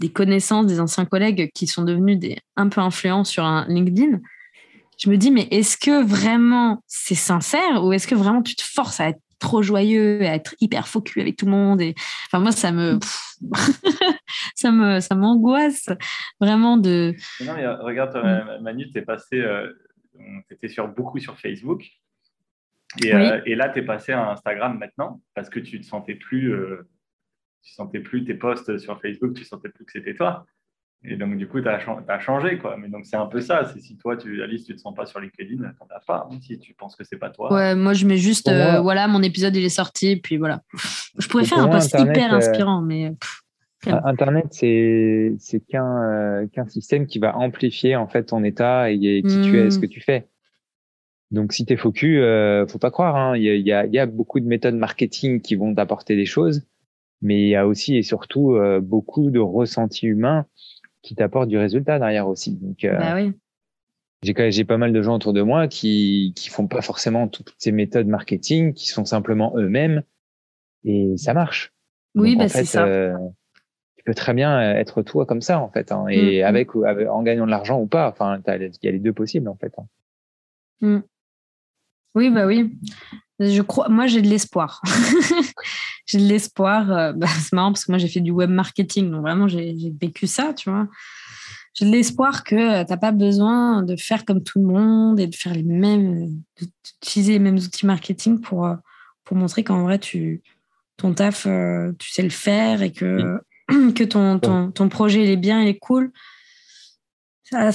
connaissances, 0.10 0.68
des 0.68 0.80
anciens 0.80 1.06
collègues 1.06 1.52
qui 1.54 1.68
sont 1.68 1.84
devenus 1.84 2.18
des, 2.18 2.38
un 2.56 2.70
peu 2.70 2.82
influents 2.82 3.24
sur 3.24 3.44
un 3.44 3.66
LinkedIn 3.68 4.20
je 4.98 5.10
me 5.10 5.18
dis, 5.18 5.32
mais 5.32 5.48
est-ce 5.52 5.78
que 5.78 6.04
vraiment 6.04 6.84
c'est 6.88 7.16
sincère 7.16 7.84
ou 7.84 7.94
est-ce 7.94 8.08
que 8.08 8.16
vraiment 8.16 8.42
tu 8.42 8.56
te 8.56 8.64
forces 8.64 9.00
à 9.00 9.10
être 9.10 9.22
trop 9.40 9.62
joyeux, 9.62 10.22
à 10.22 10.34
être 10.34 10.56
hyper 10.60 10.88
focus 10.88 11.22
avec 11.22 11.38
tout 11.38 11.46
le 11.46 11.52
monde 11.52 11.80
et 11.80 11.94
enfin 12.26 12.40
moi 12.40 12.52
ça 12.52 12.72
me 12.72 12.98
ça 14.56 14.72
me 14.72 15.00
ça 15.00 15.14
m'angoisse 15.14 15.90
vraiment 16.42 16.76
de 16.76 17.14
non 17.46 17.54
mais 17.54 17.68
regarde. 17.68 18.18
Manu 18.62 18.90
tu 18.92 18.98
es 18.98 19.04
passé 19.04 19.36
euh, 19.36 19.72
tu 20.48 20.54
étais 20.54 20.68
sur 20.68 20.88
beaucoup 20.88 21.20
sur 21.20 21.40
Facebook 21.40 21.88
et, 23.04 23.14
euh, 23.14 23.42
et 23.46 23.56
là 23.56 23.70
tu 23.70 23.80
es 23.80 23.82
passé 23.82 24.12
à 24.12 24.32
Instagram 24.32 24.78
maintenant 24.78 25.22
parce 25.34 25.50
que 25.50 25.60
tu 25.60 25.80
te 25.80 25.86
sentais 25.86 26.16
plus 26.16 26.54
tu 27.62 27.74
sentais 27.74 28.00
plus 28.00 28.24
tes 28.24 28.36
posts 28.36 28.78
sur 28.78 29.02
Facebook 29.02 29.34
tu 29.34 29.44
sentais 29.44 29.70
plus 29.70 29.86
que 29.86 29.92
c'était 29.92 30.16
toi 30.16 30.46
et 31.04 31.16
donc, 31.16 31.38
du 31.38 31.48
coup, 31.48 31.62
tu 31.62 31.68
as, 31.70 32.20
changé. 32.20 32.58
Quoi. 32.58 32.76
Mais 32.78 32.90
donc, 32.90 33.06
c'est 33.06 33.16
un 33.16 33.28
peu 33.28 33.40
ça. 33.40 33.66
C'est 33.72 33.80
si 33.80 33.98
toi, 33.98 34.18
tu, 34.18 34.42
Alice, 34.42 34.66
tu 34.66 34.72
ne 34.72 34.78
te 34.78 34.82
sens 34.82 34.96
pas 34.96 35.06
sur 35.06 35.20
LinkedIn, 35.20 35.56
tu 35.56 35.62
n'en 35.62 35.96
as 35.96 36.00
pas. 36.06 36.28
Hein, 36.30 36.38
si 36.42 36.58
tu 36.60 36.74
penses 36.74 36.96
que 36.96 37.04
c'est 37.04 37.18
pas 37.18 37.30
toi. 37.30 37.54
Ouais, 37.54 37.76
moi, 37.76 37.94
je 37.94 38.06
mets 38.06 38.18
juste, 38.18 38.48
euh, 38.48 38.82
voilà, 38.82 39.08
mon 39.08 39.22
épisode, 39.22 39.56
il 39.56 39.64
est 39.64 39.70
sorti. 39.70 40.16
Puis 40.18 40.38
voilà. 40.38 40.62
Je 41.18 41.28
pourrais 41.28 41.46
faire 41.46 41.60
un 41.60 41.70
post 41.70 41.96
hyper 41.98 42.34
euh, 42.34 42.38
inspirant, 42.38 42.82
mais. 42.82 43.14
Internet, 43.86 44.48
c'est 44.50 45.36
euh, 45.76 46.48
qu'un 46.48 46.68
système 46.68 47.06
qui 47.06 47.20
va 47.20 47.38
amplifier 47.38 47.96
en 47.96 48.08
fait 48.08 48.24
ton 48.24 48.44
état 48.44 48.90
et 48.90 48.98
qui 48.98 49.42
tu 49.44 49.60
es, 49.60 49.70
ce 49.70 49.78
hmm. 49.78 49.82
que 49.82 49.86
tu 49.86 50.02
fais. 50.02 50.28
Donc, 51.30 51.54
si 51.54 51.66
tu 51.66 51.74
es 51.74 51.78
focus, 51.78 52.20
faut 52.70 52.80
pas 52.80 52.92
croire. 52.92 53.16
Hein. 53.16 53.38
Il, 53.38 53.44
y 53.44 53.72
a, 53.72 53.86
il, 53.86 53.94
y 53.94 54.00
a, 54.00 54.06
beaucoup 54.06 54.40
de 54.40 54.46
méthodes 54.46 54.76
marketing 54.76 55.42
qui 55.42 55.56
vont 55.56 55.76
t'apporter 55.76 56.16
des 56.16 56.26
choses, 56.26 56.66
mais 57.22 57.42
il 57.42 57.50
y 57.50 57.56
a 57.56 57.68
aussi 57.68 57.98
et 57.98 58.02
surtout 58.04 58.58
beaucoup 58.82 59.30
de 59.30 59.40
ressentis 59.40 60.08
humains 60.08 60.46
qui 61.08 61.16
t'apporte 61.16 61.48
du 61.48 61.58
résultat 61.58 62.00
derrière 62.00 62.28
aussi. 62.28 62.56
Donc, 62.56 62.84
euh, 62.84 62.98
bah 62.98 63.16
oui. 63.16 63.34
j'ai 64.24 64.66
pas 64.66 64.78
mal 64.78 64.92
de 64.92 65.02
gens 65.02 65.16
autour 65.16 65.34
de 65.34 65.42
moi 65.42 65.68
qui 65.68 66.34
qui 66.36 66.50
font 66.50 66.68
pas 66.68 66.82
forcément 66.82 67.28
toutes 67.28 67.54
ces 67.58 67.72
méthodes 67.72 68.08
marketing, 68.08 68.74
qui 68.74 68.88
sont 68.90 69.06
simplement 69.06 69.54
eux-mêmes 69.56 70.04
et 70.84 71.14
ça 71.18 71.34
marche. 71.34 71.74
Oui, 72.16 72.36
bah 72.36 72.50
c'est 72.50 72.66
ça. 72.66 72.86
Euh, 74.08 74.12
peux 74.12 74.16
très 74.16 74.34
bien 74.34 74.76
être 74.76 75.02
toi 75.02 75.26
comme 75.26 75.42
ça 75.42 75.60
en 75.60 75.70
fait, 75.70 75.92
hein, 75.92 76.06
et 76.10 76.40
mm, 76.40 76.44
mm. 76.44 76.46
avec, 76.46 76.76
en 76.76 77.24
gagnant 77.24 77.46
de 77.46 77.52
l'argent 77.52 77.80
ou 77.80 77.88
pas. 77.88 78.10
Enfin, 78.10 78.40
il 78.48 78.72
y 78.84 78.88
a 78.88 78.92
les 78.92 79.00
deux 79.00 79.14
possibles 79.14 79.50
en 79.50 79.56
fait. 79.56 79.74
Hein. 79.78 79.86
Mm. 80.82 81.04
Oui, 82.16 82.30
bah 82.30 82.48
oui. 82.48 82.78
Je 83.40 83.62
crois, 83.62 83.90
moi 83.90 84.08
j'ai 84.08 84.22
de 84.22 84.28
l'espoir. 84.28 84.82
j'ai 86.06 86.18
de 86.18 86.24
l'espoir. 86.24 86.92
Euh, 86.92 87.14
bah, 87.16 87.28
c'est 87.28 87.54
marrant 87.54 87.72
parce 87.72 87.86
que 87.86 87.92
moi 87.92 88.00
j'ai 88.00 88.08
fait 88.08 88.22
du 88.22 88.32
web 88.32 88.50
marketing, 88.50 89.12
donc 89.12 89.22
vraiment 89.22 89.48
j'ai 89.48 89.94
vécu 90.00 90.26
ça, 90.28 90.54
tu 90.54 90.70
vois. 90.70 90.88
J'ai 91.74 91.86
de 91.86 91.92
l'espoir 91.92 92.44
que 92.44 92.56
euh, 92.56 92.84
tu 92.84 92.92
n'as 92.92 92.98
pas 92.98 93.12
besoin 93.12 93.84
de 93.84 93.96
faire 93.96 94.26
comme 94.26 94.42
tout 94.42 94.60
le 94.60 94.66
monde 94.66 95.20
et 95.20 95.28
de 95.28 95.36
faire 95.36 95.54
les 95.54 95.64
mêmes, 95.64 96.42
d'utiliser 96.58 97.34
les 97.34 97.40
mêmes 97.40 97.58
outils 97.58 97.86
marketing 97.86 98.42
pour, 98.42 98.66
euh, 98.66 98.76
pour 99.24 99.38
montrer 99.38 99.64
qu'en 99.64 99.84
vrai 99.84 100.00
tu, 100.00 100.42
ton 100.96 101.14
taf, 101.14 101.44
tu 102.00 102.10
sais 102.10 102.24
le 102.24 102.30
faire 102.30 102.82
et 102.82 102.92
que, 102.92 103.40
que 103.96 104.04
ton, 104.04 104.40
ton, 104.40 104.72
ton, 104.72 104.90
projet 104.90 105.24
il 105.24 105.30
est 105.30 105.38
bien, 105.38 105.62
il 105.62 105.68
est 105.68 105.80
cool. 105.80 106.12
Ça, 107.44 107.70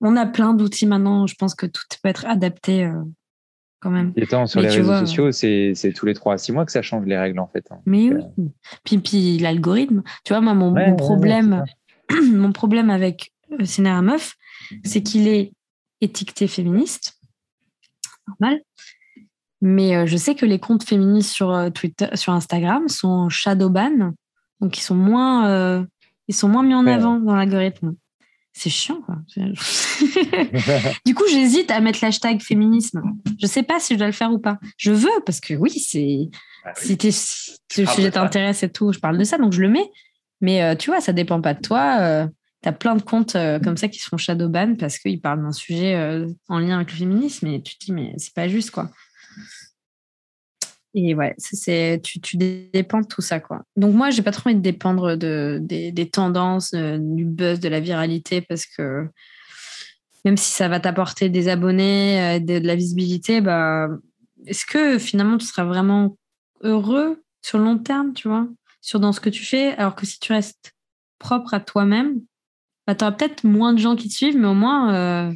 on 0.00 0.16
a 0.16 0.26
plein 0.26 0.54
d'outils 0.54 0.86
maintenant. 0.86 1.26
Je 1.26 1.34
pense 1.34 1.54
que 1.54 1.66
tout 1.66 1.82
peut 2.02 2.08
être 2.08 2.26
adapté 2.26 2.90
même. 3.90 4.12
Et 4.16 4.26
tant 4.26 4.46
sur 4.46 4.60
les 4.60 4.68
réseaux 4.68 4.98
sociaux, 5.06 5.32
c'est 5.32 5.92
tous 5.94 6.06
les 6.06 6.14
3 6.14 6.34
à 6.34 6.38
6 6.38 6.52
mois 6.52 6.64
que 6.64 6.72
ça 6.72 6.82
change 6.82 7.06
les 7.06 7.16
règles 7.16 7.38
en 7.38 7.46
fait. 7.46 7.66
Hein. 7.70 7.78
Mais 7.86 8.10
oui. 8.10 8.22
Euh, 8.38 8.42
puis, 8.84 8.98
puis 8.98 9.38
l'algorithme, 9.38 10.02
tu 10.24 10.32
vois, 10.32 10.40
moi, 10.40 10.54
mon, 10.54 10.96
problème, 10.96 11.64
mon 12.32 12.52
problème 12.52 12.90
avec 12.90 13.32
euh, 13.52 14.02
Meuf, 14.02 14.34
c'est 14.84 15.02
qu'il 15.02 15.28
est 15.28 15.52
étiqueté 16.00 16.46
féministe. 16.46 17.14
Normal. 18.28 18.60
Mais 19.60 19.96
euh, 19.96 20.06
je 20.06 20.16
sais 20.16 20.34
que 20.34 20.46
les 20.46 20.58
comptes 20.58 20.84
féministes 20.84 21.30
sur 21.30 21.50
euh, 21.50 21.70
Twitter, 21.70 22.08
sur 22.14 22.32
Instagram 22.32 22.88
sont 22.88 23.28
shadowban, 23.28 24.12
donc 24.64 24.78
ils 24.78 24.82
sont 24.82 24.94
moins, 24.94 25.86
ils 26.26 26.34
sont 26.34 26.48
moins 26.48 26.62
mis 26.62 26.74
en 26.74 26.86
avant 26.86 27.18
dans 27.18 27.36
l'algorithme 27.36 27.94
c'est 28.54 28.70
chiant 28.70 29.02
quoi. 29.02 29.16
du 31.04 31.14
coup, 31.14 31.24
j'hésite 31.28 31.70
à 31.72 31.80
mettre 31.80 31.98
l'hashtag 32.02 32.40
féminisme. 32.40 33.02
Je 33.40 33.46
sais 33.46 33.64
pas 33.64 33.80
si 33.80 33.94
je 33.94 33.98
dois 33.98 34.06
le 34.06 34.12
faire 34.12 34.32
ou 34.32 34.38
pas. 34.38 34.58
Je 34.78 34.92
veux 34.92 35.10
parce 35.26 35.40
que 35.40 35.54
oui, 35.54 35.70
c'est 35.70 36.30
bah 36.64 36.72
si, 36.76 36.96
le 36.96 37.86
sujet 37.86 38.10
t'intéresse 38.12 38.62
et 38.62 38.70
tout, 38.70 38.92
je 38.92 39.00
parle 39.00 39.18
de 39.18 39.24
ça 39.24 39.38
donc 39.38 39.52
je 39.52 39.60
le 39.60 39.68
mets. 39.68 39.90
Mais 40.40 40.62
euh, 40.62 40.76
tu 40.76 40.90
vois, 40.90 41.00
ça 41.00 41.12
dépend 41.12 41.40
pas 41.40 41.54
de 41.54 41.60
toi. 41.60 41.98
Euh, 42.00 42.26
tu 42.62 42.68
as 42.68 42.72
plein 42.72 42.94
de 42.94 43.02
comptes 43.02 43.34
euh, 43.34 43.58
comme 43.58 43.76
ça 43.76 43.88
qui 43.88 43.98
se 43.98 44.08
font 44.08 44.16
shadowban 44.16 44.76
parce 44.76 44.98
qu'ils 44.98 45.20
parlent 45.20 45.42
d'un 45.42 45.52
sujet 45.52 46.24
en 46.48 46.60
lien 46.60 46.76
avec 46.76 46.92
le 46.92 46.98
féminisme 46.98 47.48
et 47.48 47.60
tu 47.60 47.76
te 47.76 47.86
dis 47.86 47.92
mais 47.92 48.14
c'est 48.18 48.34
pas 48.34 48.48
juste 48.48 48.70
quoi. 48.70 48.88
Et 50.94 51.14
ouais, 51.14 51.34
c'est, 51.38 52.00
tu, 52.04 52.20
tu, 52.20 52.36
dépends 52.36 53.00
de 53.00 53.06
tout 53.06 53.20
ça, 53.20 53.40
quoi. 53.40 53.62
Donc 53.76 53.94
moi, 53.94 54.10
j'ai 54.10 54.22
pas 54.22 54.30
trop 54.30 54.48
envie 54.48 54.56
de 54.56 54.62
dépendre 54.62 55.16
de, 55.16 55.58
des, 55.60 56.08
tendances, 56.08 56.72
euh, 56.74 56.98
du 57.00 57.24
buzz, 57.24 57.58
de 57.58 57.68
la 57.68 57.80
viralité, 57.80 58.40
parce 58.40 58.64
que 58.64 59.08
même 60.24 60.36
si 60.36 60.50
ça 60.50 60.68
va 60.68 60.78
t'apporter 60.78 61.28
des 61.28 61.48
abonnés, 61.48 62.36
euh, 62.36 62.38
de, 62.38 62.60
de, 62.60 62.66
la 62.66 62.76
visibilité, 62.76 63.40
bah, 63.40 63.88
est-ce 64.46 64.64
que 64.64 64.98
finalement 64.98 65.36
tu 65.36 65.46
seras 65.46 65.64
vraiment 65.64 66.16
heureux 66.62 67.22
sur 67.42 67.58
le 67.58 67.64
long 67.64 67.78
terme, 67.78 68.14
tu 68.14 68.28
vois, 68.28 68.46
sur 68.80 69.00
dans 69.00 69.12
ce 69.12 69.20
que 69.20 69.30
tu 69.30 69.44
fais, 69.44 69.74
alors 69.76 69.96
que 69.96 70.06
si 70.06 70.20
tu 70.20 70.32
restes 70.32 70.74
propre 71.18 71.54
à 71.54 71.60
toi-même, 71.60 72.20
bah, 72.86 72.94
tu 72.94 73.04
auras 73.04 73.12
peut-être 73.12 73.42
moins 73.44 73.72
de 73.72 73.78
gens 73.78 73.96
qui 73.96 74.08
te 74.08 74.14
suivent, 74.14 74.38
mais 74.38 74.46
au 74.46 74.54
moins, 74.54 74.94
euh, 74.94 75.32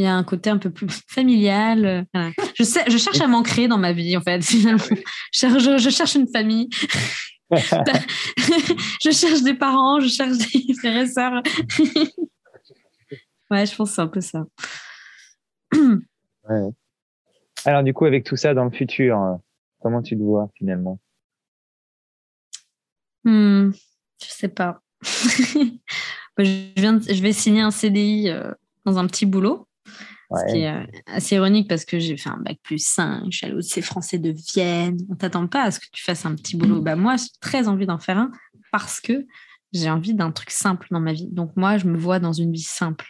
il 0.00 0.04
y 0.04 0.06
a 0.06 0.14
un 0.14 0.24
côté 0.24 0.48
un 0.48 0.56
peu 0.56 0.70
plus 0.70 0.88
familial. 1.08 1.84
Euh, 2.16 2.30
je, 2.54 2.64
sais, 2.64 2.82
je 2.88 2.96
cherche 2.96 3.20
à 3.20 3.26
m'ancrer 3.26 3.68
dans 3.68 3.76
ma 3.76 3.92
vie, 3.92 4.16
en 4.16 4.22
fait, 4.22 4.42
finalement. 4.42 4.82
Je, 5.30 5.78
je, 5.78 5.90
cherche 5.90 6.14
une 6.14 6.26
famille. 6.26 6.70
je 7.50 9.10
cherche 9.10 9.42
des 9.42 9.52
parents, 9.52 10.00
je 10.00 10.08
cherche 10.08 10.38
des 10.38 10.74
frères 10.74 11.02
et 11.02 11.06
sœurs. 11.06 11.42
ouais, 13.50 13.66
je 13.66 13.76
pense 13.76 13.90
que 13.90 13.94
c'est 13.94 14.00
un 14.00 14.06
peu 14.06 14.22
ça. 14.22 14.46
Alors, 17.66 17.82
du 17.82 17.92
coup, 17.92 18.06
avec 18.06 18.24
tout 18.24 18.36
ça 18.36 18.54
dans 18.54 18.64
le 18.64 18.70
futur, 18.70 19.38
comment 19.80 20.00
tu 20.00 20.16
te 20.16 20.22
vois 20.22 20.48
finalement? 20.56 20.98
Hmm, 23.24 23.72
Je 24.22 24.28
sais 24.28 24.48
pas. 24.48 24.80
je, 25.02 26.70
viens 26.76 26.98
je 27.00 27.20
vais 27.20 27.34
signer 27.34 27.60
un 27.60 27.70
CDI 27.70 28.30
dans 28.86 28.96
un 28.96 29.06
petit 29.06 29.26
boulot. 29.26 29.66
Ce 30.32 30.52
qui 30.52 30.58
est 30.60 30.70
euh, 30.70 30.86
assez 31.06 31.34
ironique 31.34 31.68
parce 31.68 31.84
que 31.84 31.98
j'ai 31.98 32.16
fait 32.16 32.30
un 32.30 32.38
bac 32.38 32.58
plus 32.62 32.78
5, 32.78 33.24
je 33.30 33.36
suis 33.36 33.46
allée 33.46 33.54
au 33.54 33.58
lycée 33.58 33.82
français 33.82 34.18
de 34.18 34.30
Vienne. 34.30 34.96
On 35.08 35.16
t'attend 35.16 35.48
pas 35.48 35.64
à 35.64 35.70
ce 35.72 35.80
que 35.80 35.86
tu 35.92 36.04
fasses 36.04 36.24
un 36.24 36.36
petit 36.36 36.56
boulot. 36.56 36.80
Bah, 36.80 36.94
moi, 36.94 37.16
j'ai 37.16 37.26
très 37.40 37.66
envie 37.66 37.86
d'en 37.86 37.98
faire 37.98 38.18
un 38.18 38.30
parce 38.70 39.00
que 39.00 39.26
j'ai 39.72 39.90
envie 39.90 40.14
d'un 40.14 40.30
truc 40.30 40.50
simple 40.50 40.86
dans 40.92 41.00
ma 41.00 41.12
vie. 41.12 41.28
Donc, 41.32 41.56
moi, 41.56 41.78
je 41.78 41.86
me 41.86 41.98
vois 41.98 42.20
dans 42.20 42.32
une 42.32 42.52
vie 42.52 42.62
simple. 42.62 43.06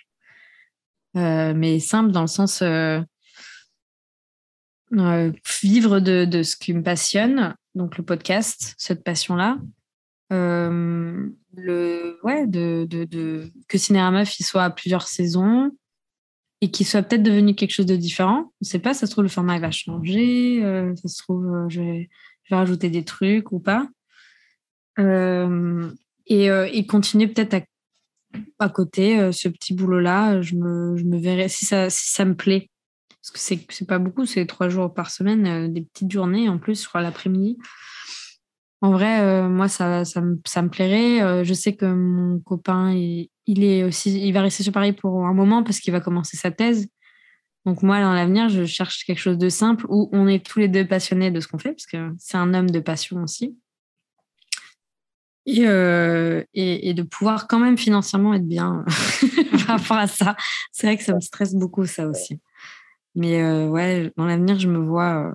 Euh, 1.16 1.52
mais 1.54 1.78
simple 1.78 2.10
dans 2.10 2.22
le 2.22 2.26
sens 2.26 2.62
euh, 2.62 3.00
vivre 4.90 6.00
de, 6.00 6.24
de, 6.24 6.42
ce 6.42 6.56
qui 6.56 6.72
me 6.72 6.82
passionne, 6.82 7.54
donc 7.74 7.98
le 7.98 8.04
podcast, 8.04 8.74
cette 8.78 9.04
passion-là. 9.04 9.58
le, 10.30 12.18
ouais, 12.22 12.46
de, 12.46 12.86
de, 12.88 13.04
de, 13.04 13.50
que 13.68 13.76
Cinéra 13.76 14.10
Meuf 14.10 14.38
il 14.38 14.44
soit 14.44 14.64
à 14.64 14.70
plusieurs 14.70 15.06
saisons, 15.06 15.70
et 16.60 16.70
qui 16.70 16.84
soit 16.84 17.02
peut-être 17.02 17.22
devenu 17.22 17.54
quelque 17.54 17.72
chose 17.72 17.86
de 17.86 17.96
différent. 17.96 18.40
On 18.40 18.62
ne 18.62 18.66
sait 18.66 18.78
pas, 18.78 18.94
ça 18.94 19.06
se 19.06 19.12
trouve, 19.12 19.24
le 19.24 19.30
format 19.30 19.58
va 19.58 19.70
changer, 19.70 20.62
euh, 20.62 20.94
ça 20.96 21.08
se 21.08 21.22
trouve, 21.22 21.46
euh, 21.46 21.68
je, 21.68 21.80
vais, 21.80 22.08
rajouter 22.50 22.90
des 22.90 23.04
trucs 23.04 23.52
ou 23.52 23.60
pas. 23.60 23.88
Euh, 24.98 25.90
et, 26.26 26.86
continuer 26.86 27.28
peut-être 27.28 27.54
à, 27.54 27.60
à, 28.58 28.68
côté 28.68 29.32
ce 29.32 29.48
petit 29.48 29.72
boulot-là, 29.72 30.42
je 30.42 30.56
me, 30.56 30.96
je 30.96 31.04
me 31.04 31.18
verrai 31.18 31.48
si 31.48 31.64
ça, 31.64 31.90
si 31.90 32.10
ça 32.10 32.24
me 32.24 32.34
plaît. 32.34 32.68
Parce 33.22 33.30
que 33.30 33.38
c'est 33.72 33.86
pas 33.86 33.98
beaucoup, 33.98 34.26
c'est 34.26 34.46
trois 34.46 34.68
jours 34.68 34.92
par 34.92 35.10
semaine, 35.10 35.72
des 35.72 35.82
petites 35.82 36.10
journées 36.10 36.48
en 36.48 36.58
plus, 36.58 36.82
je 36.82 36.88
crois, 36.88 37.02
l'après-midi. 37.02 37.58
En 38.82 38.92
vrai, 38.92 39.46
moi, 39.48 39.68
ça, 39.68 40.04
ça, 40.06 40.22
me, 40.22 40.40
ça 40.46 40.62
me 40.62 40.70
plairait. 40.70 41.44
je 41.44 41.54
sais 41.54 41.74
que 41.76 41.84
mon 41.84 42.40
copain, 42.40 42.92
il, 42.92 43.28
il 43.46 43.64
est 43.64 43.84
aussi, 43.84 44.26
il 44.26 44.32
va 44.32 44.42
rester 44.42 44.62
sur 44.62 44.72
Paris 44.72 44.92
pour 44.92 45.26
un 45.26 45.34
moment 45.34 45.62
parce 45.62 45.80
qu'il 45.80 45.92
va 45.92 46.00
commencer 46.00 46.36
sa 46.36 46.50
thèse. 46.50 46.88
Donc 47.66 47.82
moi, 47.82 48.00
dans 48.00 48.14
l'avenir, 48.14 48.48
je 48.48 48.64
cherche 48.64 49.04
quelque 49.04 49.18
chose 49.18 49.38
de 49.38 49.48
simple 49.48 49.86
où 49.88 50.08
on 50.12 50.26
est 50.28 50.44
tous 50.44 50.60
les 50.60 50.68
deux 50.68 50.86
passionnés 50.86 51.30
de 51.30 51.40
ce 51.40 51.48
qu'on 51.48 51.58
fait, 51.58 51.72
parce 51.72 51.86
que 51.86 52.12
c'est 52.18 52.36
un 52.36 52.54
homme 52.54 52.70
de 52.70 52.80
passion 52.80 53.22
aussi. 53.22 53.58
Et, 55.46 55.66
euh, 55.66 56.44
et, 56.54 56.94
de 56.94 57.02
pouvoir 57.02 57.48
quand 57.48 57.58
même 57.58 57.76
financièrement 57.76 58.34
être 58.34 58.46
bien 58.46 58.84
par 59.52 59.78
rapport 59.78 59.96
à 59.96 60.06
ça. 60.06 60.36
C'est 60.70 60.86
vrai 60.86 60.96
que 60.96 61.02
ça 61.02 61.14
me 61.14 61.20
stresse 61.20 61.54
beaucoup, 61.54 61.86
ça 61.86 62.06
aussi. 62.06 62.40
Mais 63.16 63.42
euh, 63.42 63.66
ouais, 63.66 64.12
dans 64.16 64.26
l'avenir, 64.26 64.58
je 64.60 64.68
me 64.68 64.78
vois 64.78 65.30
euh, 65.30 65.34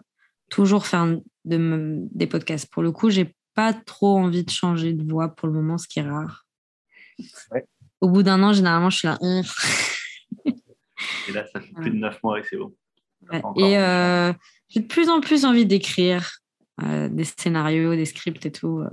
toujours 0.50 0.86
faire 0.86 1.18
de, 1.46 2.00
des 2.12 2.28
podcasts. 2.28 2.72
Pour 2.72 2.84
le 2.84 2.92
coup, 2.92 3.10
j'ai 3.10 3.36
pas 3.54 3.74
trop 3.74 4.18
envie 4.18 4.44
de 4.44 4.50
changer 4.50 4.94
de 4.94 5.10
voix 5.10 5.30
pour 5.30 5.48
le 5.48 5.54
moment, 5.54 5.78
ce 5.78 5.88
qui 5.88 6.00
est 6.00 6.10
rare. 6.10 6.46
Ouais 7.52 7.66
au 8.02 8.10
bout 8.10 8.24
d'un 8.24 8.42
an, 8.44 8.54
généralement, 8.54 8.90
je 8.90 8.98
suis 8.98 9.08
là. 9.08 9.18
et 10.46 11.32
là, 11.32 11.46
ça 11.52 11.60
fait 11.60 11.74
plus 11.74 11.92
de 11.92 11.96
neuf 11.96 12.22
mois 12.24 12.40
et 12.40 12.44
c'est 12.44 12.58
bon. 12.58 12.76
Et 13.58 13.78
euh, 13.78 14.32
j'ai 14.70 14.82
de 14.82 14.86
plus 14.86 15.10
en 15.10 15.22
plus 15.22 15.46
envie 15.46 15.66
d'écrire 15.66 16.40
euh, 16.84 17.10
des 17.10 17.24
scénarios, 17.24 17.96
des 17.96 18.06
scripts 18.06 18.46
et 18.46 18.52
tout. 18.52 18.80
Euh, 18.80 18.90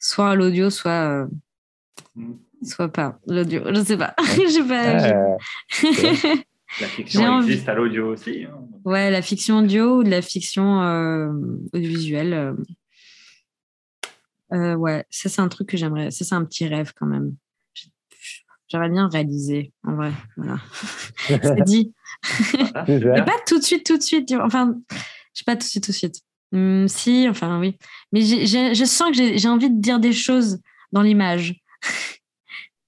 soit 0.00 0.30
à 0.30 0.34
l'audio, 0.34 0.70
soit, 0.70 1.28
mm. 2.16 2.34
soit 2.64 2.88
pas 2.88 3.18
l'audio. 3.26 3.62
Je 3.72 3.84
sais 3.84 3.96
pas. 3.96 4.14
pas 4.68 5.36
la 6.80 6.86
fiction 6.88 7.40
existe 7.40 7.68
à 7.68 7.74
l'audio 7.74 8.12
aussi. 8.12 8.44
Hein. 8.44 8.60
Ouais, 8.84 9.10
la 9.10 9.22
fiction 9.22 9.58
audio 9.58 9.98
ou 9.98 10.04
de 10.04 10.10
la 10.10 10.22
fiction 10.22 10.80
audiovisuelle. 11.72 12.54
ouais, 14.50 15.04
ça 15.10 15.28
c'est 15.28 15.40
un 15.40 15.48
truc 15.48 15.68
que 15.68 15.76
j'aimerais. 15.76 16.10
Ça 16.10 16.24
c'est 16.24 16.34
un 16.34 16.44
petit 16.44 16.66
rêve 16.66 16.92
quand 16.96 17.06
même. 17.06 17.34
J'aimerais 18.68 18.88
bien 18.88 19.08
réaliser, 19.08 19.72
en 19.84 19.94
vrai. 19.94 20.12
Voilà. 20.36 20.58
C'est 21.42 21.62
dit. 21.64 21.92
Mais 22.88 23.24
pas 23.24 23.38
tout 23.46 23.58
de 23.58 23.64
suite, 23.64 23.86
tout 23.86 23.96
de 23.96 24.02
suite. 24.02 24.34
Enfin, 24.40 24.74
je 24.90 24.96
sais 25.34 25.44
pas 25.44 25.54
tout 25.54 25.60
de 25.60 25.64
suite, 25.64 25.84
tout 25.84 25.92
de 25.92 25.96
suite. 25.96 26.22
Hum, 26.52 26.88
si, 26.88 27.28
enfin, 27.28 27.60
oui. 27.60 27.76
Mais 28.12 28.22
je 28.22 28.84
sens 28.84 29.16
que 29.16 29.36
j'ai 29.36 29.48
envie 29.48 29.70
de 29.70 29.80
dire 29.80 30.00
des 30.00 30.12
choses 30.12 30.60
dans 30.92 31.02
l'image. 31.02 31.54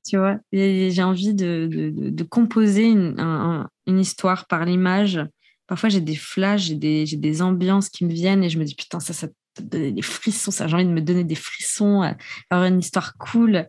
Tu 0.06 0.16
vois 0.16 0.38
J'ai 0.52 1.02
envie 1.02 1.34
de, 1.34 1.68
de, 1.70 2.10
de, 2.10 2.24
composer 2.24 2.84
une, 2.84 3.66
une 3.86 3.98
histoire 3.98 4.46
par 4.46 4.64
l'image. 4.64 5.20
Parfois, 5.66 5.88
j'ai 5.88 6.00
des 6.00 6.16
flashs, 6.16 6.62
j'ai 6.66 6.76
des, 6.76 7.04
des 7.04 7.42
ambiances 7.42 7.88
qui 7.88 8.04
me 8.04 8.12
viennent 8.12 8.44
et 8.44 8.48
je 8.48 8.58
me 8.58 8.64
dis, 8.64 8.74
putain, 8.74 9.00
ça, 9.00 9.12
ça 9.12 9.28
te 9.54 9.62
donner 9.62 9.92
des 9.92 10.02
frissons. 10.02 10.50
Ça, 10.50 10.68
j'ai 10.68 10.74
envie 10.74 10.84
de 10.84 10.90
me 10.90 11.00
donner 11.00 11.24
des 11.24 11.34
frissons, 11.34 12.02
avoir 12.50 12.68
une 12.68 12.78
histoire 12.78 13.16
cool 13.18 13.66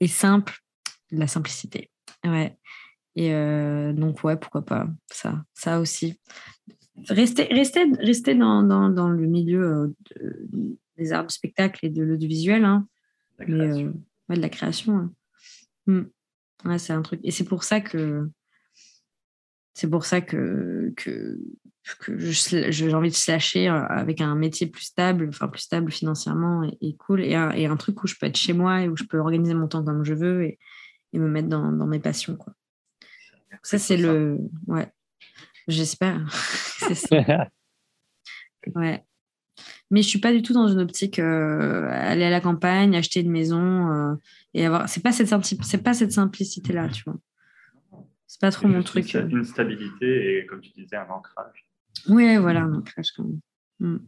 et 0.00 0.08
simple 0.08 0.58
la 1.10 1.26
simplicité. 1.26 1.90
Ouais. 2.24 2.56
Et 3.16 3.34
euh, 3.34 3.92
donc, 3.92 4.22
ouais, 4.24 4.36
pourquoi 4.36 4.64
pas, 4.64 4.88
ça, 5.10 5.44
ça 5.54 5.80
aussi. 5.80 6.18
Rester, 7.08 7.44
rester, 7.44 7.84
rester 7.98 8.34
dans, 8.34 8.62
dans, 8.62 8.88
dans 8.88 9.08
le 9.08 9.26
milieu 9.26 9.94
euh, 10.20 10.78
des 10.96 11.12
arts 11.12 11.26
du 11.26 11.34
spectacle 11.34 11.84
et 11.84 11.90
de 11.90 12.02
l'audiovisuel, 12.02 12.64
hein, 12.64 12.86
mais, 13.38 13.52
euh, 13.52 13.92
ouais, 14.28 14.36
de 14.36 14.40
la 14.40 14.48
création. 14.48 14.96
Hein. 14.96 15.12
Hmm. 15.86 16.02
Ouais, 16.64 16.78
c'est 16.78 16.92
un 16.92 17.02
truc. 17.02 17.20
Et 17.24 17.30
c'est 17.30 17.44
pour 17.44 17.64
ça 17.64 17.80
que 17.80 18.28
c'est 19.74 19.88
pour 19.88 20.04
ça 20.04 20.20
que, 20.20 20.92
que, 20.96 21.38
que 22.00 22.18
j'ai 22.18 22.94
envie 22.94 23.08
de 23.08 23.14
se 23.14 23.30
lâcher 23.30 23.68
avec 23.68 24.20
un 24.20 24.34
métier 24.34 24.66
plus 24.66 24.82
stable, 24.82 25.28
enfin 25.28 25.48
plus 25.48 25.62
stable 25.62 25.90
financièrement 25.90 26.70
et, 26.80 26.96
cool, 26.96 27.22
et 27.22 27.34
un, 27.34 27.50
et 27.52 27.66
un, 27.66 27.76
truc 27.76 28.02
où 28.02 28.06
je 28.06 28.14
peux 28.20 28.26
être 28.26 28.36
chez 28.36 28.52
moi 28.52 28.82
et 28.82 28.88
où 28.88 28.96
je 28.96 29.04
peux 29.04 29.18
organiser 29.18 29.54
mon 29.54 29.68
temps 29.68 29.84
comme 29.84 30.04
je 30.04 30.12
veux 30.12 30.44
et, 30.44 30.58
et 31.12 31.18
me 31.18 31.28
mettre 31.28 31.48
dans, 31.48 31.72
dans 31.72 31.86
mes 31.86 32.00
passions. 32.00 32.36
Quoi. 32.36 32.52
Ça, 33.62 33.78
c'est 33.78 33.96
le. 33.96 34.38
Ouais. 34.66 34.90
J'espère. 35.68 36.26
c'est 36.78 36.94
ça. 36.94 37.48
ouais. 38.74 39.04
Mais 39.90 40.02
je 40.02 40.08
suis 40.08 40.20
pas 40.20 40.32
du 40.32 40.42
tout 40.42 40.52
dans 40.52 40.68
une 40.68 40.80
optique 40.80 41.18
euh, 41.18 41.88
aller 41.90 42.24
à 42.24 42.30
la 42.30 42.40
campagne, 42.40 42.96
acheter 42.96 43.20
une 43.20 43.30
maison 43.30 43.90
euh, 43.90 44.14
et 44.54 44.66
avoir. 44.66 44.88
C'est 44.88 45.02
pas 45.02 45.12
cette 45.12 45.28
c'est 45.62 45.82
pas 45.82 45.94
cette 45.94 46.12
simplicité 46.12 46.72
là, 46.72 46.88
tu 46.88 47.02
vois. 47.04 47.18
C'est 48.26 48.40
pas 48.40 48.52
trop 48.52 48.68
mon 48.68 48.82
truc. 48.82 49.12
Une, 49.14 49.38
une 49.38 49.44
stabilité 49.44 50.38
et 50.38 50.46
comme 50.46 50.60
tu 50.60 50.70
disais 50.70 50.96
un 50.96 51.08
ancrage. 51.08 51.66
Oui, 52.08 52.36
voilà 52.36 52.62
un 52.62 52.74
ancrage 52.74 53.10
quand 53.16 53.24
même. 53.24 53.40
Mm. 53.80 53.98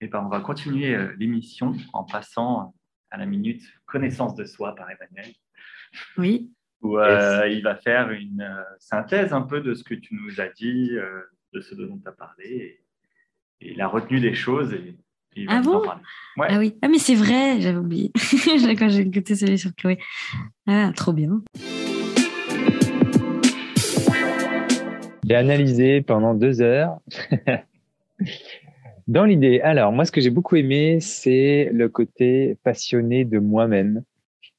Et 0.00 0.04
eh 0.04 0.08
ben, 0.08 0.22
on 0.24 0.28
va 0.28 0.40
continuer 0.40 0.94
euh, 0.94 1.14
l'émission 1.18 1.74
en 1.94 2.04
passant 2.04 2.74
à 3.10 3.16
la 3.16 3.26
minute 3.26 3.62
connaissance 3.86 4.34
de 4.34 4.44
soi 4.44 4.74
par 4.74 4.88
Emmanuel. 4.90 5.32
Oui. 6.18 6.52
Où 6.82 6.98
euh, 6.98 7.48
il 7.48 7.62
va 7.62 7.76
faire 7.76 8.10
une 8.10 8.42
euh, 8.42 8.62
synthèse 8.78 9.32
un 9.32 9.42
peu 9.42 9.60
de 9.60 9.74
ce 9.74 9.82
que 9.82 9.94
tu 9.94 10.14
nous 10.14 10.40
as 10.40 10.48
dit, 10.50 10.90
euh, 10.92 11.22
de 11.52 11.60
ce 11.60 11.74
dont 11.74 11.98
tu 11.98 12.08
as 12.08 12.12
parlé. 12.12 12.44
Et, 12.44 12.85
il 13.60 13.80
a 13.80 13.88
retenu 13.88 14.20
des 14.20 14.34
choses 14.34 14.72
et, 14.72 14.96
il 15.38 15.46
va 15.46 15.58
ah 15.58 15.60
bon 15.60 15.82
parler. 15.82 16.02
Ah 16.48 16.58
oui, 16.58 16.74
ah, 16.80 16.88
mais 16.88 16.98
c'est 16.98 17.14
vrai, 17.14 17.60
j'avais 17.60 17.76
oublié 17.76 18.10
quand 18.78 18.88
j'ai 18.88 19.02
écouté 19.02 19.34
celui 19.34 19.58
sur 19.58 19.74
Chloé. 19.74 19.98
Ah, 20.66 20.92
trop 20.96 21.12
bien. 21.12 21.42
J'ai 25.28 25.34
analysé 25.34 26.00
pendant 26.00 26.34
deux 26.34 26.62
heures. 26.62 27.00
Dans 29.08 29.24
l'idée, 29.24 29.60
alors 29.60 29.92
moi, 29.92 30.06
ce 30.06 30.12
que 30.12 30.22
j'ai 30.22 30.30
beaucoup 30.30 30.56
aimé, 30.56 31.00
c'est 31.00 31.68
le 31.70 31.90
côté 31.90 32.56
passionné 32.64 33.26
de 33.26 33.38
moi-même 33.38 34.02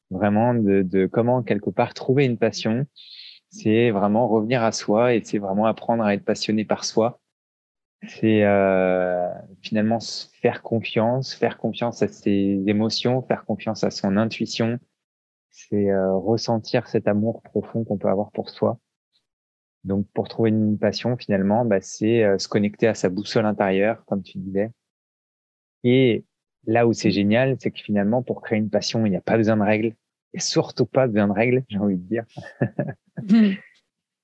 vraiment 0.10 0.54
de, 0.54 0.82
de, 0.82 1.06
comment 1.06 1.44
quelque 1.44 1.70
part 1.70 1.94
trouver 1.94 2.26
une 2.26 2.38
passion. 2.38 2.86
C'est 3.50 3.92
vraiment 3.92 4.28
revenir 4.28 4.64
à 4.64 4.72
soi 4.72 5.14
et 5.14 5.22
c'est 5.24 5.38
vraiment 5.38 5.66
apprendre 5.66 6.04
à 6.04 6.14
être 6.14 6.26
passionné 6.26 6.66
par 6.66 6.84
soi. 6.84 7.20
C'est 8.04 8.44
euh, 8.44 9.28
finalement 9.62 10.00
faire 10.42 10.62
confiance, 10.62 11.34
faire 11.34 11.58
confiance 11.58 12.04
à 12.04 12.08
ses 12.08 12.62
émotions, 12.68 13.22
faire 13.24 13.44
confiance 13.46 13.84
à 13.84 13.90
son 13.90 14.18
intuition. 14.18 14.80
C'est 15.50 15.90
euh, 15.90 16.16
ressentir 16.16 16.88
cet 16.88 17.08
amour 17.08 17.42
profond 17.42 17.84
qu'on 17.84 17.98
peut 17.98 18.10
avoir 18.10 18.32
pour 18.32 18.50
soi. 18.50 18.80
Donc 19.84 20.06
pour 20.14 20.28
trouver 20.28 20.50
une 20.52 20.78
passion 20.78 21.18
finalement, 21.18 21.66
bah, 21.66 21.82
c'est 21.82 22.24
euh, 22.24 22.38
se 22.38 22.48
connecter 22.48 22.88
à 22.88 22.94
sa 22.94 23.10
boussole 23.10 23.46
intérieure, 23.46 24.06
comme 24.06 24.22
tu 24.22 24.38
disais. 24.38 24.72
Et 25.84 26.24
là 26.68 26.86
où 26.86 26.94
c'est 26.94 27.12
génial, 27.12 27.58
c'est 27.60 27.72
que 27.72 27.80
finalement, 27.80 28.22
pour 28.22 28.42
créer 28.42 28.60
une 28.60 28.70
passion, 28.70 29.06
il 29.06 29.10
n'y 29.10 29.16
a 29.16 29.22
pas 29.22 29.38
besoin 29.38 29.58
de 29.58 29.64
règles. 29.64 29.96
Et 30.34 30.40
surtout 30.40 30.86
pas 30.86 31.08
besoin 31.08 31.28
de 31.28 31.34
règles, 31.34 31.64
j'ai 31.70 31.78
envie 31.78 31.98
de 31.98 32.08
dire. 32.08 32.26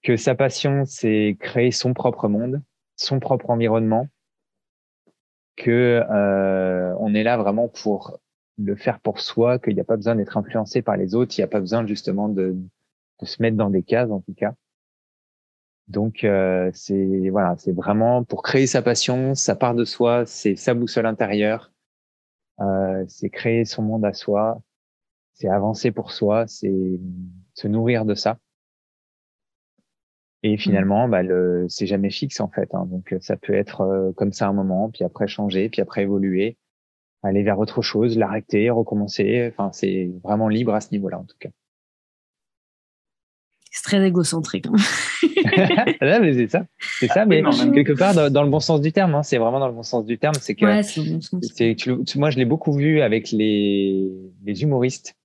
que 0.04 0.18
sa 0.18 0.36
passion, 0.36 0.84
c'est 0.86 1.38
créer 1.40 1.72
son 1.72 1.94
propre 1.94 2.28
monde, 2.28 2.62
son 3.04 3.20
propre 3.20 3.50
environnement. 3.50 4.08
Que 5.56 6.04
euh, 6.10 6.96
on 7.00 7.14
est 7.14 7.24
là 7.24 7.38
vraiment 7.38 7.68
pour 7.68 8.20
le 8.58 8.76
faire 8.76 9.00
pour 9.00 9.20
soi, 9.20 9.60
qu'il 9.60 9.76
n'y 9.76 9.82
a 9.82 9.86
pas 9.86 9.96
besoin 9.96 10.16
d'être 10.16 10.38
influencé 10.38 10.82
par 10.82 10.98
les 10.98 11.16
autres, 11.16 11.38
il 11.38 11.42
n'y 11.42 11.46
a 11.46 11.48
pas 11.48 11.60
besoin 11.60 11.86
justement 11.86 12.30
de, 12.30 12.56
se 13.22 13.42
mettre 13.42 13.56
dans 13.56 13.70
des 13.70 13.84
cases 13.84 14.12
en 14.12 14.20
tout 14.20 14.34
cas. 14.34 14.54
Donc 15.88 16.24
euh, 16.24 16.72
c'est 16.74 17.30
voilà, 17.30 17.56
c'est 17.58 17.72
vraiment 17.72 18.24
pour 18.24 18.42
créer 18.42 18.68
sa 18.68 18.82
passion, 18.82 19.36
ça 19.36 19.56
part 19.56 19.76
de 19.76 19.86
soi, 19.86 20.26
c'est 20.26 20.56
sa 20.56 20.74
boussole 20.74 21.06
intérieure, 21.06 21.72
euh, 22.62 23.04
c'est 23.08 23.30
créer 23.30 23.66
son 23.66 23.84
monde 23.84 24.06
à 24.06 24.14
soi, 24.14 24.62
c'est 25.34 25.50
avancer 25.50 25.92
pour 25.92 26.12
soi, 26.12 26.46
c'est 26.48 27.00
se 27.54 27.68
nourrir 27.68 28.06
de 28.06 28.16
ça. 28.16 28.38
Et 30.44 30.58
finalement, 30.58 31.08
bah, 31.08 31.24
le, 31.24 31.66
c'est 31.70 31.86
jamais 31.86 32.10
fixe 32.10 32.42
en 32.42 32.50
fait. 32.50 32.70
Hein. 32.74 32.86
Donc 32.90 33.16
ça 33.22 33.38
peut 33.38 33.54
être 33.54 34.14
comme 34.18 34.34
ça 34.34 34.48
un 34.48 34.54
moment, 34.54 34.90
puis 34.90 35.06
après 35.06 35.28
changer, 35.28 35.70
puis 35.70 35.82
après 35.82 36.04
évoluer, 36.04 36.58
aller 37.24 37.44
vers 37.44 37.58
autre 37.60 37.82
chose, 37.82 38.18
l'arrêter, 38.18 38.70
recommencer. 38.70 39.50
Enfin, 39.52 39.72
c'est 39.72 40.12
vraiment 40.24 40.50
libre 40.50 40.74
à 40.74 40.82
ce 40.82 40.90
niveau-là 40.92 41.20
en 41.20 41.24
tout 41.24 41.38
cas. 41.40 41.50
C'est 43.72 43.84
très 43.84 44.06
égocentrique. 44.06 44.68
Hein. 44.68 44.76
mais 46.02 46.34
c'est 46.34 46.48
ça, 46.48 46.66
c'est 47.00 47.08
ça, 47.08 47.26
mais 47.26 47.42
quelque 47.74 47.94
part 47.94 48.30
dans, 48.30 48.44
le 48.44 48.50
bon 48.50 48.60
sens 48.60 48.82
du 48.82 48.92
terme. 48.92 49.16
Hein. 49.16 49.24
c'est 49.24 49.40
vraiment 49.40 49.60
dans 49.60 49.68
le 49.68 49.74
bon 49.74 49.82
sens 49.82 50.06
du 50.06 50.20
terme. 50.20 50.36
C'est 50.40 50.54
que 50.54 50.66
ouais, 50.66 50.84
c'est 50.84 51.02
bon 51.02 51.22
sens. 51.22 52.16
moi, 52.16 52.30
je 52.30 52.38
l'ai 52.38 52.46
beaucoup 52.46 52.74
vu 52.74 53.02
avec 53.02 53.32
les, 53.32 54.12
les 54.44 54.62
humoristes 54.62 55.16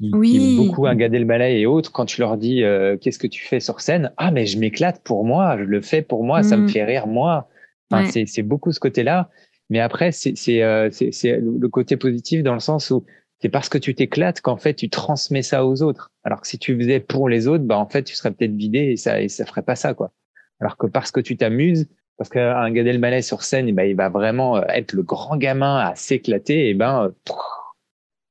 qui, 0.00 0.10
oui. 0.12 0.56
beaucoup 0.56 0.86
un 0.86 0.94
Gad 0.94 1.14
Elmaleh 1.14 1.60
et 1.60 1.66
autres. 1.66 1.92
Quand 1.92 2.06
tu 2.06 2.20
leur 2.20 2.36
dis 2.36 2.62
euh, 2.62 2.96
qu'est-ce 2.96 3.18
que 3.18 3.26
tu 3.26 3.44
fais 3.44 3.60
sur 3.60 3.80
scène, 3.80 4.12
ah 4.16 4.30
mais 4.30 4.46
je 4.46 4.58
m'éclate 4.58 5.02
pour 5.02 5.24
moi, 5.24 5.56
je 5.58 5.64
le 5.64 5.80
fais 5.80 6.02
pour 6.02 6.24
moi, 6.24 6.42
ça 6.42 6.56
me 6.56 6.64
mm. 6.64 6.68
fait 6.68 6.84
rire 6.84 7.06
moi. 7.06 7.48
Enfin, 7.90 8.08
c'est 8.26 8.42
beaucoup 8.42 8.72
ce 8.72 8.80
côté-là. 8.80 9.30
Mais 9.70 9.80
après, 9.80 10.12
c'est 10.12 10.62
euh, 10.62 10.90
le 10.90 11.68
côté 11.68 11.96
positif 11.96 12.42
dans 12.42 12.54
le 12.54 12.60
sens 12.60 12.90
où 12.90 13.04
c'est 13.40 13.48
parce 13.48 13.68
que 13.68 13.78
tu 13.78 13.94
t'éclates 13.94 14.40
qu'en 14.40 14.56
fait 14.56 14.74
tu 14.74 14.88
transmets 14.88 15.42
ça 15.42 15.64
aux 15.64 15.82
autres. 15.82 16.10
Alors 16.24 16.40
que 16.40 16.46
si 16.48 16.58
tu 16.58 16.76
faisais 16.76 17.00
pour 17.00 17.28
les 17.28 17.46
autres, 17.46 17.64
bah 17.64 17.78
en 17.78 17.88
fait 17.88 18.02
tu 18.02 18.14
serais 18.14 18.32
peut-être 18.32 18.54
vidé 18.54 18.78
et 18.78 18.96
ça 18.96 19.20
et 19.20 19.28
ça 19.28 19.46
ferait 19.46 19.62
pas 19.62 19.76
ça 19.76 19.94
quoi. 19.94 20.12
Alors 20.60 20.76
que 20.76 20.86
parce 20.86 21.12
que 21.12 21.20
tu 21.20 21.36
t'amuses, 21.36 21.88
parce 22.16 22.30
qu'un 22.30 22.70
Gad 22.72 22.86
Elmaleh 22.86 23.22
sur 23.22 23.42
scène, 23.42 23.66
et 23.66 23.70
eh 23.70 23.72
ben 23.72 23.84
il 23.84 23.94
va 23.94 24.08
vraiment 24.08 24.56
euh, 24.56 24.62
être 24.68 24.92
le 24.92 25.02
grand 25.02 25.36
gamin 25.36 25.78
à 25.78 25.94
s'éclater, 25.94 26.66
et 26.66 26.70
eh 26.70 26.74
ben 26.74 27.04
euh, 27.04 27.10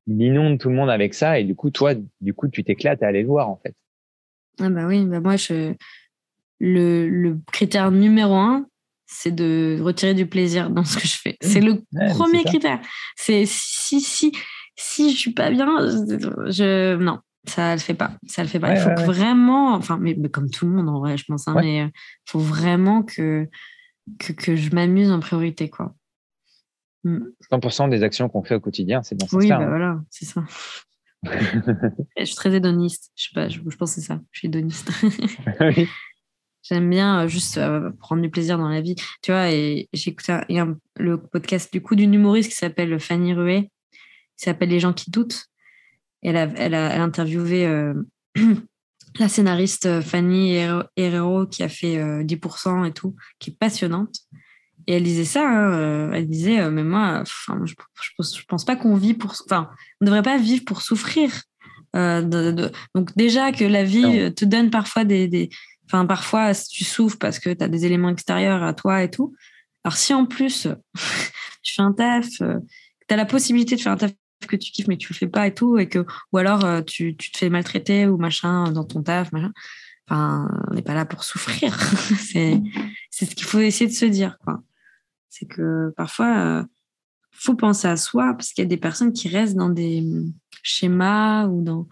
il 0.08 0.20
inonde 0.22 0.58
tout 0.58 0.70
le 0.70 0.74
monde 0.74 0.90
avec 0.90 1.14
ça 1.14 1.38
et 1.38 1.44
du 1.44 1.54
coup 1.54 1.70
toi 1.70 1.92
du 2.20 2.34
coup 2.34 2.48
tu 2.48 2.64
t'éclates 2.64 3.02
à 3.02 3.08
aller 3.08 3.22
le 3.22 3.28
voir 3.28 3.48
en 3.48 3.56
fait. 3.56 3.74
Ah 4.60 4.70
bah 4.70 4.86
oui, 4.86 5.04
bah 5.04 5.20
moi 5.20 5.36
je 5.36 5.74
le, 6.60 7.08
le 7.08 7.38
critère 7.52 7.90
numéro 7.90 8.34
un, 8.34 8.66
c'est 9.06 9.34
de 9.34 9.78
retirer 9.80 10.14
du 10.14 10.26
plaisir 10.26 10.70
dans 10.70 10.84
ce 10.84 10.98
que 10.98 11.06
je 11.06 11.16
fais. 11.16 11.36
C'est 11.40 11.60
le 11.60 11.82
premier 12.10 12.42
critère. 12.44 12.80
C'est 13.16 13.44
si 13.46 14.00
si 14.00 14.32
si 14.76 15.10
je 15.10 15.16
suis 15.16 15.32
pas 15.32 15.50
bien, 15.50 15.66
je 16.46 16.96
non, 16.96 17.18
ça 17.44 17.74
le 17.74 17.80
fait 17.80 17.94
pas, 17.94 18.12
ça 18.26 18.42
le 18.42 18.48
fait 18.48 18.60
pas. 18.60 18.74
il 18.74 18.80
faut 18.80 18.94
vraiment, 19.04 19.74
enfin, 19.74 19.98
mais, 20.00 20.16
comme 20.28 20.50
tout 20.50 20.66
le 20.66 20.72
monde 20.72 20.88
en 20.88 21.00
vrai, 21.00 21.16
je 21.16 21.24
pense, 21.26 21.48
hein, 21.48 21.54
mais 21.56 21.76
il 21.78 21.82
euh, 21.82 21.88
faut 22.26 22.38
vraiment 22.38 23.02
que, 23.02 23.48
que, 24.18 24.32
que 24.32 24.56
je 24.56 24.70
m'amuse 24.74 25.10
en 25.10 25.20
priorité, 25.20 25.68
quoi. 25.68 25.94
100% 27.04 27.86
mm. 27.86 27.90
des 27.90 28.02
actions 28.02 28.28
qu'on 28.28 28.42
fait 28.42 28.54
au 28.54 28.60
quotidien, 28.60 29.02
c'est 29.02 29.14
dans 29.14 29.26
ce 29.26 29.36
Oui, 29.36 29.48
bah 29.48 29.58
hein. 29.58 29.68
voilà, 29.68 30.00
c'est 30.10 30.24
ça. 30.24 30.44
je 31.24 32.24
suis 32.24 32.36
très 32.36 32.54
hédoniste. 32.54 33.10
Je 33.16 33.24
sais 33.24 33.34
pas, 33.34 33.48
je, 33.48 33.60
pense 33.60 33.94
que 33.94 34.00
c'est 34.00 34.06
ça. 34.06 34.20
Je 34.30 34.38
suis 34.38 34.48
hédoniste. 34.48 34.90
J'aime 36.62 36.90
bien 36.90 37.24
euh, 37.24 37.28
juste 37.28 37.56
euh, 37.56 37.90
prendre 37.98 38.20
du 38.20 38.30
plaisir 38.30 38.58
dans 38.58 38.68
la 38.68 38.80
vie. 38.80 38.94
Tu 39.22 39.32
vois, 39.32 39.50
et 39.50 39.88
j'ai 39.92 40.10
écouté 40.10 40.38
le 40.96 41.16
podcast 41.16 41.72
du 41.72 41.80
coup 41.80 41.94
d'une 41.94 42.14
humoriste 42.14 42.50
qui 42.50 42.56
s'appelle 42.56 42.98
Fanny 43.00 43.32
Ruet 43.32 43.70
qui 44.38 44.44
s'appelle 44.44 44.70
Les 44.70 44.80
gens 44.80 44.92
qui 44.92 45.10
doutent. 45.10 45.46
Elle 46.22 46.36
a, 46.36 46.48
elle 46.56 46.74
a, 46.74 47.02
interviewé 47.02 47.66
euh, 47.66 47.94
la 49.18 49.28
scénariste 49.28 50.00
Fanny 50.00 50.56
Herrero 50.96 51.46
qui 51.46 51.62
a 51.62 51.68
fait 51.68 51.96
10% 52.24 52.82
euh, 52.82 52.84
et 52.84 52.92
tout, 52.92 53.14
qui 53.38 53.50
est 53.50 53.58
passionnante. 53.58 54.14
Et 54.88 54.94
elle 54.94 55.02
disait 55.02 55.26
ça, 55.26 55.46
hein, 55.46 56.10
elle 56.14 56.26
disait, 56.26 56.70
mais 56.70 56.82
moi, 56.82 57.22
je, 57.26 57.74
je, 57.74 58.42
pense 58.48 58.64
pas 58.64 58.74
qu'on 58.74 58.96
vit 58.96 59.12
pour... 59.12 59.34
Enfin, 59.44 59.68
on 60.00 60.04
ne 60.04 60.06
devrait 60.06 60.22
pas 60.22 60.38
vivre 60.38 60.64
pour 60.64 60.80
souffrir. 60.80 61.30
donc 61.92 63.14
déjà 63.14 63.52
que 63.52 63.64
la 63.64 63.84
vie 63.84 64.34
te 64.34 64.46
donne 64.46 64.70
parfois 64.70 65.04
des... 65.04 65.28
des 65.28 65.50
enfin, 65.84 66.06
parfois, 66.06 66.52
tu 66.54 66.84
souffres 66.84 67.18
parce 67.18 67.38
que 67.38 67.50
tu 67.50 67.62
as 67.62 67.68
des 67.68 67.84
éléments 67.84 68.08
extérieurs 68.08 68.62
à 68.62 68.72
toi 68.72 69.02
et 69.02 69.10
tout. 69.10 69.34
Alors 69.84 69.98
si 69.98 70.14
en 70.14 70.24
plus, 70.24 70.68
tu 71.62 71.74
fais 71.74 71.82
un 71.82 71.92
taf, 71.92 72.26
tu 72.28 72.44
as 73.10 73.16
la 73.16 73.26
possibilité 73.26 73.76
de 73.76 73.82
faire 73.82 73.92
un 73.92 73.98
taf 73.98 74.12
que 74.46 74.56
tu 74.56 74.70
kiffes 74.70 74.86
mais 74.86 74.96
tu 74.96 75.12
le 75.12 75.18
fais 75.18 75.26
pas 75.26 75.46
et 75.46 75.54
tout 75.54 75.78
et 75.78 75.88
que 75.88 76.04
ou 76.32 76.38
alors 76.38 76.64
euh, 76.64 76.82
tu, 76.82 77.16
tu 77.16 77.32
te 77.32 77.38
fais 77.38 77.50
maltraiter 77.50 78.06
ou 78.06 78.16
machin 78.18 78.70
dans 78.70 78.84
ton 78.84 79.02
taf 79.02 79.32
machin 79.32 79.52
enfin 80.08 80.48
on 80.70 80.74
n'est 80.74 80.82
pas 80.82 80.94
là 80.94 81.04
pour 81.04 81.24
souffrir 81.24 81.76
c'est 82.18 82.60
c'est 83.10 83.26
ce 83.26 83.34
qu'il 83.34 83.46
faut 83.46 83.58
essayer 83.58 83.90
de 83.90 83.94
se 83.94 84.04
dire 84.04 84.38
quoi 84.44 84.62
c'est 85.28 85.46
que 85.46 85.92
parfois 85.96 86.38
euh, 86.38 86.64
faut 87.32 87.54
penser 87.54 87.88
à 87.88 87.96
soi 87.96 88.32
parce 88.34 88.52
qu'il 88.52 88.62
y 88.62 88.66
a 88.66 88.68
des 88.68 88.76
personnes 88.76 89.12
qui 89.12 89.28
restent 89.28 89.56
dans 89.56 89.70
des 89.70 90.04
schémas 90.62 91.46
ou 91.46 91.62
dans 91.62 91.88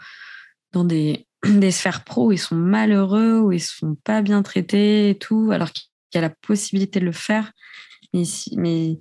dans 0.73 0.85
des 0.85 1.27
des 1.45 1.71
sphères 1.71 2.05
pro 2.05 2.29
où 2.29 2.33
ils 2.33 2.39
sont 2.39 2.57
malheureux 2.57 3.41
où 3.41 3.53
ils 3.53 3.61
se 3.61 3.75
font 3.75 3.95
pas 4.05 4.23
bien 4.23 4.43
traités 4.43 5.11
et 5.11 5.19
tout 5.19 5.51
alors 5.53 5.71
qu'il 5.71 5.89
y 6.15 6.19
a 6.19 6.23
la 6.23 6.31
possibilité 6.31 7.01
de 7.01 7.05
le 7.05 7.13
faire 7.13 7.53
mais, 8.13 8.23
mais 8.57 8.99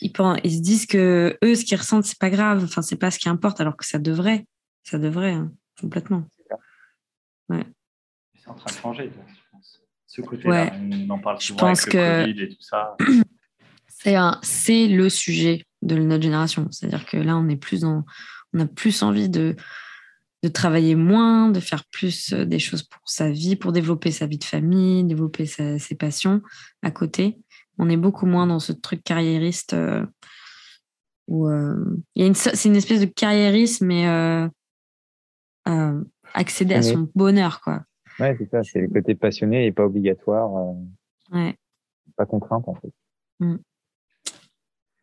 ils, 0.00 0.12
ils 0.44 0.56
se 0.56 0.60
disent 0.60 0.86
que 0.86 1.38
eux, 1.42 1.54
ce 1.54 1.64
qu'ils 1.64 1.78
ressentent, 1.78 2.04
c'est 2.04 2.18
pas 2.18 2.30
grave. 2.30 2.64
Enfin, 2.64 2.82
c'est 2.82 2.96
pas 2.96 3.10
ce 3.10 3.18
qui 3.18 3.28
importe, 3.28 3.60
alors 3.60 3.76
que 3.76 3.86
ça 3.86 3.98
devrait. 3.98 4.46
Ça 4.82 4.98
devrait, 4.98 5.32
hein, 5.32 5.52
complètement. 5.80 6.24
Ouais. 7.48 7.64
C'est 8.36 8.48
en 8.48 8.54
train 8.54 8.70
de 8.70 8.76
changer, 8.76 9.10
je 9.10 9.18
pense. 9.18 9.43
Ce 10.14 10.20
côté-là, 10.20 10.72
on 10.80 11.10
en 11.10 11.18
parle 11.18 11.40
souvent 11.40 11.58
je 11.58 11.64
pense 11.64 11.82
avec 11.82 11.94
le 11.94 12.24
Covid 12.24 12.42
et 12.42 12.48
tout 12.48 12.60
ça. 12.60 12.96
C'est 14.42 14.86
le 14.86 15.08
sujet 15.08 15.64
de 15.82 15.96
notre 15.96 16.22
génération. 16.22 16.68
C'est-à-dire 16.70 17.04
que 17.04 17.16
là, 17.16 17.36
on 17.36 17.48
est 17.48 17.56
plus 17.56 17.84
on 17.84 18.04
a 18.60 18.66
plus 18.66 19.02
envie 19.02 19.28
de, 19.28 19.56
de 20.44 20.48
travailler 20.48 20.94
moins, 20.94 21.48
de 21.48 21.58
faire 21.58 21.84
plus 21.86 22.32
euh, 22.32 22.44
des 22.44 22.60
choses 22.60 22.84
pour 22.84 23.00
sa 23.06 23.30
vie, 23.30 23.56
pour 23.56 23.72
développer 23.72 24.12
sa 24.12 24.26
vie 24.26 24.38
de 24.38 24.44
famille, 24.44 25.02
développer 25.02 25.46
ses 25.46 25.94
passions 25.98 26.42
à 26.82 26.92
côté. 26.92 27.38
On 27.78 27.88
est 27.88 27.96
beaucoup 27.96 28.26
moins 28.26 28.46
dans 28.46 28.60
ce 28.60 28.72
truc 28.72 29.02
carriériste 29.02 29.72
euh, 29.72 30.06
où 31.26 31.48
euh, 31.48 31.74
c'est 32.34 32.68
une 32.68 32.76
espèce 32.76 33.00
de 33.00 33.06
carriérisme 33.06 33.86
mais 33.86 34.06
euh, 35.66 36.00
accéder 36.34 36.74
à 36.74 36.82
son 36.82 37.08
bonheur, 37.14 37.60
quoi. 37.62 37.82
Ouais, 38.18 38.36
c'est 38.38 38.48
ça. 38.50 38.62
C'est 38.62 38.80
le 38.80 38.88
côté 38.88 39.14
passionné 39.14 39.66
et 39.66 39.72
pas 39.72 39.84
obligatoire. 39.84 40.50
ouais. 41.32 41.56
Pas 42.16 42.26
contrainte, 42.26 42.68
en 42.68 42.74
fait. 42.74 42.92
Mm. 43.40 43.56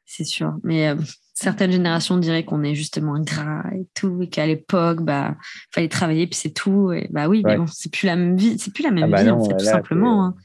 C'est 0.05 0.23
sûr. 0.23 0.57
Mais 0.63 0.93
certaines 1.41 1.71
générations 1.71 2.17
diraient 2.17 2.45
qu'on 2.45 2.63
est 2.63 2.75
justement 2.75 3.15
ingrat 3.15 3.63
et 3.73 3.87
tout, 3.93 4.21
et 4.21 4.27
qu'à 4.27 4.45
l'époque, 4.45 5.01
bah, 5.01 5.35
fallait 5.71 5.87
travailler, 5.87 6.27
puis 6.27 6.35
c'est 6.35 6.53
tout. 6.53 6.91
Et 6.91 7.07
bah 7.11 7.27
oui, 7.27 7.41
mais 7.45 7.57
bon, 7.57 7.65
c'est 7.67 7.91
plus 7.91 8.05
la 8.05 8.15
même 8.15 8.37
vie, 8.37 8.57
c'est 8.59 8.73
plus 8.73 8.83
la 8.83 8.91
même 8.91 9.05
ah 9.05 9.07
bah 9.07 9.23
vie, 9.23 9.29
en 9.29 9.43
fait, 9.43 9.57
tout 9.57 9.65
simplement. 9.65 10.25
Hein. 10.25 10.35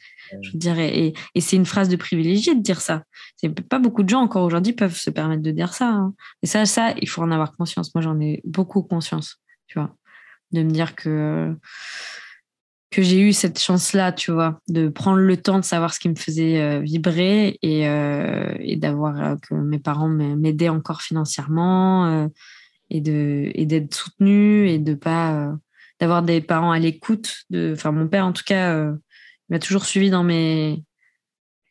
Je 0.41 0.57
dirais, 0.57 0.97
et, 0.97 1.15
et 1.35 1.41
c'est 1.41 1.57
une 1.57 1.67
phrase 1.67 1.89
de 1.89 1.97
privilégié 1.97 2.55
de 2.55 2.63
dire 2.63 2.81
ça. 2.81 3.05
C'est 3.37 3.49
pas 3.69 3.79
beaucoup 3.79 4.03
de 4.03 4.09
gens 4.09 4.21
encore 4.21 4.45
aujourd'hui 4.45 4.73
peuvent 4.73 4.97
se 4.97 5.11
permettre 5.11 5.43
de 5.43 5.51
dire 5.51 5.75
ça. 5.75 5.89
Hein. 5.89 6.15
Et 6.43 6.47
ça, 6.47 6.65
ça, 6.65 6.95
il 7.01 7.09
faut 7.09 7.23
en 7.23 7.31
avoir 7.31 7.53
conscience. 7.53 7.95
Moi, 7.95 8.03
j'en 8.03 8.19
ai 8.21 8.41
beaucoup 8.45 8.83
conscience, 8.83 9.41
tu 9.67 9.79
vois, 9.79 9.95
de 10.53 10.63
me 10.63 10.71
dire 10.71 10.95
que 10.97 11.55
que 12.91 13.03
j'ai 13.03 13.21
eu 13.21 13.33
cette 13.33 13.59
chance-là, 13.59 14.13
tu 14.13 14.31
vois, 14.31 14.61
de 14.69 14.89
prendre 14.89 15.19
le 15.19 15.37
temps 15.37 15.59
de 15.59 15.65
savoir 15.65 15.93
ce 15.93 16.01
qui 16.01 16.09
me 16.09 16.15
faisait 16.15 16.61
euh, 16.61 16.81
vibrer 16.81 17.59
et, 17.63 17.89
euh, 17.89 18.55
et 18.61 18.77
d'avoir 18.77 19.21
euh, 19.21 19.37
que 19.37 19.55
mes 19.55 19.79
parents 19.79 20.09
m'aidaient 20.09 20.69
encore 20.69 21.03
financièrement 21.03 22.29
et 22.91 23.01
de 23.01 23.51
et 23.55 23.67
d'être 23.67 23.95
soutenu 23.95 24.69
et 24.69 24.79
de 24.79 24.95
pas 24.95 25.53
d'avoir 25.99 26.23
des 26.23 26.41
parents 26.41 26.71
à 26.71 26.79
l'écoute 26.79 27.39
de 27.51 27.73
enfin 27.75 27.91
mon 27.91 28.07
père 28.07 28.25
en 28.25 28.33
tout 28.33 28.45
cas 28.47 28.81
il 28.81 28.95
m'a 29.51 29.59
toujours 29.59 29.87
suivi 29.87 30.09
dans 30.09 30.23
mes 30.23 30.85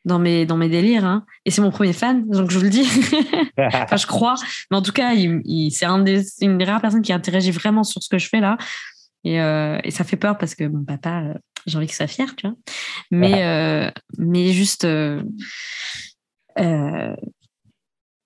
dans 0.04 0.20
mes 0.20 0.46
dans 0.46 0.58
mes 0.58 0.68
délires 0.68 1.06
hein. 1.06 1.26
et 1.46 1.52
c'est 1.52 1.62
mon 1.62 1.72
premier 1.72 1.94
fan 1.94 2.28
donc 2.28 2.52
je 2.52 2.58
vous 2.58 2.66
le 2.66 2.70
dis. 2.70 2.88
Enfin 3.58 3.96
je 3.96 4.06
crois. 4.06 4.36
Mais 4.70 4.76
en 4.76 4.82
tout 4.82 4.92
cas 4.92 5.14
il, 5.14 5.72
c'est 5.72 5.86
un 5.86 6.00
des, 6.00 6.26
une 6.42 6.58
des 6.58 6.66
rares 6.66 6.82
personnes 6.82 7.02
qui 7.02 7.14
interagit 7.14 7.52
vraiment 7.52 7.86
sur 7.86 8.04
ce 8.04 8.10
que 8.10 8.18
je 8.18 8.28
fais 8.28 8.42
là 8.42 8.58
et, 9.26 9.42
euh, 9.42 9.80
et 9.84 9.92
ça 9.92 10.04
fait 10.04 10.16
peur 10.16 10.38
parce 10.38 10.56
que 10.56 10.64
mon 10.64 10.86
papa 10.86 11.24
euh, 11.24 11.34
j'ai 11.66 11.78
envie 11.78 11.88
qu'il 11.88 11.96
soit 11.96 12.08
fier 12.08 12.36
tu 12.36 12.48
vois 12.48 12.56
mais 13.12 13.44
euh, 13.44 13.92
mais 14.18 14.54
juste 14.54 14.88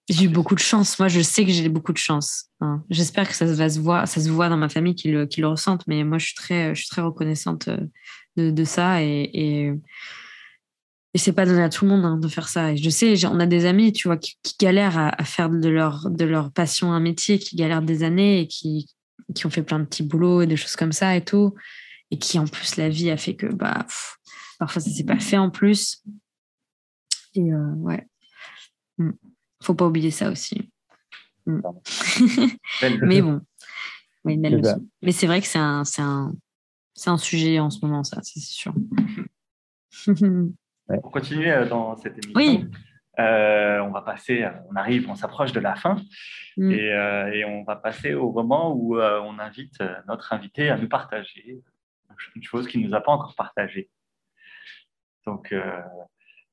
j'ai 0.10 0.26
eu 0.26 0.30
beaucoup 0.30 0.56
de 0.56 0.60
chance 0.60 1.00
moi 1.00 1.08
je 1.08 1.22
sais 1.22 1.46
que 1.46 1.52
j'ai 1.52 1.70
beaucoup 1.70 1.94
de 1.94 1.98
chance 1.98 2.50
hein. 2.62 2.84
j'espère 2.90 3.28
que 3.28 3.34
ça 3.34 3.46
va 3.46 3.70
se 3.70 3.80
voir 3.80 4.08
ça 4.08 4.22
se 4.22 4.30
voit 4.30 4.50
dans 4.50 4.58
ma 4.58 4.70
famille 4.70 4.94
qui 4.94 5.10
le, 5.10 5.28
ressentent 5.48 5.88
mais 5.88 6.04
moi 6.04 6.18
je 6.18 6.26
suis 6.28 6.36
très 6.36 6.76
je 6.76 6.82
suis 6.82 6.90
très 6.90 7.02
reconnaissante 7.02 7.70
de, 8.36 8.64
ça 8.64 9.02
et, 9.04 9.30
et, 9.34 9.74
c'est 11.16 11.34
pas 11.34 11.46
donné 11.46 11.62
à 11.62 11.70
tout 11.70 11.86
le 11.86 11.92
monde 11.92 12.06
hein, 12.06 12.18
de 12.18 12.28
faire 12.30 12.48
ça. 12.48 12.72
Et 12.72 12.78
je 12.78 12.90
sais, 12.90 13.26
on 13.26 13.40
a 13.42 13.46
des 13.46 13.66
amis, 13.66 13.92
tu 13.92 14.08
vois, 14.08 14.16
qui, 14.16 14.38
galèrent 14.60 14.98
à, 14.98 15.24
faire 15.26 15.50
de 15.50 15.68
leur, 15.68 16.10
de 16.10 16.24
leur 16.24 16.52
passion 16.52 16.94
un 16.94 17.02
métier, 17.02 17.40
qui 17.40 17.58
galèrent 17.58 17.82
des 17.82 18.04
années 18.04 18.42
et 18.42 18.48
qui, 18.48 18.86
qui 19.34 19.46
ont 19.46 19.50
fait 19.50 19.64
plein 19.64 19.80
de 19.80 19.86
petits 19.86 20.04
boulots 20.04 20.42
et 20.42 20.48
des 20.48 20.58
choses 20.58 20.76
comme 20.76 20.92
ça 20.92 21.16
et 21.16 21.24
tout. 21.24 21.56
Et 22.12 22.18
qui, 22.18 22.40
en 22.40 22.46
plus, 22.46 22.78
la 22.78 22.90
vie 22.90 23.12
a 23.12 23.18
fait 23.18 23.36
que, 23.36 23.48
bah, 23.48 23.86
parfois, 24.58 24.82
ça 24.82 24.90
s'est 24.90 25.04
pas 25.04 25.20
fait 25.20 25.38
en 25.38 25.50
plus. 25.50 26.04
Et 27.36 27.54
euh, 27.54 27.74
ouais. 27.76 28.08
Mm. 28.98 29.12
Faut 29.62 29.76
pas 29.76 29.86
oublier 29.86 30.12
ça 30.12 30.32
aussi. 30.32 30.72
Mm. 31.46 31.62
mais 33.04 33.22
bon. 33.22 33.42
Mais 34.26 35.12
c'est 35.12 35.28
vrai 35.28 35.42
que 35.42 35.48
c'est 35.48 35.60
un, 35.60 35.84
c'est 35.84 36.02
un 36.02 37.18
sujet 37.18 37.60
en 37.60 37.70
ce 37.70 37.86
moment, 37.86 38.04
ça, 38.04 38.20
c'est 38.24 38.40
sûr. 38.40 38.74
Pour 40.06 41.12
continuer 41.12 41.52
euh, 41.52 41.68
dans 41.68 41.96
cette 41.98 42.14
émission, 42.14 42.34
oui. 42.36 42.66
Euh, 43.20 43.80
on 43.80 43.92
va 43.92 44.02
passer, 44.02 44.48
on 44.70 44.76
arrive, 44.76 45.10
on 45.10 45.16
s'approche 45.16 45.52
de 45.52 45.60
la 45.60 45.76
fin 45.76 45.98
mm. 46.58 46.72
euh, 46.72 47.32
et, 47.34 47.44
on 47.44 47.64
va 47.64 47.76
passer 47.76 48.14
au 48.14 48.32
moment 48.32 48.74
où 48.74 48.98
on 48.98 49.40
invite 49.40 49.84
notre 50.08 50.32
invité 50.32 50.70
à 50.70 50.78
nous 50.78 50.88
partager 50.88 51.60
une 52.36 52.44
chose 52.44 52.68
qu'il 52.68 52.82
ne 52.82 52.88
nous 52.88 52.96
a 52.96 53.02
pas 53.02 53.12
encore 53.12 53.36
partagée. 53.36 53.90
Donc 55.26 55.54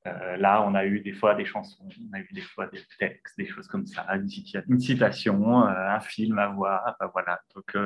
là, 0.04 0.62
on 0.66 0.74
a 0.74 0.84
eu 0.86 1.00
des 1.00 1.12
fois 1.12 1.34
des 1.34 1.44
chansons, 1.44 1.88
on 1.88 2.16
a 2.16 2.20
eu 2.20 2.28
des 2.32 2.40
fois 2.40 2.66
des 2.68 2.80
textes, 2.98 3.36
des 3.36 3.46
choses 3.46 3.66
comme 3.66 3.86
ça, 3.86 4.06
une 4.68 4.78
citation, 4.80 5.64
un 5.64 6.00
film 6.00 6.38
à 6.38 6.48
voir, 6.48 6.96
voilà. 7.12 7.40
Donc, 7.54 7.76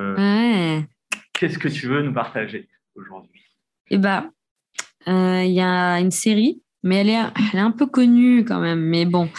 qu'est-ce 1.33 1.57
que 1.57 1.67
tu 1.67 1.87
veux 1.87 2.01
nous 2.01 2.13
partager 2.13 2.69
aujourd'hui? 2.95 3.43
Eh 3.89 3.97
ben, 3.97 4.31
il 5.07 5.51
y 5.51 5.61
a 5.61 5.99
une 5.99 6.11
série 6.11 6.61
mais 6.83 6.97
elle 6.97 7.09
est, 7.09 7.19
elle 7.53 7.59
est 7.59 7.63
un 7.63 7.71
peu 7.71 7.85
connue 7.85 8.45
quand 8.45 8.59
même. 8.59 8.79
Mais 8.79 9.05
bon, 9.05 9.29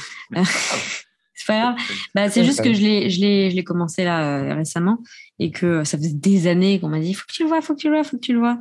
c'est 1.34 1.46
pas 1.46 1.60
grave. 1.60 1.76
Bah, 2.14 2.28
c'est 2.28 2.44
juste 2.44 2.62
que 2.62 2.72
je 2.72 2.80
l'ai, 2.80 3.10
je 3.10 3.20
l'ai, 3.20 3.50
je 3.50 3.56
l'ai 3.56 3.64
commencé 3.64 4.04
là 4.04 4.22
euh, 4.22 4.54
récemment 4.54 4.98
et 5.38 5.50
que 5.50 5.84
ça 5.84 5.96
faisait 5.98 6.12
des 6.14 6.46
années 6.46 6.78
qu'on 6.78 6.88
m'a 6.88 7.00
dit 7.00 7.14
faut 7.14 7.26
que 7.26 7.32
tu 7.32 7.42
le 7.42 7.48
vois, 7.48 7.60
faut 7.60 7.74
que 7.74 7.80
tu 7.80 7.88
le 7.88 7.94
vois, 7.94 8.04
faut 8.04 8.16
que 8.16 8.22
tu 8.22 8.32
le 8.32 8.38
vois. 8.38 8.58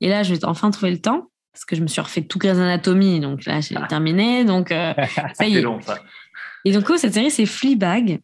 Et 0.00 0.08
là, 0.08 0.22
je 0.22 0.34
vais 0.34 0.44
enfin 0.44 0.70
trouver 0.70 0.92
le 0.92 1.00
temps 1.00 1.30
parce 1.52 1.64
que 1.64 1.76
je 1.76 1.82
me 1.82 1.86
suis 1.86 2.00
refait 2.00 2.22
tout 2.22 2.38
Grey's 2.38 2.56
Anatomy, 2.56 3.20
donc 3.20 3.44
là, 3.44 3.60
j'ai 3.60 3.76
terminé. 3.88 4.44
Donc 4.44 4.72
euh, 4.72 4.94
ça 5.34 5.46
y 5.46 5.56
est. 5.56 5.62
Long, 5.62 5.80
ça. 5.80 5.98
Et 6.64 6.72
donc, 6.72 6.86
cette 6.96 7.14
série, 7.14 7.30
c'est 7.30 7.46
Fleabag. 7.46 8.20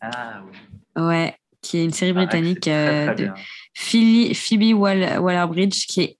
Ah 0.00 0.42
oui. 0.44 1.02
Ouais, 1.02 1.36
qui 1.62 1.78
est 1.78 1.84
une 1.84 1.92
série 1.92 2.12
ah, 2.12 2.14
britannique 2.14 2.68
euh, 2.68 3.14
de 3.14 3.30
Phoebe 3.74 4.74
Waller-Bridge 4.74 5.86
qui 5.86 6.00
est 6.02 6.18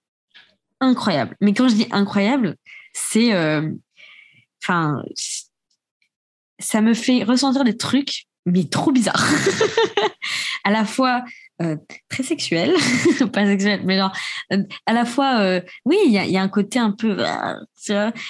incroyable. 0.81 1.37
Mais 1.41 1.53
quand 1.53 1.69
je 1.69 1.75
dis 1.75 1.89
incroyable, 1.91 2.57
c'est, 2.93 3.35
euh, 3.35 3.71
enfin, 4.63 5.03
ça 6.59 6.81
me 6.81 6.95
fait 6.95 7.25
ressentir 7.25 7.65
des 7.65 7.77
trucs, 7.77 8.25
mais 8.47 8.65
trop 8.65 8.93
bizarres. 8.93 9.29
à 10.65 10.71
la 10.71 10.85
fois 10.85 11.25
euh, 11.61 11.77
très 12.09 12.23
sexuel, 12.23 12.73
pas 13.33 13.47
sexuel, 13.47 13.83
mais 13.85 13.99
genre, 13.99 14.13
euh, 14.53 14.63
à 14.87 14.93
la 14.93 15.05
fois, 15.05 15.61
oui, 15.85 15.97
il 16.07 16.13
y 16.13 16.37
a, 16.37 16.43
un 16.43 16.49
côté 16.49 16.79
un 16.79 16.93
peu, 16.93 17.19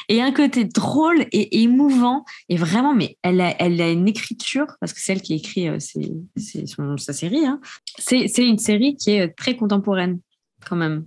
et 0.08 0.22
un 0.22 0.32
côté 0.32 0.64
drôle 0.64 1.26
et, 1.32 1.62
émouvant, 1.62 2.24
et 2.48 2.56
vraiment, 2.56 2.94
mais 2.94 3.18
elle 3.22 3.40
a, 3.40 3.54
elle 3.58 3.80
a 3.80 3.90
une 3.90 4.08
écriture, 4.08 4.66
parce 4.80 4.92
que 4.92 5.00
c'est 5.00 5.12
elle 5.12 5.22
qui 5.22 5.34
écrit 5.34 5.68
c'est, 5.78 6.66
sa 6.98 7.12
série, 7.12 7.46
hein. 7.46 7.60
c'est, 7.98 8.26
une 8.38 8.58
série 8.58 8.96
qui 8.96 9.12
est 9.12 9.28
très 9.36 9.56
contemporaine, 9.56 10.20
quand 10.64 10.76
même, 10.76 11.06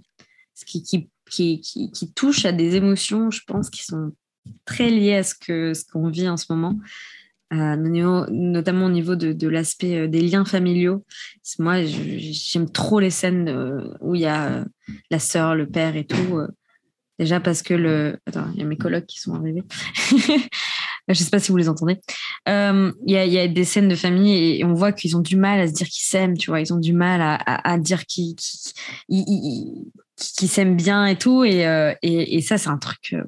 ce 0.54 0.66
qui 0.66 1.10
qui, 1.36 1.92
qui, 1.92 2.12
touche 2.14 2.46
à 2.46 2.52
des 2.52 2.76
émotions, 2.76 3.32
je 3.32 3.42
pense, 3.46 3.70
qui 3.70 3.84
sont 3.84 4.12
très 4.66 4.90
liées 4.90 5.16
à 5.16 5.24
ce 5.24 5.34
qu'on 5.36 5.74
ce 5.74 5.84
qu'on 5.86 6.10
vit 6.10 6.30
en 6.30 6.38
ce 6.38 6.46
moment, 6.50 6.78
euh, 7.54 7.76
notamment 8.30 8.86
au 8.88 8.90
niveau 8.90 9.16
de, 9.16 9.34
de 9.34 9.48
l'aspect 9.48 9.98
euh, 9.98 10.08
des 10.08 10.22
liens 10.22 10.46
familiaux. 10.46 11.06
Moi, 11.60 11.84
j'aime 11.84 12.70
trop 12.70 13.00
les 13.00 13.12
scènes 13.12 13.50
euh, 13.50 13.94
où 14.02 14.16
il 14.16 14.22
y 14.22 14.26
a 14.26 14.66
la 15.12 15.20
sœur, 15.20 15.56
le 15.56 15.68
père 15.68 15.96
et 15.96 16.06
tout. 16.06 16.42
Déjà 17.20 17.40
parce 17.40 17.62
que 17.62 17.74
le... 17.74 18.18
Attends, 18.26 18.48
il 18.54 18.60
y 18.60 18.64
a 18.64 18.66
mes 18.66 18.78
colocs 18.78 19.06
qui 19.06 19.20
sont 19.20 19.36
arrivés. 19.36 19.64
je 20.12 20.34
ne 21.10 21.14
sais 21.14 21.30
pas 21.30 21.40
si 21.40 21.52
vous 21.52 21.58
les 21.58 21.70
entendez. 21.70 22.00
Il 22.48 22.94
y, 23.08 23.18
a, 23.18 23.48
des 23.48 23.64
scènes 23.64 23.88
de 23.88 23.96
famille 23.96 24.60
et 24.60 24.66
on 24.66 24.74
voit 24.74 24.92
qu'ils 24.92 25.16
ont 25.16 25.22
du 25.22 25.36
mal 25.36 25.60
à 25.60 25.68
se 25.68 25.74
dire 25.74 25.88
qu'ils 25.88 26.06
s'aiment, 26.06 26.38
tu 26.38 26.50
vois. 26.50 26.60
Ils 26.60 26.74
ont 26.74 26.80
du 26.80 26.94
mal 26.94 27.40
à, 27.46 27.78
dire 27.78 28.06
qu'ils 28.06 28.36
qui, 30.16 30.48
s'aiment 30.48 30.76
bien 30.76 31.06
et 31.06 31.18
tout. 31.18 31.44
Et, 31.44 31.66
euh, 31.66 31.94
et, 32.02 32.42
ça, 32.42 32.58
c'est 32.58 32.70
un 32.70 32.78
truc. 32.78 33.14
Euh, 33.14 33.24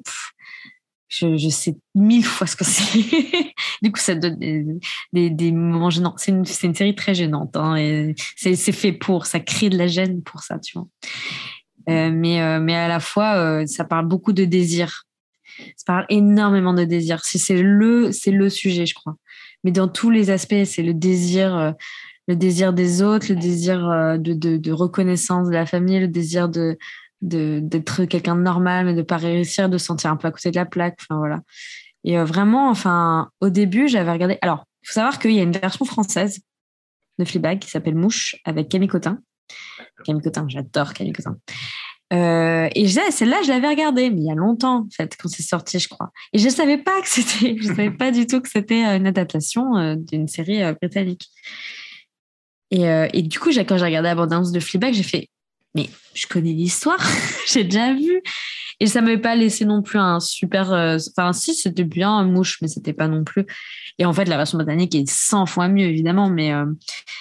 je, 1.08 1.48
sais 1.48 1.76
mille 1.94 2.24
fois 2.24 2.46
ce 2.46 2.56
que 2.56 2.64
c'est. 2.64 2.98
du 3.82 3.92
coup, 3.92 4.00
ça 4.00 4.14
donne 4.14 4.38
des, 4.38 4.64
des, 5.12 5.30
des 5.30 5.52
moments 5.52 5.90
gênants. 5.90 6.14
C'est 6.16 6.32
une, 6.32 6.44
série 6.44 6.94
très 6.94 7.14
gênante. 7.14 7.56
Hein, 7.56 7.76
et 7.76 8.14
c'est 8.36 8.56
fait 8.72 8.92
pour. 8.92 9.26
Ça 9.26 9.40
crée 9.40 9.70
de 9.70 9.78
la 9.78 9.86
gêne 9.86 10.22
pour 10.22 10.40
ça, 10.42 10.58
tu 10.58 10.78
vois. 10.78 10.88
Euh, 11.88 12.10
mais, 12.12 12.60
mais 12.60 12.74
à 12.74 12.88
la 12.88 13.00
fois, 13.00 13.66
ça 13.66 13.84
parle 13.84 14.06
beaucoup 14.06 14.32
de 14.32 14.44
désir. 14.44 15.04
Ça 15.76 15.84
parle 15.86 16.06
énormément 16.08 16.74
de 16.74 16.84
désir. 16.84 17.20
C'est 17.22 17.62
le, 17.62 18.10
le 18.26 18.48
sujet, 18.50 18.86
je 18.86 18.94
crois. 18.94 19.16
Mais 19.64 19.72
dans 19.72 19.88
tous 19.88 20.10
les 20.10 20.30
aspects, 20.30 20.64
c'est 20.64 20.82
le 20.82 20.94
désir 20.94 21.74
le 22.28 22.36
désir 22.36 22.72
des 22.72 23.02
autres, 23.02 23.26
le 23.30 23.36
désir 23.36 23.88
euh, 23.88 24.18
de, 24.18 24.34
de, 24.34 24.72
reconnaissance 24.72 25.48
de 25.48 25.54
la 25.54 25.66
famille, 25.66 25.98
le 25.98 26.08
désir 26.08 26.48
de 26.48 26.78
d'être 27.20 28.04
quelqu'un 28.04 28.36
de 28.36 28.42
normal, 28.42 28.86
mais 28.86 28.94
de 28.94 29.02
pas 29.02 29.16
réussir, 29.16 29.68
de 29.68 29.76
se 29.76 29.86
sentir 29.86 30.12
un 30.12 30.16
peu 30.16 30.28
à 30.28 30.30
côté 30.30 30.52
de 30.52 30.56
la 30.56 30.66
plaque. 30.66 30.98
Enfin 31.00 31.18
voilà. 31.18 31.40
Et 32.04 32.16
euh, 32.16 32.24
vraiment, 32.24 32.70
enfin, 32.70 33.30
au 33.40 33.48
début, 33.48 33.88
j'avais 33.88 34.12
regardé. 34.12 34.38
Alors, 34.40 34.66
il 34.82 34.88
faut 34.88 34.92
savoir 34.92 35.18
qu'il 35.18 35.32
y 35.32 35.40
a 35.40 35.42
une 35.42 35.50
version 35.50 35.84
française 35.84 36.38
de 37.18 37.24
Fleabag 37.24 37.58
qui 37.58 37.68
s'appelle 37.68 37.96
Mouche 37.96 38.36
avec 38.44 38.68
Camille 38.68 38.88
Cotin. 38.88 39.18
Camille 40.04 40.22
Cotin, 40.22 40.46
j'adore 40.48 40.92
Camille 40.92 41.12
Cotin. 41.12 41.36
Euh, 42.12 42.68
et 42.72 42.86
celle-là, 42.86 43.42
je 43.42 43.48
l'avais 43.48 43.68
regardée, 43.68 44.10
mais 44.10 44.20
il 44.20 44.26
y 44.26 44.30
a 44.30 44.36
longtemps, 44.36 44.86
en 44.86 44.88
fait, 44.96 45.16
quand 45.20 45.28
c'est 45.28 45.42
sorti, 45.42 45.80
je 45.80 45.88
crois. 45.88 46.12
Et 46.32 46.38
je 46.38 46.48
savais 46.48 46.78
pas 46.78 47.02
que 47.02 47.08
c'était, 47.08 47.56
je 47.60 47.66
savais 47.66 47.90
pas 47.90 48.12
du 48.12 48.28
tout 48.28 48.40
que 48.40 48.48
c'était 48.48 48.84
une 48.84 49.08
adaptation 49.08 49.96
d'une 49.96 50.28
série 50.28 50.62
britannique. 50.74 51.28
Et, 52.70 52.88
euh, 52.88 53.08
et 53.12 53.22
du 53.22 53.38
coup, 53.38 53.50
quand 53.50 53.78
j'ai 53.78 53.84
regardé 53.84 54.08
l'abondance 54.08 54.52
de 54.52 54.60
Fleabag, 54.60 54.94
j'ai 54.94 55.02
fait, 55.02 55.30
mais 55.74 55.88
je 56.14 56.26
connais 56.26 56.52
l'histoire, 56.52 57.00
j'ai 57.48 57.64
déjà 57.64 57.94
vu. 57.94 58.22
Et 58.80 58.86
ça 58.86 59.00
m'avait 59.00 59.18
pas 59.18 59.34
laissé 59.34 59.64
non 59.64 59.82
plus 59.82 59.98
un 59.98 60.20
super. 60.20 60.72
Euh, 60.72 60.98
enfin, 61.16 61.32
si, 61.32 61.54
c'était 61.54 61.84
bien 61.84 62.10
un 62.10 62.24
mouche, 62.24 62.58
mais 62.62 62.68
c'était 62.68 62.92
pas 62.92 63.08
non 63.08 63.24
plus. 63.24 63.44
Et 63.98 64.04
en 64.04 64.12
fait, 64.12 64.26
la 64.26 64.36
version 64.36 64.56
botanique 64.56 64.94
est 64.94 65.08
100 65.08 65.46
fois 65.46 65.68
mieux, 65.68 65.86
évidemment. 65.86 66.30
Mais, 66.30 66.52
euh, 66.52 66.66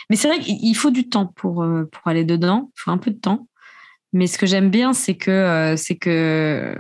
mais 0.10 0.16
c'est 0.16 0.28
vrai 0.28 0.40
qu'il 0.40 0.76
faut 0.76 0.92
du 0.92 1.10
temps 1.10 1.26
pour, 1.26 1.66
pour 1.92 2.08
aller 2.08 2.26
dedans. 2.26 2.70
Il 2.76 2.82
faut 2.82 2.92
un 2.92 3.00
peu 3.00 3.10
de 3.10 3.20
temps. 3.20 3.48
Mais 4.14 4.28
ce 4.28 4.38
que 4.38 4.46
j'aime 4.46 4.70
bien, 4.70 4.94
c'est 4.94 5.16
que, 5.16 5.74
c'est 5.78 5.98
que, 5.98 6.76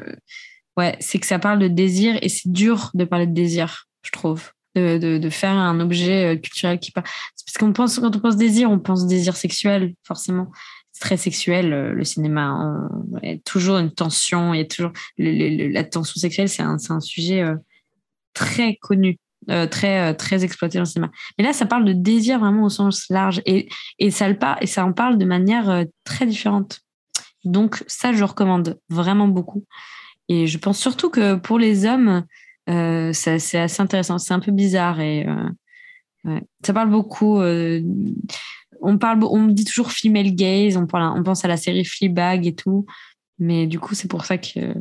ouais, 0.77 0.95
c'est 0.99 1.17
que 1.19 1.25
ça 1.25 1.39
parle 1.39 1.59
de 1.59 1.67
désir 1.67 2.17
et 2.21 2.29
c'est 2.29 2.51
dur 2.51 2.91
de 2.93 3.03
parler 3.03 3.25
de 3.25 3.33
désir, 3.33 3.87
je 4.03 4.11
trouve 4.11 4.51
de, 4.77 5.29
faire 5.29 5.51
un 5.51 5.79
objet 5.79 6.35
euh, 6.35 6.37
culturel 6.37 6.79
qui 6.79 6.91
parle. 6.91 7.05
Parce 7.05 7.57
qu'on 7.59 7.73
pense, 7.73 7.99
quand 7.99 8.15
on 8.15 8.19
pense 8.19 8.37
désir, 8.37 8.71
on 8.71 8.79
pense 8.79 9.07
désir 9.07 9.35
sexuel, 9.35 9.93
forcément. 10.03 10.51
C'est 10.91 11.01
très 11.01 11.17
sexuel, 11.17 11.73
euh, 11.73 11.93
le 11.93 12.03
cinéma. 12.03 12.77
Il 13.23 13.29
y 13.29 13.33
a 13.33 13.37
toujours 13.39 13.77
une 13.77 13.91
tension, 13.91 14.53
il 14.53 14.67
toujours. 14.67 14.91
la 15.17 15.83
tension 15.83 16.19
sexuelle, 16.19 16.49
c'est 16.49 16.63
un, 16.63 16.77
un, 16.89 16.99
sujet 16.99 17.41
euh, 17.41 17.55
très 18.33 18.75
connu. 18.75 19.17
très 19.71 20.13
très 20.15 20.43
exploité 20.43 20.77
dans 20.77 20.83
le 20.83 20.89
cinéma. 20.89 21.11
Mais 21.37 21.43
là, 21.43 21.53
ça 21.53 21.65
parle 21.65 21.85
de 21.85 21.93
désir 21.93 22.39
vraiment 22.39 22.65
au 22.65 22.69
sens 22.69 23.05
large 23.09 23.41
et, 23.45 23.69
et 23.97 24.11
ça 24.11 24.27
le 24.27 24.37
et 24.59 24.67
ça 24.67 24.85
en 24.85 24.91
parle 24.91 25.17
de 25.17 25.25
manière 25.25 25.85
très 26.03 26.25
différente. 26.25 26.81
Donc 27.45 27.83
ça, 27.87 28.11
je 28.11 28.23
recommande 28.23 28.77
vraiment 28.89 29.29
beaucoup. 29.29 29.63
Et 30.27 30.47
je 30.47 30.57
pense 30.57 30.79
surtout 30.79 31.09
que 31.09 31.35
pour 31.35 31.59
les 31.59 31.85
hommes, 31.85 32.25
euh, 32.69 33.11
c'est 33.13 33.57
assez 33.57 33.81
intéressant. 33.81 34.17
C'est 34.17 34.33
un 34.33 34.39
peu 34.39 34.51
bizarre 34.51 34.99
et 34.99 35.27
euh, 35.27 36.39
ça 36.63 36.73
parle 36.73 36.89
beaucoup. 36.89 37.39
Euh, 37.39 37.81
on 38.81 38.97
parle, 38.97 39.23
on 39.23 39.39
me 39.39 39.51
dit 39.53 39.65
toujours 39.65 39.91
female 39.91 40.35
gaze. 40.35 40.77
On, 40.77 40.85
parle, 40.85 41.17
on 41.17 41.23
pense 41.23 41.45
à 41.45 41.47
la 41.47 41.57
série 41.57 41.85
Fleabag 41.85 42.45
et 42.45 42.55
tout, 42.55 42.85
mais 43.39 43.67
du 43.67 43.79
coup, 43.79 43.95
c'est 43.95 44.09
pour 44.09 44.25
ça 44.25 44.37
que 44.37 44.75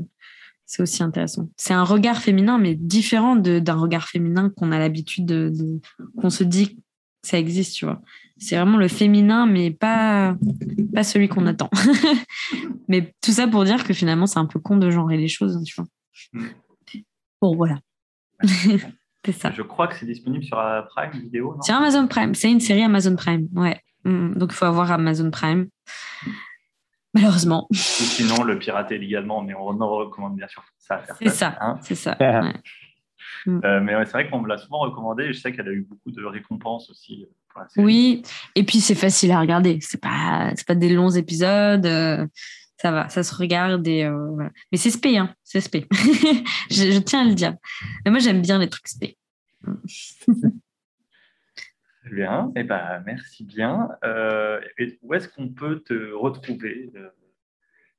c'est 0.67 0.83
aussi 0.83 1.03
intéressant. 1.03 1.49
C'est 1.57 1.75
un 1.75 1.85
regard 1.85 2.19
féminin, 2.19 2.59
mais 2.59 2.75
différent 2.75 3.37
d'un 3.37 3.75
regard 3.75 4.09
féminin 4.09 4.51
qu'on 4.51 4.73
a 4.73 4.79
l'habitude 4.79 5.25
de, 5.25 5.53
qu'on 6.21 6.31
se 6.31 6.45
dit 6.45 6.75
que 6.75 6.81
ça 7.23 7.39
existe, 7.39 7.75
tu 7.77 7.85
vois. 7.85 8.03
C'est 8.39 8.57
vraiment 8.57 8.77
le 8.77 8.89
féminin, 8.89 9.47
mais 9.47 9.71
pas, 9.71 10.37
pas 10.93 11.05
celui 11.05 11.29
qu'on 11.29 11.47
attend. 11.47 11.71
mais 12.89 13.15
tout 13.23 13.33
ça 13.33 13.47
pour 13.47 13.65
dire 13.65 13.85
que 13.85 13.95
finalement, 13.95 14.27
c'est 14.27 14.39
un 14.39 14.45
peu 14.45 14.59
con 14.59 14.77
de 14.77 14.91
genrer 14.91 15.17
les 15.17 15.29
choses, 15.29 15.63
tu 15.65 15.75
vois. 15.77 15.87
Voilà. 17.55 17.79
c'est 19.25 19.33
ça. 19.33 19.51
Je 19.53 19.63
crois 19.63 19.89
que 19.89 19.95
c'est 19.95 20.07
disponible 20.07 20.45
sur 20.45 20.59
euh, 20.59 20.83
Prime 20.83 21.11
Vidéo. 21.13 21.57
Sur 21.63 21.77
Amazon 21.77 22.07
Prime. 22.07 22.35
C'est 22.35 22.51
une 22.51 22.61
série 22.61 22.83
Amazon 22.83 23.17
Prime. 23.17 23.49
Ouais. 23.55 23.81
Mm, 24.05 24.35
donc, 24.35 24.53
il 24.53 24.57
faut 24.57 24.67
avoir 24.67 24.91
Amazon 24.93 25.31
Prime. 25.31 25.69
Malheureusement. 27.15 27.67
Ou 27.71 27.75
sinon, 27.75 28.43
le 28.43 28.59
pirater 28.59 28.99
légalement, 28.99 29.43
mais 29.43 29.55
on 29.55 29.81
en 29.81 29.89
recommande 29.89 30.37
bien 30.37 30.49
sûr 30.49 30.63
ça. 30.79 31.03
C'est 31.19 31.31
ça. 31.31 31.57
Hein. 31.61 31.79
c'est 31.83 31.95
ça. 31.95 32.17
Mm. 33.45 33.61
Euh, 33.65 33.81
mais 33.81 33.93
c'est 34.07 34.13
vrai 34.13 34.29
qu'on 34.29 34.41
me 34.41 34.49
l'a 34.49 34.59
souvent 34.59 34.81
recommandé. 34.81 35.33
Je 35.33 35.39
sais 35.39 35.53
qu'elle 35.53 35.69
a 35.69 35.73
eu 35.73 35.83
beaucoup 35.89 36.11
de 36.11 36.25
récompenses 36.25 36.91
aussi. 36.91 37.27
Pour 37.49 37.61
la 37.61 37.69
série. 37.69 37.87
Oui, 37.87 38.23
et 38.57 38.65
puis 38.65 38.81
c'est 38.81 38.97
facile 38.97 39.31
à 39.31 39.39
regarder. 39.39 39.79
C'est 39.83 40.01
pas, 40.01 40.53
pas 40.67 40.75
des 40.75 40.89
longs 40.89 41.11
épisodes. 41.11 41.87
Ça 42.79 42.91
va, 42.91 43.09
ça 43.09 43.23
se 43.23 43.35
regarde 43.35 43.89
et 43.89 44.05
euh, 44.05 44.29
voilà. 44.35 44.51
Mais 44.71 44.77
c'est 44.79 44.91
spé, 44.91 45.17
hein, 45.17 45.35
c'est 45.43 45.63
spé. 45.63 45.87
je, 46.71 46.99
tiens 47.01 47.23
à 47.23 47.29
le 47.29 47.35
dire. 47.35 47.55
Mais 48.05 48.11
moi, 48.11 48.21
j'aime 48.21 48.43
bien 48.43 48.59
les 48.59 48.69
trucs 48.69 48.89
spé. 48.89 49.17
bien, 52.13 52.53
et 52.55 52.61
eh 52.61 52.65
ben, 52.65 53.03
merci 53.07 53.45
bien. 53.45 53.89
Euh, 54.05 54.61
où 55.03 55.15
est-ce 55.15 55.29
qu'on 55.29 55.49
peut 55.49 55.81
te 55.81 56.13
retrouver 56.13 56.91
euh, 56.97 57.09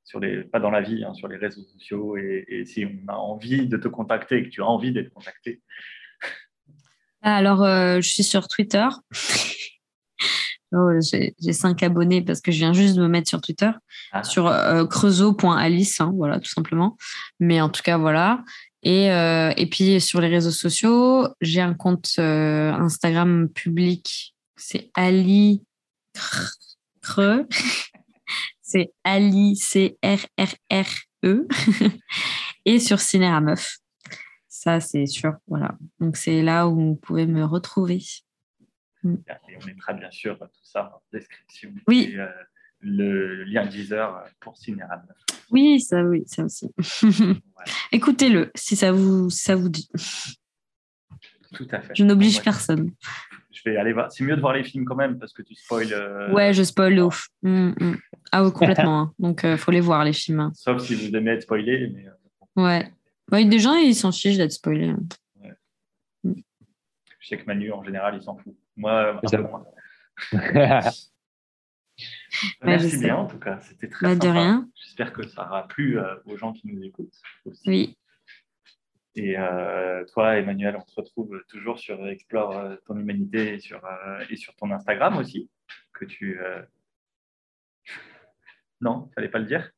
sur 0.04 0.20
les, 0.20 0.44
pas 0.44 0.60
dans 0.60 0.70
la 0.70 0.80
vie, 0.80 1.02
hein, 1.04 1.12
sur 1.12 1.26
les 1.26 1.36
réseaux 1.36 1.64
sociaux. 1.64 2.16
Et, 2.16 2.62
si 2.64 2.86
on 2.86 3.08
a 3.08 3.16
envie 3.16 3.66
de 3.66 3.76
te 3.76 3.88
contacter, 3.88 4.44
que 4.44 4.48
tu 4.48 4.62
as 4.62 4.66
envie 4.66 4.92
d'être 4.92 5.12
contacté? 5.12 5.60
Alors, 7.20 7.64
je 7.64 8.08
suis 8.08 8.22
sur 8.22 8.46
Twitter. 8.46 8.86
Oh, 10.72 10.90
j'ai 11.00 11.52
cinq 11.52 11.82
abonnés 11.82 12.20
parce 12.20 12.40
que 12.40 12.52
je 12.52 12.58
viens 12.58 12.74
juste 12.74 12.94
de 12.96 13.02
me 13.02 13.08
mettre 13.08 13.28
sur 13.28 13.40
Twitter, 13.40 13.70
ah. 14.12 14.22
sur 14.22 14.46
euh, 14.46 14.84
creusot.alice, 14.86 16.00
hein, 16.00 16.12
voilà, 16.14 16.40
tout 16.40 16.50
simplement. 16.50 16.96
Mais 17.40 17.60
en 17.60 17.70
tout 17.70 17.82
cas, 17.82 17.96
voilà. 17.96 18.42
Et, 18.82 19.10
euh, 19.10 19.52
et 19.56 19.66
puis 19.66 20.00
sur 20.00 20.20
les 20.20 20.28
réseaux 20.28 20.50
sociaux, 20.50 21.26
j'ai 21.40 21.62
un 21.62 21.74
compte 21.74 22.10
euh, 22.18 22.72
Instagram 22.72 23.48
public, 23.48 24.34
c'est 24.56 24.90
Ali 24.94 25.64
Creux. 27.00 27.46
c'est 28.62 28.92
Ali 29.04 29.56
C-R-R-R-E. 29.56 29.96
et 32.66 32.78
sur 32.78 33.00
Cinéra 33.00 33.40
Meuf. 33.40 33.78
Ça, 34.48 34.80
c'est 34.80 35.06
sûr. 35.06 35.34
Voilà. 35.46 35.76
Donc, 36.00 36.16
c'est 36.16 36.42
là 36.42 36.68
où 36.68 36.74
vous 36.74 36.96
pouvez 36.96 37.26
me 37.26 37.44
retrouver. 37.44 38.02
Mm. 39.02 39.14
Et 39.48 39.56
on 39.60 39.66
mettra 39.66 39.92
bien 39.92 40.10
sûr 40.10 40.38
tout 40.38 40.64
ça 40.64 40.92
en 40.94 41.02
description. 41.12 41.72
Oui. 41.86 42.14
Euh, 42.16 42.28
le 42.80 43.44
lien 43.44 43.66
Deezer 43.66 44.24
pour 44.40 44.56
Cinéra 44.56 45.02
Oui, 45.50 45.80
ça, 45.80 46.02
oui, 46.04 46.22
ça 46.26 46.44
aussi. 46.44 46.70
Écoutez-le 47.92 48.50
si 48.54 48.76
ça 48.76 48.92
vous, 48.92 49.30
ça 49.30 49.56
vous 49.56 49.68
dit. 49.68 49.88
Tout 51.54 51.66
à 51.70 51.80
fait. 51.80 51.94
Je 51.94 52.04
n'oblige 52.04 52.42
personne. 52.42 52.92
Je 53.50 53.62
vais 53.64 53.76
aller 53.76 53.92
voir. 53.92 54.12
C'est 54.12 54.22
mieux 54.22 54.36
de 54.36 54.40
voir 54.40 54.52
les 54.52 54.62
films 54.62 54.84
quand 54.84 54.94
même 54.94 55.18
parce 55.18 55.32
que 55.32 55.42
tu 55.42 55.54
spoil. 55.54 55.92
Euh, 55.92 56.32
ouais, 56.32 56.52
je 56.52 56.62
spoil 56.62 57.00
ouf. 57.00 57.28
Mm, 57.42 57.70
mm. 57.70 57.98
Ah 58.30 58.44
oui, 58.44 58.52
complètement. 58.52 59.00
Hein. 59.00 59.14
Donc, 59.18 59.40
il 59.42 59.50
euh, 59.50 59.56
faut 59.56 59.70
les 59.70 59.80
voir, 59.80 60.04
les 60.04 60.12
films. 60.12 60.40
Hein. 60.40 60.52
Sauf 60.54 60.82
si 60.82 60.94
vous 60.94 61.16
aimez 61.16 61.32
être 61.32 61.42
spoilé. 61.42 61.92
Mais... 61.94 62.06
Ouais. 62.62 62.92
Bah, 63.28 63.42
des 63.42 63.58
gens, 63.58 63.74
ils 63.74 63.94
s'en 63.94 64.12
fichent 64.12 64.36
d'être 64.36 64.52
spoilés. 64.52 64.94
Ouais. 65.42 66.44
Je 67.18 67.28
sais 67.28 67.38
que 67.38 67.46
Manu, 67.46 67.72
en 67.72 67.82
général, 67.82 68.14
il 68.16 68.22
s'en 68.22 68.36
fout. 68.36 68.54
Moi. 68.78 69.20
Merci 72.62 72.98
bien, 72.98 73.16
en 73.16 73.26
tout 73.26 73.38
cas. 73.38 73.58
C'était 73.60 73.88
très 73.88 74.14
bah, 74.14 74.24
sympa. 74.24 74.64
J'espère 74.74 75.12
que 75.12 75.26
ça 75.26 75.46
aura 75.46 75.66
plu 75.66 75.98
euh, 75.98 76.14
aux 76.26 76.36
gens 76.36 76.52
qui 76.52 76.68
nous 76.68 76.82
écoutent 76.82 77.20
aussi. 77.44 77.68
Oui. 77.68 77.98
Et 79.16 79.36
euh, 79.36 80.04
toi, 80.12 80.36
Emmanuel, 80.36 80.76
on 80.76 80.86
se 80.86 80.94
retrouve 80.94 81.42
toujours 81.48 81.78
sur 81.78 82.06
Explore 82.06 82.56
euh, 82.56 82.76
ton 82.86 82.96
humanité 82.96 83.54
et 83.54 83.58
sur, 83.58 83.82
et 84.30 84.36
sur 84.36 84.54
ton 84.54 84.70
Instagram 84.70 85.16
aussi, 85.18 85.50
que 85.92 86.04
tu... 86.04 86.40
Non, 88.80 89.08
il 89.10 89.14
fallait 89.14 89.28
pas 89.28 89.40
le 89.40 89.46
dire 89.46 89.72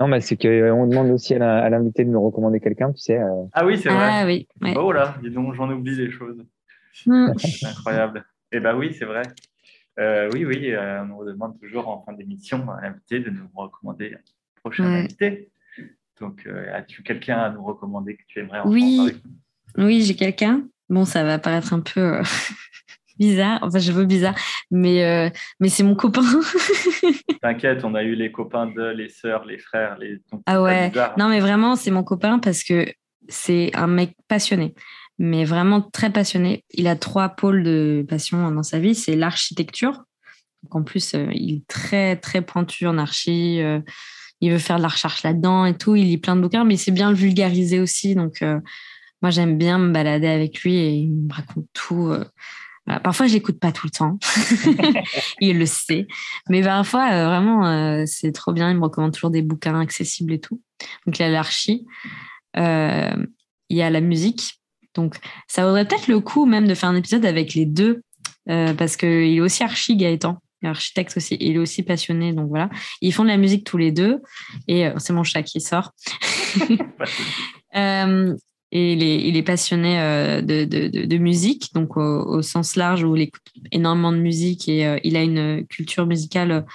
non, 0.00 0.08
mais 0.08 0.20
c'est 0.20 0.36
qu'on 0.36 0.88
demande 0.88 1.10
aussi 1.12 1.34
à 1.34 1.70
l'invité 1.70 2.04
de 2.04 2.10
nous 2.10 2.20
recommander 2.20 2.58
quelqu'un, 2.58 2.90
tu 2.90 2.98
sais. 2.98 3.20
Ah 3.52 3.64
oui, 3.64 3.78
c'est 3.78 3.88
vrai. 3.90 4.08
Ah 4.10 4.24
oui. 4.26 4.48
Oh 4.74 4.90
là, 4.90 5.14
dis 5.22 5.30
donc, 5.30 5.54
j'en 5.54 5.70
oublie 5.70 5.96
des 5.96 6.10
choses. 6.10 6.44
Hmm. 7.06 7.32
Incroyable. 7.64 8.24
Eh 8.52 8.60
bien 8.60 8.76
oui, 8.76 8.94
c'est 8.98 9.06
vrai. 9.06 9.22
Euh, 9.98 10.30
oui, 10.32 10.44
oui, 10.44 10.72
euh, 10.72 11.02
on 11.02 11.06
nous 11.06 11.24
demande 11.24 11.58
toujours 11.60 11.88
en 11.88 12.02
fin 12.02 12.12
d'émission 12.12 12.70
à 12.70 12.82
l'invité 12.82 13.20
de 13.20 13.30
nous 13.30 13.48
recommander 13.54 14.14
un 14.14 14.60
prochain 14.60 14.84
invité. 14.84 15.50
Donc, 16.20 16.46
euh, 16.46 16.66
as-tu 16.74 17.02
quelqu'un 17.02 17.38
à 17.38 17.50
nous 17.50 17.62
recommander 17.62 18.16
que 18.16 18.22
tu 18.26 18.40
aimerais 18.40 18.60
entendre 18.60 18.74
Oui, 18.74 19.20
oui 19.76 20.02
j'ai 20.02 20.14
quelqu'un. 20.14 20.62
Bon, 20.88 21.04
ça 21.04 21.24
va 21.24 21.38
paraître 21.38 21.72
un 21.72 21.80
peu 21.80 22.20
bizarre. 23.18 23.58
Enfin, 23.62 23.78
je 23.78 23.92
veux 23.92 24.04
bizarre, 24.04 24.34
mais, 24.70 25.32
mais 25.60 25.68
c'est 25.68 25.82
mon 25.82 25.94
copain. 25.94 26.22
T'inquiète, 27.42 27.84
on 27.84 27.94
a 27.94 28.02
eu 28.02 28.14
les 28.14 28.30
copains 28.30 28.66
de, 28.66 28.90
les 28.90 29.08
sœurs, 29.08 29.44
les 29.44 29.58
frères, 29.58 29.98
les. 29.98 30.20
ah 30.46 30.62
ouais. 30.62 30.92
Non, 31.18 31.28
mais 31.28 31.40
vraiment, 31.40 31.76
c'est 31.76 31.90
mon 31.90 32.04
copain 32.04 32.38
parce 32.38 32.62
que 32.62 32.86
c'est 33.28 33.70
un 33.74 33.86
mec 33.86 34.14
passionné 34.28 34.74
mais 35.18 35.44
vraiment 35.44 35.82
très 35.82 36.10
passionné. 36.10 36.64
Il 36.72 36.86
a 36.88 36.96
trois 36.96 37.30
pôles 37.30 37.62
de 37.62 38.04
passion 38.08 38.50
dans 38.50 38.62
sa 38.62 38.78
vie. 38.78 38.94
C'est 38.94 39.16
l'architecture. 39.16 40.04
en 40.70 40.82
plus, 40.82 41.14
euh, 41.14 41.28
il 41.32 41.56
est 41.56 41.66
très, 41.66 42.16
très 42.16 42.42
pointu 42.42 42.86
en 42.86 42.98
archi. 42.98 43.60
Euh, 43.60 43.80
il 44.40 44.50
veut 44.50 44.58
faire 44.58 44.78
de 44.78 44.82
la 44.82 44.88
recherche 44.88 45.22
là-dedans 45.22 45.66
et 45.66 45.76
tout. 45.76 45.94
Il 45.96 46.06
lit 46.06 46.18
plein 46.18 46.34
de 46.36 46.40
bouquins, 46.40 46.64
mais 46.64 46.74
il 46.74 46.78
sait 46.78 46.90
bien 46.90 47.10
le 47.10 47.16
vulgariser 47.16 47.78
aussi. 47.78 48.14
Donc, 48.14 48.42
euh, 48.42 48.58
moi, 49.20 49.30
j'aime 49.30 49.56
bien 49.58 49.78
me 49.78 49.92
balader 49.92 50.26
avec 50.26 50.62
lui 50.62 50.74
et 50.74 50.90
il 50.90 51.12
me 51.12 51.32
raconte 51.32 51.66
tout. 51.72 52.12
Parfois, 53.04 53.28
je 53.28 53.34
l'écoute 53.34 53.60
pas 53.60 53.70
tout 53.70 53.86
le 53.86 53.92
temps. 53.92 54.18
il 55.40 55.56
le 55.56 55.66
sait. 55.66 56.08
Mais 56.48 56.62
parfois, 56.62 57.26
vraiment, 57.26 58.04
c'est 58.04 58.32
trop 58.32 58.52
bien. 58.52 58.68
Il 58.72 58.78
me 58.78 58.82
recommande 58.82 59.12
toujours 59.12 59.30
des 59.30 59.42
bouquins 59.42 59.78
accessibles 59.78 60.32
et 60.32 60.40
tout. 60.40 60.60
Donc, 61.06 61.20
il 61.20 61.22
y 61.22 61.24
a 61.24 61.28
l'archi. 61.28 61.86
il 62.56 63.76
y 63.76 63.82
a 63.82 63.90
la 63.90 64.00
musique. 64.00 64.61
Donc, 64.94 65.16
ça 65.48 65.64
vaudrait 65.64 65.86
peut-être 65.86 66.08
le 66.08 66.20
coup 66.20 66.46
même 66.46 66.66
de 66.66 66.74
faire 66.74 66.88
un 66.88 66.96
épisode 66.96 67.24
avec 67.24 67.54
les 67.54 67.66
deux, 67.66 68.02
euh, 68.48 68.74
parce 68.74 68.96
qu'il 68.96 69.36
est 69.36 69.40
aussi 69.40 69.62
archi 69.62 69.96
Gaëtan, 69.96 70.38
architecte 70.64 71.16
aussi, 71.16 71.36
il 71.40 71.56
est 71.56 71.58
aussi 71.58 71.82
passionné, 71.82 72.32
donc 72.32 72.48
voilà. 72.48 72.70
Ils 73.00 73.12
font 73.12 73.24
de 73.24 73.28
la 73.28 73.36
musique 73.36 73.64
tous 73.64 73.78
les 73.78 73.92
deux, 73.92 74.20
et 74.68 74.86
euh, 74.86 74.94
c'est 74.98 75.12
mon 75.12 75.24
chat 75.24 75.42
qui 75.42 75.60
sort. 75.60 75.92
Euh, 77.74 78.36
et 78.70 78.92
il 78.92 79.34
est, 79.34 79.42
passionné 79.42 79.96
de, 80.42 81.16
musique, 81.16 81.72
donc 81.72 81.96
au, 81.96 82.42
sens 82.42 82.76
large, 82.76 83.02
où 83.02 83.16
il 83.16 83.22
écoute 83.22 83.40
énormément 83.70 84.12
de 84.12 84.18
musique 84.18 84.68
et 84.68 85.00
il 85.04 85.16
a 85.16 85.22
une 85.22 85.66
culture 85.66 86.04
musicale 86.04 86.66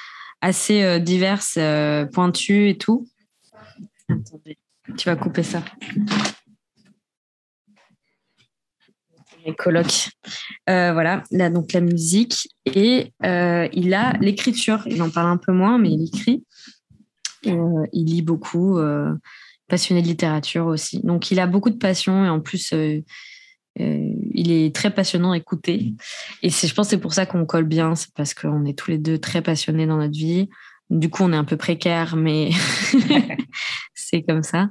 assez 0.42 1.00
diverse, 1.00 1.60
pointue 2.14 2.70
et 2.70 2.78
tout. 2.80 3.08
Attendez, 4.10 4.58
tu 4.98 5.08
vas 5.08 5.16
couper 5.16 5.44
ça. 5.44 5.64
Euh, 10.70 10.94
voilà, 10.94 11.24
là, 11.32 11.50
donc 11.50 11.74
la 11.74 11.82
musique. 11.82 12.50
Et 12.66 13.14
euh, 13.26 13.68
il 13.74 13.94
a 13.94 14.14
l'écriture. 14.20 14.84
Il 14.88 15.02
en 15.02 15.10
parle 15.10 15.30
un 15.30 15.38
peu 15.38 15.52
moins, 15.52 15.78
mais 15.78 15.92
il 15.92 16.06
écrit. 16.06 16.44
Euh, 17.46 17.86
il 17.94 18.06
lit 18.06 18.22
beaucoup, 18.22 18.80
passionné 19.68 20.02
de 20.02 20.08
littérature 20.08 20.66
aussi. 20.66 21.02
Donc 21.04 21.32
il 21.32 21.40
a 21.40 21.48
beaucoup 21.48 21.70
de 21.70 21.78
passion 21.78 22.26
et 22.26 22.30
en 22.30 22.40
plus, 22.40 22.74
il 23.78 24.52
est 24.52 24.76
très 24.76 24.94
passionnant 24.94 25.32
à 25.32 25.38
écouter. 25.38 25.94
Et 26.44 26.50
je 26.50 26.74
pense 26.74 26.88
que 26.88 26.92
c'est 26.92 27.02
pour 27.02 27.14
ça 27.14 27.26
qu'on 27.26 27.46
colle 27.46 27.66
bien, 27.66 27.96
c'est 27.96 28.14
parce 28.14 28.34
qu'on 28.34 28.66
est 28.66 28.78
tous 28.78 28.92
les 28.92 28.98
deux 28.98 29.18
très 29.18 29.42
passionnés 29.42 29.88
dans 29.88 29.98
notre 29.98 30.18
vie. 30.18 30.50
Du 30.90 31.10
coup, 31.10 31.24
on 31.24 31.34
est 31.34 31.38
un 31.38 31.44
peu 31.44 31.58
précaire, 31.58 32.16
mais 32.16 32.50
c'est 33.94 34.24
comme 34.24 34.44
ça. 34.44 34.70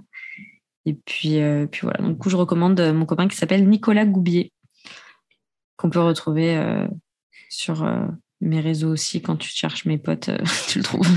Et 0.86 0.94
puis, 0.94 1.40
puis 1.70 1.80
voilà. 1.82 1.98
Donc, 1.98 2.12
du 2.12 2.18
coup, 2.18 2.30
je 2.30 2.36
recommande 2.36 2.80
mon 2.94 3.06
copain 3.06 3.28
qui 3.28 3.36
s'appelle 3.36 3.68
Nicolas 3.68 4.06
Goubier 4.06 4.52
qu'on 5.76 5.90
peut 5.90 6.00
retrouver 6.00 6.56
euh, 6.56 6.86
sur 7.48 7.84
euh, 7.84 8.06
mes 8.40 8.60
réseaux 8.60 8.90
aussi. 8.90 9.22
Quand 9.22 9.36
tu 9.36 9.48
cherches 9.48 9.84
mes 9.84 9.98
potes, 9.98 10.28
euh, 10.28 10.38
tu 10.68 10.78
le 10.78 10.84
trouves. 10.84 11.08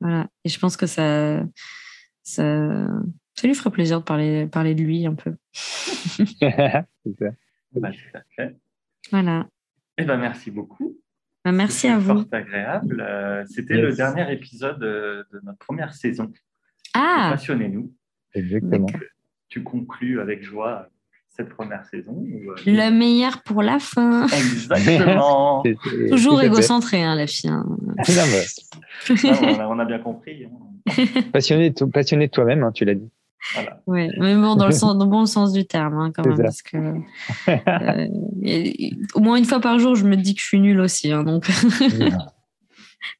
voilà. 0.00 0.28
Et 0.44 0.48
je 0.48 0.58
pense 0.58 0.76
que 0.76 0.86
ça, 0.86 1.42
ça, 2.22 2.86
ça, 3.34 3.46
lui 3.46 3.54
ferait 3.54 3.70
plaisir 3.70 4.00
de 4.00 4.04
parler, 4.04 4.46
parler 4.46 4.74
de 4.74 4.82
lui 4.82 5.06
un 5.06 5.14
peu. 5.14 5.34
Bah, 7.72 7.92
voilà. 9.12 9.46
Eh 9.96 10.02
ben, 10.02 10.16
merci 10.16 10.50
beaucoup. 10.50 10.98
Bah, 11.44 11.52
merci 11.52 11.86
à 11.86 11.98
vous. 11.98 12.22
C'était 12.22 12.36
agréable. 12.36 13.44
C'était 13.48 13.76
le 13.76 13.94
dernier 13.94 14.32
épisode 14.32 14.80
de 14.80 15.40
notre 15.44 15.58
première 15.58 15.94
saison. 15.94 16.32
Ah 16.94 17.28
Passionnez-nous. 17.30 17.94
Exactement. 18.34 18.88
Tu 19.48 19.62
conclus 19.62 20.20
avec 20.20 20.42
joie 20.42 20.90
cette 21.40 21.54
première 21.54 21.84
saison. 21.86 22.24
Euh, 22.26 22.54
le 22.66 22.90
meilleur 22.90 23.42
pour 23.42 23.62
la 23.62 23.78
fin. 23.78 24.26
Exactement. 24.26 25.62
Toujours 26.10 26.42
égocentré, 26.42 27.02
hein, 27.02 27.14
la 27.14 27.26
fille. 27.26 27.50
Hein. 27.50 27.64
on, 29.68 29.78
a, 29.78 29.84
bien 29.84 29.98
compris. 29.98 30.44
Hein. 30.44 31.04
passionné, 31.32 31.72
passionné 31.92 32.26
de 32.26 32.32
toi-même, 32.32 32.62
hein, 32.62 32.72
tu 32.72 32.84
l'as 32.84 32.94
dit. 32.94 33.08
Voilà. 33.54 33.80
Oui, 33.86 34.10
mais 34.18 34.34
bon, 34.34 34.54
dans 34.54 34.66
le, 34.66 34.72
sens, 34.72 34.98
dans 34.98 35.06
le 35.06 35.10
bon 35.10 35.24
sens 35.24 35.52
du 35.54 35.66
terme, 35.66 36.12
quand 36.14 36.26
même. 36.26 36.36
Parce 36.36 36.60
que, 36.60 36.76
euh, 37.48 38.06
au 39.14 39.20
moins 39.20 39.36
une 39.36 39.46
fois 39.46 39.60
par 39.60 39.78
jour, 39.78 39.94
je 39.94 40.04
me 40.04 40.16
dis 40.16 40.34
que 40.34 40.42
je 40.42 40.46
suis 40.46 40.60
nulle 40.60 40.80
aussi. 40.80 41.08
donc, 41.08 41.48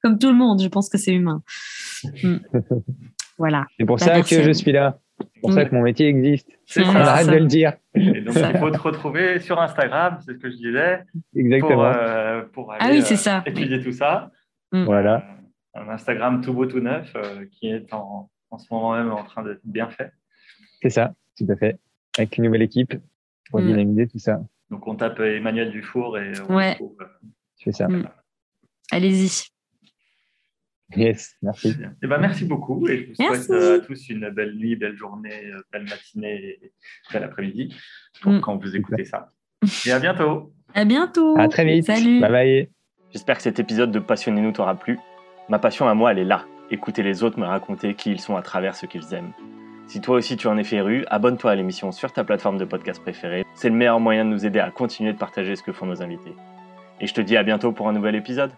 comme 0.03 0.19
tout 0.19 0.29
le 0.29 0.37
monde, 0.37 0.61
je 0.63 0.69
pense 0.69 0.91
que 0.91 0.99
c'est 0.99 1.15
humain. 1.15 1.43
Hmm. 2.23 2.37
Voilà. 3.39 3.67
C'est 3.79 3.87
pour 3.87 3.97
bah, 3.97 4.05
ça 4.05 4.21
que 4.21 4.43
je 4.43 4.53
suis 4.53 4.73
là. 4.73 4.99
C'est 5.21 5.41
pour 5.41 5.53
ça 5.53 5.65
que 5.65 5.75
mon 5.75 5.83
métier 5.83 6.09
existe. 6.09 6.49
On 6.77 6.95
arrête 6.95 7.27
de 7.29 7.37
le 7.37 7.47
dire. 7.47 7.75
Et 7.95 8.21
donc, 8.21 8.37
il 8.37 8.59
faut 8.59 8.71
te 8.71 8.79
retrouver 8.79 9.41
sur 9.41 9.61
Instagram, 9.61 10.19
c'est 10.21 10.35
ce 10.35 10.39
que 10.39 10.51
je 10.51 10.57
disais. 10.57 11.03
Exactement. 11.35 11.85
Euh, 11.85 12.43
pour, 12.53 12.73
aller 12.73 12.81
ah 12.83 12.91
oui, 12.91 13.17
ça. 13.17 13.39
Euh, 13.39 13.51
étudier 13.51 13.83
tout 13.83 13.93
ça. 13.93 14.31
Mm. 14.73 14.85
Voilà. 14.85 15.25
Un 15.75 15.89
Instagram 15.89 16.41
tout 16.41 16.53
beau, 16.53 16.67
tout 16.67 16.81
neuf, 16.81 17.13
euh, 17.17 17.47
qui 17.53 17.69
est 17.69 17.93
en, 17.93 18.31
en, 18.51 18.59
ce 18.59 18.67
moment 18.73 18.95
même 18.95 19.13
en 19.13 19.25
train 19.25 19.43
d'être 19.43 19.61
bien 19.65 19.89
fait. 19.89 20.13
C'est 20.83 20.91
ça, 20.91 21.13
tout 21.39 21.47
à 21.49 21.57
fait. 21.57 21.79
Avec 22.19 22.37
une 22.39 22.45
nouvelle 22.45 22.63
équipe 22.63 22.95
pour 23.51 23.61
mm. 23.61 23.67
dynamiser 23.67 24.09
tout 24.09 24.19
ça. 24.19 24.41
Donc, 24.71 24.87
on 24.87 24.95
tape 24.95 25.21
Emmanuel 25.21 25.71
Dufour 25.71 26.19
et 26.19 26.33
on 26.49 26.55
ouais. 26.55 26.79
C'est 27.57 27.73
ça. 27.73 27.89
Mm. 27.89 28.09
Allez-y. 28.93 29.51
Yes, 30.97 31.37
merci. 31.43 31.77
Eh 32.03 32.07
ben, 32.07 32.19
merci 32.19 32.45
beaucoup 32.45 32.89
et 32.89 33.13
je 33.19 33.25
vous 33.25 33.35
souhaite 33.35 33.83
à 33.83 33.87
tous 33.87 34.09
une 34.09 34.31
belle 34.31 34.57
nuit, 34.57 34.77
belle 34.77 34.97
journée, 34.97 35.53
belle 35.73 35.85
matinée 35.85 36.59
et 36.63 36.73
bel 37.13 37.23
après-midi 37.23 37.75
mm. 38.25 38.41
quand 38.41 38.57
vous 38.57 38.75
écoutez 38.75 39.05
ça. 39.05 39.29
Et 39.87 39.93
à 39.93 39.99
bientôt. 39.99 40.53
À 40.75 40.85
bientôt. 40.85 41.37
À 41.39 41.49
très 41.49 41.65
vite. 41.65 41.87
Salut. 41.87 42.21
Bye 42.21 42.31
bye. 42.31 42.69
J'espère 43.13 43.37
que 43.37 43.43
cet 43.43 43.59
épisode 43.59 43.91
de 43.91 43.99
Passionnez-nous 43.99 44.53
t'aura 44.53 44.75
plu. 44.75 44.99
Ma 45.49 45.59
passion 45.59 45.89
à 45.89 45.95
moi, 45.95 46.13
elle 46.13 46.19
est 46.19 46.25
là. 46.25 46.45
Écouter 46.71 47.03
les 47.03 47.23
autres 47.23 47.39
me 47.39 47.47
raconter 47.47 47.95
qui 47.95 48.13
ils 48.13 48.21
sont 48.21 48.37
à 48.37 48.43
travers 48.43 48.77
ce 48.77 48.87
qu'ils 48.87 49.15
aiment. 49.15 49.33
Si 49.89 50.01
toi 50.01 50.17
aussi 50.17 50.37
tu 50.37 50.47
en 50.47 50.57
es 50.57 50.63
féru, 50.63 51.05
abonne-toi 51.09 51.51
à 51.51 51.55
l'émission 51.57 51.91
sur 51.91 52.13
ta 52.13 52.23
plateforme 52.23 52.59
de 52.59 52.65
podcast 52.65 53.03
préférée. 53.03 53.45
C'est 53.55 53.69
le 53.69 53.75
meilleur 53.75 53.99
moyen 53.99 54.25
de 54.25 54.31
nous 54.31 54.47
aider 54.47 54.61
à 54.61 54.71
continuer 54.71 55.13
de 55.13 55.19
partager 55.19 55.57
ce 55.57 55.65
que 55.65 55.73
font 55.73 55.87
nos 55.87 56.03
invités. 56.03 56.35
Et 57.01 57.09
je 57.09 57.15
te 57.15 57.21
dis 57.21 57.37
à 57.37 57.43
bientôt 57.43 57.73
pour 57.73 57.89
un 57.89 57.93
nouvel 57.93 58.15
épisode. 58.15 58.53